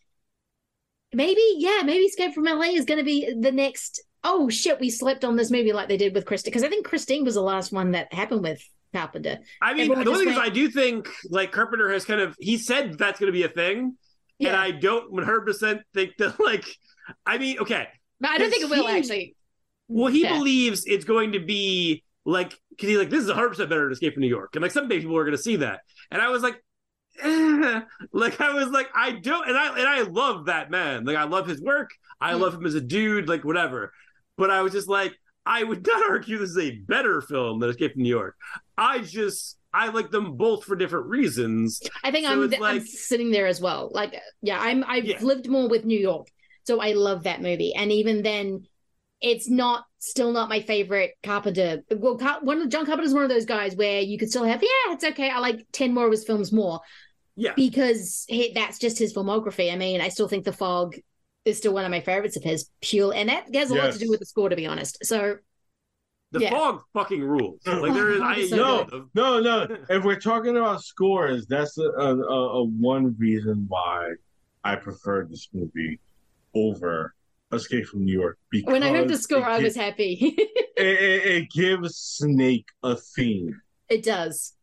maybe, 1.12 1.42
yeah, 1.58 1.82
maybe 1.84 2.04
Escape 2.04 2.34
from 2.34 2.44
LA 2.44 2.68
is 2.72 2.84
going 2.84 2.98
to 2.98 3.04
be 3.04 3.32
the 3.38 3.52
next. 3.52 4.02
Oh 4.24 4.48
shit, 4.48 4.80
we 4.80 4.90
slept 4.90 5.24
on 5.24 5.36
this 5.36 5.50
movie 5.50 5.72
like 5.72 5.88
they 5.88 5.96
did 5.96 6.14
with 6.14 6.26
Christine 6.26 6.50
because 6.50 6.64
I 6.64 6.68
think 6.68 6.86
Christine 6.86 7.24
was 7.24 7.34
the 7.34 7.40
last 7.40 7.72
one 7.72 7.92
that 7.92 8.12
happened 8.12 8.42
with 8.42 8.60
Carpenter. 8.92 9.38
I 9.62 9.74
mean, 9.74 9.88
the 9.88 10.10
only 10.10 10.24
thing 10.24 10.34
is, 10.34 10.38
I 10.38 10.48
do 10.48 10.68
think 10.68 11.08
like 11.30 11.52
Carpenter 11.52 11.90
has 11.92 12.04
kind 12.04 12.20
of 12.20 12.34
he 12.40 12.58
said 12.58 12.98
that's 12.98 13.20
going 13.20 13.28
to 13.28 13.32
be 13.32 13.44
a 13.44 13.48
thing, 13.48 13.96
yeah. 14.38 14.48
and 14.48 14.56
I 14.56 14.70
don't 14.70 15.10
100 15.10 15.40
percent 15.42 15.82
think 15.94 16.16
that 16.18 16.38
like 16.44 16.64
I 17.26 17.38
mean 17.38 17.58
okay 17.60 17.88
but 18.20 18.30
I 18.30 18.38
don't 18.38 18.50
think 18.50 18.62
it 18.62 18.70
will 18.70 18.86
he, 18.86 18.96
actually 18.96 19.36
well 19.88 20.12
he 20.12 20.22
yeah. 20.22 20.36
believes 20.36 20.84
it's 20.86 21.04
going 21.04 21.32
to 21.32 21.40
be 21.40 22.04
like 22.24 22.58
because 22.70 22.88
he's 22.88 22.98
like 22.98 23.10
this 23.10 23.22
is 23.22 23.28
100 23.28 23.48
percent 23.48 23.70
better 23.70 23.84
than 23.84 23.92
Escape 23.92 24.14
from 24.14 24.22
New 24.22 24.28
York 24.28 24.50
and 24.54 24.62
like 24.62 24.72
someday 24.72 25.00
people 25.00 25.16
are 25.16 25.24
going 25.24 25.36
to 25.36 25.42
see 25.42 25.56
that 25.56 25.80
and 26.10 26.20
I 26.20 26.28
was 26.28 26.42
like 26.42 26.62
eh. 27.22 27.80
like 28.12 28.40
I 28.40 28.52
was 28.52 28.68
like 28.68 28.88
I 28.94 29.12
don't 29.12 29.48
and 29.48 29.56
I 29.56 29.78
and 29.78 29.88
I 29.88 30.02
love 30.02 30.46
that 30.46 30.70
man 30.70 31.04
like 31.04 31.16
I 31.16 31.24
love 31.24 31.46
his 31.46 31.60
work 31.60 31.90
I 32.20 32.32
mm. 32.32 32.40
love 32.40 32.54
him 32.54 32.66
as 32.66 32.74
a 32.74 32.80
dude 32.80 33.28
like 33.28 33.44
whatever 33.44 33.92
but 34.36 34.50
I 34.50 34.62
was 34.62 34.72
just 34.72 34.88
like 34.88 35.14
I 35.46 35.64
would 35.64 35.86
not 35.86 36.02
argue 36.10 36.38
this 36.38 36.50
is 36.50 36.58
a 36.58 36.76
better 36.76 37.20
film 37.22 37.60
than 37.60 37.70
Escape 37.70 37.94
from 37.94 38.02
New 38.02 38.08
York 38.08 38.36
I 38.76 38.98
just 39.00 39.56
I 39.78 39.90
like 39.90 40.10
them 40.10 40.36
both 40.36 40.64
for 40.64 40.74
different 40.74 41.06
reasons. 41.06 41.80
I 42.02 42.10
think 42.10 42.26
so 42.26 42.32
I'm, 42.32 42.50
like, 42.50 42.60
I'm, 42.60 42.80
sitting 42.84 43.30
there 43.30 43.46
as 43.46 43.60
well. 43.60 43.90
Like, 43.92 44.20
yeah, 44.42 44.58
I'm 44.60 44.82
I've 44.82 45.04
yeah. 45.04 45.20
lived 45.22 45.48
more 45.48 45.68
with 45.68 45.84
New 45.84 45.98
York, 45.98 46.26
so 46.64 46.80
I 46.80 46.94
love 46.94 47.22
that 47.22 47.40
movie. 47.40 47.74
And 47.74 47.92
even 47.92 48.22
then, 48.22 48.66
it's 49.20 49.48
not 49.48 49.84
still 50.00 50.32
not 50.32 50.48
my 50.48 50.62
favorite 50.62 51.12
Carpenter. 51.22 51.84
Well, 51.92 52.18
one 52.42 52.60
of 52.60 52.68
John 52.70 52.86
Carpenter 52.86 53.06
is 53.06 53.14
one 53.14 53.22
of 53.22 53.28
those 53.28 53.44
guys 53.44 53.76
where 53.76 54.00
you 54.00 54.18
could 54.18 54.30
still 54.30 54.42
have, 54.42 54.62
yeah, 54.62 54.94
it's 54.94 55.04
okay. 55.04 55.30
I 55.30 55.38
like 55.38 55.64
ten 55.70 55.94
more 55.94 56.06
of 56.06 56.10
his 56.10 56.24
films 56.24 56.52
more. 56.52 56.80
Yeah, 57.36 57.52
because 57.54 58.24
he, 58.28 58.52
that's 58.52 58.80
just 58.80 58.98
his 58.98 59.14
filmography. 59.14 59.72
I 59.72 59.76
mean, 59.76 60.00
I 60.00 60.08
still 60.08 60.26
think 60.26 60.44
The 60.44 60.52
Fog 60.52 60.96
is 61.44 61.58
still 61.58 61.72
one 61.72 61.84
of 61.84 61.92
my 61.92 62.00
favorites 62.00 62.36
of 62.36 62.42
his. 62.42 62.68
Pure, 62.80 63.14
and 63.14 63.28
that 63.28 63.54
has 63.54 63.70
a 63.70 63.74
yes. 63.74 63.84
lot 63.84 63.92
to 63.92 63.98
do 64.00 64.10
with 64.10 64.18
the 64.18 64.26
score, 64.26 64.48
to 64.48 64.56
be 64.56 64.66
honest. 64.66 64.98
So 65.06 65.36
the 66.30 66.40
yeah. 66.40 66.50
fog 66.50 66.82
fucking 66.92 67.22
rules. 67.22 67.60
Like 67.66 67.94
there 67.94 68.10
is, 68.10 68.20
I 68.22 68.48
no, 68.56 68.86
no, 69.14 69.40
no. 69.40 69.66
If 69.88 70.04
we're 70.04 70.20
talking 70.20 70.56
about 70.56 70.82
scores, 70.82 71.46
that's 71.46 71.78
a, 71.78 71.84
a, 71.84 72.16
a, 72.16 72.64
one 72.64 73.16
reason 73.18 73.64
why 73.68 74.12
I 74.64 74.76
prefer 74.76 75.24
this 75.24 75.48
movie 75.52 75.98
over 76.54 77.14
Escape 77.52 77.86
from 77.86 78.04
New 78.04 78.12
York. 78.12 78.38
Because 78.50 78.72
when 78.72 78.82
I 78.82 78.90
heard 78.90 79.08
the 79.08 79.16
score, 79.16 79.44
I 79.44 79.58
was 79.58 79.74
happy. 79.74 80.18
it, 80.36 80.46
it, 80.76 81.26
it 81.26 81.50
gives 81.50 81.96
Snake 81.96 82.66
a 82.82 82.96
theme. 82.96 83.60
It 83.88 84.02
does. 84.02 84.54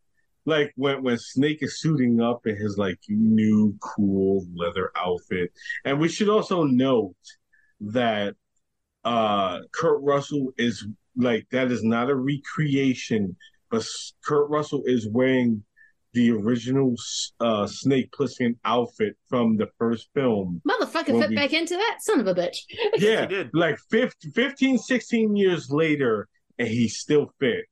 Like 0.44 0.72
when 0.76 1.02
when 1.02 1.18
Snake 1.18 1.58
is 1.62 1.80
suiting 1.80 2.20
up 2.20 2.46
in 2.46 2.54
his 2.54 2.78
like 2.78 3.00
new 3.08 3.76
cool 3.80 4.46
leather 4.54 4.92
outfit, 4.96 5.50
and 5.84 5.98
we 5.98 6.08
should 6.08 6.28
also 6.28 6.62
note 6.62 7.16
that 7.80 8.36
uh 9.04 9.58
Kurt 9.72 10.00
Russell 10.02 10.52
is 10.56 10.86
like 11.16 11.46
that 11.50 11.70
is 11.70 11.82
not 11.82 12.10
a 12.10 12.14
recreation, 12.14 13.36
but 13.70 13.86
Kurt 14.24 14.48
Russell 14.50 14.82
is 14.86 15.08
wearing 15.08 15.64
the 16.12 16.30
original 16.30 16.94
uh, 17.40 17.66
Snake 17.66 18.10
Plissken 18.10 18.56
outfit 18.64 19.16
from 19.28 19.58
the 19.58 19.68
first 19.78 20.08
film. 20.14 20.62
Motherfucker 20.66 21.20
fit 21.20 21.28
we... 21.28 21.36
back 21.36 21.52
into 21.52 21.76
that 21.76 21.98
son 22.00 22.20
of 22.20 22.26
a 22.26 22.34
bitch. 22.34 22.56
yeah, 22.96 23.44
like 23.52 23.78
15, 23.90 24.32
15, 24.32 24.78
16 24.78 25.36
years 25.36 25.70
later, 25.70 26.26
and 26.58 26.68
he 26.68 26.88
still 26.88 27.30
fit 27.38 27.66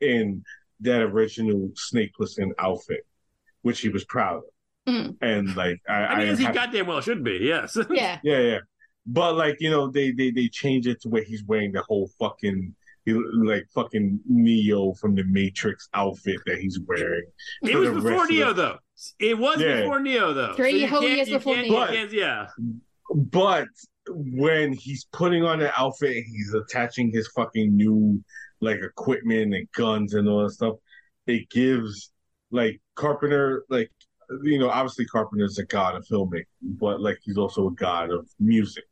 in 0.00 0.42
that 0.80 1.02
original 1.02 1.70
Snake 1.76 2.12
Plissken 2.18 2.52
outfit, 2.58 3.06
which 3.62 3.80
he 3.80 3.90
was 3.90 4.04
proud 4.06 4.38
of. 4.38 4.94
Mm. 4.94 5.16
And 5.20 5.54
like, 5.54 5.78
I, 5.88 5.92
I 5.92 6.18
mean, 6.18 6.28
I 6.28 6.30
as 6.30 6.38
he 6.38 6.46
goddamn 6.46 6.86
well 6.86 7.02
should 7.02 7.22
be. 7.22 7.38
Yes. 7.42 7.76
Yeah. 7.90 8.18
yeah, 8.24 8.38
yeah. 8.38 8.58
But 9.06 9.34
like, 9.34 9.56
you 9.60 9.70
know, 9.70 9.90
they 9.90 10.12
they 10.12 10.30
they 10.30 10.48
change 10.48 10.86
it 10.86 11.02
to 11.02 11.08
where 11.08 11.22
he's 11.22 11.44
wearing 11.44 11.72
the 11.72 11.82
whole 11.82 12.10
fucking 12.18 12.74
he 13.04 13.12
like 13.12 13.66
fucking 13.74 14.20
Neo 14.28 14.92
from 14.94 15.14
the 15.14 15.24
Matrix 15.24 15.88
outfit 15.94 16.36
that 16.46 16.58
he's 16.58 16.78
wearing. 16.86 17.24
It 17.62 17.76
was 17.76 17.90
before 17.90 18.26
Neo, 18.26 18.52
though. 18.52 18.78
It 19.18 19.38
was 19.38 19.60
yeah. 19.60 19.80
before 19.80 20.00
Neo, 20.00 20.32
though. 20.32 20.54
Three 20.54 20.82
so 20.82 20.86
whole 20.88 21.02
years 21.02 21.28
before 21.28 21.56
Neo. 21.56 21.72
But, 21.72 22.12
yeah. 22.12 22.46
But 23.14 23.68
when 24.08 24.72
he's 24.72 25.06
putting 25.12 25.44
on 25.44 25.58
the 25.58 25.72
outfit, 25.78 26.24
he's 26.26 26.54
attaching 26.54 27.10
his 27.12 27.28
fucking 27.28 27.74
new 27.74 28.22
like 28.60 28.80
equipment 28.82 29.54
and 29.54 29.70
guns 29.72 30.14
and 30.14 30.28
all 30.28 30.44
that 30.44 30.52
stuff. 30.52 30.76
It 31.26 31.48
gives 31.50 32.12
like 32.50 32.80
Carpenter, 32.94 33.64
like 33.70 33.90
you 34.42 34.58
know, 34.58 34.68
obviously 34.68 35.06
Carpenter's 35.06 35.58
a 35.58 35.64
god 35.64 35.96
of 35.96 36.06
filmmaking, 36.06 36.44
but 36.62 37.00
like 37.00 37.18
he's 37.22 37.38
also 37.38 37.68
a 37.68 37.72
god 37.72 38.10
of 38.10 38.28
music. 38.38 38.84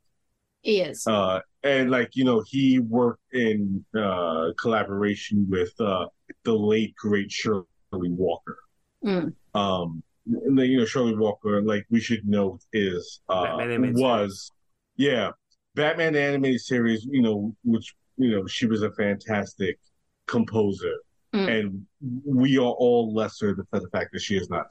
He 0.62 0.80
is. 0.80 1.06
Uh, 1.06 1.40
and 1.62 1.90
like 1.90 2.14
you 2.14 2.24
know, 2.24 2.42
he 2.46 2.78
worked 2.78 3.34
in 3.34 3.84
uh, 3.96 4.48
collaboration 4.60 5.46
with 5.48 5.72
uh, 5.80 6.06
the 6.44 6.52
late 6.52 6.94
great 6.96 7.30
Shirley 7.30 7.64
Walker. 7.92 8.58
Mm. 9.04 9.34
Um, 9.54 10.02
and 10.26 10.58
then, 10.58 10.66
you 10.66 10.78
know, 10.78 10.84
Shirley 10.84 11.16
Walker, 11.16 11.62
like 11.62 11.86
we 11.90 12.00
should 12.00 12.26
note, 12.26 12.60
is 12.72 13.20
uh, 13.28 13.56
was 13.58 13.96
series. 13.96 14.52
yeah, 14.96 15.30
Batman 15.74 16.14
animated 16.16 16.60
series. 16.60 17.06
You 17.10 17.22
know, 17.22 17.56
which 17.64 17.94
you 18.16 18.30
know 18.30 18.46
she 18.46 18.66
was 18.66 18.82
a 18.82 18.92
fantastic 18.92 19.78
composer, 20.26 20.94
mm. 21.34 21.60
and 21.60 21.86
we 22.24 22.58
are 22.58 22.62
all 22.62 23.14
lesser 23.14 23.56
for 23.70 23.80
the 23.80 23.88
fact 23.88 24.12
that 24.12 24.20
she 24.20 24.36
is 24.36 24.50
not 24.50 24.66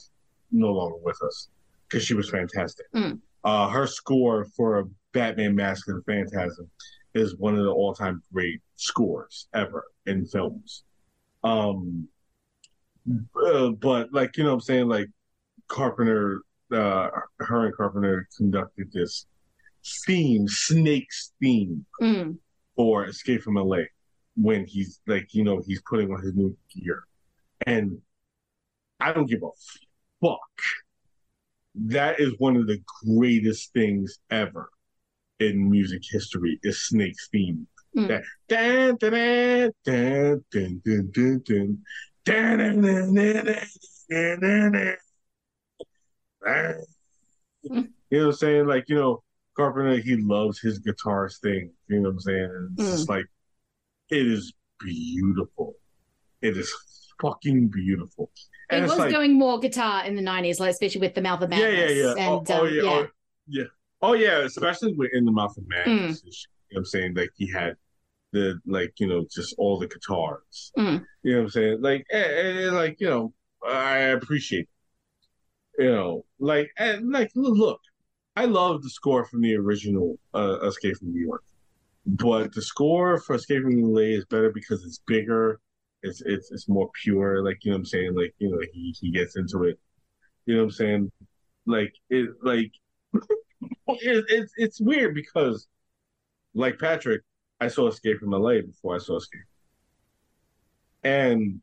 no 0.52 0.72
longer 0.72 0.98
with 1.04 1.22
us 1.24 1.50
because 1.88 2.06
she 2.06 2.14
was 2.14 2.30
fantastic. 2.30 2.86
Mm. 2.94 3.20
Uh, 3.44 3.70
her 3.70 3.88
score 3.88 4.46
for 4.56 4.90
Batman 5.14 5.56
Mask 5.56 5.88
of 5.90 5.96
the 5.96 6.02
Phantasm 6.04 6.70
is 7.14 7.38
one 7.38 7.58
of 7.58 7.64
the 7.64 7.72
all 7.72 7.94
time 7.94 8.22
great 8.32 8.62
scores 8.76 9.48
ever 9.54 9.86
in 10.06 10.26
films. 10.26 10.84
Um, 11.44 12.08
uh, 13.46 13.70
but 13.70 14.12
like 14.12 14.38
you 14.38 14.44
know, 14.44 14.50
what 14.50 14.56
I'm 14.56 14.62
saying 14.62 14.88
like 14.88 15.08
Carpenter, 15.68 16.42
uh, 16.72 17.10
her 17.40 17.66
and 17.66 17.76
Carpenter 17.76 18.28
conducted 18.36 18.92
this 18.92 19.26
theme, 20.06 20.48
Snake's 20.48 21.34
theme 21.42 21.86
mm. 22.02 22.38
for 22.76 23.06
Escape 23.06 23.42
from 23.42 23.56
LA 23.56 23.84
when 24.36 24.66
he's 24.66 25.00
like 25.08 25.34
you 25.34 25.44
know 25.44 25.62
he's 25.66 25.82
putting 25.82 26.12
on 26.14 26.22
his 26.22 26.34
new 26.34 26.56
gear, 26.74 27.04
and 27.66 28.00
I 29.00 29.14
don't 29.14 29.30
give 29.30 29.44
a 29.44 29.50
fuck 30.22 30.40
that 31.86 32.20
is 32.20 32.34
one 32.38 32.56
of 32.58 32.68
the 32.68 32.82
greatest 33.06 33.74
things 33.74 34.20
ever 34.30 34.70
in 35.40 35.70
music 35.70 36.02
history 36.10 36.60
is 36.64 36.88
Snake's 36.88 37.30
theme. 37.32 37.68
You 47.64 48.20
know 48.20 48.26
what 48.26 48.26
I'm 48.28 48.32
saying? 48.34 48.68
Like, 48.68 48.86
you 48.88 48.96
know, 48.96 49.24
Carpenter, 49.56 49.98
he 49.98 50.16
loves 50.18 50.60
his 50.60 50.80
guitarist 50.80 51.40
thing. 51.42 51.72
You 51.88 51.98
know 51.98 52.10
what 52.10 52.10
I'm 52.10 52.20
saying? 52.20 52.44
And 52.44 52.80
it's 52.80 52.88
mm. 52.88 52.92
just 52.92 53.10
like, 53.10 53.26
it 54.10 54.28
is 54.28 54.54
beautiful. 54.80 55.76
It 56.42 56.58
is 56.58 56.74
fucking 57.22 57.70
beautiful. 57.70 58.32
It 58.70 58.82
was 58.82 58.98
like, 58.98 59.12
going 59.12 59.38
more 59.38 59.60
guitar 59.60 60.06
in 60.06 60.16
the 60.16 60.22
nineties, 60.22 60.60
like 60.60 60.72
especially 60.72 61.02
with 61.02 61.16
the 61.16 61.22
Mouth 61.22 61.42
of 61.42 61.52
yeah, 61.52 61.60
Madness. 61.60 61.92
yeah, 61.92 62.04
yeah. 62.04 62.10
And, 62.12 62.20
oh, 62.20 62.44
oh, 62.50 62.68
um, 62.68 62.74
yeah, 62.74 62.82
oh, 62.84 63.08
yeah. 63.48 63.64
Oh 64.02 64.14
yeah, 64.14 64.40
especially 64.40 64.94
with 64.94 65.12
in 65.14 65.26
the 65.26 65.32
mouth 65.32 65.58
of 65.58 65.68
madness. 65.68 66.22
Mm. 66.22 66.26
You 66.26 66.32
know 66.32 66.34
what 66.70 66.80
I'm 66.80 66.86
saying? 66.86 67.16
Like 67.16 67.30
he 67.36 67.52
had 67.52 67.76
the 68.32 68.60
like, 68.66 68.94
you 69.00 69.08
know, 69.08 69.26
just 69.34 69.56
all 69.58 69.80
the 69.80 69.88
guitars. 69.88 70.72
Mm. 70.78 71.06
You 71.24 71.32
know 71.32 71.38
what 71.40 71.44
I'm 71.46 71.50
saying? 71.50 71.82
Like 71.82 72.06
and, 72.12 72.26
and, 72.26 72.76
like, 72.76 72.98
you 73.00 73.10
know, 73.10 73.34
I 73.68 73.98
appreciate 73.98 74.68
it. 75.78 75.84
You 75.84 75.92
know, 75.92 76.26
like 76.40 76.70
and 76.78 77.12
like 77.12 77.32
look, 77.36 77.80
I 78.36 78.46
love 78.46 78.84
the 78.84 78.90
score 78.90 79.26
from 79.26 79.42
the 79.42 79.56
original 79.56 80.20
uh, 80.34 80.60
Escape 80.64 80.98
from 80.98 81.14
New 81.14 81.26
York. 81.26 81.44
But 82.06 82.54
the 82.54 82.62
score 82.62 83.20
for 83.20 83.36
Escape 83.36 83.64
from 83.64 83.82
LA 83.82 84.02
is 84.02 84.26
better 84.26 84.52
because 84.52 84.86
it's 84.86 85.02
bigger, 85.08 85.60
it's 86.04 86.22
it's 86.22 86.52
it's 86.52 86.70
more 86.70 86.90
pure, 87.02 87.44
like 87.44 87.58
you 87.64 87.72
know 87.72 87.78
what 87.78 87.82
I'm 87.82 87.86
saying? 87.86 88.16
Like, 88.16 88.34
you 88.40 88.50
know, 88.50 88.60
he 88.74 88.96
he 89.00 89.12
gets 89.12 89.36
into 89.36 89.64
it. 89.64 89.80
You 90.46 90.56
know 90.56 90.62
what 90.62 90.66
I'm 90.66 90.72
saying? 90.72 91.12
Like 91.66 91.94
it 92.10 92.30
like 92.42 92.72
it, 93.14 94.26
it's 94.30 94.54
it's 94.58 94.82
weird 94.82 95.16
because, 95.16 95.68
like 96.54 96.80
Patrick, 96.80 97.22
I 97.60 97.68
saw 97.68 97.88
Escape 97.88 98.20
from 98.20 98.32
LA 98.32 98.62
before 98.62 98.96
I 98.96 99.00
saw 99.00 99.18
Escape, 99.18 99.42
and 101.04 101.62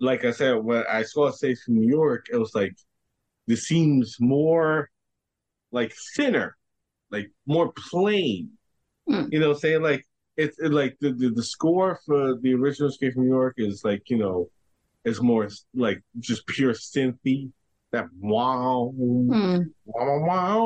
like 0.00 0.24
I 0.24 0.32
said, 0.32 0.54
when 0.56 0.84
I 0.90 1.02
saw 1.02 1.28
Escape 1.28 1.58
from 1.64 1.74
New 1.74 1.88
York, 1.88 2.26
it 2.32 2.36
was 2.36 2.54
like 2.54 2.74
this 3.46 3.66
seems 3.68 4.16
more 4.18 4.90
like 5.70 5.94
thinner, 6.16 6.56
like 7.10 7.30
more 7.46 7.72
plain. 7.90 8.50
Hmm. 9.08 9.26
You 9.30 9.40
know, 9.40 9.48
what 9.48 9.56
I'm 9.56 9.60
saying 9.60 9.82
like 9.82 10.06
it's 10.42 10.58
it, 10.58 10.72
like 10.72 10.96
the, 11.00 11.12
the 11.12 11.30
the 11.30 11.42
score 11.42 12.00
for 12.04 12.36
the 12.36 12.54
original 12.54 12.88
Escape 12.88 13.14
from 13.14 13.24
New 13.24 13.30
York 13.30 13.54
is 13.58 13.84
like 13.84 14.10
you 14.10 14.18
know, 14.18 14.48
is 15.04 15.20
more 15.20 15.48
like 15.74 16.02
just 16.18 16.46
pure 16.46 16.72
synthy. 16.72 17.50
That 17.92 18.06
wow, 18.18 18.92
hmm. 18.96 19.58
wow, 19.84 20.18
wow, 20.20 20.64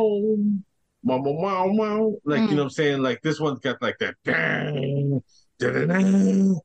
wow, 1.02 1.18
wow, 1.18 1.32
wow, 1.32 1.66
wow. 1.68 2.14
Like 2.24 2.40
you 2.40 2.46
hmm. 2.46 2.54
know 2.54 2.62
what 2.62 2.64
I'm 2.64 2.70
saying? 2.70 3.02
Like 3.02 3.20
this 3.22 3.40
one's 3.40 3.60
got 3.60 3.82
like 3.82 3.98
that. 3.98 4.14
dang, 4.24 5.22
da-da-da. 5.58 6.60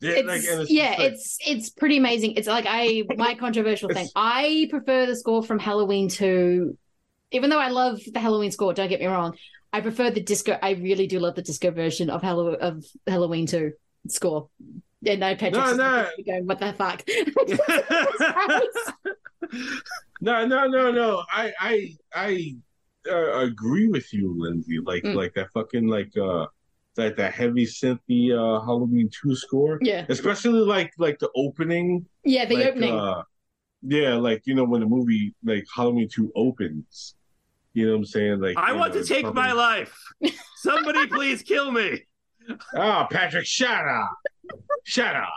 It's, 0.00 0.26
Like, 0.26 0.42
it's 0.44 0.70
yeah, 0.70 0.90
like- 0.90 0.98
it's 1.00 1.38
it's 1.46 1.70
pretty 1.70 1.96
amazing. 1.96 2.32
It's 2.36 2.48
like 2.48 2.66
I 2.68 3.04
my 3.16 3.34
controversial 3.40 3.88
thing. 3.88 4.08
I 4.14 4.66
prefer 4.70 5.06
the 5.06 5.16
score 5.16 5.42
from 5.42 5.58
Halloween 5.58 6.08
2. 6.08 6.76
Even 7.30 7.50
though 7.50 7.58
I 7.58 7.68
love 7.68 8.00
the 8.12 8.20
Halloween 8.20 8.50
score, 8.50 8.74
don't 8.74 8.88
get 8.88 9.00
me 9.00 9.06
wrong. 9.06 9.36
I 9.74 9.80
prefer 9.80 10.10
the 10.10 10.20
disco. 10.20 10.56
I 10.62 10.74
really 10.74 11.08
do 11.08 11.18
love 11.18 11.34
the 11.34 11.42
disco 11.42 11.72
version 11.72 12.08
of 12.08 12.22
Hallow 12.22 12.54
of 12.54 12.86
Halloween 13.08 13.44
2 13.44 13.72
score. 14.06 14.48
Yeah, 15.00 15.16
no, 15.16 15.34
Patrick's 15.34 15.56
No, 15.56 15.74
no. 15.74 15.76
looking 15.82 16.06
at 16.06 16.18
me 16.18 16.24
going, 16.24 16.46
what 16.46 16.60
the 16.60 16.72
fuck? 16.72 17.02
No, 20.20 20.46
no, 20.46 20.66
no, 20.68 20.92
no. 20.92 21.24
I, 21.30 21.52
I, 21.60 21.96
I 22.14 22.54
uh, 23.10 23.40
agree 23.40 23.88
with 23.88 24.14
you, 24.14 24.32
Lindsay. 24.38 24.78
Like, 24.78 25.02
Mm. 25.02 25.16
like 25.16 25.34
that 25.34 25.50
fucking 25.52 25.88
like 25.88 26.16
uh, 26.16 26.46
that 26.96 27.16
that 27.16 27.34
heavy 27.34 27.66
synthy 27.66 28.30
uh 28.32 28.60
Halloween 28.64 29.10
two 29.10 29.34
score. 29.34 29.78
Yeah. 29.82 30.06
Especially 30.08 30.60
like 30.60 30.92
like 30.98 31.18
the 31.18 31.28
opening. 31.34 32.06
Yeah, 32.24 32.44
the 32.46 32.54
like, 32.56 32.66
opening. 32.68 32.94
Uh, 32.94 33.24
yeah, 33.82 34.14
like 34.14 34.46
you 34.46 34.54
know 34.54 34.64
when 34.64 34.80
the 34.80 34.86
movie 34.86 35.34
like 35.44 35.66
Halloween 35.74 36.08
two 36.08 36.32
opens. 36.34 37.16
You 37.74 37.86
know 37.86 37.92
what 37.92 37.98
I'm 37.98 38.04
saying? 38.06 38.40
Like 38.40 38.56
I 38.56 38.72
want 38.72 38.94
know, 38.94 39.02
to 39.02 39.06
take 39.06 39.22
something- 39.26 39.34
my 39.34 39.52
life. 39.52 39.96
Somebody 40.56 41.06
please 41.08 41.42
kill 41.42 41.70
me. 41.70 42.02
Oh, 42.74 43.06
Patrick, 43.10 43.46
shut 43.46 43.86
up! 43.88 44.10
Shut 44.84 45.14
up! 45.16 45.28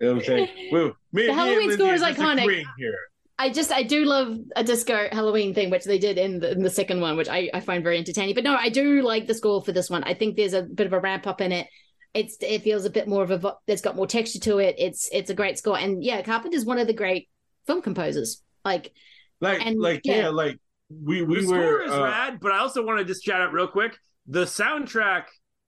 You 0.00 0.06
know 0.08 0.14
what 0.14 0.20
I'm 0.22 0.26
saying? 0.26 0.48
Well, 0.72 0.92
me, 1.12 1.26
me 1.28 1.32
Halloween 1.34 1.72
score 1.72 1.92
is 1.94 2.02
are 2.02 2.12
iconic. 2.12 2.36
disagreeing 2.36 2.66
Here. 2.78 2.98
I 3.38 3.50
just 3.50 3.72
I 3.72 3.82
do 3.82 4.04
love 4.04 4.38
a 4.54 4.62
disco 4.62 5.08
Halloween 5.10 5.54
thing, 5.54 5.70
which 5.70 5.84
they 5.84 5.98
did 5.98 6.18
in 6.18 6.38
the, 6.38 6.52
in 6.52 6.62
the 6.62 6.70
second 6.70 7.00
one, 7.00 7.16
which 7.16 7.28
I, 7.28 7.50
I 7.52 7.60
find 7.60 7.82
very 7.82 7.98
entertaining. 7.98 8.34
But 8.36 8.44
no, 8.44 8.54
I 8.54 8.68
do 8.68 9.02
like 9.02 9.26
the 9.26 9.34
score 9.34 9.60
for 9.62 9.72
this 9.72 9.90
one. 9.90 10.04
I 10.04 10.14
think 10.14 10.36
there's 10.36 10.52
a 10.54 10.62
bit 10.62 10.86
of 10.86 10.92
a 10.92 11.00
ramp 11.00 11.26
up 11.26 11.40
in 11.40 11.50
it. 11.50 11.66
It's 12.14 12.36
it 12.40 12.62
feels 12.62 12.84
a 12.84 12.90
bit 12.90 13.08
more 13.08 13.24
of 13.24 13.32
a 13.44 13.54
it's 13.66 13.82
got 13.82 13.96
more 13.96 14.06
texture 14.06 14.38
to 14.40 14.58
it. 14.58 14.76
It's 14.78 15.08
it's 15.12 15.30
a 15.30 15.34
great 15.34 15.58
score, 15.58 15.76
and 15.76 16.02
yeah, 16.02 16.22
Carpenter's 16.22 16.64
one 16.64 16.78
of 16.78 16.86
the 16.86 16.92
great 16.92 17.28
film 17.66 17.82
composers. 17.82 18.40
Like 18.64 18.92
Like, 19.40 19.66
And, 19.66 19.80
like, 19.80 20.02
yeah, 20.04 20.16
yeah. 20.16 20.28
like 20.28 20.58
we 21.02 21.22
we 21.22 21.40
the 21.40 21.46
were. 21.46 21.54
score 21.56 21.82
is 21.82 21.92
uh, 21.92 22.02
rad, 22.02 22.40
but 22.40 22.52
I 22.52 22.58
also 22.58 22.84
want 22.84 22.98
to 22.98 23.04
just 23.04 23.24
shout 23.24 23.40
out 23.40 23.52
real 23.52 23.68
quick 23.68 23.96
the 24.26 24.44
soundtrack, 24.44 25.24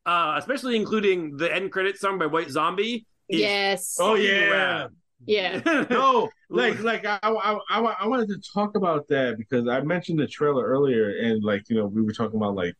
uh, 0.06 0.34
especially 0.38 0.76
including 0.76 1.36
the 1.36 1.52
end 1.52 1.72
credit 1.72 1.98
song 1.98 2.18
by 2.18 2.26
White 2.26 2.50
Zombie. 2.50 3.06
is 3.28 3.40
yes, 3.40 3.96
Oh 4.00 4.14
yeah. 4.14 4.48
rad. 4.48 4.90
yeah, 5.26 5.60
no, 5.90 6.28
like 6.50 6.78
like 6.82 7.04
I, 7.06 7.18
I 7.22 7.58
I 7.70 7.80
I 8.00 8.06
wanted 8.06 8.28
to 8.28 8.40
talk 8.54 8.76
about 8.76 9.08
that 9.08 9.36
because 9.38 9.68
I 9.68 9.80
mentioned 9.80 10.18
the 10.18 10.26
trailer 10.26 10.64
earlier, 10.64 11.10
and 11.18 11.42
like 11.42 11.68
you 11.68 11.76
know 11.76 11.86
we 11.86 12.02
were 12.02 12.12
talking 12.12 12.36
about 12.36 12.54
like 12.54 12.74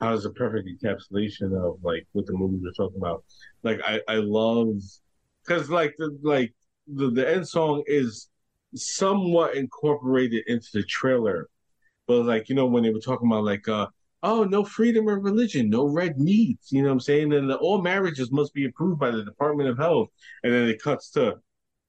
how 0.00 0.14
is 0.14 0.24
a 0.24 0.30
perfect 0.30 0.68
encapsulation 0.68 1.52
of 1.62 1.78
like 1.82 2.06
what 2.12 2.26
the 2.26 2.32
movie 2.32 2.58
we're 2.62 2.72
talking 2.72 2.98
about. 2.98 3.24
Like 3.62 3.80
I 3.84 4.00
I 4.08 4.16
love 4.16 4.80
because 5.44 5.68
like 5.70 5.94
the 5.98 6.16
like 6.22 6.54
the 6.86 7.10
the 7.10 7.28
end 7.28 7.46
song 7.46 7.82
is 7.86 8.28
somewhat 8.74 9.56
incorporated 9.56 10.44
into 10.46 10.68
the 10.74 10.82
trailer, 10.84 11.48
but 12.10 12.26
like 12.26 12.48
you 12.48 12.56
know 12.56 12.66
when 12.66 12.82
they 12.82 12.90
were 12.90 12.98
talking 13.08 13.28
about 13.28 13.44
like 13.44 13.68
uh 13.68 13.86
oh 14.24 14.42
no 14.42 14.64
freedom 14.64 15.06
of 15.08 15.22
religion, 15.22 15.70
no 15.70 15.84
red 15.86 16.18
meat, 16.18 16.58
you 16.70 16.82
know 16.82 16.88
what 16.88 16.94
I'm 16.94 17.00
saying, 17.00 17.32
and 17.32 17.48
the, 17.48 17.56
all 17.58 17.80
marriages 17.80 18.32
must 18.32 18.52
be 18.52 18.64
approved 18.66 18.98
by 18.98 19.12
the 19.12 19.24
Department 19.24 19.68
of 19.68 19.78
Health, 19.78 20.08
and 20.42 20.52
then 20.52 20.68
it 20.68 20.82
cuts 20.82 21.10
to 21.12 21.36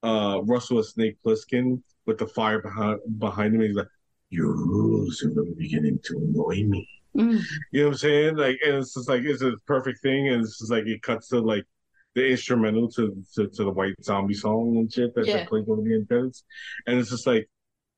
uh 0.04 0.40
Russell 0.44 0.78
and 0.78 0.86
Snake 0.86 1.16
Plissken 1.26 1.82
with 2.06 2.18
the 2.18 2.28
fire 2.28 2.62
behind 2.62 3.00
behind 3.18 3.54
him. 3.54 3.62
He's 3.62 3.74
like, 3.74 3.88
"Your 4.30 4.52
rules 4.54 5.24
are 5.24 5.30
really 5.30 5.54
beginning 5.58 5.98
to 6.04 6.12
annoy 6.18 6.62
me." 6.74 6.88
Mm. 7.16 7.42
You 7.72 7.80
know 7.80 7.86
what 7.88 7.92
I'm 7.94 7.98
saying? 7.98 8.36
Like, 8.36 8.58
and 8.64 8.76
it's 8.76 8.94
just 8.94 9.08
like 9.08 9.22
it's 9.24 9.42
a 9.42 9.52
perfect 9.66 10.02
thing, 10.02 10.28
and 10.28 10.40
it's 10.42 10.58
just 10.60 10.70
like 10.70 10.86
it 10.86 11.02
cuts 11.02 11.28
to 11.28 11.40
like 11.40 11.66
the 12.14 12.30
instrumental 12.30 12.88
to 12.92 13.02
to, 13.34 13.48
to 13.48 13.64
the 13.64 13.72
White 13.72 13.96
Zombie 14.04 14.34
song 14.34 14.76
and 14.76 14.92
shit 14.92 15.14
that 15.16 15.26
Yeah. 15.26 15.44
they 15.50 15.58
over 15.58 15.82
the 15.82 16.06
credits, 16.08 16.44
and 16.86 17.00
it's 17.00 17.10
just 17.10 17.26
like, 17.26 17.48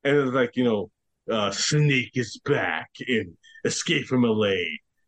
and 0.04 0.16
it's 0.16 0.32
like 0.32 0.56
you 0.56 0.64
know, 0.64 0.90
uh 1.30 1.50
Snake 1.50 2.12
is 2.14 2.40
back 2.44 2.90
in 3.06 3.36
Escape 3.64 4.06
from 4.06 4.22
LA, 4.22 4.46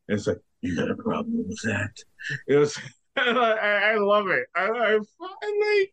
and 0.08 0.18
it's 0.18 0.26
like 0.26 0.38
you 0.62 0.76
got 0.76 0.90
a 0.90 0.96
problem 0.96 1.46
with 1.48 1.60
that? 1.62 1.92
It 2.48 2.56
was. 2.56 2.78
I, 3.16 3.92
I 3.94 3.96
love 3.96 4.26
it. 4.28 4.46
I, 4.54 4.64
I 4.64 4.98
fucking 5.18 5.60
like. 5.60 5.92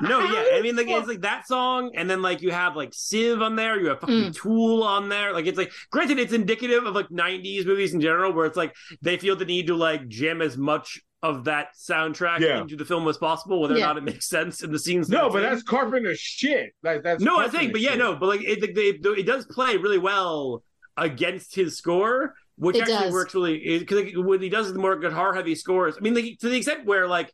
No, 0.00 0.20
yeah, 0.20 0.56
I 0.56 0.62
mean, 0.62 0.74
like 0.74 0.88
it's 0.88 1.08
like 1.08 1.20
that 1.20 1.46
song, 1.46 1.92
and 1.94 2.08
then 2.08 2.22
like 2.22 2.40
you 2.40 2.50
have 2.50 2.76
like 2.76 2.94
Civ 2.94 3.42
on 3.42 3.56
there, 3.56 3.78
you 3.78 3.88
have 3.88 4.00
fucking 4.00 4.32
Tool 4.32 4.82
on 4.82 5.08
there. 5.08 5.32
Like 5.32 5.46
it's 5.46 5.58
like, 5.58 5.70
granted, 5.90 6.18
it's 6.18 6.32
indicative 6.32 6.84
of 6.86 6.94
like 6.94 7.08
'90s 7.08 7.66
movies 7.66 7.92
in 7.92 8.00
general, 8.00 8.32
where 8.32 8.46
it's 8.46 8.56
like 8.56 8.74
they 9.02 9.18
feel 9.18 9.36
the 9.36 9.44
need 9.44 9.66
to 9.66 9.74
like 9.74 10.08
jam 10.08 10.40
as 10.40 10.56
much 10.56 11.00
of 11.24 11.44
that 11.44 11.68
soundtrack 11.74 12.38
Yeah. 12.40 12.60
into 12.60 12.76
the 12.76 12.84
film 12.84 13.08
as 13.08 13.16
possible, 13.16 13.60
whether 13.62 13.76
Yeah. 13.76 13.84
or 13.84 13.86
not 13.94 13.96
it 13.98 14.04
makes 14.04 14.28
sense 14.28 14.62
in 14.62 14.70
the 14.70 14.78
scenes. 14.78 15.08
No, 15.08 15.30
but 15.30 15.42
in. 15.42 15.50
that's 15.50 15.62
Carpenter 15.62 16.14
shit. 16.14 16.74
Like 16.82 17.02
that's 17.02 17.22
no, 17.22 17.38
I 17.38 17.48
think, 17.48 17.72
but 17.72 17.80
yeah, 17.80 17.90
shit. 17.90 17.98
no, 17.98 18.14
but 18.14 18.26
like 18.26 18.42
it, 18.42 18.62
it, 18.62 18.76
it, 18.78 19.06
it 19.18 19.26
does 19.26 19.46
play 19.46 19.76
really 19.78 19.98
well 19.98 20.62
against 20.98 21.54
his 21.54 21.76
score, 21.78 22.34
which 22.56 22.76
It 22.76 22.82
actually 22.82 22.96
does. 23.06 23.12
works 23.12 23.34
really 23.34 23.78
because 23.78 24.04
like, 24.04 24.14
when 24.16 24.40
he 24.42 24.48
does 24.50 24.72
the 24.72 24.78
more 24.78 24.96
guitar 24.96 25.32
heavy 25.34 25.54
scores, 25.54 25.96
I 25.96 26.00
mean, 26.00 26.14
like 26.14 26.38
to 26.40 26.48
the 26.50 26.56
extent 26.58 26.84
where 26.84 27.08
like 27.08 27.32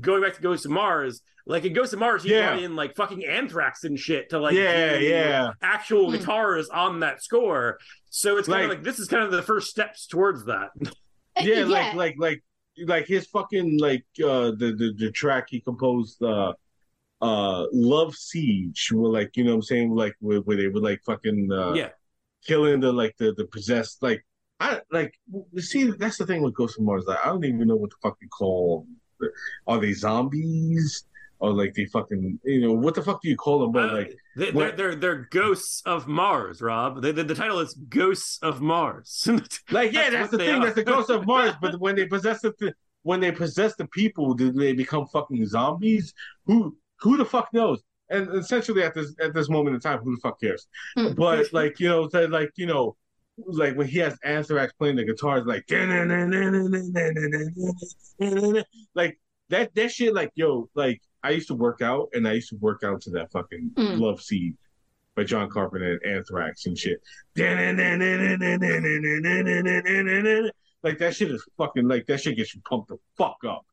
going 0.00 0.22
back 0.22 0.34
to 0.34 0.42
Ghost 0.42 0.66
of 0.66 0.70
Mars, 0.70 1.22
like 1.46 1.64
in 1.64 1.72
Ghost 1.72 1.94
of 1.94 1.98
Mars, 2.00 2.22
he 2.22 2.30
Yeah. 2.32 2.50
brought 2.50 2.62
in 2.62 2.76
like 2.76 2.94
fucking 2.96 3.24
Anthrax 3.24 3.84
and 3.84 3.98
shit 3.98 4.28
to 4.30 4.38
like 4.38 4.54
Yeah, 4.54 4.96
yeah. 4.98 5.50
actual 5.62 6.10
Hmm. 6.10 6.18
guitars 6.18 6.68
on 6.68 7.00
that 7.00 7.22
score. 7.22 7.78
So 8.10 8.36
it's 8.36 8.46
kind 8.46 8.64
of 8.64 8.68
Like- 8.68 8.78
like 8.78 8.84
this 8.84 8.98
is 8.98 9.08
kind 9.08 9.22
of 9.24 9.30
the 9.32 9.40
first 9.42 9.70
steps 9.70 10.06
towards 10.06 10.44
that. 10.44 10.68
yeah, 11.40 11.64
like 11.64 11.94
like 11.94 12.16
like 12.18 12.44
like 12.86 13.06
his 13.06 13.26
fucking 13.26 13.78
like 13.78 14.04
uh 14.24 14.50
the 14.52 14.74
the, 14.76 14.94
the 14.96 15.10
track 15.10 15.46
he 15.50 15.60
composed 15.60 16.22
uh 16.22 16.52
uh 17.20 17.66
Love 17.72 18.14
Siege 18.14 18.90
where 18.92 19.10
like 19.10 19.36
you 19.36 19.44
know 19.44 19.50
what 19.50 19.56
I'm 19.56 19.62
saying 19.62 19.94
like 19.94 20.14
where, 20.20 20.40
where 20.40 20.56
they 20.56 20.68
were 20.68 20.80
like 20.80 21.02
fucking 21.04 21.52
uh 21.52 21.74
yeah. 21.74 21.90
killing 22.44 22.80
the 22.80 22.92
like 22.92 23.16
the 23.18 23.32
the 23.36 23.46
possessed 23.46 24.02
like 24.02 24.24
I 24.58 24.80
like 24.90 25.14
see 25.58 25.90
that's 25.90 26.18
the 26.18 26.26
thing 26.26 26.42
with 26.42 26.54
Ghost 26.54 26.78
of 26.78 26.84
Mars 26.84 27.04
like 27.06 27.18
I 27.24 27.28
don't 27.28 27.44
even 27.44 27.68
know 27.68 27.76
what 27.76 27.90
the 27.90 27.96
fuck 28.02 28.16
you 28.20 28.28
call 28.28 28.86
are 29.66 29.80
they 29.80 29.92
zombies 29.92 31.06
or 31.42 31.52
like 31.52 31.74
they 31.74 31.84
fucking 31.86 32.38
you 32.44 32.60
know 32.60 32.72
what 32.72 32.94
the 32.94 33.02
fuck 33.02 33.20
do 33.20 33.28
you 33.28 33.36
call 33.36 33.58
them 33.58 33.72
but 33.72 33.90
uh, 33.90 33.94
like 33.94 34.16
They, 34.36 34.52
they're, 34.52 34.72
they're 34.72 34.94
they're 34.94 35.28
ghosts 35.30 35.82
of 35.84 36.06
Mars, 36.06 36.62
Rob. 36.62 37.02
The, 37.02 37.12
the, 37.12 37.24
the 37.24 37.34
title 37.34 37.58
is 37.58 37.74
Ghosts 37.74 38.38
of 38.42 38.62
Mars. 38.62 39.28
Like, 39.70 39.92
yeah, 39.92 40.10
that's, 40.10 40.30
what 40.30 40.38
the 40.38 40.46
thing. 40.46 40.54
are. 40.54 40.64
That's 40.64 40.76
the 40.76 40.84
ghost 40.84 41.10
of 41.10 41.26
Mars. 41.26 41.54
But 41.60 41.80
when 41.80 41.96
they 41.96 42.06
possess 42.16 42.40
the 42.40 42.52
th- 42.52 42.74
when 43.02 43.18
they 43.18 43.32
possess 43.32 43.74
the 43.74 43.88
people, 43.88 44.34
do 44.34 44.52
they 44.52 44.72
become 44.72 45.06
fucking 45.08 45.44
zombies? 45.46 46.14
Who 46.46 46.76
who 47.00 47.16
the 47.16 47.24
fuck 47.24 47.52
knows? 47.52 47.82
And 48.08 48.32
essentially, 48.36 48.84
at 48.84 48.94
this 48.94 49.12
at 49.20 49.34
this 49.34 49.50
moment 49.50 49.74
in 49.74 49.80
time, 49.80 49.98
who 49.98 50.14
the 50.14 50.20
fuck 50.20 50.40
cares? 50.40 50.68
Hmm. 50.96 51.14
but 51.14 51.52
like 51.52 51.80
you 51.80 51.88
know, 51.88 52.08
like 52.12 52.52
you 52.56 52.66
know, 52.66 52.96
like 53.36 53.76
when 53.76 53.88
he 53.88 53.98
has 53.98 54.16
Anthrax 54.22 54.72
playing 54.74 54.96
the 54.96 55.04
guitars, 55.04 55.44
like 55.44 55.66
like 58.94 59.18
that 59.48 59.74
that 59.74 59.90
shit 59.90 60.14
like 60.14 60.30
yo 60.36 60.68
like 60.74 61.02
I 61.22 61.30
used 61.30 61.48
to 61.48 61.54
work 61.54 61.82
out 61.82 62.08
and 62.14 62.26
I 62.26 62.32
used 62.32 62.48
to 62.50 62.56
work 62.56 62.82
out 62.84 63.00
to 63.02 63.10
that 63.10 63.30
fucking 63.32 63.70
Mm. 63.76 64.00
Love 64.00 64.20
Siege 64.22 64.54
by 65.14 65.24
John 65.24 65.48
Carpenter 65.50 65.98
and 66.02 66.16
Anthrax 66.16 66.66
and 66.66 66.76
shit. 66.76 67.00
Like 70.84 70.98
that 70.98 71.14
shit 71.14 71.30
is 71.30 71.44
fucking 71.56 71.86
like 71.86 72.06
that 72.06 72.20
shit 72.20 72.36
gets 72.36 72.54
you 72.54 72.60
pumped 72.68 72.88
the 72.88 72.96
fuck 73.16 73.36
up 73.48 73.64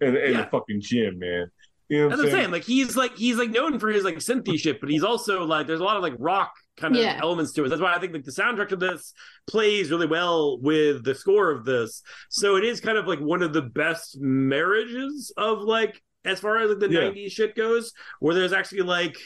in, 0.00 0.16
in 0.16 0.32
Yeah. 0.32 0.42
the 0.42 0.48
fucking 0.50 0.80
gym, 0.80 1.18
man. 1.18 1.50
You 1.88 2.00
know 2.00 2.08
what 2.08 2.10
That's 2.10 2.20
I'm 2.20 2.26
saying? 2.30 2.40
saying. 2.42 2.50
Like 2.52 2.64
he's 2.64 2.96
like 2.96 3.16
he's 3.16 3.36
like 3.36 3.48
known 3.48 3.78
for 3.78 3.88
his 3.88 4.04
like 4.04 4.16
synthy 4.16 4.58
shit, 4.58 4.78
but 4.80 4.90
he's 4.90 5.02
also 5.02 5.44
like 5.44 5.66
there's 5.66 5.80
a 5.80 5.84
lot 5.84 5.96
of 5.96 6.02
like 6.02 6.12
rock 6.18 6.52
kind 6.76 6.94
of 6.94 7.00
Yeah. 7.00 7.18
elements 7.22 7.52
to 7.54 7.64
it. 7.64 7.70
That's 7.70 7.80
why 7.80 7.94
I 7.94 7.98
think 7.98 8.12
like 8.12 8.24
the 8.24 8.30
soundtrack 8.32 8.72
of 8.72 8.80
this 8.80 9.14
plays 9.48 9.90
really 9.90 10.06
well 10.06 10.58
with 10.60 11.04
the 11.04 11.14
score 11.14 11.50
of 11.50 11.64
this. 11.64 12.02
So 12.28 12.56
it 12.56 12.64
is 12.64 12.80
kind 12.82 12.98
of 12.98 13.06
like 13.06 13.20
one 13.20 13.42
of 13.42 13.54
the 13.54 13.62
best 13.62 14.18
marriages 14.20 15.32
of 15.38 15.62
like 15.62 16.02
as 16.28 16.40
far 16.40 16.58
as 16.58 16.70
like 16.70 16.78
the 16.80 16.88
Yeah. 16.88 17.10
90s 17.10 17.32
shit 17.32 17.54
goes, 17.56 17.92
where 18.20 18.34
there's 18.34 18.52
actually 18.52 18.82
like 18.82 19.16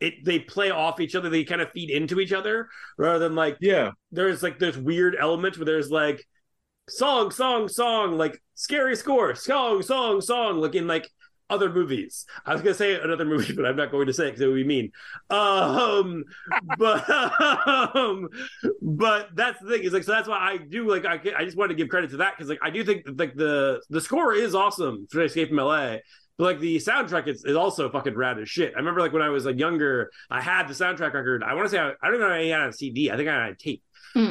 it 0.00 0.24
they 0.24 0.38
play 0.38 0.70
off 0.70 1.00
each 1.00 1.14
other, 1.14 1.28
they 1.28 1.44
kind 1.44 1.60
of 1.60 1.70
feed 1.72 1.90
into 1.90 2.20
each 2.20 2.32
other 2.32 2.68
rather 2.96 3.18
than 3.18 3.34
like 3.34 3.56
yeah, 3.60 3.90
there's 4.12 4.42
like 4.42 4.58
this 4.58 4.76
weird 4.76 5.16
element 5.18 5.56
where 5.58 5.66
there's 5.66 5.90
like 5.90 6.24
song, 6.88 7.30
song, 7.30 7.68
song, 7.68 8.16
like 8.16 8.40
scary 8.54 8.96
score, 8.96 9.34
song, 9.34 9.82
song, 9.82 10.20
song, 10.20 10.58
like 10.60 10.74
in 10.74 10.86
like 10.86 11.08
other 11.50 11.70
movies. 11.72 12.26
I 12.44 12.52
was 12.52 12.62
gonna 12.62 12.74
say 12.74 13.00
another 13.00 13.24
movie, 13.34 13.54
but 13.54 13.64
I'm 13.66 13.76
not 13.76 13.90
going 13.90 14.06
to 14.06 14.12
say 14.12 14.24
it 14.24 14.30
because 14.32 14.42
it 14.42 14.46
would 14.48 14.56
be 14.56 14.64
mean. 14.64 14.92
Um, 15.30 16.24
but 16.78 17.08
um, 17.96 18.28
but 18.82 19.28
that's 19.34 19.60
the 19.60 19.68
thing 19.70 19.82
is 19.84 19.92
like 19.92 20.04
so 20.04 20.12
that's 20.12 20.28
why 20.28 20.38
I 20.38 20.58
do 20.58 20.88
like 20.88 21.04
I 21.04 21.20
I 21.36 21.44
just 21.44 21.56
wanted 21.56 21.68
to 21.70 21.74
give 21.76 21.88
credit 21.88 22.10
to 22.10 22.18
that 22.18 22.34
because 22.36 22.48
like 22.48 22.60
I 22.62 22.70
do 22.70 22.84
think 22.84 23.04
that, 23.04 23.18
like 23.18 23.34
the 23.34 23.80
the 23.90 24.00
score 24.00 24.34
is 24.34 24.54
awesome 24.54 25.06
for 25.10 25.22
Escape 25.22 25.48
from 25.48 25.58
LA. 25.58 25.96
But 26.38 26.44
like 26.44 26.60
the 26.60 26.76
soundtrack 26.76 27.26
is, 27.26 27.44
is 27.44 27.56
also 27.56 27.90
fucking 27.90 28.14
rad 28.14 28.38
as 28.38 28.48
shit. 28.48 28.72
I 28.74 28.78
remember 28.78 29.00
like 29.00 29.12
when 29.12 29.22
I 29.22 29.28
was 29.28 29.44
like 29.44 29.58
younger, 29.58 30.10
I 30.30 30.40
had 30.40 30.68
the 30.68 30.72
soundtrack 30.72 31.12
record. 31.12 31.42
I 31.42 31.54
want 31.54 31.66
to 31.66 31.70
say 31.70 31.78
I, 31.78 31.92
I 32.00 32.10
don't 32.10 32.20
know 32.20 32.26
if 32.26 32.32
I 32.32 32.44
had 32.44 32.46
it 32.46 32.52
on 32.52 32.72
CD. 32.72 33.10
I 33.10 33.16
think 33.16 33.28
I 33.28 33.32
had 33.32 33.42
it 33.42 33.50
on 33.50 33.56
tape. 33.56 33.82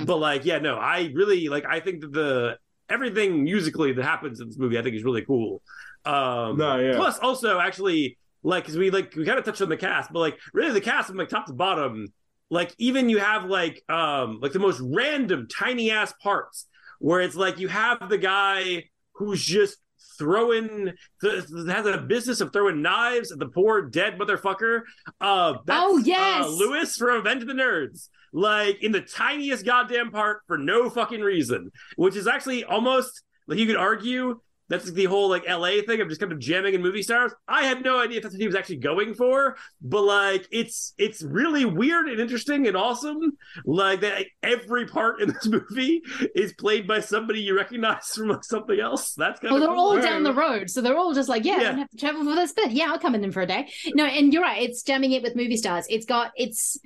But 0.06 0.18
like, 0.18 0.46
yeah, 0.46 0.60
no, 0.60 0.76
I 0.78 1.12
really 1.14 1.50
like. 1.50 1.66
I 1.66 1.82
think 1.82 2.02
that 2.02 2.14
the 2.14 2.58
everything 2.90 3.44
musically 3.44 3.92
that 3.92 4.04
happens 4.04 4.40
in 4.40 4.48
this 4.48 4.58
movie, 4.58 4.80
I 4.80 4.82
think 4.82 4.96
is 4.96 5.04
really 5.04 5.24
cool. 5.24 5.62
Um, 6.06 6.58
No, 6.58 6.80
yeah. 6.80 6.96
Plus, 6.96 7.20
also 7.20 7.60
actually, 7.60 8.18
like, 8.42 8.64
because 8.64 8.78
we 8.78 8.90
like 8.90 9.14
we 9.16 9.26
kind 9.26 9.38
of 9.38 9.46
touched 9.46 9.62
on 9.62 9.70
the 9.70 9.78
cast, 9.78 10.12
but 10.12 10.20
like, 10.20 10.40
really, 10.54 10.72
the 10.72 10.82
cast 10.82 11.10
from 11.10 11.18
like 11.18 11.30
top 11.30 11.46
to 11.48 11.54
bottom, 11.54 12.08
like, 12.50 12.74
even 12.78 13.10
you 13.10 13.20
have 13.20 13.46
like 13.46 13.84
um 13.90 14.40
like 14.42 14.54
the 14.54 14.60
most 14.60 14.80
random 14.82 15.48
tiny 15.48 15.92
ass 15.92 16.14
parts 16.24 16.68
where 17.00 17.20
it's 17.20 17.36
like 17.36 17.60
you 17.60 17.68
have 17.68 18.10
the 18.10 18.18
guy 18.18 18.86
who's 19.14 19.44
just 19.44 19.78
throwing 20.18 20.94
th- 21.22 21.44
has 21.68 21.86
a 21.86 21.98
business 21.98 22.42
of 22.42 22.52
throwing 22.54 22.82
knives 22.82 23.32
at 23.32 23.40
the 23.40 23.48
poor 23.48 23.82
dead 23.84 24.18
motherfucker. 24.18 24.82
Uh, 25.22 25.56
Oh, 25.70 25.98
yes. 25.98 26.46
uh, 26.46 26.50
Lewis 26.50 26.96
from 26.98 27.16
Revenge 27.16 27.42
of 27.42 27.48
the 27.48 27.54
Nerds. 27.54 28.10
Like 28.34 28.84
in 28.84 28.92
the 28.92 29.02
tiniest 29.02 29.66
goddamn 29.66 30.12
part 30.12 30.42
for 30.48 30.58
no 30.58 30.90
fucking 30.90 31.22
reason, 31.22 31.72
which 31.96 32.16
is 32.16 32.28
actually 32.28 32.64
almost 32.66 33.24
like 33.48 33.58
you 33.58 33.66
could 33.66 33.78
argue 33.78 34.40
that's 34.70 34.92
the 34.92 35.06
whole 35.06 35.30
like 35.30 35.48
LA 35.48 35.82
thing 35.86 36.02
of 36.02 36.10
just 36.10 36.20
kind 36.20 36.32
of 36.32 36.40
jamming 36.40 36.74
in 36.74 36.82
movie 36.82 37.02
stars. 37.02 37.32
I 37.48 37.64
had 37.66 37.84
no 37.84 38.00
idea 38.02 38.18
if 38.18 38.24
that's 38.24 38.34
what 38.36 38.42
he 38.42 38.48
was 38.48 38.56
actually 38.56 38.78
going 38.78 39.14
for, 39.14 39.58
but 39.82 40.02
like 40.04 40.48
it's 40.52 40.94
it's 40.98 41.22
really 41.24 41.66
weird 41.66 42.10
and 42.10 42.20
interesting 42.20 42.68
and 42.68 42.76
awesome. 42.76 43.38
Like 43.66 44.02
that 44.02 44.26
every 44.44 44.86
part 44.88 45.22
in 45.22 45.30
this 45.34 45.48
movie 45.48 46.02
is 46.36 46.54
played 46.54 46.88
by 46.88 47.00
somebody 47.00 47.42
you 47.42 47.56
recognize 47.56 48.10
from 48.16 48.28
like 48.30 48.44
something 48.44 48.80
else. 48.80 49.14
That's 49.14 49.40
kind 49.40 49.54
Well, 49.54 49.64
of 49.64 49.70
they're 49.70 49.78
all 49.78 50.02
down 50.02 50.24
the 50.24 50.34
road, 50.34 50.70
so 50.70 50.82
they're 50.82 50.98
all 50.98 51.14
just 51.14 51.30
like, 51.30 51.46
yeah, 51.46 51.56
I 51.56 51.64
don't 51.64 51.78
have 51.78 51.90
to 51.90 51.98
travel 51.98 52.24
for 52.24 52.36
this 52.36 52.52
bit. 52.54 52.72
Yeah, 52.72 52.92
I'll 52.92 53.00
come 53.00 53.16
in 53.16 53.32
for 53.32 53.42
a 53.42 53.48
day. 53.48 53.72
No, 53.96 54.06
and 54.06 54.34
you're 54.34 54.44
right. 54.44 54.62
It's 54.62 54.84
jamming 54.84 55.12
it 55.14 55.24
with 55.24 55.36
movie 55.36 55.58
stars. 55.58 55.86
It's 55.90 56.06
got 56.06 56.32
it's. 56.36 56.78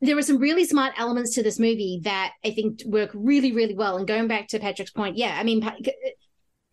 There 0.00 0.16
are 0.16 0.22
some 0.22 0.38
really 0.38 0.64
smart 0.64 0.92
elements 0.96 1.34
to 1.34 1.42
this 1.42 1.58
movie 1.58 2.00
that 2.04 2.32
I 2.44 2.52
think 2.52 2.82
work 2.86 3.10
really, 3.14 3.50
really 3.50 3.74
well. 3.74 3.96
And 3.96 4.06
going 4.06 4.28
back 4.28 4.46
to 4.48 4.60
Patrick's 4.60 4.92
point, 4.92 5.16
yeah, 5.16 5.36
I 5.36 5.42
mean, 5.42 5.60
pa- 5.60 5.74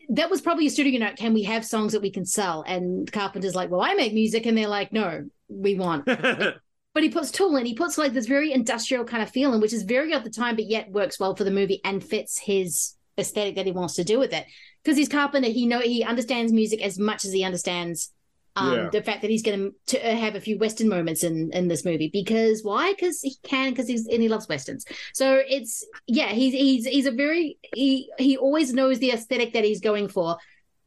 that 0.10 0.30
was 0.30 0.42
probably 0.42 0.68
a 0.68 0.70
studio 0.70 1.00
note. 1.00 1.18
Can 1.18 1.34
we 1.34 1.44
have 1.44 1.66
songs 1.66 1.94
that 1.94 2.02
we 2.02 2.12
can 2.12 2.26
sell? 2.26 2.64
And 2.66 3.12
Carpenter's 3.12 3.56
like, 3.56 3.70
well, 3.70 3.82
I 3.82 3.94
make 3.94 4.14
music, 4.14 4.46
and 4.46 4.58
they're 4.58 4.68
like, 4.68 4.94
no, 4.94 5.26
we 5.48 5.76
want. 5.76 6.06
but 6.06 7.04
he 7.04 7.10
puts 7.10 7.32
Tool 7.32 7.56
in. 7.58 7.66
He 7.66 7.74
puts 7.74 7.98
like 7.98 8.14
this 8.14 8.28
very 8.28 8.52
industrial 8.52 9.06
kind 9.06 9.22
of 9.22 9.30
feeling, 9.30 9.62
which 9.62 9.74
is 9.74 9.84
very 9.84 10.14
of 10.14 10.24
the 10.24 10.30
time, 10.30 10.56
but 10.56 10.66
yet 10.66 10.92
works 10.92 11.20
well 11.20 11.36
for 11.36 11.44
the 11.44 11.52
movie 11.52 11.82
and 11.84 12.04
fits 12.04 12.40
his 12.40 12.94
aesthetic 13.18 13.56
that 13.56 13.66
he 13.66 13.72
wants 13.72 13.96
to 13.96 14.04
do 14.04 14.20
with 14.20 14.34
it. 14.34 14.46
Because 14.84 14.98
he's 14.98 15.10
Carpenter, 15.10 15.50
he 15.50 15.66
know 15.66 15.80
he 15.80 16.04
understands 16.04 16.54
music 16.54 16.82
as 16.82 17.00
much 17.00 17.26
as 17.26 17.32
he 17.32 17.44
understands 17.44 18.12
um, 18.56 18.74
Yeah. 18.74 18.90
the 18.90 19.02
fact 19.04 19.22
that 19.22 19.30
he's 19.30 19.44
going 19.44 19.74
to 19.88 20.00
have 20.00 20.36
a 20.36 20.42
few 20.42 20.58
Western 20.58 20.88
moments 20.90 21.24
in 21.24 21.52
in 21.54 21.68
this 21.68 21.84
movie. 21.86 22.10
Because 22.12 22.64
why? 22.64 22.94
Because 22.94 23.22
he 23.22 23.36
can. 23.44 23.72
Because 23.72 23.88
he's 23.88 24.08
and 24.08 24.22
he 24.22 24.30
loves 24.30 24.48
westerns. 24.48 24.86
So 25.14 25.42
it's 25.48 25.86
yeah, 26.08 26.30
he's 26.30 26.54
he's 26.54 26.86
he's 26.86 27.06
a 27.06 27.12
very 27.12 27.58
he 27.74 28.10
he 28.18 28.38
always 28.38 28.74
knows 28.74 29.00
the 29.00 29.12
aesthetic 29.12 29.54
that 29.54 29.64
he's 29.64 29.82
going 29.82 30.08
for 30.08 30.38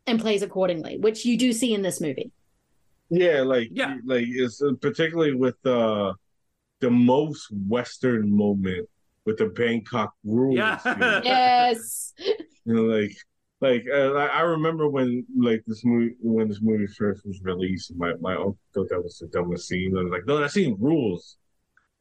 and 0.07 0.21
plays 0.21 0.43
accordingly, 0.43 0.99
which 0.99 1.25
you 1.25 1.37
do 1.37 1.53
see 1.53 1.75
in 1.75 1.83
this 1.83 2.01
movie. 2.01 2.31
Yeah, 3.11 3.41
like 3.43 3.69
yeah, 3.73 3.97
like 4.05 4.27
it's 4.27 4.63
uh, 4.63 4.73
particularly 4.81 5.35
with 5.35 5.57
uh 5.67 6.13
the 6.81 6.91
most 6.91 7.49
Western 7.67 8.31
moment 8.35 8.89
with 9.25 9.39
the 9.39 9.47
Bangkok 9.47 10.15
rules. 10.25 10.57
Yeah. 10.57 10.77
scene. 10.79 10.95
yes. 11.25 12.13
You 12.65 12.75
know, 12.75 12.83
like 12.83 13.17
like 13.61 13.85
uh, 13.93 14.13
I 14.13 14.27
I 14.27 14.41
remember 14.43 14.89
when 14.89 15.27
like 15.37 15.65
this 15.67 15.85
movie 15.85 16.15
when 16.21 16.49
this 16.49 16.61
movie 16.63 16.87
first 16.87 17.27
was 17.27 17.41
released, 17.43 17.95
my 17.97 18.15
my 18.21 18.35
uncle 18.35 18.59
thought 18.73 18.89
that 18.91 19.03
was 19.03 19.19
the 19.19 19.27
dumbest 19.27 19.69
scene. 19.69 19.97
I 19.97 20.03
was 20.03 20.13
like, 20.13 20.27
no, 20.27 20.39
that 20.39 20.51
scene 20.53 20.77
rules. 20.79 21.37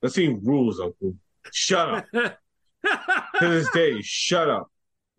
That 0.02 0.12
scene 0.12 0.40
rules, 0.44 0.80
Uncle. 0.80 1.16
Shut 1.52 1.90
up. 1.90 2.06
to 2.14 3.50
this 3.50 3.70
day, 3.72 4.02
shut 4.02 4.50
up. 4.50 4.70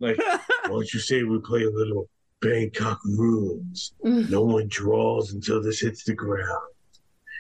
Like, 0.00 0.16
why 0.18 0.40
don't 0.68 0.94
you 0.94 1.00
say 1.00 1.22
we 1.24 1.40
play 1.40 1.64
a 1.64 1.70
little 1.70 2.08
Bangkok 2.40 3.00
rules? 3.04 3.94
No 4.02 4.42
one 4.42 4.68
draws 4.68 5.32
until 5.32 5.60
this 5.60 5.80
hits 5.80 6.04
the 6.04 6.14
ground. 6.14 6.68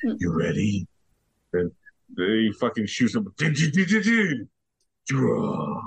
You 0.02 0.32
ready? 0.32 0.86
And 1.52 1.70
he 2.16 2.52
fucking 2.58 2.86
shoots 2.86 3.14
him. 3.14 3.32
Draw. 5.06 5.82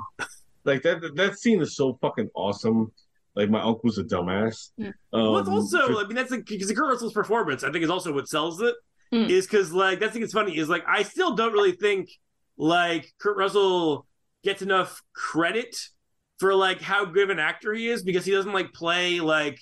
Like 0.64 0.84
that. 0.84 1.16
That 1.16 1.38
scene 1.40 1.62
is 1.62 1.76
so 1.76 1.98
fucking 2.02 2.30
awesome. 2.36 2.92
Like 3.36 3.50
my 3.50 3.62
uncle's 3.62 3.98
a 3.98 4.04
dumbass. 4.04 4.72
Um, 4.80 4.94
well, 5.14 5.38
it's 5.38 5.50
also, 5.50 5.88
for- 5.88 5.96
I 6.04 6.04
mean, 6.06 6.16
that's 6.16 6.36
because 6.36 6.68
the 6.68 6.76
Kurt 6.76 6.90
Russell's 6.90 7.14
performance, 7.14 7.64
I 7.64 7.72
think, 7.72 7.84
is 7.84 7.90
also 7.90 8.14
what 8.14 8.28
sells 8.28 8.62
it. 8.62 8.76
Is 9.14 9.46
because, 9.46 9.74
like, 9.74 10.00
that's 10.00 10.14
thing 10.14 10.22
that's 10.22 10.32
funny 10.34 10.58
is 10.58 10.70
like, 10.70 10.84
I 10.88 11.04
still 11.04 11.36
don't 11.36 11.52
really 11.52 11.74
think 11.74 12.10
like 12.58 13.12
Kurt 13.20 13.36
Russell 13.36 14.06
gets 14.44 14.62
enough 14.62 15.02
credit 15.14 15.76
for 16.40 16.56
like 16.56 16.80
how 16.82 17.04
good 17.04 17.24
of 17.24 17.30
an 17.30 17.38
actor 17.40 17.74
he 17.74 17.90
is 17.90 18.04
because 18.04 18.24
he 18.24 18.32
doesn't 18.32 18.54
like 18.54 18.72
play 18.72 19.20
like 19.20 19.60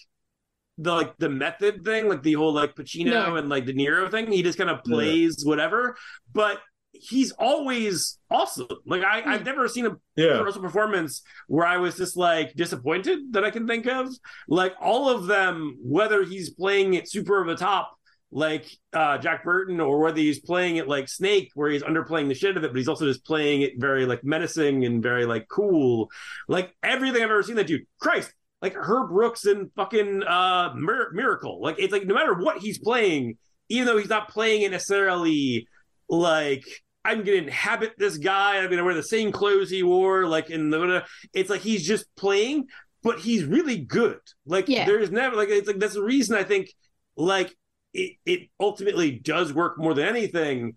the 0.77 0.93
like 0.93 1.17
the 1.17 1.29
method 1.29 1.83
thing, 1.83 2.07
like 2.07 2.21
the 2.21 2.33
whole 2.33 2.53
like 2.53 2.75
Pacino 2.75 3.05
No. 3.09 3.35
and 3.37 3.49
like 3.49 3.65
De 3.65 3.73
Niro 3.73 4.09
thing. 4.11 4.31
He 4.31 4.43
just 4.43 4.57
kind 4.57 4.69
of 4.69 4.83
plays 4.83 5.43
whatever, 5.43 5.95
but 6.31 6.59
he's 6.91 7.31
always 7.33 8.17
awesome. 8.31 8.67
Like 8.85 9.03
I, 9.03 9.21
I've 9.25 9.45
never 9.45 9.67
seen 9.67 9.85
a 9.85 9.95
Yeah. 10.15 10.39
Russell 10.39 10.61
performance 10.61 11.21
where 11.47 11.65
I 11.65 11.77
was 11.77 11.95
just 11.95 12.17
like 12.17 12.53
disappointed 12.55 13.33
that 13.33 13.43
I 13.45 13.51
can 13.51 13.67
think 13.67 13.85
of. 13.87 14.09
Like 14.47 14.73
all 14.81 15.09
of 15.09 15.27
them, 15.27 15.77
whether 15.81 16.23
he's 16.23 16.49
playing 16.49 16.95
it 16.95 17.09
super 17.09 17.39
over 17.41 17.51
the 17.51 17.57
top, 17.57 17.95
like 18.31 18.65
uh, 18.93 19.17
Jack 19.17 19.43
Burton, 19.43 19.79
or 19.79 19.99
whether 19.99 20.17
he's 20.19 20.39
playing 20.39 20.75
it 20.77 20.87
like 20.87 21.07
Snake, 21.09 21.51
where 21.55 21.71
he's 21.71 21.83
underplaying 21.83 22.27
the 22.27 22.35
shit 22.35 22.57
of 22.57 22.63
it, 22.63 22.71
but 22.71 22.77
he's 22.77 22.87
also 22.87 23.05
just 23.05 23.25
playing 23.25 23.61
it 23.61 23.73
very 23.77 24.05
like 24.05 24.23
menacing 24.23 24.85
and 24.85 25.01
very 25.01 25.25
like 25.25 25.47
cool. 25.49 26.09
Like 26.47 26.75
everything 26.83 27.23
I've 27.23 27.31
ever 27.31 27.43
seen 27.43 27.55
that 27.55 27.67
dude. 27.67 27.85
Christ, 27.99 28.31
like 28.61 28.75
Herb 28.75 29.09
Brooks 29.09 29.45
and 29.45 29.71
fucking 29.75 30.23
uh, 30.23 30.73
Mir- 30.75 31.11
Miracle. 31.13 31.61
Like 31.61 31.77
it's 31.79 31.93
like 31.93 32.05
no 32.05 32.13
matter 32.13 32.33
what 32.35 32.57
he's 32.59 32.77
playing, 32.77 33.37
even 33.69 33.85
though 33.87 33.97
he's 33.97 34.09
not 34.09 34.29
playing 34.29 34.63
it 34.63 34.71
necessarily 34.71 35.67
like 36.09 36.65
I'm 37.05 37.19
gonna 37.19 37.37
inhabit 37.37 37.93
this 37.97 38.17
guy. 38.17 38.57
I'm 38.57 38.69
gonna 38.69 38.83
wear 38.83 38.93
the 38.93 39.03
same 39.03 39.31
clothes 39.31 39.69
he 39.69 39.83
wore. 39.83 40.25
Like 40.25 40.49
in 40.49 40.69
the, 40.69 41.03
it's 41.33 41.49
like 41.49 41.61
he's 41.61 41.85
just 41.87 42.05
playing, 42.15 42.65
but 43.03 43.19
he's 43.19 43.45
really 43.45 43.77
good. 43.79 44.19
Like 44.45 44.67
Yeah. 44.67 44.85
there's 44.85 45.11
never 45.11 45.35
like 45.35 45.49
it's 45.49 45.67
like 45.67 45.79
that's 45.79 45.93
the 45.93 46.03
reason 46.03 46.35
I 46.35 46.43
think 46.43 46.73
like 47.15 47.55
it 47.93 48.13
it 48.25 48.49
ultimately 48.59 49.11
does 49.11 49.53
work 49.53 49.77
more 49.77 49.93
than 49.93 50.05
anything, 50.07 50.75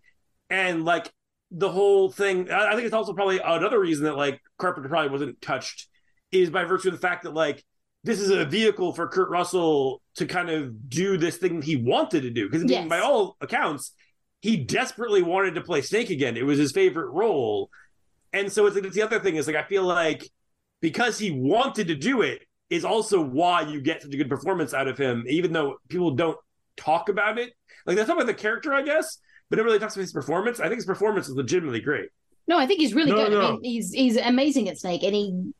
and 0.49 0.85
like 0.85 1.11
the 1.51 1.71
whole 1.71 2.11
thing. 2.11 2.51
I 2.51 2.69
I 2.69 2.75
think 2.75 2.85
it's 2.85 2.95
also 2.95 3.13
probably 3.15 3.39
another 3.41 3.81
reason 3.81 4.05
that 4.05 4.17
like 4.17 4.41
Carpenter 4.59 4.89
probably 4.89 5.11
wasn't 5.11 5.41
touched 5.43 5.89
is 6.31 6.49
by 6.51 6.65
virtue 6.65 6.89
of 6.89 6.95
the 6.95 7.01
fact 7.01 7.25
that 7.25 7.35
like 7.35 7.63
this 8.05 8.19
is 8.21 8.31
a 8.31 8.45
vehicle 8.45 8.93
for 8.95 9.07
Kurt 9.09 9.29
Russell 9.31 10.03
to 10.17 10.27
kind 10.27 10.51
of 10.51 10.89
do 10.89 11.17
this 11.19 11.37
thing 11.37 11.63
he 11.63 11.77
wanted 11.77 12.23
to 12.23 12.31
do 12.31 12.49
because 12.49 12.69
Yes. 12.69 12.89
by 12.89 12.99
all 13.01 13.37
accounts 13.41 13.93
he 14.43 14.59
desperately 14.59 15.23
wanted 15.23 15.55
to 15.55 15.63
play 15.63 15.81
Snake 15.81 16.11
again. 16.11 16.37
It 16.37 16.45
was 16.45 16.59
his 16.59 16.73
favorite 16.73 17.11
role. 17.11 17.71
And 18.33 18.53
so 18.53 18.67
it's, 18.67 18.77
it's 18.77 18.95
the 18.95 19.03
other 19.03 19.21
thing 19.21 19.37
is 19.37 19.47
like 19.47 19.57
I 19.57 19.63
feel 19.63 19.85
like 19.85 20.29
because 20.81 21.19
he 21.19 21.31
wanted 21.31 21.89
to 21.89 21.95
do 21.95 22.21
it, 22.23 22.43
is 22.69 22.85
also 22.85 23.21
why 23.23 23.61
you 23.61 23.81
get 23.81 24.03
such 24.03 24.13
a 24.15 24.17
good 24.17 24.31
performance 24.31 24.73
out 24.73 24.89
of 24.89 24.97
him, 24.99 25.25
even 25.29 25.53
though 25.53 25.77
people 25.89 26.11
don't 26.13 26.39
talk 26.77 27.09
about 27.09 27.39
it. 27.39 27.53
Like 27.87 27.97
they 27.97 28.05
talk 28.05 28.17
about 28.17 28.27
the 28.27 28.35
character, 28.35 28.73
I 28.73 28.83
guess, 28.83 29.19
but 29.51 29.57
nobody 29.57 29.73
really 29.75 29.79
talks 29.79 29.95
about 29.95 30.03
his 30.03 30.13
performance. 30.13 30.59
I 30.59 30.65
think 30.65 30.77
his 30.77 30.87
performance 30.87 31.29
is 31.29 31.35
legitimately 31.35 31.81
great. 31.81 32.09
No, 32.49 32.59
I 32.59 32.67
think 32.67 32.81
he's 32.81 32.95
really 32.95 33.11
No, 33.11 33.29
good. 33.29 33.35
I 33.35 33.51
mean, 33.53 33.61
he's 33.63 33.93
he's 33.93 34.17
amazing 34.17 34.69
at 34.69 34.79
Snake, 34.79 35.03
and 35.03 35.15
he. 35.15 35.53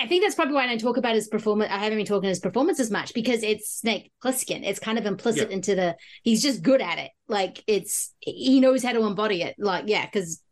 I 0.00 0.06
think 0.06 0.22
that's 0.24 0.34
probably 0.34 0.54
why 0.54 0.64
I 0.64 0.66
don't 0.68 0.80
talk 0.80 0.96
about 0.96 1.14
his 1.14 1.28
performance. 1.28 1.70
I 1.70 1.76
haven't 1.78 1.98
been 1.98 2.06
talking 2.06 2.28
his 2.28 2.40
performance 2.40 2.80
as 2.80 2.90
much 2.90 3.12
because 3.12 3.42
it's 3.42 3.70
Snake 3.70 4.10
Plissken. 4.24 4.62
It's 4.64 4.78
kind 4.80 4.98
of 4.98 5.04
implicit 5.04 5.50
Yeah. 5.50 5.54
into 5.56 5.74
the. 5.74 5.96
He's 6.22 6.42
just 6.42 6.62
good 6.62 6.80
at 6.80 6.98
it. 6.98 7.10
Like 7.28 7.62
it's 7.66 8.14
he 8.20 8.60
knows 8.60 8.82
how 8.82 8.92
to 8.92 9.02
embody 9.04 9.42
it. 9.42 9.56
Like 9.58 9.84
yeah, 9.86 10.06
because 10.06 10.42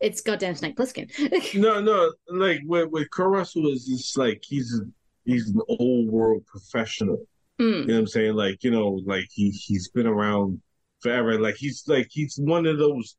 it's 0.00 0.20
goddamn 0.20 0.54
Snake 0.54 0.76
Plissken. 0.76 1.10
no, 1.60 1.80
no, 1.80 2.12
like 2.28 2.60
with 2.64 2.88
with 2.90 3.10
Kurt 3.10 3.28
Russell 3.30 3.66
is 3.72 3.86
just 3.86 4.16
like 4.16 4.42
he's 4.46 4.80
he's 5.24 5.48
an 5.50 5.60
old 5.68 6.08
world 6.08 6.46
professional. 6.46 7.26
Mm. 7.60 7.80
You 7.82 7.86
know 7.86 7.94
what 7.94 8.00
I'm 8.00 8.06
saying? 8.06 8.34
Like 8.34 8.62
you 8.62 8.70
know, 8.70 9.00
like 9.04 9.26
he 9.30 9.50
he's 9.50 9.88
been 9.88 10.06
around 10.06 10.60
forever. 11.00 11.38
Like 11.40 11.56
he's 11.56 11.82
like 11.88 12.08
he's 12.10 12.36
one 12.40 12.66
of 12.66 12.78
those 12.78 13.16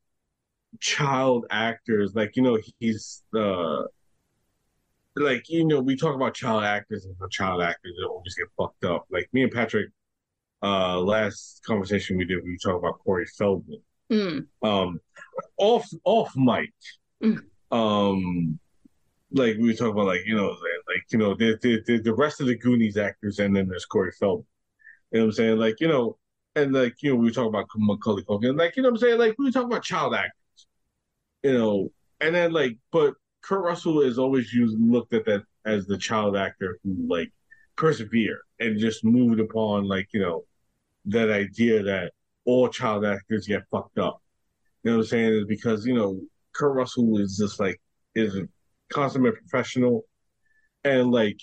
child 0.80 1.44
actors. 1.50 2.12
Like 2.14 2.36
you 2.36 2.42
know, 2.42 2.58
he's 2.80 3.22
uh 3.36 3.82
like 5.16 5.48
you 5.48 5.64
know 5.64 5.80
we 5.80 5.96
talk 5.96 6.14
about 6.14 6.34
child 6.34 6.64
actors 6.64 7.04
and 7.04 7.14
how 7.20 7.28
child 7.28 7.62
actors 7.62 7.94
always 8.08 8.34
get 8.34 8.48
fucked 8.56 8.84
up. 8.84 9.06
Like 9.10 9.28
me 9.32 9.42
and 9.42 9.52
Patrick, 9.52 9.90
uh, 10.62 10.98
last 11.00 11.62
conversation 11.66 12.16
we 12.16 12.24
did, 12.24 12.42
we 12.44 12.56
talked 12.62 12.78
about 12.78 12.98
Corey 13.04 13.26
Feldman 13.26 13.80
Mm. 14.10 14.46
um 14.62 15.00
off 15.56 15.88
off 16.04 16.32
mic 16.36 16.70
Mm. 17.22 17.38
um 17.70 18.58
like 19.32 19.56
we 19.56 19.68
were 19.68 19.72
talking 19.74 19.92
about 19.92 20.06
like 20.06 20.26
you 20.26 20.36
know 20.36 20.48
like 20.48 21.04
you 21.10 21.18
know 21.18 21.34
the 21.34 21.56
the, 21.62 21.80
the, 21.86 21.98
the 22.02 22.12
rest 22.14 22.40
of 22.42 22.46
the 22.46 22.58
goonies 22.58 22.98
actors 22.98 23.38
and 23.38 23.56
then 23.56 23.68
there's 23.68 23.86
corey 23.86 24.12
feldman 24.20 24.44
you 25.12 25.18
know 25.18 25.24
what 25.24 25.28
i'm 25.28 25.32
saying 25.32 25.56
like 25.56 25.80
you 25.80 25.88
know 25.88 26.18
and 26.56 26.74
like 26.74 26.94
you 27.00 27.10
know 27.10 27.16
we 27.16 27.26
were 27.26 27.30
talking 27.30 27.48
about 27.48 27.66
macaulay 27.76 28.22
culkin 28.24 28.58
like 28.58 28.76
you 28.76 28.82
know 28.82 28.90
what 28.90 28.96
i'm 28.96 29.00
saying 29.00 29.18
like 29.18 29.34
we 29.38 29.46
were 29.46 29.50
talking 29.50 29.70
about 29.70 29.82
child 29.82 30.14
actors 30.14 30.66
you 31.42 31.52
know 31.54 31.88
and 32.20 32.34
then 32.34 32.52
like 32.52 32.76
but 32.90 33.14
kurt 33.42 33.62
russell 33.62 34.00
is 34.00 34.18
always 34.18 34.52
used 34.52 34.78
looked 34.80 35.12
at 35.12 35.24
that 35.24 35.42
as 35.64 35.86
the 35.86 35.98
child 35.98 36.36
actor 36.36 36.78
who 36.82 36.94
like 37.08 37.30
persevere 37.76 38.40
and 38.60 38.78
just 38.78 39.04
moved 39.04 39.40
upon 39.40 39.84
like 39.84 40.06
you 40.12 40.20
know 40.20 40.44
that 41.06 41.30
idea 41.30 41.82
that 41.82 42.12
all 42.44 42.68
child 42.68 43.04
actors 43.04 43.46
get 43.46 43.62
fucked 43.70 43.98
up. 43.98 44.20
You 44.82 44.90
know 44.90 44.96
what 44.98 45.02
I'm 45.04 45.08
saying? 45.08 45.34
Is 45.34 45.44
because 45.46 45.86
you 45.86 45.94
know 45.94 46.20
Kurt 46.54 46.74
Russell 46.74 47.18
is 47.18 47.36
just 47.36 47.60
like 47.60 47.80
is 48.14 48.36
a 48.36 48.48
consummate 48.92 49.34
professional, 49.34 50.04
and 50.84 51.10
like 51.10 51.38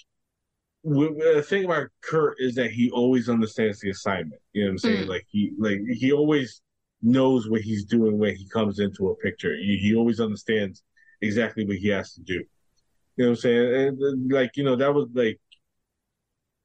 the 0.84 1.46
thing 1.48 1.66
about 1.66 1.88
Kurt 2.02 2.36
is 2.40 2.56
that 2.56 2.72
he 2.72 2.90
always 2.92 3.30
understands 3.30 3.80
the 3.80 3.90
assignment. 3.90 4.42
You 4.54 4.64
know 4.64 4.68
what 4.70 4.72
I'm 4.72 4.78
saying? 4.80 5.06
Mm. 5.06 5.10
Like 5.10 5.26
he 5.30 5.52
like 5.58 5.80
he 5.94 6.12
always 6.12 6.62
knows 7.02 7.50
what 7.50 7.62
he's 7.62 7.86
doing 7.86 8.18
when 8.18 8.36
he 8.36 8.48
comes 8.50 8.80
into 8.80 9.10
a 9.10 9.16
picture. 9.16 9.56
He, 9.56 9.78
he 9.78 9.96
always 9.96 10.20
understands 10.20 10.84
exactly 11.22 11.66
what 11.66 11.78
he 11.78 11.90
has 11.90 12.14
to 12.14 12.22
do. 12.22 12.34
You 12.36 13.26
know 13.26 13.26
what 13.26 13.30
I'm 13.32 13.36
saying? 13.38 13.74
And 14.00 14.32
like 14.32 14.52
you 14.58 14.64
know 14.64 14.76
that 14.78 14.94
was 14.94 15.08
like 15.14 15.40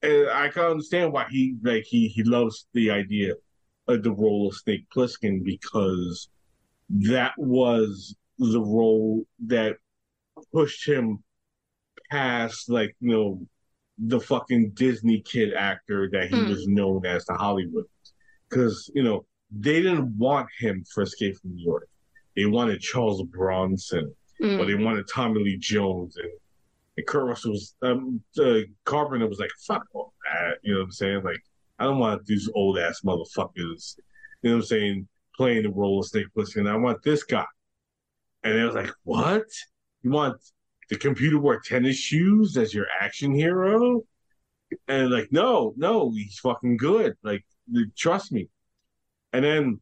and 0.02 0.28
I 0.30 0.48
can 0.48 0.64
understand 0.64 1.12
why 1.12 1.26
he 1.30 1.56
like 1.62 1.84
he 1.84 2.08
he 2.08 2.22
loves 2.24 2.66
the 2.74 2.90
idea 2.90 3.34
of 3.88 4.02
the 4.02 4.12
role 4.12 4.48
of 4.48 4.56
Snake 4.56 4.86
Plissken 4.94 5.42
because 5.44 6.28
that 6.90 7.32
was 7.38 8.14
the 8.38 8.60
role 8.60 9.24
that 9.46 9.76
pushed 10.52 10.88
him 10.88 11.22
past 12.10 12.68
like 12.70 12.94
you 13.00 13.10
know 13.12 13.46
the 13.98 14.20
fucking 14.20 14.70
Disney 14.74 15.22
kid 15.22 15.54
actor 15.54 16.08
that 16.12 16.28
he 16.28 16.42
Hmm. 16.42 16.48
was 16.48 16.66
known 16.66 17.06
as 17.06 17.24
to 17.26 17.34
Hollywood 17.34 17.84
because 18.48 18.90
you 18.94 19.02
know 19.02 19.26
they 19.50 19.82
didn't 19.82 20.16
want 20.18 20.48
him 20.58 20.84
for 20.92 21.02
Escape 21.02 21.36
from 21.40 21.54
New 21.54 21.64
York 21.64 21.88
they 22.36 22.46
wanted 22.46 22.80
Charles 22.80 23.22
Bronson 23.24 24.14
Mm. 24.42 24.58
or 24.58 24.66
they 24.66 24.74
wanted 24.74 25.06
Tommy 25.08 25.44
Lee 25.44 25.58
Jones 25.58 26.16
and 26.16 26.30
and 26.96 27.06
Kurt 27.06 27.24
Russell 27.24 27.52
was 27.52 27.74
um 27.82 28.20
Carpenter 28.84 29.28
was 29.28 29.38
like 29.38 29.50
fuck 29.66 29.84
all 29.94 30.12
that 30.24 30.58
you 30.62 30.72
know 30.72 30.80
what 30.80 30.86
I'm 30.86 30.92
saying? 30.92 31.22
Like 31.22 31.40
I 31.78 31.84
don't 31.84 31.98
want 31.98 32.24
these 32.26 32.48
old 32.54 32.78
ass 32.78 33.00
motherfuckers 33.04 33.96
you 34.42 34.50
know 34.50 34.56
what 34.56 34.62
I'm 34.62 34.62
saying 34.62 35.08
playing 35.36 35.62
the 35.64 35.70
role 35.70 36.00
of 36.00 36.06
Snake 36.06 36.26
Plissken. 36.36 36.68
I 36.68 36.76
want 36.76 37.02
this 37.02 37.24
guy. 37.24 37.46
And 38.44 38.58
it 38.58 38.64
was 38.64 38.74
like 38.74 38.92
what? 39.04 39.46
You 40.02 40.10
want 40.10 40.36
the 40.90 40.96
computer 40.96 41.38
wore 41.38 41.60
tennis 41.60 41.96
shoes 41.96 42.56
as 42.56 42.74
your 42.74 42.86
action 43.00 43.34
hero? 43.34 44.02
And 44.88 45.10
like 45.10 45.28
no 45.30 45.74
no 45.76 46.10
he's 46.12 46.38
fucking 46.38 46.76
good. 46.76 47.14
Like 47.22 47.44
trust 47.96 48.32
me. 48.32 48.48
And 49.32 49.44
then 49.44 49.80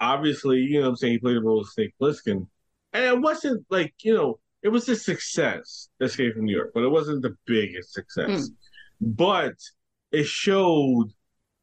obviously 0.00 0.58
you 0.58 0.74
know 0.74 0.82
what 0.82 0.88
I'm 0.90 0.96
saying 0.96 1.12
he 1.14 1.18
played 1.18 1.36
the 1.36 1.42
role 1.42 1.60
of 1.60 1.68
Snake 1.68 1.94
Plissken 2.00 2.46
and 2.92 3.04
it 3.04 3.20
wasn't 3.20 3.64
like 3.70 3.94
you 4.02 4.14
know 4.14 4.38
it 4.62 4.68
was 4.68 4.88
a 4.88 4.96
success 4.96 5.88
escape 6.00 6.34
from 6.34 6.44
new 6.44 6.54
york 6.56 6.70
but 6.74 6.82
it 6.84 6.88
wasn't 6.90 7.20
the 7.22 7.36
biggest 7.46 7.92
success 7.92 8.48
hmm. 8.48 9.06
but 9.14 9.54
it 10.10 10.26
showed 10.26 11.08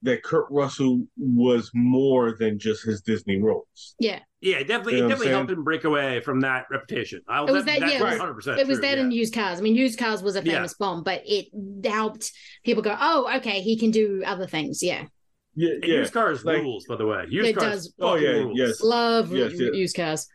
that 0.01 0.24
kurt 0.24 0.45
russell 0.49 1.01
was 1.17 1.72
more 1.74 2.35
than 2.38 2.58
just 2.58 2.85
his 2.85 3.01
disney 3.01 3.38
roles 3.41 3.95
yeah. 3.99 4.19
Yeah, 4.41 4.59
definitely, 4.59 4.93
You 4.93 4.99
know 5.01 5.06
it 5.08 5.09
definitely 5.09 5.33
helped 5.33 5.51
him 5.51 5.64
break 5.66 5.83
away 5.83 6.22
from 6.22 6.40
that 6.41 6.64
reputation. 6.72 7.19
I'll, 7.27 7.45
It 7.45 7.51
was 7.51 7.66
that, 7.66 7.82
that's 7.82 7.91
yeah, 7.91 7.99
it 7.99 8.03
was, 8.22 8.45
100% 8.45 8.58
it 8.58 8.67
was 8.67 8.77
true, 8.77 8.88
that 8.88 8.98
yeah. 8.98 9.03
in 9.03 9.11
used 9.11 9.33
cars. 9.33 9.59
I 9.59 9.61
mean, 9.61 9.75
used 9.75 9.99
cars 9.99 10.24
was 10.24 10.38
a 10.38 10.41
Yeah. 10.41 10.53
famous 10.53 10.75
bomb, 10.75 11.03
but 11.03 11.24
it 11.25 11.48
helped 11.85 12.32
people 12.64 12.82
go, 12.82 12.95
"Oh, 12.98 13.30
okay, 13.35 13.59
he 13.59 13.77
can 13.77 13.91
do 13.91 14.24
other 14.25 14.48
things." 14.48 14.82
Yeah, 14.82 15.08
yeah, 15.56 15.74
And 15.74 15.83
used 15.83 16.14
cars 16.14 16.45
rules, 16.45 16.85
by 16.88 16.95
the 16.95 17.06
way. 17.06 17.25
Used 17.27 17.49
It 17.49 17.58
cars 17.58 17.88
does. 17.88 17.93
Oh, 17.99 18.16
yeah, 18.16 18.30
rules. 18.30 18.58
yes. 18.58 18.82
love 18.82 19.33
Yes, 19.33 19.51
u- 19.51 19.66
yeah. 19.66 19.72
used 19.74 19.98
cars. 19.98 20.25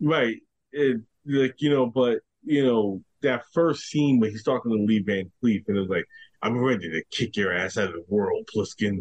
Right. 0.00 0.36
It, 0.72 1.00
like, 1.24 1.56
you 1.58 1.70
know, 1.70 1.86
but, 1.86 2.20
you 2.44 2.64
know, 2.64 3.02
that 3.22 3.44
first 3.52 3.88
scene 3.88 4.20
where 4.20 4.30
he's 4.30 4.44
talking 4.44 4.72
to 4.72 4.78
Lee 4.78 5.00
Van 5.00 5.30
Cleef 5.42 5.64
and 5.68 5.76
it's 5.78 5.90
like, 5.90 6.04
I'm 6.42 6.58
ready 6.58 6.90
to 6.90 7.02
kick 7.10 7.36
your 7.36 7.52
ass 7.52 7.76
out 7.76 7.88
of 7.88 7.94
the 7.94 8.04
world, 8.08 8.48
Plissken. 8.54 9.00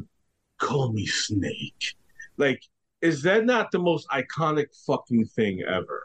Call 0.58 0.94
me 0.94 1.06
Snake. 1.06 1.96
Like, 2.38 2.64
is 3.02 3.22
that 3.24 3.46
not 3.46 3.72
the 3.72 3.80
most 3.80 4.08
iconic 4.10 4.68
fucking 4.88 5.26
thing 5.26 5.62
ever? 5.64 6.04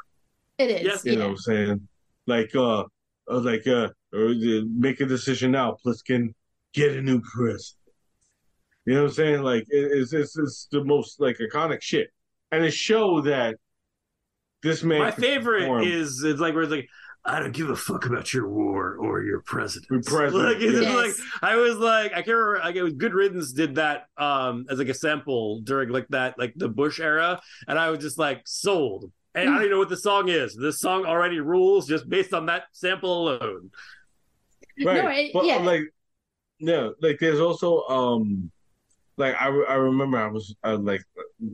It 0.59 0.71
is. 0.71 1.05
You 1.05 1.13
yeah. 1.13 1.19
know 1.19 1.25
what 1.27 1.31
I'm 1.31 1.37
saying? 1.39 1.89
Like, 2.27 2.55
uh, 2.55 2.81
uh, 2.81 2.87
like, 3.29 3.67
uh, 3.67 3.89
or, 4.13 4.31
uh, 4.31 4.63
make 4.77 5.01
a 5.01 5.07
decision 5.07 5.53
now, 5.53 5.77
Plissken. 5.85 6.35
Get 6.75 6.97
a 6.97 7.01
new 7.01 7.21
president. 7.21 7.79
You 8.85 8.95
know 8.95 9.03
what 9.03 9.09
I'm 9.11 9.15
saying? 9.15 9.43
Like, 9.43 9.63
it, 9.71 9.93
it's, 9.93 10.13
it's, 10.13 10.37
it's 10.37 10.69
the 10.71 10.85
most, 10.85 11.21
like, 11.21 11.39
iconic 11.39 11.81
shit. 11.81 12.11
And 12.53 12.65
it 12.65 12.73
showed 12.73 13.25
that 13.27 13.57
this 14.63 14.83
man. 14.83 14.99
My 15.01 15.11
favorite 15.11 15.61
perform. 15.61 15.85
is 15.85 16.23
it's 16.23 16.41
like 16.41 16.55
where 16.55 16.63
it's 16.65 16.73
like 16.73 16.89
I 17.25 17.39
don't 17.39 17.53
give 17.53 17.69
a 17.69 17.77
fuck 17.77 18.07
about 18.07 18.33
your 18.33 18.49
war 18.49 18.95
or 18.97 19.23
your 19.23 19.43
president. 19.43 20.07
president, 20.07 20.35
Like, 20.55 20.61
yes. 20.61 20.85
like 20.95 21.27
I 21.43 21.57
was 21.57 21.77
like 21.77 22.13
I 22.13 22.23
can't 22.23 22.29
remember. 22.29 22.61
Like 22.65 22.77
it 22.77 22.83
was 22.83 22.95
Good 22.95 23.13
Riddance 23.15 23.53
did 23.53 23.75
that 23.75 24.07
um 24.17 24.67
as 24.71 24.79
like 24.79 24.89
a 24.89 24.95
sample 24.95 25.61
during 25.63 25.91
like 25.91 26.09
that 26.09 26.39
like 26.39 26.55
the 26.57 26.69
Bush 26.69 26.99
era, 27.01 27.41
and 27.69 27.79
I 27.79 27.91
was 27.91 27.99
just 28.01 28.19
like 28.19 28.43
sold. 28.47 29.11
And 29.35 29.49
I 29.49 29.53
don't 29.53 29.61
even 29.61 29.71
know 29.71 29.79
what 29.79 29.89
the 29.89 29.97
song 29.97 30.29
is. 30.29 30.57
This 30.57 30.81
song 30.81 31.05
already 31.07 31.39
rules 31.39 31.87
just 31.87 32.09
based 32.09 32.35
on 32.35 32.47
that 32.47 32.65
sample 32.73 33.29
alone. 33.29 33.71
right 34.85 35.05
No, 35.05 35.11
it- 35.11 35.31
but 35.33 35.45
yeah. 35.45 35.57
like 35.59 35.83
no 36.59 36.95
like 37.01 37.19
there's 37.21 37.41
also 37.41 37.83
um 37.85 38.51
like 39.17 39.35
i, 39.41 39.47
I 39.47 39.75
remember 39.75 40.19
i 40.19 40.27
was 40.27 40.55
uh, 40.65 40.79
like 40.79 41.03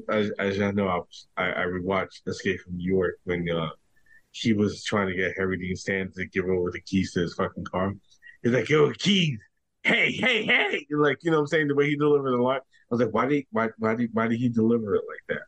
as, 0.08 0.30
as 0.38 0.60
i 0.60 0.70
know 0.70 0.88
i 0.88 0.96
was 0.96 1.26
I, 1.36 1.50
I 1.50 1.64
rewatched 1.64 2.26
escape 2.26 2.60
from 2.60 2.76
new 2.76 2.94
york 2.94 3.18
when 3.24 3.48
uh 3.50 3.70
he 4.30 4.52
was 4.52 4.84
trying 4.84 5.08
to 5.08 5.14
get 5.14 5.34
harry 5.36 5.58
dean 5.58 5.76
stanton 5.76 6.12
to 6.14 6.26
give 6.26 6.46
over 6.46 6.70
the 6.70 6.80
keys 6.80 7.12
to 7.12 7.20
his 7.20 7.34
fucking 7.34 7.64
car. 7.64 7.92
He's 8.42 8.52
like 8.52 8.68
yo 8.68 8.92
keys! 8.92 9.38
Hey 9.82 10.12
hey 10.12 10.44
hey! 10.44 10.86
Like 10.90 11.18
you 11.22 11.30
know 11.30 11.38
what 11.38 11.42
i'm 11.42 11.46
saying? 11.48 11.68
The 11.68 11.74
way 11.74 11.88
he 11.88 11.96
delivered 11.96 12.32
the 12.32 12.42
line. 12.42 12.60
I 12.60 12.62
was 12.90 13.00
like 13.00 13.14
why 13.14 13.26
did 13.26 13.44
why 13.50 13.68
why 13.78 13.94
did 13.94 14.10
why 14.12 14.28
did 14.28 14.38
he 14.38 14.48
deliver 14.48 14.94
it 14.94 15.02
like 15.08 15.22
that? 15.28 15.46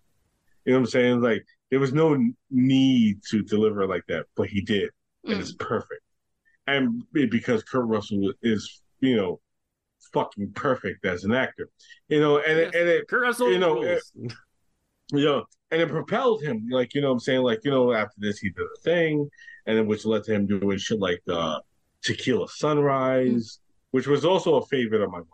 You 0.65 0.73
know 0.73 0.81
what 0.81 0.87
i'm 0.87 0.91
saying? 0.91 1.21
Like 1.21 1.45
there 1.71 1.81
was 1.81 1.93
no 1.93 2.17
need 2.51 3.21
to 3.31 3.43
deliver 3.43 3.83
it 3.83 3.89
like 3.89 4.05
that 4.09 4.25
but 4.37 4.49
he 4.49 4.63
did 4.63 4.91
and 5.25 5.41
it's 5.41 5.53
perfect. 5.53 6.03
And 6.67 7.03
because 7.13 7.63
Kurt 7.63 7.87
Russell 7.87 8.33
is, 8.43 8.83
you 9.01 9.17
know, 9.17 9.41
fucking 10.13 10.53
perfect 10.55 11.05
as 11.05 11.25
an 11.25 11.33
actor, 11.33 11.69
you 12.09 12.21
know, 12.21 12.39
and 12.39 12.59
it, 12.59 12.75
and 12.75 12.89
it, 12.89 13.09
Kurt 13.09 13.23
Russell 13.23 13.53
you 13.53 13.59
know, 13.59 13.83
it, 13.83 14.03
you 15.13 15.25
know, 15.25 15.45
and 15.71 15.83
it 15.83 15.89
propelled 15.89 16.43
him, 16.43 16.67
like 16.71 16.95
you 16.95 17.01
know, 17.01 17.09
what 17.09 17.15
I'm 17.15 17.21
saying, 17.21 17.43
like 17.43 17.61
you 17.65 17.71
know, 17.71 17.93
after 17.93 18.17
this 18.19 18.39
he 18.39 18.51
did 18.51 18.63
a 18.63 18.81
thing, 18.83 19.29
and 19.67 19.79
then 19.79 19.87
which 19.87 20.05
led 20.05 20.25
to 20.25 20.35
him 20.35 20.47
doing 20.47 20.79
shit 20.79 20.99
like 20.99 21.21
uh, 21.31 21.59
Tequila 22.03 22.49
Sunrise, 22.49 23.61
which 23.91 24.07
was 24.07 24.25
also 24.25 24.57
a 24.57 24.67
favorite 24.67 25.03
of 25.03 25.11
my 25.11 25.19
mom. 25.19 25.25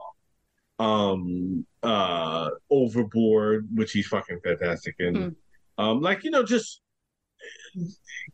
Um, 0.77 1.67
uh, 1.83 2.51
Overboard, 2.71 3.69
which 3.75 3.93
he's 3.93 4.09
fucking 4.09 4.41
fantastic 4.43 4.97
in. 4.99 5.37
Um, 5.79 6.01
like 6.01 6.25
you 6.25 6.31
know, 6.31 6.43
just 6.43 6.81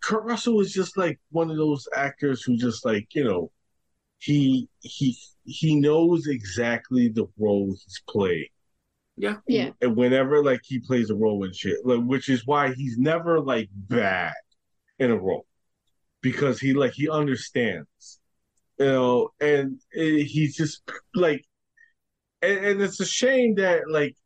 Kurt 0.03 0.25
Russell 0.25 0.61
is 0.61 0.73
just 0.73 0.97
like 0.97 1.19
one 1.31 1.51
of 1.51 1.57
those 1.57 1.87
actors 1.95 2.43
who 2.43 2.57
just 2.57 2.85
like 2.85 3.15
you 3.15 3.25
know 3.25 3.51
he 4.21 4.69
he 4.81 5.17
he 5.45 5.81
knows 5.81 6.27
exactly 6.27 7.09
the 7.09 7.27
role 7.39 7.69
he's 7.69 8.03
playing. 8.09 8.49
Yeah. 9.17 9.37
Yeah. 9.47 9.71
And 9.81 9.97
whenever 9.97 10.45
like 10.45 10.61
he 10.63 10.79
plays 10.79 11.11
a 11.11 11.15
role 11.15 11.45
in 11.45 11.53
shit, 11.53 11.79
like 11.85 12.03
which 12.03 12.29
is 12.29 12.47
why 12.47 12.73
he's 12.75 12.99
never 12.99 13.41
like 13.41 13.69
bad 13.73 14.35
in 14.99 15.11
a 15.11 15.17
role. 15.17 15.47
Because 16.21 16.61
he 16.61 16.75
like 16.75 16.93
he 16.93 17.09
understands. 17.09 18.21
You 18.79 18.87
know, 18.87 19.29
and 19.41 19.79
eh, 19.95 20.23
he's 20.25 20.57
just 20.57 20.83
like 21.15 21.45
and, 22.43 22.65
and 22.65 22.83
it's 22.83 23.01
a 23.01 23.07
shame 23.07 23.55
that 23.57 23.91
like 23.91 24.17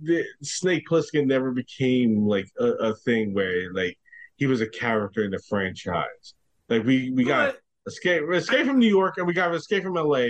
the 0.00 0.24
Snake 0.42 0.84
Plissken 0.90 1.26
never 1.26 1.52
became 1.52 2.26
like 2.26 2.46
a, 2.58 2.66
a 2.66 2.96
thing 2.96 3.32
where 3.32 3.72
like 3.72 3.96
he 4.36 4.46
was 4.46 4.60
a 4.60 4.68
character 4.68 5.24
in 5.24 5.30
the 5.30 5.40
franchise. 5.48 6.34
Like 6.68 6.84
we 6.84 7.10
we 7.12 7.24
got 7.24 7.54
escape 7.86 8.22
escape 8.32 8.66
from 8.66 8.78
New 8.78 8.88
York 8.88 9.14
and 9.18 9.26
we 9.26 9.32
got 9.32 9.54
escape 9.54 9.82
from 9.82 9.94
LA, 9.94 10.26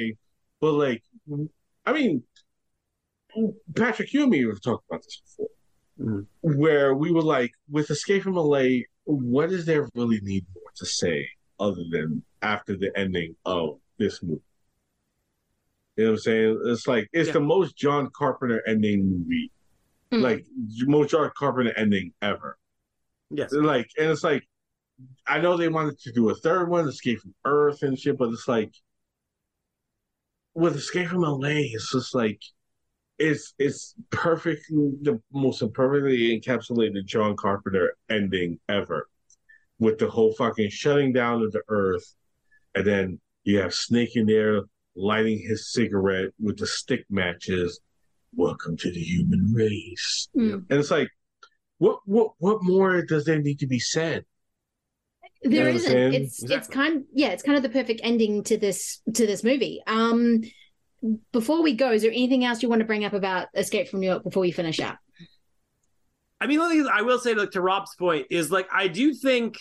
but 0.61 0.73
like 0.73 1.03
I 1.87 1.93
mean 1.93 2.23
Patrick, 3.75 4.13
you 4.13 4.23
and 4.23 4.31
me 4.31 4.45
have 4.47 4.61
talked 4.61 4.85
about 4.91 5.03
this 5.03 5.21
before. 5.21 5.49
Mm-hmm. 6.01 6.59
Where 6.59 6.95
we 6.95 7.13
were 7.13 7.23
like, 7.23 7.53
with 7.71 7.91
Escape 7.91 8.23
from 8.23 8.35
LA, 8.35 8.81
what 9.05 9.51
does 9.51 9.67
there 9.67 9.89
really 9.95 10.21
need 10.23 10.45
more 10.55 10.71
to 10.77 10.87
say 10.87 11.29
other 11.61 11.83
than 11.91 12.23
after 12.41 12.77
the 12.77 12.91
ending 12.97 13.37
of 13.45 13.79
this 13.99 14.23
movie? 14.23 14.41
You 15.97 16.05
know 16.05 16.11
what 16.11 16.17
I'm 16.17 16.21
saying? 16.21 16.63
It's 16.67 16.87
like 16.87 17.09
it's 17.13 17.29
Yeah. 17.29 17.35
the 17.35 17.41
most 17.41 17.77
John 17.77 18.11
Carpenter 18.17 18.63
ending 18.67 19.07
movie, 19.07 19.51
mm-hmm. 20.11 20.23
like 20.23 20.47
most 20.87 21.11
John 21.11 21.31
Carpenter 21.37 21.73
ending 21.77 22.13
ever. 22.23 22.59
Yes. 23.31 23.53
Like, 23.53 23.89
and 23.99 24.11
it's 24.11 24.25
like, 24.25 24.47
I 25.27 25.41
know 25.41 25.57
they 25.57 25.69
wanted 25.69 25.99
to 26.01 26.13
do 26.13 26.31
a 26.31 26.35
third 26.35 26.69
one, 26.69 26.89
Escape 26.89 27.21
from 27.21 27.35
Earth 27.45 27.83
and 27.83 27.99
shit, 27.99 28.19
but 28.19 28.31
it's 28.31 28.47
like, 28.49 28.73
with 30.55 30.77
Escape 30.77 31.09
from 31.09 31.23
LA, 31.23 31.49
it's 31.73 31.93
just 31.93 32.15
like, 32.15 32.41
it's 33.19 33.55
it's 33.59 33.95
perfectly 34.11 34.93
the 35.03 35.21
most 35.33 35.63
perfectly 35.75 36.39
encapsulated 36.41 37.05
John 37.07 37.37
Carpenter 37.37 37.95
ending 38.11 38.59
ever, 38.69 39.09
with 39.79 39.99
the 39.99 40.09
whole 40.11 40.35
fucking 40.35 40.71
shutting 40.71 41.13
down 41.13 41.43
of 41.43 41.53
the 41.53 41.63
Earth, 41.69 42.15
and 42.75 42.87
then 42.87 43.21
you 43.45 43.59
have 43.59 43.75
Snake 43.75 44.17
in 44.17 44.27
there 44.27 44.63
lighting 44.97 45.39
his 45.39 45.73
cigarette 45.73 46.31
with 46.41 46.59
the 46.59 46.67
stick 46.67 47.05
matches. 47.11 47.81
Welcome 48.35 48.77
to 48.79 48.91
the 48.91 49.01
human 49.01 49.53
race, 49.55 50.29
Mm. 50.37 50.65
and 50.71 50.81
it's 50.81 50.91
like, 50.91 51.09
what 51.79 52.01
what 52.07 52.33
what 52.39 52.63
more 52.63 53.03
does 53.03 53.25
there 53.25 53.41
need 53.41 53.59
to 53.61 53.67
be 53.67 53.79
said? 53.79 54.25
You 55.43 55.51
know 55.51 55.57
There 55.57 55.65
what 55.65 55.71
I'm 55.71 55.77
isn't. 55.77 55.91
saying? 55.91 56.15
It's 56.15 56.43
it's 56.45 56.69
kind 56.69 57.05
yeah, 57.13 57.29
it's 57.29 57.43
kind 57.43 57.57
of 57.57 57.63
the 57.63 57.69
perfect 57.69 58.01
ending 58.05 58.45
to 58.45 58.57
this 58.57 59.01
to 59.15 59.27
this 59.27 59.43
movie. 59.43 59.83
Um 59.87 60.43
before 61.33 61.63
we 61.63 61.75
go, 61.75 61.91
is 61.91 62.03
there 62.03 62.13
anything 62.13 62.45
else 62.45 62.63
you 62.63 62.69
want 62.69 62.81
to 62.81 62.87
bring 62.87 63.05
up 63.05 63.13
about 63.13 63.49
Escape 63.55 63.89
from 63.89 64.01
New 64.01 64.07
York 64.07 64.23
before 64.23 64.41
we 64.41 64.53
finish 64.53 64.79
up? 64.79 64.99
I 66.41 66.47
mean, 66.47 66.59
the 66.59 66.65
only 66.65 66.77
thing 66.79 66.91
I 66.93 67.03
will 67.03 67.19
say, 67.19 67.35
like 67.35 67.53
to 67.53 67.61
Rob's 67.61 67.95
point, 67.97 68.27
is 68.31 68.51
like 68.51 68.69
I 68.73 68.89
do 68.89 69.15
think, 69.15 69.59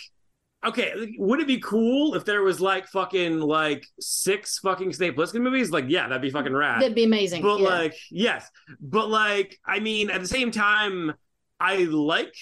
okay, 0.65 0.93
like, 0.95 1.09
would 1.17 1.39
it 1.39 1.47
be 1.47 1.59
cool 1.59 2.15
if 2.15 2.25
there 2.25 2.41
was 2.41 2.59
like 2.59 2.87
fucking 2.87 3.39
like 3.39 3.85
six 3.99 4.59
fucking 4.59 4.93
Snake 4.93 5.15
Plissken 5.15 5.41
movies? 5.41 5.71
Like, 5.71 5.85
yeah, 5.87 6.07
that'd 6.07 6.21
be 6.21 6.31
fucking 6.31 6.53
rad. 6.53 6.81
That'd 6.81 6.95
be 6.95 7.03
amazing. 7.03 7.41
But 7.41 7.59
yeah. 7.59 7.69
like, 7.69 7.95
yes, 8.09 8.49
but 8.79 9.09
like, 9.09 9.59
I 9.65 9.79
mean, 9.79 10.09
at 10.09 10.21
the 10.21 10.27
same 10.27 10.51
time, 10.51 11.13
I 11.59 11.83
like 11.83 12.33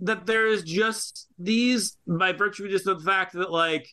that 0.00 0.26
there's 0.26 0.62
just 0.62 1.28
these 1.38 1.96
by 2.06 2.32
virtue 2.32 2.64
of 2.64 2.70
just 2.70 2.84
the 2.84 2.98
fact 2.98 3.34
that 3.34 3.50
like 3.50 3.88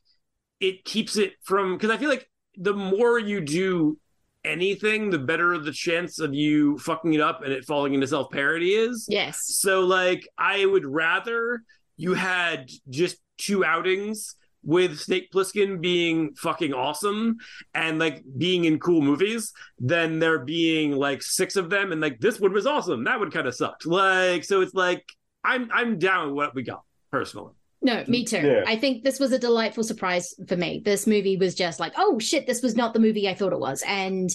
it 0.59 0.83
keeps 0.85 1.17
it 1.17 1.33
from 1.43 1.75
because 1.75 1.91
I 1.91 1.97
feel 1.97 2.09
like 2.09 2.29
the 2.55 2.73
more 2.73 3.19
you 3.19 3.41
do 3.41 3.97
anything, 4.43 5.09
the 5.09 5.19
better 5.19 5.57
the 5.57 5.71
chance 5.71 6.19
of 6.19 6.33
you 6.33 6.77
fucking 6.79 7.13
it 7.13 7.21
up 7.21 7.43
and 7.43 7.51
it 7.51 7.65
falling 7.65 7.93
into 7.93 8.07
self 8.07 8.29
parody 8.31 8.71
is. 8.71 9.05
Yes. 9.09 9.39
So 9.45 9.81
like 9.81 10.27
I 10.37 10.65
would 10.65 10.85
rather 10.85 11.63
you 11.97 12.13
had 12.13 12.69
just 12.89 13.17
two 13.37 13.65
outings 13.65 14.35
with 14.63 14.99
Snake 14.99 15.31
Plissken 15.31 15.79
being 15.79 16.33
fucking 16.35 16.73
awesome 16.73 17.37
and 17.73 17.97
like 17.97 18.23
being 18.37 18.65
in 18.65 18.77
cool 18.79 19.01
movies 19.01 19.53
than 19.79 20.19
there 20.19 20.39
being 20.39 20.91
like 20.91 21.21
six 21.23 21.55
of 21.55 21.69
them 21.69 21.91
and 21.91 22.01
like 22.01 22.19
this 22.19 22.39
one 22.39 22.53
was 22.53 22.67
awesome. 22.67 23.03
That 23.03 23.19
one 23.19 23.31
kind 23.31 23.47
of 23.47 23.55
sucked. 23.55 23.85
Like 23.85 24.43
so 24.43 24.61
it's 24.61 24.73
like 24.73 25.05
I'm 25.49 25.69
I'm 25.73 25.97
down 25.97 26.27
with 26.27 26.35
what 26.35 26.55
we 26.55 26.63
got 26.63 26.83
personally. 27.11 27.53
No, 27.81 28.03
me 28.07 28.25
too. 28.25 28.37
Yeah. 28.45 28.63
I 28.67 28.75
think 28.75 29.03
this 29.03 29.19
was 29.19 29.31
a 29.31 29.39
delightful 29.39 29.83
surprise 29.83 30.35
for 30.47 30.57
me. 30.57 30.81
This 30.83 31.07
movie 31.07 31.37
was 31.37 31.55
just 31.55 31.79
like, 31.79 31.93
oh 31.97 32.19
shit, 32.19 32.45
this 32.45 32.61
was 32.61 32.75
not 32.75 32.93
the 32.93 32.99
movie 32.99 33.27
I 33.27 33.33
thought 33.33 33.53
it 33.53 33.59
was. 33.59 33.83
And 33.87 34.29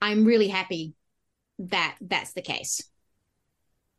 I'm 0.00 0.24
really 0.24 0.48
happy 0.48 0.94
that 1.58 1.96
that's 2.00 2.32
the 2.32 2.42
case. 2.42 2.82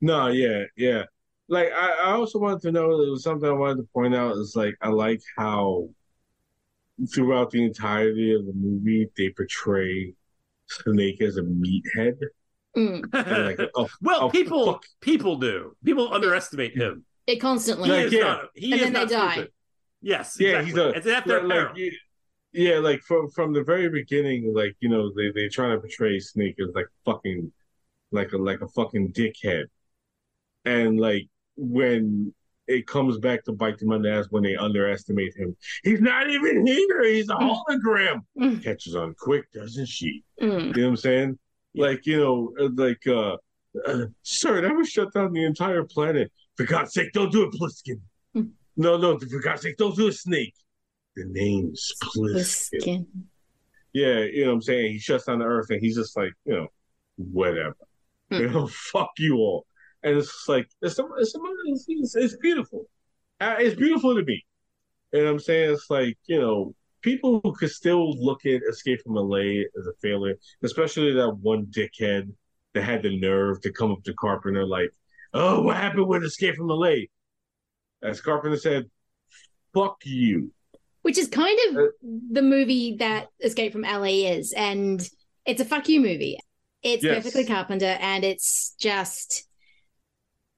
No, 0.02 0.28
yeah, 0.28 0.64
yeah. 0.76 1.04
Like 1.48 1.70
I, 1.72 1.92
I 2.06 2.12
also 2.12 2.40
wanted 2.40 2.62
to 2.64 2.72
know 2.72 3.02
there 3.02 3.12
was 3.12 3.24
something 3.24 3.48
I 3.48 3.54
wanted 3.54 3.78
to 3.78 3.90
point 3.94 4.16
out 4.16 4.36
is 4.36 4.54
like 4.56 4.76
I 4.82 4.90
like 4.90 5.22
how 5.38 5.90
throughout 7.14 7.52
the 7.52 7.64
entirety 7.64 8.34
of 8.34 8.46
the 8.46 8.54
movie 8.54 9.10
they 9.16 9.30
portray 9.30 10.14
Snake 10.68 11.22
as 11.22 11.38
a 11.38 11.44
meathead. 11.44 12.18
Mm. 12.78 13.58
Like, 13.58 13.70
oh, 13.76 13.88
well, 14.02 14.20
oh, 14.24 14.30
people 14.30 14.80
people 15.02 15.38
do. 15.38 15.76
People 15.84 16.14
underestimate 16.14 16.76
him. 16.76 17.04
It 17.26 17.38
constantly. 17.38 17.90
He 17.90 17.96
Like, 17.96 18.06
is 18.08 18.14
yeah. 18.14 18.20
not. 18.22 18.46
He 18.56 18.72
And 18.72 18.82
is 18.82 18.86
then 18.86 18.94
they 18.94 19.00
not 19.00 19.10
die. 19.10 19.32
stupid. 19.34 19.52
Yes. 20.02 20.38
yeah, 20.40 20.60
exactly. 20.60 20.66
he's 20.70 20.78
a 20.78 20.90
It's 20.90 21.08
at 21.08 21.26
their 21.26 21.42
like, 21.44 21.50
peril. 21.58 21.74
like, 21.76 21.94
yeah, 22.54 22.78
like 22.80 23.02
from 23.02 23.30
from 23.32 23.54
the 23.54 23.64
very 23.64 23.90
beginning, 23.90 24.54
like 24.54 24.76
you 24.80 24.90
know 24.90 25.12
they 25.16 25.32
they 25.32 25.48
try 25.50 25.70
to 25.70 25.80
portray 25.80 26.20
Snake 26.20 26.56
as 26.62 26.74
like 26.76 26.88
fucking 27.06 27.52
like 28.12 28.32
a 28.34 28.38
like 28.38 28.62
a 28.62 28.68
fucking 28.70 29.12
dickhead, 29.14 29.66
and 30.66 31.00
like 31.00 31.28
when 31.56 32.34
it 32.68 32.86
comes 32.86 33.18
back 33.18 33.44
to 33.46 33.52
bite 33.54 33.78
them 33.80 33.92
on 33.92 34.02
the 34.02 34.12
ass 34.12 34.28
when 34.30 34.44
they 34.44 34.56
underestimate 34.56 35.36
him, 35.36 35.56
he's 35.84 36.02
not 36.02 36.30
even 36.30 36.66
here. 36.68 37.04
He's 37.04 37.30
a 37.30 37.34
hologram. 37.36 38.22
Catches 38.64 38.96
on 38.96 39.14
quick, 39.18 39.52
doesn't 39.54 39.88
she? 39.88 40.24
Mm. 40.42 40.76
You 40.76 40.82
know 40.82 40.84
what 40.84 40.90
I'm 40.90 40.98
saying? 40.98 41.40
Like 41.78 42.06
you 42.06 42.18
know, 42.18 42.54
uh, 42.60 42.70
like 42.76 43.06
uh, 43.08 43.38
uh 43.86 44.06
sir, 44.24 44.62
that 44.62 44.76
would 44.76 44.88
shut 44.88 45.14
down 45.14 45.34
the 45.34 45.46
entire 45.46 45.84
planet. 45.84 46.32
For 46.56 46.66
God's 46.66 46.94
sake, 46.94 47.12
don't 47.14 47.32
do 47.32 47.44
it, 47.44 47.52
Plissken. 47.52 48.00
No, 48.76 48.98
no, 48.98 49.18
for 49.18 49.40
God's 49.40 49.64
sake, 49.64 49.78
don't 49.78 49.96
do 49.96 50.08
a 50.08 50.12
snake. 50.12 50.54
The 51.16 51.26
name's 51.26 51.94
Plissken. 52.04 52.82
Plissken. 52.82 53.06
Yeah, 53.94 54.20
you 54.20 54.44
know 54.44 54.52
what 54.52 54.56
I'm 54.56 54.62
saying? 54.62 54.92
He 54.92 55.00
shuts 55.00 55.26
down 55.26 55.40
the 55.40 55.46
earth 55.46 55.72
and 55.72 55.82
he's 55.82 55.96
just 55.96 56.16
like, 56.16 56.32
you 56.46 56.54
know, 56.54 56.68
whatever. 57.16 57.76
You 58.30 58.50
know, 58.50 58.68
fuck 58.72 59.10
you 59.18 59.38
all. 59.38 59.66
And 60.04 60.18
it's 60.18 60.46
like, 60.48 60.70
it's, 60.82 61.00
it's, 61.00 61.36
it's, 61.88 62.16
it's, 62.16 62.38
beautiful. 62.38 62.88
Uh, 63.42 63.56
It's 63.58 63.76
beautiful 63.76 64.16
to 64.16 64.24
me. 64.24 64.46
What 65.10 65.26
I'm 65.26 65.40
saying? 65.40 65.74
It's 65.74 65.90
like, 65.90 66.18
you 66.28 66.40
know, 66.40 66.76
people 67.02 67.40
who 67.44 67.54
could 67.54 67.72
still 67.72 68.12
look 68.18 68.46
at 68.46 68.62
Escape 68.70 69.02
from 69.02 69.16
LA 69.16 69.64
as 69.78 69.88
a 69.88 69.94
failure, 70.02 70.36
especially 70.64 71.14
that 71.14 71.30
one 71.38 71.66
dickhead 71.68 72.32
that 72.74 72.84
had 72.84 73.04
the 73.04 73.20
nerve 73.20 73.62
to 73.62 73.72
come 73.72 73.92
up 73.92 74.04
to 74.04 74.14
Carpenter 74.14 74.66
like, 74.66 74.92
oh, 75.34 75.62
what 75.62 75.78
happened 75.78 76.08
with 76.08 76.24
Escape 76.24 76.56
from 76.56 76.68
LA? 76.68 76.96
As 78.04 78.22
Carpenter 78.22 78.58
said, 78.58 78.86
fuck 79.74 79.98
you. 80.04 80.52
Which 81.02 81.18
is 81.18 81.28
kind 81.28 81.58
of 81.70 81.78
uh, 81.78 81.88
the 82.32 82.42
movie 82.42 82.98
that 82.98 83.28
Escape 83.42 83.72
from 83.72 83.82
LA 83.84 84.28
is. 84.30 84.54
And 84.54 85.08
it's 85.46 85.62
a 85.62 85.66
fuck 85.66 85.88
you 85.88 86.02
movie. 86.02 86.38
It's 86.84 87.04
Yes. 87.04 87.16
perfectly 87.16 87.46
Carpenter 87.46 87.98
and 88.00 88.24
it's 88.24 88.76
just 88.80 89.47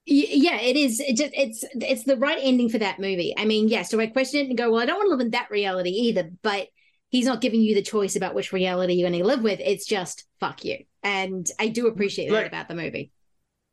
yeah, 0.10 0.60
it 0.60 0.76
is. 0.76 1.00
It 1.00 1.16
just 1.18 1.34
it's 1.36 1.64
it's 1.76 2.04
the 2.04 2.18
right 2.18 2.40
ending 2.42 2.70
for 2.70 2.78
that 2.80 3.00
movie. 3.00 3.34
I 3.38 3.46
mean, 3.46 3.68
yes, 3.68 3.90
do 3.90 4.00
I 4.02 4.08
question 4.08 4.42
it 4.42 4.50
and 4.50 4.58
go, 4.58 4.72
well, 4.72 4.82
I 4.82 4.86
don't 4.86 4.98
want 4.98 5.08
to 5.08 5.12
live 5.12 5.26
in 5.26 5.32
that 5.32 5.50
reality 5.52 5.90
either, 5.90 6.32
but 6.42 6.68
he's 7.10 7.26
not 7.26 7.42
giving 7.42 7.62
you 7.62 7.76
the 7.76 7.82
choice 7.82 8.16
about 8.16 8.36
which 8.36 8.52
reality 8.54 8.94
you're 8.94 9.10
going 9.10 9.22
to 9.22 9.28
live 9.28 9.42
with. 9.44 9.60
It's 9.60 9.86
just 9.86 10.26
fuck 10.40 10.64
you. 10.66 10.78
And 11.04 11.48
I 11.60 11.68
do 11.68 11.88
appreciate 11.88 12.30
that 12.32 12.48
about 12.48 12.68
the 12.68 12.76
movie. 12.76 13.12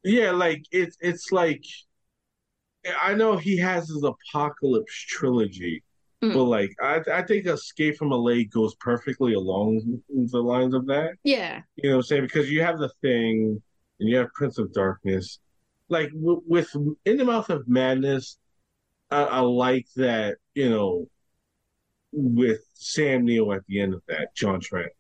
Yeah, 0.05 0.31
like 0.33 0.65
it's 0.71 0.97
it's 1.01 1.33
like 1.33 1.65
I 3.03 3.15
know 3.15 3.37
he 3.37 3.57
has 3.59 3.89
his 3.89 4.05
apocalypse 4.05 4.95
trilogy, 4.95 5.83
Mm. 6.23 6.33
but 6.33 6.45
like 6.45 6.71
I 6.83 7.01
I 7.13 7.23
think 7.23 7.47
Escape 7.47 7.97
from 7.97 8.09
LA 8.11 8.45
goes 8.51 8.75
perfectly 8.77 9.35
along 9.35 10.01
the 10.09 10.39
lines 10.43 10.73
of 10.73 10.87
that. 10.87 11.11
Yeah. 11.25 11.61
You 11.77 11.91
know 11.91 11.97
what 11.97 12.05
I'm 12.05 12.07
saying? 12.07 12.23
Because 12.23 12.51
you 12.51 12.63
have 12.63 12.79
the 12.79 12.89
thing 13.03 13.63
and 14.01 14.09
you 14.09 14.17
have 14.17 14.33
Prince 14.33 14.57
of 14.59 14.73
Darkness. 14.73 15.41
Like 15.89 16.11
w- 16.13 16.43
with 16.47 16.75
In 17.05 17.17
the 17.17 17.25
Mouth 17.25 17.51
of 17.51 17.69
Madness, 17.69 18.39
I, 19.11 19.23
I 19.23 19.39
like 19.41 19.87
that, 19.97 20.39
you 20.55 20.69
know, 20.71 21.09
with 22.13 22.61
Sam 22.75 23.25
Neill 23.25 23.53
at 23.53 23.67
the 23.69 23.81
end 23.81 23.95
of 23.95 24.03
that, 24.09 24.35
John 24.35 24.61
Trent. 24.61 24.93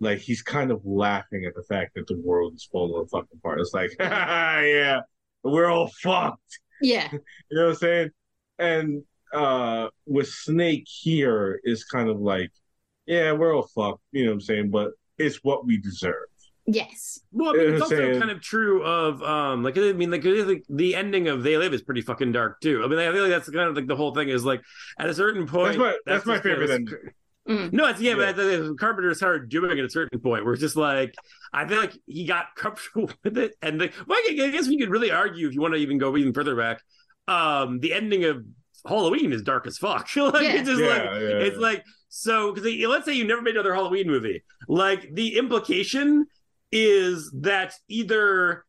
Like 0.00 0.18
he's 0.18 0.42
kind 0.42 0.70
of 0.70 0.82
laughing 0.84 1.44
at 1.46 1.54
the 1.54 1.62
fact 1.62 1.94
that 1.94 2.06
the 2.06 2.18
world 2.18 2.54
is 2.54 2.68
falling 2.70 3.06
fucking 3.08 3.38
apart. 3.38 3.60
It's 3.60 3.72
like, 3.72 3.90
yeah, 4.00 5.00
we're 5.42 5.70
all 5.70 5.90
fucked. 6.02 6.60
Yeah. 6.80 7.08
You 7.12 7.58
know 7.58 7.64
what 7.64 7.70
I'm 7.70 7.76
saying? 7.76 8.10
And 8.58 9.02
uh 9.32 9.88
with 10.06 10.28
Snake 10.28 10.86
here 10.86 11.60
is 11.64 11.84
kind 11.84 12.08
of 12.10 12.20
like, 12.20 12.50
yeah, 13.06 13.32
we're 13.32 13.54
all 13.54 13.68
fucked. 13.74 14.02
You 14.12 14.24
know 14.24 14.30
what 14.32 14.34
I'm 14.34 14.40
saying? 14.42 14.70
But 14.70 14.90
it's 15.18 15.36
what 15.42 15.64
we 15.66 15.78
deserve. 15.78 16.26
Yes. 16.66 17.20
Well, 17.30 17.50
I 17.54 17.58
mean, 17.58 17.74
it's 17.74 17.82
also 17.82 18.18
kind 18.18 18.30
of 18.30 18.40
true 18.40 18.82
of 18.82 19.22
um, 19.22 19.62
like 19.62 19.78
I 19.78 19.92
mean, 19.92 20.10
like 20.10 20.22
the, 20.22 20.60
the 20.68 20.96
ending 20.96 21.28
of 21.28 21.42
They 21.42 21.56
Live 21.56 21.72
is 21.72 21.82
pretty 21.82 22.00
fucking 22.00 22.32
dark 22.32 22.60
too. 22.60 22.82
I 22.84 22.88
mean, 22.88 22.98
I 22.98 23.12
feel 23.12 23.22
like 23.22 23.30
that's 23.30 23.48
kind 23.48 23.68
of 23.68 23.76
like 23.76 23.86
the 23.86 23.94
whole 23.96 24.12
thing 24.14 24.28
is 24.28 24.44
like 24.44 24.62
at 24.98 25.08
a 25.08 25.14
certain 25.14 25.46
point. 25.46 25.78
That's 25.78 25.78
my 25.78 25.96
that's, 26.06 26.26
my 26.26 26.34
just 26.34 26.42
kind 26.42 26.54
of 26.62 26.68
favorite 26.68 26.86
this- 26.86 26.94
ending. 26.94 27.12
No, 27.72 27.86
it's 27.86 28.00
yeah, 28.00 28.16
but 28.16 28.28
I 28.28 28.32
think 28.32 28.80
Carpenter 28.80 29.14
started 29.14 29.48
doing 29.48 29.70
it 29.70 29.78
at 29.78 29.84
a 29.84 29.90
certain 29.90 30.18
point 30.18 30.44
where 30.44 30.54
it's 30.54 30.60
just 30.60 30.74
like 30.74 31.14
I 31.52 31.64
feel 31.68 31.78
like 31.78 31.96
he 32.06 32.24
got 32.24 32.46
comfortable 32.56 33.08
with 33.22 33.38
it, 33.38 33.54
and 33.62 33.78
like, 33.78 33.94
well, 34.08 34.18
I 34.28 34.32
guess 34.50 34.66
we 34.66 34.76
could 34.76 34.90
really 34.90 35.12
argue 35.12 35.46
if 35.46 35.54
you 35.54 35.60
want 35.60 35.74
to 35.74 35.78
even 35.78 35.98
go 35.98 36.16
even 36.16 36.32
further 36.32 36.56
back. 36.56 36.82
Um, 37.28 37.78
the 37.78 37.92
ending 37.92 38.24
of 38.24 38.44
Halloween 38.84 39.32
is 39.32 39.42
dark 39.42 39.68
as 39.68 39.78
fuck. 39.78 40.08
like 40.16 40.42
Yeah. 40.42 40.52
it's 40.54 40.68
just 40.68 40.80
Yeah, 40.80 40.88
like 40.88 41.02
yeah, 41.04 41.18
it's 41.46 41.56
yeah. 41.56 41.62
like 41.62 41.84
so 42.08 42.52
because 42.52 42.68
let's 42.88 43.04
say 43.04 43.12
you 43.12 43.24
never 43.24 43.42
made 43.42 43.54
another 43.54 43.74
Halloween 43.74 44.08
movie, 44.08 44.42
like 44.66 45.08
the 45.12 45.38
implication 45.38 46.26
is 46.72 47.30
that 47.42 47.74
either 47.88 48.64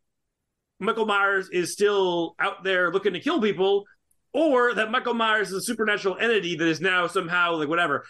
Michael 0.80 1.06
Myers 1.06 1.50
is 1.50 1.74
still 1.74 2.36
out 2.40 2.64
there 2.64 2.92
looking 2.92 3.14
to 3.14 3.20
kill 3.20 3.42
people, 3.42 3.86
or 4.34 4.74
that 4.76 4.92
Michael 4.92 5.14
Myers 5.16 5.48
is 5.50 5.54
a 5.56 5.62
supernatural 5.62 6.18
entity 6.20 6.56
that 6.56 6.68
is 6.68 6.80
now 6.82 7.08
somehow 7.08 7.56
like 7.56 7.68
whatever. 7.70 8.06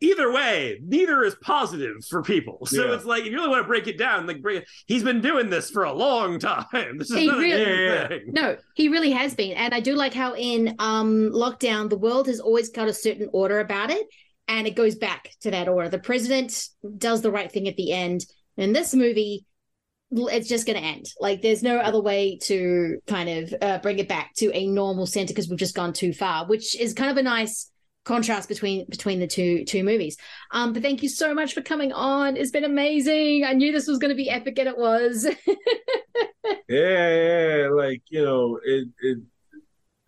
Either 0.00 0.30
way, 0.32 0.78
neither 0.84 1.22
is 1.24 1.34
positive 1.36 1.96
for 2.10 2.22
people. 2.22 2.66
So 2.66 2.84
Yeah. 2.84 2.94
it's 2.94 3.04
like 3.06 3.22
if 3.24 3.30
you 3.30 3.36
really 3.36 3.48
want 3.48 3.62
to 3.62 3.66
break 3.68 3.86
it 3.86 3.96
down, 3.96 4.26
like 4.26 4.42
break 4.42 4.62
it, 4.62 4.68
he's 4.86 5.02
been 5.02 5.20
doing 5.22 5.48
this 5.48 5.70
for 5.70 5.84
a 5.84 5.92
long 5.92 6.38
time. 6.38 6.66
This 6.98 7.10
is 7.10 7.16
He 7.16 7.30
really- 7.30 7.50
Yeah, 7.50 7.58
yeah. 7.92 8.08
thing. 8.08 8.24
No, 8.26 8.56
he 8.74 8.88
really 8.88 9.12
has 9.12 9.34
been. 9.34 9.52
And 9.52 9.72
I 9.72 9.80
do 9.80 9.94
like 9.94 10.12
how 10.12 10.34
in 10.36 10.74
um 10.78 11.30
Lockout 11.32 11.88
the 11.90 11.96
world 11.96 12.26
has 12.26 12.38
always 12.38 12.68
got 12.68 12.88
a 12.88 12.92
certain 12.92 13.30
order 13.32 13.60
about 13.60 13.90
it 13.90 14.06
and 14.46 14.66
it 14.66 14.76
goes 14.76 14.94
back 14.94 15.30
to 15.40 15.50
that 15.52 15.68
order. 15.68 15.88
The 15.88 15.98
president 15.98 16.68
does 16.98 17.22
the 17.22 17.30
right 17.30 17.50
thing 17.50 17.66
at 17.66 17.76
the 17.76 17.92
end. 17.92 18.26
In 18.56 18.72
this 18.72 18.94
movie, 18.94 19.44
it's 20.10 20.48
just 20.48 20.66
going 20.66 20.78
to 20.78 20.84
end. 20.84 21.06
Like 21.20 21.42
there's 21.42 21.62
no 21.62 21.78
other 21.78 22.00
way 22.00 22.38
to 22.44 22.98
kind 23.06 23.28
of 23.28 23.54
uh, 23.60 23.78
bring 23.78 23.98
it 23.98 24.08
back 24.08 24.32
to 24.36 24.50
a 24.54 24.66
normal 24.66 25.06
center 25.06 25.32
because 25.32 25.48
we've 25.48 25.58
just 25.58 25.74
gone 25.74 25.92
too 25.92 26.12
far, 26.12 26.46
which 26.46 26.78
is 26.78 26.94
kind 26.94 27.10
of 27.10 27.16
a 27.16 27.22
nice 27.22 27.70
contrast 28.04 28.50
between 28.50 28.84
between 28.90 29.18
the 29.18 29.26
two 29.26 29.64
two 29.64 29.82
movies. 29.82 30.18
Um 30.50 30.74
but 30.74 30.82
thank 30.82 31.02
you 31.02 31.08
so 31.08 31.32
much 31.32 31.54
for 31.54 31.62
coming 31.62 31.90
on. 31.90 32.36
It's 32.36 32.50
been 32.50 32.64
amazing. 32.64 33.44
I 33.44 33.54
knew 33.54 33.72
this 33.72 33.88
was 33.88 33.96
going 33.96 34.10
to 34.10 34.14
be 34.14 34.28
epic 34.28 34.58
and 34.58 34.68
it 34.68 34.76
was. 34.76 35.26
Yeah, 36.68 37.62
yeah, 37.62 37.68
like 37.68 38.02
you 38.08 38.24
know, 38.24 38.58
it, 38.64 38.88
it, 39.00 39.18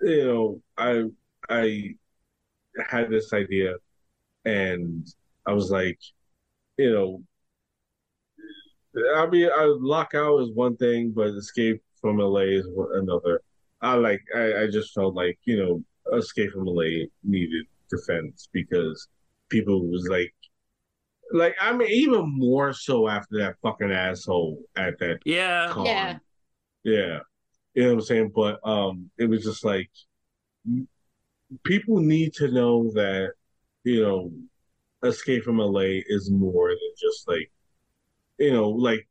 you 0.01 0.25
know, 0.27 0.63
I, 0.79 1.05
I 1.49 1.95
had 2.89 3.11
this 3.11 3.33
idea, 3.33 3.75
and 4.45 5.07
I 5.47 5.53
was 5.53 5.71
like, 5.71 5.99
you 6.79 6.93
know, 6.93 7.23
I 9.17 9.27
mean, 9.27 9.49
I 9.55 9.65
lockout 9.65 10.41
is 10.43 10.51
one 10.55 10.77
thing, 10.77 11.13
but 11.15 11.29
escape 11.29 11.83
from 12.01 12.19
LA 12.19 12.41
is 12.41 12.67
another. 12.95 13.43
I 13.81 13.95
like, 13.95 14.23
I, 14.35 14.63
I 14.63 14.67
just 14.71 14.95
felt 14.95 15.15
like 15.15 15.39
you 15.45 15.57
know, 15.57 16.17
escape 16.17 16.53
from 16.53 16.67
LA 16.67 17.07
needed 17.23 17.67
defense 17.91 18.49
because 18.53 19.09
people 19.49 19.87
was 19.87 20.09
like. 20.09 20.33
Like 21.33 21.57
I 21.61 21.73
mean, 21.73 21.89
even 21.91 22.23
more 22.39 22.73
so 22.73 23.09
after 23.09 23.39
that 23.39 23.57
fucking 23.61 23.91
asshole 23.91 24.63
at 24.77 24.97
that 25.01 25.19
Yeah. 25.25 25.71
con. 25.73 25.85
Yeah. 25.87 26.19
Yeah. 26.85 27.19
You 27.75 27.83
know 27.83 27.89
what 27.89 27.95
I'm 27.95 28.01
saying? 28.03 28.33
But 28.33 28.61
um 28.63 29.11
it 29.19 29.29
was 29.29 29.43
just 29.43 29.65
like 29.65 29.91
people 31.65 31.99
need 31.99 32.33
to 32.35 32.51
know 32.51 32.91
that, 32.93 33.33
you 33.85 34.03
know, 34.03 34.31
Escape 35.03 35.43
from 35.43 35.59
LA 35.59 36.01
is 36.07 36.31
more 36.31 36.69
than 36.69 36.79
just 36.97 37.29
like 37.29 37.51
you 38.39 38.53
know, 38.53 38.69
like 38.71 39.09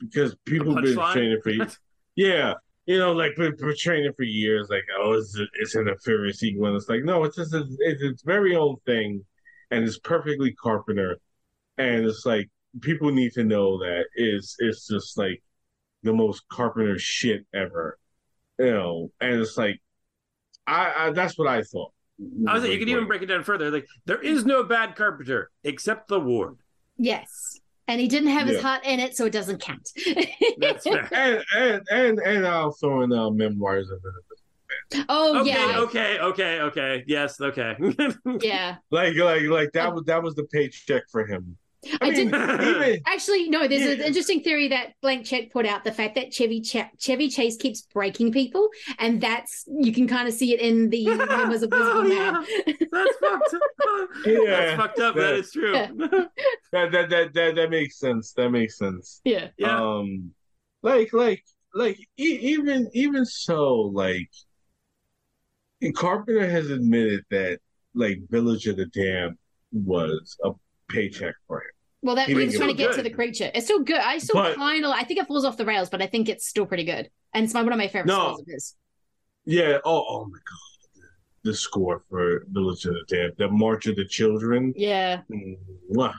because 0.00 0.34
people 0.44 0.74
been 0.74 0.84
punchline? 0.84 1.12
training 1.12 1.40
for 1.42 1.50
years. 1.50 1.78
Yeah. 2.16 2.54
You 2.86 2.98
know, 2.98 3.12
like 3.12 3.34
been, 3.34 3.56
been 3.56 3.74
training 3.76 4.12
for 4.16 4.22
years, 4.22 4.68
like, 4.70 4.84
oh, 5.00 5.14
it's 5.14 5.36
it's 5.54 5.74
in 5.74 5.88
a 5.88 5.96
furious 5.98 6.38
sequence. 6.38 6.82
It's 6.82 6.88
like, 6.88 7.02
no, 7.02 7.24
it's 7.24 7.34
just 7.34 7.54
a, 7.54 7.64
it's 7.80 8.02
its 8.02 8.22
very 8.22 8.54
own 8.54 8.76
thing, 8.86 9.24
and 9.70 9.82
it's 9.82 9.98
perfectly 9.98 10.52
Carpenter, 10.52 11.16
and 11.78 12.04
it's 12.04 12.24
like 12.26 12.50
people 12.82 13.10
need 13.10 13.32
to 13.32 13.42
know 13.42 13.78
that 13.78 14.04
it's 14.14 14.56
it's 14.58 14.86
just 14.86 15.16
like 15.16 15.42
the 16.02 16.12
most 16.12 16.46
Carpenter 16.48 16.98
shit 16.98 17.46
ever, 17.54 17.98
you 18.58 18.70
know. 18.70 19.10
And 19.20 19.40
it's 19.40 19.56
like, 19.56 19.80
I, 20.66 20.92
I 20.96 21.10
that's 21.10 21.38
what 21.38 21.48
I 21.48 21.62
thought. 21.62 21.90
I 22.46 22.54
was 22.54 22.62
like, 22.62 22.72
you 22.72 22.78
could 22.78 22.88
even 22.90 23.06
break 23.06 23.22
it 23.22 23.26
down 23.26 23.42
further. 23.44 23.70
Like 23.70 23.86
there 24.04 24.20
is 24.20 24.44
no 24.44 24.62
bad 24.62 24.94
carpenter 24.94 25.50
except 25.64 26.08
the 26.08 26.20
ward. 26.20 26.58
Yes. 26.96 27.60
And 27.86 28.00
he 28.00 28.08
didn't 28.08 28.30
have 28.30 28.46
his 28.46 28.62
heart 28.62 28.84
in 28.86 28.98
it, 28.98 29.14
so 29.16 29.26
it 29.26 29.32
doesn't 29.32 29.60
count. 29.60 29.90
That's 30.58 30.84
fair. 30.88 31.08
and 31.12 31.44
and 31.54 31.82
and 31.90 32.18
and 32.18 32.46
I'll 32.46 32.72
throw 32.72 33.02
in 33.02 33.12
uh, 33.12 33.30
memoirs 33.30 33.90
of 33.90 33.98
it. 33.98 35.04
oh 35.08 35.40
okay, 35.40 35.50
yeah. 35.50 35.78
okay, 35.80 36.18
okay, 36.18 36.60
okay. 36.60 37.04
Yes, 37.06 37.40
okay. 37.40 37.76
Yeah. 38.40 38.76
Like 38.90 39.16
like 39.16 39.42
like 39.42 39.72
that 39.72 39.94
was 39.94 40.04
that 40.04 40.22
was 40.22 40.34
the 40.34 40.44
paycheck 40.44 41.04
for 41.10 41.26
him. 41.26 41.58
I, 42.00 42.10
mean, 42.10 42.30
did 42.30 42.34
even 42.62 43.00
actually 43.06 43.48
no. 43.48 43.66
There's 43.68 43.86
an 43.98 44.00
interesting 44.04 44.40
theory 44.42 44.68
that 44.68 44.94
Blank 45.02 45.26
Check 45.26 45.52
put 45.52 45.66
out: 45.66 45.84
the 45.84 45.92
fact 45.92 46.14
that 46.16 46.32
Chevy 46.32 46.60
Ch- 46.60 46.86
Chevy 46.98 47.28
Chase 47.28 47.56
keeps 47.56 47.82
breaking 47.82 48.32
people, 48.32 48.68
and 48.98 49.20
that's 49.20 49.64
you 49.66 49.92
can 49.92 50.06
kind 50.08 50.28
of 50.28 50.34
see 50.34 50.52
it 50.54 50.60
in 50.60 50.90
the 50.90 51.06
members 51.14 51.62
of 51.62 51.70
Visible 51.70 51.90
Oh, 51.96 52.02
Man. 52.04 52.44
That's 52.90 53.16
fucked 53.18 53.54
up. 53.54 54.08
Yeah. 54.26 54.44
That's 54.46 54.76
fucked 54.76 54.98
up. 55.00 55.14
That 55.24 55.30
Yeah. 55.30 55.36
is 55.36 55.52
true. 55.52 55.72
Yeah. 55.74 55.88
that 56.72 56.92
that 56.92 57.10
that 57.10 57.34
that 57.34 57.54
that 57.56 57.70
makes 57.70 57.98
sense. 57.98 58.32
That 58.32 58.50
makes 58.50 58.78
sense. 58.78 59.20
Yeah. 59.24 59.48
Yeah. 59.58 59.80
Um, 59.80 60.32
like 60.82 61.12
like 61.12 61.44
like 61.74 61.98
e- 62.18 62.38
even 62.42 62.88
even 62.94 63.24
so, 63.24 63.74
like 63.92 64.30
Carpenter 65.94 66.48
has 66.48 66.70
admitted 66.70 67.24
that 67.30 67.58
like 67.94 68.18
Village 68.30 68.66
of 68.66 68.76
the 68.76 68.86
Damned 68.86 69.36
was 69.72 70.36
a 70.44 70.50
paycheck 70.90 71.34
for 71.46 71.58
him. 71.58 71.73
Well, 72.04 72.16
that 72.16 72.26
He 72.28 72.34
he 72.34 72.38
didn't 72.40 72.48
was 72.50 72.56
trying 72.58 72.68
to 72.68 72.74
get 72.74 72.92
to 72.94 73.02
the 73.02 73.10
creature. 73.10 73.50
It's 73.54 73.64
still 73.64 73.82
good. 73.82 73.96
I 73.98 74.18
still 74.18 74.54
kind 74.54 74.84
of. 74.84 74.90
I 74.90 75.04
think 75.04 75.18
it 75.20 75.26
falls 75.26 75.44
off 75.46 75.56
the 75.56 75.64
rails, 75.64 75.88
but 75.88 76.02
I 76.02 76.06
think 76.06 76.28
it's 76.28 76.46
still 76.46 76.66
pretty 76.66 76.84
good, 76.84 77.08
and 77.32 77.44
it's 77.44 77.54
my 77.54 77.62
one 77.62 77.72
of 77.72 77.78
my 77.78 77.88
favorite 77.88 78.06
No. 78.08 78.26
scores 78.26 78.40
of 78.40 78.46
his. 78.46 78.76
Yeah. 79.46 79.78
Oh, 79.86 80.04
oh 80.08 80.26
my 80.26 80.38
god, 80.38 81.02
the 81.44 81.54
score 81.54 82.02
for 82.10 82.44
Village 82.50 82.84
of 82.84 82.92
the 82.92 83.04
Damned, 83.08 83.32
the 83.38 83.48
March 83.48 83.86
of 83.86 83.96
the 83.96 84.04
Children. 84.04 84.74
Yeah. 84.76 85.22
Mwah. 85.94 86.14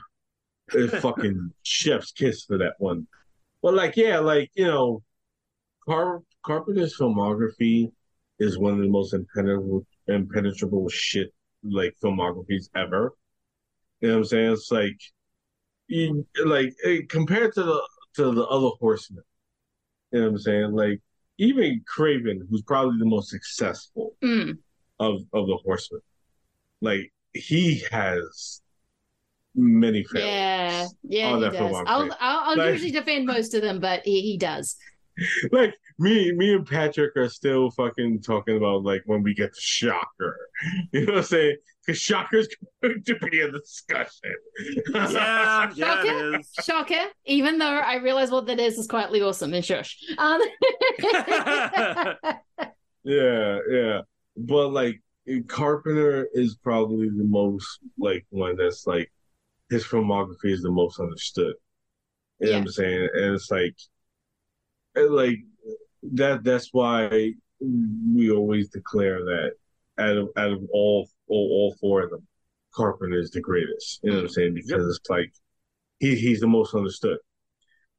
It's 0.72 0.96
fucking 0.98 1.52
chef's 1.62 2.10
kiss 2.10 2.44
for 2.44 2.58
that 2.58 2.74
one. 2.78 3.06
But 3.62 3.74
like, 3.74 3.96
yeah, 3.96 4.18
like 4.18 4.50
you 4.54 4.66
know, 4.66 5.02
Car- 5.88 6.22
Carpenter's 6.44 6.98
filmography 6.98 7.92
is 8.40 8.58
one 8.58 8.72
of 8.72 8.80
the 8.80 8.88
most 8.88 9.14
impenetrable, 9.14 9.86
impenetrable 10.08 10.88
shit 10.88 11.32
like 11.62 11.94
filmographies 12.02 12.68
ever. 12.74 13.12
You 14.00 14.08
know 14.08 14.14
what 14.14 14.18
I'm 14.18 14.24
saying? 14.24 14.52
It's 14.52 14.70
like, 14.72 14.98
you, 15.88 16.26
like 16.44 16.74
eh, 16.84 17.00
compared 17.08 17.54
to 17.54 17.62
the 17.62 17.88
to 18.16 18.32
the 18.32 18.44
other 18.46 18.68
Horsemen. 18.80 19.22
You 20.12 20.20
know 20.20 20.26
what 20.26 20.32
I'm 20.32 20.38
saying? 20.38 20.72
Like 20.72 21.00
even 21.38 21.82
Craven, 21.86 22.46
who's 22.50 22.62
probably 22.62 22.98
the 22.98 23.04
most 23.06 23.30
successful 23.30 24.14
Mm. 24.22 24.58
of 25.00 25.20
of 25.32 25.46
the 25.46 25.58
Horsemen, 25.64 26.00
like 26.80 27.12
he 27.34 27.82
has 27.90 28.62
many 29.54 30.04
failures. 30.04 30.28
Yeah, 30.28 30.86
yeah, 31.02 31.34
he 31.36 31.40
does. 31.58 31.74
I'll, 31.86 31.86
I'll, 31.86 32.10
I'll 32.20 32.56
Like- 32.56 32.72
usually 32.72 32.90
defend 32.92 33.26
most 33.26 33.54
of 33.54 33.62
them, 33.62 33.80
but 33.80 34.02
he, 34.04 34.20
he 34.22 34.36
does. 34.38 34.76
like 35.52 35.74
me 35.98 36.32
me 36.32 36.54
and 36.54 36.66
Patrick 36.66 37.16
are 37.16 37.28
still 37.28 37.70
fucking 37.70 38.22
talking 38.22 38.56
about 38.56 38.82
like 38.82 39.02
when 39.06 39.22
we 39.22 39.34
get 39.34 39.52
the 39.52 39.60
Shocker. 39.60 40.38
You 40.92 41.06
know 41.06 41.12
what 41.14 41.18
I'm 41.18 41.24
saying? 41.24 41.56
Because 41.84 42.00
Shocker's 42.00 42.48
going 42.82 43.02
to 43.04 43.14
be 43.16 43.40
a 43.40 43.50
discussion. 43.50 44.34
yeah, 44.94 45.70
yeah, 45.74 45.74
Shocker, 45.74 46.34
it 46.34 46.40
is. 46.40 46.50
shocker. 46.64 47.06
Even 47.26 47.58
though 47.58 47.66
I 47.66 47.96
realize 47.96 48.30
what 48.30 48.46
that 48.46 48.58
is 48.58 48.78
is 48.78 48.86
quietly 48.86 49.20
awesome 49.22 49.52
and 49.52 49.64
shush. 49.64 49.98
Um, 50.18 50.40
yeah, 53.04 53.58
yeah. 53.70 54.00
But 54.36 54.68
like 54.68 55.02
Carpenter 55.48 56.28
is 56.32 56.56
probably 56.56 57.08
the 57.08 57.24
most 57.24 57.80
like 57.98 58.24
one 58.30 58.56
that's 58.56 58.86
like 58.86 59.12
his 59.70 59.84
filmography 59.84 60.52
is 60.52 60.62
the 60.62 60.70
most 60.70 60.98
understood. 61.00 61.54
You 62.38 62.46
know 62.46 62.52
what 62.52 62.60
I'm 62.62 62.68
saying? 62.68 63.08
And 63.14 63.34
it's 63.34 63.50
like 63.50 63.62
and, 63.64 63.76
like 64.96 65.38
that 66.02 66.44
that's 66.44 66.70
why 66.72 67.32
we 67.60 68.30
always 68.30 68.68
declare 68.68 69.24
that 69.24 69.52
out 69.98 70.16
of 70.16 70.28
out 70.36 70.52
of 70.52 70.62
all 70.72 71.08
all, 71.28 71.48
all 71.50 71.76
four 71.80 72.02
of 72.02 72.10
them, 72.10 72.26
Carpenter 72.74 73.18
is 73.18 73.30
the 73.30 73.40
greatest. 73.40 74.00
You 74.02 74.10
know 74.10 74.16
what 74.16 74.24
I'm 74.24 74.28
saying? 74.30 74.54
Because 74.54 74.96
it's 74.96 75.10
like 75.10 75.32
he 75.98 76.16
he's 76.16 76.40
the 76.40 76.46
most 76.46 76.74
understood. 76.74 77.18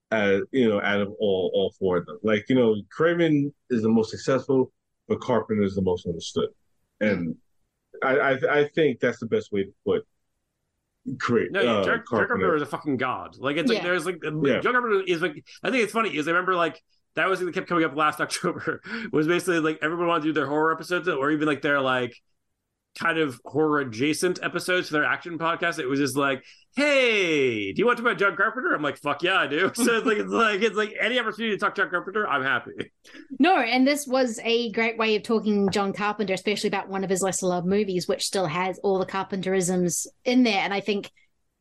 Uh, 0.10 0.40
you 0.52 0.70
know, 0.70 0.82
out 0.82 1.02
of 1.02 1.10
all 1.20 1.52
all 1.54 1.74
four 1.78 1.98
of 1.98 2.06
them. 2.06 2.18
Like, 2.24 2.46
you 2.48 2.56
know, 2.56 2.76
Craven 2.92 3.54
is 3.70 3.82
the 3.82 3.90
most 3.90 4.12
successful, 4.12 4.72
but 5.08 5.20
Carpenter 5.20 5.64
is 5.64 5.76
the 5.76 5.82
most 5.82 6.06
understood. 6.06 6.50
And 7.02 7.36
I, 8.02 8.18
I 8.18 8.60
I 8.60 8.68
think 8.70 9.00
that's 9.00 9.20
the 9.20 9.26
best 9.26 9.52
way 9.52 9.64
to 9.64 9.74
put 9.86 10.08
great. 11.18 11.52
No, 11.52 11.62
yeah, 11.62 11.72
uh, 11.72 11.84
Jack, 11.84 11.86
Jack 12.00 12.06
Carpenter. 12.06 12.28
Carpenter 12.28 12.56
is 12.56 12.62
a 12.62 12.66
fucking 12.66 12.98
god. 12.98 13.38
Like 13.38 13.58
it's 13.58 13.72
like 13.72 13.82
there's 13.84 14.06
like 14.06 14.20
Yeah. 14.24 14.60
Jack 14.60 14.74
Carpenter 14.74 15.02
is 15.08 15.22
like 15.22 15.44
I 15.64 15.72
think 15.72 15.84
it's 15.84 15.94
funny 15.94 16.16
is 16.16 16.28
I 16.28 16.32
remember 16.32 16.56
like 16.56 16.82
that 17.16 17.30
was 17.30 17.40
the 17.40 17.46
thing 17.46 17.52
that 17.54 17.60
kept 17.60 17.68
coming 17.70 17.84
up 17.86 17.96
last 17.96 18.20
October 18.22 18.82
was 19.12 19.28
basically 19.28 19.60
like 19.60 19.80
everyone 19.82 20.08
wanted 20.08 20.22
to 20.24 20.28
do 20.30 20.34
their 20.34 20.48
horror 20.48 20.72
episodes 20.74 21.08
or 21.08 21.32
even 21.32 21.48
like 21.48 21.62
their 21.62 21.80
like 21.82 22.14
kind 22.98 23.20
of 23.20 23.40
horror 23.46 23.80
adjacent 23.80 24.40
episodes 24.42 24.88
for 24.88 24.94
their 24.94 25.06
action 25.06 25.38
podcast. 25.38 25.80
It 25.80 25.86
was 25.86 26.00
just 26.00 26.18
like, 26.18 26.44
hey, 26.76 27.72
do 27.72 27.80
you 27.80 27.86
want 27.86 27.98
to 27.98 28.04
talk 28.04 28.12
about 28.12 28.20
John 28.20 28.36
Carpenter? 28.36 28.74
I'm 28.74 28.82
like, 28.82 28.98
fuck 28.98 29.24
yeah, 29.24 29.38
I 29.38 29.48
do. 29.48 29.72
So 29.76 29.98
it's 29.98 30.06
like 30.06 30.18
it's 30.18 30.32
like 30.32 30.62
it's 30.62 30.76
like 30.76 30.94
any 31.00 31.20
opportunity 31.20 31.56
to 31.56 31.60
talk 31.60 31.76
John 31.76 31.90
Carpenter, 31.90 32.28
I'm 32.28 32.44
happy. 32.44 32.92
No, 33.40 33.58
and 33.58 33.88
this 33.88 34.08
was 34.08 34.40
a 34.44 34.72
great 34.72 34.98
way 34.98 35.16
of 35.16 35.24
talking 35.24 35.70
John 35.70 35.94
Carpenter, 35.94 36.34
especially 36.34 36.68
about 36.68 36.90
one 36.90 37.04
of 37.04 37.10
his 37.10 37.22
lesser 37.22 37.48
loved 37.48 37.68
movies, 37.68 38.08
which 38.08 38.26
still 38.26 38.48
has 38.48 38.80
all 38.80 39.00
the 39.00 39.06
Carpenterisms 39.06 40.08
in 40.26 40.44
there. 40.44 40.60
And 40.60 40.74
I 40.74 40.82
think, 40.82 41.12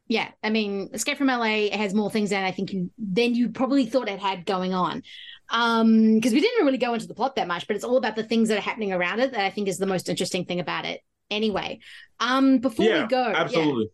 yeah, 0.09 0.31
I 0.43 0.51
mean, 0.51 0.91
Escape 0.93 1.19
from 1.19 1.29
LA 1.29 1.69
has 1.71 1.95
more 1.95 2.11
things 2.11 2.31
than 2.31 2.43
I 2.43 2.53
think 2.53 2.73
you 2.73 2.91
than 2.99 3.35
you 3.35 3.51
probably 3.51 3.87
thought 3.87 4.09
it 4.09 4.19
had 4.19 4.47
going 4.47 4.75
on. 4.75 5.03
Um, 5.49 6.15
because 6.15 6.33
we 6.33 6.41
didn't 6.41 6.67
really 6.67 6.79
go 6.79 6.95
into 6.95 7.07
the 7.07 7.15
plot 7.15 7.37
that 7.37 7.47
much, 7.47 7.67
but 7.67 7.77
it's 7.77 7.85
all 7.85 7.99
about 7.99 8.17
the 8.17 8.25
things 8.25 8.49
that 8.49 8.59
are 8.59 8.63
happening 8.63 8.93
around 8.93 9.21
it 9.21 9.33
that 9.33 9.45
I 9.45 9.51
think 9.51 9.69
is 9.69 9.79
the 9.79 9.87
most 9.87 10.09
interesting 10.09 10.45
thing 10.45 10.59
about 10.59 10.85
it. 10.85 11.03
Anyway, 11.31 11.81
um, 12.21 12.59
before 12.59 12.87
yeah, 12.87 13.03
we 13.03 13.09
go, 13.09 13.29
yeah. 13.29 13.37
absolutely. 13.37 13.91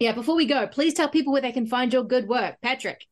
Yeah, 0.00 0.12
before 0.12 0.36
we 0.36 0.46
go, 0.46 0.66
please 0.66 0.94
tell 0.94 1.08
people 1.08 1.32
where 1.32 1.42
they 1.42 1.52
can 1.52 1.66
find 1.66 1.92
your 1.92 2.04
good 2.04 2.28
work. 2.28 2.56
Patrick. 2.62 3.04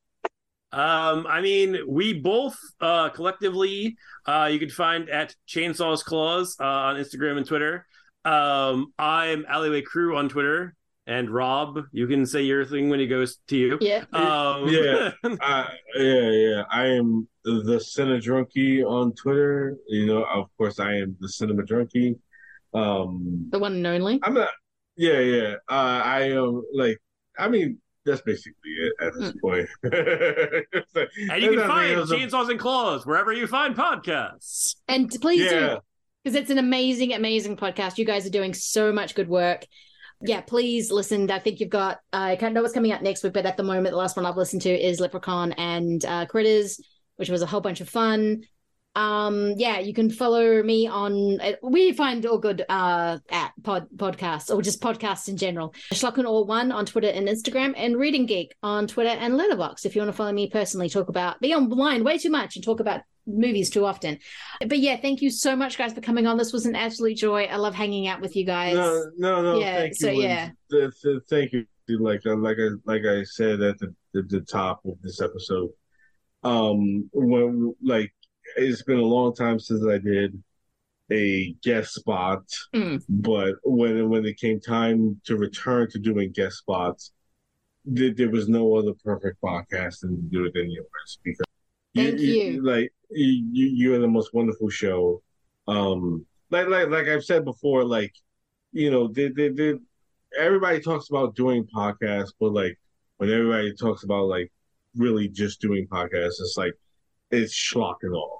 Um, 0.73 1.27
I 1.29 1.41
mean, 1.41 1.79
we 1.89 2.13
both 2.13 2.57
uh 2.81 3.09
collectively 3.11 3.97
uh 4.27 4.49
you 4.53 4.59
can 4.59 4.69
find 4.69 5.09
at 5.09 5.35
Chainsaws 5.49 6.05
Claws 6.05 6.57
uh, 6.61 6.65
on 6.65 6.97
Instagram 6.97 7.39
and 7.39 7.47
Twitter. 7.47 7.87
Um, 8.25 8.93
I'm 8.99 9.47
Alleyway 9.49 9.83
Crew 9.83 10.17
on 10.17 10.29
Twitter, 10.29 10.75
and 11.07 11.31
Rob, 11.31 11.79
you 11.93 12.09
can 12.09 12.27
say 12.27 12.43
your 12.43 12.65
thing 12.65 12.91
when 12.91 12.99
he 12.99 13.07
goes 13.07 13.39
to 13.49 13.57
you. 13.57 13.79
Yeah. 13.81 14.05
Um, 14.13 14.69
yeah, 14.69 15.13
I, 15.41 15.69
yeah, 15.97 16.31
yeah. 16.31 16.63
I 16.71 16.87
am 16.87 17.29
the 17.45 17.81
Cinema 17.81 18.19
Drunkie 18.19 18.85
on 18.85 19.13
Twitter. 19.15 19.77
You 19.87 20.07
know, 20.07 20.25
of 20.25 20.49
course, 20.59 20.81
I 20.81 20.95
am 20.97 21.17
the 21.21 21.29
Cinema 21.29 21.63
Drunkie. 21.63 22.19
Um, 22.75 23.47
The 23.51 23.59
one 23.59 23.75
and 23.75 23.87
only. 23.87 24.21
I'm 24.23 24.35
not. 24.35 24.51
Yeah, 24.97 25.21
yeah. 25.21 25.55
Uh, 25.69 26.01
I 26.05 26.31
am 26.31 26.63
like. 26.73 26.99
I 27.39 27.49
mean, 27.49 27.79
that's 28.05 28.23
basically 28.23 28.71
it 28.71 28.93
at 29.01 29.13
this 29.19 29.33
point. 29.43 29.69
and 29.83 31.43
you 31.43 31.51
can 31.59 31.67
find 31.67 31.99
Chainsaws 32.09 32.51
and 32.51 32.59
Claws 32.59 33.05
wherever 33.05 33.33
you 33.33 33.47
find 33.47 33.75
podcasts. 33.77 34.77
And 34.89 35.11
please 35.21 35.49
do 35.49 35.55
Yeah. 35.55 35.77
because 36.25 36.35
it's 36.37 36.51
an 36.51 36.59
amazing, 36.59 37.13
amazing 37.13 37.57
podcast. 37.57 37.99
You 37.99 38.05
guys 38.05 38.27
are 38.27 38.31
doing 38.31 38.55
so 38.55 38.93
much 38.93 39.15
good 39.15 39.29
work. 39.29 39.67
Yeah, 40.23 40.41
please 40.41 40.91
listen. 40.91 41.31
I 41.31 41.41
think 41.41 41.61
you've 41.61 41.69
got. 41.69 41.99
I 42.13 42.37
can't 42.37 42.55
know 42.55 42.63
what's 42.63 42.73
coming 42.73 42.93
out 42.93 43.03
next 43.03 43.23
week, 43.23 43.35
but 43.35 43.45
at 43.45 43.59
the 43.59 43.63
moment, 43.63 43.91
the 43.91 43.97
last 43.99 44.17
one 44.17 44.25
I've 44.25 44.37
listened 44.39 44.63
to 44.63 44.71
is 44.71 44.99
Leprechaun 44.99 45.53
and 45.53 46.03
uh, 46.07 46.25
Critters, 46.25 46.81
which 47.17 47.29
was 47.29 47.43
a 47.43 47.47
whole 47.47 47.61
bunch 47.61 47.83
of 47.83 47.89
fun. 47.91 48.43
Um, 48.97 49.55
yeah, 49.59 49.79
you 49.79 49.93
can 49.95 50.11
follow 50.11 50.63
me 50.63 50.87
on. 50.89 51.41
uh, 51.41 51.53
We 51.63 51.93
find 51.93 52.25
all 52.27 52.39
good 52.39 52.65
uh 52.69 53.19
at 53.31 53.53
pod 53.63 53.89
podcasts 53.95 54.53
or 54.53 54.63
just 54.63 54.81
podcasts 54.81 55.29
in 55.29 55.37
general. 55.37 55.75
Schlock 55.93 56.17
and 56.19 56.27
Awe 56.27 56.45
One 56.45 56.73
on 56.73 56.87
Twitter 56.87 57.09
and 57.09 57.29
Instagram, 57.29 57.75
and 57.77 57.97
Reading 57.97 58.27
Geek 58.27 58.55
on 58.63 58.87
Twitter 58.87 59.11
and 59.11 59.35
Letterboxd 59.35 59.85
If 59.85 59.95
you 59.95 60.01
want 60.01 60.09
to 60.13 60.17
follow 60.17 60.33
me 60.33 60.49
personally, 60.51 60.89
talk 60.89 61.09
about 61.09 61.41
be 61.41 61.55
online 61.55 62.03
way 62.05 62.17
too 62.19 62.31
much 62.31 62.57
and 62.57 62.65
talk 62.65 62.81
about 62.81 63.03
movies 63.27 63.71
too 63.71 63.85
often. 63.85 64.19
But 64.67 64.79
yeah, 64.79 64.97
thank 64.97 65.21
you 65.21 65.31
so 65.31 65.55
much, 65.57 65.77
guys, 65.77 65.93
for 65.93 66.01
coming 66.01 66.27
on. 66.27 66.39
This 66.39 66.53
was 66.53 66.65
an 66.65 66.75
absolute 66.77 67.17
joy. 67.17 67.45
I 67.45 67.57
love 67.57 67.75
hanging 67.75 68.07
out 68.07 68.21
with 68.21 68.35
you 68.37 68.47
guys. 68.47 68.75
No, 68.77 69.11
no, 69.19 69.43
no. 69.43 69.59
Yeah, 69.61 69.79
thank 69.79 69.91
you. 69.91 69.95
so 69.97 70.13
Liz. 70.13 70.19
yeah. 70.25 70.51
Th- 70.71 70.91
th- 71.03 71.23
thank 71.29 71.53
you. 71.53 71.67
Like, 71.89 72.23
uh, 72.27 72.37
like 72.37 72.57
I, 72.59 72.69
like 72.85 73.03
I 73.05 73.23
said 73.25 73.61
at 73.61 73.79
the, 73.79 73.95
the 74.15 74.23
the 74.23 74.41
top 74.41 74.81
of 74.87 74.95
this 75.03 75.21
episode, 75.21 75.71
um, 76.43 77.09
when 77.13 77.75
like 77.83 78.13
it's 78.57 78.83
been 78.83 78.99
a 78.99 79.03
long 79.05 79.35
time 79.35 79.59
since 79.59 79.85
I 79.87 79.99
did 79.99 80.43
a 81.13 81.53
guest 81.63 81.95
spot, 81.95 82.43
Mm. 82.75 83.03
but 83.09 83.55
when 83.65 84.09
when 84.11 84.25
it 84.27 84.39
came 84.39 84.61
time 84.61 85.21
to 85.25 85.37
return 85.37 85.89
to 85.91 85.99
doing 85.99 86.33
guest 86.33 86.57
spots, 86.59 87.13
there, 87.85 88.13
there 88.13 88.31
was 88.31 88.49
no 88.49 88.75
other 88.77 88.93
perfect 89.05 89.41
podcast 89.41 90.01
than 90.01 90.17
to 90.17 90.23
do 90.23 90.45
it 90.47 90.55
than 90.55 90.71
yours 90.71 91.19
because 91.23 91.47
Thank 91.95 92.21
you. 92.21 92.63
like 92.63 92.93
you, 93.11 93.47
you 93.53 93.67
you're 93.69 93.99
the 93.99 94.09
most 94.09 94.35
wonderful 94.35 94.69
show. 94.69 95.23
Um, 95.69 96.27
like 96.51 96.69
like 96.69 96.89
like 96.89 97.09
I've 97.09 97.25
said 97.25 97.45
before, 97.45 97.85
like 97.85 98.13
you 98.73 98.91
know, 98.91 99.09
they, 99.09 99.29
they, 99.29 99.49
they, 99.49 99.75
everybody 100.39 100.81
talks 100.81 101.09
about 101.09 101.35
doing 101.37 101.65
podcasts, 101.75 102.33
but 102.39 102.53
like 102.53 102.79
when 103.17 103.31
everybody 103.31 103.73
talks 103.75 104.03
about 104.05 104.27
like 104.27 104.53
really 104.97 105.29
just 105.29 105.61
doing 105.61 105.87
podcasts, 105.87 106.41
it's 106.41 106.57
like 106.59 106.75
it's 107.31 107.55
Schlock 107.55 107.97
and 108.03 108.15
Awe. 108.15 108.39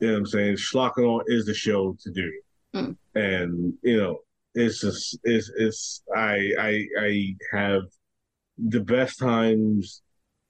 You 0.00 0.06
know 0.08 0.12
what 0.14 0.18
I'm 0.20 0.26
saying? 0.26 0.56
Schlock 0.56 0.92
and 0.96 1.06
Awe 1.06 1.22
is 1.26 1.46
the 1.46 1.54
show 1.54 1.96
to 2.02 2.10
do, 2.10 2.32
Mm. 2.74 2.96
and 3.14 3.74
you 3.82 3.96
know, 3.96 4.18
it's 4.54 4.80
just 4.80 5.18
it's 5.24 5.50
it's 5.56 6.02
I 6.14 6.50
I 6.58 6.86
I 7.00 7.36
have 7.52 7.82
the 8.58 8.80
best 8.80 9.18
times 9.18 10.02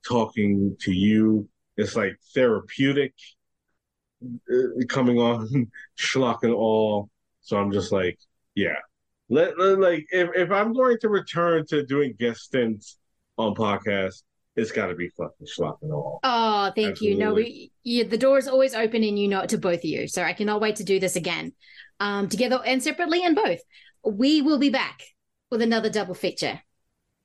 talking 0.07 0.77
to 0.81 0.93
you. 0.93 1.49
It's 1.77 1.97
like 1.97 2.17
therapeutic 2.35 3.15
uh, 4.25 4.85
coming 4.89 5.19
on 5.19 5.71
Schlock 5.99 6.43
and 6.43 6.53
Awe. 6.55 7.05
So 7.43 7.59
I'm 7.59 7.73
just 7.73 7.93
like, 7.93 8.19
yeah. 8.55 8.77
Let, 9.29 9.59
let- 9.59 9.79
like 9.81 10.07
if, 10.11 10.31
if 10.35 10.51
I'm 10.51 10.73
going 10.73 10.99
to 11.01 11.09
return 11.09 11.67
to 11.67 11.85
doing 11.85 12.15
guest 12.19 12.41
stints 12.43 12.99
on 13.39 13.55
podcasts, 13.55 14.23
it's 14.57 14.71
got 14.71 14.87
to 14.87 14.95
be 14.95 15.09
fucking 15.17 15.47
Schlock 15.47 15.79
and 15.83 15.93
Awe. 15.93 16.19
Oh, 16.23 16.73
thank 16.75 17.01
you. 17.01 17.17
No, 17.17 17.35
we 17.35 17.73
yeah, 17.83 18.05
the 18.05 18.19
door 18.19 18.39
is 18.39 18.49
always 18.49 18.75
open, 18.75 19.03
and 19.03 19.19
you 19.19 19.29
know 19.29 19.41
it 19.41 19.51
to 19.51 19.59
both 19.59 19.79
of 19.79 19.85
you. 19.85 20.07
So 20.07 20.23
I 20.23 20.33
cannot 20.33 20.61
wait 20.61 20.77
to 20.77 20.85
do 20.85 21.01
this 21.01 21.17
again, 21.17 21.53
um, 22.01 22.29
together 22.29 22.61
and 22.65 22.83
separately, 22.83 23.25
and 23.25 23.35
both. 23.35 23.61
We 24.05 24.43
will 24.43 24.59
be 24.59 24.71
back 24.71 25.03
with 25.51 25.63
another 25.63 25.91
double 25.91 26.15
feature. 26.15 26.61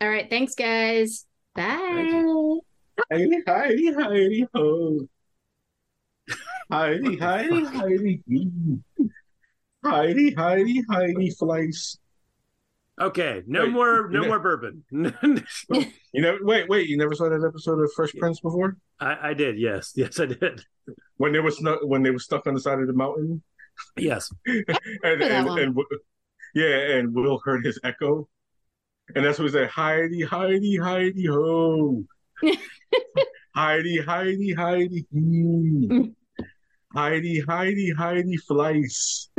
All 0.01 0.09
right, 0.09 0.29
thanks, 0.29 0.55
guys. 0.55 1.25
Bye. 1.55 2.55
Heidi, 3.11 3.41
Heidi, 3.45 3.93
Heidi, 3.93 4.47
ho. 4.53 5.07
Heidi, 6.71 7.17
Heidi, 7.17 7.65
Heidi. 7.65 8.21
Heidi, 9.85 10.33
Heidi, 10.33 10.83
Heidi, 10.89 11.29
flies. 11.31 11.97
Okay, 12.99 13.43
no 13.47 13.63
Wait, 13.63 13.71
more, 13.71 14.09
no 14.09 14.09
you 14.17 14.21
know- 14.21 14.27
more 14.27 14.39
bourbon. 14.39 14.83
You 14.91 16.21
never 16.21 16.39
wait, 16.41 16.67
wait. 16.67 16.89
You 16.89 16.97
never 16.97 17.15
saw 17.15 17.29
that 17.29 17.45
episode 17.47 17.79
of 17.81 17.91
Fresh 17.95 18.13
Prince 18.17 18.39
before? 18.41 18.75
I, 18.99 19.29
I 19.29 19.33
did. 19.33 19.57
Yes, 19.57 19.93
yes, 19.95 20.19
I 20.19 20.25
did. 20.25 20.63
When 21.17 21.31
they 21.31 21.39
were 21.39 21.51
snuck, 21.51 21.79
when 21.83 22.03
they 22.03 22.11
were 22.11 22.19
stuck 22.19 22.45
on 22.47 22.53
the 22.55 22.59
side 22.59 22.79
of 22.79 22.87
the 22.87 22.93
mountain, 22.93 23.41
Yes. 23.95 24.29
and 24.45 24.65
that 24.67 25.21
and, 25.21 25.47
and 25.59 25.77
yeah, 26.53 26.97
and 26.97 27.13
Will 27.13 27.39
heard 27.45 27.63
his 27.65 27.79
echo, 27.83 28.27
and 29.15 29.23
that's 29.23 29.39
what 29.39 29.45
he 29.45 29.51
said. 29.51 29.69
Heidi, 29.69 30.23
Heidi, 30.23 30.77
Heidi, 30.77 31.25
ho. 31.27 32.03
Heidi, 33.55 34.01
Heidi, 34.01 34.53
Heidi, 34.53 35.07
hee. 35.11 35.87
Mm. 35.89 36.13
Heidi, 36.93 37.39
Heidi, 37.41 37.93
Heidi, 37.97 38.35
flies. 38.37 39.29